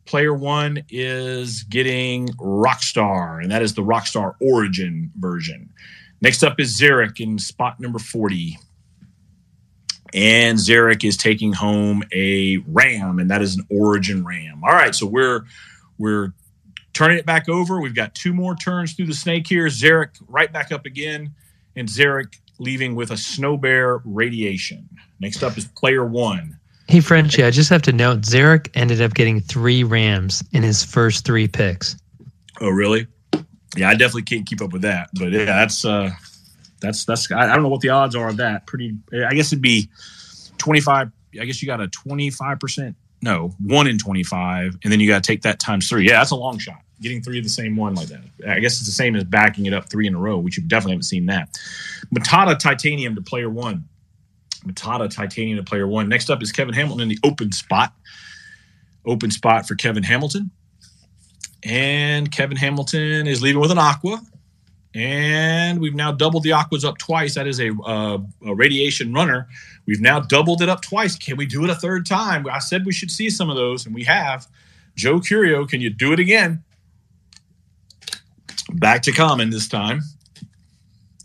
Player 0.05 0.33
one 0.33 0.83
is 0.89 1.63
getting 1.63 2.27
Rockstar, 2.33 3.41
and 3.41 3.49
that 3.49 3.61
is 3.61 3.73
the 3.73 3.83
Rockstar 3.83 4.35
Origin 4.41 5.09
version. 5.17 5.69
Next 6.19 6.43
up 6.43 6.59
is 6.59 6.77
Zarek 6.77 7.21
in 7.21 7.39
spot 7.39 7.79
number 7.79 7.99
40. 7.99 8.57
And 10.13 10.57
Zarek 10.57 11.03
is 11.03 11.17
taking 11.17 11.53
home 11.53 12.03
a 12.11 12.57
Ram, 12.67 13.19
and 13.19 13.31
that 13.31 13.41
is 13.41 13.57
an 13.57 13.65
Origin 13.69 14.23
Ram. 14.23 14.63
All 14.63 14.73
right, 14.73 14.93
so 14.93 15.07
we're 15.07 15.45
we're 15.97 16.33
turning 16.93 17.17
it 17.17 17.25
back 17.25 17.49
over. 17.49 17.81
We've 17.81 17.95
got 17.95 18.13
two 18.13 18.33
more 18.33 18.55
turns 18.55 18.93
through 18.93 19.07
the 19.07 19.13
snake 19.13 19.47
here. 19.47 19.65
Zarek 19.65 20.09
right 20.27 20.51
back 20.51 20.71
up 20.71 20.85
again, 20.85 21.33
and 21.75 21.87
Zarek 21.87 22.35
leaving 22.59 22.95
with 22.95 23.11
a 23.11 23.17
Snow 23.17 23.57
Bear 23.57 24.01
Radiation. 24.05 24.87
Next 25.19 25.43
up 25.43 25.57
is 25.57 25.65
player 25.65 26.05
one. 26.05 26.59
Hey, 26.87 26.99
Frenchie, 26.99 27.43
I 27.43 27.49
just 27.49 27.69
have 27.69 27.81
to 27.83 27.93
note 27.93 28.21
Zarek 28.21 28.69
ended 28.73 29.01
up 29.01 29.13
getting 29.13 29.39
three 29.39 29.83
Rams 29.83 30.43
in 30.51 30.63
his 30.63 30.83
first 30.83 31.25
three 31.25 31.47
picks. 31.47 31.95
Oh, 32.61 32.69
really? 32.69 33.07
Yeah, 33.75 33.89
I 33.89 33.93
definitely 33.93 34.23
can't 34.23 34.45
keep 34.45 34.61
up 34.61 34.73
with 34.73 34.83
that. 34.83 35.09
But 35.13 35.31
yeah, 35.31 35.45
that's 35.45 35.85
uh 35.85 36.11
that's 36.83 37.05
that's 37.05 37.31
I, 37.31 37.47
don't 37.47 37.63
know 37.63 37.69
what 37.69 37.81
the 37.81 37.89
odds 37.89 38.15
are 38.15 38.29
of 38.29 38.37
that. 38.37 38.67
Pretty 38.67 38.95
I 39.11 39.33
guess 39.33 39.51
it'd 39.51 39.61
be 39.61 39.89
25 40.59 41.11
I 41.41 41.45
guess 41.45 41.63
you 41.63 41.65
got 41.65 41.81
a 41.81 41.87
25% 41.87 42.93
no, 43.23 43.55
one 43.65 43.87
in 43.87 43.97
25. 43.97 44.79
And 44.83 44.91
then 44.91 44.99
you 44.99 45.07
got 45.07 45.23
to 45.23 45.27
take 45.27 45.43
that 45.43 45.57
times 45.57 45.87
three. 45.87 46.05
Yeah, 46.05 46.17
that's 46.17 46.31
a 46.31 46.35
long 46.35 46.57
shot. 46.57 46.81
Getting 47.01 47.21
three 47.21 47.37
of 47.37 47.45
the 47.45 47.49
same 47.49 47.77
one 47.77 47.95
like 47.95 48.09
that. 48.09 48.19
I 48.45 48.59
guess 48.59 48.73
it's 48.79 48.85
the 48.85 48.91
same 48.91 49.15
as 49.15 49.23
backing 49.23 49.65
it 49.65 49.73
up 49.73 49.89
three 49.89 50.07
in 50.07 50.13
a 50.13 50.19
row, 50.19 50.37
which 50.37 50.57
you 50.57 50.63
definitely 50.63 50.93
haven't 50.93 51.03
seen 51.03 51.27
that. 51.27 51.57
Matata 52.13 52.59
Titanium 52.59 53.15
to 53.15 53.21
player 53.21 53.49
one. 53.49 53.87
Matata 54.65 55.09
Titanium 55.09 55.57
to 55.57 55.63
player 55.63 55.87
one. 55.87 56.09
Next 56.09 56.29
up 56.29 56.43
is 56.43 56.51
Kevin 56.51 56.73
Hamilton 56.73 57.03
in 57.03 57.07
the 57.09 57.19
open 57.23 57.53
spot. 57.53 57.93
Open 59.05 59.31
spot 59.31 59.69
for 59.69 59.75
Kevin 59.75 60.03
Hamilton. 60.03 60.51
And 61.63 62.29
Kevin 62.29 62.57
Hamilton 62.57 63.25
is 63.25 63.41
leaving 63.41 63.61
with 63.61 63.71
an 63.71 63.77
aqua. 63.77 64.21
And 64.95 65.79
we've 65.79 65.95
now 65.95 66.11
doubled 66.11 66.43
the 66.43 66.51
aquas 66.51 66.85
up 66.85 66.97
twice. 66.99 67.33
That 67.35 67.47
is 67.47 67.59
a, 67.59 67.71
uh, 67.83 68.19
a 68.45 68.53
radiation 68.53 69.11
runner. 69.13 69.47
We've 69.87 70.01
now 70.01 70.19
doubled 70.19 70.61
it 70.61 70.69
up 70.69 70.81
twice. 70.81 71.15
Can 71.17 71.35
we 71.35 71.45
do 71.45 71.63
it 71.63 71.69
a 71.69 71.75
third 71.75 72.05
time? 72.05 72.45
I 72.47 72.59
said 72.59 72.85
we 72.85 72.93
should 72.93 73.11
see 73.11 73.29
some 73.29 73.49
of 73.49 73.55
those, 73.55 73.85
and 73.85 73.95
we 73.95 74.03
have. 74.03 74.47
Joe 74.95 75.19
Curio, 75.19 75.65
can 75.65 75.81
you 75.81 75.89
do 75.89 76.13
it 76.13 76.19
again? 76.19 76.63
Back 78.73 79.01
to 79.03 79.11
common 79.11 79.49
this 79.49 79.67
time. 79.67 80.01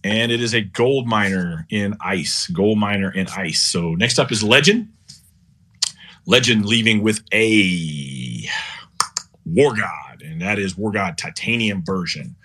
And 0.03 0.33
it 0.33 0.41
is 0.41 0.55
a 0.55 0.63
gold 0.63 1.07
miner 1.07 1.67
in 1.69 1.95
ice. 2.01 2.47
Gold 2.47 2.79
miner 2.79 3.13
in 3.13 3.27
ice. 3.37 3.61
So 3.61 3.95
next 3.95 4.19
up 4.19 4.33
is 4.33 4.43
Legend. 4.43 4.89
Legend 6.25 6.65
leaving 6.65 7.03
with 7.03 7.23
a 7.33 8.49
War 9.45 9.75
God, 9.75 10.23
and 10.23 10.41
that 10.43 10.59
is 10.59 10.77
War 10.77 10.93
God 10.93 11.17
Titanium 11.17 11.83
version. 11.85 12.37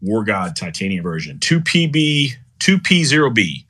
War 0.00 0.24
God 0.24 0.56
Titanium 0.56 1.02
version. 1.02 1.38
2PB, 1.38 2.32
2P0B. 2.60 3.64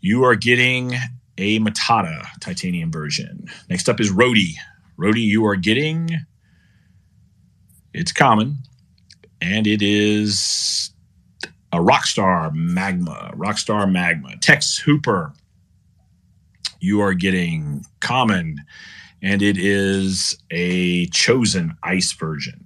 You 0.00 0.24
are 0.24 0.34
getting 0.34 0.94
a 1.38 1.58
Matata 1.60 2.26
Titanium 2.40 2.90
version. 2.90 3.48
Next 3.68 3.88
up 3.88 4.00
is 4.00 4.12
Rhodey. 4.12 4.54
Rhodey, 4.98 5.22
you 5.22 5.46
are 5.46 5.56
getting 5.56 6.10
it's 7.94 8.12
common, 8.12 8.58
and 9.40 9.66
it 9.66 9.82
is 9.82 10.90
a 11.72 11.78
Rockstar 11.78 12.52
Magma. 12.54 13.32
Rockstar 13.34 13.90
Magma. 13.90 14.36
Tex 14.38 14.78
Hooper, 14.78 15.32
you 16.80 17.00
are 17.00 17.14
getting 17.14 17.84
common, 18.00 18.62
and 19.20 19.42
it 19.42 19.58
is 19.58 20.38
a 20.50 21.06
chosen 21.06 21.76
ice 21.82 22.12
version. 22.12 22.64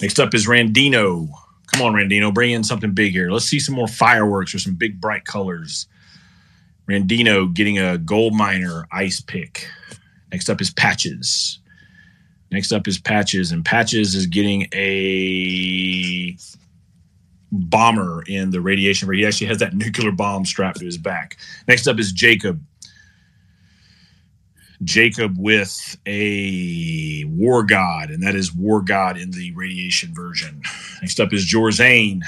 Next 0.00 0.18
up 0.18 0.34
is 0.34 0.46
Randino. 0.46 1.28
Come 1.74 1.86
on, 1.86 1.92
Randino, 1.94 2.32
bring 2.32 2.52
in 2.52 2.62
something 2.62 2.92
big 2.92 3.10
here. 3.10 3.32
Let's 3.32 3.46
see 3.46 3.58
some 3.58 3.74
more 3.74 3.88
fireworks 3.88 4.54
or 4.54 4.60
some 4.60 4.74
big 4.74 5.00
bright 5.00 5.24
colors. 5.24 5.88
Randino 6.88 7.52
getting 7.52 7.80
a 7.80 7.98
gold 7.98 8.32
miner 8.32 8.86
ice 8.92 9.20
pick. 9.20 9.66
Next 10.30 10.48
up 10.48 10.60
is 10.60 10.70
Patches. 10.70 11.58
Next 12.52 12.70
up 12.70 12.86
is 12.86 13.00
Patches, 13.00 13.50
and 13.50 13.64
Patches 13.64 14.14
is 14.14 14.26
getting 14.26 14.68
a 14.72 16.36
bomber 17.50 18.22
in 18.28 18.50
the 18.50 18.60
radiation. 18.60 19.08
Where 19.08 19.16
He 19.16 19.26
actually 19.26 19.48
has 19.48 19.58
that 19.58 19.74
nuclear 19.74 20.12
bomb 20.12 20.44
strapped 20.44 20.78
to 20.78 20.84
his 20.84 20.96
back. 20.96 21.38
Next 21.66 21.88
up 21.88 21.98
is 21.98 22.12
Jacob. 22.12 22.62
Jacob 24.84 25.36
with 25.38 25.96
a 26.06 27.24
War 27.24 27.62
God, 27.64 28.10
and 28.10 28.22
that 28.22 28.34
is 28.34 28.54
War 28.54 28.82
God 28.82 29.16
in 29.16 29.30
the 29.30 29.52
radiation 29.52 30.14
version. 30.14 30.62
Next 31.00 31.20
up 31.20 31.32
is 31.32 31.44
Jorzane. 31.44 32.22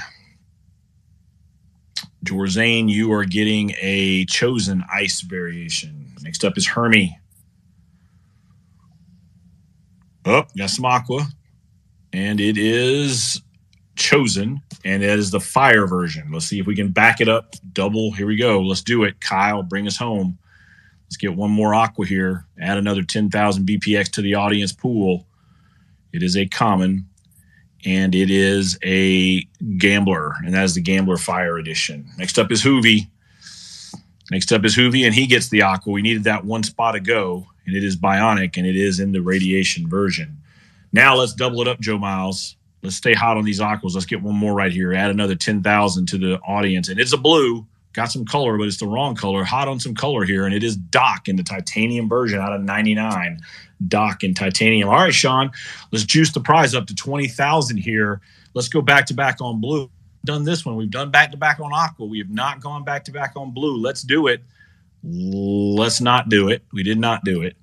Jorzane, 2.24 2.88
you 2.88 3.12
are 3.12 3.24
getting 3.24 3.72
a 3.80 4.24
chosen 4.26 4.84
ice 4.92 5.20
variation. 5.20 6.06
Next 6.22 6.44
up 6.44 6.58
is 6.58 6.66
Hermie. 6.66 7.18
Oh, 10.24 10.44
got 10.56 10.70
some 10.70 10.84
aqua. 10.84 11.26
And 12.12 12.40
it 12.40 12.58
is 12.58 13.42
chosen, 13.94 14.60
and 14.84 15.02
it 15.02 15.18
is 15.18 15.30
the 15.30 15.40
fire 15.40 15.86
version. 15.86 16.30
Let's 16.32 16.46
see 16.46 16.58
if 16.58 16.66
we 16.66 16.74
can 16.74 16.88
back 16.88 17.20
it 17.20 17.28
up. 17.28 17.54
Double. 17.72 18.10
Here 18.12 18.26
we 18.26 18.36
go. 18.36 18.60
Let's 18.60 18.82
do 18.82 19.04
it. 19.04 19.20
Kyle, 19.20 19.62
bring 19.62 19.86
us 19.86 19.96
home. 19.96 20.38
Let's 21.06 21.16
get 21.16 21.36
one 21.36 21.50
more 21.50 21.74
aqua 21.74 22.06
here. 22.06 22.46
Add 22.60 22.78
another 22.78 23.02
10,000 23.02 23.66
BPX 23.66 24.10
to 24.12 24.22
the 24.22 24.34
audience 24.34 24.72
pool. 24.72 25.26
It 26.12 26.22
is 26.22 26.36
a 26.36 26.46
common 26.46 27.06
and 27.84 28.14
it 28.14 28.30
is 28.30 28.76
a 28.84 29.46
gambler, 29.78 30.34
and 30.44 30.52
that 30.52 30.64
is 30.64 30.74
the 30.74 30.80
Gambler 30.80 31.16
Fire 31.16 31.56
Edition. 31.58 32.10
Next 32.18 32.36
up 32.36 32.50
is 32.50 32.62
Hoovy. 32.62 33.06
Next 34.30 34.52
up 34.52 34.64
is 34.64 34.76
Hoovy, 34.76 35.06
and 35.06 35.14
he 35.14 35.26
gets 35.26 35.50
the 35.50 35.62
aqua. 35.62 35.92
We 35.92 36.02
needed 36.02 36.24
that 36.24 36.44
one 36.44 36.64
spot 36.64 36.96
ago, 36.96 37.46
and 37.64 37.76
it 37.76 37.84
is 37.84 37.96
bionic, 37.96 38.56
and 38.56 38.66
it 38.66 38.76
is 38.76 38.98
in 38.98 39.12
the 39.12 39.22
radiation 39.22 39.88
version. 39.88 40.36
Now 40.92 41.14
let's 41.14 41.32
double 41.32 41.60
it 41.60 41.68
up, 41.68 41.78
Joe 41.78 41.98
Miles. 41.98 42.56
Let's 42.82 42.96
stay 42.96 43.14
hot 43.14 43.36
on 43.36 43.44
these 43.44 43.60
aquas. 43.60 43.94
Let's 43.94 44.06
get 44.06 44.22
one 44.22 44.34
more 44.34 44.54
right 44.54 44.72
here. 44.72 44.92
Add 44.92 45.10
another 45.10 45.36
10,000 45.36 46.06
to 46.06 46.18
the 46.18 46.40
audience, 46.40 46.88
and 46.88 46.98
it's 46.98 47.12
a 47.12 47.18
blue. 47.18 47.66
Got 47.96 48.12
some 48.12 48.26
color, 48.26 48.58
but 48.58 48.66
it's 48.66 48.76
the 48.76 48.86
wrong 48.86 49.14
color. 49.14 49.42
Hot 49.42 49.68
on 49.68 49.80
some 49.80 49.94
color 49.94 50.24
here, 50.24 50.44
and 50.44 50.54
it 50.54 50.62
is 50.62 50.76
Doc 50.76 51.28
in 51.28 51.36
the 51.36 51.42
titanium 51.42 52.10
version 52.10 52.38
out 52.38 52.52
of 52.52 52.60
99. 52.60 53.40
Doc 53.88 54.22
in 54.22 54.34
titanium. 54.34 54.90
All 54.90 54.96
right, 54.96 55.14
Sean, 55.14 55.50
let's 55.92 56.04
juice 56.04 56.30
the 56.30 56.40
prize 56.40 56.74
up 56.74 56.86
to 56.88 56.94
20,000 56.94 57.78
here. 57.78 58.20
Let's 58.52 58.68
go 58.68 58.82
back 58.82 59.06
to 59.06 59.14
back 59.14 59.40
on 59.40 59.62
blue. 59.62 59.90
Done 60.26 60.44
this 60.44 60.66
one. 60.66 60.76
We've 60.76 60.90
done 60.90 61.10
back 61.10 61.30
to 61.30 61.38
back 61.38 61.58
on 61.58 61.72
aqua. 61.72 62.04
We 62.04 62.18
have 62.18 62.28
not 62.28 62.60
gone 62.60 62.84
back 62.84 63.04
to 63.04 63.12
back 63.12 63.32
on 63.34 63.52
blue. 63.52 63.78
Let's 63.78 64.02
do 64.02 64.26
it. 64.26 64.42
Let's 65.02 66.02
not 66.02 66.28
do 66.28 66.50
it. 66.50 66.64
We 66.74 66.82
did 66.82 66.98
not 66.98 67.24
do 67.24 67.40
it. 67.40 67.56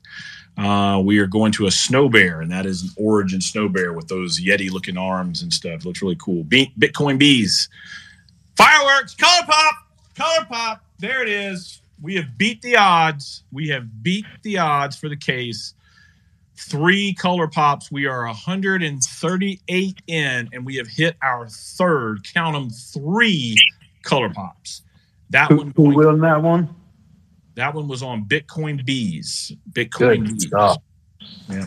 Uh, 0.58 1.00
we 1.06 1.20
are 1.20 1.28
going 1.28 1.52
to 1.52 1.68
a 1.68 1.72
snow 1.72 2.10
bear, 2.10 2.42
and 2.42 2.52
that 2.52 2.66
is 2.66 2.82
an 2.82 2.90
origin 2.98 3.40
snow 3.40 3.70
bear 3.70 3.94
with 3.94 4.08
those 4.08 4.42
Yeti 4.42 4.72
looking 4.72 4.98
arms 4.98 5.44
and 5.44 5.54
stuff. 5.54 5.86
Looks 5.86 6.02
really 6.02 6.18
cool. 6.20 6.44
Be- 6.44 6.74
Bitcoin 6.80 7.20
bees, 7.20 7.70
fireworks, 8.56 9.14
color 9.14 9.46
pop, 9.46 9.76
color 10.16 10.46
pop. 10.46 10.84
There 11.00 11.22
it 11.22 11.30
is. 11.30 11.82
We 12.02 12.16
have 12.16 12.38
beat 12.38 12.62
the 12.62 12.78
odds. 12.78 13.44
We 13.52 13.70
have 13.70 14.04
beat 14.04 14.26
the 14.44 14.58
odds 14.58 14.96
for 14.96 15.10
the 15.10 15.18
case 15.18 15.74
three 16.56 17.14
color 17.14 17.48
pops. 17.48 17.92
We 17.92 18.06
are 18.06 18.26
138 18.26 20.02
in, 20.08 20.50
and 20.52 20.66
we 20.66 20.76
have 20.78 20.88
hit 20.88 21.16
our 21.22 21.48
third. 21.48 22.26
Count 22.34 22.56
them 22.56 22.70
three 22.70 23.56
color 24.04 24.30
pops. 24.30 24.84
That 25.30 25.50
who, 25.50 25.58
one. 25.58 25.74
Who 25.76 25.96
won 25.96 26.20
that 26.22 26.42
one? 26.42 26.74
That 27.56 27.74
one 27.74 27.88
was 27.88 28.02
on 28.02 28.26
Bitcoin 28.26 28.84
Bees. 28.86 29.52
Bitcoin 29.72 30.26
Good 30.26 30.34
Bees. 30.34 30.48
stuff. 30.48 30.82
Yeah. 31.50 31.66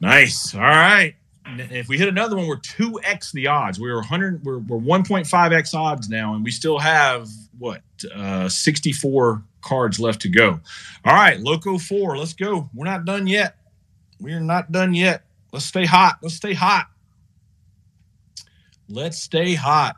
Nice. 0.00 0.54
All 0.54 0.60
right. 0.60 1.14
If 1.58 1.88
we 1.88 1.98
hit 1.98 2.08
another 2.08 2.36
one, 2.36 2.46
we're 2.46 2.56
two 2.56 3.00
x 3.02 3.32
the 3.32 3.46
odds. 3.46 3.80
We're 3.80 3.96
100. 3.96 4.44
We're 4.44 4.58
we're 4.58 4.78
1.5 4.78 5.52
x 5.52 5.74
odds 5.74 6.08
now, 6.08 6.34
and 6.34 6.44
we 6.44 6.50
still 6.50 6.78
have 6.78 7.28
what 7.58 7.82
uh, 8.14 8.48
64 8.48 9.42
cards 9.62 9.98
left 9.98 10.22
to 10.22 10.28
go. 10.28 10.60
All 11.04 11.14
right, 11.14 11.40
Loco 11.40 11.78
four. 11.78 12.16
Let's 12.16 12.34
go. 12.34 12.68
We're 12.74 12.84
not 12.84 13.04
done 13.04 13.26
yet. 13.26 13.56
We 14.20 14.32
are 14.32 14.40
not 14.40 14.70
done 14.70 14.94
yet. 14.94 15.24
Let's 15.52 15.64
stay 15.66 15.86
hot. 15.86 16.18
Let's 16.22 16.36
stay 16.36 16.54
hot. 16.54 16.86
Let's 18.88 19.22
stay 19.22 19.54
hot. 19.54 19.96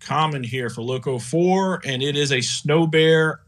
Common 0.00 0.42
here 0.42 0.70
for 0.70 0.82
Loco 0.82 1.18
four, 1.18 1.80
and 1.84 2.02
it 2.02 2.16
is 2.16 2.32
a 2.32 2.40
Snow 2.40 2.86
Bear 2.86 3.40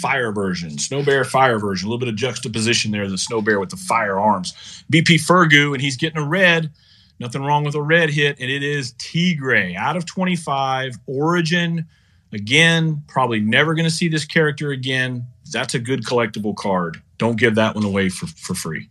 fire 0.00 0.32
version, 0.32 0.78
Snow 0.78 1.02
Bear 1.02 1.24
fire 1.24 1.58
version. 1.58 1.86
A 1.86 1.90
little 1.90 2.00
bit 2.00 2.08
of 2.08 2.16
juxtaposition 2.16 2.90
there, 2.90 3.08
the 3.08 3.18
Snow 3.18 3.40
Bear 3.40 3.60
with 3.60 3.70
the 3.70 3.76
firearms. 3.76 4.52
BP 4.92 5.20
Fergu, 5.20 5.72
and 5.72 5.80
he's 5.80 5.96
getting 5.96 6.22
a 6.22 6.26
red. 6.26 6.70
Nothing 7.18 7.42
wrong 7.42 7.64
with 7.64 7.74
a 7.74 7.82
red 7.82 8.10
hit, 8.10 8.38
and 8.40 8.50
it 8.50 8.62
is 8.62 8.92
Tigre 8.98 9.74
out 9.76 9.96
of 9.96 10.04
25. 10.04 10.96
Origin, 11.06 11.86
again, 12.32 13.02
probably 13.08 13.40
never 13.40 13.74
going 13.74 13.86
to 13.86 13.90
see 13.90 14.08
this 14.08 14.24
character 14.24 14.70
again. 14.70 15.26
That's 15.50 15.74
a 15.74 15.78
good 15.78 16.04
collectible 16.04 16.54
card. 16.54 17.00
Don't 17.18 17.38
give 17.38 17.54
that 17.54 17.74
one 17.74 17.84
away 17.84 18.10
for, 18.10 18.26
for 18.26 18.54
free. 18.54 18.88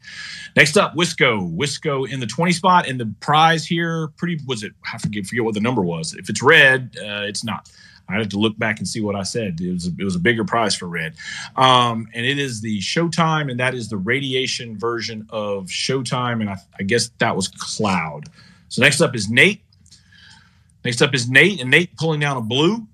Next 0.56 0.78
up, 0.78 0.96
Wisco. 0.96 1.56
Wisco 1.56 2.10
in 2.10 2.20
the 2.20 2.26
20 2.26 2.52
spot, 2.54 2.88
and 2.88 3.00
the 3.00 3.14
prize 3.20 3.66
here, 3.66 4.08
pretty 4.18 4.40
was 4.48 4.64
it? 4.64 4.74
I 4.92 4.98
forget, 4.98 5.26
forget 5.28 5.44
what 5.44 5.54
the 5.54 5.60
number 5.60 5.84
was. 5.84 6.16
If 6.16 6.30
it's 6.30 6.42
red, 6.42 6.96
uh, 7.00 7.22
it's 7.28 7.44
not. 7.44 7.70
I 8.08 8.14
had 8.16 8.32
to 8.32 8.40
look 8.40 8.58
back 8.58 8.80
and 8.80 8.88
see 8.88 9.02
what 9.02 9.16
I 9.16 9.24
said. 9.24 9.60
It 9.60 9.72
was 9.72 9.88
a, 9.88 9.92
it 9.98 10.04
was 10.04 10.16
a 10.16 10.20
bigger 10.20 10.44
prize 10.44 10.76
for 10.76 10.88
red, 10.88 11.16
um, 11.56 12.08
and 12.14 12.26
it 12.26 12.38
is 12.38 12.62
the 12.62 12.80
Showtime, 12.80 13.50
and 13.50 13.60
that 13.60 13.74
is 13.74 13.90
the 13.90 13.98
radiation 13.98 14.78
version 14.78 15.26
of 15.30 15.66
Showtime, 15.68 16.42
and 16.42 16.50
I, 16.50 16.58
I 16.80 16.84
guess 16.84 17.10
that 17.20 17.36
was 17.36 17.48
Cloud. 17.48 18.30
So 18.70 18.82
next 18.82 19.02
up 19.02 19.16
is 19.16 19.30
Nate. 19.30 19.62
Next 20.84 21.02
up 21.02 21.16
is 21.16 21.30
Nate, 21.30 21.62
and 21.62 21.72
Nate 21.72 21.96
pulling 21.98 22.20
down 22.20 22.38
a 22.38 22.42
blue, 22.42 22.88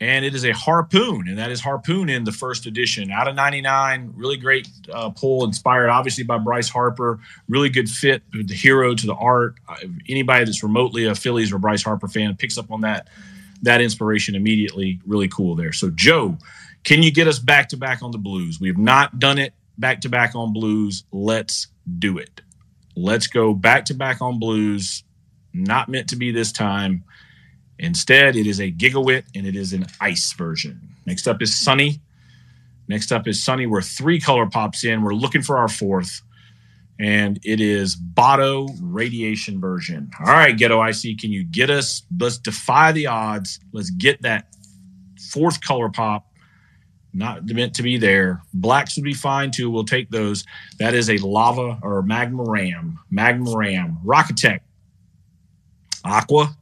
and 0.00 0.24
it 0.24 0.34
is 0.34 0.44
a 0.44 0.52
Harpoon, 0.52 1.26
and 1.28 1.38
that 1.38 1.50
is 1.50 1.60
Harpoon 1.60 2.08
in 2.08 2.22
the 2.22 2.30
first 2.30 2.66
edition 2.66 3.10
out 3.10 3.26
of 3.26 3.34
99. 3.34 4.12
Really 4.14 4.36
great 4.36 4.68
uh, 4.92 5.10
pull, 5.10 5.44
inspired 5.44 5.90
obviously 5.90 6.22
by 6.22 6.38
Bryce 6.38 6.68
Harper. 6.68 7.18
Really 7.48 7.68
good 7.68 7.88
fit, 7.88 8.22
the 8.32 8.54
hero 8.54 8.94
to 8.94 9.06
the 9.06 9.14
art. 9.14 9.56
Uh, 9.68 9.76
anybody 10.08 10.44
that's 10.44 10.62
remotely 10.62 11.06
a 11.06 11.16
Phillies 11.16 11.52
or 11.52 11.58
Bryce 11.58 11.82
Harper 11.82 12.06
fan 12.06 12.36
picks 12.36 12.56
up 12.58 12.70
on 12.70 12.82
that 12.82 13.08
that 13.62 13.80
inspiration 13.80 14.34
immediately. 14.34 15.00
Really 15.06 15.28
cool 15.28 15.54
there. 15.54 15.72
So, 15.72 15.90
Joe, 15.90 16.38
can 16.84 17.02
you 17.02 17.12
get 17.12 17.28
us 17.28 17.38
back 17.38 17.68
to 17.70 17.76
back 17.76 18.02
on 18.02 18.10
the 18.10 18.18
Blues? 18.18 18.60
We 18.60 18.68
have 18.68 18.78
not 18.78 19.18
done 19.18 19.38
it 19.38 19.52
back 19.78 20.00
to 20.02 20.08
back 20.08 20.34
on 20.34 20.52
blues. 20.52 21.04
Let's 21.12 21.68
do 21.98 22.18
it. 22.18 22.40
Let's 22.96 23.28
go 23.28 23.54
back 23.54 23.86
to 23.86 23.94
back 23.94 24.20
on 24.20 24.38
blues. 24.38 25.04
Not 25.54 25.88
meant 25.88 26.08
to 26.08 26.16
be 26.16 26.32
this 26.32 26.52
time. 26.52 27.04
Instead, 27.78 28.34
it 28.34 28.46
is 28.46 28.60
a 28.60 28.72
gigawit 28.72 29.24
and 29.34 29.46
it 29.46 29.54
is 29.54 29.72
an 29.72 29.86
ice 30.00 30.32
version. 30.32 30.96
Next 31.06 31.28
up 31.28 31.40
is 31.40 31.56
Sunny. 31.56 32.00
Next 32.88 33.12
up 33.12 33.28
is 33.28 33.42
Sunny. 33.42 33.66
We're 33.66 33.82
three 33.82 34.20
color 34.20 34.46
pops 34.46 34.84
in. 34.84 35.02
We're 35.02 35.14
looking 35.14 35.42
for 35.42 35.58
our 35.58 35.68
fourth, 35.68 36.22
and 36.98 37.38
it 37.44 37.60
is 37.60 37.96
Botto 37.96 38.68
Radiation 38.80 39.60
version. 39.60 40.10
All 40.20 40.26
right, 40.26 40.56
Ghetto 40.56 40.82
IC, 40.82 41.18
can 41.18 41.30
you 41.30 41.44
get 41.44 41.70
us? 41.70 42.02
Let's 42.18 42.38
defy 42.38 42.92
the 42.92 43.06
odds. 43.06 43.60
Let's 43.72 43.90
get 43.90 44.22
that 44.22 44.54
fourth 45.30 45.60
color 45.60 45.88
pop. 45.88 46.26
Not 47.14 47.46
meant 47.46 47.74
to 47.74 47.82
be 47.82 47.96
there. 47.96 48.42
Blacks 48.52 48.96
would 48.96 49.04
be 49.04 49.14
fine 49.14 49.50
too. 49.50 49.70
We'll 49.70 49.84
take 49.84 50.10
those. 50.10 50.44
That 50.78 50.94
is 50.94 51.08
a 51.08 51.16
lava 51.18 51.78
or 51.82 52.02
magma 52.02 52.44
ram. 52.46 52.98
Magma 53.10 53.56
ram. 53.56 53.98
Rocketect. 54.04 54.60
Aqua 56.04 56.56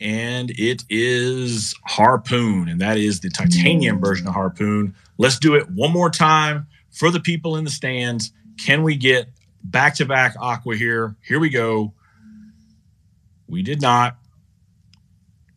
and 0.00 0.50
it 0.52 0.82
is 0.88 1.74
Harpoon, 1.84 2.68
and 2.68 2.80
that 2.80 2.96
is 2.96 3.20
the 3.20 3.28
titanium 3.28 4.00
version 4.00 4.26
of 4.26 4.34
Harpoon. 4.34 4.94
Let's 5.18 5.38
do 5.38 5.54
it 5.54 5.68
one 5.70 5.92
more 5.92 6.10
time 6.10 6.66
for 6.90 7.10
the 7.10 7.20
people 7.20 7.56
in 7.56 7.64
the 7.64 7.70
stands. 7.70 8.32
Can 8.64 8.82
we 8.82 8.96
get 8.96 9.28
back 9.64 9.94
to 9.96 10.04
back 10.04 10.34
Aqua 10.38 10.76
here? 10.76 11.16
Here 11.26 11.40
we 11.40 11.48
go. 11.50 11.94
We 13.48 13.62
did 13.62 13.80
not. 13.80 14.16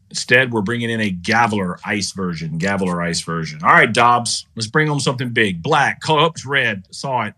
Instead, 0.10 0.54
we're 0.54 0.62
bringing 0.62 0.90
in 0.90 1.02
a 1.02 1.12
Gavilar 1.12 1.80
Ice 1.86 2.12
version. 2.12 2.60
Gavilar 2.60 3.04
Ice 3.04 3.22
version. 3.22 3.62
All 3.64 3.72
right, 3.72 3.92
Dobbs, 3.92 4.46
let's 4.56 4.68
bring 4.68 4.88
home 4.88 5.00
something 5.00 5.30
big. 5.30 5.64
Black. 5.64 6.02
Oh, 6.08 6.26
it's 6.26 6.46
red. 6.46 6.84
Saw 6.92 7.24
it. 7.24 7.34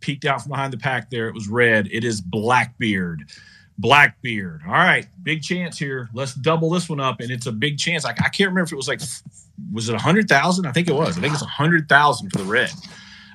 Peeked 0.00 0.26
out 0.26 0.42
from 0.42 0.50
behind 0.50 0.72
the 0.72 0.78
pack 0.78 1.10
there. 1.10 1.28
It 1.28 1.34
was 1.34 1.48
red. 1.48 1.88
It 1.90 2.04
is 2.04 2.20
Blackbeard. 2.20 3.24
Blackbeard. 3.78 4.60
All 4.66 4.72
right, 4.72 5.06
big 5.22 5.42
chance 5.42 5.78
here. 5.78 6.08
Let's 6.12 6.34
double 6.34 6.70
this 6.70 6.88
one 6.88 7.00
up, 7.00 7.20
and 7.20 7.30
it's 7.30 7.46
a 7.46 7.52
big 7.52 7.78
chance. 7.78 8.04
I, 8.04 8.10
I 8.10 8.28
can't 8.28 8.50
remember 8.50 8.64
if 8.64 8.72
it 8.72 8.76
was 8.76 8.88
like, 8.88 9.00
was 9.72 9.88
it 9.88 9.94
a 9.94 9.98
hundred 9.98 10.28
thousand? 10.28 10.66
I 10.66 10.72
think 10.72 10.88
it 10.88 10.94
was. 10.94 11.16
I 11.16 11.20
think 11.20 11.32
it's 11.32 11.42
a 11.42 11.46
hundred 11.46 11.88
thousand 11.88 12.30
for 12.30 12.38
the 12.38 12.44
red. 12.44 12.70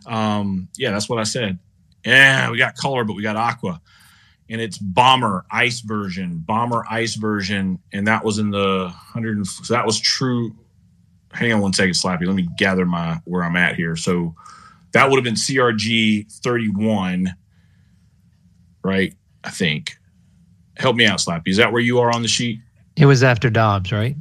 Um, 0.05 0.67
yeah, 0.75 0.91
that's 0.91 1.09
what 1.09 1.19
I 1.19 1.23
said. 1.23 1.59
Yeah, 2.05 2.51
we 2.51 2.57
got 2.57 2.75
color, 2.75 3.03
but 3.03 3.15
we 3.15 3.23
got 3.23 3.35
aqua, 3.35 3.81
and 4.49 4.59
it's 4.59 4.77
bomber 4.77 5.45
ice 5.49 5.79
version, 5.79 6.39
bomber 6.39 6.83
ice 6.89 7.15
version, 7.15 7.79
and 7.93 8.07
that 8.07 8.25
was 8.25 8.39
in 8.39 8.51
the 8.51 8.89
hundred. 8.93 9.45
So 9.47 9.73
that 9.73 9.85
was 9.85 9.99
true. 9.99 10.55
Hang 11.31 11.53
on 11.53 11.61
one 11.61 11.73
second, 11.73 11.93
Slappy. 11.93 12.25
Let 12.25 12.35
me 12.35 12.47
gather 12.57 12.85
my 12.85 13.21
where 13.25 13.43
I'm 13.43 13.55
at 13.55 13.75
here. 13.75 13.95
So 13.95 14.35
that 14.91 15.09
would 15.09 15.17
have 15.17 15.23
been 15.23 15.33
CRG 15.33 16.31
31, 16.31 17.33
right? 18.83 19.13
I 19.43 19.49
think 19.49 19.97
help 20.77 20.95
me 20.95 21.05
out, 21.05 21.19
Slappy. 21.19 21.47
Is 21.47 21.57
that 21.57 21.71
where 21.71 21.81
you 21.81 21.99
are 21.99 22.13
on 22.13 22.21
the 22.21 22.27
sheet? 22.27 22.59
It 22.95 23.05
was 23.05 23.23
after 23.23 23.49
Dobbs, 23.49 23.91
right? 23.91 24.15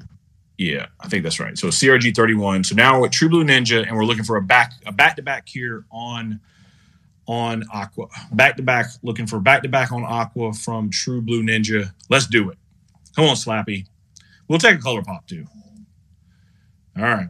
Yeah, 0.57 0.87
I 1.01 1.09
think 1.09 1.25
that's 1.25 1.41
right. 1.41 1.59
So 1.59 1.69
CRG 1.69 2.15
31. 2.15 2.65
So 2.65 2.75
now 2.75 3.01
we're 3.01 3.07
at 3.07 3.13
True 3.13 3.29
Blue 3.29 3.45
Ninja, 3.45 3.87
and 3.87 3.97
we're 3.97 4.05
looking 4.05 4.25
for 4.25 4.37
a 4.37 4.43
back 4.43 4.73
a 4.87 4.93
back 4.93 5.17
to 5.17 5.23
back 5.23 5.49
here 5.49 5.85
on 5.91 6.41
on 7.33 7.65
Aqua. 7.73 8.09
Back 8.33 8.57
to 8.59 8.63
back, 8.63 8.87
looking 9.03 9.27
for 9.27 9.41
back 9.41 9.63
to 9.63 9.69
back 9.69 9.91
on 9.91 10.05
Aqua 10.05 10.53
from 10.53 10.91
True 10.91 11.23
Blue 11.23 11.43
Ninja. 11.43 11.91
Let's 12.11 12.27
do 12.27 12.51
it. 12.51 12.59
Come 13.17 13.25
on, 13.25 13.37
Slappy. 13.37 13.87
We'll 14.49 14.59
take 14.59 14.79
a 14.79 14.83
color 14.83 15.03
pop 15.03 15.27
too. 15.27 15.47
All 16.97 17.05
right. 17.05 17.29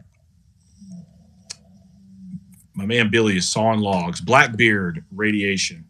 My 2.73 2.85
man 2.85 3.09
Billy 3.09 3.37
is 3.37 3.49
sawing 3.49 3.79
logs. 3.79 4.19
Blackbeard 4.19 5.05
radiation. 5.11 5.85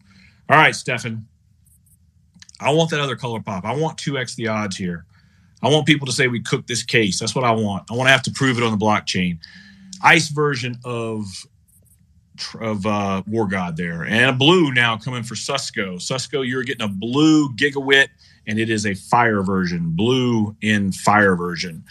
All 0.48 0.58
right, 0.58 0.76
Stefan. 0.76 1.26
I 2.60 2.72
want 2.72 2.92
that 2.92 3.00
other 3.00 3.16
color 3.16 3.40
pop. 3.40 3.66
I 3.66 3.74
want 3.74 3.98
2x 3.98 4.36
the 4.36 4.48
odds 4.48 4.78
here. 4.78 5.06
I 5.64 5.70
want 5.70 5.88
people 5.88 6.06
to 6.06 6.14
say 6.14 6.28
we 6.28 6.42
cooked 6.42 6.68
this 6.68 6.84
case. 6.84 7.20
That's 7.20 7.34
what 7.34 7.46
I 7.46 7.52
want. 7.52 7.90
I 7.90 7.96
want 7.96 8.08
to 8.08 8.12
have 8.12 8.24
to 8.24 8.32
prove 8.32 8.58
it 8.58 8.64
on 8.64 8.78
the 8.78 8.86
blockchain. 8.86 9.40
Ice 10.04 10.28
version 10.28 10.78
of 10.84 11.26
of 12.60 12.86
uh, 12.86 13.24
War 13.28 13.48
God 13.48 13.78
there, 13.78 14.04
and 14.04 14.26
a 14.26 14.34
blue 14.34 14.74
now 14.74 14.98
coming 14.98 15.24
for 15.24 15.36
Susco. 15.36 15.96
Susco, 15.96 16.48
you're 16.48 16.64
getting 16.64 16.86
a 16.86 16.90
blue 16.90 17.50
gigawit, 17.54 18.08
and 18.48 18.60
it 18.60 18.70
is 18.70 18.86
a 18.86 18.94
fire 18.94 19.42
version. 19.42 19.92
Blue 19.92 20.56
in 20.62 20.92
fire 20.92 21.36
version. 21.36 21.84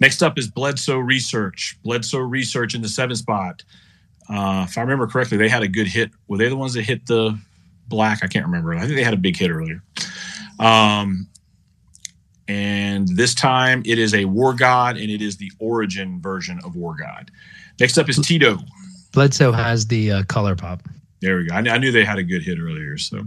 Next 0.00 0.22
up 0.22 0.38
is 0.38 0.48
Bledsoe 0.48 0.98
Research. 0.98 1.78
Bledsoe 1.82 2.18
Research 2.18 2.74
in 2.74 2.82
the 2.82 2.88
seven 2.88 3.16
spot. 3.16 3.62
Uh, 4.28 4.66
if 4.68 4.78
I 4.78 4.82
remember 4.82 5.06
correctly, 5.06 5.36
they 5.36 5.48
had 5.48 5.62
a 5.62 5.68
good 5.68 5.86
hit. 5.86 6.10
Were 6.28 6.38
they 6.38 6.48
the 6.48 6.56
ones 6.56 6.74
that 6.74 6.82
hit 6.82 7.06
the 7.06 7.38
black? 7.88 8.20
I 8.22 8.28
can't 8.28 8.46
remember. 8.46 8.74
I 8.74 8.80
think 8.80 8.94
they 8.94 9.04
had 9.04 9.14
a 9.14 9.18
big 9.18 9.36
hit 9.36 9.50
earlier. 9.50 9.82
Um, 10.58 11.28
and 12.48 13.08
this 13.08 13.34
time 13.34 13.82
it 13.84 13.98
is 13.98 14.14
a 14.14 14.24
War 14.24 14.54
God, 14.54 14.96
and 14.96 15.10
it 15.10 15.22
is 15.22 15.36
the 15.36 15.52
origin 15.58 16.20
version 16.20 16.60
of 16.64 16.76
War 16.76 16.96
God. 16.96 17.30
Next 17.78 17.96
up 17.96 18.08
is 18.08 18.18
Tito. 18.18 18.58
Bledsoe 19.12 19.52
has 19.52 19.86
the 19.86 20.12
uh, 20.12 20.22
color 20.24 20.56
pop. 20.56 20.82
There 21.20 21.36
we 21.36 21.46
go. 21.46 21.54
I, 21.54 21.58
I, 21.58 21.78
knew 21.78 21.92
they 21.92 22.04
had 22.04 22.18
a 22.18 22.22
good 22.22 22.42
hit 22.42 22.58
earlier. 22.58 22.96
So, 22.96 23.18
all 23.18 23.24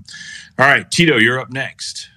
right, 0.57 0.89
Tito, 0.89 1.17
you're 1.17 1.39
up 1.39 1.51
next. 1.51 2.09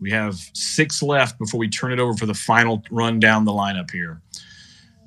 We 0.00 0.10
have 0.10 0.36
six 0.52 1.02
left 1.02 1.38
before 1.38 1.58
we 1.58 1.68
turn 1.68 1.92
it 1.92 1.98
over 1.98 2.14
for 2.14 2.26
the 2.26 2.34
final 2.34 2.82
run 2.90 3.18
down 3.18 3.44
the 3.44 3.52
lineup 3.52 3.90
here. 3.90 4.20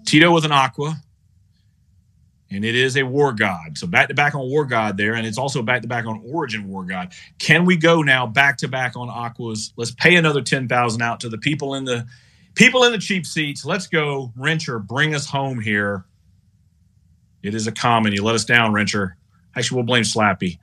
Tito 0.05 0.33
with 0.33 0.45
an 0.45 0.51
aqua 0.51 0.99
and 2.51 2.65
it 2.65 2.75
is 2.75 2.97
a 2.97 3.03
war 3.03 3.31
god. 3.31 3.77
So 3.77 3.87
back 3.87 4.07
to 4.07 4.13
back 4.13 4.35
on 4.35 4.49
war 4.49 4.65
god 4.65 4.97
there, 4.97 5.15
and 5.15 5.25
it's 5.25 5.37
also 5.37 5.61
back 5.61 5.81
to 5.81 5.87
back 5.87 6.05
on 6.05 6.21
origin 6.25 6.67
war 6.67 6.83
god. 6.83 7.13
Can 7.37 7.65
we 7.65 7.77
go 7.77 8.01
now 8.01 8.25
back 8.25 8.57
to 8.57 8.67
back 8.67 8.95
on 8.95 9.09
aquas? 9.09 9.73
Let's 9.75 9.91
pay 9.91 10.15
another 10.15 10.41
ten 10.41 10.67
thousand 10.67 11.01
out 11.01 11.19
to 11.21 11.29
the 11.29 11.37
people 11.37 11.75
in 11.75 11.85
the 11.85 12.05
people 12.55 12.83
in 12.83 12.91
the 12.91 12.97
cheap 12.97 13.25
seats. 13.25 13.65
Let's 13.65 13.87
go, 13.87 14.33
Wrencher. 14.37 14.85
Bring 14.85 15.13
us 15.15 15.27
home 15.27 15.59
here. 15.59 16.05
It 17.43 17.53
is 17.53 17.67
a 17.67 17.71
common. 17.71 18.13
You 18.13 18.23
let 18.23 18.35
us 18.35 18.45
down, 18.45 18.73
Wrencher. 18.73 19.13
Actually, 19.55 19.77
we'll 19.77 19.85
blame 19.85 20.03
Slappy. 20.03 20.59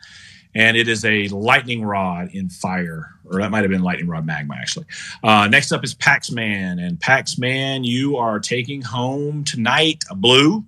And 0.54 0.76
it 0.76 0.88
is 0.88 1.04
a 1.04 1.28
lightning 1.28 1.84
rod 1.84 2.30
in 2.32 2.48
fire, 2.48 3.10
or 3.26 3.40
that 3.40 3.50
might 3.50 3.60
have 3.60 3.70
been 3.70 3.82
lightning 3.82 4.08
rod 4.08 4.24
magma, 4.24 4.54
actually. 4.58 4.86
Uh, 5.22 5.48
next 5.48 5.70
up 5.70 5.84
is 5.84 5.94
Paxman. 5.94 6.82
And 6.84 6.98
Paxman, 6.98 7.84
you 7.84 8.16
are 8.16 8.40
taking 8.40 8.80
home 8.80 9.44
tonight 9.44 10.04
a 10.10 10.14
blue 10.14 10.64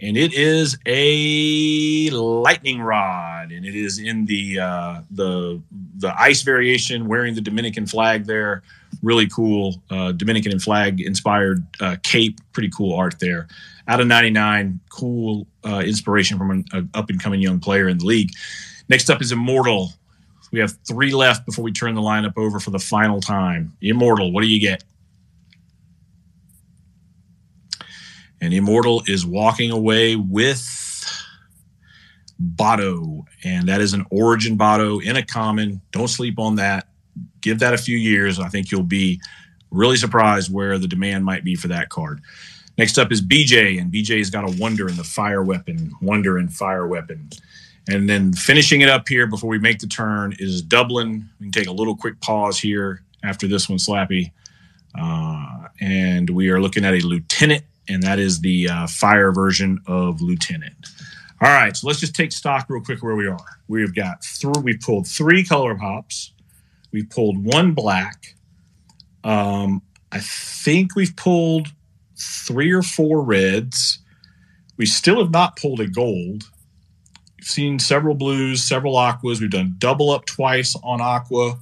and 0.00 0.16
it 0.16 0.34
is 0.34 0.76
a 0.84 2.10
lightning 2.10 2.80
rod, 2.80 3.50
and 3.50 3.64
it 3.64 3.74
is 3.74 3.98
in 3.98 4.26
the 4.26 4.58
uh, 4.58 5.00
the 5.10 5.60
the 5.96 6.14
ice 6.20 6.42
variation, 6.42 7.08
wearing 7.08 7.34
the 7.34 7.40
Dominican 7.40 7.86
flag 7.86 8.26
there. 8.26 8.62
Really 9.06 9.28
cool 9.28 9.80
uh, 9.88 10.10
Dominican 10.10 10.58
flag 10.58 11.00
inspired 11.00 11.64
uh, 11.80 11.94
cape. 12.02 12.40
Pretty 12.52 12.70
cool 12.76 12.92
art 12.92 13.20
there. 13.20 13.46
Out 13.86 14.00
of 14.00 14.08
99, 14.08 14.80
cool 14.88 15.46
uh, 15.64 15.84
inspiration 15.86 16.36
from 16.36 16.50
an 16.50 16.90
up 16.92 17.08
and 17.08 17.22
coming 17.22 17.40
young 17.40 17.60
player 17.60 17.88
in 17.88 17.98
the 17.98 18.04
league. 18.04 18.32
Next 18.88 19.08
up 19.08 19.22
is 19.22 19.30
Immortal. 19.30 19.92
We 20.50 20.58
have 20.58 20.76
three 20.88 21.12
left 21.12 21.46
before 21.46 21.62
we 21.62 21.70
turn 21.70 21.94
the 21.94 22.00
lineup 22.00 22.32
over 22.36 22.58
for 22.58 22.70
the 22.70 22.80
final 22.80 23.20
time. 23.20 23.76
Immortal, 23.80 24.32
what 24.32 24.40
do 24.40 24.48
you 24.48 24.58
get? 24.58 24.82
And 28.40 28.52
Immortal 28.52 29.04
is 29.06 29.24
walking 29.24 29.70
away 29.70 30.16
with 30.16 30.66
Botto. 32.42 33.24
And 33.44 33.68
that 33.68 33.80
is 33.80 33.92
an 33.92 34.04
origin 34.10 34.58
Botto 34.58 35.00
in 35.00 35.14
a 35.14 35.24
common. 35.24 35.80
Don't 35.92 36.08
sleep 36.08 36.40
on 36.40 36.56
that. 36.56 36.88
Give 37.40 37.58
that 37.60 37.74
a 37.74 37.78
few 37.78 37.96
years. 37.96 38.38
I 38.38 38.48
think 38.48 38.70
you'll 38.70 38.82
be 38.82 39.20
really 39.70 39.96
surprised 39.96 40.52
where 40.52 40.78
the 40.78 40.88
demand 40.88 41.24
might 41.24 41.44
be 41.44 41.54
for 41.54 41.68
that 41.68 41.88
card. 41.88 42.20
Next 42.78 42.98
up 42.98 43.10
is 43.10 43.22
BJ, 43.22 43.80
and 43.80 43.92
BJ's 43.92 44.30
got 44.30 44.44
a 44.44 44.56
wonder 44.60 44.88
in 44.88 44.96
the 44.96 45.04
fire 45.04 45.42
weapon, 45.42 45.92
wonder 46.02 46.38
in 46.38 46.48
fire 46.48 46.86
weapon. 46.86 47.30
And 47.88 48.08
then 48.08 48.32
finishing 48.32 48.80
it 48.80 48.88
up 48.88 49.08
here 49.08 49.26
before 49.26 49.48
we 49.48 49.58
make 49.58 49.78
the 49.78 49.86
turn 49.86 50.34
is 50.38 50.60
Dublin. 50.60 51.28
We 51.40 51.46
can 51.46 51.52
take 51.52 51.68
a 51.68 51.72
little 51.72 51.96
quick 51.96 52.20
pause 52.20 52.58
here 52.58 53.02
after 53.22 53.46
this 53.46 53.68
one, 53.68 53.78
Slappy. 53.78 54.32
Uh, 54.98 55.68
and 55.80 56.28
we 56.30 56.50
are 56.50 56.60
looking 56.60 56.84
at 56.84 56.94
a 56.94 57.00
lieutenant 57.00 57.62
and 57.88 58.02
that 58.02 58.18
is 58.18 58.40
the 58.40 58.68
uh, 58.68 58.86
fire 58.86 59.32
version 59.32 59.80
of 59.86 60.20
Lieutenant. 60.20 60.88
All 61.40 61.48
right, 61.48 61.76
so 61.76 61.86
let's 61.86 62.00
just 62.00 62.14
take 62.14 62.32
stock 62.32 62.66
real 62.68 62.82
quick 62.82 63.02
where 63.02 63.14
we 63.14 63.26
are. 63.26 63.58
We've 63.68 63.94
got 63.94 64.24
three. 64.24 64.52
We've 64.62 64.80
pulled 64.80 65.06
three 65.06 65.44
color 65.44 65.74
pops. 65.74 66.32
We've 66.96 67.10
pulled 67.10 67.44
one 67.44 67.72
black. 67.72 68.34
Um, 69.22 69.82
I 70.10 70.20
think 70.20 70.96
we've 70.96 71.14
pulled 71.14 71.68
three 72.18 72.72
or 72.72 72.80
four 72.80 73.20
reds. 73.20 73.98
We 74.78 74.86
still 74.86 75.18
have 75.18 75.30
not 75.30 75.56
pulled 75.56 75.80
a 75.80 75.88
gold. 75.88 76.44
We've 77.36 77.46
seen 77.46 77.78
several 77.78 78.14
blues, 78.14 78.64
several 78.64 78.96
aquas. 78.96 79.42
We've 79.42 79.50
done 79.50 79.74
double 79.76 80.10
up 80.10 80.24
twice 80.24 80.74
on 80.82 81.02
aqua. 81.02 81.58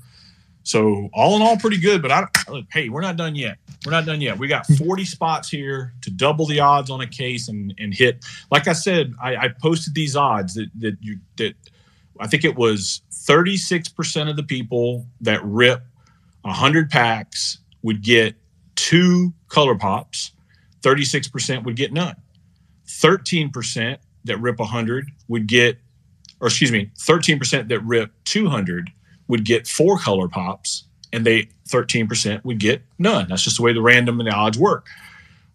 So 0.63 1.11
all 1.13 1.35
in 1.35 1.43
all, 1.43 1.57
pretty 1.57 1.81
good. 1.81 2.01
But 2.01 2.13
I 2.13 2.29
look, 2.49 2.67
hey, 2.71 2.89
we're 2.89 3.01
not 3.01 3.17
done 3.17 3.35
yet. 3.35 3.59
We're 3.85 3.91
not 3.91 4.07
done 4.07 4.21
yet. 4.21 4.39
We 4.39 4.47
got 4.47 4.69
40 4.69 5.05
spots 5.05 5.49
here 5.49 5.95
to 6.03 6.13
double 6.13 6.47
the 6.47 6.61
odds 6.61 6.91
on 6.91 7.01
a 7.01 7.09
case 7.09 7.49
and 7.49 7.75
and 7.77 7.93
hit. 7.93 8.25
Like 8.53 8.69
I 8.69 8.73
said, 8.73 9.15
I, 9.21 9.35
I 9.35 9.49
posted 9.49 9.97
these 9.97 10.15
odds 10.15 10.55
that 10.55 10.69
that 10.79 10.97
you 11.01 11.19
that 11.39 11.57
I 12.21 12.27
think 12.27 12.45
it 12.45 12.57
was 12.57 13.03
36% 13.11 14.31
of 14.31 14.37
the 14.37 14.43
people 14.43 15.07
that 15.21 15.41
rip 15.45 15.83
100 16.43 16.91
packs 16.91 17.59
would 17.83 18.03
get 18.03 18.35
two 18.77 19.33
color 19.49 19.75
pops. 19.75 20.33
36% 20.83 21.65
would 21.65 21.77
get 21.77 21.93
none. 21.93 22.17
13% 22.87 23.99
that 24.25 24.39
rip 24.39 24.59
100 24.59 25.11
would 25.29 25.47
get, 25.47 25.79
or 26.41 26.49
excuse 26.49 26.71
me, 26.71 26.91
13% 26.99 27.69
that 27.69 27.81
rip 27.81 28.13
200 28.25 28.91
would 29.29 29.45
get 29.45 29.67
four 29.67 29.99
color 29.99 30.29
pops, 30.29 30.85
and 31.13 31.25
they 31.25 31.49
13% 31.69 32.45
would 32.45 32.59
get 32.59 32.83
none. 32.99 33.29
That's 33.29 33.43
just 33.43 33.57
the 33.57 33.63
way 33.63 33.73
the 33.73 33.81
random 33.81 34.21
and 34.21 34.29
the 34.29 34.35
odds 34.35 34.59
work. 34.59 34.87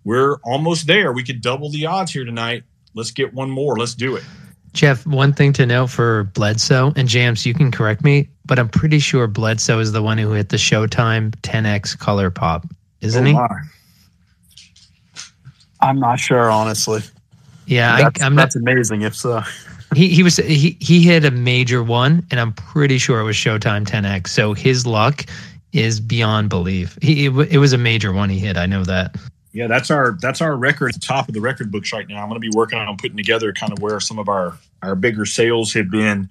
We're 0.03 0.37
almost 0.43 0.87
there. 0.87 1.11
We 1.13 1.23
could 1.23 1.41
double 1.41 1.69
the 1.69 1.85
odds 1.85 2.11
here 2.11 2.25
tonight. 2.25 2.63
Let's 2.95 3.11
get 3.11 3.33
one 3.33 3.49
more. 3.49 3.77
Let's 3.77 3.93
do 3.93 4.15
it. 4.15 4.23
Jeff, 4.73 5.05
one 5.05 5.33
thing 5.33 5.53
to 5.53 5.65
know 5.65 5.87
for 5.87 6.25
Bledsoe 6.25 6.93
and 6.95 7.07
Jams, 7.07 7.45
you 7.45 7.53
can 7.53 7.71
correct 7.71 8.03
me, 8.03 8.29
but 8.45 8.59
I'm 8.59 8.69
pretty 8.69 8.99
sure 8.99 9.27
Bledsoe 9.27 9.79
is 9.79 9.91
the 9.91 10.01
one 10.01 10.17
who 10.17 10.31
hit 10.31 10.49
the 10.49 10.57
Showtime 10.57 11.31
10x 11.41 11.97
color 11.97 12.29
pop, 12.29 12.65
isn't 13.01 13.27
oh, 13.27 13.29
he? 13.29 13.37
I'm 15.81 15.99
not 15.99 16.19
sure, 16.19 16.51
honestly. 16.51 17.01
Yeah, 17.65 17.97
that's, 18.03 18.21
I, 18.21 18.25
am 18.25 18.35
that's 18.35 18.55
not, 18.55 18.61
amazing. 18.61 19.01
If 19.03 19.15
so, 19.15 19.41
he 19.95 20.09
he 20.09 20.23
was 20.23 20.37
he 20.37 20.77
he 20.79 21.01
hit 21.01 21.23
a 21.23 21.31
major 21.31 21.83
one, 21.83 22.25
and 22.31 22.39
I'm 22.39 22.53
pretty 22.53 22.97
sure 22.97 23.19
it 23.19 23.23
was 23.23 23.35
Showtime 23.35 23.85
10x. 23.85 24.29
So 24.29 24.53
his 24.53 24.85
luck 24.85 25.25
is 25.71 25.99
beyond 25.99 26.49
belief. 26.49 26.97
He 27.01 27.27
it, 27.27 27.31
it 27.51 27.57
was 27.59 27.73
a 27.73 27.77
major 27.77 28.11
one 28.11 28.29
he 28.29 28.39
hit. 28.39 28.57
I 28.57 28.65
know 28.65 28.83
that. 28.83 29.15
Yeah, 29.51 29.67
that's 29.67 29.89
our 29.89 30.17
that's 30.21 30.41
our 30.41 30.55
record 30.55 30.89
at 30.89 30.93
the 30.95 31.05
top 31.05 31.27
of 31.27 31.33
the 31.33 31.41
record 31.41 31.71
books 31.71 31.91
right 31.91 32.07
now. 32.07 32.21
I'm 32.21 32.29
going 32.29 32.39
to 32.39 32.47
be 32.47 32.55
working 32.55 32.77
on 32.77 32.97
putting 32.97 33.17
together 33.17 33.51
kind 33.51 33.73
of 33.73 33.79
where 33.79 33.99
some 33.99 34.19
of 34.19 34.29
our 34.29 34.57
our 34.83 34.95
bigger 34.95 35.25
sales 35.25 35.73
have 35.73 35.89
been, 35.89 36.29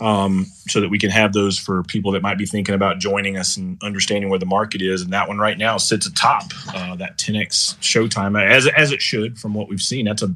um, 0.00 0.46
so 0.68 0.80
that 0.80 0.88
we 0.88 0.98
can 0.98 1.10
have 1.10 1.32
those 1.32 1.58
for 1.58 1.82
people 1.82 2.12
that 2.12 2.22
might 2.22 2.38
be 2.38 2.46
thinking 2.46 2.74
about 2.74 2.98
joining 2.98 3.36
us 3.36 3.56
and 3.56 3.82
understanding 3.82 4.30
where 4.30 4.38
the 4.38 4.46
market 4.46 4.82
is. 4.82 5.02
And 5.02 5.12
that 5.12 5.26
one 5.26 5.38
right 5.38 5.58
now 5.58 5.78
sits 5.78 6.06
atop 6.06 6.44
uh, 6.74 6.94
that 6.96 7.18
10x 7.18 7.76
Showtime 7.78 8.40
as 8.40 8.68
as 8.68 8.92
it 8.92 9.02
should 9.02 9.38
from 9.38 9.52
what 9.52 9.68
we've 9.68 9.82
seen. 9.82 10.04
That's 10.06 10.22
a 10.22 10.34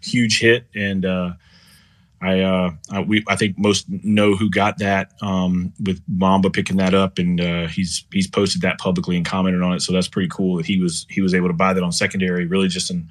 huge 0.00 0.40
hit 0.40 0.66
and. 0.74 1.04
Uh, 1.04 1.32
I, 2.22 2.40
uh, 2.40 2.70
I, 2.90 3.00
we, 3.00 3.24
I 3.28 3.36
think 3.36 3.58
most 3.58 3.88
know 3.88 4.34
who 4.36 4.50
got 4.50 4.78
that 4.78 5.12
um, 5.22 5.72
with 5.80 6.02
Mamba 6.06 6.50
picking 6.50 6.76
that 6.76 6.92
up, 6.92 7.18
and 7.18 7.40
uh, 7.40 7.66
he's 7.66 8.04
he's 8.12 8.26
posted 8.26 8.60
that 8.62 8.78
publicly 8.78 9.16
and 9.16 9.24
commented 9.24 9.62
on 9.62 9.72
it. 9.72 9.80
So 9.80 9.92
that's 9.92 10.08
pretty 10.08 10.28
cool 10.28 10.56
that 10.56 10.66
he 10.66 10.78
was 10.78 11.06
he 11.08 11.22
was 11.22 11.34
able 11.34 11.48
to 11.48 11.54
buy 11.54 11.72
that 11.72 11.82
on 11.82 11.92
secondary. 11.92 12.46
Really, 12.46 12.68
just 12.68 12.90
an 12.90 13.10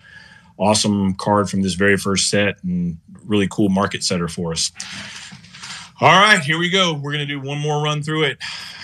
awesome 0.58 1.16
card 1.16 1.50
from 1.50 1.64
this 1.64 1.74
very 1.74 1.98
first 1.98 2.30
set, 2.30 2.64
and 2.64 3.00
really 3.26 3.48
cool 3.50 3.70
market 3.70 4.04
setter 4.04 4.28
for 4.28 4.52
us. 4.52 4.72
All 6.02 6.08
right, 6.10 6.40
here 6.40 6.60
we 6.60 6.70
go. 6.70 6.94
We're 6.94 7.12
gonna 7.12 7.26
do 7.26 7.40
one 7.40 7.58
more 7.58 7.84
run 7.84 8.04
through 8.04 8.26
it. 8.26 8.38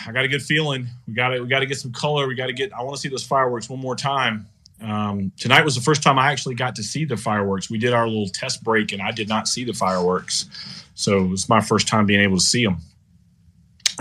I 0.08 0.12
got 0.12 0.24
a 0.24 0.28
good 0.28 0.44
feeling. 0.44 0.88
We 1.08 1.14
got 1.14 1.34
it. 1.34 1.42
we 1.42 1.48
got 1.48 1.60
to 1.60 1.66
get 1.66 1.80
some 1.80 1.92
color. 1.92 2.28
We 2.28 2.36
got 2.36 2.48
to 2.48 2.54
get. 2.54 2.74
I 2.74 2.84
want 2.84 2.96
to 2.96 3.02
see 3.02 3.10
those 3.10 3.24
fireworks 3.24 3.70
one 3.70 3.80
more 3.80 3.96
time. 3.96 4.48
Um, 4.82 5.32
tonight 5.38 5.64
was 5.64 5.76
the 5.76 5.82
first 5.82 6.04
time 6.04 6.20
I 6.20 6.32
actually 6.32 6.56
got 6.56 6.76
to 6.76 6.84
see 6.84 7.06
the 7.06 7.18
fireworks. 7.18 7.70
We 7.70 7.78
did 7.78 7.94
our 7.94 8.08
little 8.08 8.28
test 8.28 8.64
break, 8.64 8.92
and 8.92 9.02
I 9.02 9.12
did 9.12 9.30
not 9.30 9.48
see 9.48 9.64
the 9.64 9.74
fireworks, 9.74 10.50
so 10.96 11.32
it's 11.32 11.50
my 11.50 11.62
first 11.62 11.88
time 11.88 12.06
being 12.06 12.22
able 12.22 12.38
to 12.38 12.44
see 12.44 12.66
them. 12.66 12.78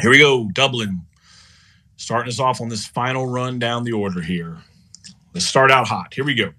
Here 0.01 0.11
we 0.11 0.19
go, 0.19 0.49
Dublin, 0.53 1.03
starting 1.97 2.29
us 2.29 2.41
off 2.41 2.61
on 2.61 2.69
this 2.69 2.87
final 2.87 3.27
run 3.27 3.59
down 3.59 3.85
the 3.85 3.93
order 3.93 4.21
here. 4.21 4.59
Let's 5.33 5.47
start 5.47 5.71
out 5.71 5.87
hot. 5.87 6.13
Here 6.13 6.25
we 6.25 6.35
go. 6.35 6.53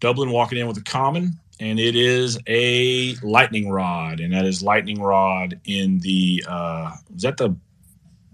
Dublin 0.00 0.30
walking 0.30 0.58
in 0.58 0.66
with 0.66 0.78
a 0.78 0.82
common, 0.82 1.38
and 1.60 1.78
it 1.78 1.94
is 1.94 2.38
a 2.46 3.14
lightning 3.22 3.70
rod, 3.70 4.20
and 4.20 4.32
that 4.32 4.46
is 4.46 4.62
lightning 4.62 5.00
rod 5.00 5.60
in 5.66 5.98
the 6.00 6.42
uh, 6.48 6.92
is 7.14 7.22
that 7.22 7.36
the 7.36 7.54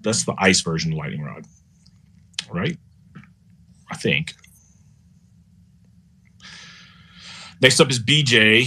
that's 0.01 0.25
the 0.25 0.35
ice 0.39 0.61
version 0.61 0.93
of 0.93 0.99
lightning 0.99 1.23
rod, 1.23 1.45
right? 2.49 2.79
I 3.91 3.97
think. 3.97 4.35
Next 7.61 7.81
up 7.81 7.91
is 7.91 7.99
BJ. 7.99 8.67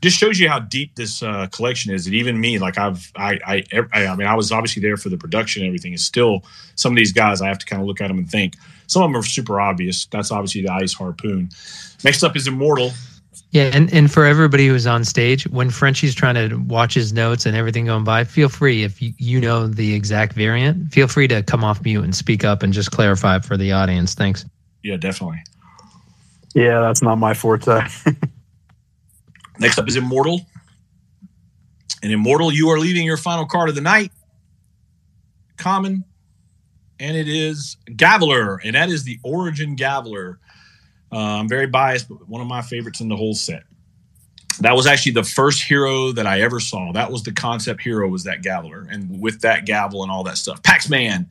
Just 0.00 0.18
shows 0.18 0.38
you 0.38 0.48
how 0.48 0.58
deep 0.58 0.96
this 0.96 1.22
uh, 1.22 1.46
collection 1.46 1.94
is. 1.94 2.06
And 2.06 2.14
even 2.14 2.38
me, 2.38 2.58
like 2.58 2.76
I've, 2.76 3.10
I, 3.16 3.38
I, 3.46 3.62
I 3.94 4.16
mean, 4.16 4.26
I 4.26 4.34
was 4.34 4.52
obviously 4.52 4.82
there 4.82 4.96
for 4.96 5.08
the 5.08 5.16
production 5.16 5.62
and 5.62 5.68
everything. 5.68 5.92
Is 5.94 6.04
still 6.04 6.44
some 6.74 6.92
of 6.92 6.96
these 6.96 7.12
guys. 7.12 7.40
I 7.40 7.48
have 7.48 7.58
to 7.60 7.66
kind 7.66 7.80
of 7.80 7.88
look 7.88 8.00
at 8.00 8.08
them 8.08 8.18
and 8.18 8.28
think. 8.28 8.54
Some 8.86 9.02
of 9.02 9.08
them 9.08 9.16
are 9.16 9.22
super 9.22 9.60
obvious. 9.60 10.06
That's 10.06 10.30
obviously 10.30 10.62
the 10.62 10.72
ice 10.72 10.92
harpoon. 10.92 11.48
Next 12.02 12.22
up 12.22 12.36
is 12.36 12.46
Immortal. 12.46 12.90
Yeah, 13.50 13.70
and, 13.72 13.92
and 13.92 14.10
for 14.10 14.24
everybody 14.24 14.66
who's 14.66 14.86
on 14.86 15.04
stage, 15.04 15.46
when 15.48 15.70
Frenchie's 15.70 16.14
trying 16.14 16.34
to 16.34 16.56
watch 16.56 16.94
his 16.94 17.12
notes 17.12 17.46
and 17.46 17.56
everything 17.56 17.86
going 17.86 18.04
by, 18.04 18.24
feel 18.24 18.48
free 18.48 18.82
if 18.82 19.00
you, 19.00 19.12
you 19.18 19.40
know 19.40 19.66
the 19.66 19.94
exact 19.94 20.32
variant, 20.32 20.92
feel 20.92 21.08
free 21.08 21.28
to 21.28 21.42
come 21.42 21.64
off 21.64 21.82
mute 21.84 22.04
and 22.04 22.14
speak 22.14 22.44
up 22.44 22.62
and 22.62 22.72
just 22.72 22.90
clarify 22.90 23.38
for 23.38 23.56
the 23.56 23.72
audience. 23.72 24.14
Thanks. 24.14 24.44
Yeah, 24.82 24.96
definitely. 24.96 25.42
Yeah, 26.54 26.80
that's 26.80 27.02
not 27.02 27.16
my 27.16 27.34
forte. 27.34 27.82
Next 29.58 29.78
up 29.78 29.88
is 29.88 29.96
Immortal. 29.96 30.40
And 32.02 32.12
Immortal, 32.12 32.52
you 32.52 32.68
are 32.70 32.78
leaving 32.78 33.04
your 33.04 33.16
final 33.16 33.46
card 33.46 33.68
of 33.68 33.74
the 33.74 33.80
night. 33.80 34.12
Common. 35.56 36.04
And 37.00 37.16
it 37.16 37.28
is 37.28 37.76
Gaviler. 37.90 38.58
And 38.62 38.74
that 38.74 38.88
is 38.88 39.04
the 39.04 39.18
Origin 39.22 39.76
Gaviler. 39.76 40.36
Uh, 41.14 41.38
I'm 41.38 41.48
very 41.48 41.68
biased, 41.68 42.08
but 42.08 42.28
one 42.28 42.40
of 42.40 42.48
my 42.48 42.60
favorites 42.60 43.00
in 43.00 43.08
the 43.08 43.14
whole 43.14 43.34
set. 43.34 43.62
That 44.60 44.74
was 44.74 44.86
actually 44.86 45.12
the 45.12 45.22
first 45.22 45.62
hero 45.62 46.10
that 46.10 46.26
I 46.26 46.40
ever 46.40 46.58
saw. 46.58 46.90
That 46.92 47.12
was 47.12 47.22
the 47.22 47.32
concept 47.32 47.82
hero 47.82 48.08
was 48.08 48.24
that 48.24 48.42
Gaviler, 48.42 48.92
and 48.92 49.20
with 49.20 49.40
that 49.42 49.64
gavel 49.64 50.02
and 50.02 50.10
all 50.10 50.24
that 50.24 50.38
stuff. 50.38 50.60
Paxman, 50.62 51.26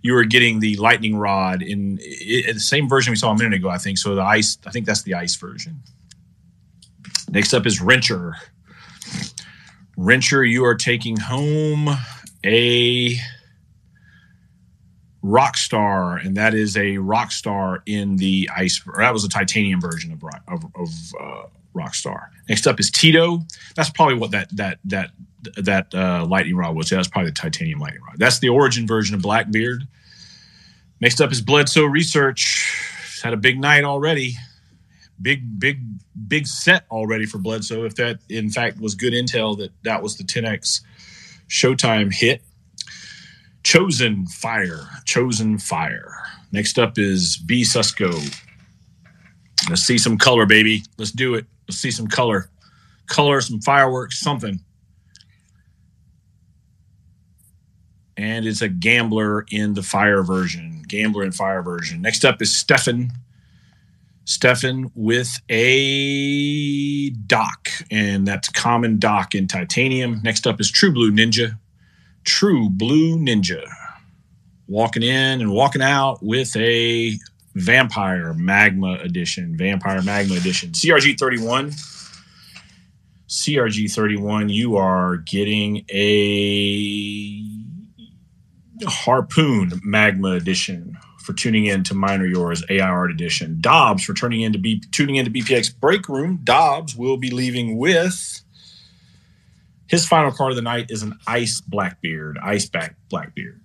you 0.00 0.14
were 0.14 0.24
getting 0.24 0.60
the 0.60 0.76
lightning 0.76 1.16
rod 1.16 1.62
in, 1.62 1.98
in 1.98 2.54
the 2.54 2.60
same 2.60 2.88
version 2.88 3.10
we 3.10 3.16
saw 3.16 3.32
a 3.32 3.36
minute 3.36 3.54
ago, 3.54 3.68
I 3.68 3.76
think. 3.76 3.98
So 3.98 4.14
the 4.14 4.22
ice, 4.22 4.56
I 4.66 4.70
think 4.70 4.86
that's 4.86 5.02
the 5.02 5.14
ice 5.14 5.36
version. 5.36 5.82
Next 7.28 7.52
up 7.52 7.66
is 7.66 7.80
Wrencher. 7.80 8.32
Wrencher, 9.98 10.48
you 10.48 10.64
are 10.64 10.74
taking 10.74 11.16
home 11.16 11.90
a 12.44 13.18
Rockstar, 15.26 16.24
and 16.24 16.36
that 16.36 16.54
is 16.54 16.76
a 16.76 16.96
Rockstar 16.96 17.82
in 17.84 18.16
the 18.16 18.48
ice. 18.54 18.80
that 18.96 19.12
was 19.12 19.24
a 19.24 19.28
titanium 19.28 19.80
version 19.80 20.12
of 20.12 20.22
of, 20.46 20.64
of 20.76 20.88
uh, 21.20 21.46
Rockstar. 21.74 22.28
Next 22.48 22.66
up 22.66 22.78
is 22.78 22.90
Tito. 22.90 23.40
That's 23.74 23.90
probably 23.90 24.14
what 24.14 24.30
that 24.30 24.54
that 24.56 24.78
that 24.84 25.10
that 25.56 25.92
uh, 25.94 26.24
lightning 26.26 26.56
rod 26.56 26.76
was. 26.76 26.90
That's 26.90 27.08
probably 27.08 27.30
the 27.30 27.36
titanium 27.36 27.80
lightning 27.80 28.02
rod. 28.02 28.18
That's 28.18 28.38
the 28.38 28.50
origin 28.50 28.86
version 28.86 29.16
of 29.16 29.22
Blackbeard. 29.22 29.88
Next 31.00 31.20
up 31.20 31.32
is 31.32 31.40
Bledsoe 31.40 31.84
Research. 31.84 32.72
He's 33.12 33.22
had 33.22 33.32
a 33.32 33.36
big 33.36 33.58
night 33.58 33.82
already. 33.82 34.34
Big 35.20 35.58
big 35.58 35.80
big 36.28 36.46
set 36.46 36.84
already 36.88 37.26
for 37.26 37.38
Bledsoe. 37.38 37.84
If 37.84 37.96
that 37.96 38.20
in 38.28 38.48
fact 38.48 38.80
was 38.80 38.94
good 38.94 39.12
intel 39.12 39.58
that 39.58 39.72
that 39.82 40.02
was 40.02 40.18
the 40.18 40.24
10x 40.24 40.82
Showtime 41.48 42.14
hit. 42.14 42.42
Chosen 43.66 44.28
Fire. 44.28 44.78
Chosen 45.06 45.58
Fire. 45.58 46.22
Next 46.52 46.78
up 46.78 46.98
is 46.98 47.36
B 47.36 47.62
Susco. 47.62 48.12
Let's 49.68 49.82
see 49.82 49.98
some 49.98 50.18
color, 50.18 50.46
baby. 50.46 50.84
Let's 50.98 51.10
do 51.10 51.34
it. 51.34 51.46
Let's 51.66 51.78
see 51.78 51.90
some 51.90 52.06
color. 52.06 52.48
Color, 53.08 53.40
some 53.40 53.60
fireworks, 53.60 54.20
something. 54.20 54.60
And 58.16 58.46
it's 58.46 58.62
a 58.62 58.68
gambler 58.68 59.44
in 59.50 59.74
the 59.74 59.82
fire 59.82 60.22
version. 60.22 60.84
Gambler 60.86 61.24
in 61.24 61.32
fire 61.32 61.62
version. 61.62 62.00
Next 62.00 62.24
up 62.24 62.40
is 62.40 62.56
Stefan. 62.56 63.10
Stefan 64.26 64.92
with 64.94 65.40
a 65.48 67.10
Doc, 67.10 67.68
and 67.90 68.28
that's 68.28 68.48
common 68.48 69.00
Doc 69.00 69.34
in 69.34 69.48
titanium. 69.48 70.20
Next 70.22 70.46
up 70.46 70.60
is 70.60 70.70
True 70.70 70.92
Blue 70.92 71.10
Ninja. 71.10 71.58
True 72.26 72.68
Blue 72.68 73.16
Ninja. 73.16 73.62
Walking 74.68 75.02
in 75.02 75.40
and 75.40 75.52
walking 75.52 75.80
out 75.80 76.22
with 76.22 76.54
a 76.56 77.16
Vampire 77.54 78.34
Magma 78.34 78.98
Edition. 79.02 79.56
Vampire 79.56 80.02
Magma 80.02 80.34
Edition. 80.34 80.72
CRG 80.72 81.18
31. 81.18 81.72
CRG 83.28 83.92
31, 83.92 84.48
you 84.50 84.76
are 84.76 85.16
getting 85.16 85.84
a 85.90 87.42
Harpoon 88.84 89.80
Magma 89.82 90.32
Edition 90.32 90.96
for 91.18 91.32
tuning 91.32 91.66
in 91.66 91.82
to 91.84 91.94
Minor 91.94 92.26
Yours 92.26 92.62
AI 92.70 92.86
Art 92.86 93.10
Edition. 93.10 93.58
Dobbs 93.60 94.04
for 94.04 94.14
turning 94.14 94.42
into 94.42 94.60
B, 94.60 94.80
tuning 94.92 95.16
into 95.16 95.30
BPX 95.30 95.74
Break 95.78 96.08
Room. 96.08 96.40
Dobbs 96.44 96.94
will 96.94 97.16
be 97.16 97.30
leaving 97.30 97.78
with 97.78 98.42
His 99.88 100.06
final 100.06 100.32
card 100.32 100.50
of 100.50 100.56
the 100.56 100.62
night 100.62 100.90
is 100.90 101.02
an 101.02 101.18
Ice 101.26 101.60
Blackbeard, 101.60 102.38
Ice 102.42 102.66
back 102.66 102.96
Blackbeard. 103.08 103.60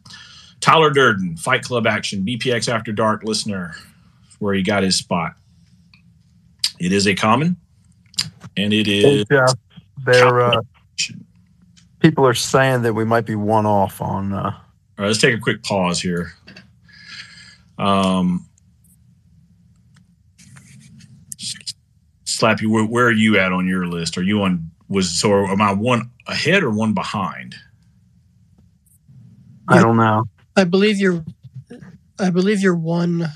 Tyler 0.60 0.92
Durden, 0.92 1.38
Fight 1.38 1.64
Club 1.64 1.88
action, 1.88 2.24
BPX 2.24 2.72
After 2.72 2.92
Dark 2.92 3.24
listener, 3.24 3.76
where 4.40 4.54
he 4.54 4.62
got 4.62 4.84
his 4.84 4.96
spot. 4.96 5.34
It 6.80 6.92
is 6.92 7.08
a 7.08 7.16
common, 7.16 7.58
and 8.56 8.72
it 8.72 8.88
is. 8.88 9.26
Yeah, 9.30 9.48
they're 10.06 10.42
uh, 10.42 10.62
people 12.00 12.26
are 12.26 12.34
saying 12.34 12.84
that 12.84 12.94
we 12.94 13.06
might 13.06 13.26
be 13.26 13.36
one 13.36 13.66
off 13.66 14.02
on. 14.02 14.34
Uh, 14.34 14.44
All 14.44 14.52
right, 14.98 15.08
let's 15.08 15.20
take 15.20 15.36
a 15.36 15.40
quick 15.40 15.64
pause 15.64 16.02
here. 16.02 16.34
Um, 17.78 18.48
Slappy, 22.26 22.68
where, 22.68 22.86
where 22.86 23.08
are 23.08 23.12
you 23.12 23.40
at 23.40 23.52
on 23.52 23.68
your 23.68 23.88
list? 23.88 24.18
Are 24.18 24.24
you 24.24 24.44
on 24.44 24.70
was 24.90 25.10
so 25.10 25.48
am 25.48 25.62
I 25.62 25.72
one 25.72 26.11
ahead 26.28 26.64
or 26.64 26.72
one 26.72 26.94
behind? 26.94 27.56
I 29.68 29.82
don't 29.82 29.98
know. 29.98 30.26
I 30.56 30.64
believe 30.66 30.98
you're 30.98 31.24
I 32.20 32.30
believe 32.30 32.62
you're 32.62 32.76
one 32.76 33.28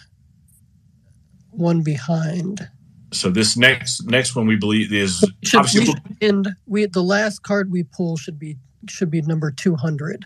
one 1.52 1.82
behind. 1.82 2.68
So 3.12 3.30
this 3.30 3.56
next 3.56 4.06
next 4.06 4.36
one 4.36 4.46
we 4.46 4.58
believe 4.58 4.92
is 4.92 5.26
should, 5.44 5.60
obviously 5.60 5.82
we 5.82 5.86
should 5.86 6.02
end, 6.22 6.50
we 6.66 6.86
the 6.86 7.02
last 7.04 7.44
card 7.44 7.72
we 7.72 7.84
pull 7.84 8.18
should 8.18 8.38
be 8.38 8.58
should 8.90 9.10
be 9.10 9.22
number 9.22 9.52
200. 9.52 10.26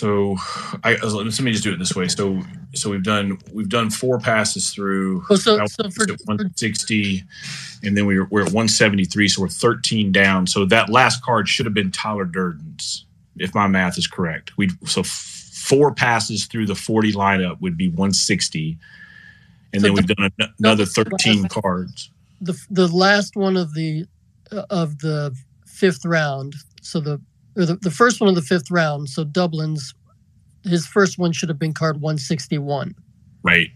So 0.00 0.36
I 0.82 0.96
let 1.02 1.26
me 1.40 1.52
just 1.52 1.62
do 1.64 1.72
it 1.72 1.78
this 1.78 1.94
way. 1.94 2.08
So 2.08 2.42
so 2.74 2.90
we've 2.90 3.02
done 3.02 3.38
we've 3.52 3.68
done 3.68 3.90
four 3.90 4.18
passes 4.18 4.70
through 4.72 5.24
Oh, 5.30 5.36
so- 5.36 5.66
so 5.66 5.90
for- 5.90 6.06
160 6.24 7.22
and 7.82 7.96
then 7.96 8.06
we 8.06 8.18
were, 8.18 8.26
we're 8.30 8.40
at 8.42 8.52
173 8.52 9.28
so 9.28 9.42
we're 9.42 9.48
13 9.48 10.12
down 10.12 10.46
so 10.46 10.64
that 10.66 10.88
last 10.88 11.22
card 11.22 11.48
should 11.48 11.66
have 11.66 11.74
been 11.74 11.90
tyler 11.90 12.24
durden's 12.24 13.04
if 13.36 13.54
my 13.54 13.66
math 13.66 13.98
is 13.98 14.06
correct 14.06 14.56
we 14.56 14.68
so 14.86 15.00
f- 15.00 15.06
four 15.52 15.92
passes 15.94 16.46
through 16.46 16.66
the 16.66 16.74
40 16.74 17.12
lineup 17.12 17.60
would 17.60 17.76
be 17.76 17.88
160 17.88 18.78
and 19.72 19.80
So 19.82 19.86
then 19.86 19.94
we've 19.94 20.06
the- 20.06 20.14
done 20.14 20.30
an- 20.38 20.54
another 20.58 20.84
the 20.84 20.90
13 21.04 21.42
last- 21.42 21.52
cards 21.52 22.10
The 22.40 22.56
the 22.70 22.88
last 22.88 23.36
one 23.36 23.56
of 23.56 23.74
the 23.74 24.06
uh, 24.52 24.64
of 24.70 24.98
the 25.00 25.34
fifth 25.66 26.04
round. 26.04 26.54
So 26.82 27.00
the 27.00 27.20
or 27.60 27.66
the, 27.66 27.76
the 27.76 27.90
first 27.90 28.20
one 28.20 28.28
of 28.28 28.34
the 28.34 28.42
fifth 28.42 28.70
round. 28.70 29.08
So 29.10 29.24
Dublin's 29.24 29.94
his 30.64 30.86
first 30.86 31.18
one 31.18 31.32
should 31.32 31.48
have 31.48 31.58
been 31.58 31.74
card 31.74 32.00
one 32.00 32.18
sixty 32.18 32.58
one. 32.58 32.94
right 33.42 33.68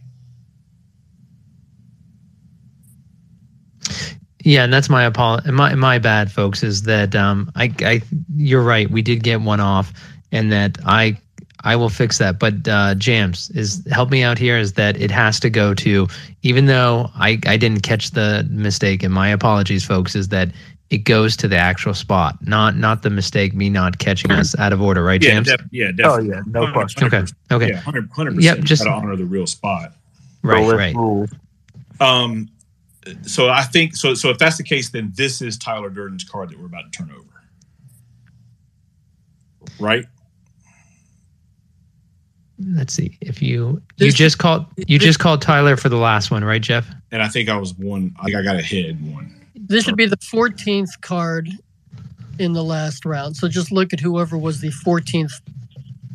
Yeah, 4.44 4.64
and 4.64 4.72
that's 4.72 4.90
my 4.90 5.04
apol- 5.04 5.40
my 5.46 5.74
my 5.74 5.98
bad, 5.98 6.30
folks. 6.30 6.62
Is 6.62 6.82
that 6.82 7.16
um, 7.16 7.50
I 7.56 7.72
I 7.80 8.02
you're 8.36 8.62
right. 8.62 8.90
We 8.90 9.00
did 9.00 9.22
get 9.22 9.40
one 9.40 9.60
off, 9.60 9.92
and 10.32 10.52
that 10.52 10.78
I 10.84 11.18
I 11.60 11.76
will 11.76 11.88
fix 11.88 12.18
that. 12.18 12.38
But 12.38 12.68
uh, 12.68 12.94
Jams 12.96 13.48
is 13.50 13.82
help 13.90 14.10
me 14.10 14.22
out 14.22 14.36
here. 14.36 14.58
Is 14.58 14.74
that 14.74 15.00
it 15.00 15.10
has 15.10 15.40
to 15.40 15.50
go 15.50 15.72
to 15.74 16.06
even 16.42 16.66
though 16.66 17.10
I 17.14 17.38
I 17.46 17.56
didn't 17.56 17.80
catch 17.80 18.10
the 18.10 18.46
mistake, 18.50 19.02
and 19.02 19.14
my 19.14 19.28
apologies, 19.28 19.82
folks. 19.84 20.14
Is 20.14 20.28
that 20.28 20.50
it 20.94 20.98
goes 21.05 21.36
to 21.39 21.48
the 21.48 21.56
actual 21.56 21.92
spot, 21.94 22.36
not 22.47 22.76
not 22.76 23.02
the 23.02 23.10
mistake 23.10 23.52
me 23.55 23.68
not 23.68 23.98
catching 23.98 24.31
us 24.31 24.56
out 24.58 24.73
of 24.73 24.81
order, 24.81 25.02
right, 25.02 25.20
James? 25.20 25.48
yeah 25.48 25.55
Jams? 25.56 25.62
def- 25.62 25.68
yeah 25.73 26.06
Oh 26.06 26.18
yeah, 26.20 26.42
no 26.47 26.73
question. 26.73 27.05
Okay, 27.05 27.24
okay, 27.50 27.68
yeah 27.68 27.82
100 27.82 28.10
100% 28.10 28.42
Yep, 28.42 28.58
just- 28.60 28.84
gotta 28.84 28.97
honor 28.97 29.16
the 29.16 29.24
real 29.24 29.47
spot 29.47 29.92
right, 30.42 30.66
The 30.66 30.76
right. 30.76 30.94
rules. 30.94 31.31
Um, 32.00 32.48
so 33.23 33.48
I 33.50 33.62
think 33.62 33.94
so. 33.97 34.14
So 34.14 34.31
if 34.31 34.39
that's 34.39 34.56
the 34.56 34.62
case, 34.64 34.90
then 34.90 35.12
this 35.16 35.42
is 35.42 35.58
Tyler 35.58 35.90
Durden's 35.90 36.24
card 36.24 36.48
that 36.50 36.58
we're 36.58 36.66
about 36.66 36.90
to 36.90 36.97
turn 36.97 37.10
over, 37.10 37.42
right? 39.78 40.05
Let's 42.58 42.94
see 42.94 43.18
if 43.20 43.42
you 43.42 43.82
you 43.97 44.06
This- 44.06 44.14
just 44.14 44.39
called 44.39 44.66
you 44.86 44.98
just 44.98 45.18
called 45.18 45.42
Tyler 45.42 45.76
for 45.76 45.89
the 45.89 45.97
last 45.97 46.31
one, 46.31 46.44
right, 46.44 46.62
Jeff? 46.62 46.89
And 47.10 47.20
I 47.23 47.28
think 47.28 47.48
I 47.48 47.56
was 47.56 47.74
one. 47.74 48.14
I 48.20 48.24
think 48.26 48.36
I 48.36 48.42
got 48.42 48.56
ahead 48.56 49.00
one. 49.12 49.40
This 49.67 49.84
should 49.84 49.97
be 49.97 50.07
the 50.07 50.18
fourteenth 50.18 51.01
card 51.01 51.49
in 52.39 52.52
the 52.52 52.62
last 52.65 53.05
round. 53.05 53.36
So 53.36 53.49
just 53.49 53.73
look 53.73 53.93
at 53.93 54.01
whoever 54.01 54.36
was 54.36 54.60
the 54.60 54.70
fourteenth 54.70 55.33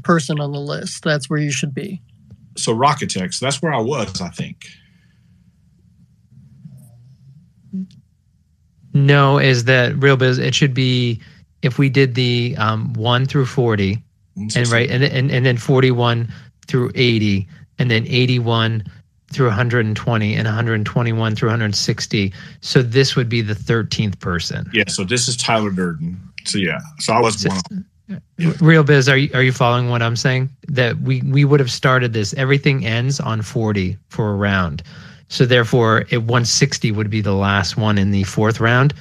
person 0.03 0.40
on 0.40 0.52
the 0.52 0.60
list. 0.60 1.03
That's 1.03 1.30
where 1.30 1.40
you 1.40 1.52
should 1.52 1.74
be. 1.74 2.02
So 2.58 2.76
Rocketex. 2.76 3.40
That's 3.40 3.61
where 3.61 3.74
I 3.74 3.80
was. 3.80 4.22
I 4.22 4.30
think. 4.30 4.68
No, 8.94 9.38
is 9.38 9.66
that 9.66 9.95
real 9.98 10.18
biz? 10.18 10.40
It 10.40 10.56
should 10.56 10.74
be 10.74 11.22
if 11.61 11.78
we 11.78 11.90
did 11.90 12.16
the 12.16 12.56
um, 12.58 12.94
one 12.94 13.26
through 13.26 13.45
forty, 13.45 14.03
and 14.36 14.68
right, 14.69 14.90
and, 14.90 15.03
and 15.03 15.32
and 15.32 15.45
then 15.45 15.58
forty 15.58 15.92
one 15.92 16.32
through 16.68 16.92
eighty, 16.95 17.48
and 17.78 17.90
then 17.90 18.06
eighty 18.08 18.40
one 18.40 18.84
through 19.32 19.48
120 19.48 20.35
and 20.35 20.45
121 20.45 21.35
through 21.35 21.49
160. 21.49 22.33
So 22.61 22.82
this 22.82 23.16
would 23.16 23.30
be 23.30 23.41
the 23.41 23.53
13th 23.53 24.19
person. 24.19 24.69
Yeah. 24.74 24.85
So 24.88 25.03
this 25.03 25.27
is 25.27 25.38
Tyler 25.38 25.69
Durden. 25.72 26.19
So 26.45 26.58
yeah. 26.58 26.80
So 26.99 27.14
I 27.14 27.22
was 27.22 27.40
So- 27.41 27.49
one. 27.49 27.85
Uh, 28.11 28.53
Real 28.59 28.83
biz, 28.83 29.08
are 29.08 29.17
you 29.17 29.30
are 29.35 29.43
you 29.43 29.51
following 29.51 29.90
what 29.90 30.01
I'm 30.01 30.16
saying? 30.16 30.49
That 30.67 30.99
we 31.01 31.22
we 31.22 31.45
would 31.45 31.59
have 31.59 31.69
started 31.69 32.11
this. 32.11 32.33
Everything 32.33 32.83
ends 32.83 33.19
on 33.19 33.43
40 33.43 33.98
for 34.09 34.32
a 34.32 34.35
round. 34.35 34.82
So 35.27 35.45
therefore, 35.45 36.06
it 36.09 36.17
160 36.24 36.91
would 36.91 37.11
be 37.11 37.22
the 37.22 37.35
last 37.35 37.77
one 37.77 37.99
in 37.99 38.09
the 38.09 38.24
fourth 38.24 38.59
round. 38.59 38.95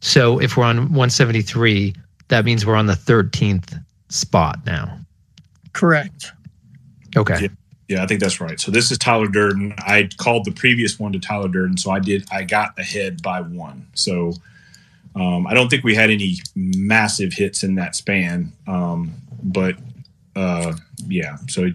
So 0.00 0.38
if 0.40 0.56
we're 0.56 0.64
on 0.64 0.78
173, 0.94 1.94
that 2.28 2.46
means 2.46 2.64
we're 2.64 2.74
on 2.76 2.86
the 2.86 2.94
13th 2.94 3.78
spot 4.08 4.60
now. 4.64 4.98
Correct. 5.74 6.32
Okay. 7.18 7.42
Yeah. 7.42 7.48
Yeah, 7.88 8.02
I 8.02 8.06
think 8.06 8.20
that's 8.20 8.40
right. 8.40 8.58
So 8.58 8.70
this 8.70 8.90
is 8.90 8.96
Tyler 8.98 9.28
Durden. 9.28 9.74
I 9.78 10.08
called 10.16 10.46
the 10.46 10.52
previous 10.52 10.98
one 10.98 11.12
to 11.12 11.18
Tyler 11.18 11.48
Durden, 11.48 11.76
so 11.76 11.90
I 11.90 11.98
did. 11.98 12.26
I 12.32 12.42
got 12.42 12.78
ahead 12.78 13.22
by 13.22 13.42
one. 13.42 13.86
So 13.94 14.32
um, 15.14 15.46
I 15.46 15.52
don't 15.54 15.68
think 15.68 15.84
we 15.84 15.94
had 15.94 16.10
any 16.10 16.36
massive 16.54 17.32
hits 17.32 17.62
in 17.62 17.74
that 17.74 17.94
span, 17.94 18.52
um, 18.66 19.12
but 19.42 19.76
uh, 20.34 20.74
yeah. 21.06 21.36
So 21.48 21.68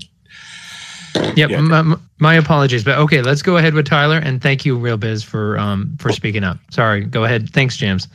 Yep. 1.15 1.49
Yeah. 1.49 1.61
My, 1.61 1.97
my 2.19 2.35
apologies, 2.35 2.83
but 2.83 2.97
okay, 2.99 3.21
let's 3.21 3.41
go 3.41 3.57
ahead 3.57 3.73
with 3.73 3.85
Tyler 3.85 4.17
and 4.17 4.41
thank 4.41 4.65
you, 4.65 4.77
Real 4.77 4.97
Biz, 4.97 5.23
for 5.23 5.57
um 5.57 5.95
for 5.99 6.11
speaking 6.11 6.43
up. 6.43 6.57
Sorry. 6.69 7.03
Go 7.03 7.23
ahead. 7.23 7.49
Thanks, 7.49 7.77
James. 7.77 8.07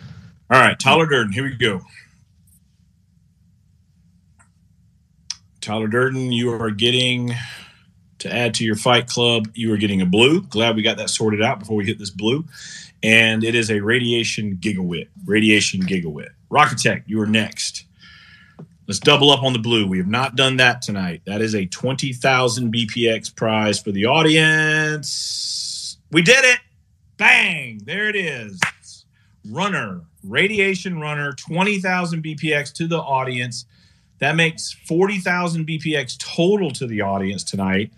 all 0.51 0.61
right, 0.61 0.79
Tyler 0.79 1.07
Durden. 1.07 1.33
Here 1.33 1.45
we 1.45 1.55
go. 1.55 1.81
Tyler 5.61 5.89
Durden, 5.89 6.31
you 6.31 6.53
are 6.53 6.71
getting 6.71 7.35
to 8.25 8.35
add 8.35 8.55
to 8.55 8.65
your 8.65 8.75
fight 8.75 9.07
club. 9.07 9.49
You 9.53 9.73
are 9.75 9.77
getting 9.77 10.01
a 10.01 10.07
blue. 10.07 10.41
Glad 10.41 10.77
we 10.77 10.83
got 10.83 10.97
that 10.97 11.11
sorted 11.11 11.43
out 11.43 11.59
before 11.59 11.77
we 11.77 11.85
hit 11.85 11.99
this 11.99 12.09
blue. 12.09 12.47
And 13.03 13.45
it 13.45 13.55
is 13.55 13.71
a 13.71 13.81
radiation 13.81 14.57
gigawit. 14.57 15.09
Radiation 15.27 15.83
gigawit. 15.83 16.31
Rocketect, 16.51 17.03
you 17.07 17.21
are 17.21 17.27
next. 17.27 17.85
Let's 18.89 18.99
double 18.99 19.31
up 19.31 19.43
on 19.43 19.53
the 19.53 19.59
blue. 19.59 19.87
We 19.87 19.99
have 19.99 20.07
not 20.07 20.37
done 20.37 20.57
that 20.57 20.81
tonight. 20.81 21.21
That 21.27 21.43
is 21.43 21.55
a 21.55 21.67
20,000 21.67 22.73
BPX 22.73 23.37
prize 23.37 23.79
for 23.79 23.93
the 23.93 24.07
audience. 24.07 25.99
We 26.11 26.23
did 26.23 26.45
it. 26.47 26.61
Bang. 27.19 27.83
There 27.85 28.09
it 28.09 28.17
is. 28.17 28.59
Runner, 29.51 30.01
radiation 30.23 30.99
runner, 30.99 31.35
20,000 31.35 32.23
BPX 32.25 32.73
to 32.75 32.87
the 32.87 33.01
audience. 33.01 33.67
That 34.21 34.35
makes 34.35 34.73
40,000 34.73 35.67
BPX 35.67 36.17
total 36.19 36.71
to 36.71 36.87
the 36.87 37.03
audience 37.03 37.45
tonight. 37.45 37.93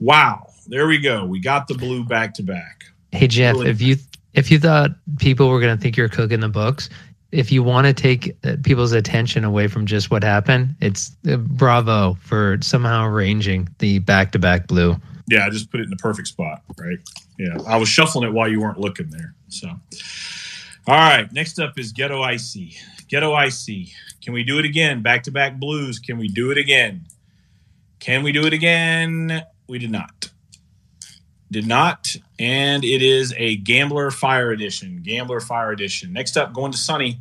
Wow. 0.00 0.52
There 0.66 0.86
we 0.86 0.98
go. 0.98 1.24
We 1.24 1.40
got 1.40 1.68
the 1.68 1.74
blue 1.74 2.04
back 2.04 2.34
to 2.34 2.42
back. 2.42 2.84
Hey 3.12 3.28
Jeff, 3.28 3.54
Really? 3.54 3.70
if 3.70 3.80
you 3.80 3.96
if 4.34 4.50
you 4.50 4.58
thought 4.58 4.90
people 5.18 5.48
were 5.48 5.60
going 5.60 5.76
to 5.76 5.80
think 5.82 5.96
you're 5.96 6.08
cooking 6.08 6.40
the 6.40 6.48
books, 6.48 6.90
if 7.32 7.50
you 7.50 7.62
want 7.62 7.86
to 7.86 7.94
take 7.94 8.36
uh, 8.44 8.56
people's 8.62 8.92
attention 8.92 9.44
away 9.44 9.68
from 9.68 9.86
just 9.86 10.10
what 10.10 10.22
happened, 10.22 10.74
it's 10.80 11.16
uh, 11.30 11.36
bravo 11.36 12.14
for 12.20 12.58
somehow 12.60 13.06
arranging 13.06 13.68
the 13.78 13.98
back-to-back 14.00 14.66
blue. 14.66 14.96
Yeah, 15.28 15.44
I 15.46 15.50
just 15.50 15.70
put 15.70 15.80
it 15.80 15.84
in 15.84 15.90
the 15.90 15.96
perfect 15.96 16.28
spot, 16.28 16.62
right? 16.78 16.98
Yeah. 17.38 17.58
I 17.66 17.76
was 17.78 17.88
shuffling 17.88 18.28
it 18.28 18.32
while 18.32 18.48
you 18.48 18.60
weren't 18.60 18.78
looking 18.78 19.10
there. 19.10 19.34
So, 19.48 19.68
all 19.68 20.94
right. 20.94 21.32
Next 21.32 21.58
up 21.58 21.78
is 21.78 21.92
Ghetto 21.92 22.22
Icy. 22.22 22.76
Ghetto 23.08 23.32
Icy. 23.32 23.92
Can 24.22 24.32
we 24.34 24.44
do 24.44 24.58
it 24.58 24.64
again? 24.64 25.02
Back 25.02 25.22
to 25.24 25.30
back 25.30 25.58
blues. 25.58 25.98
Can 25.98 26.18
we 26.18 26.28
do 26.28 26.50
it 26.50 26.58
again? 26.58 27.06
Can 27.98 28.22
we 28.22 28.32
do 28.32 28.46
it 28.46 28.52
again? 28.52 29.42
We 29.68 29.78
did 29.78 29.90
not. 29.90 30.30
Did 31.50 31.66
not. 31.66 32.16
And 32.38 32.84
it 32.84 33.02
is 33.02 33.32
a 33.36 33.56
Gambler 33.56 34.10
Fire 34.10 34.50
Edition. 34.50 35.00
Gambler 35.02 35.40
Fire 35.40 35.72
Edition. 35.72 36.12
Next 36.12 36.36
up, 36.36 36.52
going 36.52 36.72
to 36.72 36.78
Sunny. 36.78 37.18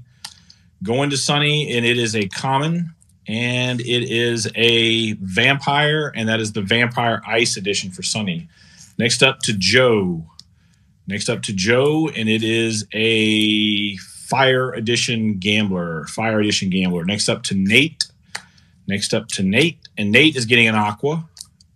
Going 0.84 1.10
to 1.10 1.18
Sunny, 1.18 1.76
and 1.76 1.86
it 1.86 1.98
is 1.98 2.16
a 2.16 2.28
common, 2.28 2.94
and 3.28 3.80
it 3.80 4.12
is 4.12 4.48
a 4.56 5.14
vampire, 5.14 6.12
and 6.16 6.28
that 6.30 6.40
is 6.40 6.52
the 6.52 6.62
Vampire 6.62 7.22
Ice 7.26 7.58
Edition 7.58 7.92
for 7.92 8.04
Sunny. 8.04 8.48
Next 8.98 9.24
up 9.24 9.40
to 9.42 9.54
Joe. 9.54 10.26
Next 11.08 11.30
up 11.30 11.42
to 11.44 11.54
Joe, 11.54 12.10
and 12.16 12.30
it 12.30 12.44
is 12.44 12.86
a 12.94 13.96
Fire 13.98 14.74
Edition 14.74 15.38
Gambler. 15.38 16.06
Fire 16.08 16.40
Edition 16.40 16.70
Gambler. 16.70 17.06
Next 17.06 17.30
up 17.30 17.44
to 17.44 17.56
Nate. 17.56 18.06
Next 18.88 19.14
up 19.14 19.28
to 19.30 19.44
Nate, 19.44 19.80
and 19.98 20.12
Nate 20.12 20.36
is 20.36 20.46
getting 20.46 20.68
an 20.68 20.76
Aqua, 20.76 21.28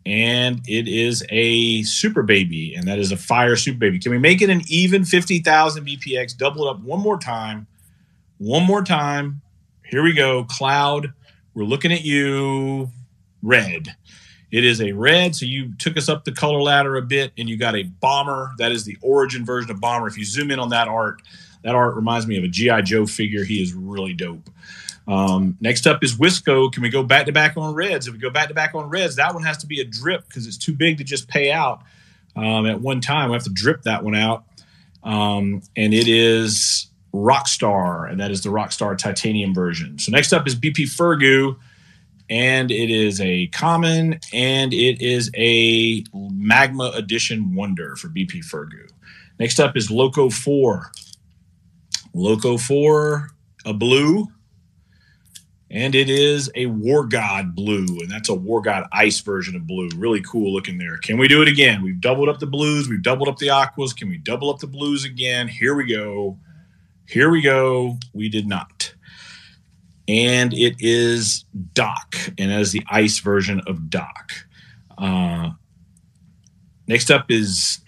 and 0.09 0.61
it 0.67 0.87
is 0.87 1.23
a 1.29 1.83
Super 1.83 2.23
Baby, 2.23 2.73
and 2.73 2.87
that 2.87 2.97
is 2.97 3.11
a 3.11 3.17
Fire 3.17 3.55
Super 3.55 3.77
Baby. 3.77 3.99
Can 3.99 4.11
we 4.11 4.17
make 4.17 4.41
it 4.41 4.49
an 4.49 4.63
even 4.67 5.05
50,000 5.05 5.85
BPX? 5.85 6.35
Double 6.35 6.67
it 6.67 6.71
up 6.71 6.81
one 6.81 6.99
more 6.99 7.19
time. 7.19 7.67
One 8.39 8.63
more 8.63 8.83
time. 8.83 9.41
Here 9.85 10.01
we 10.01 10.13
go. 10.13 10.45
Cloud, 10.45 11.13
we're 11.53 11.63
looking 11.63 11.93
at 11.93 12.03
you. 12.03 12.89
Red. 13.43 13.95
It 14.51 14.65
is 14.65 14.81
a 14.81 14.93
red, 14.93 15.35
so 15.35 15.45
you 15.45 15.75
took 15.77 15.95
us 15.95 16.09
up 16.09 16.25
the 16.25 16.31
color 16.31 16.59
ladder 16.59 16.97
a 16.97 17.03
bit, 17.03 17.31
and 17.37 17.47
you 17.47 17.55
got 17.55 17.75
a 17.75 17.83
bomber. 17.83 18.53
That 18.57 18.71
is 18.71 18.85
the 18.85 18.97
origin 19.01 19.45
version 19.45 19.69
of 19.69 19.79
bomber. 19.79 20.07
If 20.07 20.17
you 20.17 20.25
zoom 20.25 20.49
in 20.49 20.57
on 20.57 20.69
that 20.69 20.87
art, 20.87 21.21
that 21.63 21.75
art 21.75 21.95
reminds 21.95 22.25
me 22.25 22.35
of 22.39 22.43
a 22.43 22.47
GI 22.47 22.81
Joe 22.81 23.05
figure. 23.05 23.43
He 23.43 23.61
is 23.61 23.75
really 23.75 24.13
dope. 24.13 24.49
Um, 25.09 25.57
next 25.59 25.87
up 25.87 26.03
is 26.03 26.15
Wisco. 26.15 26.71
Can 26.71 26.83
we 26.83 26.89
go 26.89 27.01
back 27.01 27.25
to 27.25 27.31
back 27.31 27.57
on 27.57 27.73
reds? 27.73 28.07
If 28.07 28.13
we 28.13 28.19
go 28.19 28.29
back 28.29 28.47
to 28.49 28.53
back 28.53 28.75
on 28.75 28.89
reds, 28.89 29.15
that 29.15 29.33
one 29.33 29.43
has 29.43 29.57
to 29.57 29.67
be 29.67 29.81
a 29.81 29.85
drip 29.85 30.27
because 30.27 30.45
it's 30.45 30.57
too 30.57 30.73
big 30.73 30.99
to 30.99 31.03
just 31.03 31.27
pay 31.27 31.51
out 31.51 31.81
um, 32.35 32.67
at 32.67 32.79
one 32.79 33.01
time. 33.01 33.29
We 33.29 33.33
have 33.33 33.43
to 33.43 33.49
drip 33.49 33.81
that 33.83 34.03
one 34.03 34.15
out, 34.15 34.45
um, 35.03 35.63
and 35.75 35.93
it 35.93 36.07
is 36.07 36.87
Rockstar, 37.11 38.09
and 38.09 38.19
that 38.19 38.29
is 38.29 38.43
the 38.43 38.49
Rockstar 38.49 38.95
Titanium 38.95 39.53
version. 39.53 39.97
So 39.97 40.11
next 40.11 40.31
up 40.31 40.45
is 40.45 40.55
BP 40.55 40.85
Fergu 40.85 41.55
and 42.29 42.69
it 42.71 42.89
is 42.89 43.19
a 43.21 43.47
common 43.47 44.19
and 44.33 44.73
it 44.73 45.01
is 45.01 45.31
a 45.35 46.03
magma 46.13 46.91
edition 46.95 47.55
wonder 47.55 47.95
for 47.95 48.07
bp 48.09 48.43
fergu 48.45 48.87
next 49.39 49.59
up 49.59 49.75
is 49.75 49.89
loco 49.89 50.29
4 50.29 50.91
loco 52.13 52.57
4 52.57 53.29
a 53.65 53.73
blue 53.73 54.27
and 55.71 55.93
it 55.93 56.09
is 56.09 56.49
a 56.55 56.65
war 56.67 57.05
god 57.05 57.55
blue 57.55 57.85
and 57.85 58.09
that's 58.09 58.29
a 58.29 58.33
war 58.33 58.61
god 58.61 58.85
ice 58.91 59.19
version 59.19 59.55
of 59.55 59.67
blue 59.67 59.89
really 59.95 60.21
cool 60.21 60.53
looking 60.53 60.77
there 60.77 60.97
can 60.97 61.17
we 61.17 61.27
do 61.27 61.41
it 61.41 61.47
again 61.47 61.81
we've 61.81 62.01
doubled 62.01 62.29
up 62.29 62.39
the 62.39 62.47
blues 62.47 62.89
we've 62.89 63.03
doubled 63.03 63.27
up 63.27 63.37
the 63.37 63.49
aquas 63.49 63.93
can 63.93 64.09
we 64.09 64.17
double 64.17 64.49
up 64.49 64.59
the 64.59 64.67
blues 64.67 65.05
again 65.05 65.47
here 65.47 65.75
we 65.75 65.85
go 65.85 66.37
here 67.07 67.29
we 67.29 67.41
go 67.41 67.97
we 68.13 68.29
did 68.29 68.47
not 68.47 68.93
and 70.09 70.55
it 70.55 70.75
is 70.79 71.45
Doc, 71.73 72.15
and 72.39 72.49
that 72.49 72.59
is 72.59 72.71
the 72.71 72.83
ice 72.89 73.19
version 73.19 73.61
of 73.67 73.91
Doc. 73.91 74.33
Uh, 74.97 75.51
next 76.87 77.11
up 77.11 77.29
is 77.29 77.79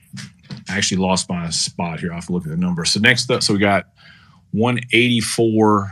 I 0.69 0.77
actually 0.77 1.01
lost 1.01 1.27
my 1.30 1.50
spot 1.50 2.00
here. 2.00 2.11
I 2.11 2.16
have 2.16 2.27
to 2.27 2.34
look 2.34 2.43
at 2.43 2.51
the 2.51 2.58
number. 2.58 2.85
So 2.85 3.00
next 3.00 3.32
up, 3.32 3.42
so 3.42 3.53
we 3.53 3.60
got 3.60 3.88
184. 4.51 5.92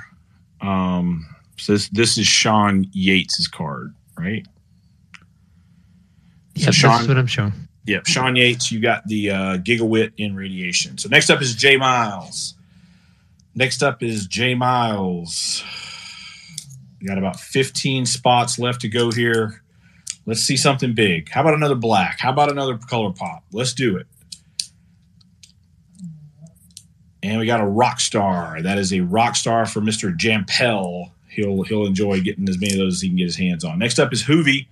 Um, 0.61 1.25
so 1.59 1.73
this 1.73 1.89
this 1.89 2.17
is 2.17 2.25
Sean 2.25 2.85
Yates's 2.85 3.47
card, 3.47 3.93
right? 4.17 4.47
Yeah, 6.55 6.71
so 6.71 6.87
that's 6.87 7.07
what 7.07 7.17
I'm 7.17 7.27
showing. 7.27 7.53
Yep, 7.85 8.05
Sean 8.07 8.35
Yates. 8.35 8.71
You 8.71 8.79
got 8.79 9.05
the 9.07 9.31
uh, 9.31 9.57
gigawit 9.57 10.11
in 10.17 10.35
radiation. 10.35 10.97
So 10.97 11.09
next 11.09 11.29
up 11.29 11.41
is 11.41 11.55
Jay 11.55 11.77
Miles. 11.77 12.55
Next 13.55 13.81
up 13.81 14.03
is 14.03 14.27
Jay 14.27 14.55
Miles. 14.55 15.63
We 17.01 17.07
got 17.07 17.17
about 17.17 17.39
15 17.39 18.05
spots 18.05 18.59
left 18.59 18.81
to 18.81 18.89
go 18.89 19.11
here. 19.11 19.63
Let's 20.25 20.41
see 20.41 20.57
something 20.57 20.93
big. 20.93 21.29
How 21.29 21.41
about 21.41 21.55
another 21.55 21.75
black? 21.75 22.19
How 22.19 22.31
about 22.31 22.51
another 22.51 22.77
color 22.77 23.11
pop? 23.11 23.43
Let's 23.51 23.73
do 23.73 23.97
it. 23.97 24.05
And 27.23 27.39
we 27.39 27.45
got 27.45 27.61
a 27.61 27.65
rock 27.65 27.99
star. 27.99 28.61
That 28.61 28.77
is 28.77 28.93
a 28.93 28.99
rock 29.01 29.35
star 29.35 29.65
for 29.65 29.81
Mr. 29.81 30.15
Jampel. 30.15 31.11
He'll 31.29 31.63
he'll 31.63 31.85
enjoy 31.85 32.21
getting 32.21 32.47
as 32.49 32.59
many 32.59 32.73
of 32.73 32.79
those 32.79 32.95
as 32.95 33.01
he 33.01 33.09
can 33.09 33.17
get 33.17 33.25
his 33.25 33.37
hands 33.37 33.63
on. 33.63 33.79
Next 33.79 33.99
up 33.99 34.11
is 34.11 34.23
Hoovy. 34.23 34.67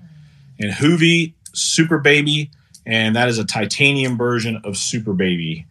And 0.60 0.72
Hoovy 0.72 1.34
Super 1.54 2.00
Baby. 2.00 2.52
And 2.86 3.16
that 3.16 3.30
is 3.30 3.38
a 3.38 3.46
titanium 3.46 4.18
version 4.18 4.62
of 4.64 4.78
Super 4.78 5.14
Baby. 5.14 5.66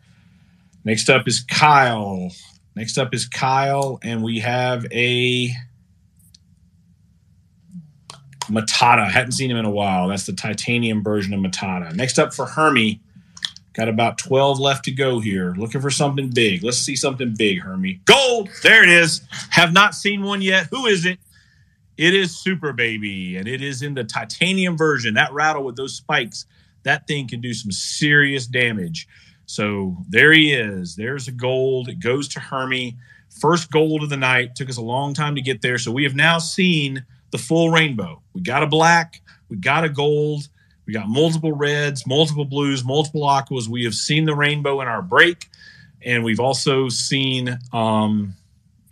Next 0.84 1.10
up 1.10 1.26
is 1.26 1.40
Kyle. 1.40 2.30
Next 2.74 2.98
up 2.98 3.12
is 3.14 3.26
Kyle. 3.26 3.98
And 4.02 4.22
we 4.22 4.38
have 4.40 4.86
a 4.92 5.50
Matata. 8.44 9.10
Hadn't 9.10 9.32
seen 9.32 9.50
him 9.50 9.56
in 9.56 9.64
a 9.64 9.70
while. 9.70 10.08
That's 10.08 10.26
the 10.26 10.32
titanium 10.32 11.02
version 11.02 11.34
of 11.34 11.40
Matata. 11.40 11.92
Next 11.94 12.18
up 12.18 12.32
for 12.32 12.46
Hermie. 12.46 13.00
Got 13.76 13.90
about 13.90 14.16
12 14.16 14.58
left 14.58 14.86
to 14.86 14.90
go 14.90 15.20
here. 15.20 15.52
Looking 15.58 15.82
for 15.82 15.90
something 15.90 16.30
big. 16.30 16.64
Let's 16.64 16.78
see 16.78 16.96
something 16.96 17.34
big, 17.36 17.60
Hermie. 17.60 18.00
Gold! 18.06 18.48
There 18.62 18.82
it 18.82 18.88
is. 18.88 19.20
Have 19.50 19.74
not 19.74 19.94
seen 19.94 20.22
one 20.22 20.40
yet. 20.40 20.68
Who 20.70 20.86
is 20.86 21.04
it? 21.04 21.18
It 21.98 22.14
is 22.14 22.34
Super 22.34 22.72
Baby, 22.72 23.36
and 23.36 23.46
it 23.46 23.60
is 23.60 23.82
in 23.82 23.92
the 23.92 24.02
titanium 24.02 24.78
version. 24.78 25.12
That 25.12 25.30
rattle 25.34 25.62
with 25.62 25.76
those 25.76 25.94
spikes, 25.94 26.46
that 26.84 27.06
thing 27.06 27.28
can 27.28 27.42
do 27.42 27.52
some 27.52 27.70
serious 27.70 28.46
damage. 28.46 29.06
So 29.44 29.94
there 30.08 30.32
he 30.32 30.54
is. 30.54 30.96
There's 30.96 31.28
a 31.28 31.32
gold. 31.32 31.88
It 31.88 32.00
goes 32.00 32.28
to 32.28 32.40
Hermie. 32.40 32.96
First 33.40 33.70
gold 33.70 34.02
of 34.02 34.08
the 34.08 34.16
night. 34.16 34.54
Took 34.54 34.70
us 34.70 34.78
a 34.78 34.82
long 34.82 35.12
time 35.12 35.34
to 35.34 35.42
get 35.42 35.60
there. 35.60 35.76
So 35.76 35.92
we 35.92 36.04
have 36.04 36.14
now 36.14 36.38
seen 36.38 37.04
the 37.30 37.38
full 37.38 37.68
rainbow. 37.68 38.22
We 38.32 38.40
got 38.40 38.62
a 38.62 38.66
black, 38.66 39.20
we 39.50 39.58
got 39.58 39.84
a 39.84 39.90
gold, 39.90 40.48
we 40.86 40.92
got 40.92 41.08
multiple 41.08 41.52
reds, 41.52 42.06
multiple 42.06 42.44
blues, 42.44 42.84
multiple 42.84 43.24
aquas. 43.24 43.68
We 43.68 43.84
have 43.84 43.94
seen 43.94 44.24
the 44.24 44.34
rainbow 44.34 44.80
in 44.80 44.88
our 44.88 45.02
break, 45.02 45.48
and 46.02 46.22
we've 46.22 46.40
also 46.40 46.88
seen 46.88 47.58
um, 47.72 48.34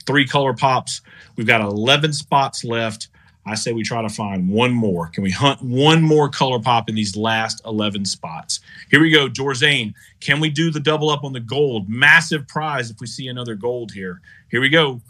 three 0.05 0.27
color 0.27 0.55
pops. 0.55 1.03
We've 1.37 1.47
got 1.47 1.61
11 1.61 2.13
spots 2.13 2.65
left. 2.65 3.09
I 3.47 3.55
say 3.55 3.73
we 3.73 3.83
try 3.83 4.03
to 4.03 4.09
find 4.09 4.49
one 4.49 4.73
more. 4.73 5.09
Can 5.09 5.23
we 5.23 5.31
hunt 5.31 5.63
one 5.63 6.03
more 6.03 6.29
color 6.31 6.59
pop 6.59 6.89
in 6.89 6.95
these 6.95 7.15
last 7.15 7.61
11 7.67 8.07
spots? 8.07 8.61
Here 8.91 9.01
we 9.01 9.11
go, 9.11 9.29
Jorzane. 9.29 9.93
Can 10.21 10.41
we 10.41 10.49
do 10.49 10.71
the 10.71 10.81
double 10.81 11.11
up 11.11 11.25
on 11.25 11.35
the 11.35 11.41
gold? 11.41 11.89
Massive 11.89 12.49
prize 12.49 12.91
if 12.91 13.01
we 13.01 13.07
see 13.07 13.29
another 13.29 13.55
gold 13.55 13.93
here. 13.93 14.21
Here 14.51 14.63
we 14.63 14.71
go. 14.71 15.01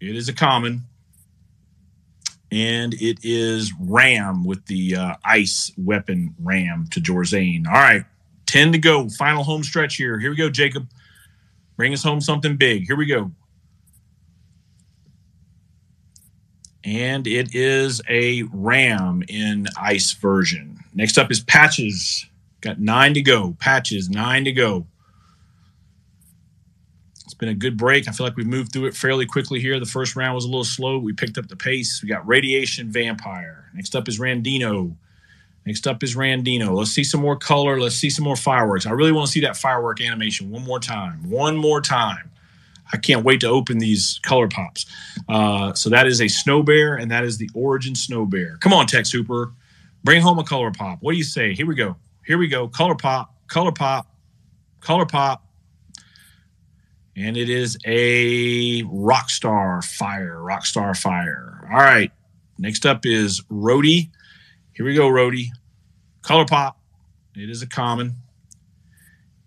It 0.00 0.16
is 0.16 0.28
a 0.28 0.32
common 0.32 0.84
and 2.50 2.94
it 2.94 3.18
is 3.22 3.72
Ram 3.78 4.44
with 4.44 4.64
the 4.66 4.96
uh, 4.96 5.14
ice 5.24 5.72
weapon 5.76 6.34
Ram 6.42 6.86
to 6.90 7.00
Jorzane. 7.00 7.66
All 7.66 7.74
right, 7.74 8.04
10 8.46 8.72
to 8.72 8.78
go. 8.78 9.08
Final 9.10 9.44
home 9.44 9.62
stretch 9.62 9.96
here. 9.96 10.18
Here 10.18 10.30
we 10.30 10.36
go, 10.36 10.50
Jacob. 10.50 10.88
Bring 11.76 11.92
us 11.92 12.02
home 12.02 12.20
something 12.20 12.56
big. 12.56 12.86
Here 12.86 12.96
we 12.96 13.06
go. 13.06 13.30
And 16.84 17.26
it 17.26 17.54
is 17.54 18.00
a 18.08 18.44
Ram 18.52 19.22
in 19.28 19.66
ice 19.78 20.12
version. 20.12 20.78
Next 20.94 21.18
up 21.18 21.30
is 21.30 21.40
Patches. 21.40 22.26
Got 22.60 22.80
nine 22.80 23.14
to 23.14 23.20
go. 23.20 23.54
Patches, 23.60 24.08
nine 24.08 24.44
to 24.44 24.52
go 24.52 24.86
been 27.38 27.48
a 27.48 27.54
good 27.54 27.76
break. 27.76 28.08
I 28.08 28.12
feel 28.12 28.26
like 28.26 28.36
we've 28.36 28.46
moved 28.46 28.72
through 28.72 28.86
it 28.86 28.96
fairly 28.96 29.26
quickly 29.26 29.60
here. 29.60 29.78
The 29.78 29.86
first 29.86 30.16
round 30.16 30.34
was 30.34 30.44
a 30.44 30.48
little 30.48 30.64
slow. 30.64 30.98
We 30.98 31.12
picked 31.12 31.38
up 31.38 31.48
the 31.48 31.56
pace. 31.56 32.02
We 32.02 32.08
got 32.08 32.26
Radiation 32.26 32.90
Vampire. 32.90 33.70
Next 33.74 33.94
up 33.94 34.08
is 34.08 34.18
Randino. 34.18 34.94
Next 35.64 35.86
up 35.86 36.02
is 36.02 36.16
Randino. 36.16 36.74
Let's 36.74 36.90
see 36.90 37.04
some 37.04 37.20
more 37.20 37.36
color. 37.36 37.78
Let's 37.80 37.94
see 37.94 38.10
some 38.10 38.24
more 38.24 38.36
fireworks. 38.36 38.86
I 38.86 38.90
really 38.90 39.12
want 39.12 39.26
to 39.26 39.32
see 39.32 39.40
that 39.40 39.56
firework 39.56 40.00
animation 40.00 40.50
one 40.50 40.64
more 40.64 40.80
time. 40.80 41.28
One 41.28 41.56
more 41.56 41.80
time. 41.80 42.30
I 42.92 42.96
can't 42.96 43.24
wait 43.24 43.40
to 43.40 43.48
open 43.48 43.78
these 43.78 44.18
color 44.22 44.48
pops. 44.48 44.86
Uh, 45.28 45.74
so 45.74 45.90
that 45.90 46.06
is 46.06 46.22
a 46.22 46.28
snow 46.28 46.62
bear, 46.62 46.96
and 46.96 47.10
that 47.10 47.22
is 47.22 47.36
the 47.36 47.50
origin 47.54 47.94
snow 47.94 48.24
bear. 48.24 48.56
Come 48.60 48.72
on, 48.72 48.86
Tech 48.86 49.04
Super. 49.04 49.52
Bring 50.04 50.22
home 50.22 50.38
a 50.38 50.44
color 50.44 50.70
pop. 50.70 50.98
What 51.02 51.12
do 51.12 51.18
you 51.18 51.24
say? 51.24 51.52
Here 51.54 51.66
we 51.66 51.74
go. 51.74 51.96
Here 52.24 52.38
we 52.38 52.48
go. 52.48 52.68
Color 52.68 52.94
pop, 52.94 53.34
color 53.46 53.72
pop, 53.72 54.06
color 54.80 55.04
pop, 55.04 55.44
and 57.18 57.36
it 57.36 57.50
is 57.50 57.76
a 57.84 58.82
Rockstar 58.84 59.84
Fire. 59.84 60.38
Rockstar 60.38 60.96
Fire. 60.96 61.68
All 61.70 61.78
right. 61.78 62.12
Next 62.58 62.86
up 62.86 63.04
is 63.04 63.42
Rhodey. 63.50 64.10
Here 64.74 64.86
we 64.86 64.94
go, 64.94 65.08
Rhodey. 65.08 65.46
Color 66.22 66.44
Pop. 66.44 66.78
It 67.34 67.50
is 67.50 67.60
a 67.62 67.66
common. 67.66 68.14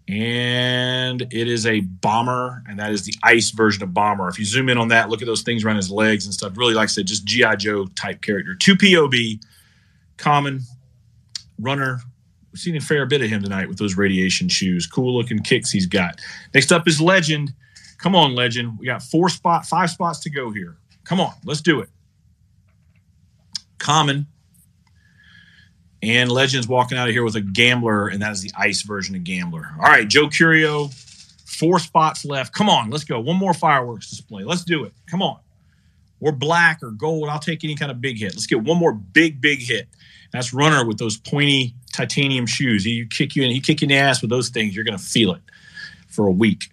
And 0.09 1.21
it 1.21 1.47
is 1.47 1.65
a 1.65 1.79
bomber, 1.79 2.61
and 2.67 2.77
that 2.79 2.91
is 2.91 3.05
the 3.05 3.13
ice 3.23 3.51
version 3.51 3.83
of 3.83 3.93
bomber. 3.93 4.27
If 4.27 4.37
you 4.37 4.43
zoom 4.43 4.67
in 4.67 4.77
on 4.77 4.89
that, 4.89 5.09
look 5.09 5.21
at 5.21 5.25
those 5.25 5.43
things 5.43 5.63
around 5.63 5.77
his 5.77 5.89
legs 5.89 6.25
and 6.25 6.33
stuff. 6.33 6.57
Really, 6.57 6.73
like 6.73 6.83
I 6.83 6.87
said, 6.87 7.07
just 7.07 7.23
G.I. 7.23 7.55
Joe 7.55 7.85
type 7.95 8.21
character. 8.21 8.53
Two 8.53 8.75
POB, 8.75 9.39
common, 10.17 10.61
runner, 11.57 12.01
We've 12.51 12.59
seen 12.59 12.75
a 12.75 12.81
fair 12.81 13.05
bit 13.05 13.21
of 13.21 13.29
him 13.29 13.41
tonight 13.41 13.69
with 13.69 13.77
those 13.77 13.95
radiation 13.95 14.49
shoes. 14.49 14.85
Cool 14.85 15.15
looking 15.15 15.39
kicks 15.39 15.71
he's 15.71 15.85
got. 15.85 16.19
Next 16.53 16.71
up 16.71 16.85
is 16.87 16.99
Legend. 16.99 17.53
Come 18.01 18.15
on, 18.15 18.33
Legend. 18.33 18.79
We 18.79 18.87
got 18.87 19.03
four 19.03 19.29
spot, 19.29 19.65
five 19.65 19.89
spots 19.91 20.19
to 20.21 20.29
go 20.29 20.51
here. 20.51 20.75
Come 21.03 21.19
on, 21.19 21.33
let's 21.45 21.61
do 21.61 21.81
it. 21.81 21.89
Common. 23.77 24.27
And 26.03 26.31
Legends 26.31 26.67
walking 26.67 26.97
out 26.97 27.07
of 27.07 27.13
here 27.13 27.23
with 27.23 27.35
a 27.35 27.41
Gambler, 27.41 28.07
and 28.07 28.21
that 28.23 28.31
is 28.31 28.41
the 28.41 28.51
ice 28.57 28.81
version 28.81 29.15
of 29.15 29.23
Gambler. 29.23 29.69
All 29.77 29.85
right, 29.85 30.07
Joe 30.07 30.27
Curio, 30.29 30.89
four 31.45 31.77
spots 31.77 32.25
left. 32.25 32.53
Come 32.55 32.69
on, 32.69 32.89
let's 32.89 33.03
go. 33.03 33.19
One 33.19 33.37
more 33.37 33.53
fireworks 33.53 34.09
display. 34.09 34.43
Let's 34.43 34.63
do 34.63 34.83
it. 34.83 34.93
Come 35.05 35.21
on. 35.21 35.37
We're 36.19 36.31
black 36.31 36.81
or 36.81 36.91
gold. 36.91 37.29
I'll 37.29 37.39
take 37.39 37.63
any 37.63 37.75
kind 37.75 37.91
of 37.91 38.01
big 38.01 38.17
hit. 38.17 38.33
Let's 38.33 38.47
get 38.47 38.63
one 38.63 38.77
more 38.77 38.93
big, 38.93 39.41
big 39.41 39.59
hit. 39.59 39.87
That's 40.31 40.53
runner 40.53 40.85
with 40.85 40.97
those 40.97 41.17
pointy 41.17 41.75
titanium 41.93 42.47
shoes. 42.47 42.85
You 42.85 43.07
kick 43.07 43.35
you 43.35 43.43
in, 43.43 43.51
you 43.51 43.61
kick 43.61 43.81
you 43.81 43.85
in 43.85 43.89
the 43.89 43.97
ass 43.97 44.21
with 44.21 44.31
those 44.31 44.49
things, 44.49 44.75
you're 44.75 44.85
gonna 44.85 44.97
feel 44.97 45.33
it 45.33 45.41
for 46.07 46.25
a 46.25 46.31
week. 46.31 46.71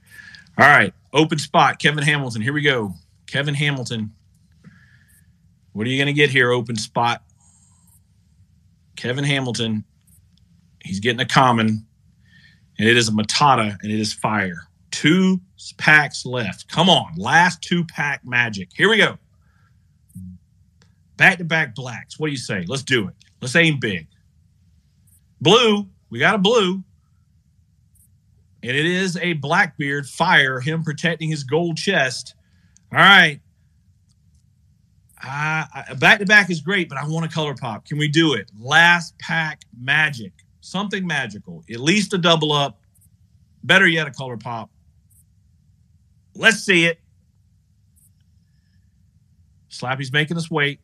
All 0.57 0.67
right, 0.67 0.95
open 1.13 1.39
spot, 1.39 1.79
Kevin 1.79 2.05
Hamilton. 2.05 2.43
Here 2.43 2.53
we 2.53 2.63
go. 2.63 2.95
Kevin 3.27 3.55
Hamilton. 3.55 4.13
What 5.73 5.87
are 5.87 5.91
you 5.91 5.99
gonna 5.99 6.13
get 6.13 6.31
here, 6.31 6.51
open 6.51 6.77
spot? 6.77 7.23
Kevin 8.97 9.25
Hamilton. 9.25 9.85
He's 10.83 11.01
getting 11.01 11.21
a 11.21 11.27
common, 11.27 11.87
and 12.79 12.89
it 12.89 12.97
is 12.97 13.09
a 13.09 13.13
Matata, 13.13 13.77
and 13.83 13.93
it 13.93 14.01
is 14.01 14.13
fire. 14.13 14.63
Two 14.91 15.41
packs 15.77 16.25
left. 16.25 16.69
Come 16.69 16.89
on, 16.89 17.15
last 17.17 17.63
two 17.63 17.85
pack 17.85 18.25
magic. 18.25 18.71
Here 18.75 18.89
we 18.89 18.97
go. 18.97 19.19
Back 21.17 21.39
to 21.39 21.45
back 21.45 21.75
blacks. 21.75 22.19
What 22.19 22.29
do 22.29 22.31
you 22.31 22.39
say? 22.39 22.65
Let's 22.67 22.85
do 22.85 23.09
it. 23.09 23.15
Let's 23.41 23.57
aim 23.57 23.79
big. 23.79 24.07
Blue. 25.41 25.89
We 26.11 26.19
got 26.19 26.35
a 26.35 26.39
blue. 26.39 26.83
And 28.63 28.77
it 28.77 28.87
is 28.87 29.17
a 29.19 29.35
Blackbeard 29.35 30.07
fire, 30.07 30.61
him 30.61 30.83
protecting 30.83 31.31
his 31.31 31.45
gold 31.45 31.77
chest. 31.77 32.35
All 32.93 32.99
right. 32.99 33.41
Back 35.99 36.19
to 36.19 36.27
back 36.27 36.51
is 36.51 36.61
great, 36.61 36.89
but 36.89 36.99
I 36.99 37.07
want 37.07 37.27
a 37.27 37.29
color 37.29 37.55
pop. 37.55 37.85
Can 37.85 37.99
we 37.99 38.09
do 38.09 38.35
it? 38.35 38.51
Last 38.59 39.19
pack 39.19 39.63
magic. 39.81 40.33
Something 40.61 41.07
magical. 41.07 41.65
At 41.71 41.81
least 41.81 42.15
a 42.15 42.19
double 42.19 42.53
up. 42.53 42.81
Better 43.65 43.87
yet, 43.87 44.07
a 44.07 44.11
color 44.11 44.37
pop. 44.37 44.71
Let's 46.35 46.59
see 46.59 46.85
it. 46.87 47.01
Slappy's 49.69 50.13
making 50.13 50.37
us 50.37 50.51
wait. 50.51 50.81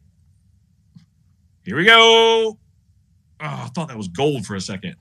Here 1.64 1.76
we 1.76 1.84
go. 1.84 1.96
Oh, 2.00 2.56
I 3.40 3.68
thought 3.74 3.88
that 3.88 3.96
was 3.96 4.08
gold 4.08 4.46
for 4.46 4.54
a 4.54 4.60
second. 4.60 4.96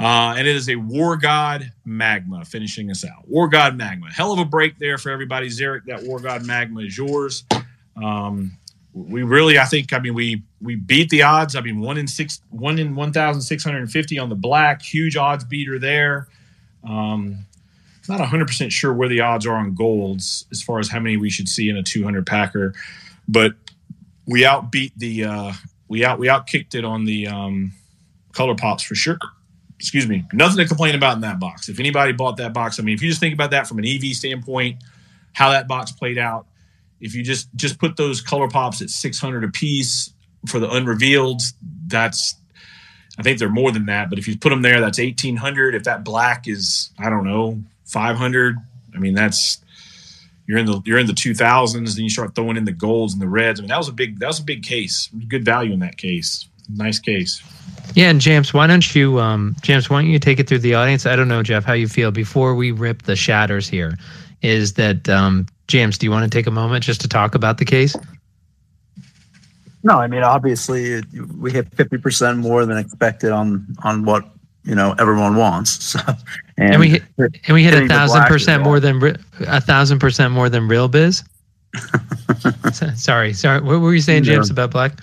Uh, 0.00 0.34
and 0.38 0.46
it 0.46 0.54
is 0.54 0.68
a 0.68 0.76
War 0.76 1.16
God 1.16 1.72
Magma 1.84 2.44
finishing 2.44 2.90
us 2.90 3.04
out. 3.04 3.26
War 3.26 3.48
God 3.48 3.76
Magma. 3.76 4.12
Hell 4.12 4.32
of 4.32 4.38
a 4.38 4.44
break 4.44 4.78
there 4.78 4.96
for 4.96 5.10
everybody. 5.10 5.48
Zarek, 5.48 5.86
that 5.86 6.04
War 6.04 6.20
God 6.20 6.46
Magma 6.46 6.80
is 6.82 6.96
yours. 6.96 7.44
Um, 7.96 8.56
we 8.92 9.24
really, 9.24 9.58
I 9.58 9.64
think, 9.64 9.92
I 9.92 9.98
mean, 9.98 10.14
we 10.14 10.42
we 10.60 10.76
beat 10.76 11.10
the 11.10 11.22
odds. 11.22 11.56
I 11.56 11.60
mean, 11.60 11.80
one 11.80 11.98
in 11.98 12.06
six, 12.06 12.40
one 12.50 12.78
in 12.78 12.94
one 12.94 13.12
thousand 13.12 13.42
six 13.42 13.64
hundred 13.64 13.78
and 13.80 13.90
fifty 13.90 14.18
on 14.18 14.28
the 14.28 14.34
black, 14.36 14.82
huge 14.82 15.16
odds 15.16 15.44
beater 15.44 15.78
there. 15.78 16.28
Um, 16.88 17.46
not 18.08 18.20
hundred 18.20 18.46
percent 18.46 18.72
sure 18.72 18.94
where 18.94 19.08
the 19.08 19.20
odds 19.20 19.46
are 19.46 19.56
on 19.56 19.74
golds 19.74 20.46
as 20.50 20.62
far 20.62 20.78
as 20.78 20.88
how 20.88 20.98
many 20.98 21.16
we 21.16 21.28
should 21.28 21.48
see 21.48 21.68
in 21.68 21.76
a 21.76 21.82
two 21.82 22.04
hundred 22.04 22.26
packer, 22.26 22.72
but 23.28 23.54
we 24.26 24.42
outbeat 24.42 24.92
the 24.96 25.24
uh, 25.24 25.52
we 25.88 26.04
out 26.04 26.18
we 26.18 26.28
outkicked 26.28 26.74
it 26.74 26.84
on 26.84 27.04
the 27.04 27.26
um, 27.26 27.72
color 28.32 28.54
pops 28.54 28.82
for 28.82 28.94
sure. 28.94 29.18
Excuse 29.78 30.08
me, 30.08 30.24
nothing 30.32 30.58
to 30.58 30.66
complain 30.66 30.94
about 30.94 31.14
in 31.14 31.20
that 31.20 31.38
box. 31.38 31.68
If 31.68 31.78
anybody 31.78 32.12
bought 32.12 32.36
that 32.38 32.52
box, 32.52 32.80
I 32.80 32.82
mean, 32.82 32.94
if 32.94 33.02
you 33.02 33.08
just 33.08 33.20
think 33.20 33.34
about 33.34 33.52
that 33.52 33.66
from 33.66 33.78
an 33.78 33.86
EV 33.86 34.12
standpoint, 34.14 34.82
how 35.32 35.50
that 35.50 35.68
box 35.68 35.92
played 35.92 36.18
out 36.18 36.46
if 37.00 37.14
you 37.14 37.22
just 37.22 37.48
just 37.54 37.78
put 37.78 37.96
those 37.96 38.20
color 38.20 38.48
pops 38.48 38.82
at 38.82 38.90
600 38.90 39.44
a 39.44 39.48
piece 39.48 40.12
for 40.46 40.58
the 40.58 40.70
unrevealed, 40.70 41.42
that's 41.86 42.34
I 43.18 43.22
think 43.22 43.38
they're 43.38 43.48
more 43.48 43.72
than 43.72 43.86
that. 43.86 44.10
But 44.10 44.18
if 44.18 44.28
you 44.28 44.36
put 44.36 44.50
them 44.50 44.62
there, 44.62 44.80
that's 44.80 44.98
1800. 44.98 45.74
If 45.74 45.84
that 45.84 46.04
black 46.04 46.48
is 46.48 46.90
I 46.98 47.10
don't 47.10 47.24
know 47.24 47.62
500, 47.86 48.56
I 48.94 48.98
mean 48.98 49.14
that's 49.14 49.58
you're 50.46 50.58
in 50.58 50.66
the 50.66 50.80
you're 50.84 50.98
in 50.98 51.06
the 51.06 51.12
2000s. 51.12 51.94
Then 51.94 52.04
you 52.04 52.10
start 52.10 52.34
throwing 52.34 52.56
in 52.56 52.64
the 52.64 52.72
golds 52.72 53.12
and 53.12 53.22
the 53.22 53.28
reds. 53.28 53.60
I 53.60 53.62
mean 53.62 53.68
that 53.68 53.78
was 53.78 53.88
a 53.88 53.92
big 53.92 54.18
that 54.20 54.26
was 54.26 54.40
a 54.40 54.44
big 54.44 54.62
case. 54.62 55.08
Good 55.28 55.44
value 55.44 55.72
in 55.72 55.80
that 55.80 55.96
case. 55.96 56.48
Nice 56.68 56.98
case. 56.98 57.42
Yeah, 57.94 58.10
and 58.10 58.20
James, 58.20 58.54
why 58.54 58.66
don't 58.66 58.94
you, 58.94 59.18
um, 59.18 59.56
James, 59.62 59.90
why 59.90 60.02
don't 60.02 60.10
you 60.10 60.18
take 60.18 60.38
it 60.38 60.48
through 60.48 60.60
the 60.60 60.74
audience? 60.74 61.06
I 61.06 61.16
don't 61.16 61.28
know, 61.28 61.42
Jeff, 61.42 61.64
how 61.64 61.72
you 61.72 61.88
feel 61.88 62.10
before 62.10 62.54
we 62.54 62.70
rip 62.70 63.02
the 63.02 63.16
shatters 63.16 63.68
here. 63.68 63.96
Is 64.42 64.74
that 64.74 65.08
um, 65.08 65.46
James, 65.66 65.98
do 65.98 66.06
you 66.06 66.10
want 66.10 66.30
to 66.30 66.30
take 66.30 66.46
a 66.46 66.50
moment 66.50 66.84
just 66.84 67.00
to 67.00 67.08
talk 67.08 67.34
about 67.34 67.58
the 67.58 67.64
case? 67.64 67.96
No, 69.82 69.98
I 69.98 70.06
mean 70.06 70.22
obviously 70.22 70.94
it, 70.94 71.04
we 71.38 71.52
hit 71.52 71.72
fifty 71.74 71.98
percent 71.98 72.38
more 72.38 72.66
than 72.66 72.76
expected 72.76 73.30
on 73.30 73.66
on 73.84 74.04
what 74.04 74.28
you 74.64 74.74
know 74.74 74.94
everyone 74.98 75.36
wants. 75.36 75.96
So, 75.98 76.00
and, 76.58 76.72
and 76.72 76.80
we 76.80 76.88
hit, 76.88 77.02
and 77.18 77.54
we 77.54 77.62
hit 77.62 77.72
a 77.72 77.86
thousand 77.86 78.24
percent 78.24 78.64
more 78.64 78.80
than 78.80 79.16
a 79.40 79.60
thousand 79.60 80.00
percent 80.00 80.32
more 80.32 80.48
than 80.50 80.66
real 80.66 80.88
biz. 80.88 81.22
sorry, 82.96 83.32
sorry. 83.32 83.60
What 83.60 83.80
were 83.80 83.94
you 83.94 84.00
saying, 84.00 84.24
James, 84.24 84.50
about 84.50 84.72
black? 84.72 84.98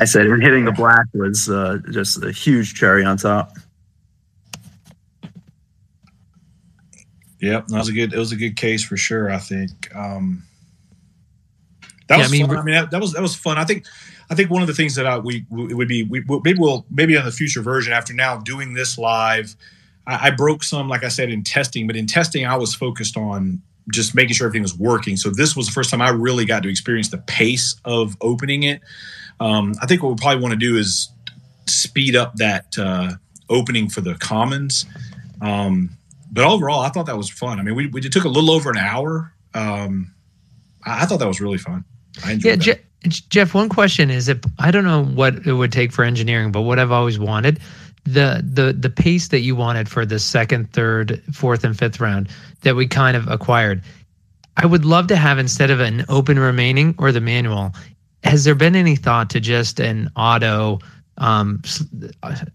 I 0.00 0.04
said 0.04 0.26
hitting 0.26 0.64
the 0.64 0.72
black 0.72 1.06
was 1.12 1.50
uh, 1.50 1.78
just 1.90 2.22
a 2.22 2.32
huge 2.32 2.74
cherry 2.74 3.04
on 3.04 3.16
top. 3.16 3.52
Yep, 7.40 7.66
that 7.66 7.78
was 7.78 7.88
a 7.88 7.92
good. 7.92 8.12
It 8.12 8.18
was 8.18 8.32
a 8.32 8.36
good 8.36 8.56
case 8.56 8.82
for 8.82 8.96
sure. 8.96 9.30
I 9.30 9.38
think 9.38 9.94
um, 9.94 10.42
that 12.08 12.16
yeah, 12.16 12.22
was. 12.22 12.28
I 12.28 12.32
mean, 12.32 12.46
fun. 12.46 12.56
I 12.56 12.62
mean 12.62 12.74
that, 12.74 12.90
that, 12.90 13.00
was 13.00 13.12
that 13.12 13.22
was 13.22 13.34
fun. 13.34 13.58
I 13.58 13.64
think. 13.64 13.86
I 14.28 14.34
think 14.34 14.50
one 14.50 14.60
of 14.60 14.66
the 14.66 14.74
things 14.74 14.96
that 14.96 15.06
I, 15.06 15.18
we 15.18 15.46
it 15.52 15.74
would 15.74 15.86
be 15.86 16.02
we 16.02 16.24
maybe 16.42 16.58
we'll 16.58 16.84
maybe 16.90 17.16
on 17.16 17.24
the 17.24 17.30
future 17.30 17.62
version 17.62 17.92
after 17.92 18.12
now 18.12 18.38
doing 18.38 18.74
this 18.74 18.98
live. 18.98 19.54
I, 20.06 20.28
I 20.28 20.30
broke 20.30 20.64
some, 20.64 20.88
like 20.88 21.04
I 21.04 21.08
said, 21.08 21.30
in 21.30 21.44
testing, 21.44 21.86
but 21.86 21.94
in 21.94 22.06
testing 22.06 22.44
I 22.44 22.56
was 22.56 22.74
focused 22.74 23.16
on 23.16 23.62
just 23.92 24.16
making 24.16 24.34
sure 24.34 24.48
everything 24.48 24.62
was 24.62 24.76
working. 24.76 25.16
So 25.16 25.30
this 25.30 25.54
was 25.54 25.66
the 25.66 25.72
first 25.72 25.90
time 25.90 26.02
I 26.02 26.08
really 26.08 26.44
got 26.44 26.64
to 26.64 26.68
experience 26.68 27.10
the 27.10 27.18
pace 27.18 27.76
of 27.84 28.16
opening 28.20 28.64
it. 28.64 28.80
Um, 29.40 29.74
I 29.82 29.86
think 29.86 30.02
what 30.02 30.10
we 30.10 30.16
probably 30.16 30.42
want 30.42 30.52
to 30.52 30.58
do 30.58 30.76
is 30.76 31.10
speed 31.66 32.16
up 32.16 32.36
that 32.36 32.76
uh, 32.78 33.12
opening 33.48 33.88
for 33.88 34.00
the 34.00 34.14
commons. 34.14 34.86
Um, 35.40 35.90
but 36.32 36.44
overall, 36.44 36.80
I 36.80 36.88
thought 36.88 37.06
that 37.06 37.16
was 37.16 37.30
fun. 37.30 37.60
I 37.60 37.62
mean, 37.62 37.74
we, 37.74 37.86
we 37.86 38.00
took 38.00 38.24
a 38.24 38.28
little 38.28 38.50
over 38.50 38.70
an 38.70 38.78
hour. 38.78 39.32
Um, 39.54 40.14
I, 40.84 41.02
I 41.02 41.06
thought 41.06 41.18
that 41.18 41.28
was 41.28 41.40
really 41.40 41.58
fun. 41.58 41.84
I 42.24 42.32
enjoyed 42.32 42.66
yeah, 42.66 42.74
Je- 42.74 42.82
Jeff, 43.28 43.54
one 43.54 43.68
question 43.68 44.10
is 44.10 44.28
if 44.28 44.38
I 44.58 44.70
don't 44.70 44.84
know 44.84 45.04
what 45.04 45.46
it 45.46 45.52
would 45.52 45.72
take 45.72 45.92
for 45.92 46.04
engineering, 46.04 46.50
but 46.50 46.62
what 46.62 46.78
I've 46.78 46.92
always 46.92 47.18
wanted, 47.18 47.60
the 48.04 48.42
the 48.44 48.72
the 48.72 48.90
pace 48.90 49.28
that 49.28 49.40
you 49.40 49.56
wanted 49.56 49.88
for 49.88 50.06
the 50.06 50.18
second, 50.18 50.72
third, 50.72 51.22
fourth, 51.32 51.64
and 51.64 51.76
fifth 51.76 52.00
round 52.00 52.28
that 52.62 52.76
we 52.76 52.86
kind 52.86 53.16
of 53.16 53.28
acquired. 53.28 53.82
I 54.56 54.66
would 54.66 54.84
love 54.84 55.08
to 55.08 55.16
have 55.16 55.38
instead 55.38 55.70
of 55.70 55.80
an 55.80 56.04
open 56.08 56.38
remaining 56.38 56.94
or 56.98 57.12
the 57.12 57.20
manual. 57.20 57.74
Has 58.26 58.44
there 58.44 58.54
been 58.54 58.76
any 58.76 58.96
thought 58.96 59.30
to 59.30 59.40
just 59.40 59.80
an 59.80 60.10
auto 60.16 60.80
um, 61.18 61.62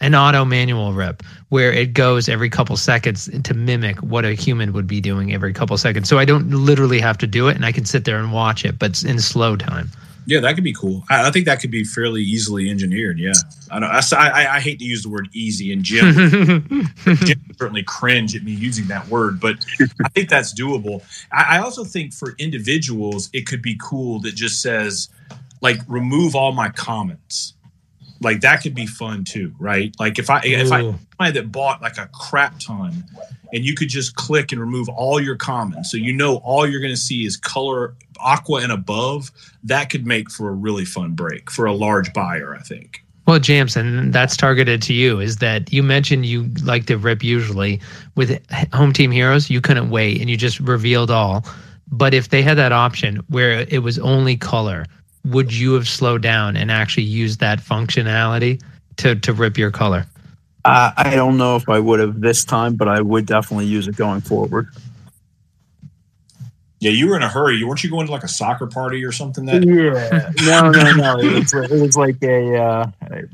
an 0.02 0.14
auto 0.14 0.46
manual 0.46 0.94
rip 0.94 1.24
where 1.50 1.72
it 1.72 1.94
goes 1.94 2.30
every 2.30 2.50
couple 2.50 2.78
seconds 2.78 3.30
to 3.44 3.54
mimic 3.54 3.98
what 4.04 4.24
a 4.24 4.34
human 4.34 4.74
would 4.74 4.86
be 4.86 5.02
doing 5.02 5.34
every 5.34 5.52
couple 5.54 5.76
seconds. 5.78 6.08
So 6.08 6.20
I 6.20 6.26
don't 6.26 6.50
literally 6.52 7.00
have 7.00 7.18
to 7.20 7.28
do 7.28 7.48
it 7.48 7.56
and 7.56 7.66
I 7.66 7.72
can 7.72 7.86
sit 7.86 8.06
there 8.06 8.20
and 8.20 8.32
watch 8.32 8.64
it, 8.64 8.78
but 8.78 9.04
in 9.04 9.20
slow 9.20 9.56
time. 9.56 9.90
Yeah, 10.28 10.40
that 10.42 10.54
could 10.54 10.64
be 10.64 10.74
cool. 10.74 11.04
I, 11.10 11.28
I 11.28 11.32
think 11.32 11.46
that 11.48 11.60
could 11.60 11.72
be 11.72 11.84
fairly 11.84 12.22
easily 12.22 12.70
engineered. 12.70 13.18
Yeah, 13.18 13.34
I 13.72 13.80
know. 13.80 13.88
I, 13.88 14.02
I, 14.14 14.56
I 14.56 14.60
hate 14.60 14.78
to 14.80 14.86
use 14.86 15.02
the 15.02 15.10
word 15.10 15.28
easy, 15.34 15.74
and 15.74 15.84
Jim, 15.84 16.86
Jim 17.04 17.42
certainly 17.58 17.82
cringe 17.82 18.36
at 18.36 18.44
me 18.44 18.52
using 18.52 18.86
that 18.88 19.08
word, 19.08 19.40
but 19.40 19.66
I 20.06 20.10
think 20.10 20.30
that's 20.30 20.54
doable. 20.54 21.02
I, 21.32 21.58
I 21.58 21.60
also 21.60 21.84
think 21.84 22.14
for 22.14 22.36
individuals, 22.38 23.32
it 23.34 23.48
could 23.48 23.64
be 23.64 23.78
cool 23.82 24.20
that 24.20 24.36
just 24.36 24.62
says, 24.62 25.10
like, 25.62 25.80
remove 25.88 26.36
all 26.36 26.52
my 26.52 26.70
comments 26.70 27.54
like 28.22 28.42
that 28.42 28.62
could 28.62 28.76
be 28.76 28.86
fun 28.86 29.24
too, 29.24 29.54
right? 29.60 29.94
Like 30.00 30.20
if 30.20 30.30
I 30.30 30.38
Ooh. 30.38 30.50
if 30.50 30.72
I 30.72 30.82
mm. 30.82 31.00
somebody 31.18 31.40
that 31.40 31.52
bought 31.52 31.82
like 31.82 31.98
a 31.98 32.08
crap 32.14 32.60
ton 32.60 33.04
and 33.52 33.66
you 33.66 33.76
could 33.76 33.90
just 33.90 34.16
click 34.16 34.52
and 34.52 34.62
remove 34.62 34.88
all 34.90 35.20
your 35.20 35.36
comments, 35.36 35.92
so 35.92 35.98
you 35.98 36.14
know 36.14 36.38
all 36.38 36.68
you're 36.68 36.80
going 36.80 36.94
to 36.94 37.00
see 37.00 37.26
is 37.26 37.36
color 37.36 37.96
aqua 38.20 38.62
and 38.62 38.72
above, 38.72 39.32
that 39.64 39.90
could 39.90 40.06
make 40.06 40.30
for 40.30 40.50
a 40.50 40.54
really 40.54 40.86
fun 40.86 41.14
break 41.14 41.50
for 41.50 41.66
a 41.66 41.74
large 41.74 42.14
buyer, 42.14 42.56
I 42.56 42.62
think. 42.62 43.04
Well, 43.28 43.40
Jamson, 43.40 44.12
that's 44.12 44.36
targeted 44.36 44.82
to 44.84 44.94
you. 44.94 45.20
Is 45.20 45.38
that 45.38 45.72
you 45.72 45.84
mentioned 45.84 46.26
you 46.26 46.50
like 46.64 46.86
to 46.88 46.98
rip 46.98 47.24
usually 47.24 47.80
with 48.16 48.40
home 48.74 48.94
team 48.94 49.12
heroes? 49.12 49.50
You 49.50 49.62
couldn't 49.62 49.90
wait 49.90 50.22
and 50.22 50.30
you 50.30 50.38
just 50.38 50.60
revealed 50.60 51.12
all. 51.12 51.46
But 51.92 52.14
if 52.14 52.30
they 52.30 52.42
had 52.42 52.58
that 52.58 52.72
option 52.72 53.18
where 53.28 53.66
it 53.68 53.84
was 53.84 54.00
only 54.00 54.38
color, 54.38 54.86
would 55.26 55.54
you 55.54 55.74
have 55.74 55.88
slowed 55.88 56.22
down 56.22 56.56
and 56.58 56.72
actually 56.72 57.04
used 57.04 57.40
that 57.40 57.60
functionality 57.60 58.62
to 58.98 59.16
to 59.16 59.34
rip 59.34 59.58
your 59.58 59.72
color? 59.72 60.06
Uh, 60.64 60.92
I 60.96 61.16
don't 61.16 61.38
know 61.38 61.56
if 61.56 61.68
I 61.68 61.80
would 61.80 62.00
have 62.00 62.22
this 62.22 62.46
time, 62.46 62.76
but 62.76 62.88
I 62.88 63.02
would 63.02 63.26
definitely 63.26 63.66
use 63.66 63.88
it 63.88 63.96
going 63.96 64.22
forward. 64.22 64.68
Yeah, 66.80 66.92
you 66.92 67.08
were 67.08 67.16
in 67.16 67.22
a 67.22 67.30
hurry. 67.30 67.64
Weren't 67.64 67.84
you 67.84 67.92
going 67.92 68.08
to 68.08 68.12
like 68.12 68.24
a 68.24 68.28
soccer 68.28 68.68
party 68.68 69.04
or 69.04 69.12
something? 69.12 69.46
That 69.46 69.64
yeah, 69.64 70.32
no, 70.46 70.72
no, 70.72 70.94
no. 70.94 71.20
It 71.20 71.40
was, 71.40 71.54
it 71.54 71.82
was 71.82 71.96
like 71.96 72.22
a 72.24 72.58
uh, 72.58 72.92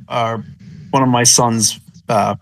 our 0.09 0.43
one 0.91 1.03
of 1.03 1.09
my 1.09 1.23
son's 1.23 1.79
uh, 2.09 2.35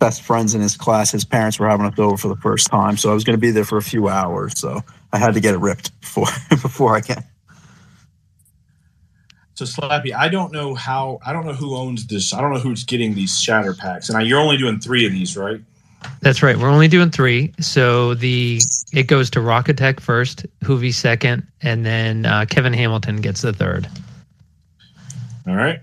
best 0.00 0.22
friends 0.22 0.54
in 0.54 0.60
his 0.60 0.76
class. 0.76 1.12
His 1.12 1.24
parents 1.24 1.60
were 1.60 1.68
having 1.68 1.86
us 1.86 1.96
over 1.98 2.16
for 2.16 2.28
the 2.28 2.36
first 2.36 2.68
time, 2.68 2.96
so 2.96 3.10
I 3.10 3.14
was 3.14 3.22
going 3.22 3.36
to 3.36 3.40
be 3.40 3.52
there 3.52 3.64
for 3.64 3.78
a 3.78 3.82
few 3.82 4.08
hours. 4.08 4.58
So 4.58 4.80
I 5.12 5.18
had 5.18 5.34
to 5.34 5.40
get 5.40 5.54
it 5.54 5.58
ripped 5.58 5.98
before 6.00 6.26
before 6.50 6.96
I 6.96 7.00
can. 7.00 7.24
So 9.60 9.66
Slappy, 9.66 10.14
I 10.14 10.28
don't 10.28 10.52
know 10.52 10.74
how. 10.74 11.18
I 11.26 11.34
don't 11.34 11.44
know 11.44 11.52
who 11.52 11.76
owns 11.76 12.06
this. 12.06 12.32
I 12.32 12.40
don't 12.40 12.54
know 12.54 12.58
who's 12.58 12.82
getting 12.82 13.14
these 13.14 13.38
shatter 13.38 13.74
packs, 13.74 14.08
and 14.08 14.16
I, 14.16 14.22
you're 14.22 14.40
only 14.40 14.56
doing 14.56 14.80
three 14.80 15.04
of 15.04 15.12
these, 15.12 15.36
right? 15.36 15.60
That's 16.22 16.42
right. 16.42 16.56
We're 16.56 16.70
only 16.70 16.88
doing 16.88 17.10
three. 17.10 17.52
So 17.60 18.14
the 18.14 18.58
it 18.94 19.02
goes 19.06 19.28
to 19.30 19.40
Rocketect 19.40 20.00
first, 20.00 20.46
Hoovy 20.64 20.94
second, 20.94 21.46
and 21.60 21.84
then 21.84 22.24
uh, 22.24 22.46
Kevin 22.48 22.72
Hamilton 22.72 23.16
gets 23.16 23.42
the 23.42 23.52
third. 23.52 23.86
All 25.46 25.56
right. 25.56 25.80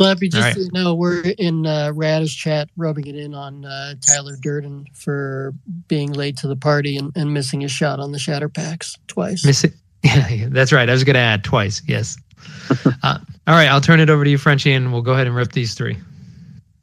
Slappy, 0.00 0.28
just 0.28 0.36
All 0.36 0.42
right. 0.42 0.54
so 0.56 0.62
you 0.62 0.70
know, 0.72 0.92
we're 0.96 1.20
in 1.38 1.64
uh, 1.64 1.92
Radish 1.94 2.36
chat 2.36 2.70
rubbing 2.76 3.06
it 3.06 3.14
in 3.14 3.34
on 3.34 3.64
uh, 3.64 3.94
Tyler 4.00 4.34
Durden 4.40 4.86
for 4.94 5.54
being 5.86 6.12
late 6.12 6.38
to 6.38 6.48
the 6.48 6.56
party 6.56 6.96
and, 6.96 7.16
and 7.16 7.32
missing 7.32 7.60
his 7.60 7.70
shot 7.70 8.00
on 8.00 8.10
the 8.10 8.18
shatter 8.18 8.48
packs 8.48 8.98
twice. 9.06 9.44
Miss 9.44 9.62
it. 9.62 9.74
Yeah, 10.02 10.48
that's 10.50 10.72
right. 10.72 10.88
I 10.88 10.92
was 10.92 11.02
going 11.02 11.14
to 11.14 11.20
add 11.20 11.42
twice. 11.42 11.82
Yes. 11.86 12.16
uh, 13.02 13.18
all 13.46 13.54
right. 13.54 13.68
I'll 13.68 13.80
turn 13.80 14.00
it 14.00 14.10
over 14.10 14.24
to 14.24 14.30
you, 14.30 14.38
Frenchie, 14.38 14.72
and 14.72 14.92
we'll 14.92 15.02
go 15.02 15.12
ahead 15.12 15.26
and 15.26 15.36
rip 15.36 15.52
these 15.52 15.74
three. 15.74 15.96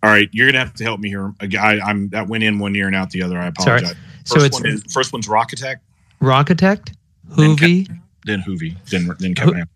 All 0.03 0.09
right, 0.09 0.27
you're 0.33 0.51
gonna 0.51 0.65
have 0.65 0.73
to 0.73 0.83
help 0.83 0.99
me 0.99 1.07
here. 1.07 1.33
I, 1.39 1.79
I'm 1.79 2.09
that 2.09 2.27
went 2.27 2.43
in 2.43 2.59
one 2.59 2.75
ear 2.75 2.87
and 2.87 2.95
out 2.95 3.09
the 3.11 3.23
other. 3.23 3.37
I 3.37 3.47
apologize. 3.47 3.95
So 4.25 4.35
First 4.35 4.45
it's 4.45 4.55
one 4.55 4.65
is 4.65 4.83
first 4.93 5.13
one's 5.13 5.27
Rocketect, 5.29 5.77
Rocketect, 6.21 6.93
Hoovy. 7.31 7.87
then 8.25 8.41
Hoovy, 8.41 8.75
then 8.89 9.09
then 9.19 9.33
Kevin. 9.33 9.55
Ham. 9.55 9.69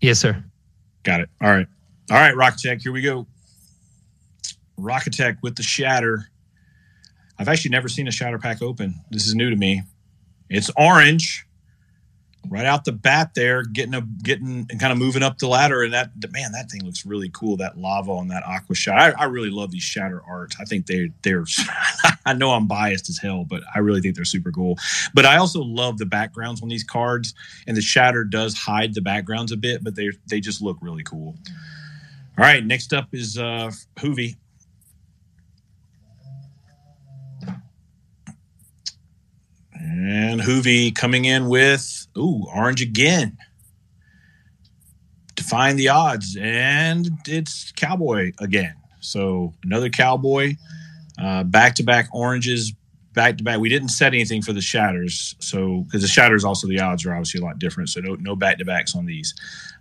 Yes, 0.00 0.20
sir. 0.20 0.44
Got 1.02 1.22
it. 1.22 1.28
All 1.42 1.50
right, 1.50 1.66
all 2.08 2.18
right, 2.18 2.34
Rocketect. 2.34 2.82
Here 2.82 2.92
we 2.92 3.02
go. 3.02 3.26
Rocketect 4.78 5.38
with 5.42 5.56
the 5.56 5.64
shatter. 5.64 6.28
I've 7.40 7.48
actually 7.48 7.72
never 7.72 7.88
seen 7.88 8.06
a 8.06 8.12
shatter 8.12 8.38
pack 8.38 8.62
open. 8.62 8.94
This 9.10 9.26
is 9.26 9.34
new 9.34 9.50
to 9.50 9.56
me. 9.56 9.82
It's 10.50 10.70
orange, 10.76 11.46
right 12.48 12.66
out 12.66 12.84
the 12.84 12.92
bat 12.92 13.30
there, 13.34 13.62
getting 13.62 13.94
a 13.94 14.02
getting 14.22 14.66
and 14.70 14.80
kind 14.80 14.92
of 14.92 14.98
moving 14.98 15.22
up 15.22 15.38
the 15.38 15.48
ladder. 15.48 15.82
And 15.82 15.92
that 15.92 16.10
man, 16.30 16.52
that 16.52 16.70
thing 16.70 16.84
looks 16.84 17.06
really 17.06 17.30
cool. 17.32 17.56
That 17.56 17.78
lava 17.78 18.12
on 18.12 18.28
that 18.28 18.44
aqua 18.46 18.74
shot. 18.74 18.98
I, 18.98 19.10
I 19.12 19.24
really 19.24 19.50
love 19.50 19.70
these 19.70 19.82
shatter 19.82 20.22
art. 20.26 20.54
I 20.60 20.64
think 20.64 20.86
they 20.86 21.10
they're. 21.22 21.44
I 22.26 22.32
know 22.32 22.52
I'm 22.52 22.66
biased 22.66 23.08
as 23.08 23.18
hell, 23.18 23.44
but 23.44 23.62
I 23.74 23.80
really 23.80 24.00
think 24.00 24.14
they're 24.14 24.24
super 24.24 24.50
cool. 24.50 24.78
But 25.12 25.26
I 25.26 25.36
also 25.36 25.62
love 25.62 25.98
the 25.98 26.06
backgrounds 26.06 26.62
on 26.62 26.68
these 26.68 26.84
cards, 26.84 27.34
and 27.66 27.76
the 27.76 27.82
shatter 27.82 28.24
does 28.24 28.54
hide 28.54 28.94
the 28.94 29.02
backgrounds 29.02 29.52
a 29.52 29.56
bit, 29.56 29.84
but 29.84 29.94
they 29.94 30.10
they 30.28 30.40
just 30.40 30.62
look 30.62 30.78
really 30.80 31.02
cool. 31.02 31.36
All 32.36 32.44
right, 32.44 32.64
next 32.64 32.92
up 32.92 33.08
is 33.12 33.38
uh 33.38 33.70
Hoovy. 33.96 34.36
And 39.76 40.40
Hoovy 40.40 40.94
coming 40.94 41.26
in 41.26 41.48
with 41.48 42.03
ooh 42.16 42.44
orange 42.54 42.82
again. 42.82 43.38
Define 45.34 45.76
the 45.76 45.88
odds, 45.88 46.36
and 46.40 47.08
it's 47.26 47.72
Cowboy 47.72 48.32
again. 48.38 48.74
So 49.00 49.52
another 49.64 49.90
Cowboy, 49.90 50.56
back 51.44 51.74
to 51.76 51.82
back 51.82 52.08
oranges, 52.12 52.72
back 53.14 53.38
to 53.38 53.44
back. 53.44 53.58
We 53.58 53.68
didn't 53.68 53.88
set 53.88 54.14
anything 54.14 54.42
for 54.42 54.52
the 54.52 54.60
shatters, 54.60 55.34
so 55.40 55.82
because 55.82 56.02
the 56.02 56.08
shatters 56.08 56.44
also 56.44 56.68
the 56.68 56.80
odds 56.80 57.04
are 57.04 57.12
obviously 57.12 57.40
a 57.40 57.44
lot 57.44 57.58
different. 57.58 57.88
So 57.88 58.00
no 58.00 58.14
no 58.14 58.36
back 58.36 58.58
to 58.58 58.64
backs 58.64 58.94
on 58.94 59.06
these, 59.06 59.34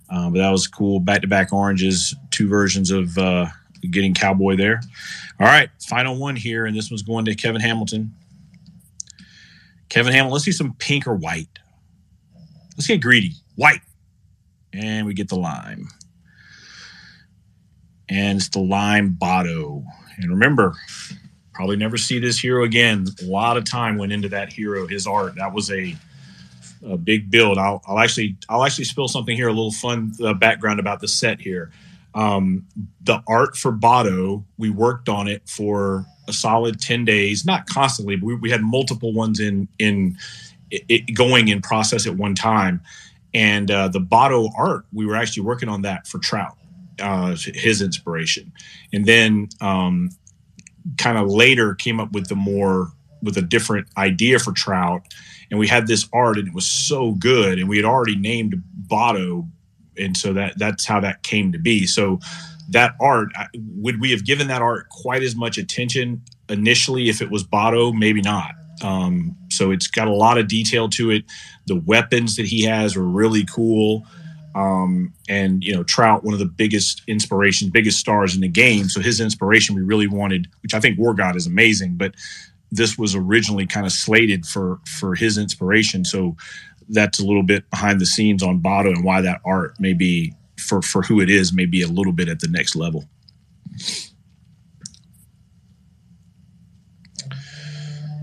uh, 0.09 0.29
but 0.29 0.39
that 0.39 0.49
was 0.49 0.67
cool. 0.67 0.99
Back 0.99 1.21
to 1.21 1.27
back 1.27 1.53
oranges, 1.53 2.15
two 2.31 2.47
versions 2.47 2.91
of 2.91 3.17
uh, 3.17 3.45
getting 3.89 4.13
Cowboy 4.13 4.55
there. 4.55 4.81
All 5.39 5.47
right, 5.47 5.69
final 5.87 6.17
one 6.17 6.35
here, 6.35 6.65
and 6.65 6.75
this 6.75 6.89
one's 6.89 7.03
going 7.03 7.25
to 7.25 7.35
Kevin 7.35 7.61
Hamilton. 7.61 8.13
Kevin 9.89 10.13
Hamilton, 10.13 10.33
let's 10.33 10.45
do 10.45 10.51
some 10.51 10.73
pink 10.79 11.05
or 11.05 11.13
white. 11.15 11.59
Let's 12.77 12.87
get 12.87 13.01
greedy. 13.01 13.33
White. 13.55 13.81
And 14.73 15.05
we 15.05 15.13
get 15.13 15.29
the 15.29 15.35
lime. 15.35 15.87
And 18.09 18.37
it's 18.37 18.49
the 18.49 18.59
lime 18.59 19.17
Botto. 19.19 19.83
And 20.17 20.29
remember, 20.29 20.75
probably 21.53 21.75
never 21.75 21.97
see 21.97 22.19
this 22.19 22.39
hero 22.39 22.63
again. 22.63 23.05
A 23.21 23.25
lot 23.25 23.57
of 23.57 23.65
time 23.65 23.97
went 23.97 24.11
into 24.11 24.29
that 24.29 24.51
hero, 24.51 24.87
his 24.87 25.07
art. 25.07 25.35
That 25.35 25.53
was 25.53 25.71
a 25.71 25.95
a 26.85 26.97
big 26.97 27.31
build. 27.31 27.57
I'll, 27.57 27.81
I'll 27.87 27.99
actually 27.99 28.35
I'll 28.49 28.63
actually 28.63 28.85
spill 28.85 29.07
something 29.07 29.35
here, 29.35 29.47
a 29.47 29.53
little 29.53 29.71
fun 29.71 30.11
uh, 30.21 30.33
background 30.33 30.79
about 30.79 30.99
the 30.99 31.07
set 31.07 31.39
here. 31.39 31.71
Um, 32.15 32.67
the 33.01 33.23
art 33.27 33.55
for 33.55 33.71
Botto, 33.71 34.43
we 34.57 34.69
worked 34.69 35.09
on 35.09 35.27
it 35.27 35.47
for 35.47 36.05
a 36.27 36.33
solid 36.33 36.79
10 36.79 37.05
days, 37.05 37.45
not 37.45 37.65
constantly, 37.67 38.15
but 38.15 38.25
we, 38.25 38.35
we 38.35 38.49
had 38.51 38.61
multiple 38.61 39.13
ones 39.13 39.39
in 39.39 39.67
in 39.79 40.17
it, 40.73 40.83
it 40.89 41.13
going 41.13 41.47
in 41.47 41.61
process 41.61 42.07
at 42.07 42.15
one 42.15 42.35
time. 42.35 42.81
And 43.33 43.69
uh, 43.71 43.87
the 43.87 43.99
Botto 43.99 44.51
art, 44.57 44.85
we 44.91 45.05
were 45.05 45.15
actually 45.15 45.43
working 45.43 45.69
on 45.69 45.83
that 45.83 46.07
for 46.07 46.19
Trout, 46.19 46.57
uh, 46.99 47.35
his 47.35 47.81
inspiration. 47.81 48.51
And 48.91 49.05
then 49.05 49.49
um, 49.61 50.09
kind 50.97 51.17
of 51.17 51.29
later 51.29 51.73
came 51.75 51.99
up 51.99 52.11
with 52.11 52.27
the 52.27 52.35
more 52.35 52.91
with 53.21 53.37
a 53.37 53.41
different 53.41 53.87
idea 53.97 54.37
for 54.39 54.51
Trout. 54.51 55.01
And 55.49 55.59
we 55.59 55.67
had 55.67 55.87
this 55.87 56.07
art 56.13 56.37
and 56.37 56.47
it 56.47 56.53
was 56.53 56.67
so 56.67 57.13
good. 57.13 57.59
And 57.59 57.69
we 57.69 57.77
had 57.77 57.85
already 57.85 58.15
named 58.15 58.61
Botto. 58.87 59.49
And 59.97 60.17
so 60.17 60.33
that 60.33 60.57
that's 60.57 60.85
how 60.85 60.99
that 60.99 61.23
came 61.23 61.51
to 61.51 61.59
be. 61.59 61.85
So 61.85 62.19
that 62.69 62.95
art, 62.99 63.29
would 63.55 63.99
we 64.01 64.11
have 64.11 64.25
given 64.25 64.47
that 64.47 64.61
art 64.61 64.89
quite 64.89 65.23
as 65.23 65.35
much 65.35 65.57
attention 65.57 66.21
initially 66.49 67.09
if 67.09 67.21
it 67.21 67.29
was 67.29 67.43
Botto? 67.43 67.93
Maybe 67.93 68.21
not. 68.21 68.55
Um, 68.81 69.35
so 69.53 69.71
it's 69.71 69.87
got 69.87 70.07
a 70.07 70.13
lot 70.13 70.37
of 70.37 70.47
detail 70.47 70.89
to 70.89 71.11
it. 71.11 71.25
The 71.67 71.75
weapons 71.75 72.35
that 72.35 72.45
he 72.45 72.63
has 72.63 72.95
are 72.95 73.03
really 73.03 73.45
cool. 73.45 74.05
Um, 74.55 75.13
and 75.27 75.63
you 75.63 75.73
know, 75.73 75.83
Trout, 75.83 76.23
one 76.23 76.33
of 76.33 76.39
the 76.39 76.45
biggest 76.45 77.01
inspirations, 77.07 77.71
biggest 77.71 77.99
stars 77.99 78.35
in 78.35 78.41
the 78.41 78.47
game. 78.47 78.87
So 78.87 79.01
his 79.01 79.19
inspiration, 79.19 79.75
we 79.75 79.81
really 79.81 80.07
wanted, 80.07 80.47
which 80.61 80.73
I 80.73 80.79
think 80.79 80.99
War 80.99 81.13
God 81.13 81.35
is 81.35 81.47
amazing, 81.47 81.95
but 81.95 82.13
this 82.71 82.97
was 82.97 83.15
originally 83.15 83.65
kind 83.65 83.85
of 83.85 83.91
slated 83.91 84.45
for 84.45 84.79
for 84.85 85.15
his 85.15 85.37
inspiration. 85.37 86.05
So 86.05 86.35
that's 86.89 87.19
a 87.19 87.25
little 87.25 87.43
bit 87.43 87.69
behind 87.69 87.99
the 88.01 88.05
scenes 88.05 88.43
on 88.43 88.59
Botto 88.59 88.87
and 88.87 89.03
why 89.03 89.21
that 89.21 89.41
art 89.45 89.79
may 89.79 89.93
be 89.93 90.33
for 90.59 90.81
for 90.81 91.01
who 91.01 91.21
it 91.21 91.29
is, 91.29 91.53
may 91.53 91.65
be 91.65 91.81
a 91.81 91.87
little 91.87 92.13
bit 92.13 92.29
at 92.29 92.39
the 92.39 92.47
next 92.47 92.75
level. 92.75 93.05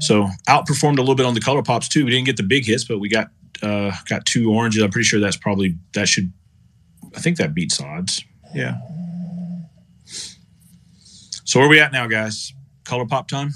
So 0.01 0.29
outperformed 0.49 0.99
a 0.99 1.03
little 1.03 1.15
bit 1.15 1.27
on 1.27 1.35
the 1.35 1.41
color 1.41 1.63
pops 1.63 1.89
too. 1.89 2.05
We 2.05 2.11
didn't 2.11 2.27
get 2.27 2.37
the 2.37 2.43
big 2.43 2.65
hits, 2.65 2.85
but 2.85 2.99
we 2.99 3.09
got 3.09 3.29
uh, 3.63 3.93
got 4.09 4.25
two 4.25 4.51
oranges. 4.53 4.83
I'm 4.83 4.91
pretty 4.91 5.05
sure 5.05 5.21
that's 5.21 5.37
probably 5.37 5.77
that 5.93 6.09
should. 6.09 6.33
I 7.15 7.21
think 7.21 7.37
that 7.39 7.55
beats 7.55 7.81
odds. 7.81 8.25
Yeah. 8.55 8.79
So 11.45 11.59
where 11.59 11.67
are 11.67 11.71
we 11.71 11.81
at 11.81 11.93
now, 11.93 12.07
guys? 12.07 12.53
Color 12.85 13.07
pop 13.07 13.29
time. 13.29 13.51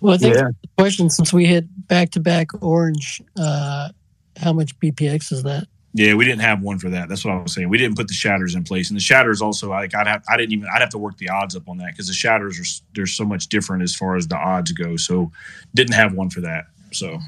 Well, 0.00 0.14
I 0.14 0.18
think 0.18 0.34
Yeah. 0.34 0.48
the 0.62 0.68
question 0.78 1.10
since 1.10 1.32
we 1.32 1.44
hit 1.46 1.66
back 1.88 2.10
to 2.10 2.20
back 2.20 2.48
orange, 2.62 3.20
uh, 3.36 3.90
how 4.36 4.52
much 4.52 4.78
BPX 4.80 5.32
is 5.32 5.42
that? 5.44 5.66
Yeah, 5.94 6.14
we 6.14 6.24
didn't 6.24 6.40
have 6.40 6.62
one 6.62 6.78
for 6.78 6.88
that. 6.88 7.08
That's 7.08 7.22
what 7.22 7.34
I 7.34 7.42
was 7.42 7.52
saying. 7.52 7.68
We 7.68 7.76
didn't 7.76 7.96
put 7.96 8.08
the 8.08 8.14
shatters 8.14 8.54
in 8.54 8.64
place, 8.64 8.88
and 8.88 8.96
the 8.96 9.02
shatters 9.02 9.42
also 9.42 9.68
like 9.68 9.94
I'd 9.94 10.06
have 10.06 10.22
I 10.26 10.38
didn't 10.38 10.52
even 10.52 10.66
I'd 10.74 10.80
have 10.80 10.88
to 10.90 10.98
work 10.98 11.18
the 11.18 11.28
odds 11.28 11.54
up 11.54 11.68
on 11.68 11.76
that 11.78 11.92
because 11.92 12.06
the 12.08 12.14
shatters 12.14 12.58
are 12.58 12.64
they're 12.94 13.06
so 13.06 13.26
much 13.26 13.48
different 13.48 13.82
as 13.82 13.94
far 13.94 14.16
as 14.16 14.26
the 14.26 14.36
odds 14.36 14.72
go. 14.72 14.96
So 14.96 15.30
didn't 15.74 15.94
have 15.94 16.14
one 16.14 16.30
for 16.30 16.40
that. 16.40 16.64
So 16.92 17.18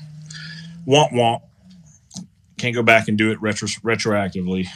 womp 0.86 1.12
womp. 1.12 1.42
Can't 2.56 2.74
go 2.74 2.82
back 2.82 3.08
and 3.08 3.18
do 3.18 3.30
it 3.32 3.40
retro 3.42 3.68
retroactively. 3.68 4.66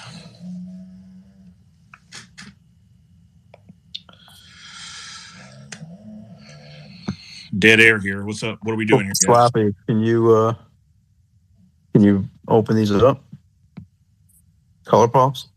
Dead 7.59 7.81
air 7.81 7.99
here. 7.99 8.23
What's 8.25 8.43
up? 8.43 8.59
What 8.63 8.73
are 8.73 8.77
we 8.77 8.85
doing 8.85 9.07
here? 9.07 9.15
guys? 9.27 9.51
Slappy, 9.51 9.75
can 9.87 10.01
you 10.01 10.31
uh 10.35 10.55
can 11.95 12.03
you 12.03 12.29
open 12.47 12.77
these 12.77 12.93
up? 12.93 13.23
Color 14.89 15.09
pops? 15.09 15.49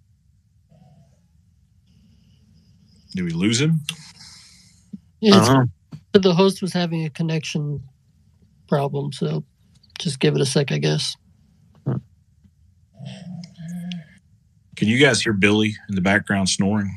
Did 3.15 3.23
we 3.23 3.31
lose 3.31 3.61
him? 3.61 3.79
Yeah, 5.21 5.35
Uh-huh. 5.37 5.65
the 6.13 6.33
host 6.33 6.61
was 6.61 6.73
having 6.73 7.05
a 7.05 7.09
connection 7.09 7.81
problem, 8.67 9.13
so 9.13 9.43
just 9.99 10.19
give 10.19 10.35
it 10.35 10.41
a 10.41 10.45
sec, 10.45 10.71
I 10.71 10.79
guess. 10.79 11.15
Can 14.75 14.87
you 14.87 14.97
guys 14.97 15.21
hear 15.21 15.33
Billy 15.33 15.75
in 15.87 15.95
the 15.95 16.01
background 16.01 16.49
snoring? 16.49 16.91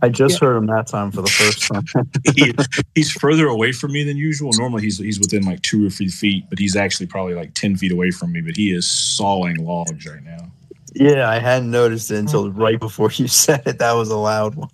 I 0.00 0.08
just 0.08 0.38
heard 0.38 0.56
him 0.56 0.66
that 0.66 0.86
time 0.86 1.10
for 1.10 1.20
the 1.20 1.28
first 1.28 1.62
time. 1.62 1.84
he, 2.36 2.54
he's 2.94 3.10
further 3.10 3.48
away 3.48 3.72
from 3.72 3.92
me 3.92 4.04
than 4.04 4.16
usual. 4.16 4.52
Normally 4.54 4.82
he's 4.82 4.98
he's 4.98 5.18
within 5.18 5.42
like 5.42 5.60
two 5.62 5.84
or 5.84 5.90
three 5.90 6.08
feet, 6.08 6.44
but 6.48 6.58
he's 6.60 6.76
actually 6.76 7.06
probably 7.08 7.34
like 7.34 7.54
ten 7.54 7.76
feet 7.76 7.90
away 7.90 8.12
from 8.12 8.30
me. 8.30 8.40
But 8.40 8.56
he 8.56 8.72
is 8.72 8.88
sawing 8.88 9.56
logs 9.56 10.06
right 10.06 10.22
now. 10.22 10.52
Yeah, 10.98 11.28
I 11.28 11.38
hadn't 11.38 11.70
noticed 11.70 12.10
it 12.10 12.16
until 12.16 12.50
right 12.50 12.78
before 12.78 13.10
you 13.12 13.28
said 13.28 13.62
it. 13.66 13.78
That 13.78 13.92
was 13.92 14.10
a 14.10 14.16
loud 14.16 14.56
one. 14.56 14.70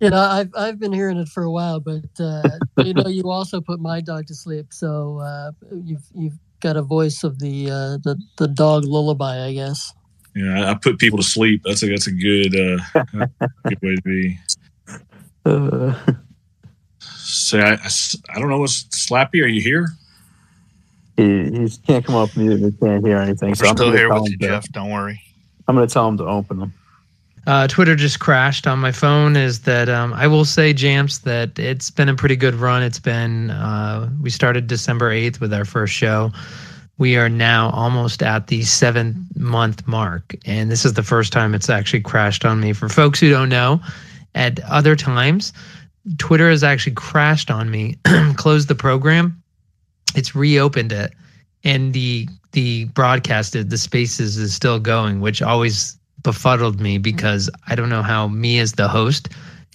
You 0.00 0.10
know, 0.10 0.18
I've 0.18 0.50
I've 0.56 0.78
been 0.78 0.92
hearing 0.92 1.16
it 1.16 1.28
for 1.28 1.42
a 1.42 1.50
while, 1.50 1.78
but 1.80 2.04
uh, 2.18 2.42
you 2.78 2.94
know, 2.94 3.06
you 3.06 3.30
also 3.30 3.60
put 3.60 3.80
my 3.80 4.00
dog 4.00 4.26
to 4.26 4.34
sleep, 4.34 4.66
so 4.70 5.18
uh, 5.18 5.52
you've 5.84 6.04
you've 6.14 6.38
got 6.60 6.76
a 6.76 6.82
voice 6.82 7.22
of 7.24 7.38
the 7.38 7.70
uh, 7.70 7.98
the 8.02 8.20
the 8.38 8.48
dog 8.48 8.84
lullaby, 8.84 9.44
I 9.44 9.52
guess. 9.52 9.92
Yeah, 10.34 10.70
I 10.70 10.74
put 10.74 10.98
people 10.98 11.18
to 11.18 11.24
sleep. 11.24 11.62
That's 11.64 11.82
a 11.82 11.86
that's 11.86 12.06
a 12.06 12.12
good 12.12 12.54
uh, 12.56 13.04
good 13.68 13.78
way 13.82 13.94
to 13.96 14.02
be. 14.02 14.38
Uh. 15.44 15.94
So 16.98 17.58
I, 17.58 17.74
I, 17.74 17.88
I, 18.30 18.38
don't 18.40 18.48
know 18.48 18.58
what's 18.58 18.84
Slappy. 18.84 19.42
Are 19.42 19.46
you 19.46 19.60
here? 19.60 19.88
He, 21.16 21.50
he 21.50 21.68
can't 21.86 22.04
come 22.04 22.16
up 22.16 22.36
mute. 22.36 22.60
He 22.60 22.72
can't 22.72 23.04
hear 23.04 23.18
anything. 23.18 23.50
We're 23.50 23.54
so 23.54 23.72
still 23.72 23.92
here 23.92 24.12
with 24.12 24.30
you, 24.30 24.38
to, 24.38 24.46
Jeff. 24.46 24.64
Don't 24.72 24.90
worry. 24.90 25.20
I'm 25.68 25.76
going 25.76 25.86
to 25.86 25.92
tell 25.92 26.08
him 26.08 26.16
to 26.18 26.24
open 26.24 26.58
them. 26.58 26.74
Uh, 27.46 27.66
Twitter 27.66 27.96
just 27.96 28.20
crashed 28.20 28.66
on 28.66 28.78
my 28.78 28.92
phone. 28.92 29.36
Is 29.36 29.62
that 29.62 29.88
um, 29.88 30.12
I 30.12 30.26
will 30.26 30.44
say, 30.44 30.72
Jamps, 30.72 31.18
that 31.18 31.58
it's 31.58 31.90
been 31.90 32.08
a 32.08 32.14
pretty 32.14 32.36
good 32.36 32.54
run. 32.54 32.82
It's 32.82 33.00
been 33.00 33.50
uh, 33.50 34.08
we 34.20 34.30
started 34.30 34.68
December 34.68 35.10
eighth 35.10 35.40
with 35.40 35.52
our 35.52 35.64
first 35.64 35.92
show. 35.92 36.30
We 36.98 37.16
are 37.16 37.28
now 37.28 37.70
almost 37.70 38.22
at 38.22 38.46
the 38.46 38.62
seven 38.62 39.26
month 39.34 39.86
mark, 39.88 40.36
and 40.46 40.70
this 40.70 40.84
is 40.84 40.92
the 40.92 41.02
first 41.02 41.32
time 41.32 41.54
it's 41.54 41.68
actually 41.68 42.02
crashed 42.02 42.44
on 42.44 42.60
me. 42.60 42.72
For 42.72 42.88
folks 42.88 43.18
who 43.18 43.28
don't 43.30 43.48
know, 43.48 43.80
at 44.36 44.60
other 44.60 44.94
times, 44.94 45.52
Twitter 46.18 46.48
has 46.48 46.62
actually 46.62 46.94
crashed 46.94 47.50
on 47.50 47.72
me, 47.72 47.98
closed 48.36 48.68
the 48.68 48.76
program, 48.76 49.41
it's 50.14 50.34
reopened 50.34 50.92
it, 50.92 51.12
and 51.64 51.92
the 51.92 52.28
the 52.52 52.84
broadcasted 52.86 53.70
the 53.70 53.78
spaces 53.78 54.36
is 54.36 54.54
still 54.54 54.78
going, 54.78 55.20
which 55.20 55.42
always 55.42 55.96
befuddled 56.22 56.80
me 56.80 56.98
because 56.98 57.50
I 57.68 57.74
don't 57.74 57.88
know 57.88 58.02
how 58.02 58.28
me 58.28 58.58
as 58.58 58.72
the 58.72 58.88
host 58.88 59.28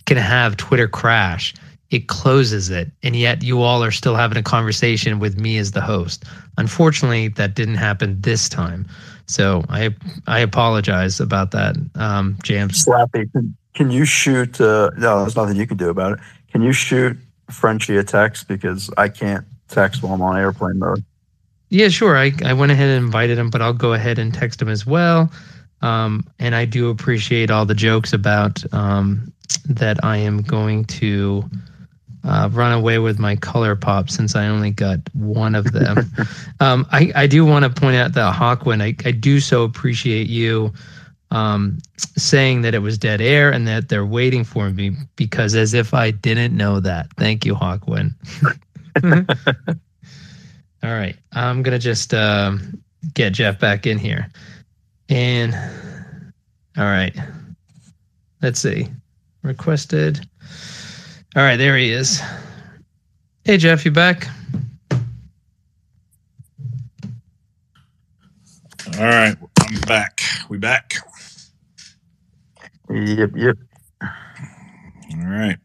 can 0.06 0.18
have 0.18 0.58
Twitter 0.58 0.88
crash. 0.88 1.54
It 1.90 2.08
closes 2.08 2.70
it, 2.70 2.92
and 3.04 3.16
yet 3.16 3.44
you 3.44 3.62
all 3.62 3.84
are 3.84 3.92
still 3.92 4.16
having 4.16 4.38
a 4.38 4.44
conversation 4.44 5.20
with 5.20 5.40
me 5.40 5.58
as 5.58 5.72
the 5.72 5.82
host. 5.82 6.26
Unfortunately, 6.58 7.30
that 7.30 7.56
didn't 7.56 7.76
happen 7.76 8.20
this 8.20 8.50
time. 8.50 8.86
So 9.28 9.64
I 9.70 9.96
I 10.26 10.40
apologize 10.40 11.20
about 11.20 11.52
that, 11.52 11.76
um, 11.96 12.38
James. 12.44 12.86
Slappy, 12.86 13.32
can, 13.32 13.56
can 13.74 13.92
you 13.92 14.04
shoot? 14.04 14.60
Uh, 14.60 14.90
no, 14.98 15.22
there's 15.22 15.36
nothing 15.36 15.56
you 15.56 15.68
can 15.68 15.78
do 15.78 15.90
about 15.90 16.14
it. 16.14 16.20
Can 16.52 16.62
you 16.62 16.74
shoot 16.74 17.18
Frenchie 17.50 17.98
a 17.98 18.04
text 18.04 18.48
because 18.48 18.90
I 18.98 19.10
can't 19.10 19.46
text 19.68 20.04
while 20.04 20.14
I'm 20.14 20.22
on 20.22 20.38
airplane 20.38 20.80
mode. 20.80 21.04
Yeah, 21.70 21.90
sure. 21.90 22.18
I, 22.18 22.32
I 22.46 22.54
went 22.54 22.72
ahead 22.72 22.90
and 22.90 23.06
invited 23.06 23.38
him, 23.38 23.50
but 23.50 23.62
I'll 23.62 23.74
go 23.74 23.94
ahead 23.94 24.20
and 24.20 24.34
text 24.34 24.62
him 24.62 24.70
as 24.70 24.86
well. 24.86 25.32
Um, 25.82 26.26
and 26.40 26.56
I 26.56 26.66
do 26.66 26.90
appreciate 26.90 27.52
all 27.52 27.66
the 27.66 27.76
jokes 27.76 28.14
about 28.14 28.62
um, 28.74 29.32
that 29.66 30.04
I 30.04 30.18
am 30.18 30.42
going 30.42 30.86
to 30.86 31.44
uh, 32.24 32.50
run 32.52 32.72
away 32.72 33.00
with 33.00 33.20
my 33.20 33.36
color 33.36 33.76
pop 33.76 34.10
since 34.10 34.36
I 34.36 34.48
only 34.48 34.72
got 34.72 35.00
one 35.14 35.56
of 35.56 35.72
them. 35.72 36.12
um, 36.60 36.88
I, 36.92 37.12
I 37.16 37.28
do 37.28 37.46
want 37.46 37.64
to 37.64 37.82
point 37.82 37.96
out 37.96 38.14
that 38.14 38.34
Hawkwind, 38.34 38.82
I, 38.82 38.96
I 39.08 39.12
do 39.12 39.40
so 39.40 39.64
appreciate 39.64 40.28
you 40.28 40.74
um, 41.32 41.78
saying 41.98 42.62
that 42.62 42.74
it 42.74 42.80
was 42.80 42.98
dead 42.98 43.22
air 43.22 43.52
and 43.52 43.68
that 43.68 43.90
they're 43.90 44.06
waiting 44.06 44.44
for 44.44 44.70
me 44.70 44.92
because 45.16 45.56
as 45.56 45.74
if 45.74 45.94
I 45.94 46.12
didn't 46.12 46.56
know 46.56 46.80
that. 46.80 47.08
Thank 47.18 47.46
you, 47.46 47.54
Hawkwind. 47.54 48.14
All 50.84 50.93
right. 50.93 51.16
I'm 51.34 51.64
going 51.64 51.74
to 51.74 51.80
just 51.80 52.14
um, 52.14 52.82
get 53.14 53.34
Jeff 53.34 53.59
back 53.59 53.85
in 53.88 53.98
here. 53.98 54.30
And 55.09 55.56
all 56.77 56.85
right. 56.85 57.16
Let's 58.42 58.59
see. 58.59 58.88
Requested. 59.42 60.27
All 61.35 61.43
right. 61.43 61.58
There 61.58 61.77
he 61.77 61.92
is. 61.92 62.22
Hey, 63.43 63.58
Jeff, 63.58 63.85
you 63.85 63.92
back? 63.92 64.27
All 69.00 69.06
right. 69.06 69.35
I'm 69.59 69.82
back. 69.82 70.22
We 70.50 70.58
back. 70.58 70.93
Yep. 72.90 73.32
Yep. 73.35 73.58
All 74.01 75.26
right. 75.26 75.58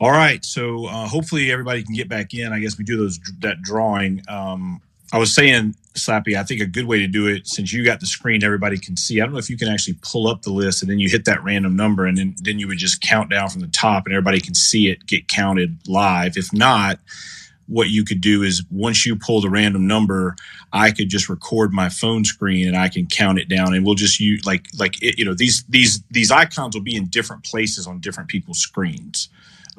All 0.00 0.10
right, 0.10 0.42
so 0.42 0.86
uh, 0.86 1.06
hopefully 1.06 1.52
everybody 1.52 1.82
can 1.82 1.94
get 1.94 2.08
back 2.08 2.32
in. 2.32 2.54
I 2.54 2.58
guess 2.58 2.78
we 2.78 2.84
do 2.84 2.96
those 2.96 3.20
that 3.40 3.60
drawing. 3.60 4.22
Um, 4.28 4.80
I 5.12 5.18
was 5.18 5.34
saying, 5.34 5.74
Slappy, 5.92 6.38
I 6.38 6.42
think 6.42 6.62
a 6.62 6.66
good 6.66 6.86
way 6.86 7.00
to 7.00 7.06
do 7.06 7.26
it, 7.26 7.46
since 7.46 7.70
you 7.70 7.84
got 7.84 8.00
the 8.00 8.06
screen, 8.06 8.42
everybody 8.42 8.78
can 8.78 8.96
see. 8.96 9.20
I 9.20 9.24
don't 9.24 9.34
know 9.34 9.38
if 9.38 9.50
you 9.50 9.58
can 9.58 9.68
actually 9.68 9.98
pull 10.00 10.26
up 10.26 10.40
the 10.40 10.52
list 10.52 10.80
and 10.80 10.90
then 10.90 11.00
you 11.00 11.10
hit 11.10 11.26
that 11.26 11.44
random 11.44 11.76
number, 11.76 12.06
and 12.06 12.16
then 12.16 12.34
then 12.40 12.58
you 12.58 12.66
would 12.66 12.78
just 12.78 13.02
count 13.02 13.28
down 13.28 13.50
from 13.50 13.60
the 13.60 13.66
top, 13.66 14.06
and 14.06 14.14
everybody 14.14 14.40
can 14.40 14.54
see 14.54 14.88
it 14.88 15.04
get 15.06 15.28
counted 15.28 15.76
live. 15.86 16.38
If 16.38 16.50
not, 16.50 16.98
what 17.66 17.90
you 17.90 18.02
could 18.02 18.22
do 18.22 18.42
is 18.42 18.64
once 18.70 19.04
you 19.04 19.16
pull 19.16 19.42
the 19.42 19.50
random 19.50 19.86
number, 19.86 20.34
I 20.72 20.92
could 20.92 21.10
just 21.10 21.28
record 21.28 21.74
my 21.74 21.90
phone 21.90 22.24
screen 22.24 22.66
and 22.66 22.76
I 22.76 22.88
can 22.88 23.06
count 23.06 23.38
it 23.38 23.50
down, 23.50 23.74
and 23.74 23.84
we'll 23.84 23.96
just 23.96 24.18
use 24.18 24.46
like 24.46 24.66
like 24.78 25.02
it, 25.02 25.18
you 25.18 25.26
know 25.26 25.34
these 25.34 25.62
these 25.68 26.02
these 26.10 26.30
icons 26.30 26.74
will 26.74 26.82
be 26.82 26.96
in 26.96 27.04
different 27.08 27.44
places 27.44 27.86
on 27.86 28.00
different 28.00 28.30
people's 28.30 28.60
screens. 28.60 29.28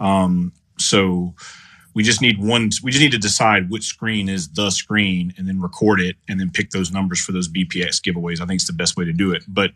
Um, 0.01 0.51
so 0.77 1.33
we 1.93 2.03
just 2.03 2.21
need 2.21 2.39
one. 2.39 2.69
We 2.83 2.91
just 2.91 3.01
need 3.01 3.11
to 3.11 3.17
decide 3.17 3.69
which 3.69 3.83
screen 3.83 4.29
is 4.29 4.49
the 4.49 4.69
screen, 4.69 5.33
and 5.37 5.47
then 5.47 5.61
record 5.61 5.99
it, 5.99 6.15
and 6.27 6.39
then 6.39 6.49
pick 6.49 6.71
those 6.71 6.91
numbers 6.91 7.19
for 7.21 7.31
those 7.31 7.47
BPX 7.47 8.01
giveaways. 8.01 8.41
I 8.41 8.45
think 8.45 8.59
it's 8.59 8.67
the 8.67 8.73
best 8.73 8.97
way 8.97 9.05
to 9.05 9.13
do 9.13 9.31
it. 9.31 9.43
But 9.47 9.71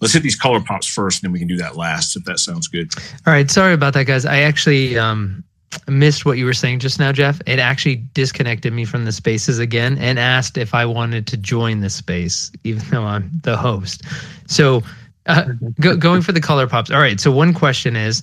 let's 0.00 0.14
hit 0.14 0.22
these 0.22 0.36
color 0.36 0.60
pops 0.60 0.86
first, 0.86 1.22
and 1.22 1.28
then 1.28 1.32
we 1.32 1.38
can 1.38 1.48
do 1.48 1.56
that 1.56 1.76
last 1.76 2.16
if 2.16 2.24
that 2.24 2.38
sounds 2.38 2.68
good. 2.68 2.92
All 3.26 3.32
right. 3.32 3.50
Sorry 3.50 3.74
about 3.74 3.94
that, 3.94 4.06
guys. 4.06 4.24
I 4.24 4.40
actually 4.40 4.96
um, 4.96 5.42
missed 5.88 6.24
what 6.24 6.38
you 6.38 6.44
were 6.44 6.54
saying 6.54 6.78
just 6.78 6.98
now, 6.98 7.10
Jeff. 7.10 7.40
It 7.46 7.58
actually 7.58 7.96
disconnected 8.14 8.72
me 8.72 8.84
from 8.84 9.04
the 9.04 9.12
spaces 9.12 9.58
again 9.58 9.98
and 9.98 10.18
asked 10.18 10.56
if 10.56 10.72
I 10.72 10.86
wanted 10.86 11.26
to 11.28 11.36
join 11.36 11.80
the 11.80 11.90
space, 11.90 12.52
even 12.64 12.82
though 12.90 13.04
I'm 13.04 13.30
the 13.42 13.56
host. 13.56 14.04
So. 14.46 14.82
Uh, 15.26 15.44
go, 15.78 15.96
going 15.96 16.22
for 16.22 16.32
the 16.32 16.40
color 16.40 16.66
pops. 16.66 16.90
All 16.90 16.98
right. 16.98 17.20
So 17.20 17.30
one 17.30 17.52
question 17.52 17.94
is, 17.94 18.22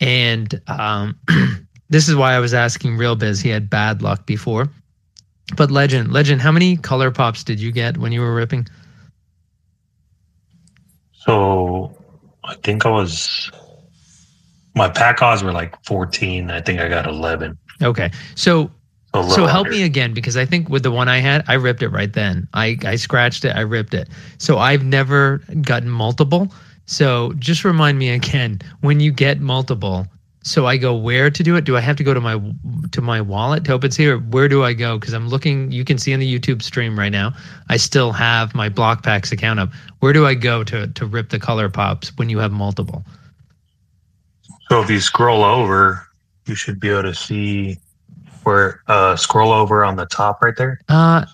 and 0.00 0.60
um, 0.66 1.18
this 1.88 2.08
is 2.08 2.14
why 2.14 2.34
I 2.34 2.40
was 2.40 2.54
asking 2.54 2.96
Real 2.96 3.16
Biz. 3.16 3.40
He 3.40 3.48
had 3.48 3.70
bad 3.70 4.02
luck 4.02 4.26
before. 4.26 4.68
But 5.56 5.70
Legend, 5.70 6.12
Legend, 6.12 6.40
how 6.40 6.50
many 6.50 6.76
color 6.76 7.10
pops 7.10 7.44
did 7.44 7.60
you 7.60 7.70
get 7.70 7.98
when 7.98 8.10
you 8.12 8.20
were 8.20 8.34
ripping? 8.34 8.66
So 11.12 11.96
I 12.44 12.54
think 12.56 12.84
I 12.84 12.90
was 12.90 13.50
my 14.74 14.88
pack 14.88 15.22
odds 15.22 15.42
were 15.42 15.52
like 15.52 15.74
14. 15.84 16.50
I 16.50 16.60
think 16.60 16.80
I 16.80 16.88
got 16.88 17.06
11. 17.06 17.56
Okay. 17.82 18.10
So 18.34 18.70
so 19.24 19.46
help 19.46 19.68
me 19.68 19.82
again 19.82 20.12
because 20.12 20.36
I 20.36 20.44
think 20.44 20.68
with 20.68 20.82
the 20.82 20.90
one 20.90 21.08
I 21.08 21.18
had, 21.18 21.42
I 21.48 21.54
ripped 21.54 21.82
it 21.82 21.88
right 21.88 22.12
then. 22.12 22.46
I, 22.52 22.76
I 22.84 22.96
scratched 22.96 23.46
it, 23.46 23.56
I 23.56 23.60
ripped 23.60 23.94
it. 23.94 24.10
So 24.36 24.58
I've 24.58 24.84
never 24.84 25.38
gotten 25.62 25.88
multiple. 25.88 26.52
So 26.86 27.32
just 27.38 27.64
remind 27.64 27.98
me 27.98 28.10
again 28.10 28.60
when 28.80 29.00
you 29.00 29.12
get 29.12 29.40
multiple. 29.40 30.06
So 30.42 30.64
I 30.64 30.76
go 30.76 30.94
where 30.94 31.28
to 31.28 31.42
do 31.42 31.56
it? 31.56 31.64
Do 31.64 31.76
I 31.76 31.80
have 31.80 31.96
to 31.96 32.04
go 32.04 32.14
to 32.14 32.20
my 32.20 32.40
to 32.92 33.02
my 33.02 33.20
wallet 33.20 33.64
to 33.64 33.76
OpenSea, 33.76 34.10
or 34.10 34.18
where 34.18 34.48
do 34.48 34.62
I 34.62 34.74
go? 34.74 34.96
Because 34.96 35.12
I'm 35.12 35.28
looking. 35.28 35.72
You 35.72 35.84
can 35.84 35.98
see 35.98 36.12
in 36.12 36.20
the 36.20 36.38
YouTube 36.38 36.62
stream 36.62 36.96
right 36.96 37.10
now. 37.10 37.32
I 37.68 37.76
still 37.76 38.12
have 38.12 38.54
my 38.54 38.68
BlockPacks 38.68 39.32
account 39.32 39.58
up. 39.58 39.70
Where 39.98 40.12
do 40.12 40.24
I 40.24 40.34
go 40.34 40.62
to 40.62 40.86
to 40.86 41.06
rip 41.06 41.30
the 41.30 41.40
color 41.40 41.68
pops 41.68 42.16
when 42.16 42.28
you 42.28 42.38
have 42.38 42.52
multiple? 42.52 43.04
So 44.68 44.80
if 44.80 44.88
you 44.88 45.00
scroll 45.00 45.42
over, 45.42 46.06
you 46.46 46.54
should 46.54 46.78
be 46.78 46.90
able 46.90 47.02
to 47.02 47.14
see 47.14 47.78
where 48.44 48.82
uh 48.86 49.16
scroll 49.16 49.50
over 49.50 49.84
on 49.84 49.96
the 49.96 50.06
top 50.06 50.42
right 50.42 50.54
there. 50.56 50.80
Uh 50.88 51.24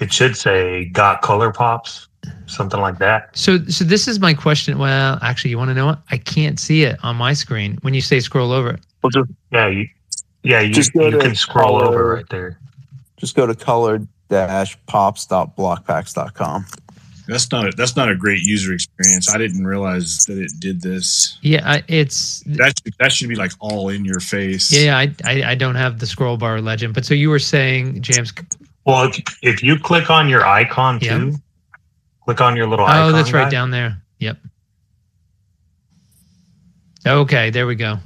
it 0.00 0.12
should 0.12 0.36
say 0.36 0.84
got 0.90 1.22
color 1.22 1.50
pops 1.52 2.06
something 2.46 2.80
like 2.80 2.98
that. 2.98 3.36
So, 3.36 3.64
so 3.66 3.84
this 3.84 4.08
is 4.08 4.20
my 4.20 4.34
question. 4.34 4.78
Well, 4.78 5.18
actually, 5.22 5.50
you 5.50 5.58
want 5.58 5.70
to 5.70 5.74
know 5.74 5.86
what? 5.86 6.00
I 6.10 6.18
can't 6.18 6.58
see 6.58 6.82
it 6.82 6.98
on 7.02 7.16
my 7.16 7.32
screen 7.32 7.78
when 7.82 7.94
you 7.94 8.00
say 8.00 8.20
scroll 8.20 8.52
over. 8.52 8.78
Well, 9.02 9.10
just, 9.10 9.30
yeah, 9.50 9.68
you, 9.68 9.88
yeah, 10.42 10.60
you, 10.60 10.72
just 10.72 10.94
you 10.94 11.18
can 11.18 11.34
scroll 11.34 11.80
color, 11.80 11.88
over 11.88 12.14
right 12.14 12.28
there. 12.28 12.58
Just 13.16 13.34
go 13.36 13.46
to 13.46 13.54
color 13.54 14.00
dash 14.28 14.78
pops.blockpacks.com. 14.86 16.66
That's 17.26 17.50
not 17.52 17.68
a, 17.68 17.70
that's 17.76 17.94
not 17.94 18.10
a 18.10 18.16
great 18.16 18.40
user 18.42 18.72
experience. 18.72 19.32
I 19.32 19.38
didn't 19.38 19.64
realize 19.64 20.24
that 20.24 20.36
it 20.36 20.50
did 20.58 20.80
this. 20.80 21.38
Yeah, 21.42 21.80
it's 21.86 22.40
that 22.46 22.74
that 22.98 23.12
should 23.12 23.28
be 23.28 23.36
like 23.36 23.52
all 23.60 23.88
in 23.88 24.04
your 24.04 24.18
face. 24.18 24.72
Yeah, 24.72 24.98
I, 24.98 25.14
I, 25.24 25.50
I 25.50 25.54
don't 25.54 25.76
have 25.76 26.00
the 26.00 26.06
scroll 26.06 26.36
bar 26.36 26.60
legend, 26.60 26.92
but 26.92 27.04
so 27.04 27.14
you 27.14 27.30
were 27.30 27.38
saying, 27.38 28.02
James. 28.02 28.32
Well, 28.84 29.04
if 29.04 29.38
if 29.42 29.62
you 29.62 29.78
click 29.78 30.10
on 30.10 30.28
your 30.28 30.44
icon 30.44 30.98
too, 30.98 31.36
Click 32.24 32.40
on 32.40 32.56
your 32.56 32.66
little 32.66 32.86
Oh, 32.88 33.12
that's 33.12 33.32
right 33.32 33.50
down 33.50 33.70
there. 33.70 34.00
Yep. 34.18 34.38
Okay, 37.06 37.50
there 37.50 37.66
we 37.66 37.74
go. 37.74 37.98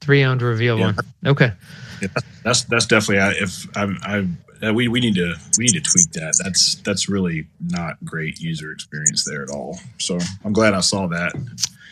Three 0.00 0.24
owned 0.24 0.42
reveal 0.42 0.78
yeah. 0.78 0.86
one. 0.86 0.96
Okay. 1.26 1.52
Yeah, 2.00 2.08
that's 2.42 2.64
that's 2.64 2.86
definitely 2.86 3.38
if 3.38 3.66
I'm 3.76 3.98
I 4.02 4.26
uh, 4.66 4.72
we 4.72 4.88
we 4.88 5.00
need 5.00 5.14
to 5.14 5.34
we 5.58 5.64
need 5.64 5.74
to 5.74 5.80
tweak 5.80 6.10
that. 6.12 6.40
That's 6.42 6.76
that's 6.76 7.08
really 7.08 7.46
not 7.60 8.02
great 8.04 8.40
user 8.40 8.72
experience 8.72 9.24
there 9.24 9.42
at 9.42 9.50
all. 9.50 9.78
So 9.98 10.18
I'm 10.44 10.52
glad 10.52 10.74
I 10.74 10.80
saw 10.80 11.06
that. 11.08 11.32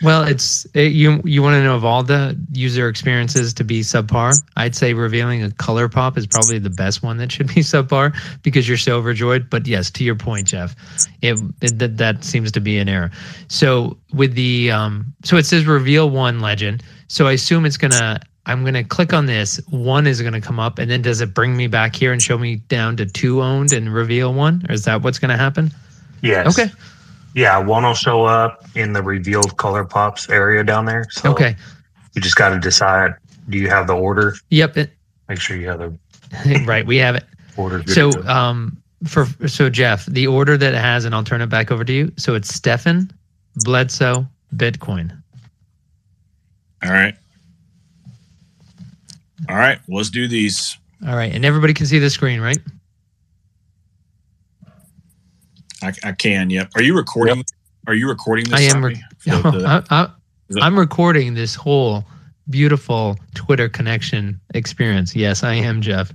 Well, 0.02 0.24
it's 0.24 0.64
it, 0.74 0.92
you. 0.92 1.20
You 1.24 1.42
want 1.42 1.54
to 1.54 1.62
know 1.62 1.76
of 1.76 1.84
all 1.84 2.02
the 2.02 2.38
user 2.52 2.88
experiences 2.88 3.52
to 3.54 3.64
be 3.64 3.80
subpar. 3.80 4.34
I'd 4.56 4.74
say 4.74 4.94
revealing 4.94 5.42
a 5.42 5.50
color 5.50 5.88
pop 5.88 6.16
is 6.16 6.26
probably 6.26 6.58
the 6.58 6.70
best 6.70 7.02
one 7.02 7.18
that 7.18 7.30
should 7.30 7.48
be 7.48 7.54
subpar 7.60 8.14
because 8.42 8.66
you're 8.66 8.78
so 8.78 8.96
overjoyed. 8.96 9.50
But 9.50 9.66
yes, 9.66 9.90
to 9.92 10.04
your 10.04 10.14
point, 10.14 10.48
Jeff, 10.48 10.74
it, 11.20 11.38
it 11.60 11.78
that 11.78 11.98
that 11.98 12.24
seems 12.24 12.50
to 12.52 12.60
be 12.60 12.78
an 12.78 12.88
error. 12.88 13.10
So 13.48 13.98
with 14.12 14.34
the 14.34 14.70
um, 14.70 15.12
so 15.22 15.36
it 15.36 15.44
says 15.44 15.66
reveal 15.66 16.08
one 16.08 16.40
legend. 16.40 16.82
So 17.08 17.26
I 17.26 17.32
assume 17.32 17.66
it's 17.66 17.76
gonna. 17.76 18.20
I'm 18.46 18.64
gonna 18.64 18.82
click 18.82 19.12
on 19.12 19.26
this. 19.26 19.60
One 19.68 20.06
is 20.06 20.22
gonna 20.22 20.40
come 20.40 20.58
up, 20.58 20.78
and 20.78 20.90
then 20.90 21.02
does 21.02 21.20
it 21.20 21.34
bring 21.34 21.56
me 21.56 21.66
back 21.66 21.94
here 21.94 22.10
and 22.10 22.22
show 22.22 22.38
me 22.38 22.56
down 22.56 22.96
to 22.96 23.06
two 23.06 23.42
owned 23.42 23.72
and 23.72 23.92
reveal 23.92 24.32
one? 24.32 24.64
Or 24.68 24.72
is 24.72 24.84
that 24.86 25.02
what's 25.02 25.18
gonna 25.18 25.36
happen? 25.36 25.70
Yes. 26.22 26.58
Okay. 26.58 26.72
Yeah, 27.34 27.58
one 27.58 27.84
will 27.84 27.94
show 27.94 28.24
up 28.24 28.64
in 28.74 28.92
the 28.92 29.02
revealed 29.02 29.56
color 29.56 29.84
pops 29.84 30.28
area 30.28 30.64
down 30.64 30.84
there. 30.84 31.06
So 31.10 31.30
Okay. 31.30 31.54
you 32.14 32.20
just 32.22 32.36
got 32.36 32.48
to 32.50 32.58
decide: 32.58 33.14
do 33.48 33.56
you 33.58 33.68
have 33.68 33.86
the 33.86 33.94
order? 33.96 34.34
Yep. 34.50 34.76
It, 34.76 34.90
Make 35.28 35.40
sure 35.40 35.56
you 35.56 35.68
have 35.68 35.78
the 35.78 36.62
right. 36.66 36.84
We 36.84 36.96
have 36.96 37.14
it. 37.14 37.24
order. 37.56 37.82
So, 37.86 38.22
um, 38.26 38.76
for 39.06 39.26
so 39.46 39.70
Jeff, 39.70 40.06
the 40.06 40.26
order 40.26 40.56
that 40.56 40.74
it 40.74 40.78
has, 40.80 41.04
and 41.04 41.14
I'll 41.14 41.22
turn 41.24 41.40
it 41.40 41.46
back 41.48 41.70
over 41.70 41.84
to 41.84 41.92
you. 41.92 42.12
So 42.16 42.34
it's 42.34 42.52
Stefan, 42.52 43.10
Bledsoe, 43.64 44.26
Bitcoin. 44.56 45.16
All 46.82 46.90
right. 46.90 47.14
All 49.48 49.56
right. 49.56 49.78
Let's 49.88 50.10
do 50.10 50.26
these. 50.28 50.76
All 51.06 51.16
right, 51.16 51.34
and 51.34 51.44
everybody 51.44 51.72
can 51.74 51.86
see 51.86 51.98
the 51.98 52.10
screen, 52.10 52.40
right? 52.40 52.58
I, 55.82 55.92
I 56.04 56.12
can. 56.12 56.50
Yep. 56.50 56.70
Are 56.76 56.82
you 56.82 56.96
recording? 56.96 57.44
Are 57.86 57.94
you 57.94 58.08
recording 58.08 58.44
this? 58.48 58.54
I 58.60 58.62
am. 58.62 58.82
Safi? 58.82 58.84
Re- 58.84 59.02
The- 59.24 59.50
the- 59.58 59.84
I, 59.90 60.02
I, 60.02 60.08
I'm 60.60 60.78
recording 60.78 61.34
this 61.34 61.54
whole 61.54 62.04
beautiful 62.48 63.16
Twitter 63.34 63.68
connection 63.68 64.40
experience. 64.54 65.14
Yes, 65.14 65.42
I 65.44 65.54
am, 65.54 65.80
Jeff. 65.80 66.12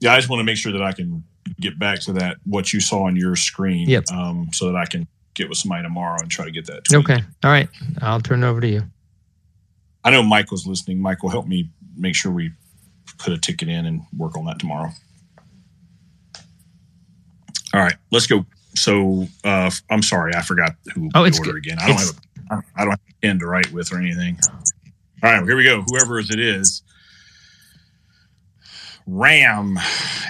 yeah, 0.00 0.12
I 0.12 0.16
just 0.18 0.28
want 0.28 0.40
to 0.40 0.44
make 0.44 0.56
sure 0.56 0.72
that 0.72 0.82
I 0.82 0.92
can 0.92 1.24
get 1.60 1.78
back 1.78 2.00
to 2.02 2.12
that 2.14 2.36
what 2.44 2.72
you 2.72 2.80
saw 2.80 3.04
on 3.04 3.16
your 3.16 3.34
screen. 3.36 3.88
Yep. 3.88 4.10
Um, 4.12 4.48
so 4.52 4.66
that 4.66 4.76
I 4.76 4.86
can 4.86 5.06
get 5.34 5.48
with 5.48 5.58
somebody 5.58 5.82
tomorrow 5.82 6.16
and 6.20 6.30
try 6.30 6.44
to 6.44 6.50
get 6.50 6.66
that. 6.66 6.84
tweet. 6.84 6.98
Okay. 7.10 7.22
All 7.44 7.50
right. 7.50 7.68
I'll 8.00 8.20
turn 8.20 8.42
it 8.44 8.46
over 8.46 8.60
to 8.60 8.68
you. 8.68 8.82
I 10.04 10.10
know 10.10 10.22
Michael's 10.22 10.66
listening. 10.66 11.00
Michael, 11.00 11.28
help 11.28 11.46
me 11.46 11.68
make 11.96 12.14
sure 12.14 12.30
we 12.30 12.52
put 13.18 13.32
a 13.32 13.38
ticket 13.38 13.68
in 13.68 13.86
and 13.86 14.02
work 14.16 14.36
on 14.36 14.44
that 14.46 14.58
tomorrow. 14.60 14.90
All 17.76 17.82
right, 17.82 17.96
let's 18.10 18.26
go. 18.26 18.46
So 18.74 19.26
uh, 19.44 19.70
I'm 19.90 20.02
sorry, 20.02 20.34
I 20.34 20.40
forgot 20.40 20.76
who 20.94 21.10
Oh, 21.14 21.22
the 21.22 21.28
it's 21.28 21.38
order 21.38 21.58
again. 21.58 21.76
I 21.78 21.88
don't 21.88 21.98
have 21.98 22.08
a, 22.50 22.62
I 22.74 22.84
don't 22.84 22.90
have 22.92 23.00
a 23.06 23.14
pen 23.20 23.38
to 23.40 23.46
write 23.46 23.70
with 23.70 23.92
or 23.92 23.98
anything. 23.98 24.38
All 25.22 25.30
right, 25.30 25.44
here 25.44 25.56
we 25.58 25.64
go. 25.64 25.82
Whoever 25.82 26.18
it 26.18 26.40
is, 26.40 26.82
RAM, 29.06 29.78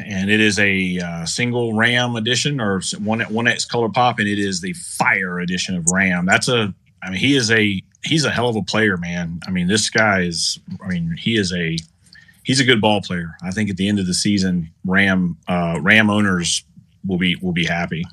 and 0.04 0.28
it 0.28 0.40
is 0.40 0.58
a 0.58 0.98
uh, 0.98 1.24
single 1.24 1.72
RAM 1.72 2.16
edition 2.16 2.60
or 2.60 2.82
one 2.98 3.20
one 3.20 3.46
X 3.46 3.64
color 3.64 3.90
pop, 3.90 4.18
and 4.18 4.26
it 4.26 4.40
is 4.40 4.60
the 4.60 4.72
Fire 4.72 5.38
edition 5.38 5.76
of 5.76 5.86
RAM. 5.92 6.26
That's 6.26 6.48
a, 6.48 6.74
I 7.04 7.10
mean, 7.10 7.20
he 7.20 7.36
is 7.36 7.52
a 7.52 7.80
he's 8.02 8.24
a 8.24 8.30
hell 8.30 8.48
of 8.48 8.56
a 8.56 8.62
player, 8.62 8.96
man. 8.96 9.38
I 9.46 9.52
mean, 9.52 9.68
this 9.68 9.88
guy 9.88 10.22
is, 10.22 10.58
I 10.84 10.88
mean, 10.88 11.14
he 11.16 11.36
is 11.36 11.52
a 11.52 11.76
he's 12.42 12.58
a 12.58 12.64
good 12.64 12.80
ball 12.80 13.02
player. 13.02 13.36
I 13.40 13.52
think 13.52 13.70
at 13.70 13.76
the 13.76 13.88
end 13.88 14.00
of 14.00 14.06
the 14.06 14.14
season, 14.14 14.68
Ram 14.84 15.36
uh, 15.46 15.78
Ram 15.80 16.10
owners 16.10 16.64
will 17.06 17.18
be 17.18 17.36
will 17.36 17.52
be 17.52 17.64
happy. 17.64 18.04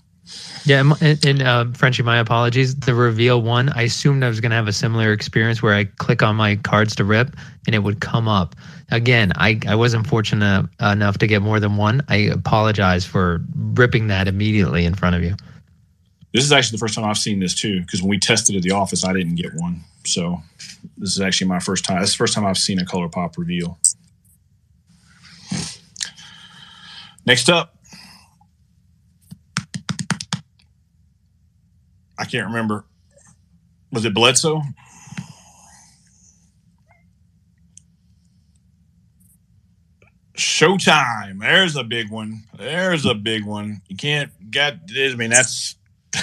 Yeah, 0.65 0.80
and- 0.80 1.01
and, 1.01 1.25
and 1.25 1.41
uh, 1.41 1.65
Frenchie, 1.73 2.01
my 2.03 2.17
apologies. 2.17 2.75
The 2.75 2.95
reveal 2.95 3.41
one, 3.41 3.69
I 3.75 3.83
assumed 3.83 4.23
I 4.23 4.30
was 4.30 4.39
going 4.39 4.51
to 4.51 4.55
have 4.55 4.69
a 4.69 4.73
similar 4.73 5.11
experience 5.11 5.61
where 5.61 5.73
I 5.73 5.83
click 5.83 6.23
on 6.23 6.38
my 6.38 6.55
cards 6.55 6.95
to 6.95 7.03
rip 7.03 7.35
and 7.67 7.75
it 7.75 7.80
would 7.80 7.99
come 7.99 8.30
up. 8.30 8.55
Again, 8.91 9.33
I, 9.35 9.59
I 9.67 9.75
wasn't 9.75 10.07
fortunate 10.07 10.69
enough 10.80 11.17
to 11.17 11.27
get 11.27 11.41
more 11.41 11.59
than 11.59 11.75
one. 11.75 12.01
I 12.07 12.15
apologize 12.17 13.05
for 13.05 13.41
ripping 13.57 14.07
that 14.07 14.30
immediately 14.30 14.85
in 14.85 14.95
front 14.95 15.15
of 15.17 15.23
you. 15.23 15.35
This 16.33 16.45
is 16.45 16.53
actually 16.53 16.77
the 16.77 16.80
first 16.80 16.95
time 16.95 17.03
I've 17.03 17.17
seen 17.17 17.39
this 17.41 17.53
too, 17.53 17.81
because 17.81 18.01
when 18.01 18.09
we 18.09 18.17
tested 18.17 18.55
at 18.55 18.61
the 18.63 18.72
office, 18.72 19.03
I 19.03 19.11
didn't 19.11 19.35
get 19.35 19.53
one. 19.55 19.81
So 20.05 20.41
this 20.97 21.09
is 21.15 21.19
actually 21.22 21.47
my 21.47 21.59
first 21.59 21.83
time. 21.83 21.99
This 21.99 22.11
is 22.11 22.15
the 22.15 22.19
first 22.19 22.33
time 22.33 22.45
I've 22.45 22.57
seen 22.57 22.80
a 22.80 22.85
color 22.85 23.09
pop 23.09 23.38
reveal. 23.38 23.77
Next 27.25 27.49
up, 27.49 27.75
I 32.24 32.26
can't 32.26 32.48
remember. 32.48 32.85
Was 33.92 34.06
it 34.06 34.14
Bledsoe? 34.14 34.61
Showtime. 40.38 41.42
There's 41.42 41.76
a 41.76 41.84
big 41.84 42.10
one. 42.10 42.45
There's 42.58 43.06
a 43.06 43.14
big 43.14 43.43
one. 43.43 43.82
You 43.90 43.98
can't 43.98 44.32
get. 44.50 44.80
I 44.98 45.16
mean, 45.16 45.32
that's 45.32 45.76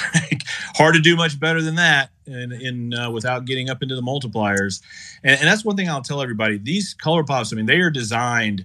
hard 0.75 0.95
to 0.95 1.03
do 1.03 1.17
much 1.17 1.39
better 1.39 1.61
than 1.61 1.75
that, 1.75 2.09
in, 2.25 2.51
in 2.53 2.95
uh, 2.95 3.11
without 3.11 3.45
getting 3.45 3.69
up 3.69 3.83
into 3.83 3.95
the 3.95 4.01
multipliers. 4.01 4.81
And, 5.23 5.39
and 5.39 5.47
that's 5.47 5.67
one 5.67 5.77
thing 5.77 5.91
I'll 5.91 6.01
tell 6.01 6.23
everybody. 6.23 6.57
These 6.57 6.95
color 6.95 7.25
pops. 7.25 7.53
I 7.53 7.57
mean, 7.57 7.67
they 7.67 7.81
are 7.81 7.91
designed 7.91 8.65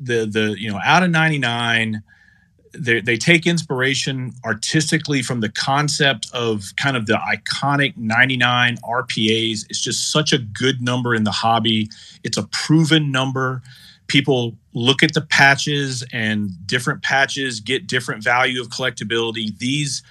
the 0.00 0.26
the 0.26 0.56
you 0.58 0.72
know 0.72 0.80
out 0.84 1.04
of 1.04 1.10
99 1.10 2.02
they, 2.78 3.16
take 3.16 3.46
inspiration 3.46 4.32
artistically 4.44 5.22
from 5.22 5.40
the 5.40 5.48
concept 5.48 6.28
of 6.32 6.72
kind 6.76 6.96
of 6.96 7.06
the 7.06 7.14
iconic 7.14 7.96
99 7.96 8.76
RPAs. 8.78 9.64
It's 9.68 9.80
just 9.80 10.10
such 10.10 10.32
a 10.32 10.38
good 10.38 10.82
number 10.82 11.14
in 11.14 11.24
the 11.24 11.30
hobby. 11.30 11.88
It's 12.22 12.36
a 12.36 12.44
proven 12.44 13.10
number. 13.10 13.62
People 14.06 14.56
look 14.74 15.02
at 15.02 15.14
the 15.14 15.22
patches 15.22 16.04
and 16.12 16.50
different 16.66 17.02
patches 17.02 17.60
get 17.60 17.86
different 17.86 18.22
value 18.22 18.60
of 18.60 18.68
collectability. 18.68 19.56
These, 19.58 20.02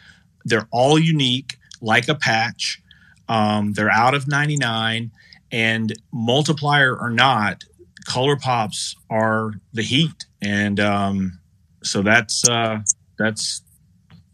they're 0.45 0.67
all 0.72 0.98
unique, 0.98 1.58
like 1.82 2.08
a 2.08 2.16
patch. 2.16 2.82
Um, 3.30 3.74
they're 3.74 3.92
out 3.92 4.14
of 4.14 4.27
99 4.27 5.11
and 5.51 5.93
multiplier 6.11 6.98
or 6.98 7.09
not, 7.09 7.64
color 8.06 8.35
pops 8.35 8.95
are 9.09 9.51
the 9.74 9.83
heat. 9.83 10.25
And, 10.42 10.80
um, 10.80 11.40
so 11.83 12.01
that's 12.01 12.47
uh, 12.47 12.79
that's 13.17 13.61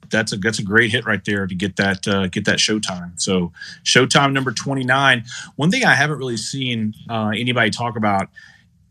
that's 0.10 0.34
a 0.34 0.38
that's 0.38 0.60
a 0.60 0.64
great 0.64 0.92
hit 0.92 1.06
right 1.06 1.24
there 1.26 1.48
to 1.48 1.56
get 1.56 1.76
that 1.78 2.08
uh, 2.08 2.28
get 2.28 2.46
that 2.46 2.58
Showtime. 2.58 3.20
So 3.20 3.52
Showtime 3.84 4.34
number 4.34 4.52
twenty 4.52 4.84
nine. 4.84 5.24
One 5.56 5.72
thing 5.72 5.84
I 5.86 5.96
haven't 5.96 6.18
really 6.18 6.38
seen 6.38 6.94
uh, 7.10 7.32
anybody 7.36 7.70
talk 7.70 7.96
about 7.96 8.30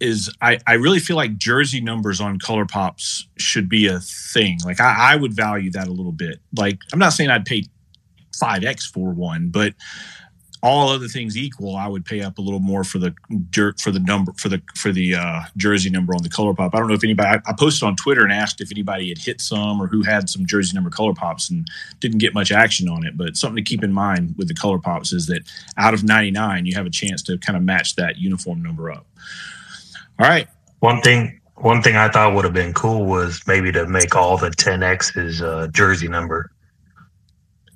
is 0.00 0.32
I, 0.40 0.58
I 0.66 0.74
really 0.74 1.00
feel 1.00 1.16
like 1.16 1.36
jersey 1.38 1.80
numbers 1.80 2.20
on 2.20 2.38
color 2.38 2.64
pops 2.66 3.26
should 3.36 3.68
be 3.68 3.86
a 3.88 3.98
thing. 3.98 4.58
Like 4.64 4.80
I, 4.80 5.14
I 5.14 5.16
would 5.16 5.34
value 5.34 5.72
that 5.72 5.88
a 5.88 5.92
little 5.92 6.12
bit. 6.12 6.38
Like 6.56 6.78
I'm 6.92 6.98
not 6.98 7.12
saying 7.12 7.30
I'd 7.30 7.44
pay 7.44 7.64
five 8.38 8.62
X 8.62 8.86
for 8.86 9.10
one, 9.10 9.48
but 9.48 9.74
all 10.62 10.88
other 10.88 11.06
things 11.06 11.36
equal, 11.36 11.76
I 11.76 11.86
would 11.86 12.04
pay 12.04 12.20
up 12.20 12.38
a 12.38 12.40
little 12.40 12.60
more 12.60 12.82
for 12.82 12.98
the 12.98 13.14
dirt 13.50 13.80
for 13.80 13.90
the 13.90 14.00
number 14.00 14.32
for 14.36 14.48
the 14.48 14.60
for 14.74 14.92
the 14.92 15.14
uh, 15.14 15.42
jersey 15.56 15.90
number 15.90 16.14
on 16.14 16.22
the 16.22 16.28
color 16.28 16.54
pop. 16.54 16.74
I 16.74 16.78
don't 16.78 16.88
know 16.88 16.94
if 16.94 17.04
anybody. 17.04 17.28
I, 17.28 17.50
I 17.50 17.54
posted 17.58 17.86
on 17.86 17.96
Twitter 17.96 18.22
and 18.22 18.32
asked 18.32 18.60
if 18.60 18.72
anybody 18.72 19.08
had 19.08 19.18
hit 19.18 19.40
some 19.40 19.80
or 19.80 19.86
who 19.86 20.02
had 20.02 20.28
some 20.28 20.46
jersey 20.46 20.74
number 20.74 20.90
color 20.90 21.14
pops 21.14 21.50
and 21.50 21.66
didn't 22.00 22.18
get 22.18 22.34
much 22.34 22.50
action 22.50 22.88
on 22.88 23.06
it. 23.06 23.16
But 23.16 23.36
something 23.36 23.62
to 23.62 23.68
keep 23.68 23.84
in 23.84 23.92
mind 23.92 24.34
with 24.36 24.48
the 24.48 24.54
color 24.54 24.78
pops 24.78 25.12
is 25.12 25.26
that 25.26 25.42
out 25.76 25.94
of 25.94 26.02
99, 26.02 26.66
you 26.66 26.74
have 26.74 26.86
a 26.86 26.90
chance 26.90 27.22
to 27.22 27.38
kind 27.38 27.56
of 27.56 27.62
match 27.62 27.96
that 27.96 28.18
uniform 28.18 28.62
number 28.62 28.90
up. 28.90 29.06
All 30.18 30.28
right. 30.28 30.48
One 30.80 31.00
thing, 31.02 31.40
one 31.56 31.82
thing 31.82 31.96
I 31.96 32.08
thought 32.08 32.34
would 32.34 32.44
have 32.44 32.54
been 32.54 32.72
cool 32.72 33.04
was 33.04 33.42
maybe 33.46 33.70
to 33.72 33.86
make 33.86 34.16
all 34.16 34.36
the 34.36 34.50
10x's 34.50 35.42
uh, 35.42 35.68
jersey 35.68 36.08
number. 36.08 36.50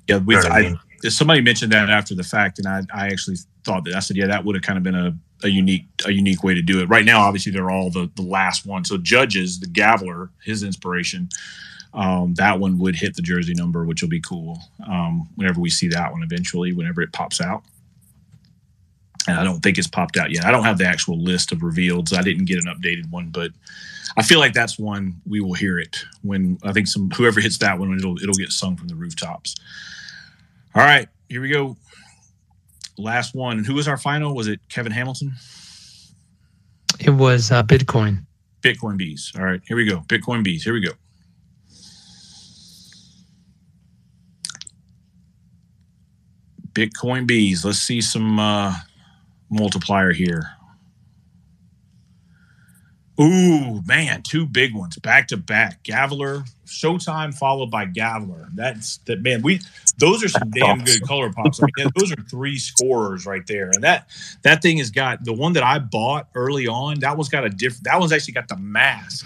Yeah, 0.07 0.17
we, 0.17 0.35
You 0.35 0.43
know 0.43 0.49
I 0.49 0.57
I, 0.57 0.61
mean? 0.61 0.79
Somebody 1.09 1.41
mentioned 1.41 1.71
that 1.71 1.89
after 1.89 2.15
the 2.15 2.23
fact, 2.23 2.59
and 2.59 2.67
I, 2.67 2.81
I 2.93 3.07
actually 3.07 3.37
thought 3.63 3.83
that 3.85 3.95
I 3.95 3.99
said, 3.99 4.17
yeah, 4.17 4.27
that 4.27 4.45
would 4.45 4.55
have 4.55 4.63
kind 4.63 4.77
of 4.77 4.83
been 4.83 4.95
a, 4.95 5.17
a 5.43 5.49
unique 5.49 5.85
a 6.05 6.11
unique 6.11 6.43
way 6.43 6.53
to 6.53 6.61
do 6.61 6.81
it. 6.81 6.85
Right 6.85 7.05
now, 7.05 7.21
obviously, 7.21 7.51
they're 7.51 7.71
all 7.71 7.89
the 7.89 8.09
the 8.15 8.21
last 8.21 8.65
one. 8.65 8.85
So 8.85 8.97
Judge's, 8.97 9.59
the 9.59 9.67
Gavler, 9.67 10.29
his 10.43 10.63
inspiration, 10.63 11.29
um, 11.93 12.33
that 12.35 12.59
one 12.59 12.79
would 12.79 12.95
hit 12.95 13.15
the 13.15 13.21
jersey 13.21 13.53
number, 13.53 13.85
which 13.85 14.01
will 14.01 14.09
be 14.09 14.21
cool. 14.21 14.59
Um, 14.87 15.29
whenever 15.35 15.59
we 15.59 15.69
see 15.69 15.87
that 15.89 16.11
one 16.11 16.23
eventually, 16.23 16.73
whenever 16.73 17.01
it 17.01 17.11
pops 17.11 17.41
out. 17.41 17.63
And 19.27 19.37
I 19.39 19.43
don't 19.43 19.61
think 19.61 19.77
it's 19.77 19.87
popped 19.87 20.17
out 20.17 20.31
yet. 20.31 20.43
I 20.45 20.51
don't 20.51 20.65
have 20.65 20.77
the 20.77 20.85
actual 20.85 21.17
list 21.17 21.53
of 21.53 21.63
revealed. 21.63 22.09
So 22.09 22.17
I 22.17 22.21
didn't 22.21 22.45
get 22.45 22.57
an 22.57 22.65
updated 22.65 23.09
one, 23.09 23.29
but 23.29 23.51
I 24.17 24.23
feel 24.23 24.39
like 24.39 24.53
that's 24.53 24.77
one 24.77 25.21
we 25.25 25.39
will 25.39 25.53
hear 25.53 25.79
it 25.79 26.03
when 26.23 26.59
I 26.63 26.73
think 26.73 26.87
some 26.87 27.09
whoever 27.11 27.39
hits 27.39 27.57
that 27.59 27.79
one, 27.79 27.97
it'll 27.97 28.21
it'll 28.21 28.35
get 28.35 28.51
sung 28.51 28.75
from 28.75 28.87
the 28.87 28.95
rooftops. 28.95 29.55
All 30.75 30.83
right, 30.83 31.07
here 31.29 31.41
we 31.41 31.49
go. 31.49 31.77
Last 32.97 33.35
one. 33.35 33.57
And 33.57 33.65
who 33.65 33.75
was 33.75 33.87
our 33.87 33.97
final? 33.97 34.35
Was 34.35 34.47
it 34.47 34.59
Kevin 34.69 34.91
Hamilton? 34.91 35.33
It 36.99 37.11
was 37.11 37.51
uh, 37.51 37.63
Bitcoin. 37.63 38.25
Bitcoin 38.61 38.97
bees. 38.97 39.31
All 39.37 39.43
right, 39.43 39.61
here 39.67 39.77
we 39.77 39.85
go. 39.85 39.99
Bitcoin 40.07 40.43
bees. 40.43 40.63
Here 40.63 40.73
we 40.73 40.81
go. 40.81 40.93
Bitcoin 46.71 47.27
bees. 47.27 47.63
Let's 47.63 47.79
see 47.79 48.01
some 48.01 48.39
uh, 48.39 48.73
multiplier 49.51 50.11
here. 50.11 50.49
Ooh, 53.21 53.81
man, 53.83 54.23
two 54.23 54.47
big 54.47 54.73
ones 54.73 54.97
back 54.97 55.27
to 55.27 55.37
back. 55.37 55.83
Gavler, 55.83 56.49
Showtime 56.65 57.33
followed 57.33 57.69
by 57.69 57.85
Gavler. 57.85 58.47
That's 58.55 58.97
that 59.05 59.21
man. 59.21 59.43
We 59.43 59.61
those 59.99 60.23
are 60.23 60.29
some 60.29 60.49
damn 60.49 60.79
good 60.79 61.03
color 61.03 61.31
pops. 61.31 61.61
I 61.61 61.67
mean, 61.77 61.91
those 61.95 62.11
are 62.11 62.21
three 62.23 62.57
scorers 62.57 63.27
right 63.27 63.45
there. 63.45 63.69
And 63.69 63.83
that 63.83 64.09
that 64.41 64.63
thing 64.63 64.79
has 64.79 64.89
got 64.89 65.23
the 65.23 65.33
one 65.33 65.53
that 65.53 65.63
I 65.63 65.77
bought 65.77 66.27
early 66.33 66.67
on. 66.67 67.01
That 67.01 67.15
one's 67.15 67.29
got 67.29 67.45
a 67.45 67.49
different. 67.49 67.83
That 67.83 67.99
one's 67.99 68.11
actually 68.11 68.33
got 68.33 68.47
the 68.47 68.57
mask 68.57 69.25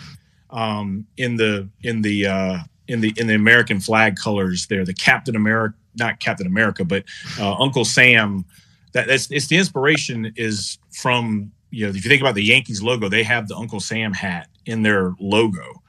um, 0.50 1.08
in 1.16 1.38
the 1.38 1.70
in 1.82 2.02
the 2.02 2.28
uh, 2.28 2.58
in 2.90 3.00
the 3.00 3.14
in 3.16 3.28
the 3.28 3.36
American 3.36 3.80
flag 3.80 4.18
colors. 4.18 4.68
There, 4.68 4.84
the 4.84 4.94
Captain 4.94 5.36
America, 5.38 5.78
not 5.96 6.20
Captain 6.20 6.48
America, 6.48 6.84
but 6.84 7.06
uh, 7.40 7.54
Uncle 7.54 7.86
Sam. 7.86 8.44
That 8.92 9.08
that's 9.08 9.32
it's 9.32 9.48
the 9.48 9.58
inspiration 9.58 10.34
is 10.36 10.78
from 10.92 11.52
you 11.72 11.86
know, 11.86 11.90
if 11.90 11.96
you 11.96 12.10
think 12.10 12.22
about 12.22 12.36
the 12.36 12.44
Yankees 12.44 12.82
logo, 12.82 13.10
they 13.10 13.24
have 13.24 13.48
the 13.48 13.56
Uncle 13.56 13.80
Sam 13.80 14.14
hat 14.14 14.48
in 14.66 14.84
their 14.84 15.14
logo. 15.20 15.82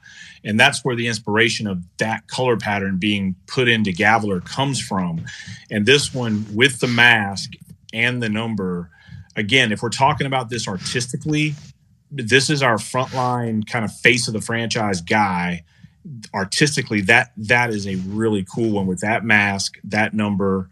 And 0.43 0.59
that's 0.59 0.85
where 0.85 0.95
the 0.95 1.07
inspiration 1.07 1.67
of 1.67 1.83
that 1.97 2.27
color 2.27 2.57
pattern 2.57 2.97
being 2.97 3.35
put 3.47 3.67
into 3.67 3.91
Gavler 3.91 4.43
comes 4.43 4.79
from. 4.81 5.25
And 5.69 5.85
this 5.85 6.13
one 6.13 6.45
with 6.53 6.79
the 6.79 6.87
mask 6.87 7.51
and 7.93 8.23
the 8.23 8.29
number, 8.29 8.89
again, 9.35 9.71
if 9.71 9.81
we're 9.81 9.89
talking 9.89 10.27
about 10.27 10.49
this 10.49 10.67
artistically, 10.67 11.55
this 12.11 12.49
is 12.49 12.63
our 12.63 12.77
frontline 12.77 13.67
kind 13.69 13.85
of 13.85 13.93
face 13.93 14.27
of 14.27 14.33
the 14.33 14.41
franchise 14.41 15.01
guy. 15.01 15.63
Artistically, 16.33 17.01
that 17.01 17.33
that 17.35 17.69
is 17.69 17.85
a 17.85 17.95
really 17.95 18.45
cool 18.53 18.71
one 18.71 18.87
with 18.87 19.01
that 19.01 19.23
mask, 19.23 19.75
that 19.83 20.13
number, 20.13 20.69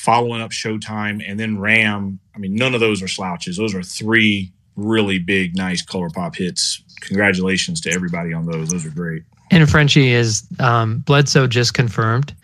following 0.00 0.40
up 0.40 0.50
Showtime, 0.50 1.22
and 1.26 1.38
then 1.38 1.58
Ram. 1.58 2.18
I 2.34 2.38
mean, 2.38 2.54
none 2.54 2.74
of 2.74 2.80
those 2.80 3.02
are 3.02 3.08
slouches. 3.08 3.56
Those 3.56 3.74
are 3.74 3.82
three 3.82 4.52
really 4.76 5.18
big, 5.18 5.56
nice 5.56 5.82
color 5.82 6.08
pop 6.10 6.34
hits. 6.36 6.82
Congratulations 7.02 7.80
to 7.82 7.92
everybody 7.92 8.32
on 8.32 8.46
those. 8.46 8.70
Those 8.70 8.86
are 8.86 8.90
great. 8.90 9.22
And 9.50 9.68
Frenchie 9.68 10.12
is 10.12 10.46
um, 10.58 11.00
Bledsoe 11.00 11.46
just 11.46 11.74
confirmed. 11.74 12.34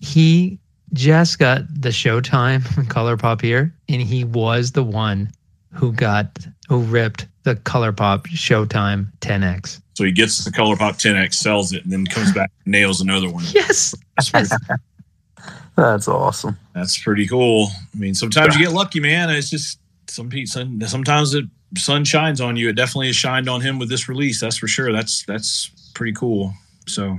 He 0.00 0.58
just 0.92 1.38
got 1.38 1.62
the 1.68 1.90
Showtime 1.90 2.88
color 2.90 3.16
pop 3.16 3.40
here, 3.40 3.72
and 3.88 4.02
he 4.02 4.24
was 4.24 4.72
the 4.72 4.84
one 4.84 5.30
who 5.72 5.92
got 5.92 6.46
who 6.68 6.80
ripped 6.80 7.26
the 7.44 7.56
color 7.56 7.92
pop 7.92 8.26
Showtime 8.28 9.10
10x. 9.20 9.80
So 9.94 10.04
he 10.04 10.12
gets 10.12 10.44
the 10.44 10.52
color 10.52 10.76
pop 10.76 10.96
10x, 10.96 11.34
sells 11.34 11.72
it, 11.72 11.82
and 11.84 11.92
then 11.92 12.06
comes 12.06 12.32
back 12.32 12.50
and 12.64 12.72
nails 12.72 13.00
another 13.00 13.30
one. 13.30 13.44
Yes. 13.54 13.94
yes. 14.34 14.56
That's 15.78 16.08
awesome. 16.08 16.58
That's 16.74 17.00
pretty 17.00 17.28
cool. 17.28 17.68
I 17.94 17.98
mean, 17.98 18.12
sometimes 18.12 18.56
you 18.56 18.64
get 18.64 18.72
lucky, 18.72 18.98
man. 18.98 19.30
It's 19.30 19.48
just 19.48 19.78
some 20.08 20.28
some 20.46 20.80
sometimes 20.82 21.30
the 21.30 21.48
sun 21.76 22.04
shines 22.04 22.40
on 22.40 22.56
you. 22.56 22.68
It 22.68 22.72
definitely 22.72 23.06
has 23.06 23.16
shined 23.16 23.48
on 23.48 23.60
him 23.60 23.78
with 23.78 23.88
this 23.88 24.08
release. 24.08 24.40
That's 24.40 24.56
for 24.56 24.66
sure. 24.66 24.92
That's 24.92 25.22
that's 25.22 25.70
pretty 25.94 26.14
cool. 26.14 26.52
So 26.88 27.16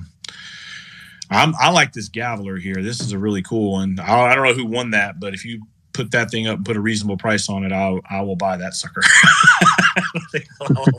I'm, 1.29 1.53
I 1.57 1.71
like 1.71 1.93
this 1.93 2.09
Gavler 2.09 2.59
here. 2.59 2.83
This 2.83 2.99
is 2.99 3.13
a 3.13 3.17
really 3.17 3.41
cool 3.43 3.71
one. 3.71 3.97
I, 3.97 4.23
I 4.23 4.35
don't 4.35 4.45
know 4.45 4.53
who 4.53 4.65
won 4.65 4.91
that, 4.91 5.21
but 5.21 5.33
if 5.33 5.45
you 5.45 5.63
put 5.93 6.11
that 6.11 6.29
thing 6.29 6.47
up 6.47 6.57
and 6.57 6.65
put 6.65 6.75
a 6.75 6.81
reasonable 6.81 7.15
price 7.15 7.47
on 7.47 7.63
it, 7.63 7.71
I 7.71 7.97
I 8.09 8.19
will 8.23 8.35
buy 8.35 8.57
that 8.57 8.73
sucker. 8.73 9.03
I, 9.95 10.43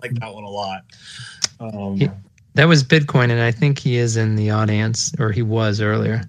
like 0.03 0.15
that 0.15 0.33
one 0.33 0.45
a 0.45 0.49
lot. 0.49 0.85
Um, 1.61 2.01
that 2.55 2.65
was 2.65 2.83
Bitcoin, 2.83 3.25
and 3.25 3.43
I 3.43 3.51
think 3.51 3.79
he 3.79 3.97
is 3.97 4.17
in 4.17 4.37
the 4.37 4.49
audience, 4.49 5.13
or 5.19 5.31
he 5.31 5.43
was 5.43 5.83
earlier. 5.83 6.23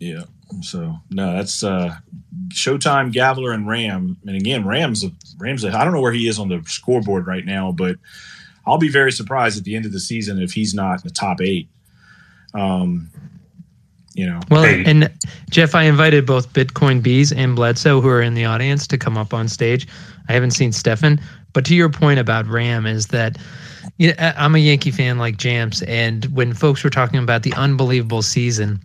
Yeah. 0.00 0.24
So 0.62 0.96
no, 1.10 1.32
that's 1.32 1.62
uh, 1.62 1.96
Showtime, 2.48 3.12
Gavler, 3.12 3.52
and 3.52 3.68
Ram. 3.68 4.16
And 4.26 4.36
again, 4.36 4.66
Ram's 4.66 5.04
a, 5.04 5.10
Ram's. 5.38 5.64
I 5.64 5.84
don't 5.84 5.92
know 5.92 6.00
where 6.00 6.12
he 6.12 6.28
is 6.28 6.38
on 6.38 6.48
the 6.48 6.62
scoreboard 6.66 7.26
right 7.26 7.44
now, 7.44 7.72
but 7.72 7.96
I'll 8.66 8.78
be 8.78 8.88
very 8.88 9.12
surprised 9.12 9.58
at 9.58 9.64
the 9.64 9.76
end 9.76 9.86
of 9.86 9.92
the 9.92 10.00
season 10.00 10.40
if 10.40 10.52
he's 10.52 10.74
not 10.74 11.02
in 11.02 11.08
the 11.08 11.14
top 11.14 11.40
eight. 11.40 11.68
Um, 12.54 13.10
you 14.14 14.26
know. 14.26 14.40
Well, 14.50 14.62
hey. 14.62 14.84
and 14.86 15.12
Jeff, 15.50 15.74
I 15.74 15.82
invited 15.84 16.26
both 16.26 16.52
Bitcoin 16.52 17.02
Bees 17.02 17.32
and 17.32 17.56
Bledsoe, 17.56 18.00
who 18.00 18.08
are 18.08 18.22
in 18.22 18.34
the 18.34 18.44
audience, 18.44 18.86
to 18.88 18.98
come 18.98 19.18
up 19.18 19.34
on 19.34 19.48
stage. 19.48 19.86
I 20.28 20.32
haven't 20.32 20.52
seen 20.52 20.72
Stefan, 20.72 21.20
but 21.52 21.64
to 21.66 21.74
your 21.74 21.90
point 21.90 22.18
about 22.18 22.46
Ram 22.46 22.86
is 22.86 23.08
that. 23.08 23.38
You 23.98 24.08
know, 24.08 24.32
I'm 24.36 24.54
a 24.54 24.58
Yankee 24.58 24.90
fan 24.90 25.16
like 25.16 25.38
Jamps, 25.38 25.80
and 25.82 26.26
when 26.26 26.52
folks 26.52 26.84
were 26.84 26.90
talking 26.90 27.18
about 27.18 27.44
the 27.44 27.54
unbelievable 27.54 28.20
season 28.20 28.80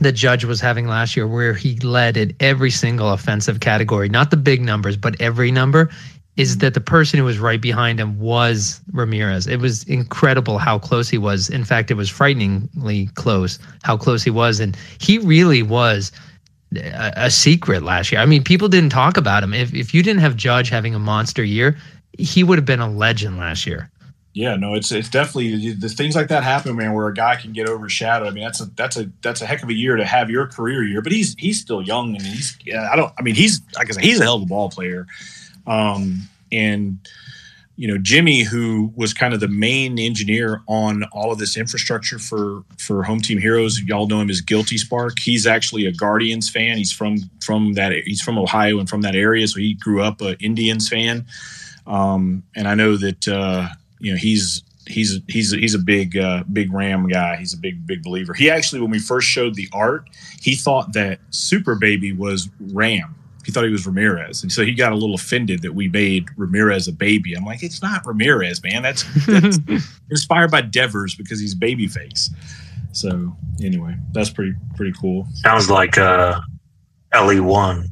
the 0.00 0.12
judge 0.12 0.44
was 0.44 0.60
having 0.60 0.86
last 0.86 1.16
year, 1.16 1.26
where 1.26 1.54
he 1.54 1.76
led 1.78 2.16
in 2.16 2.34
every 2.40 2.70
single 2.70 3.12
offensive 3.12 3.60
category, 3.60 4.08
not 4.08 4.30
the 4.30 4.36
big 4.36 4.62
numbers, 4.62 4.96
but 4.96 5.20
every 5.20 5.50
number, 5.50 5.90
is 6.36 6.52
mm-hmm. 6.52 6.60
that 6.60 6.74
the 6.74 6.80
person 6.80 7.18
who 7.18 7.24
was 7.24 7.38
right 7.38 7.60
behind 7.60 8.00
him 8.00 8.18
was 8.18 8.80
Ramirez. 8.92 9.46
It 9.46 9.60
was 9.60 9.84
incredible 9.84 10.58
how 10.58 10.78
close 10.78 11.08
he 11.08 11.18
was. 11.18 11.50
In 11.50 11.64
fact, 11.64 11.90
it 11.90 11.94
was 11.94 12.08
frighteningly 12.08 13.06
close 13.14 13.58
how 13.82 13.96
close 13.96 14.22
he 14.22 14.30
was. 14.30 14.60
And 14.60 14.76
he 14.98 15.18
really 15.18 15.62
was 15.62 16.10
a, 16.74 17.12
a 17.16 17.30
secret 17.30 17.82
last 17.82 18.12
year. 18.12 18.20
I 18.20 18.26
mean, 18.26 18.42
people 18.42 18.68
didn't 18.68 18.90
talk 18.90 19.16
about 19.16 19.42
him. 19.42 19.52
If, 19.52 19.74
if 19.74 19.92
you 19.92 20.02
didn't 20.02 20.20
have 20.20 20.36
Judge 20.36 20.70
having 20.70 20.94
a 20.94 20.98
monster 20.98 21.44
year, 21.44 21.76
he 22.18 22.44
would 22.44 22.58
have 22.58 22.66
been 22.66 22.80
a 22.80 22.90
legend 22.90 23.38
last 23.38 23.66
year. 23.66 23.90
Yeah, 24.34 24.56
no, 24.56 24.74
it's 24.74 24.90
it's 24.90 25.10
definitely 25.10 25.74
the 25.74 25.90
things 25.90 26.16
like 26.16 26.28
that 26.28 26.42
happen, 26.42 26.74
man. 26.74 26.94
Where 26.94 27.06
a 27.06 27.12
guy 27.12 27.36
can 27.36 27.52
get 27.52 27.68
overshadowed. 27.68 28.28
I 28.28 28.30
mean, 28.30 28.42
that's 28.42 28.62
a 28.62 28.64
that's 28.76 28.96
a 28.96 29.10
that's 29.20 29.42
a 29.42 29.46
heck 29.46 29.62
of 29.62 29.68
a 29.68 29.74
year 29.74 29.96
to 29.96 30.06
have 30.06 30.30
your 30.30 30.46
career 30.46 30.82
year. 30.84 31.02
But 31.02 31.12
he's 31.12 31.34
he's 31.38 31.60
still 31.60 31.82
young, 31.82 32.16
and 32.16 32.24
he's 32.24 32.56
yeah, 32.64 32.88
I 32.90 32.96
don't. 32.96 33.12
I 33.18 33.22
mean, 33.22 33.34
he's 33.34 33.60
like 33.76 33.90
I 33.90 33.92
said, 33.92 34.04
he's 34.04 34.20
a 34.20 34.22
hell 34.22 34.36
of 34.36 34.42
a 34.42 34.46
ball 34.46 34.70
player. 34.70 35.06
Um, 35.66 36.22
and 36.50 36.98
you 37.76 37.86
know, 37.86 37.98
Jimmy, 37.98 38.42
who 38.42 38.90
was 38.96 39.12
kind 39.12 39.34
of 39.34 39.40
the 39.40 39.48
main 39.48 39.98
engineer 39.98 40.62
on 40.66 41.04
all 41.12 41.30
of 41.30 41.38
this 41.38 41.58
infrastructure 41.58 42.18
for 42.18 42.64
for 42.78 43.02
Home 43.02 43.20
Team 43.20 43.36
Heroes, 43.36 43.82
y'all 43.82 44.06
know 44.06 44.22
him 44.22 44.30
as 44.30 44.40
Guilty 44.40 44.78
Spark. 44.78 45.18
He's 45.18 45.46
actually 45.46 45.84
a 45.84 45.92
Guardians 45.92 46.48
fan. 46.48 46.78
He's 46.78 46.92
from 46.92 47.18
from 47.44 47.74
that. 47.74 47.92
He's 48.06 48.22
from 48.22 48.38
Ohio 48.38 48.78
and 48.78 48.88
from 48.88 49.02
that 49.02 49.14
area, 49.14 49.46
so 49.46 49.60
he 49.60 49.74
grew 49.74 50.02
up 50.02 50.22
a 50.22 50.38
Indians 50.38 50.88
fan. 50.88 51.26
Um, 51.86 52.44
and 52.56 52.66
I 52.66 52.74
know 52.74 52.96
that. 52.96 53.28
Uh, 53.28 53.68
you 54.02 54.12
know 54.12 54.18
he's 54.18 54.62
he's 54.86 55.20
he's 55.28 55.52
he's 55.52 55.74
a 55.74 55.78
big 55.78 56.16
uh, 56.16 56.44
big 56.52 56.72
Ram 56.72 57.08
guy. 57.08 57.36
He's 57.36 57.54
a 57.54 57.58
big 57.58 57.86
big 57.86 58.02
believer. 58.02 58.34
He 58.34 58.50
actually, 58.50 58.80
when 58.80 58.90
we 58.90 58.98
first 58.98 59.28
showed 59.28 59.54
the 59.54 59.68
art, 59.72 60.10
he 60.40 60.54
thought 60.54 60.92
that 60.92 61.20
Super 61.30 61.76
Baby 61.76 62.12
was 62.12 62.50
Ram. 62.72 63.14
He 63.44 63.50
thought 63.50 63.64
he 63.64 63.70
was 63.70 63.86
Ramirez, 63.86 64.42
and 64.42 64.52
so 64.52 64.64
he 64.64 64.72
got 64.72 64.92
a 64.92 64.94
little 64.94 65.14
offended 65.14 65.62
that 65.62 65.74
we 65.74 65.88
made 65.88 66.26
Ramirez 66.36 66.86
a 66.86 66.92
baby. 66.92 67.34
I'm 67.34 67.44
like, 67.44 67.62
it's 67.62 67.82
not 67.82 68.06
Ramirez, 68.06 68.62
man. 68.62 68.82
That's, 68.82 69.04
that's 69.26 69.58
inspired 70.10 70.52
by 70.52 70.60
Devers 70.60 71.16
because 71.16 71.40
he's 71.40 71.54
baby 71.54 71.88
face. 71.88 72.30
So 72.92 73.36
anyway, 73.60 73.96
that's 74.12 74.30
pretty 74.30 74.54
pretty 74.76 74.92
cool. 75.00 75.26
Sounds 75.34 75.70
like 75.70 75.98
uh, 75.98 76.40
Le 77.14 77.42
one. 77.42 77.88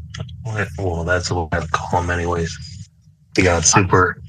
Well, 0.79 1.05
that's 1.05 1.31
what 1.31 1.53
I 1.53 1.67
call 1.67 2.03
him, 2.03 2.11
anyways. 2.11 2.89
He 3.37 3.43
got 3.43 3.65
super 3.65 4.21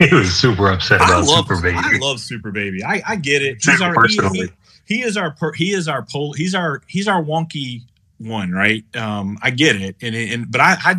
he 0.08 0.14
was 0.14 0.34
super 0.34 0.68
upset 0.68 0.96
about 0.96 1.24
love, 1.24 1.46
Super 1.46 1.60
Baby. 1.60 1.78
I 1.78 1.98
love 1.98 2.20
Super 2.20 2.50
Baby. 2.50 2.82
I, 2.84 3.02
I 3.06 3.16
get 3.16 3.42
it. 3.42 3.58
He's 3.62 3.80
our, 3.80 3.94
he, 4.06 4.18
he, 4.32 4.48
he, 4.86 5.02
is 5.02 5.16
our 5.16 5.34
he 5.54 5.72
is 5.72 5.88
our 5.88 6.02
pol, 6.02 6.32
he's 6.32 6.54
our 6.54 6.82
he's 6.86 7.06
our 7.06 7.22
wonky 7.22 7.82
one, 8.18 8.52
right? 8.52 8.84
Um, 8.96 9.38
I 9.42 9.50
get 9.50 9.76
it, 9.76 9.96
and 10.00 10.14
and 10.14 10.50
but 10.50 10.60
I, 10.60 10.76
I 10.84 10.96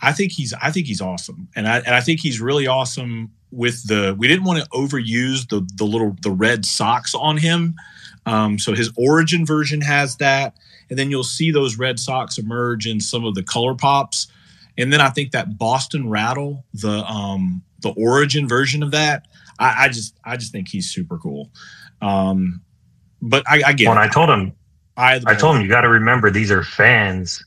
I 0.00 0.12
think 0.12 0.32
he's 0.32 0.52
I 0.54 0.70
think 0.70 0.86
he's 0.86 1.00
awesome, 1.00 1.48
and 1.54 1.68
I 1.68 1.78
and 1.78 1.94
I 1.94 2.00
think 2.00 2.20
he's 2.20 2.40
really 2.40 2.66
awesome 2.66 3.32
with 3.50 3.86
the. 3.86 4.14
We 4.18 4.28
didn't 4.28 4.44
want 4.44 4.62
to 4.62 4.68
overuse 4.70 5.48
the 5.48 5.66
the 5.76 5.84
little 5.84 6.16
the 6.22 6.30
red 6.30 6.64
socks 6.64 7.14
on 7.14 7.36
him, 7.36 7.74
um, 8.26 8.58
so 8.58 8.74
his 8.74 8.90
origin 8.96 9.46
version 9.46 9.80
has 9.80 10.16
that, 10.16 10.56
and 10.90 10.98
then 10.98 11.10
you'll 11.10 11.24
see 11.24 11.50
those 11.50 11.78
red 11.78 11.98
socks 11.98 12.38
emerge 12.38 12.86
in 12.86 13.00
some 13.00 13.24
of 13.24 13.34
the 13.34 13.42
color 13.42 13.74
pops, 13.74 14.28
and 14.76 14.92
then 14.92 15.00
I 15.00 15.10
think 15.10 15.32
that 15.32 15.58
Boston 15.58 16.08
rattle 16.08 16.64
the 16.74 17.04
um 17.04 17.62
the 17.84 17.94
origin 17.96 18.48
version 18.48 18.82
of 18.82 18.90
that, 18.90 19.28
I, 19.58 19.84
I 19.84 19.88
just 19.88 20.18
I 20.24 20.36
just 20.36 20.50
think 20.50 20.68
he's 20.68 20.90
super 20.90 21.18
cool. 21.18 21.50
Um, 22.02 22.60
but 23.22 23.44
I, 23.48 23.62
I 23.66 23.72
get. 23.72 23.88
When 23.88 23.98
it. 23.98 24.00
I 24.00 24.08
told 24.08 24.28
him, 24.28 24.52
I, 24.96 25.20
I 25.26 25.34
told 25.34 25.56
him 25.56 25.62
you 25.62 25.68
got 25.68 25.82
to 25.82 25.88
remember 25.88 26.30
these 26.30 26.50
are 26.50 26.62
fans 26.62 27.44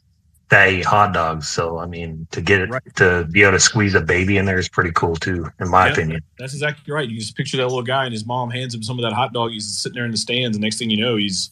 that 0.49 0.69
eat 0.69 0.85
hot 0.85 1.13
dogs. 1.13 1.47
So 1.47 1.77
I 1.79 1.85
mean, 1.85 2.27
to 2.31 2.41
get 2.41 2.61
it 2.61 2.69
right. 2.69 2.95
to 2.95 3.27
be 3.31 3.43
able 3.43 3.53
to 3.53 3.59
squeeze 3.59 3.93
a 3.95 4.01
baby 4.01 4.37
in 4.37 4.45
there 4.45 4.57
is 4.57 4.69
pretty 4.69 4.91
cool 4.91 5.15
too, 5.15 5.47
in 5.59 5.69
my 5.69 5.87
yeah, 5.87 5.93
opinion. 5.93 6.21
That's 6.39 6.53
exactly 6.53 6.93
right. 6.93 7.07
You 7.07 7.19
just 7.19 7.35
picture 7.35 7.57
that 7.57 7.67
little 7.67 7.83
guy 7.83 8.05
and 8.05 8.13
his 8.13 8.25
mom 8.25 8.49
hands 8.49 8.73
him 8.73 8.83
some 8.83 8.97
of 8.97 9.03
that 9.03 9.13
hot 9.13 9.33
dog. 9.33 9.51
He's 9.51 9.77
sitting 9.77 9.95
there 9.95 10.05
in 10.05 10.11
the 10.11 10.17
stands, 10.17 10.55
and 10.55 10.63
next 10.63 10.77
thing 10.77 10.89
you 10.89 11.01
know, 11.01 11.17
he's 11.17 11.49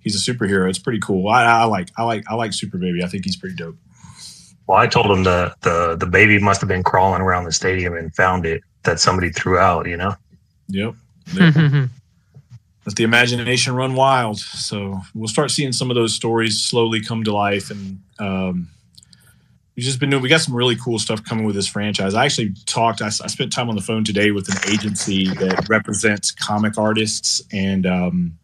he's 0.00 0.16
a 0.16 0.32
superhero. 0.32 0.68
It's 0.68 0.78
pretty 0.78 1.00
cool. 1.00 1.28
I, 1.28 1.44
I 1.44 1.64
like 1.64 1.90
I 1.96 2.04
like 2.04 2.24
I 2.28 2.34
like 2.34 2.52
Super 2.52 2.78
Baby. 2.78 3.02
I 3.02 3.08
think 3.08 3.24
he's 3.24 3.36
pretty 3.36 3.56
dope. 3.56 3.76
Well, 4.66 4.78
I 4.78 4.86
told 4.86 5.06
him 5.06 5.24
the 5.24 5.54
the 5.62 5.96
the 5.96 6.06
baby 6.06 6.38
must 6.38 6.60
have 6.60 6.68
been 6.68 6.82
crawling 6.82 7.22
around 7.22 7.44
the 7.44 7.52
stadium 7.52 7.94
and 7.94 8.14
found 8.14 8.44
it 8.46 8.62
that 8.82 9.00
somebody 9.00 9.30
threw 9.30 9.58
out. 9.58 9.86
You 9.86 9.96
know. 9.96 10.14
Yep. 10.68 10.94
let 11.36 12.96
the 12.96 13.04
imagination 13.04 13.76
run 13.76 13.94
wild. 13.94 14.38
So 14.40 15.00
we'll 15.14 15.28
start 15.28 15.52
seeing 15.52 15.70
some 15.70 15.90
of 15.90 15.94
those 15.94 16.12
stories 16.12 16.60
slowly 16.60 17.00
come 17.00 17.22
to 17.22 17.32
life, 17.32 17.70
and 17.70 18.00
um, 18.18 18.68
we've 19.76 19.84
just 19.84 20.00
been 20.00 20.10
doing. 20.10 20.22
We 20.22 20.28
got 20.28 20.40
some 20.40 20.56
really 20.56 20.74
cool 20.74 20.98
stuff 20.98 21.24
coming 21.24 21.44
with 21.44 21.54
this 21.54 21.68
franchise. 21.68 22.14
I 22.14 22.24
actually 22.24 22.54
talked. 22.66 23.00
I, 23.00 23.06
I 23.06 23.28
spent 23.28 23.52
time 23.52 23.68
on 23.68 23.76
the 23.76 23.80
phone 23.80 24.02
today 24.02 24.32
with 24.32 24.48
an 24.48 24.72
agency 24.72 25.28
that 25.34 25.68
represents 25.68 26.32
comic 26.32 26.78
artists, 26.78 27.40
and 27.52 27.86
um, 27.86 28.38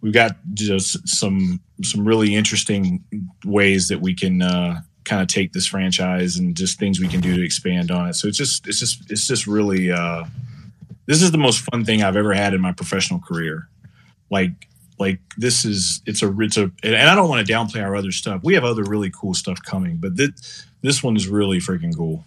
we've 0.00 0.14
got 0.14 0.36
just 0.54 1.06
some 1.06 1.60
some 1.82 2.06
really 2.06 2.34
interesting 2.34 3.04
ways 3.44 3.88
that 3.88 4.00
we 4.00 4.14
can. 4.14 4.40
Uh, 4.42 4.80
kind 5.04 5.22
of 5.22 5.28
take 5.28 5.52
this 5.52 5.66
franchise 5.66 6.36
and 6.36 6.56
just 6.56 6.78
things 6.78 7.00
we 7.00 7.08
can 7.08 7.20
do 7.20 7.36
to 7.36 7.44
expand 7.44 7.90
on 7.90 8.08
it. 8.08 8.14
So 8.14 8.28
it's 8.28 8.38
just 8.38 8.66
it's 8.66 8.80
just 8.80 9.10
it's 9.10 9.26
just 9.26 9.46
really 9.46 9.90
uh 9.90 10.24
this 11.06 11.22
is 11.22 11.32
the 11.32 11.38
most 11.38 11.60
fun 11.70 11.84
thing 11.84 12.02
I've 12.02 12.16
ever 12.16 12.32
had 12.32 12.54
in 12.54 12.60
my 12.60 12.72
professional 12.72 13.20
career. 13.20 13.68
Like 14.30 14.52
like 14.98 15.18
this 15.36 15.64
is 15.64 16.02
it's 16.06 16.22
a 16.22 16.34
it's 16.40 16.56
a 16.56 16.70
and 16.82 16.94
I 16.94 17.14
don't 17.14 17.28
want 17.28 17.46
to 17.46 17.52
downplay 17.52 17.82
our 17.82 17.96
other 17.96 18.12
stuff. 18.12 18.42
We 18.44 18.54
have 18.54 18.64
other 18.64 18.84
really 18.84 19.10
cool 19.10 19.34
stuff 19.34 19.62
coming, 19.62 19.96
but 19.96 20.16
this 20.16 20.66
this 20.82 21.02
one 21.02 21.16
is 21.16 21.26
really 21.26 21.58
freaking 21.58 21.96
cool. 21.96 22.24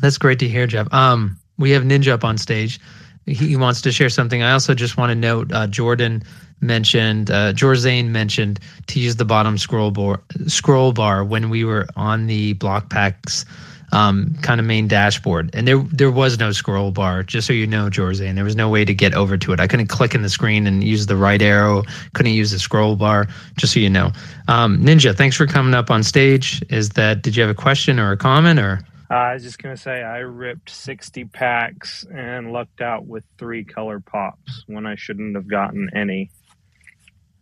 That's 0.00 0.18
great 0.18 0.38
to 0.40 0.48
hear, 0.48 0.66
Jeff. 0.66 0.92
Um, 0.92 1.38
we 1.58 1.70
have 1.70 1.82
Ninja 1.82 2.08
up 2.08 2.24
on 2.24 2.38
stage. 2.38 2.78
He 3.26 3.56
wants 3.56 3.80
to 3.82 3.92
share 3.92 4.08
something. 4.08 4.42
I 4.42 4.52
also 4.52 4.74
just 4.74 4.96
want 4.96 5.10
to 5.10 5.14
note 5.14 5.52
uh, 5.52 5.66
Jordan 5.66 6.22
mentioned, 6.60 7.30
uh, 7.30 7.52
George 7.52 7.78
Zane 7.78 8.12
mentioned 8.12 8.60
to 8.86 9.00
use 9.00 9.16
the 9.16 9.24
bottom 9.24 9.58
scroll 9.58 9.90
bar, 9.90 10.20
scroll 10.46 10.92
bar 10.92 11.24
when 11.24 11.50
we 11.50 11.64
were 11.64 11.86
on 11.96 12.26
the 12.26 12.54
block 12.54 12.88
packs 12.88 13.44
um, 13.92 14.34
kind 14.42 14.60
of 14.60 14.66
main 14.66 14.88
dashboard, 14.88 15.50
and 15.54 15.66
there 15.66 15.78
there 15.78 16.10
was 16.10 16.38
no 16.38 16.52
scroll 16.52 16.90
bar. 16.90 17.22
Just 17.22 17.46
so 17.46 17.52
you 17.52 17.66
know, 17.66 17.88
George 17.88 18.16
Zane, 18.16 18.34
there 18.34 18.44
was 18.44 18.56
no 18.56 18.68
way 18.68 18.84
to 18.84 18.94
get 18.94 19.14
over 19.14 19.36
to 19.36 19.52
it. 19.52 19.60
I 19.60 19.66
couldn't 19.66 19.86
click 19.86 20.14
in 20.14 20.22
the 20.22 20.28
screen 20.28 20.66
and 20.66 20.82
use 20.82 21.06
the 21.06 21.16
right 21.16 21.40
arrow. 21.40 21.82
Couldn't 22.12 22.32
use 22.32 22.50
the 22.50 22.58
scroll 22.58 22.96
bar. 22.96 23.26
Just 23.56 23.74
so 23.74 23.80
you 23.80 23.90
know, 23.90 24.12
um, 24.48 24.78
Ninja, 24.78 25.16
thanks 25.16 25.36
for 25.36 25.46
coming 25.46 25.74
up 25.74 25.90
on 25.90 26.02
stage. 26.02 26.62
Is 26.68 26.90
that 26.90 27.22
did 27.22 27.36
you 27.36 27.42
have 27.42 27.50
a 27.50 27.54
question 27.54 27.98
or 27.98 28.12
a 28.12 28.16
comment 28.16 28.58
or? 28.58 28.80
Uh, 29.08 29.14
I 29.14 29.34
was 29.34 29.42
just 29.42 29.62
gonna 29.62 29.76
say 29.76 30.02
I 30.02 30.18
ripped 30.18 30.70
sixty 30.70 31.24
packs 31.24 32.04
and 32.12 32.52
lucked 32.52 32.80
out 32.80 33.06
with 33.06 33.24
three 33.38 33.64
color 33.64 34.00
pops 34.00 34.64
when 34.66 34.86
I 34.86 34.96
shouldn't 34.96 35.36
have 35.36 35.48
gotten 35.48 35.90
any 35.94 36.30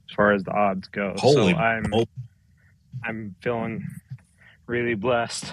as 0.09 0.15
far 0.15 0.33
as 0.33 0.43
the 0.45 0.53
odds 0.53 0.89
go. 0.89 1.15
Holy 1.17 1.53
so 1.53 1.59
I'm 1.59 1.85
I'm 3.05 3.35
feeling 3.41 3.83
really 4.67 4.95
blessed. 4.95 5.53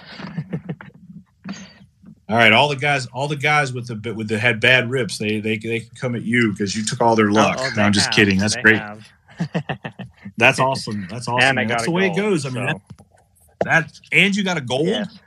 all 2.29 2.35
right, 2.35 2.51
all 2.51 2.69
the 2.69 2.75
guys, 2.75 3.07
all 3.07 3.27
the 3.27 3.35
guys 3.35 3.73
with 3.73 3.87
the 3.87 4.13
with 4.13 4.27
the 4.27 4.37
had 4.37 4.59
bad 4.59 4.89
rips, 4.89 5.17
they 5.17 5.39
they 5.39 5.57
they 5.57 5.79
can 5.79 5.95
come 5.95 6.15
at 6.15 6.23
you 6.23 6.51
because 6.51 6.75
you 6.75 6.83
took 6.83 7.01
all 7.01 7.15
their 7.15 7.31
luck. 7.31 7.57
Oh, 7.59 7.69
no, 7.75 7.83
I'm 7.83 7.93
just 7.93 8.07
have. 8.07 8.15
kidding. 8.15 8.37
That's 8.37 8.55
They 8.55 8.61
great. 8.61 8.81
That's 10.37 10.59
awesome. 10.59 11.07
That's 11.09 11.27
awesome. 11.27 11.39
And 11.49 11.59
I 11.59 11.63
got 11.63 11.75
That's 11.75 11.85
the 11.85 11.91
way 11.91 12.07
it 12.07 12.15
goes. 12.15 12.45
I 12.45 12.49
mean, 12.49 12.67
so- 12.67 12.81
that, 13.63 13.85
that 13.85 13.99
and 14.11 14.35
you 14.35 14.43
got 14.43 14.57
a 14.57 14.61
gold. 14.61 14.87
Yes. 14.87 15.19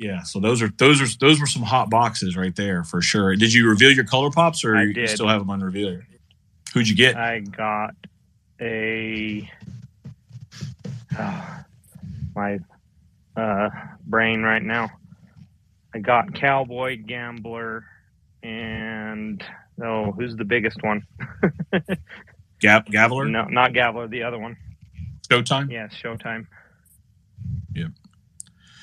Yeah, 0.00 0.22
so 0.22 0.40
those 0.40 0.62
are 0.62 0.70
those 0.78 1.02
are 1.02 1.18
those 1.20 1.38
were 1.38 1.46
some 1.46 1.60
hot 1.60 1.90
boxes 1.90 2.34
right 2.34 2.56
there 2.56 2.84
for 2.84 3.02
sure. 3.02 3.36
Did 3.36 3.52
you 3.52 3.68
reveal 3.68 3.92
your 3.92 4.06
color 4.06 4.30
pops, 4.30 4.64
or 4.64 4.74
I 4.74 4.84
you 4.84 4.94
did. 4.94 5.10
still 5.10 5.28
have 5.28 5.42
them 5.42 5.50
unrevealed? 5.50 6.00
Who'd 6.72 6.88
you 6.88 6.96
get? 6.96 7.16
I 7.16 7.40
got 7.40 7.94
a 8.58 9.50
my 12.34 12.60
uh, 13.36 13.68
brain 14.06 14.40
right 14.42 14.62
now. 14.62 14.88
I 15.94 15.98
got 15.98 16.32
Cowboy 16.32 16.96
Gambler 17.04 17.84
and 18.42 19.44
oh, 19.82 20.12
who's 20.12 20.34
the 20.34 20.46
biggest 20.46 20.82
one? 20.82 21.02
Gab 22.60 22.86
Gavler, 22.86 23.30
No, 23.30 23.44
not 23.44 23.74
Gambler, 23.74 24.08
the 24.08 24.22
other 24.22 24.38
one. 24.38 24.56
Showtime. 25.28 25.70
Yes, 25.70 25.92
Showtime. 26.02 26.46
Yeah. 27.74 27.88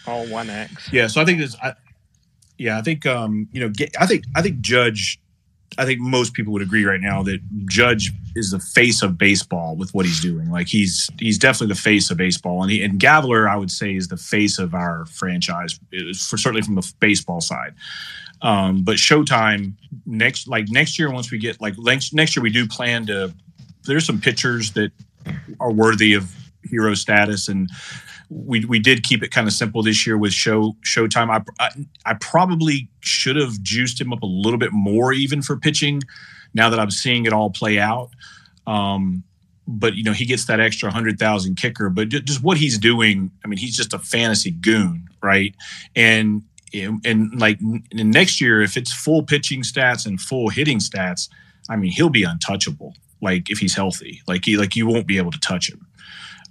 All 0.07 0.25
one 0.27 0.49
X. 0.49 0.91
Yeah, 0.91 1.07
so 1.07 1.21
I 1.21 1.25
think 1.25 1.39
this. 1.39 1.55
I, 1.61 1.73
yeah, 2.57 2.77
I 2.77 2.81
think 2.81 3.05
um, 3.05 3.47
you 3.51 3.59
know, 3.59 3.69
get, 3.69 3.93
I 3.99 4.05
think 4.05 4.23
I 4.35 4.41
think 4.41 4.61
Judge. 4.61 5.19
I 5.77 5.85
think 5.85 5.99
most 5.99 6.33
people 6.33 6.53
would 6.53 6.61
agree 6.61 6.85
right 6.85 7.01
now 7.01 7.21
that 7.23 7.41
Judge 7.65 8.13
is 8.35 8.51
the 8.51 8.59
face 8.59 9.03
of 9.03 9.17
baseball 9.17 9.75
with 9.75 9.93
what 9.93 10.05
he's 10.05 10.21
doing. 10.21 10.49
Like 10.49 10.67
he's 10.67 11.09
he's 11.19 11.37
definitely 11.37 11.73
the 11.73 11.81
face 11.81 12.09
of 12.09 12.17
baseball, 12.17 12.63
and 12.63 12.71
he 12.71 12.81
and 12.81 12.99
Gavler, 12.99 13.49
I 13.49 13.57
would 13.57 13.69
say, 13.69 13.95
is 13.95 14.07
the 14.07 14.17
face 14.17 14.59
of 14.59 14.73
our 14.73 15.05
franchise, 15.07 15.77
for 16.29 16.37
certainly 16.37 16.61
from 16.61 16.75
the 16.75 16.93
baseball 16.99 17.41
side. 17.41 17.73
Um, 18.41 18.83
but 18.83 18.95
Showtime 18.95 19.73
next, 20.05 20.47
like 20.47 20.69
next 20.69 20.99
year, 20.99 21.11
once 21.11 21.31
we 21.31 21.37
get 21.37 21.59
like 21.59 21.77
next 21.77 22.13
next 22.13 22.35
year, 22.35 22.43
we 22.43 22.51
do 22.51 22.67
plan 22.67 23.05
to. 23.07 23.33
There's 23.85 24.05
some 24.05 24.19
pitchers 24.19 24.71
that 24.73 24.91
are 25.59 25.71
worthy 25.71 26.13
of 26.13 26.33
hero 26.63 26.93
status, 26.93 27.47
and 27.47 27.69
we 28.29 28.65
we 28.65 28.79
did 28.79 29.03
keep 29.03 29.23
it 29.23 29.31
kind 29.31 29.47
of 29.47 29.53
simple 29.53 29.81
this 29.83 30.05
year 30.05 30.17
with 30.17 30.33
show 30.33 30.75
Showtime. 30.83 31.29
I, 31.29 31.41
I 31.63 31.69
I 32.05 32.13
probably 32.15 32.89
should 32.99 33.35
have 33.35 33.61
juiced 33.61 33.99
him 33.99 34.11
up 34.11 34.21
a 34.21 34.27
little 34.27 34.59
bit 34.59 34.71
more 34.73 35.13
even 35.13 35.41
for 35.41 35.57
pitching. 35.57 36.01
Now 36.53 36.69
that 36.69 36.79
I'm 36.79 36.91
seeing 36.91 37.25
it 37.25 37.33
all 37.33 37.49
play 37.49 37.79
out, 37.79 38.09
um, 38.65 39.23
but 39.67 39.95
you 39.95 40.03
know 40.03 40.13
he 40.13 40.25
gets 40.25 40.45
that 40.45 40.59
extra 40.59 40.91
hundred 40.91 41.19
thousand 41.19 41.55
kicker. 41.55 41.89
But 41.89 42.09
ju- 42.09 42.21
just 42.21 42.43
what 42.43 42.57
he's 42.57 42.77
doing, 42.77 43.31
I 43.43 43.47
mean, 43.47 43.57
he's 43.57 43.75
just 43.75 43.93
a 43.93 43.99
fantasy 43.99 44.51
goon, 44.51 45.07
right? 45.21 45.55
And 45.95 46.43
and, 46.73 47.05
and 47.05 47.39
like 47.39 47.59
n- 47.61 47.83
next 47.93 48.41
year, 48.41 48.61
if 48.61 48.75
it's 48.75 48.93
full 48.93 49.23
pitching 49.23 49.61
stats 49.61 50.05
and 50.05 50.19
full 50.19 50.49
hitting 50.49 50.79
stats, 50.79 51.29
I 51.69 51.75
mean, 51.75 51.91
he'll 51.91 52.09
be 52.09 52.23
untouchable. 52.23 52.93
Like 53.21 53.49
if 53.49 53.59
he's 53.59 53.75
healthy, 53.75 54.21
like 54.27 54.45
he 54.45 54.57
like 54.57 54.75
you 54.75 54.85
won't 54.85 55.07
be 55.07 55.17
able 55.17 55.31
to 55.31 55.39
touch 55.39 55.69
him. 55.69 55.87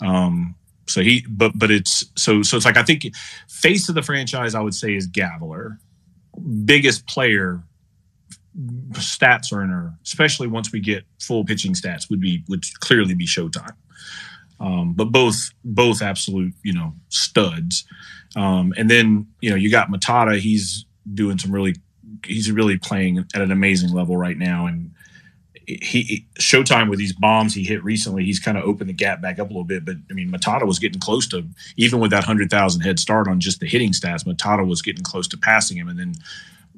Um, 0.00 0.54
so 0.88 1.02
he, 1.02 1.24
but 1.28 1.52
but 1.58 1.70
it's 1.70 2.04
so 2.16 2.42
so 2.42 2.56
it's 2.56 2.66
like 2.66 2.76
I 2.76 2.82
think 2.82 3.06
face 3.48 3.88
of 3.88 3.94
the 3.94 4.02
franchise 4.02 4.54
I 4.54 4.60
would 4.60 4.74
say 4.74 4.94
is 4.94 5.08
Gavler, 5.08 5.78
biggest 6.64 7.06
player, 7.06 7.62
stats 8.92 9.52
earner, 9.52 9.94
especially 10.04 10.46
once 10.46 10.72
we 10.72 10.80
get 10.80 11.04
full 11.20 11.44
pitching 11.44 11.74
stats 11.74 12.08
would 12.08 12.20
be 12.20 12.44
would 12.48 12.64
clearly 12.80 13.14
be 13.14 13.26
Showtime. 13.26 13.74
Um, 14.60 14.94
but 14.94 15.06
both 15.06 15.50
both 15.64 16.02
absolute 16.02 16.54
you 16.62 16.72
know 16.72 16.94
studs. 17.08 17.84
Um, 18.36 18.72
and 18.76 18.88
then 18.88 19.26
you 19.40 19.50
know 19.50 19.56
you 19.56 19.70
got 19.70 19.90
Matata. 19.90 20.38
He's 20.38 20.86
doing 21.14 21.38
some 21.38 21.52
really 21.52 21.74
he's 22.24 22.50
really 22.50 22.78
playing 22.78 23.24
at 23.34 23.42
an 23.42 23.50
amazing 23.50 23.92
level 23.92 24.16
right 24.16 24.38
now 24.38 24.66
and 24.66 24.92
he 25.66 26.26
Showtime 26.38 26.88
with 26.88 26.98
these 26.98 27.12
bombs 27.12 27.54
he 27.54 27.64
hit 27.64 27.82
recently, 27.82 28.24
he's 28.24 28.38
kind 28.38 28.56
of 28.56 28.64
opened 28.64 28.88
the 28.88 28.94
gap 28.94 29.20
back 29.20 29.38
up 29.38 29.48
a 29.48 29.52
little 29.52 29.64
bit. 29.64 29.84
But 29.84 29.96
I 30.10 30.14
mean, 30.14 30.30
Matata 30.30 30.66
was 30.66 30.78
getting 30.78 31.00
close 31.00 31.26
to 31.28 31.46
even 31.76 32.00
with 32.00 32.12
that 32.12 32.24
hundred 32.24 32.50
thousand 32.50 32.82
head 32.82 32.98
start 32.98 33.28
on 33.28 33.40
just 33.40 33.60
the 33.60 33.66
hitting 33.66 33.92
stats. 33.92 34.24
Matata 34.24 34.66
was 34.66 34.82
getting 34.82 35.04
close 35.04 35.26
to 35.28 35.36
passing 35.36 35.76
him, 35.76 35.88
and 35.88 35.98
then 35.98 36.14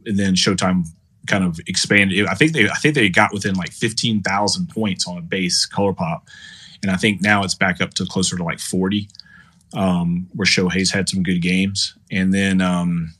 and 0.06 0.18
then 0.18 0.34
Showtime 0.34 0.86
kind 1.26 1.44
of 1.44 1.60
expanded. 1.66 2.26
I 2.26 2.34
think 2.34 2.52
they 2.52 2.68
I 2.68 2.74
think 2.74 2.94
they 2.94 3.08
got 3.08 3.32
within 3.32 3.54
like 3.54 3.72
fifteen 3.72 4.22
thousand 4.22 4.70
points 4.70 5.06
on 5.06 5.18
a 5.18 5.22
base 5.22 5.66
color 5.66 5.92
pop, 5.92 6.26
and 6.82 6.90
I 6.90 6.96
think 6.96 7.20
now 7.20 7.44
it's 7.44 7.54
back 7.54 7.80
up 7.80 7.94
to 7.94 8.06
closer 8.06 8.36
to 8.36 8.44
like 8.44 8.60
forty. 8.60 9.08
Um, 9.74 10.30
where 10.32 10.46
Shohei's 10.46 10.90
had 10.90 11.10
some 11.10 11.22
good 11.22 11.42
games, 11.42 11.94
and 12.10 12.32
then 12.32 12.62
um, 12.62 13.12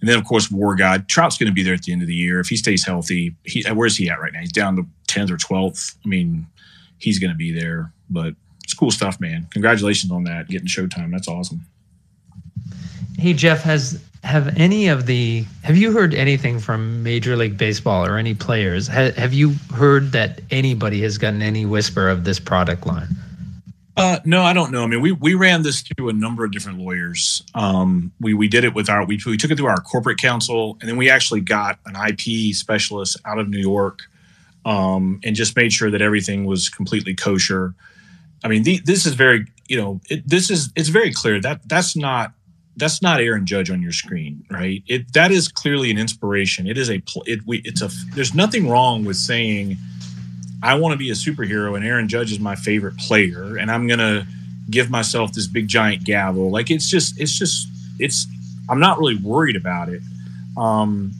and 0.00 0.08
then, 0.08 0.18
of 0.18 0.24
course, 0.24 0.50
War 0.50 0.76
God. 0.76 1.08
Trout's 1.08 1.38
going 1.38 1.48
to 1.48 1.54
be 1.54 1.62
there 1.62 1.74
at 1.74 1.82
the 1.82 1.92
end 1.92 2.02
of 2.02 2.08
the 2.08 2.14
year 2.14 2.40
if 2.40 2.48
he 2.48 2.56
stays 2.56 2.84
healthy. 2.84 3.34
He, 3.44 3.64
uh, 3.64 3.74
where's 3.74 3.96
he 3.96 4.08
at 4.08 4.20
right 4.20 4.32
now? 4.32 4.40
He's 4.40 4.52
down 4.52 4.76
to 4.76 4.86
tenth 5.06 5.30
or 5.30 5.36
twelfth. 5.36 5.96
I 6.04 6.08
mean, 6.08 6.46
he's 6.98 7.18
going 7.18 7.32
to 7.32 7.36
be 7.36 7.52
there. 7.52 7.92
But 8.10 8.34
it's 8.62 8.74
cool 8.74 8.90
stuff, 8.90 9.20
man. 9.20 9.46
Congratulations 9.50 10.12
on 10.12 10.24
that 10.24 10.48
getting 10.48 10.68
Showtime. 10.68 11.10
That's 11.10 11.28
awesome. 11.28 11.62
Hey 13.18 13.32
Jeff, 13.32 13.62
has 13.62 14.00
have 14.22 14.56
any 14.56 14.88
of 14.88 15.06
the 15.06 15.44
have 15.62 15.76
you 15.76 15.92
heard 15.92 16.14
anything 16.14 16.60
from 16.60 17.02
Major 17.02 17.36
League 17.36 17.58
Baseball 17.58 18.06
or 18.06 18.16
any 18.16 18.34
players? 18.34 18.86
Ha, 18.86 19.10
have 19.16 19.32
you 19.32 19.54
heard 19.74 20.12
that 20.12 20.40
anybody 20.50 21.00
has 21.02 21.18
gotten 21.18 21.42
any 21.42 21.66
whisper 21.66 22.08
of 22.08 22.24
this 22.24 22.38
product 22.38 22.86
line? 22.86 23.08
Uh, 23.98 24.20
no, 24.24 24.42
I 24.42 24.52
don't 24.52 24.70
know. 24.70 24.84
I 24.84 24.86
mean, 24.86 25.00
we 25.00 25.12
we 25.12 25.34
ran 25.34 25.62
this 25.62 25.82
through 25.82 26.08
a 26.08 26.12
number 26.12 26.44
of 26.44 26.52
different 26.52 26.78
lawyers. 26.78 27.42
Um, 27.54 28.12
we 28.20 28.32
we 28.32 28.46
did 28.48 28.64
it 28.64 28.74
with 28.74 28.88
our 28.88 29.04
we 29.04 29.18
we 29.26 29.36
took 29.36 29.50
it 29.50 29.56
through 29.56 29.66
our 29.66 29.80
corporate 29.80 30.18
counsel, 30.18 30.78
and 30.80 30.88
then 30.88 30.96
we 30.96 31.10
actually 31.10 31.40
got 31.40 31.78
an 31.84 31.96
IP 31.96 32.54
specialist 32.54 33.16
out 33.24 33.38
of 33.38 33.48
New 33.48 33.58
York, 33.58 34.02
um, 34.64 35.20
and 35.24 35.34
just 35.34 35.56
made 35.56 35.72
sure 35.72 35.90
that 35.90 36.00
everything 36.00 36.44
was 36.44 36.68
completely 36.68 37.14
kosher. 37.14 37.74
I 38.44 38.48
mean, 38.48 38.62
the, 38.62 38.78
this 38.84 39.04
is 39.04 39.14
very 39.14 39.46
you 39.68 39.76
know 39.76 40.00
it, 40.08 40.28
this 40.28 40.50
is 40.50 40.70
it's 40.76 40.90
very 40.90 41.12
clear 41.12 41.40
that 41.40 41.68
that's 41.68 41.96
not 41.96 42.32
that's 42.76 43.02
not 43.02 43.20
Aaron 43.20 43.44
Judge 43.44 43.70
on 43.70 43.82
your 43.82 43.92
screen, 43.92 44.44
right? 44.50 44.82
It 44.86 45.12
that 45.14 45.32
is 45.32 45.48
clearly 45.48 45.90
an 45.90 45.98
inspiration. 45.98 46.68
It 46.68 46.78
is 46.78 46.88
a 46.88 47.02
it 47.26 47.40
we 47.46 47.62
it's 47.64 47.82
a 47.82 47.88
there's 48.14 48.34
nothing 48.34 48.68
wrong 48.68 49.04
with 49.04 49.16
saying 49.16 49.76
I 50.62 50.74
want 50.74 50.92
to 50.92 50.96
be 50.98 51.10
a 51.10 51.14
superhero 51.14 51.76
and 51.76 51.84
Aaron 51.84 52.08
Judge 52.08 52.32
is 52.32 52.40
my 52.40 52.54
favorite 52.56 52.96
player 52.96 53.56
and 53.56 53.70
I'm 53.70 53.86
going 53.86 54.00
to 54.00 54.26
give 54.70 54.90
myself 54.90 55.32
this 55.32 55.46
big 55.46 55.68
giant 55.68 56.04
gavel. 56.04 56.50
Like 56.50 56.70
it's 56.70 56.88
just 56.90 57.18
it's 57.20 57.36
just 57.38 57.68
it's 57.98 58.26
I'm 58.68 58.80
not 58.80 58.98
really 58.98 59.16
worried 59.16 59.56
about 59.56 59.88
it. 59.88 60.02
Um 60.56 61.12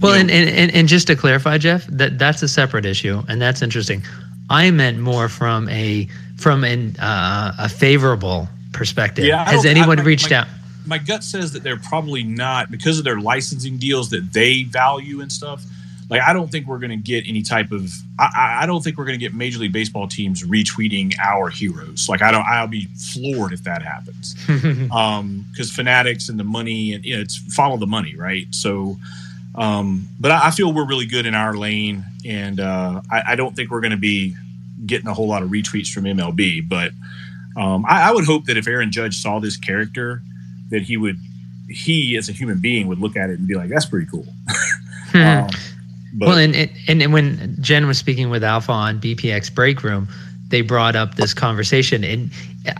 Well, 0.00 0.14
and, 0.14 0.30
and, 0.30 0.48
and 0.50 0.70
and 0.74 0.88
just 0.88 1.06
to 1.08 1.16
clarify, 1.16 1.58
Jeff, 1.58 1.86
that 1.88 2.18
that's 2.18 2.42
a 2.42 2.48
separate 2.48 2.86
issue, 2.86 3.22
and 3.28 3.40
that's 3.42 3.62
interesting. 3.62 4.02
I 4.50 4.70
meant 4.70 4.98
more 4.98 5.28
from 5.28 5.68
a 5.68 6.08
from 6.36 6.64
an 6.64 6.96
uh, 6.98 7.52
a 7.58 7.68
favorable 7.68 8.48
perspective. 8.72 9.24
Yeah, 9.26 9.44
Has 9.44 9.64
anyone 9.64 9.98
I- 9.98 10.02
my- 10.02 10.06
reached 10.08 10.30
my- 10.30 10.36
out? 10.38 10.48
My 10.86 10.96
gut 10.98 11.22
says 11.22 11.52
that 11.52 11.62
they're 11.62 11.76
probably 11.76 12.22
not 12.24 12.70
because 12.70 12.96
of 12.98 13.04
their 13.04 13.20
licensing 13.20 13.76
deals 13.76 14.08
that 14.10 14.32
they 14.32 14.62
value 14.62 15.20
and 15.20 15.30
stuff. 15.30 15.62
Like, 16.10 16.22
I 16.22 16.32
don't 16.32 16.50
think 16.50 16.66
we're 16.66 16.78
going 16.78 16.90
to 16.90 16.96
get 16.96 17.28
any 17.28 17.42
type 17.42 17.70
of. 17.70 17.92
I- 18.18 18.60
I, 18.62 18.66
don't 18.66 18.82
think 18.82 18.96
we're 18.96 19.04
going 19.04 19.18
to 19.18 19.24
get 19.24 19.34
Major 19.34 19.58
League 19.58 19.72
Baseball 19.72 20.08
teams 20.08 20.42
retweeting 20.42 21.14
our 21.18 21.50
heroes. 21.50 22.08
Like, 22.08 22.22
I 22.22 22.30
don't. 22.30 22.46
I'll 22.46 22.66
be 22.66 22.86
floored 22.96 23.52
if 23.52 23.64
that 23.64 23.82
happens. 23.82 24.34
um 24.92 25.44
because 25.50 25.70
fanatics 25.70 26.28
and 26.28 26.38
the 26.38 26.44
money 26.44 26.92
and 26.92 27.04
you 27.04 27.14
know 27.14 27.20
it's 27.20 27.36
follow 27.54 27.76
the 27.76 27.86
money 27.86 28.16
right 28.16 28.46
so 28.50 28.96
um 29.54 30.08
but 30.18 30.30
i, 30.30 30.48
I 30.48 30.50
feel 30.50 30.72
we're 30.72 30.86
really 30.86 31.06
good 31.06 31.26
in 31.26 31.34
our 31.34 31.54
lane 31.54 32.04
and 32.24 32.60
uh 32.60 33.00
i, 33.10 33.22
I 33.28 33.36
don't 33.36 33.54
think 33.54 33.70
we're 33.70 33.80
going 33.80 33.92
to 33.92 33.96
be 33.96 34.34
getting 34.86 35.08
a 35.08 35.14
whole 35.14 35.28
lot 35.28 35.42
of 35.42 35.50
retweets 35.50 35.92
from 35.92 36.04
mlb 36.04 36.68
but 36.68 36.92
um 37.56 37.84
I, 37.88 38.08
I 38.08 38.12
would 38.12 38.24
hope 38.24 38.46
that 38.46 38.56
if 38.56 38.66
aaron 38.66 38.90
judge 38.90 39.16
saw 39.16 39.38
this 39.38 39.56
character 39.56 40.22
that 40.70 40.82
he 40.82 40.96
would 40.96 41.18
he 41.68 42.16
as 42.16 42.28
a 42.28 42.32
human 42.32 42.58
being 42.58 42.86
would 42.88 42.98
look 42.98 43.16
at 43.16 43.30
it 43.30 43.38
and 43.38 43.46
be 43.46 43.54
like 43.54 43.68
that's 43.68 43.86
pretty 43.86 44.06
cool 44.06 44.26
um, 45.14 45.48
but 46.14 46.28
well, 46.28 46.38
and, 46.38 46.54
and 46.54 47.02
and 47.02 47.12
when 47.12 47.56
Jen 47.60 47.86
was 47.86 47.98
speaking 47.98 48.30
with 48.30 48.42
Alpha 48.42 48.72
on 48.72 49.00
BPX 49.00 49.54
Break 49.54 49.82
Room, 49.82 50.08
they 50.48 50.62
brought 50.62 50.96
up 50.96 51.16
this 51.16 51.34
conversation, 51.34 52.04
and 52.04 52.30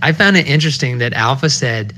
I 0.02 0.12
found 0.12 0.36
it 0.36 0.46
interesting 0.46 0.98
that 0.98 1.12
Alpha 1.12 1.50
said, 1.50 1.94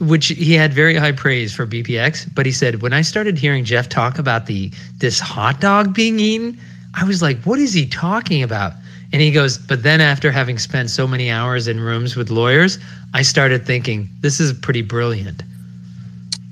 which 0.00 0.28
he 0.28 0.54
had 0.54 0.72
very 0.72 0.94
high 0.94 1.12
praise 1.12 1.54
for 1.54 1.66
BPX, 1.66 2.32
but 2.34 2.46
he 2.46 2.52
said 2.52 2.82
when 2.82 2.92
I 2.92 3.02
started 3.02 3.38
hearing 3.38 3.64
Jeff 3.64 3.88
talk 3.88 4.18
about 4.18 4.46
the 4.46 4.70
this 4.98 5.20
hot 5.20 5.60
dog 5.60 5.94
being 5.94 6.18
eaten, 6.18 6.58
I 6.94 7.04
was 7.04 7.22
like, 7.22 7.40
what 7.44 7.58
is 7.58 7.72
he 7.72 7.86
talking 7.86 8.42
about? 8.42 8.72
And 9.12 9.20
he 9.20 9.30
goes, 9.30 9.58
but 9.58 9.82
then 9.82 10.00
after 10.00 10.30
having 10.30 10.58
spent 10.58 10.88
so 10.90 11.06
many 11.06 11.30
hours 11.30 11.68
in 11.68 11.80
rooms 11.80 12.16
with 12.16 12.30
lawyers, 12.30 12.78
I 13.12 13.22
started 13.22 13.66
thinking 13.66 14.08
this 14.20 14.40
is 14.40 14.52
pretty 14.54 14.82
brilliant. 14.82 15.42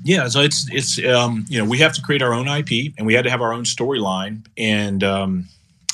Yeah, 0.03 0.27
so 0.27 0.41
it's 0.41 0.67
it's 0.71 1.03
um, 1.05 1.45
you 1.47 1.59
know 1.59 1.65
we 1.65 1.77
have 1.79 1.93
to 1.93 2.01
create 2.01 2.21
our 2.21 2.33
own 2.33 2.47
IP 2.47 2.93
and 2.97 3.05
we 3.05 3.13
had 3.13 3.23
to 3.23 3.29
have 3.29 3.41
our 3.41 3.53
own 3.53 3.63
storyline 3.63 4.45
and 4.57 5.03
um, 5.03 5.47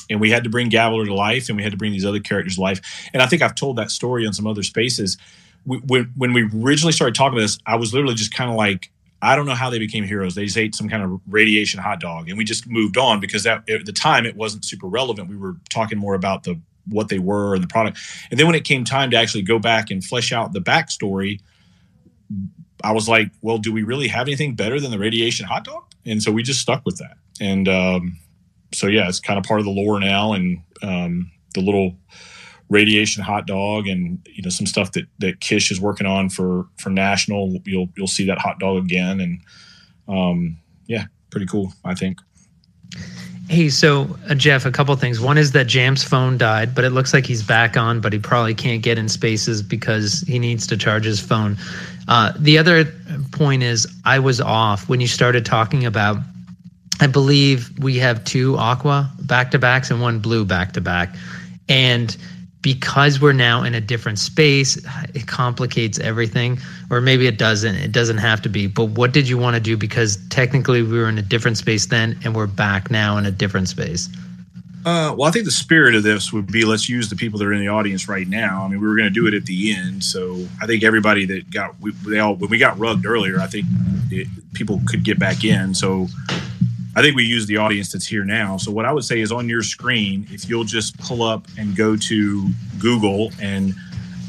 and 0.08 0.20
we 0.20 0.30
had 0.30 0.44
to 0.44 0.50
bring 0.50 0.70
Gavler 0.70 1.04
to 1.04 1.14
life 1.14 1.48
and 1.48 1.56
we 1.56 1.62
had 1.62 1.72
to 1.72 1.78
bring 1.78 1.92
these 1.92 2.06
other 2.06 2.20
characters 2.20 2.54
to 2.54 2.60
life 2.60 2.80
and 3.12 3.22
I 3.22 3.26
think 3.26 3.42
I've 3.42 3.54
told 3.54 3.76
that 3.76 3.90
story 3.90 4.26
on 4.26 4.32
some 4.32 4.46
other 4.46 4.62
spaces. 4.62 5.18
We, 5.66 5.78
when 5.78 6.12
when 6.16 6.32
we 6.32 6.48
originally 6.64 6.92
started 6.92 7.14
talking 7.14 7.34
about 7.34 7.42
this, 7.42 7.58
I 7.66 7.76
was 7.76 7.92
literally 7.92 8.14
just 8.14 8.32
kind 8.32 8.50
of 8.50 8.56
like 8.56 8.90
I 9.20 9.36
don't 9.36 9.46
know 9.46 9.54
how 9.54 9.68
they 9.68 9.80
became 9.80 10.04
heroes. 10.04 10.34
They 10.36 10.44
just 10.44 10.56
ate 10.56 10.74
some 10.74 10.88
kind 10.88 11.02
of 11.02 11.20
radiation 11.28 11.80
hot 11.80 12.00
dog 12.00 12.28
and 12.30 12.38
we 12.38 12.44
just 12.44 12.66
moved 12.66 12.96
on 12.96 13.20
because 13.20 13.42
that 13.42 13.68
at 13.68 13.84
the 13.84 13.92
time 13.92 14.24
it 14.24 14.36
wasn't 14.36 14.64
super 14.64 14.86
relevant. 14.86 15.28
We 15.28 15.36
were 15.36 15.56
talking 15.68 15.98
more 15.98 16.14
about 16.14 16.44
the 16.44 16.58
what 16.88 17.08
they 17.08 17.18
were 17.18 17.54
and 17.54 17.62
the 17.62 17.68
product. 17.68 17.98
And 18.30 18.40
then 18.40 18.46
when 18.46 18.54
it 18.54 18.64
came 18.64 18.84
time 18.84 19.10
to 19.10 19.18
actually 19.18 19.42
go 19.42 19.58
back 19.58 19.90
and 19.90 20.02
flesh 20.02 20.32
out 20.32 20.54
the 20.54 20.60
backstory, 20.60 21.40
I 22.84 22.92
was 22.92 23.08
like, 23.08 23.30
well, 23.42 23.58
do 23.58 23.72
we 23.72 23.82
really 23.82 24.08
have 24.08 24.28
anything 24.28 24.54
better 24.54 24.80
than 24.80 24.90
the 24.90 24.98
radiation 24.98 25.46
hot 25.46 25.64
dog? 25.64 25.84
And 26.06 26.22
so 26.22 26.30
we 26.30 26.42
just 26.42 26.60
stuck 26.60 26.84
with 26.84 26.98
that. 26.98 27.16
And 27.40 27.68
um, 27.68 28.18
so, 28.72 28.86
yeah, 28.86 29.08
it's 29.08 29.20
kind 29.20 29.38
of 29.38 29.44
part 29.44 29.60
of 29.60 29.66
the 29.66 29.72
lore 29.72 30.00
now 30.00 30.32
and 30.32 30.62
um, 30.82 31.30
the 31.54 31.60
little 31.60 31.96
radiation 32.68 33.22
hot 33.22 33.46
dog 33.46 33.88
and, 33.88 34.26
you 34.26 34.42
know, 34.42 34.50
some 34.50 34.66
stuff 34.66 34.92
that, 34.92 35.06
that 35.18 35.40
Kish 35.40 35.70
is 35.70 35.80
working 35.80 36.06
on 36.06 36.28
for, 36.28 36.66
for 36.76 36.90
national. 36.90 37.58
You'll, 37.64 37.88
you'll 37.96 38.06
see 38.06 38.26
that 38.26 38.38
hot 38.38 38.58
dog 38.58 38.84
again. 38.84 39.20
And 39.20 39.40
um, 40.06 40.58
yeah, 40.86 41.06
pretty 41.30 41.46
cool, 41.46 41.72
I 41.84 41.94
think. 41.94 42.20
Hey, 43.48 43.70
so 43.70 44.14
uh, 44.28 44.34
Jeff, 44.34 44.66
a 44.66 44.70
couple 44.70 44.94
things. 44.96 45.20
One 45.20 45.38
is 45.38 45.52
that 45.52 45.66
Jam's 45.66 46.04
phone 46.04 46.36
died, 46.36 46.74
but 46.74 46.84
it 46.84 46.90
looks 46.90 47.14
like 47.14 47.24
he's 47.24 47.42
back 47.42 47.78
on, 47.78 47.98
but 48.00 48.12
he 48.12 48.18
probably 48.18 48.54
can't 48.54 48.82
get 48.82 48.98
in 48.98 49.08
spaces 49.08 49.62
because 49.62 50.20
he 50.28 50.38
needs 50.38 50.66
to 50.66 50.76
charge 50.76 51.06
his 51.06 51.18
phone. 51.18 51.56
Uh, 52.08 52.32
the 52.38 52.58
other 52.58 52.84
point 53.32 53.62
is, 53.62 53.86
I 54.04 54.18
was 54.18 54.40
off 54.42 54.90
when 54.90 55.00
you 55.00 55.06
started 55.06 55.46
talking 55.46 55.86
about. 55.86 56.18
I 57.00 57.06
believe 57.06 57.70
we 57.78 57.96
have 57.98 58.24
two 58.24 58.58
aqua 58.58 59.10
back 59.20 59.52
to 59.52 59.58
backs 59.58 59.90
and 59.90 60.02
one 60.02 60.18
blue 60.18 60.44
back 60.44 60.72
to 60.72 60.80
back, 60.80 61.14
and 61.68 62.14
because 62.62 63.20
we're 63.20 63.32
now 63.32 63.62
in 63.62 63.74
a 63.74 63.80
different 63.80 64.18
space, 64.18 64.76
it 65.14 65.26
complicates 65.26 65.98
everything. 65.98 66.58
Or 66.90 67.00
maybe 67.00 67.26
it 67.26 67.38
doesn't. 67.38 67.76
It 67.76 67.92
doesn't 67.92 68.18
have 68.18 68.42
to 68.42 68.48
be. 68.48 68.66
But 68.66 68.86
what 68.86 69.12
did 69.12 69.28
you 69.28 69.38
want 69.38 69.54
to 69.54 69.60
do? 69.60 69.76
Because 69.76 70.18
technically 70.28 70.82
we 70.82 70.98
were 70.98 71.08
in 71.08 71.18
a 71.18 71.22
different 71.22 71.56
space 71.56 71.86
then, 71.86 72.18
and 72.24 72.34
we're 72.34 72.46
back 72.46 72.90
now 72.90 73.16
in 73.16 73.26
a 73.26 73.30
different 73.30 73.68
space. 73.68 74.08
Uh, 74.84 75.14
well, 75.16 75.28
I 75.28 75.32
think 75.32 75.44
the 75.44 75.50
spirit 75.50 75.94
of 75.94 76.02
this 76.02 76.32
would 76.32 76.50
be 76.50 76.64
let's 76.64 76.88
use 76.88 77.10
the 77.10 77.16
people 77.16 77.38
that 77.38 77.46
are 77.46 77.52
in 77.52 77.60
the 77.60 77.68
audience 77.68 78.08
right 78.08 78.26
now. 78.26 78.64
I 78.64 78.68
mean, 78.68 78.80
we 78.80 78.86
were 78.86 78.96
going 78.96 79.12
to 79.12 79.14
do 79.14 79.26
it 79.26 79.34
at 79.34 79.44
the 79.44 79.74
end, 79.74 80.02
so 80.02 80.46
I 80.62 80.66
think 80.66 80.82
everybody 80.82 81.26
that 81.26 81.50
got 81.50 81.78
we, 81.80 81.90
they 82.06 82.20
all 82.20 82.36
when 82.36 82.48
we 82.48 82.58
got 82.58 82.78
rugged 82.78 83.04
earlier, 83.04 83.40
I 83.40 83.48
think 83.48 83.66
it, 84.10 84.28
people 84.54 84.80
could 84.86 85.04
get 85.04 85.18
back 85.18 85.44
in. 85.44 85.74
So 85.74 86.06
I 86.98 87.00
think 87.00 87.14
we 87.14 87.22
use 87.22 87.46
the 87.46 87.58
audience 87.58 87.92
that's 87.92 88.08
here 88.08 88.24
now. 88.24 88.56
So 88.56 88.72
what 88.72 88.84
I 88.84 88.90
would 88.90 89.04
say 89.04 89.20
is 89.20 89.30
on 89.30 89.48
your 89.48 89.62
screen, 89.62 90.26
if 90.32 90.48
you'll 90.48 90.64
just 90.64 90.98
pull 90.98 91.22
up 91.22 91.46
and 91.56 91.76
go 91.76 91.94
to 91.94 92.48
Google 92.80 93.30
and 93.40 93.72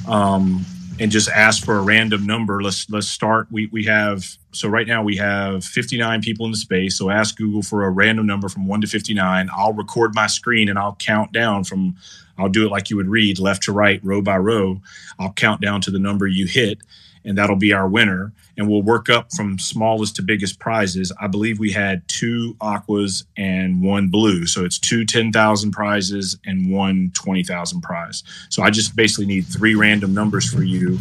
um, 0.07 0.64
and 0.99 1.11
just 1.11 1.30
ask 1.30 1.65
for 1.65 1.80
a 1.80 1.81
random 1.81 2.27
number. 2.27 2.61
Let's 2.61 2.88
let's 2.91 3.07
start. 3.07 3.48
We 3.49 3.65
we 3.72 3.85
have 3.85 4.23
so 4.51 4.69
right 4.69 4.85
now 4.85 5.01
we 5.01 5.15
have 5.17 5.65
59 5.65 6.22
people 6.22 6.45
in 6.45 6.51
the 6.51 6.57
space. 6.57 6.95
So 6.95 7.09
ask 7.09 7.35
Google 7.35 7.64
for 7.64 7.85
a 7.85 7.89
random 7.89 8.27
number 8.27 8.49
from 8.49 8.67
one 8.67 8.81
to 8.81 8.88
59. 8.88 9.49
I'll 9.51 9.73
record 9.73 10.14
my 10.14 10.27
screen 10.27 10.69
and 10.69 10.77
I'll 10.77 10.95
count 10.99 11.31
down 11.31 11.64
from. 11.64 11.95
I'll 12.38 12.49
do 12.49 12.67
it 12.67 12.69
like 12.69 12.91
you 12.91 12.98
would 12.98 13.09
read 13.09 13.39
left 13.39 13.64
to 13.64 13.72
right, 13.72 13.99
row 14.03 14.22
by 14.22 14.38
row. 14.38 14.80
I'll 15.17 15.33
count 15.33 15.59
down 15.59 15.81
to 15.81 15.91
the 15.91 15.99
number 15.99 16.27
you 16.27 16.45
hit, 16.45 16.77
and 17.25 17.35
that'll 17.35 17.56
be 17.56 17.73
our 17.73 17.89
winner. 17.89 18.31
And 18.59 18.67
we'll 18.67 18.81
work 18.81 19.07
up 19.07 19.31
from 19.31 19.57
smallest 19.57 20.17
to 20.17 20.21
biggest 20.21 20.59
prizes. 20.59 21.13
I 21.17 21.27
believe 21.27 21.59
we 21.59 21.71
had 21.71 22.05
two 22.09 22.57
aquas 22.59 23.23
and 23.38 23.81
one 23.81 24.09
blue. 24.09 24.45
So 24.47 24.65
it's 24.65 24.77
two 24.77 25.05
10,000 25.05 25.71
prizes 25.71 26.38
and 26.45 26.69
one 26.69 27.11
20,000 27.13 27.79
prize. 27.79 28.21
So 28.49 28.61
I 28.61 28.69
just 28.69 28.97
basically 28.97 29.27
need 29.27 29.45
three 29.45 29.75
random 29.75 30.13
numbers 30.13 30.51
for 30.51 30.61
you. 30.61 30.99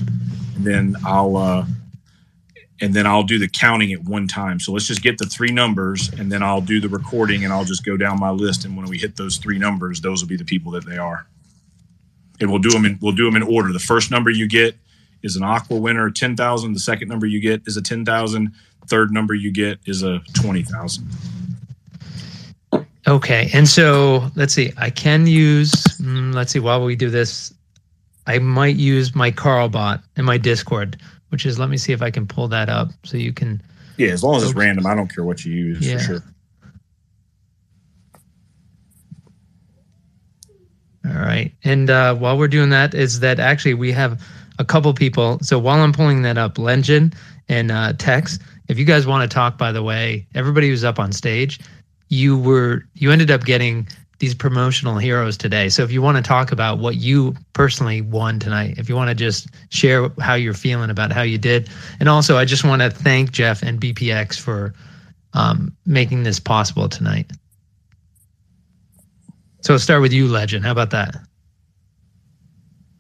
And 0.55 0.65
then 0.65 0.95
I'll, 1.05 1.37
uh, 1.37 1.67
and 2.81 2.95
then 2.95 3.09
I'll 3.09 3.25
do 3.25 3.41
the 3.41 3.49
counting 3.49 3.93
at 3.93 4.05
one 4.05 4.29
time. 4.29 4.61
So 4.61 4.71
let's 4.71 4.87
just 4.87 5.03
get 5.03 5.19
the 5.19 5.27
three 5.27 5.51
numbers 5.51 6.11
and 6.11 6.31
then 6.31 6.45
I'll 6.45 6.61
do 6.61 6.79
the 6.79 6.89
recording 6.89 7.43
and 7.43 7.53
I'll 7.53 7.65
just 7.65 7.85
go 7.85 7.97
down 7.97 8.21
my 8.21 8.31
list. 8.31 8.67
And 8.67 8.77
when 8.77 8.87
we 8.87 8.99
hit 8.99 9.17
those 9.17 9.37
three 9.37 9.59
numbers, 9.59 10.01
those 10.01 10.23
will 10.23 10.29
be 10.29 10.37
the 10.37 10.45
people 10.45 10.71
that 10.73 10.87
they 10.87 10.97
are. 10.97 11.27
And 12.39 12.51
we'll 12.51 12.61
do 12.61 12.71
them 12.71 12.85
in, 12.85 13.01
we'll 13.03 13.17
do 13.17 13.25
them 13.25 13.35
in 13.35 13.43
order. 13.43 13.73
The 13.73 13.81
first 13.81 14.13
number 14.13 14.31
you 14.31 14.47
get 14.47 14.77
is 15.23 15.37
an 15.37 15.43
aqua 15.43 15.77
winner, 15.77 16.11
10,000. 16.11 16.73
The 16.73 16.81
second 16.81 17.09
number 17.09 17.27
you 17.27 17.41
get 17.41 17.63
is 17.67 17.77
a 17.77 17.83
10,000. 17.83 18.53
Third 18.87 19.11
number 19.13 19.35
you 19.35 19.51
get 19.53 19.79
is 19.87 20.03
a 20.03 20.21
20,000. 20.35 21.09
Okay, 23.07 23.51
and 23.55 23.67
so 23.67 24.31
let's 24.37 24.53
see. 24.53 24.73
I 24.77 24.91
can 24.91 25.27
use. 25.27 25.73
Mm, 26.01 26.35
let's 26.35 26.53
see. 26.53 26.59
While 26.59 26.85
we 26.85 26.95
do 26.95 27.09
this, 27.09 27.55
I 28.27 28.39
might 28.39 28.77
use 28.77 29.15
my 29.15 29.31
Carl 29.31 29.69
bot 29.71 30.03
in 30.17 30.27
my 30.27 30.37
Discord, 30.37 30.99
which 31.31 31.47
is. 31.47 31.59
Let 31.59 31.71
me 31.71 31.79
see 31.79 31.93
if 31.95 32.03
I 32.03 32.11
can 32.11 32.27
pull 32.27 32.49
that 32.49 32.69
up 32.69 32.91
so 33.05 33.17
you 33.17 33.33
can. 33.33 33.63
Yeah, 33.97 34.09
as 34.11 34.23
long 34.23 34.37
as 34.37 34.43
it's 34.43 34.55
random, 34.55 34.85
I 34.87 34.95
don't 34.95 35.13
care 35.13 35.25
what 35.25 35.43
you 35.45 35.55
use 35.55 35.81
Yeah. 35.87 35.97
for 35.99 36.05
sure. 36.05 36.23
All 41.07 41.13
right, 41.13 41.53
and 41.65 41.89
uh, 41.89 42.15
while 42.15 42.37
we're 42.37 42.49
doing 42.49 42.71
that, 42.71 42.93
is 42.93 43.21
that 43.21 43.41
actually 43.41 43.75
we 43.75 43.93
have 43.93 44.23
a 44.59 44.65
couple 44.65 44.93
people. 44.95 45.39
So 45.43 45.59
while 45.59 45.81
I'm 45.81 45.93
pulling 45.93 46.23
that 46.23 46.39
up, 46.39 46.59
Legend 46.59 47.15
and 47.49 47.71
uh, 47.71 47.93
Tex, 47.95 48.39
if 48.69 48.79
you 48.79 48.85
guys 48.85 49.07
want 49.07 49.29
to 49.29 49.35
talk, 49.35 49.57
by 49.57 49.73
the 49.73 49.83
way, 49.83 50.27
everybody 50.35 50.69
who's 50.69 50.85
up 50.85 50.99
on 50.99 51.13
stage, 51.13 51.61
you 52.09 52.39
were 52.39 52.85
you 52.95 53.11
ended 53.11 53.31
up 53.31 53.45
getting 53.45 53.87
these 54.19 54.35
promotional 54.35 54.99
heroes 54.99 55.37
today. 55.37 55.69
So 55.69 55.85
if 55.85 55.93
you 55.93 56.03
want 56.03 56.17
to 56.17 56.23
talk 56.23 56.51
about 56.51 56.79
what 56.79 56.97
you 56.97 57.37
personally 57.53 58.01
won 58.01 58.41
tonight, 58.41 58.77
if 58.77 58.89
you 58.89 58.97
want 58.97 59.11
to 59.11 59.15
just 59.15 59.49
share 59.71 60.09
how 60.21 60.35
you're 60.35 60.55
feeling 60.55 60.91
about 60.91 61.13
how 61.13 61.23
you 61.23 61.39
did, 61.39 61.69
and 62.01 62.09
also 62.09 62.37
I 62.37 62.45
just 62.45 62.65
want 62.65 62.83
to 62.83 62.91
thank 62.91 63.31
Jeff 63.31 63.63
and 63.63 63.81
BPX 63.81 64.39
for 64.39 64.75
um, 65.35 65.75
making 65.87 66.25
this 66.25 66.41
possible 66.41 66.89
tonight. 66.89 67.31
So 69.61 69.75
I'll 69.75 69.79
start 69.79 70.03
with 70.03 70.13
you, 70.13 70.29
Legend. 70.29 70.65
How 70.65 70.73
about 70.73 70.91
that? 70.91 71.17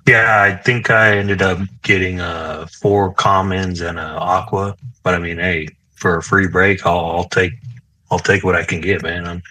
Yeah, 0.08 0.40
I 0.42 0.56
think 0.56 0.88
I 0.88 1.18
ended 1.18 1.42
up 1.42 1.58
getting 1.82 2.18
uh 2.18 2.66
four 2.80 3.12
commons 3.12 3.82
and 3.82 3.98
a 3.98 4.02
aqua. 4.02 4.74
But 5.02 5.14
I 5.14 5.18
mean, 5.18 5.36
hey, 5.36 5.68
for 5.96 6.16
a 6.16 6.22
free 6.22 6.48
break, 6.48 6.86
I'll, 6.86 7.10
I'll 7.10 7.28
take 7.28 7.52
I'll 8.10 8.18
take 8.18 8.42
what 8.42 8.56
I 8.56 8.64
can 8.64 8.80
get, 8.80 9.02
man. 9.02 9.26
I'm 9.26 9.42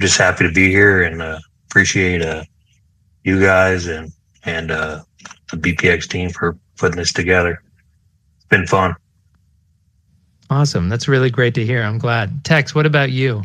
just 0.00 0.16
happy 0.16 0.46
to 0.46 0.52
be 0.52 0.70
here 0.70 1.02
and 1.02 1.20
uh, 1.20 1.38
appreciate 1.66 2.22
uh 2.22 2.44
you 3.22 3.38
guys 3.38 3.86
and 3.86 4.10
and 4.44 4.70
uh 4.70 5.02
the 5.50 5.58
BPX 5.58 6.08
team 6.08 6.30
for 6.30 6.56
putting 6.78 6.96
this 6.96 7.12
together. 7.12 7.62
It's 8.36 8.46
been 8.46 8.66
fun. 8.66 8.96
Awesome. 10.48 10.88
That's 10.88 11.06
really 11.06 11.28
great 11.28 11.54
to 11.54 11.66
hear. 11.66 11.82
I'm 11.82 11.98
glad. 11.98 12.44
Tex, 12.44 12.74
what 12.74 12.86
about 12.86 13.10
you? 13.10 13.44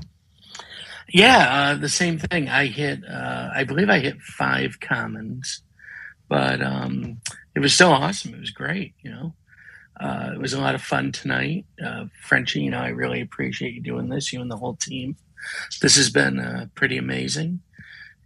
Yeah, 1.10 1.74
uh, 1.74 1.76
the 1.76 1.90
same 1.90 2.20
thing. 2.20 2.48
I 2.48 2.68
hit, 2.68 3.04
uh, 3.06 3.50
I 3.54 3.66
believe 3.66 3.90
I 3.90 4.00
hit 4.00 4.22
five 4.22 4.80
commons, 4.80 5.62
but 6.32 6.62
um, 6.62 7.18
it 7.56 7.60
was 7.60 7.74
still 7.74 7.92
awesome. 7.92 8.34
It 8.34 8.40
was 8.40 8.52
great, 8.52 8.94
you 9.02 9.12
know. 9.12 9.36
Uh, 10.00 10.30
it 10.34 10.40
was 10.40 10.54
a 10.54 10.62
lot 10.62 10.76
of 10.76 10.82
fun 10.82 11.12
tonight. 11.12 11.66
Uh, 11.86 12.06
Frenchie, 12.22 12.62
you 12.62 12.72
know, 12.72 12.80
I 12.80 12.88
really 12.88 13.20
appreciate 13.20 13.74
you 13.74 13.82
doing 13.82 14.08
this, 14.08 14.32
you 14.32 14.40
and 14.40 14.50
the 14.50 14.56
whole 14.56 14.78
team. 14.78 15.18
This 15.82 15.98
has 15.98 16.10
been 16.10 16.40
uh, 16.40 16.68
pretty 16.74 16.98
amazing. 16.98 17.60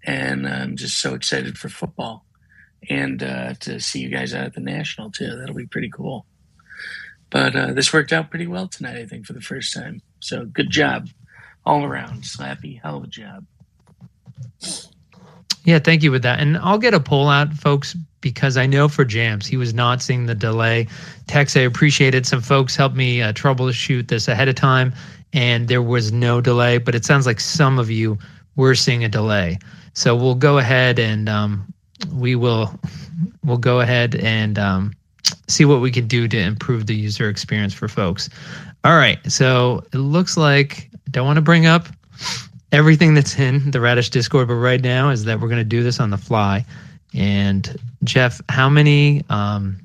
And 0.04 0.48
I'm 0.48 0.76
just 0.76 1.02
so 1.02 1.16
excited 1.16 1.58
for 1.58 1.68
football 1.68 2.28
and 2.92 3.24
uh, 3.24 3.56
to 3.62 3.80
see 3.80 4.02
you 4.02 4.10
guys 4.10 4.36
out 4.36 4.46
at 4.46 4.54
the 4.54 4.62
National, 4.62 5.10
too. 5.10 5.36
That'll 5.36 5.56
be 5.56 5.66
pretty 5.66 5.90
cool. 5.90 6.28
But 7.32 7.56
uh, 7.56 7.74
this 7.74 7.92
worked 7.92 8.14
out 8.14 8.30
pretty 8.30 8.46
well 8.46 8.68
tonight, 8.68 8.98
I 8.98 9.08
think, 9.08 9.26
for 9.26 9.34
the 9.34 9.42
first 9.42 9.74
time. 9.74 10.04
So 10.20 10.46
good 10.46 10.70
job 10.70 11.10
all 11.66 11.84
around. 11.84 12.22
Slappy, 12.22 12.80
hell 12.84 12.98
of 12.98 13.06
a 13.06 13.08
job. 13.08 13.48
Yeah, 15.66 15.80
thank 15.80 16.04
you 16.04 16.12
with 16.12 16.22
that. 16.22 16.40
And 16.40 16.58
I'll 16.58 16.78
get 16.78 16.94
a 16.94 17.00
poll 17.00 17.28
out, 17.28 17.52
folks, 17.54 17.96
because 18.22 18.56
I 18.56 18.68
know 18.68 18.88
for 18.88 19.04
Jams, 19.04 19.48
he 19.48 19.58
was 19.58 19.74
not 19.74 20.02
seeing 20.02 20.28
the 20.28 20.36
delay. 20.36 20.88
Tex, 21.28 21.58
I 21.58 21.62
appreciated 21.62 22.26
some 22.26 22.42
folks 22.42 22.76
helped 22.76 22.96
me 22.96 23.22
uh, 23.22 23.34
troubleshoot 23.34 24.08
this 24.08 24.28
ahead 24.28 24.48
of 24.48 24.56
time, 24.56 24.94
and 25.34 25.68
there 25.68 25.82
was 25.82 26.12
no 26.12 26.40
delay, 26.40 26.78
but 26.78 26.94
it 26.94 27.04
sounds 27.04 27.26
like 27.26 27.40
some 27.40 27.80
of 27.80 27.90
you 27.90 28.18
were 28.56 28.76
seeing 28.76 29.04
a 29.04 29.10
delay. 29.10 29.58
So 29.94 30.16
we'll 30.16 30.36
go 30.36 30.60
ahead 30.60 31.00
and 31.00 31.28
um, 31.28 31.74
we 32.14 32.36
will 32.36 32.78
we'll 33.44 33.58
go 33.58 33.80
ahead 33.80 34.16
and 34.16 34.60
um, 34.60 34.94
see 35.48 35.66
what 35.66 35.82
we 35.82 35.90
can 35.92 36.08
do 36.08 36.28
to 36.28 36.38
improve 36.38 36.86
the 36.86 36.96
user 36.96 37.30
experience 37.30 37.74
for 37.74 37.88
folks. 37.88 38.30
All 38.84 38.98
right, 38.98 39.20
so 39.32 39.84
it 39.94 39.98
looks 39.98 40.38
like 40.38 40.90
I 40.94 41.12
don't 41.12 41.26
want 41.26 41.38
to 41.38 41.42
bring 41.42 41.66
up 41.66 41.88
everything 42.76 43.14
that's 43.14 43.40
in 43.40 43.72
the 43.72 43.80
Radish 43.80 44.10
Discord, 44.10 44.50
but 44.50 44.56
right 44.56 44.82
now 44.82 45.10
is 45.10 45.24
that 45.24 45.40
we're 45.40 45.48
going 45.48 45.62
to 45.62 45.64
do 45.64 45.82
this 45.82 46.02
on 46.02 46.10
the 46.10 46.18
fly. 46.18 46.66
And 47.14 47.80
Jeff, 48.04 48.42
how 48.50 48.70
many 48.70 49.24
um, 49.30 49.80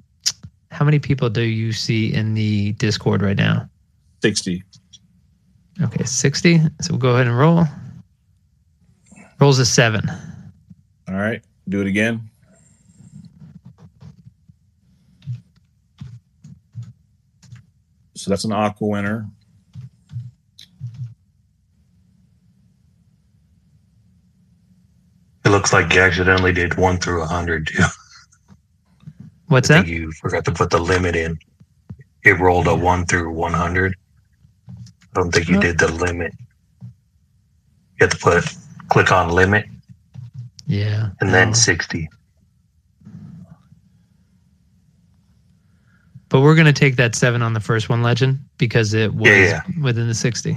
how 0.72 0.84
many 0.84 0.98
people 0.98 1.30
do 1.30 1.42
you 1.42 1.72
see 1.72 2.12
in 2.12 2.34
the 2.34 2.72
Discord 2.72 3.22
right 3.22 3.36
now? 3.36 3.68
Sixty. 4.22 4.64
Okay, 5.80 6.04
sixty. 6.04 6.58
So 6.80 6.90
we'll 6.90 6.98
go 6.98 7.14
ahead 7.14 7.28
and 7.28 7.38
roll. 7.38 7.64
Rolls 9.38 9.60
a 9.60 9.64
seven. 9.64 10.02
All 11.08 11.14
right, 11.14 11.42
do 11.68 11.80
it 11.80 11.86
again. 11.86 12.28
So 18.14 18.30
that's 18.30 18.44
an 18.44 18.52
aqua 18.52 18.88
winner. 18.88 19.28
It 25.44 25.48
looks 25.50 25.72
like 25.72 25.92
you 25.94 26.00
accidentally 26.00 26.52
did 26.52 26.76
one 26.76 26.98
through 26.98 27.22
a 27.22 27.26
hundred 27.26 27.66
too. 27.68 27.82
What's 29.46 29.70
I 29.70 29.74
that? 29.74 29.84
think 29.86 29.96
you 29.96 30.12
forgot 30.12 30.44
to 30.44 30.52
put 30.52 30.70
the 30.70 30.78
limit 30.78 31.16
in. 31.16 31.38
It 32.24 32.38
rolled 32.38 32.66
a 32.66 32.74
one 32.74 33.06
through 33.06 33.32
one 33.32 33.52
hundred. 33.54 33.94
I 34.68 34.74
don't 35.14 35.32
think 35.32 35.48
you 35.48 35.58
did 35.60 35.78
the 35.78 35.90
limit. 35.90 36.32
You 36.82 38.06
have 38.06 38.10
to 38.10 38.18
put 38.18 38.44
click 38.90 39.10
on 39.12 39.30
limit 39.30 39.66
Yeah. 40.66 41.10
and 41.20 41.32
then 41.34 41.54
sixty. 41.54 42.08
But 46.28 46.42
we're 46.42 46.54
going 46.54 46.66
to 46.66 46.72
take 46.72 46.94
that 46.96 47.16
seven 47.16 47.42
on 47.42 47.54
the 47.54 47.60
first 47.60 47.88
one, 47.88 48.02
Legend, 48.02 48.38
because 48.56 48.94
it 48.94 49.12
was 49.14 49.28
Yeah, 49.28 49.62
within 49.82 50.06
the 50.06 50.14
60. 50.14 50.56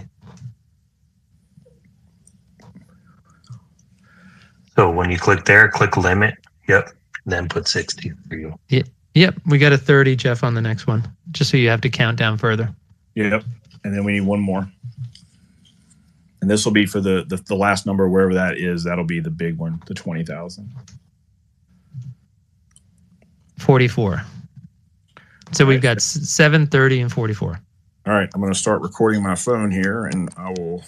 So 4.76 4.90
when 4.92 5.12
you 5.12 5.18
click 5.18 5.46
there, 5.46 5.70
click 5.70 5.98
limit. 5.98 6.36
Yep. 6.68 6.90
Then 7.26 7.48
put 7.48 7.68
sixty 7.68 8.12
for 8.28 8.36
you. 8.36 8.58
Yeah. 8.70 8.84
Yep. 9.14 9.36
We 9.46 9.60
got 9.60 9.74
a 9.74 9.78
30, 9.78 10.16
Jeff, 10.16 10.44
on 10.44 10.56
the 10.56 10.62
next 10.62 10.88
one, 10.88 11.08
just 11.32 11.52
so 11.52 11.58
you 11.58 11.70
have 11.70 11.82
to 11.82 11.90
count 11.90 12.18
down 12.18 12.38
further. 12.38 12.74
Yep. 13.14 13.44
And 13.84 13.96
then 13.96 14.04
we 14.04 14.14
need 14.14 14.22
one 14.22 14.40
more. 14.40 14.68
And 16.42 16.50
this 16.50 16.66
will 16.66 16.72
be 16.72 16.86
for 16.86 17.00
the, 17.00 17.24
the 17.28 17.38
the 17.38 17.56
last 17.56 17.86
number, 17.86 18.10
wherever 18.10 18.34
that 18.34 18.58
is. 18.58 18.84
That'll 18.84 19.06
be 19.06 19.20
the 19.20 19.30
big 19.30 19.58
one, 19.58 19.82
the 19.86 19.94
twenty 19.94 20.26
thousand. 20.26 20.74
44. 23.60 24.22
So 25.54 25.66
we've 25.66 25.82
got 25.82 26.02
730 26.02 27.02
and 27.02 27.12
44. 27.12 27.60
All 28.06 28.14
right, 28.14 28.30
I'm 28.34 28.42
going 28.42 28.52
to 28.52 28.60
start 28.60 28.82
recording 28.82 29.24
my 29.24 29.36
phone 29.36 29.72
here, 29.72 30.06
and 30.06 30.30
I 30.36 30.50
will. 30.50 30.84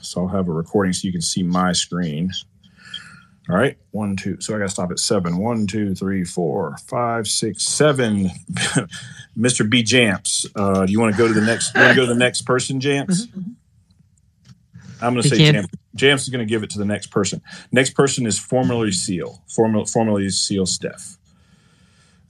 So 0.00 0.22
I'll 0.22 0.28
have 0.28 0.48
a 0.48 0.52
recording 0.52 0.92
so 0.92 1.06
you 1.06 1.12
can 1.12 1.20
see 1.20 1.42
my 1.42 1.72
screen. 1.72 2.30
All 3.48 3.56
right, 3.56 3.76
one, 3.90 4.16
two. 4.16 4.40
So 4.40 4.54
I 4.54 4.58
got 4.58 4.64
to 4.64 4.70
stop 4.70 4.90
at 4.90 4.98
seven. 4.98 5.36
One, 5.36 5.66
two, 5.66 5.94
three, 5.94 6.24
four, 6.24 6.76
five, 6.86 7.28
six, 7.28 7.64
seven. 7.64 8.30
Mr. 9.38 9.68
B. 9.68 9.82
Jamps, 9.82 10.46
uh, 10.56 10.86
do 10.86 10.92
you 10.92 11.00
want 11.00 11.14
to 11.14 11.18
go 11.18 11.28
to 11.28 11.34
the 11.34 11.44
next? 11.44 11.74
You 11.74 11.82
want 11.82 11.94
to 11.94 11.96
go 11.96 12.06
to 12.06 12.12
the 12.12 12.18
next 12.18 12.42
person, 12.42 12.80
Jamps? 12.80 13.26
I'm 15.02 15.12
going 15.12 15.22
to 15.22 15.28
say 15.28 15.52
Jamps. 15.52 15.68
Jamps 15.94 16.22
is 16.22 16.28
going 16.30 16.46
to 16.46 16.48
give 16.48 16.62
it 16.62 16.70
to 16.70 16.78
the 16.78 16.84
next 16.84 17.08
person. 17.08 17.42
Next 17.70 17.90
person 17.90 18.26
is 18.26 18.38
formerly 18.38 18.92
Seal. 18.92 19.42
Formal, 19.48 19.86
formerly 19.86 20.30
Seal 20.30 20.66
Steph. 20.66 21.18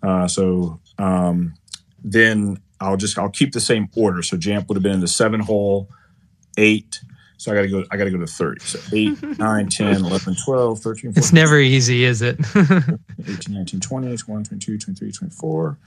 Uh, 0.03 0.27
so 0.27 0.81
um, 0.99 1.55
then 2.03 2.61
I'll 2.81 2.97
just 2.97 3.19
I'll 3.19 3.31
keep 3.31 3.53
the 3.53 3.61
same 3.61 3.89
order. 3.97 4.23
So 4.23 4.37
Jamp 4.37 4.69
would 4.69 4.77
have 4.77 4.83
been 4.83 4.95
in 4.95 5.01
the 5.01 5.09
seven 5.09 5.41
hole, 5.41 5.89
eight. 6.59 7.01
So 7.45 7.53
I 7.53 7.57
got 7.57 7.63
to 7.63 7.69
go. 7.69 7.85
I 7.91 7.99
got 7.99 8.05
to 8.05 8.11
go 8.11 8.17
to 8.17 8.27
thirty. 8.27 8.65
So 8.65 8.79
8, 8.91 9.39
9, 9.39 9.69
10, 9.69 9.97
11, 10.07 10.37
12, 10.47 10.81
13, 10.81 11.13
14, 11.13 11.13
It's 11.15 11.31
never 11.31 11.59
easy, 11.59 12.05
is 12.05 12.23
it? 12.23 12.41
18, 12.57 12.99
19, 13.51 13.81
20, 13.81 14.17
21, 14.17 14.45
22, 14.45 14.79
23, 14.79 15.13
24, 15.13 15.79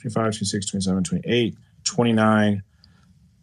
25, 0.00 0.24
26, 0.24 0.66
27, 0.70 1.04
28, 1.04 1.56
29, 1.84 2.62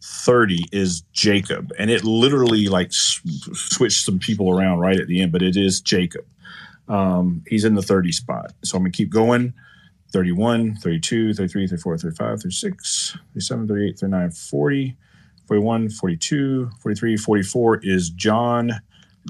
30 0.01 0.65
is 0.71 1.01
Jacob. 1.13 1.71
And 1.77 1.91
it 1.91 2.03
literally 2.03 2.69
like 2.69 2.87
switched 2.91 4.03
some 4.03 4.17
people 4.17 4.49
around 4.49 4.79
right 4.79 4.99
at 4.99 5.05
the 5.05 5.21
end, 5.21 5.31
but 5.31 5.43
it 5.43 5.55
is 5.55 5.79
Jacob. 5.79 6.25
Um, 6.87 7.43
he's 7.47 7.65
in 7.65 7.75
the 7.75 7.83
30 7.83 8.11
spot. 8.11 8.51
So 8.63 8.77
I'm 8.77 8.81
going 8.81 8.91
to 8.93 8.97
keep 8.97 9.11
going. 9.11 9.53
31, 10.11 10.77
32, 10.77 11.35
33, 11.35 11.67
34, 11.67 11.97
35, 11.99 12.41
36, 12.41 13.17
37, 13.33 13.67
38, 13.67 13.99
39, 13.99 14.31
40, 14.31 14.97
41, 15.49 15.89
42, 15.89 16.69
43, 16.79 17.17
44 17.17 17.79
is 17.81 18.11
John 18.11 18.79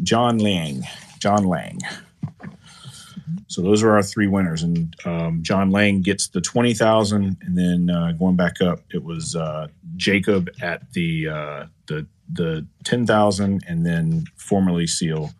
John 0.03 0.37
Lang. 0.37 0.83
John 1.19 1.45
Lang. 1.45 1.79
So 3.47 3.61
those 3.61 3.83
are 3.83 3.91
our 3.91 4.03
three 4.03 4.27
winners, 4.27 4.61
and 4.61 4.93
um, 5.05 5.41
John 5.43 5.71
Lang 5.71 6.01
gets 6.01 6.27
the 6.27 6.41
twenty 6.41 6.73
thousand, 6.73 7.37
and 7.41 7.57
then 7.57 7.89
uh, 7.89 8.11
going 8.11 8.35
back 8.35 8.61
up, 8.61 8.81
it 8.93 9.03
was 9.03 9.35
uh, 9.35 9.67
Jacob 9.95 10.49
at 10.61 10.91
the 10.91 11.29
uh, 11.29 11.65
the 11.87 12.05
the 12.31 12.67
ten 12.83 13.07
thousand, 13.07 13.63
and 13.65 13.85
then 13.85 14.25
formerly 14.35 14.87
Seal, 14.87 15.31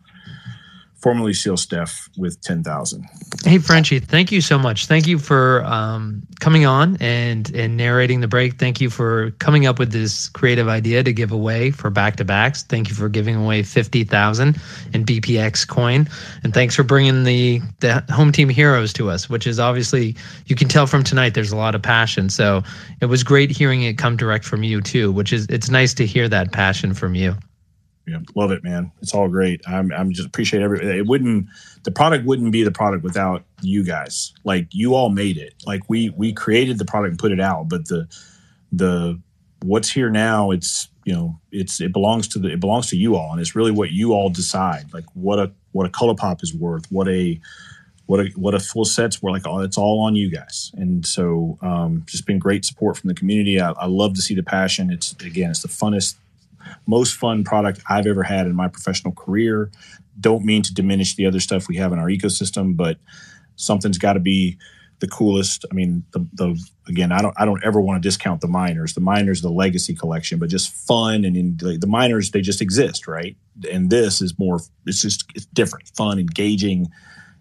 formerly 1.00 1.32
Seal 1.32 1.56
Steph 1.56 2.08
with 2.16 2.40
ten 2.42 2.62
thousand. 2.62 3.06
Hey 3.44 3.58
Frenchie, 3.58 4.00
thank 4.00 4.30
you 4.30 4.40
so 4.40 4.58
much. 4.58 4.86
Thank 4.86 5.06
you 5.06 5.18
for 5.18 5.64
um, 5.64 6.22
coming 6.40 6.66
on 6.66 6.96
and 7.00 7.50
and 7.54 7.76
narrating 7.76 8.20
the 8.20 8.28
break. 8.28 8.58
Thank 8.58 8.80
you 8.80 8.90
for 8.90 9.30
coming 9.32 9.66
up 9.66 9.78
with 9.78 9.92
this 9.92 10.28
creative 10.28 10.68
idea 10.68 11.02
to 11.02 11.12
give 11.12 11.32
away 11.32 11.70
for 11.70 11.90
back 11.90 12.16
to 12.16 12.24
backs. 12.24 12.62
Thank 12.62 12.88
you 12.88 12.94
for 12.94 13.08
giving 13.08 13.36
away 13.36 13.62
fifty 13.62 14.04
thousand 14.04 14.60
in 14.92 15.04
BPX 15.04 15.66
coin, 15.66 16.08
and 16.42 16.52
thanks 16.52 16.74
for 16.74 16.82
bringing 16.82 17.24
the 17.24 17.60
the 17.80 18.04
home 18.10 18.32
team 18.32 18.48
heroes 18.48 18.92
to 18.94 19.10
us. 19.10 19.28
Which 19.28 19.46
is 19.46 19.58
obviously 19.58 20.16
you 20.46 20.56
can 20.56 20.68
tell 20.68 20.86
from 20.86 21.02
tonight. 21.02 21.34
There's 21.34 21.52
a 21.52 21.56
lot 21.56 21.74
of 21.74 21.82
passion. 21.82 22.30
So 22.30 22.62
it 23.00 23.06
was 23.06 23.22
great 23.22 23.50
hearing 23.50 23.82
it 23.82 23.98
come 23.98 24.16
direct 24.16 24.44
from 24.44 24.62
you 24.62 24.80
too. 24.80 25.10
Which 25.12 25.32
is 25.32 25.46
it's 25.48 25.70
nice 25.70 25.94
to 25.94 26.06
hear 26.06 26.28
that 26.28 26.52
passion 26.52 26.94
from 26.94 27.14
you. 27.14 27.34
Yeah, 28.06 28.18
love 28.34 28.50
it, 28.50 28.64
man. 28.64 28.90
It's 29.02 29.14
all 29.14 29.28
great. 29.28 29.60
I'm 29.68 29.92
I'm 29.92 30.12
just 30.12 30.26
appreciate 30.26 30.62
every. 30.62 30.98
It 30.98 31.06
wouldn't 31.06 31.46
the 31.84 31.90
product 31.90 32.26
wouldn't 32.26 32.50
be 32.50 32.62
the 32.62 32.72
product 32.72 33.04
without 33.04 33.44
you 33.62 33.84
guys. 33.84 34.32
Like 34.42 34.68
you 34.72 34.94
all 34.94 35.10
made 35.10 35.36
it. 35.36 35.54
Like 35.66 35.82
we 35.88 36.10
we 36.10 36.32
created 36.32 36.78
the 36.78 36.84
product 36.84 37.10
and 37.10 37.18
put 37.18 37.30
it 37.30 37.40
out, 37.40 37.68
but 37.68 37.86
the 37.86 38.08
the 38.72 39.20
what's 39.62 39.90
here 39.90 40.10
now 40.10 40.50
it's 40.50 40.88
you 41.04 41.12
know 41.12 41.38
it's 41.52 41.80
it 41.80 41.92
belongs 41.92 42.28
to 42.28 42.38
the 42.38 42.48
it 42.48 42.60
belongs 42.60 42.88
to 42.88 42.96
you 42.96 43.16
all 43.16 43.32
and 43.32 43.40
it's 43.40 43.54
really 43.54 43.70
what 43.70 43.90
you 43.90 44.12
all 44.12 44.30
decide 44.30 44.84
like 44.92 45.04
what 45.14 45.38
a 45.38 45.52
what 45.72 45.86
a 45.86 45.90
color 45.90 46.14
pop 46.14 46.42
is 46.42 46.54
worth 46.54 46.90
what 46.90 47.08
a 47.08 47.38
what 48.06 48.20
a 48.20 48.30
what 48.36 48.54
a 48.54 48.60
full 48.60 48.84
set's 48.84 49.22
worth 49.22 49.32
like 49.32 49.46
all 49.46 49.60
it's 49.60 49.76
all 49.76 50.00
on 50.00 50.14
you 50.14 50.30
guys 50.30 50.72
and 50.76 51.04
so 51.06 51.58
um 51.62 52.02
just 52.06 52.26
been 52.26 52.38
great 52.38 52.64
support 52.64 52.96
from 52.96 53.08
the 53.08 53.14
community 53.14 53.60
I, 53.60 53.72
I 53.72 53.86
love 53.86 54.14
to 54.14 54.22
see 54.22 54.34
the 54.34 54.42
passion 54.42 54.90
it's 54.90 55.12
again 55.20 55.50
it's 55.50 55.62
the 55.62 55.68
funnest 55.68 56.16
most 56.86 57.14
fun 57.14 57.44
product 57.44 57.80
I've 57.88 58.06
ever 58.06 58.22
had 58.22 58.46
in 58.46 58.54
my 58.54 58.68
professional 58.68 59.14
career. 59.14 59.70
Don't 60.18 60.44
mean 60.44 60.62
to 60.62 60.74
diminish 60.74 61.16
the 61.16 61.26
other 61.26 61.40
stuff 61.40 61.68
we 61.68 61.76
have 61.76 61.92
in 61.92 61.98
our 61.98 62.08
ecosystem, 62.08 62.76
but 62.76 62.98
something's 63.56 63.98
got 63.98 64.14
to 64.14 64.20
be 64.20 64.58
the 65.00 65.08
coolest. 65.08 65.64
I 65.70 65.74
mean, 65.74 66.04
the, 66.12 66.26
the 66.34 66.62
again, 66.86 67.10
I 67.10 67.22
don't 67.22 67.34
I 67.38 67.44
don't 67.44 67.64
ever 67.64 67.80
want 67.80 68.02
to 68.02 68.06
discount 68.06 68.40
the 68.40 68.48
miners. 68.48 68.94
The 68.94 69.00
miners, 69.00 69.40
the 69.40 69.50
legacy 69.50 69.94
collection, 69.94 70.38
but 70.38 70.50
just 70.50 70.72
fun 70.72 71.24
and 71.24 71.36
in, 71.36 71.56
the, 71.56 71.86
minors 71.86 72.30
they 72.30 72.40
just 72.40 72.60
exist, 72.60 73.08
right? 73.08 73.36
And 73.70 73.90
this 73.90 74.20
is 74.20 74.38
more. 74.38 74.60
It's 74.86 75.00
just 75.00 75.24
it's 75.34 75.46
different, 75.46 75.88
fun, 75.96 76.18
engaging. 76.18 76.88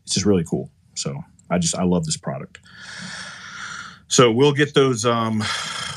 It's 0.03 0.13
just 0.13 0.25
really 0.25 0.45
cool. 0.45 0.71
So 0.95 1.21
I 1.49 1.59
just 1.59 1.77
I 1.77 1.83
love 1.83 2.05
this 2.05 2.17
product. 2.17 2.59
So 4.07 4.31
we'll 4.31 4.53
get 4.53 4.73
those 4.73 5.05
um, 5.05 5.43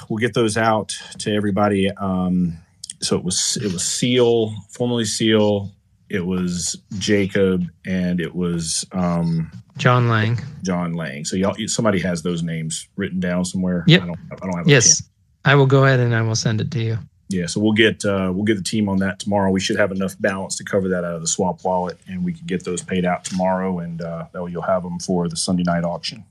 we'll 0.09 0.18
get 0.18 0.34
those 0.34 0.57
out 0.57 0.97
to 1.20 1.34
everybody. 1.34 1.91
Um, 1.91 2.59
so 3.02 3.16
it 3.16 3.24
was 3.24 3.58
it 3.60 3.72
was 3.72 3.84
Seal, 3.84 4.55
formerly 4.70 5.05
Seal. 5.05 5.72
It 6.08 6.26
was 6.26 6.76
Jacob, 6.98 7.64
and 7.86 8.20
it 8.20 8.34
was 8.34 8.84
um, 8.92 9.50
John 9.78 10.08
Lang. 10.08 10.39
John 10.62 10.92
Lang. 10.92 11.24
So 11.24 11.36
y'all, 11.36 11.56
somebody 11.66 11.98
has 12.00 12.22
those 12.22 12.42
names 12.42 12.86
written 12.97 13.18
down 13.18 13.44
somewhere. 13.44 13.84
Yep. 13.86 14.02
I 14.02 14.06
don't. 14.06 14.18
I 14.31 14.36
don't 14.36 14.56
have. 14.58 14.68
Yes, 14.68 15.02
I 15.44 15.55
will 15.55 15.66
go 15.66 15.84
ahead 15.84 16.00
and 16.00 16.14
I 16.14 16.22
will 16.22 16.36
send 16.36 16.60
it 16.60 16.70
to 16.72 16.82
you. 16.82 16.98
Yeah. 17.28 17.47
So 17.47 17.60
we'll 17.60 17.72
get 17.72 18.05
uh, 18.05 18.31
we'll 18.34 18.44
get 18.44 18.56
the 18.56 18.62
team 18.62 18.89
on 18.89 18.98
that 18.98 19.20
tomorrow. 19.20 19.50
We 19.50 19.60
should 19.60 19.76
have 19.76 19.90
enough 19.90 20.14
balance 20.20 20.56
to 20.56 20.64
cover 20.64 20.89
that 20.89 21.05
out 21.05 21.14
of 21.14 21.22
the 21.22 21.26
swap 21.28 21.64
wallet, 21.64 21.98
and 22.06 22.22
we 22.22 22.34
can 22.34 22.47
get 22.47 22.64
those 22.64 22.82
paid 22.82 23.05
out 23.06 23.24
tomorrow, 23.24 23.78
and 23.78 24.02
uh, 24.02 24.26
that 24.32 24.42
way 24.42 24.50
you'll 24.50 24.62
have 24.62 24.82
them 24.82 24.98
for 24.98 25.28
the 25.28 25.36
Sunday 25.36 25.62
night 25.62 25.84
auction. 25.84 26.24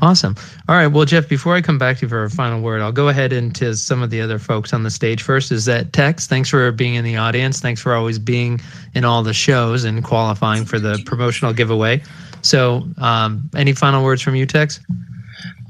Awesome. 0.00 0.36
All 0.68 0.76
right. 0.76 0.86
Well, 0.86 1.04
Jeff, 1.04 1.28
before 1.28 1.56
I 1.56 1.60
come 1.60 1.76
back 1.76 1.98
to 1.98 2.02
you 2.02 2.08
for 2.08 2.22
a 2.22 2.30
final 2.30 2.60
word, 2.60 2.80
I'll 2.80 2.92
go 2.92 3.08
ahead 3.08 3.32
into 3.32 3.74
some 3.74 4.00
of 4.00 4.10
the 4.10 4.20
other 4.20 4.38
folks 4.38 4.72
on 4.72 4.84
the 4.84 4.90
stage 4.90 5.22
first. 5.22 5.50
Is 5.50 5.64
that 5.64 5.92
Tex? 5.92 6.26
Thanks 6.26 6.50
for 6.50 6.70
being 6.70 6.94
in 6.94 7.04
the 7.04 7.16
audience. 7.16 7.60
Thanks 7.60 7.80
for 7.80 7.94
always 7.94 8.18
being 8.18 8.60
in 8.94 9.04
all 9.04 9.24
the 9.24 9.34
shows 9.34 9.82
and 9.82 10.04
qualifying 10.04 10.64
for 10.64 10.78
the 10.78 11.02
promotional 11.04 11.52
giveaway. 11.52 12.00
So, 12.42 12.86
um, 12.98 13.50
any 13.56 13.72
final 13.72 14.04
words 14.04 14.22
from 14.22 14.36
you, 14.36 14.46
Tex? 14.46 14.78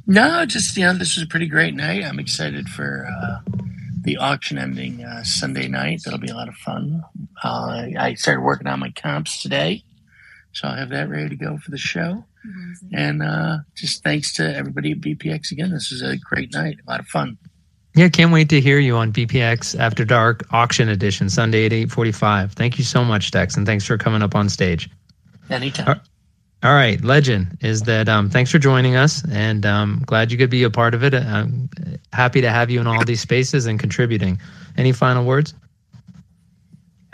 No, 0.06 0.44
just 0.44 0.76
you 0.76 0.84
know, 0.84 0.92
this 0.92 1.16
was 1.16 1.24
a 1.24 1.28
pretty 1.28 1.46
great 1.46 1.74
night. 1.74 2.04
I'm 2.04 2.18
excited 2.18 2.68
for 2.68 3.06
uh, 3.06 3.38
the 4.02 4.16
auction 4.16 4.58
ending 4.58 5.04
uh, 5.04 5.22
Sunday 5.24 5.68
night. 5.68 6.02
That'll 6.04 6.18
be 6.18 6.28
a 6.28 6.34
lot 6.34 6.48
of 6.48 6.54
fun. 6.56 7.02
Uh, 7.42 7.88
I 7.98 8.14
started 8.14 8.42
working 8.42 8.66
on 8.66 8.80
my 8.80 8.90
comps 8.90 9.40
today, 9.42 9.84
so 10.52 10.68
I'll 10.68 10.76
have 10.76 10.90
that 10.90 11.08
ready 11.08 11.28
to 11.28 11.36
go 11.36 11.58
for 11.58 11.70
the 11.70 11.78
show. 11.78 12.24
And 12.92 13.22
uh, 13.22 13.58
just 13.74 14.02
thanks 14.02 14.32
to 14.34 14.56
everybody 14.56 14.92
at 14.92 15.00
BPX 15.00 15.50
again. 15.52 15.70
This 15.70 15.90
was 15.90 16.02
a 16.02 16.16
great 16.16 16.52
night, 16.54 16.78
a 16.86 16.90
lot 16.90 17.00
of 17.00 17.06
fun. 17.06 17.36
Yeah, 17.94 18.08
can't 18.08 18.32
wait 18.32 18.48
to 18.50 18.60
hear 18.60 18.78
you 18.78 18.96
on 18.96 19.12
BPX 19.12 19.78
After 19.78 20.04
Dark 20.04 20.46
Auction 20.52 20.88
Edition 20.88 21.28
Sunday 21.28 21.66
at 21.66 21.72
eight 21.72 21.90
forty-five. 21.90 22.52
Thank 22.52 22.78
you 22.78 22.84
so 22.84 23.04
much, 23.04 23.30
Tex, 23.30 23.56
and 23.56 23.66
thanks 23.66 23.84
for 23.84 23.98
coming 23.98 24.22
up 24.22 24.34
on 24.34 24.48
stage. 24.48 24.88
Anytime. 25.50 26.00
All 26.62 26.74
right, 26.74 27.02
legend 27.02 27.58
is 27.60 27.82
that. 27.82 28.08
Um, 28.08 28.30
thanks 28.30 28.50
for 28.50 28.58
joining 28.58 28.96
us, 28.96 29.24
and 29.30 29.66
um, 29.66 30.02
glad 30.06 30.30
you 30.30 30.38
could 30.38 30.50
be 30.50 30.62
a 30.62 30.70
part 30.70 30.94
of 30.94 31.02
it. 31.02 31.14
I'm 31.14 31.68
happy 32.12 32.40
to 32.40 32.50
have 32.50 32.70
you 32.70 32.80
in 32.80 32.86
all 32.86 33.04
these 33.04 33.20
spaces 33.20 33.66
and 33.66 33.80
contributing. 33.80 34.40
Any 34.76 34.92
final 34.92 35.24
words? 35.24 35.54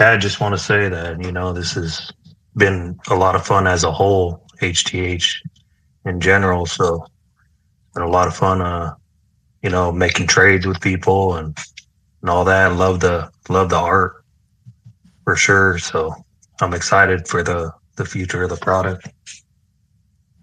Yeah, 0.00 0.12
I 0.12 0.16
just 0.16 0.40
want 0.40 0.54
to 0.54 0.58
say 0.58 0.88
that 0.88 1.22
you 1.22 1.32
know 1.32 1.52
this 1.52 1.72
has 1.72 2.12
been 2.56 2.98
a 3.08 3.14
lot 3.14 3.34
of 3.34 3.46
fun 3.46 3.66
as 3.66 3.84
a 3.84 3.92
whole. 3.92 4.40
HTH 4.60 5.40
in 6.06 6.20
general, 6.20 6.64
so 6.64 7.04
been 7.94 8.04
a 8.04 8.08
lot 8.08 8.28
of 8.28 8.36
fun. 8.36 8.62
Uh, 8.62 8.94
you 9.62 9.70
know, 9.70 9.90
making 9.90 10.26
trades 10.26 10.66
with 10.66 10.80
people 10.80 11.34
and 11.36 11.58
and 12.22 12.30
all 12.30 12.44
that. 12.44 12.74
Love 12.76 13.00
the 13.00 13.30
love 13.48 13.70
the 13.70 13.76
art 13.76 14.24
for 15.24 15.36
sure. 15.36 15.78
So 15.78 16.14
I'm 16.60 16.74
excited 16.74 17.26
for 17.28 17.42
the 17.42 17.72
the 17.96 18.04
future 18.04 18.44
of 18.44 18.50
the 18.50 18.56
product. 18.56 19.08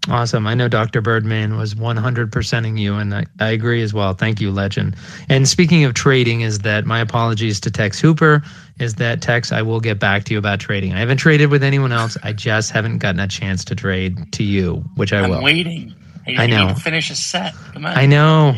Awesome. 0.08 0.48
I 0.48 0.54
know 0.54 0.66
Dr. 0.66 1.00
Birdman 1.00 1.56
was 1.56 1.74
100%ing 1.74 2.76
you, 2.76 2.94
and 2.94 3.14
I, 3.14 3.24
I 3.38 3.50
agree 3.50 3.82
as 3.82 3.94
well. 3.94 4.14
Thank 4.14 4.40
you, 4.40 4.50
Legend. 4.50 4.96
And 5.28 5.48
speaking 5.48 5.84
of 5.84 5.94
trading, 5.94 6.40
is 6.40 6.60
that 6.60 6.86
my 6.86 6.98
apologies 6.98 7.60
to 7.60 7.70
Tex 7.70 8.00
Hooper, 8.00 8.42
is 8.80 8.96
that 8.96 9.22
Tex, 9.22 9.52
I 9.52 9.62
will 9.62 9.78
get 9.78 10.00
back 10.00 10.24
to 10.24 10.32
you 10.32 10.38
about 10.38 10.58
trading. 10.58 10.92
I 10.92 10.98
haven't 10.98 11.18
traded 11.18 11.50
with 11.50 11.62
anyone 11.62 11.92
else. 11.92 12.16
I 12.24 12.32
just 12.32 12.72
haven't 12.72 12.98
gotten 12.98 13.20
a 13.20 13.28
chance 13.28 13.64
to 13.66 13.76
trade 13.76 14.32
to 14.32 14.42
you, 14.42 14.84
which 14.96 15.12
I 15.12 15.20
will. 15.20 15.24
I'm 15.26 15.30
will. 15.30 15.44
waiting. 15.44 15.94
I 16.26 16.46
know. 16.46 16.66
Need 16.66 16.76
to 16.76 16.80
finish 16.80 17.10
a 17.10 17.14
set. 17.14 17.54
Come 17.72 17.86
on. 17.86 17.96
I 17.96 18.06
know. 18.06 18.56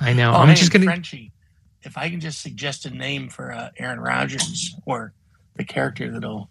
I 0.00 0.14
know. 0.14 0.32
Oh, 0.32 0.36
I'm 0.38 0.54
just 0.54 0.72
going 0.72 0.82
to. 0.82 0.86
Frenchie, 0.86 1.30
if 1.82 1.98
I 1.98 2.08
can 2.08 2.20
just 2.20 2.40
suggest 2.40 2.86
a 2.86 2.90
name 2.90 3.28
for 3.28 3.52
uh, 3.52 3.68
Aaron 3.78 4.00
Rodgers 4.00 4.74
or 4.86 5.12
the 5.56 5.64
character 5.64 6.10
that'll 6.10 6.48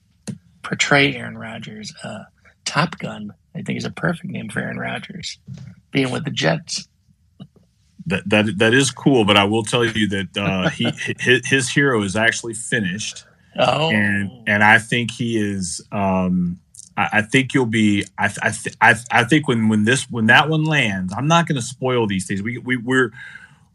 portray 0.61 1.15
Aaron 1.15 1.37
Rodgers, 1.37 1.93
uh, 2.03 2.23
Top 2.65 2.97
Gun, 2.99 3.33
I 3.55 3.61
think 3.61 3.77
is 3.77 3.85
a 3.85 3.91
perfect 3.91 4.25
name 4.25 4.49
for 4.49 4.59
Aaron 4.59 4.77
Rodgers, 4.77 5.39
being 5.91 6.11
with 6.11 6.25
the 6.25 6.31
Jets. 6.31 6.87
That 8.07 8.29
that 8.29 8.57
that 8.59 8.73
is 8.73 8.91
cool, 8.91 9.25
but 9.25 9.37
I 9.37 9.45
will 9.45 9.63
tell 9.63 9.85
you 9.85 10.07
that 10.09 10.37
uh, 10.37 10.69
he 10.71 10.91
his, 11.19 11.47
his 11.47 11.69
hero 11.69 12.01
is 12.03 12.15
actually 12.15 12.53
finished. 12.53 13.25
Oh. 13.57 13.89
and 13.89 14.29
and 14.47 14.63
I 14.63 14.79
think 14.79 15.11
he 15.11 15.37
is. 15.37 15.81
Um, 15.91 16.59
I, 16.97 17.09
I 17.13 17.21
think 17.21 17.53
you'll 17.53 17.65
be. 17.65 18.05
I 18.17 18.25
I, 18.41 18.51
th- 18.51 18.75
I 18.81 18.95
I 19.11 19.23
think 19.23 19.47
when 19.47 19.69
when 19.69 19.85
this 19.85 20.09
when 20.09 20.27
that 20.27 20.49
one 20.49 20.65
lands, 20.65 21.13
I'm 21.15 21.27
not 21.27 21.47
going 21.47 21.55
to 21.55 21.65
spoil 21.65 22.07
these 22.07 22.27
things. 22.27 22.41
We 22.41 22.57
we 22.57 22.77
we're 22.77 23.11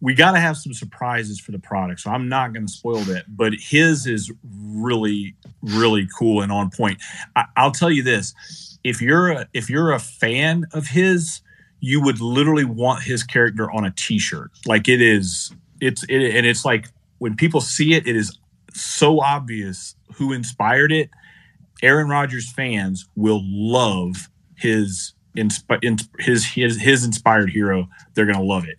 we 0.00 0.14
got 0.14 0.32
to 0.32 0.40
have 0.40 0.56
some 0.56 0.72
surprises 0.72 1.40
for 1.40 1.52
the 1.52 1.58
product, 1.58 2.00
so 2.00 2.10
I'm 2.10 2.28
not 2.28 2.52
going 2.52 2.66
to 2.66 2.72
spoil 2.72 3.00
that. 3.00 3.24
But 3.28 3.54
his 3.54 4.06
is 4.06 4.32
really 4.42 5.34
really 5.62 6.08
cool 6.18 6.42
and 6.42 6.52
on 6.52 6.70
point. 6.70 7.00
I, 7.36 7.44
I'll 7.56 7.72
tell 7.72 7.90
you 7.90 8.02
this: 8.02 8.34
if 8.84 9.00
you're 9.02 9.30
a, 9.30 9.48
if 9.52 9.68
you're 9.68 9.92
a 9.92 9.98
fan 9.98 10.66
of 10.72 10.88
his, 10.88 11.40
you 11.80 12.02
would 12.02 12.20
literally 12.20 12.64
want 12.64 13.02
his 13.02 13.22
character 13.22 13.70
on 13.70 13.84
a 13.84 13.90
T-shirt. 13.90 14.50
Like 14.66 14.88
it 14.88 15.00
is, 15.00 15.52
it's 15.80 16.04
it, 16.04 16.36
and 16.36 16.46
it's 16.46 16.64
like 16.64 16.88
when 17.18 17.36
people 17.36 17.60
see 17.60 17.94
it, 17.94 18.06
it 18.06 18.16
is 18.16 18.38
so 18.72 19.20
obvious 19.20 19.94
who 20.14 20.32
inspired 20.32 20.92
it. 20.92 21.10
Aaron 21.82 22.08
Rodgers 22.08 22.52
fans 22.52 23.08
will 23.16 23.40
love 23.44 24.28
his 24.56 25.14
insp- 25.36 25.82
in, 25.82 25.96
his 26.18 26.46
his 26.46 26.78
his 26.80 27.04
inspired 27.04 27.50
hero. 27.50 27.88
They're 28.14 28.26
gonna 28.26 28.42
love 28.42 28.66
it. 28.66 28.76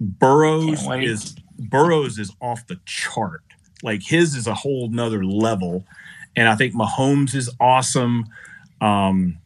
Burrows 0.00 0.86
is 1.02 1.36
Burrows 1.58 2.18
is 2.18 2.32
off 2.40 2.66
the 2.66 2.80
chart. 2.86 3.42
Like 3.82 4.02
his 4.02 4.34
is 4.34 4.46
a 4.46 4.54
whole 4.54 4.88
nother 4.88 5.24
level, 5.24 5.84
and 6.36 6.48
I 6.48 6.54
think 6.54 6.74
Mahomes 6.74 7.34
is 7.34 7.50
awesome. 7.60 8.24
Um, 8.82 9.38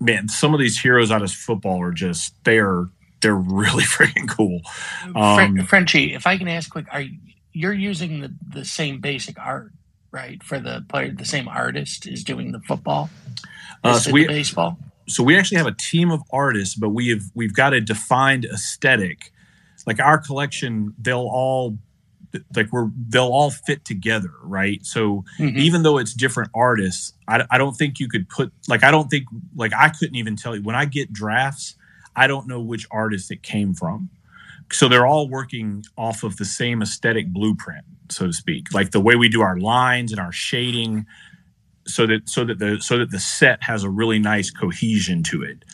man, 0.00 0.28
some 0.28 0.54
of 0.54 0.60
these 0.60 0.78
heroes 0.80 1.10
out 1.10 1.22
of 1.22 1.30
football 1.32 1.80
are 1.82 1.92
just 1.92 2.34
they're 2.44 2.86
they're 3.20 3.34
really 3.34 3.82
freaking 3.96 4.28
cool. 4.28 4.60
Um, 5.16 5.64
Frenchie, 5.66 6.14
if 6.14 6.26
I 6.26 6.38
can 6.38 6.48
ask 6.48 6.70
quick, 6.70 6.86
are 6.92 7.00
you, 7.02 7.18
you're 7.52 7.72
using 7.72 8.20
the, 8.20 8.32
the 8.48 8.64
same 8.64 9.00
basic 9.00 9.38
art, 9.38 9.72
right? 10.12 10.40
For 10.42 10.60
the 10.60 10.84
player, 10.88 11.10
the 11.10 11.24
same 11.24 11.48
artist 11.48 12.06
is 12.06 12.22
doing 12.22 12.52
the 12.52 12.60
football, 12.60 13.10
Uh, 13.82 13.98
so 13.98 14.12
we- 14.12 14.26
baseball. 14.28 14.78
so 15.08 15.24
we 15.24 15.36
actually 15.36 15.56
have 15.58 15.66
a 15.66 15.74
team 15.74 16.10
of 16.12 16.22
artists, 16.32 16.74
but 16.76 16.90
we 16.90 17.08
have 17.08 17.22
we've 17.34 17.54
got 17.54 17.72
a 17.74 17.80
defined 17.80 18.44
aesthetic. 18.44 19.32
Like 19.86 20.00
our 20.00 20.18
collection, 20.18 20.94
they'll 21.00 21.28
all 21.32 21.78
like 22.54 22.70
we're 22.72 22.88
they'll 23.08 23.28
all 23.28 23.50
fit 23.50 23.84
together, 23.84 24.32
right? 24.42 24.84
So 24.84 25.24
Mhm. 25.38 25.56
even 25.56 25.82
though 25.82 25.98
it's 25.98 26.12
different 26.14 26.50
artists, 26.54 27.14
I, 27.26 27.44
I 27.50 27.58
don't 27.58 27.74
think 27.74 27.98
you 28.00 28.08
could 28.08 28.28
put 28.28 28.52
like 28.68 28.84
I 28.84 28.90
don't 28.90 29.08
think 29.08 29.24
like 29.56 29.72
I 29.74 29.88
couldn't 29.88 30.16
even 30.16 30.36
tell 30.36 30.54
you 30.56 30.62
when 30.62 30.76
I 30.76 30.84
get 30.84 31.12
drafts, 31.12 31.74
I 32.16 32.26
don't 32.26 32.46
know 32.46 32.60
which 32.60 32.86
artist 32.90 33.30
it 33.30 33.42
came 33.42 33.74
from. 33.74 34.10
So 34.70 34.88
they're 34.88 35.06
all 35.06 35.28
working 35.28 35.84
off 35.96 36.22
of 36.22 36.36
the 36.36 36.44
same 36.44 36.82
aesthetic 36.82 37.28
blueprint, 37.32 37.84
so 38.10 38.26
to 38.26 38.32
speak. 38.34 38.74
Like 38.74 38.90
the 38.90 39.00
way 39.00 39.14
we 39.16 39.28
do 39.30 39.40
our 39.40 39.56
lines 39.56 40.12
and 40.12 40.20
our 40.20 40.32
shading, 40.32 41.06
so 41.86 42.06
that 42.06 42.28
so 42.28 42.44
that 42.44 42.58
the 42.58 42.78
so 42.80 42.98
that 42.98 43.10
the 43.10 43.18
set 43.20 43.62
has 43.62 43.82
a 43.82 43.88
really 43.90 44.18
nice 44.18 44.50
cohesion 44.50 45.22
to 45.24 45.42
it. 45.42 45.64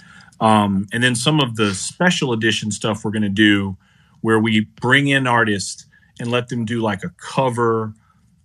Um, 0.40 0.86
and 0.92 1.02
then 1.02 1.14
some 1.14 1.40
of 1.40 1.56
the 1.56 1.74
special 1.74 2.32
edition 2.32 2.70
stuff 2.70 3.04
we're 3.04 3.10
going 3.12 3.22
to 3.22 3.28
do, 3.28 3.76
where 4.20 4.38
we 4.38 4.60
bring 4.80 5.08
in 5.08 5.26
artists 5.26 5.86
and 6.20 6.30
let 6.30 6.48
them 6.48 6.64
do 6.64 6.80
like 6.80 7.02
a 7.04 7.10
cover. 7.16 7.94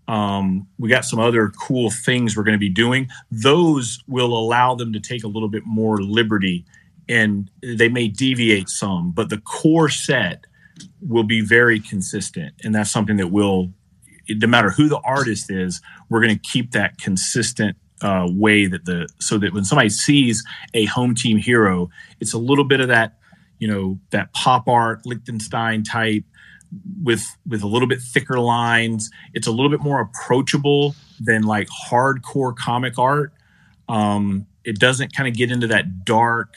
Um, 0.07 0.67
we 0.77 0.89
got 0.89 1.05
some 1.05 1.19
other 1.19 1.49
cool 1.49 1.91
things 1.91 2.35
we're 2.35 2.43
going 2.43 2.53
to 2.53 2.59
be 2.59 2.69
doing. 2.69 3.09
Those 3.31 4.03
will 4.07 4.35
allow 4.35 4.75
them 4.75 4.91
to 4.93 4.99
take 4.99 5.23
a 5.23 5.27
little 5.27 5.49
bit 5.49 5.63
more 5.65 6.01
liberty, 6.01 6.65
and 7.07 7.49
they 7.61 7.89
may 7.89 8.07
deviate 8.07 8.69
some, 8.69 9.11
but 9.11 9.29
the 9.29 9.39
core 9.39 9.89
set 9.89 10.45
will 11.01 11.23
be 11.23 11.41
very 11.41 11.79
consistent, 11.79 12.53
and 12.63 12.73
that's 12.73 12.91
something 12.91 13.17
that 13.17 13.27
will 13.27 13.71
no 14.29 14.47
matter 14.47 14.69
who 14.69 14.87
the 14.87 14.99
artist 14.99 15.49
is, 15.49 15.81
we're 16.09 16.21
going 16.21 16.37
to 16.37 16.49
keep 16.49 16.71
that 16.71 16.97
consistent 16.99 17.75
uh, 18.01 18.27
way 18.29 18.67
that 18.67 18.85
the 18.85 19.07
so 19.19 19.37
that 19.37 19.53
when 19.53 19.65
somebody 19.65 19.89
sees 19.89 20.43
a 20.73 20.85
home 20.85 21.15
team 21.15 21.37
hero, 21.37 21.89
it's 22.19 22.33
a 22.33 22.37
little 22.37 22.63
bit 22.63 22.79
of 22.79 22.87
that 22.87 23.17
you 23.57 23.67
know 23.67 23.99
that 24.11 24.33
pop 24.33 24.67
art 24.67 25.01
Lichtenstein 25.05 25.83
type 25.83 26.23
with 27.03 27.25
with 27.47 27.63
a 27.63 27.67
little 27.67 27.87
bit 27.87 28.01
thicker 28.01 28.39
lines. 28.39 29.09
It's 29.33 29.47
a 29.47 29.51
little 29.51 29.69
bit 29.69 29.81
more 29.81 30.01
approachable 30.01 30.95
than 31.19 31.43
like 31.43 31.67
hardcore 31.89 32.55
comic 32.55 32.97
art. 32.97 33.33
Um, 33.87 34.45
it 34.63 34.79
doesn't 34.79 35.15
kind 35.15 35.27
of 35.27 35.35
get 35.35 35.51
into 35.51 35.67
that 35.67 36.05
dark 36.05 36.53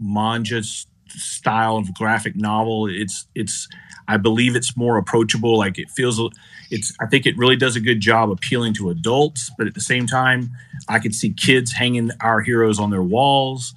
manga 0.00 0.62
style 1.08 1.76
of 1.76 1.94
graphic 1.94 2.36
novel. 2.36 2.86
It's 2.86 3.26
it's 3.34 3.68
I 4.08 4.16
believe 4.16 4.56
it's 4.56 4.76
more 4.76 4.98
approachable. 4.98 5.58
Like 5.58 5.78
it 5.78 5.90
feels 5.90 6.20
it's 6.70 6.92
I 7.00 7.06
think 7.06 7.26
it 7.26 7.36
really 7.36 7.56
does 7.56 7.76
a 7.76 7.80
good 7.80 8.00
job 8.00 8.30
appealing 8.30 8.74
to 8.74 8.90
adults, 8.90 9.50
but 9.56 9.66
at 9.66 9.74
the 9.74 9.80
same 9.80 10.06
time, 10.06 10.50
I 10.88 10.98
could 10.98 11.14
see 11.14 11.32
kids 11.32 11.72
hanging 11.72 12.10
our 12.20 12.40
heroes 12.40 12.78
on 12.78 12.90
their 12.90 13.02
walls. 13.02 13.74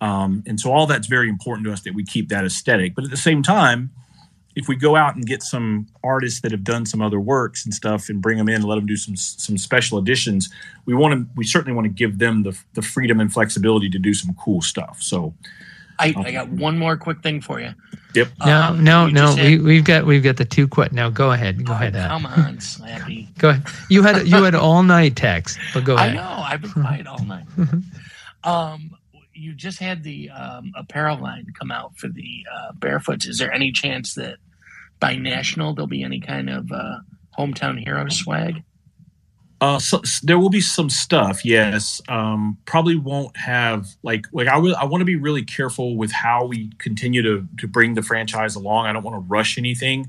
Um, 0.00 0.44
and 0.46 0.60
so 0.60 0.70
all 0.70 0.86
that's 0.86 1.08
very 1.08 1.28
important 1.28 1.66
to 1.66 1.72
us 1.72 1.82
that 1.82 1.94
we 1.94 2.04
keep 2.04 2.28
that 2.28 2.44
aesthetic. 2.44 2.94
But 2.94 3.04
at 3.04 3.10
the 3.10 3.16
same 3.16 3.42
time, 3.42 3.90
if 4.58 4.68
we 4.68 4.76
go 4.76 4.96
out 4.96 5.14
and 5.14 5.24
get 5.24 5.42
some 5.42 5.86
artists 6.02 6.40
that 6.42 6.50
have 6.52 6.64
done 6.64 6.84
some 6.84 7.00
other 7.00 7.20
works 7.20 7.64
and 7.64 7.72
stuff 7.72 8.08
and 8.08 8.20
bring 8.20 8.36
them 8.38 8.48
in 8.48 8.56
and 8.56 8.64
let 8.64 8.74
them 8.76 8.86
do 8.86 8.96
some 8.96 9.14
some 9.16 9.56
special 9.56 9.98
editions, 9.98 10.50
we 10.84 10.94
want 10.94 11.14
to 11.14 11.26
we 11.36 11.44
certainly 11.44 11.74
want 11.74 11.84
to 11.86 11.90
give 11.92 12.18
them 12.18 12.42
the 12.42 12.58
the 12.74 12.82
freedom 12.82 13.20
and 13.20 13.32
flexibility 13.32 13.88
to 13.88 13.98
do 13.98 14.12
some 14.12 14.34
cool 14.34 14.60
stuff. 14.60 14.98
So 15.00 15.32
I, 16.00 16.14
I 16.16 16.30
got 16.32 16.48
one 16.48 16.78
more 16.78 16.96
quick 16.96 17.22
thing 17.22 17.40
for 17.40 17.60
you. 17.60 17.72
Yep. 18.14 18.28
No, 18.46 18.60
Um, 18.62 18.84
no, 18.84 19.06
no. 19.08 19.26
just 19.26 19.38
We 19.38 19.52
had- 19.52 19.62
we've 19.62 19.84
got 19.84 20.06
we've 20.06 20.22
got 20.22 20.36
the 20.36 20.44
two 20.44 20.68
quit. 20.68 20.92
Now 20.92 21.10
go 21.10 21.32
ahead. 21.32 21.64
Go 21.64 21.72
ahead. 21.72 21.96
Ad. 21.96 22.08
Come 22.10 22.26
on, 22.26 22.56
Slappy. 22.58 23.26
Go 23.38 23.48
ahead. 23.50 23.64
You 23.90 24.02
had 24.02 24.26
you 24.28 24.42
had 24.44 24.54
all 24.54 24.82
night 24.82 25.16
text, 25.16 25.58
but 25.74 25.84
go 25.84 25.96
I 25.96 26.12
know. 26.12 26.22
I've 26.22 26.62
been 26.62 26.70
quiet 26.72 27.06
all 27.06 27.24
night. 27.24 27.44
Um, 28.44 28.92
you 29.34 29.52
just 29.52 29.78
had 29.78 30.02
the 30.02 30.30
um, 30.30 30.72
apparel 30.76 31.18
line 31.18 31.46
come 31.58 31.70
out 31.70 31.96
for 31.96 32.08
the 32.08 32.44
uh, 32.52 32.72
barefoots. 32.74 33.26
Is 33.26 33.38
there 33.38 33.52
any 33.52 33.72
chance 33.72 34.14
that 34.14 34.36
by 35.00 35.16
national 35.16 35.74
there'll 35.74 35.86
be 35.86 36.02
any 36.02 36.20
kind 36.20 36.50
of 36.50 36.70
uh, 36.72 36.98
hometown 37.38 37.82
hero 37.82 38.08
swag? 38.08 38.62
Uh, 39.60 39.78
so, 39.78 39.98
s- 40.00 40.20
there 40.20 40.38
will 40.38 40.50
be 40.50 40.60
some 40.60 40.88
stuff, 40.88 41.44
yes. 41.44 42.00
Um, 42.08 42.56
probably 42.64 42.94
won't 42.96 43.36
have 43.36 43.88
like 44.04 44.26
like 44.32 44.46
I. 44.46 44.56
I 44.56 44.84
want 44.84 45.00
to 45.00 45.04
be 45.04 45.16
really 45.16 45.42
careful 45.44 45.96
with 45.96 46.12
how 46.12 46.46
we 46.46 46.70
continue 46.78 47.22
to 47.22 47.46
to 47.58 47.66
bring 47.66 47.94
the 47.94 48.02
franchise 48.02 48.54
along. 48.54 48.86
I 48.86 48.92
don't 48.92 49.02
want 49.02 49.16
to 49.16 49.26
rush 49.28 49.58
anything. 49.58 50.06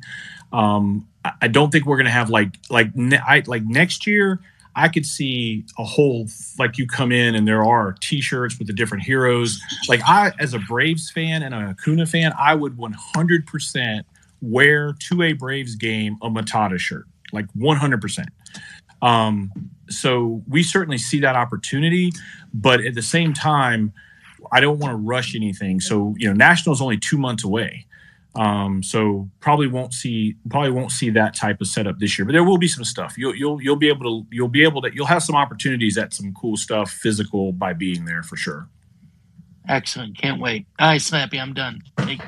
Um, 0.54 1.08
I, 1.26 1.32
I 1.42 1.48
don't 1.48 1.72
think 1.72 1.86
we're 1.88 1.98
gonna 1.98 2.12
have 2.12 2.30
like 2.30 2.58
like 2.70 2.96
ne- 2.96 3.18
I 3.18 3.42
like 3.48 3.64
next 3.64 4.06
year. 4.06 4.40
I 4.76 4.88
could 4.88 5.06
see 5.06 5.66
a 5.80 5.84
whole 5.84 6.28
like 6.60 6.78
you 6.78 6.86
come 6.86 7.12
in 7.12 7.34
and 7.34 7.48
there 7.48 7.66
are 7.66 7.96
T-shirts 8.00 8.60
with 8.60 8.68
the 8.68 8.74
different 8.74 9.04
heroes. 9.04 9.60
Like 9.90 10.02
I, 10.08 10.32
as 10.40 10.54
a 10.54 10.60
Braves 10.60 11.10
fan 11.10 11.42
and 11.42 11.56
a 11.56 11.70
Acuna 11.72 12.06
fan, 12.06 12.34
I 12.40 12.54
would 12.54 12.78
100 12.78 13.48
percent 13.48 14.06
wear 14.42 14.94
to 15.10 15.24
a 15.24 15.34
Braves 15.34 15.76
game 15.76 16.18
a 16.22 16.30
Matata 16.30 16.80
shirt, 16.80 17.06
like 17.32 17.46
100 17.54 18.02
percent. 18.02 18.30
Um, 19.02 19.52
so 19.90 20.44
we 20.48 20.64
certainly 20.64 20.98
see 20.98 21.20
that 21.22 21.36
opportunity, 21.36 22.12
but 22.54 22.82
at 22.82 22.96
the 22.96 23.02
same 23.02 23.34
time, 23.34 23.94
I 24.52 24.60
don't 24.60 24.80
want 24.80 24.92
to 24.92 24.98
rush 24.98 25.36
anything. 25.36 25.80
So 25.80 26.16
you 26.18 26.28
know, 26.28 26.34
national 26.34 26.74
is 26.74 26.82
only 26.82 26.98
two 26.98 27.18
months 27.18 27.44
away. 27.44 27.86
Um, 28.36 28.84
so 28.84 29.28
probably 29.40 29.68
won't 29.68 29.94
see 29.94 30.36
probably 30.50 30.72
won't 30.72 30.92
see 30.92 31.10
that 31.10 31.36
type 31.36 31.62
of 31.62 31.68
setup 31.68 32.00
this 32.00 32.18
year, 32.18 32.26
but 32.26 32.32
there 32.32 32.44
will 32.44 32.60
be 32.60 32.68
some 32.68 32.84
stuff. 32.84 33.18
You'll 33.18 33.36
you'll 33.36 33.62
you'll 33.62 33.76
be 33.76 33.90
able 33.90 34.24
to 34.24 34.28
you'll 34.32 34.48
be 34.48 34.64
able 34.64 34.82
to 34.84 34.94
you'll 34.94 35.08
have 35.08 35.24
some 35.24 35.36
opportunities 35.36 35.98
at 35.98 36.14
some 36.14 36.34
cool 36.34 36.56
stuff 36.56 36.92
physical 36.92 37.52
by 37.52 37.74
being 37.74 38.06
there 38.06 38.22
for 38.24 38.38
sure. 38.38 38.68
Excellent. 39.68 40.18
Can't 40.18 40.40
wait. 40.40 40.66
All 40.80 40.88
right, 40.90 41.02
Slappy, 41.02 41.40
I'm 41.40 41.54
done. 41.54 41.84
Hey, 42.00 42.20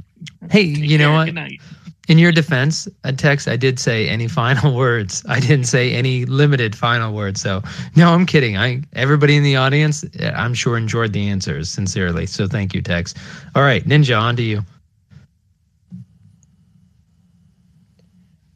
Hey, 0.49 0.63
you 0.63 0.97
know 0.97 1.13
what? 1.13 1.25
Good 1.25 1.35
night. 1.35 1.61
In 2.07 2.17
your 2.17 2.31
defense, 2.31 2.87
a 3.03 3.13
text, 3.13 3.47
I 3.47 3.55
did 3.55 3.79
say 3.79 4.09
any 4.09 4.27
final 4.41 4.75
words. 4.75 5.23
I 5.29 5.39
didn't 5.39 5.65
say 5.65 5.93
any 5.93 6.25
limited 6.25 6.75
final 6.75 7.13
words. 7.13 7.41
So 7.41 7.61
no, 7.95 8.13
I'm 8.13 8.25
kidding. 8.25 8.57
I 8.57 8.81
everybody 8.93 9.37
in 9.37 9.43
the 9.43 9.55
audience, 9.55 10.03
eh, 10.19 10.31
I'm 10.35 10.53
sure 10.53 10.77
enjoyed 10.77 11.13
the 11.13 11.27
answers 11.27 11.69
sincerely. 11.69 12.25
So 12.25 12.47
thank 12.47 12.73
you, 12.73 12.81
Tex. 12.81 13.13
All 13.55 13.63
right, 13.63 13.85
Ninja, 13.85 14.19
on 14.19 14.35
to 14.37 14.43
you. 14.43 14.61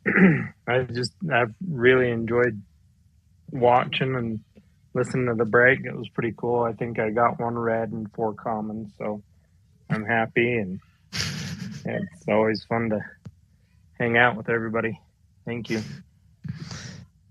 I 0.68 0.84
just 0.84 1.14
I've 1.32 1.54
really 1.70 2.10
enjoyed 2.12 2.62
watching 3.52 4.16
and 4.16 4.40
listening 4.94 5.28
to 5.28 5.36
the 5.36 5.46
break. 5.46 5.86
It 5.86 5.96
was 5.96 6.10
pretty 6.10 6.34
cool. 6.36 6.64
I 6.64 6.74
think 6.74 7.00
I 7.00 7.12
got 7.12 7.40
one 7.40 7.58
red 7.58 7.92
and 7.92 8.12
four 8.14 8.34
commons, 8.34 8.92
so 8.98 9.22
I'm 9.90 10.04
happy 10.04 10.58
and 10.58 10.80
it's 11.14 12.28
always 12.28 12.64
fun 12.64 12.90
to 12.90 13.06
hang 14.00 14.18
out 14.18 14.36
with 14.36 14.50
everybody. 14.50 15.00
Thank 15.46 15.70
you. 15.70 15.82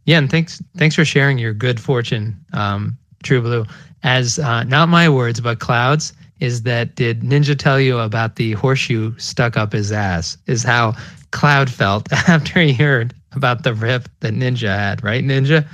Yeah, 0.06 0.18
and 0.18 0.30
thanks 0.30 0.62
thanks 0.76 0.94
for 0.94 1.04
sharing 1.04 1.38
your 1.38 1.54
good 1.54 1.80
fortune, 1.80 2.38
um, 2.52 2.96
True 3.22 3.40
Blue. 3.40 3.64
As 4.02 4.38
uh, 4.38 4.64
not 4.64 4.88
my 4.88 5.08
words, 5.08 5.40
but 5.40 5.60
Clouds 5.60 6.12
is 6.40 6.62
that 6.62 6.94
did 6.94 7.22
Ninja 7.22 7.58
tell 7.58 7.80
you 7.80 7.98
about 7.98 8.36
the 8.36 8.52
horseshoe 8.52 9.16
stuck 9.18 9.56
up 9.56 9.72
his 9.72 9.92
ass? 9.92 10.36
Is 10.46 10.62
how 10.62 10.94
Cloud 11.30 11.70
felt 11.70 12.12
after 12.28 12.60
he 12.60 12.72
heard 12.72 13.14
about 13.32 13.62
the 13.62 13.72
rip 13.72 14.08
that 14.20 14.34
Ninja 14.34 14.68
had, 14.68 15.02
right, 15.02 15.24
Ninja? 15.24 15.66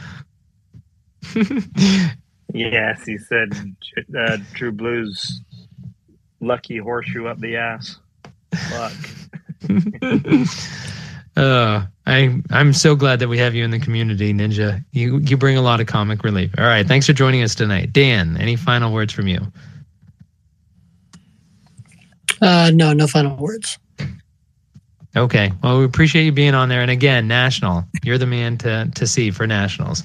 Yes, 2.52 3.04
he 3.04 3.18
said 3.18 3.52
uh, 4.18 4.38
True 4.54 4.72
Blues 4.72 5.40
lucky 6.40 6.78
horseshoe 6.78 7.26
up 7.26 7.38
the 7.38 7.56
ass. 7.56 7.96
Luck. 8.72 8.92
uh, 11.36 11.86
I 12.06 12.42
I'm 12.50 12.72
so 12.72 12.96
glad 12.96 13.18
that 13.20 13.28
we 13.28 13.38
have 13.38 13.54
you 13.54 13.64
in 13.64 13.70
the 13.70 13.78
community, 13.78 14.32
Ninja. 14.32 14.84
You 14.92 15.18
you 15.18 15.36
bring 15.36 15.56
a 15.56 15.62
lot 15.62 15.80
of 15.80 15.86
comic 15.86 16.24
relief. 16.24 16.50
All 16.58 16.64
right, 16.64 16.86
thanks 16.86 17.06
for 17.06 17.12
joining 17.12 17.42
us 17.42 17.54
tonight, 17.54 17.92
Dan. 17.92 18.36
Any 18.36 18.56
final 18.56 18.92
words 18.92 19.12
from 19.12 19.28
you? 19.28 19.40
Uh, 22.40 22.70
no, 22.74 22.92
no 22.92 23.06
final 23.06 23.36
words. 23.36 23.78
Okay. 25.16 25.52
Well, 25.62 25.80
we 25.80 25.84
appreciate 25.84 26.24
you 26.24 26.32
being 26.32 26.54
on 26.54 26.68
there. 26.68 26.80
And 26.80 26.90
again, 26.90 27.26
national. 27.26 27.84
You're 28.02 28.18
the 28.18 28.26
man 28.26 28.58
to 28.58 28.90
to 28.94 29.06
see 29.06 29.30
for 29.30 29.46
nationals. 29.46 30.04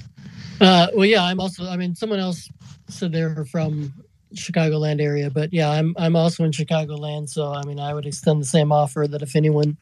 Uh, 0.60 0.88
well, 0.94 1.06
yeah, 1.06 1.22
I'm 1.22 1.40
also. 1.40 1.68
I 1.68 1.76
mean, 1.76 1.94
someone 1.94 2.18
else 2.18 2.48
said 2.88 3.12
they're 3.12 3.44
from 3.44 3.92
Chicagoland 4.34 5.00
area, 5.00 5.30
but 5.30 5.52
yeah, 5.52 5.70
I'm 5.70 5.94
I'm 5.96 6.16
also 6.16 6.44
in 6.44 6.50
Chicagoland, 6.50 7.28
so 7.28 7.52
I 7.52 7.64
mean, 7.64 7.78
I 7.78 7.94
would 7.94 8.06
extend 8.06 8.40
the 8.40 8.46
same 8.46 8.72
offer 8.72 9.06
that 9.08 9.22
if 9.22 9.36
anyone 9.36 9.76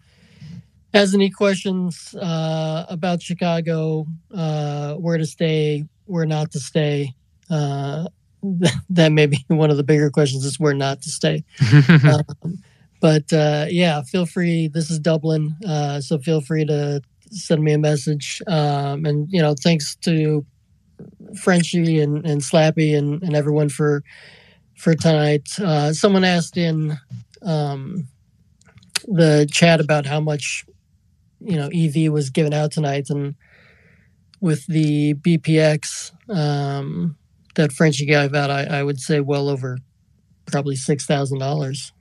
has 0.92 1.14
any 1.14 1.30
questions 1.30 2.14
uh, 2.14 2.86
about 2.88 3.20
Chicago, 3.22 4.06
uh, 4.32 4.94
where 4.94 5.18
to 5.18 5.26
stay, 5.26 5.84
where 6.04 6.26
not 6.26 6.52
to 6.52 6.60
stay, 6.60 7.14
uh, 7.50 8.06
that 8.90 9.12
may 9.12 9.26
be 9.26 9.44
one 9.48 9.70
of 9.70 9.76
the 9.76 9.82
bigger 9.82 10.10
questions 10.10 10.44
is 10.44 10.60
where 10.60 10.74
not 10.74 11.02
to 11.02 11.10
stay. 11.10 11.44
um, 12.04 12.58
but 13.00 13.32
uh, 13.32 13.66
yeah, 13.68 14.02
feel 14.02 14.26
free. 14.26 14.68
This 14.68 14.90
is 14.90 14.98
Dublin, 14.98 15.56
uh, 15.66 16.00
so 16.00 16.18
feel 16.18 16.40
free 16.40 16.64
to 16.66 17.02
send 17.30 17.62
me 17.62 17.72
a 17.72 17.78
message. 17.78 18.40
Um, 18.46 19.04
and 19.04 19.28
you 19.30 19.42
know, 19.42 19.54
thanks 19.60 19.96
to 19.96 20.44
Frenchie 21.36 22.00
and, 22.00 22.24
and 22.26 22.40
Slappy 22.40 22.96
and, 22.96 23.22
and 23.22 23.34
everyone 23.34 23.68
for 23.68 24.02
for 24.76 24.94
tonight. 24.94 25.48
Uh, 25.58 25.92
someone 25.92 26.24
asked 26.24 26.56
in 26.56 26.98
um, 27.42 28.08
the 29.06 29.48
chat 29.50 29.80
about 29.80 30.06
how 30.06 30.20
much 30.20 30.64
you 31.40 31.56
know 31.56 31.68
EV 31.74 32.12
was 32.12 32.30
given 32.30 32.52
out 32.52 32.72
tonight, 32.72 33.10
and 33.10 33.34
with 34.40 34.66
the 34.66 35.14
BPX 35.14 36.12
um, 36.34 37.16
that 37.54 37.72
Frenchie 37.72 38.06
gave 38.06 38.34
out, 38.34 38.50
I, 38.50 38.64
I 38.64 38.82
would 38.82 39.00
say 39.00 39.20
well 39.20 39.48
over 39.48 39.78
probably 40.46 40.76
six 40.76 41.06
thousand 41.06 41.38
dollars. 41.38 41.92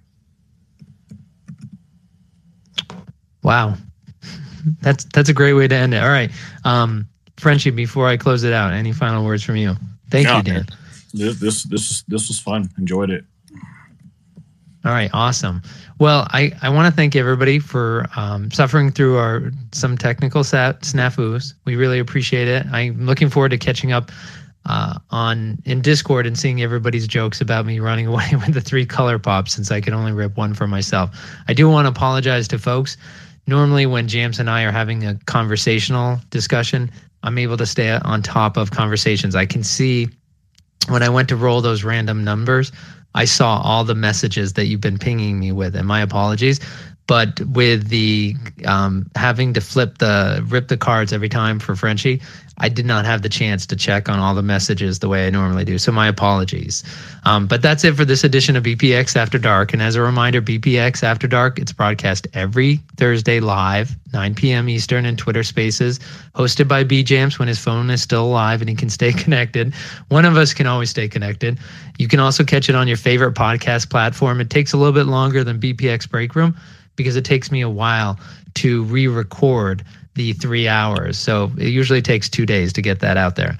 Wow. 3.43 3.75
That's 4.81 5.03
that's 5.05 5.29
a 5.29 5.33
great 5.33 5.53
way 5.53 5.67
to 5.67 5.75
end 5.75 5.93
it. 5.93 6.01
All 6.01 6.09
right. 6.09 6.31
Um, 6.63 7.07
Frenchie, 7.43 7.69
before 7.69 8.07
I 8.07 8.17
close 8.17 8.43
it 8.43 8.53
out, 8.53 8.73
any 8.73 8.93
final 8.93 9.23
words 9.23 9.43
from 9.43 9.57
you? 9.57 9.75
Thank 10.09 10.27
No, 10.27 10.37
you, 10.37 10.43
Dan. 10.43 10.65
This 11.13 11.39
this 11.39 11.63
this 11.63 12.01
this 12.03 12.27
was 12.29 12.39
fun. 12.39 12.69
Enjoyed 12.77 13.09
it. 13.11 13.25
All 14.85 14.91
right, 14.91 15.09
awesome. 15.13 15.61
Well, 15.99 16.27
I, 16.31 16.51
I 16.61 16.69
want 16.69 16.87
to 16.87 16.95
thank 16.95 17.15
everybody 17.15 17.59
for 17.59 18.07
um, 18.17 18.51
suffering 18.51 18.91
through 18.91 19.17
our 19.17 19.51
some 19.71 19.97
technical 19.97 20.43
sa- 20.43 20.73
snafus. 20.81 21.53
We 21.65 21.75
really 21.75 21.99
appreciate 21.99 22.47
it. 22.49 22.65
I'm 22.71 23.05
looking 23.05 23.29
forward 23.29 23.49
to 23.49 23.57
catching 23.57 23.91
up 23.93 24.11
uh, 24.65 24.99
on 25.11 25.61
in 25.65 25.81
Discord 25.81 26.25
and 26.25 26.37
seeing 26.37 26.61
everybody's 26.61 27.07
jokes 27.07 27.39
about 27.39 27.65
me 27.65 27.79
running 27.79 28.07
away 28.13 28.27
with 28.33 28.53
the 28.53 28.61
three 28.61 28.85
color 28.85 29.19
pops 29.19 29.53
since 29.53 29.71
I 29.71 29.79
could 29.81 29.93
only 29.93 30.11
rip 30.11 30.35
one 30.35 30.53
for 30.53 30.67
myself. 30.67 31.11
I 31.47 31.53
do 31.53 31.69
want 31.69 31.85
to 31.85 31.89
apologize 31.89 32.47
to 32.49 32.59
folks. 32.59 32.97
Normally, 33.47 33.85
when 33.85 34.07
Jams 34.07 34.39
and 34.39 34.49
I 34.49 34.63
are 34.63 34.71
having 34.71 35.05
a 35.05 35.15
conversational 35.25 36.19
discussion, 36.29 36.89
I'm 37.23 37.37
able 37.37 37.57
to 37.57 37.65
stay 37.65 37.91
on 37.91 38.21
top 38.21 38.57
of 38.57 38.71
conversations. 38.71 39.35
I 39.35 39.45
can 39.45 39.63
see 39.63 40.09
when 40.89 41.01
I 41.01 41.09
went 41.09 41.29
to 41.29 41.35
roll 41.35 41.61
those 41.61 41.83
random 41.83 42.23
numbers, 42.23 42.71
I 43.15 43.25
saw 43.25 43.61
all 43.61 43.83
the 43.83 43.95
messages 43.95 44.53
that 44.53 44.65
you've 44.65 44.81
been 44.81 44.97
pinging 44.97 45.39
me 45.39 45.51
with, 45.51 45.75
and 45.75 45.87
my 45.87 46.01
apologies. 46.01 46.59
But 47.07 47.41
with 47.41 47.89
the 47.89 48.35
um, 48.65 49.09
having 49.15 49.53
to 49.53 49.61
flip 49.61 49.97
the 49.97 50.43
rip 50.47 50.69
the 50.69 50.77
cards 50.77 51.11
every 51.11 51.29
time 51.29 51.59
for 51.59 51.75
Frenchie, 51.75 52.21
I 52.59 52.69
did 52.69 52.85
not 52.85 53.03
have 53.05 53.23
the 53.23 53.29
chance 53.29 53.65
to 53.65 53.75
check 53.75 54.07
on 54.07 54.19
all 54.19 54.35
the 54.35 54.43
messages 54.43 54.99
the 54.99 55.09
way 55.09 55.27
I 55.27 55.29
normally 55.29 55.65
do. 55.65 55.77
So 55.77 55.91
my 55.91 56.07
apologies. 56.07 56.83
Um, 57.25 57.47
but 57.47 57.61
that's 57.61 57.83
it 57.83 57.95
for 57.95 58.05
this 58.05 58.23
edition 58.23 58.55
of 58.55 58.63
BPX 58.63 59.15
After 59.15 59.39
Dark. 59.39 59.73
And 59.73 59.81
as 59.81 59.95
a 59.95 60.01
reminder, 60.01 60.41
BPX 60.41 61.03
After 61.03 61.27
Dark, 61.27 61.57
it's 61.57 61.73
broadcast 61.73 62.27
every 62.33 62.77
Thursday 62.95 63.39
live, 63.39 63.95
9 64.13 64.35
p.m. 64.35 64.69
Eastern 64.69 65.05
in 65.05 65.17
Twitter 65.17 65.43
Spaces, 65.43 65.99
hosted 66.35 66.67
by 66.67 66.83
B 66.83 67.03
Jams 67.03 67.39
when 67.39 67.47
his 67.47 67.59
phone 67.59 67.89
is 67.89 68.01
still 68.01 68.25
alive 68.25 68.61
and 68.61 68.69
he 68.69 68.75
can 68.75 68.89
stay 68.89 69.11
connected. 69.23 69.73
One 70.09 70.23
of 70.25 70.37
us 70.37 70.53
can 70.53 70.67
always 70.67 70.91
stay 70.91 71.07
connected. 71.07 71.59
You 71.97 72.07
can 72.07 72.19
also 72.19 72.43
catch 72.43 72.69
it 72.69 72.75
on 72.75 72.87
your 72.87 72.97
favorite 72.97 73.33
podcast 73.33 73.89
platform. 73.89 74.39
It 74.39 74.49
takes 74.49 74.73
a 74.73 74.77
little 74.77 74.93
bit 74.93 75.07
longer 75.07 75.43
than 75.43 75.59
BPX 75.59 76.09
Break 76.09 76.35
Room 76.35 76.55
because 76.95 77.15
it 77.15 77.25
takes 77.25 77.51
me 77.51 77.61
a 77.61 77.69
while 77.69 78.19
to 78.55 78.83
re-record 78.83 79.83
the 80.15 80.33
three 80.33 80.67
hours. 80.67 81.17
So 81.17 81.51
it 81.57 81.69
usually 81.69 82.01
takes 82.01 82.29
two 82.29 82.45
days 82.45 82.71
to 82.73 82.81
get 82.81 82.99
that 82.99 83.17
out 83.17 83.35
there. 83.35 83.57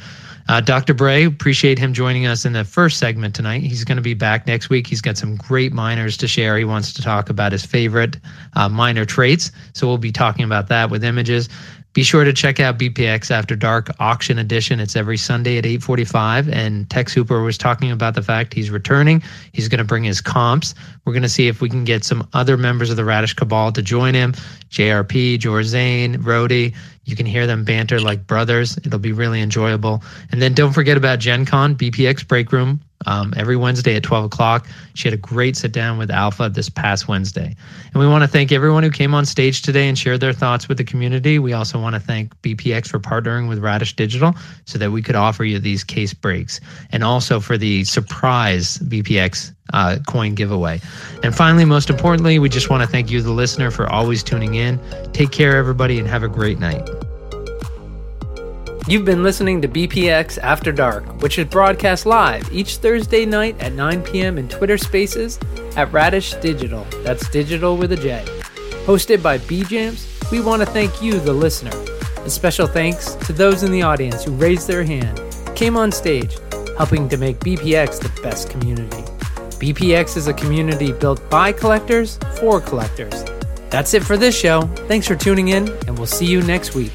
Uh, 0.49 0.59
Dr. 0.59 0.93
Bray, 0.93 1.23
appreciate 1.23 1.79
him 1.79 1.93
joining 1.93 2.25
us 2.25 2.43
in 2.43 2.51
the 2.51 2.65
first 2.65 2.99
segment 2.99 3.33
tonight. 3.33 3.61
He's 3.61 3.85
going 3.85 3.95
to 3.95 4.01
be 4.01 4.13
back 4.13 4.45
next 4.45 4.69
week. 4.69 4.87
He's 4.87 4.99
got 4.99 5.17
some 5.17 5.37
great 5.37 5.71
minors 5.71 6.17
to 6.17 6.27
share. 6.27 6.57
He 6.57 6.65
wants 6.65 6.91
to 6.93 7.01
talk 7.01 7.29
about 7.29 7.53
his 7.53 7.65
favorite 7.65 8.17
uh, 8.55 8.67
minor 8.67 9.05
traits. 9.05 9.51
So 9.73 9.87
we'll 9.87 9.97
be 9.97 10.11
talking 10.11 10.43
about 10.43 10.67
that 10.67 10.89
with 10.89 11.03
images. 11.03 11.47
Be 11.93 12.01
sure 12.01 12.23
to 12.23 12.33
check 12.33 12.59
out 12.59 12.79
BPX 12.79 13.29
After 13.29 13.55
Dark 13.55 13.91
Auction 13.99 14.39
Edition. 14.39 14.79
It's 14.79 14.95
every 14.95 15.15
Sunday 15.15 15.59
at 15.59 15.63
8:45 15.63 16.51
and 16.51 16.89
Tex 16.89 17.13
Hooper 17.13 17.43
was 17.43 17.55
talking 17.55 17.91
about 17.91 18.15
the 18.15 18.23
fact 18.23 18.55
he's 18.55 18.71
returning. 18.71 19.21
He's 19.51 19.67
going 19.69 19.77
to 19.77 19.83
bring 19.83 20.03
his 20.03 20.19
comps. 20.19 20.73
We're 21.05 21.13
going 21.13 21.21
to 21.21 21.29
see 21.29 21.47
if 21.47 21.61
we 21.61 21.69
can 21.69 21.83
get 21.83 22.03
some 22.03 22.27
other 22.33 22.57
members 22.57 22.89
of 22.89 22.97
the 22.97 23.05
Radish 23.05 23.35
Cabal 23.35 23.71
to 23.73 23.83
join 23.83 24.15
him. 24.15 24.33
JRP, 24.71 25.37
George 25.37 25.67
Zane, 25.67 26.19
Rody. 26.19 26.73
You 27.05 27.15
can 27.15 27.27
hear 27.27 27.45
them 27.45 27.63
banter 27.63 27.99
like 27.99 28.25
brothers. 28.25 28.75
It'll 28.77 28.97
be 28.97 29.11
really 29.11 29.39
enjoyable. 29.41 30.01
And 30.31 30.41
then 30.41 30.55
don't 30.55 30.73
forget 30.73 30.97
about 30.97 31.19
JennConn, 31.19 31.75
BPX 31.75 32.27
Break 32.27 32.51
Room, 32.51 32.79
um, 33.05 33.33
every 33.37 33.55
Wednesday 33.55 33.95
at 33.95 34.03
12 34.03 34.25
o'clock. 34.25 34.67
She 34.93 35.07
had 35.07 35.13
a 35.13 35.21
great 35.21 35.55
sit 35.55 35.71
down 35.71 35.97
with 35.97 36.11
Alpha 36.11 36.49
this 36.49 36.69
past 36.69 37.07
Wednesday. 37.07 37.55
And 37.93 37.95
we 37.95 38.07
want 38.07 38.23
to 38.23 38.27
thank 38.27 38.51
everyone 38.51 38.83
who 38.83 38.89
came 38.89 39.13
on 39.13 39.25
stage 39.25 39.61
today 39.61 39.87
and 39.87 39.97
shared 39.97 40.19
their 40.19 40.33
thoughts 40.33 40.67
with 40.67 40.77
the 40.77 40.83
community. 40.83 41.39
We 41.39 41.53
also 41.53 41.79
want 41.79 41.95
to 41.95 41.99
thank 41.99 42.33
BPX 42.41 42.87
for 42.87 42.99
partnering 42.99 43.47
with 43.49 43.59
Radish 43.59 43.95
Dijital 43.95 44.37
so 44.65 44.77
that 44.77 44.91
we 44.91 45.01
could 45.01 45.15
offer 45.15 45.43
you 45.43 45.59
these 45.59 45.83
case 45.83 46.13
breaks 46.13 46.59
and 46.91 47.03
also 47.03 47.39
for 47.39 47.57
the 47.57 47.83
surprise 47.83 48.77
BPX 48.79 49.53
uh, 49.73 49.97
coin 50.07 50.35
giveaway. 50.35 50.79
And 51.23 51.35
finally, 51.35 51.65
most 51.65 51.89
importantly, 51.89 52.39
we 52.39 52.49
just 52.49 52.69
want 52.69 52.83
to 52.83 52.87
thank 52.87 53.09
you, 53.09 53.21
the 53.21 53.31
listener, 53.31 53.71
for 53.71 53.89
always 53.89 54.23
tuning 54.23 54.55
in. 54.55 54.79
Take 55.13 55.31
care, 55.31 55.57
everybody, 55.57 55.99
and 55.99 56.07
have 56.07 56.23
a 56.23 56.27
great 56.27 56.59
night. 56.59 56.87
You've 58.85 59.05
been 59.05 59.23
listening 59.23 59.61
to 59.61 59.69
BPX 59.69 60.37
After 60.39 60.73
Dark, 60.73 61.21
which 61.21 61.39
is 61.39 61.45
broadcast 61.45 62.05
live 62.05 62.51
each 62.51 62.77
Thursday 62.77 63.25
night 63.25 63.57
at 63.61 63.71
9 63.71 64.03
p.m. 64.03 64.37
in 64.37 64.49
Twitter 64.49 64.77
Spaces 64.77 65.39
at 65.77 65.89
Radish 65.93 66.33
Dijital. 66.35 66.85
That's 67.01 67.29
digital 67.29 67.77
with 67.77 67.93
a 67.93 67.95
J. 67.95 68.25
Hosted 68.85 69.23
by 69.23 69.37
BJamps, 69.37 70.29
we 70.31 70.41
want 70.41 70.61
to 70.63 70.65
thank 70.65 71.01
you, 71.01 71.17
the 71.17 71.31
listener. 71.31 71.71
A 72.25 72.29
special 72.29 72.67
thanks 72.67 73.13
to 73.25 73.31
those 73.31 73.63
in 73.63 73.71
the 73.71 73.81
audience 73.81 74.25
who 74.25 74.33
raised 74.33 74.67
their 74.67 74.83
hand, 74.83 75.17
came 75.55 75.77
on 75.77 75.89
stage, 75.89 76.37
helping 76.77 77.07
to 77.07 77.15
make 77.15 77.39
BPX 77.39 78.01
the 78.01 78.21
best 78.21 78.49
community. 78.49 79.03
BPX 79.63 80.17
is 80.17 80.27
a 80.27 80.33
community 80.33 80.91
built 80.91 81.29
by 81.29 81.53
collectors 81.53 82.19
for 82.37 82.59
collectors. 82.59 83.23
That's 83.69 83.93
it 83.93 84.03
for 84.03 84.17
this 84.17 84.37
show. 84.37 84.63
Thanks 84.89 85.07
for 85.07 85.15
tuning 85.15 85.47
in, 85.47 85.69
and 85.87 85.97
we'll 85.97 86.05
see 86.05 86.25
you 86.25 86.41
next 86.41 86.75
week. 86.75 86.91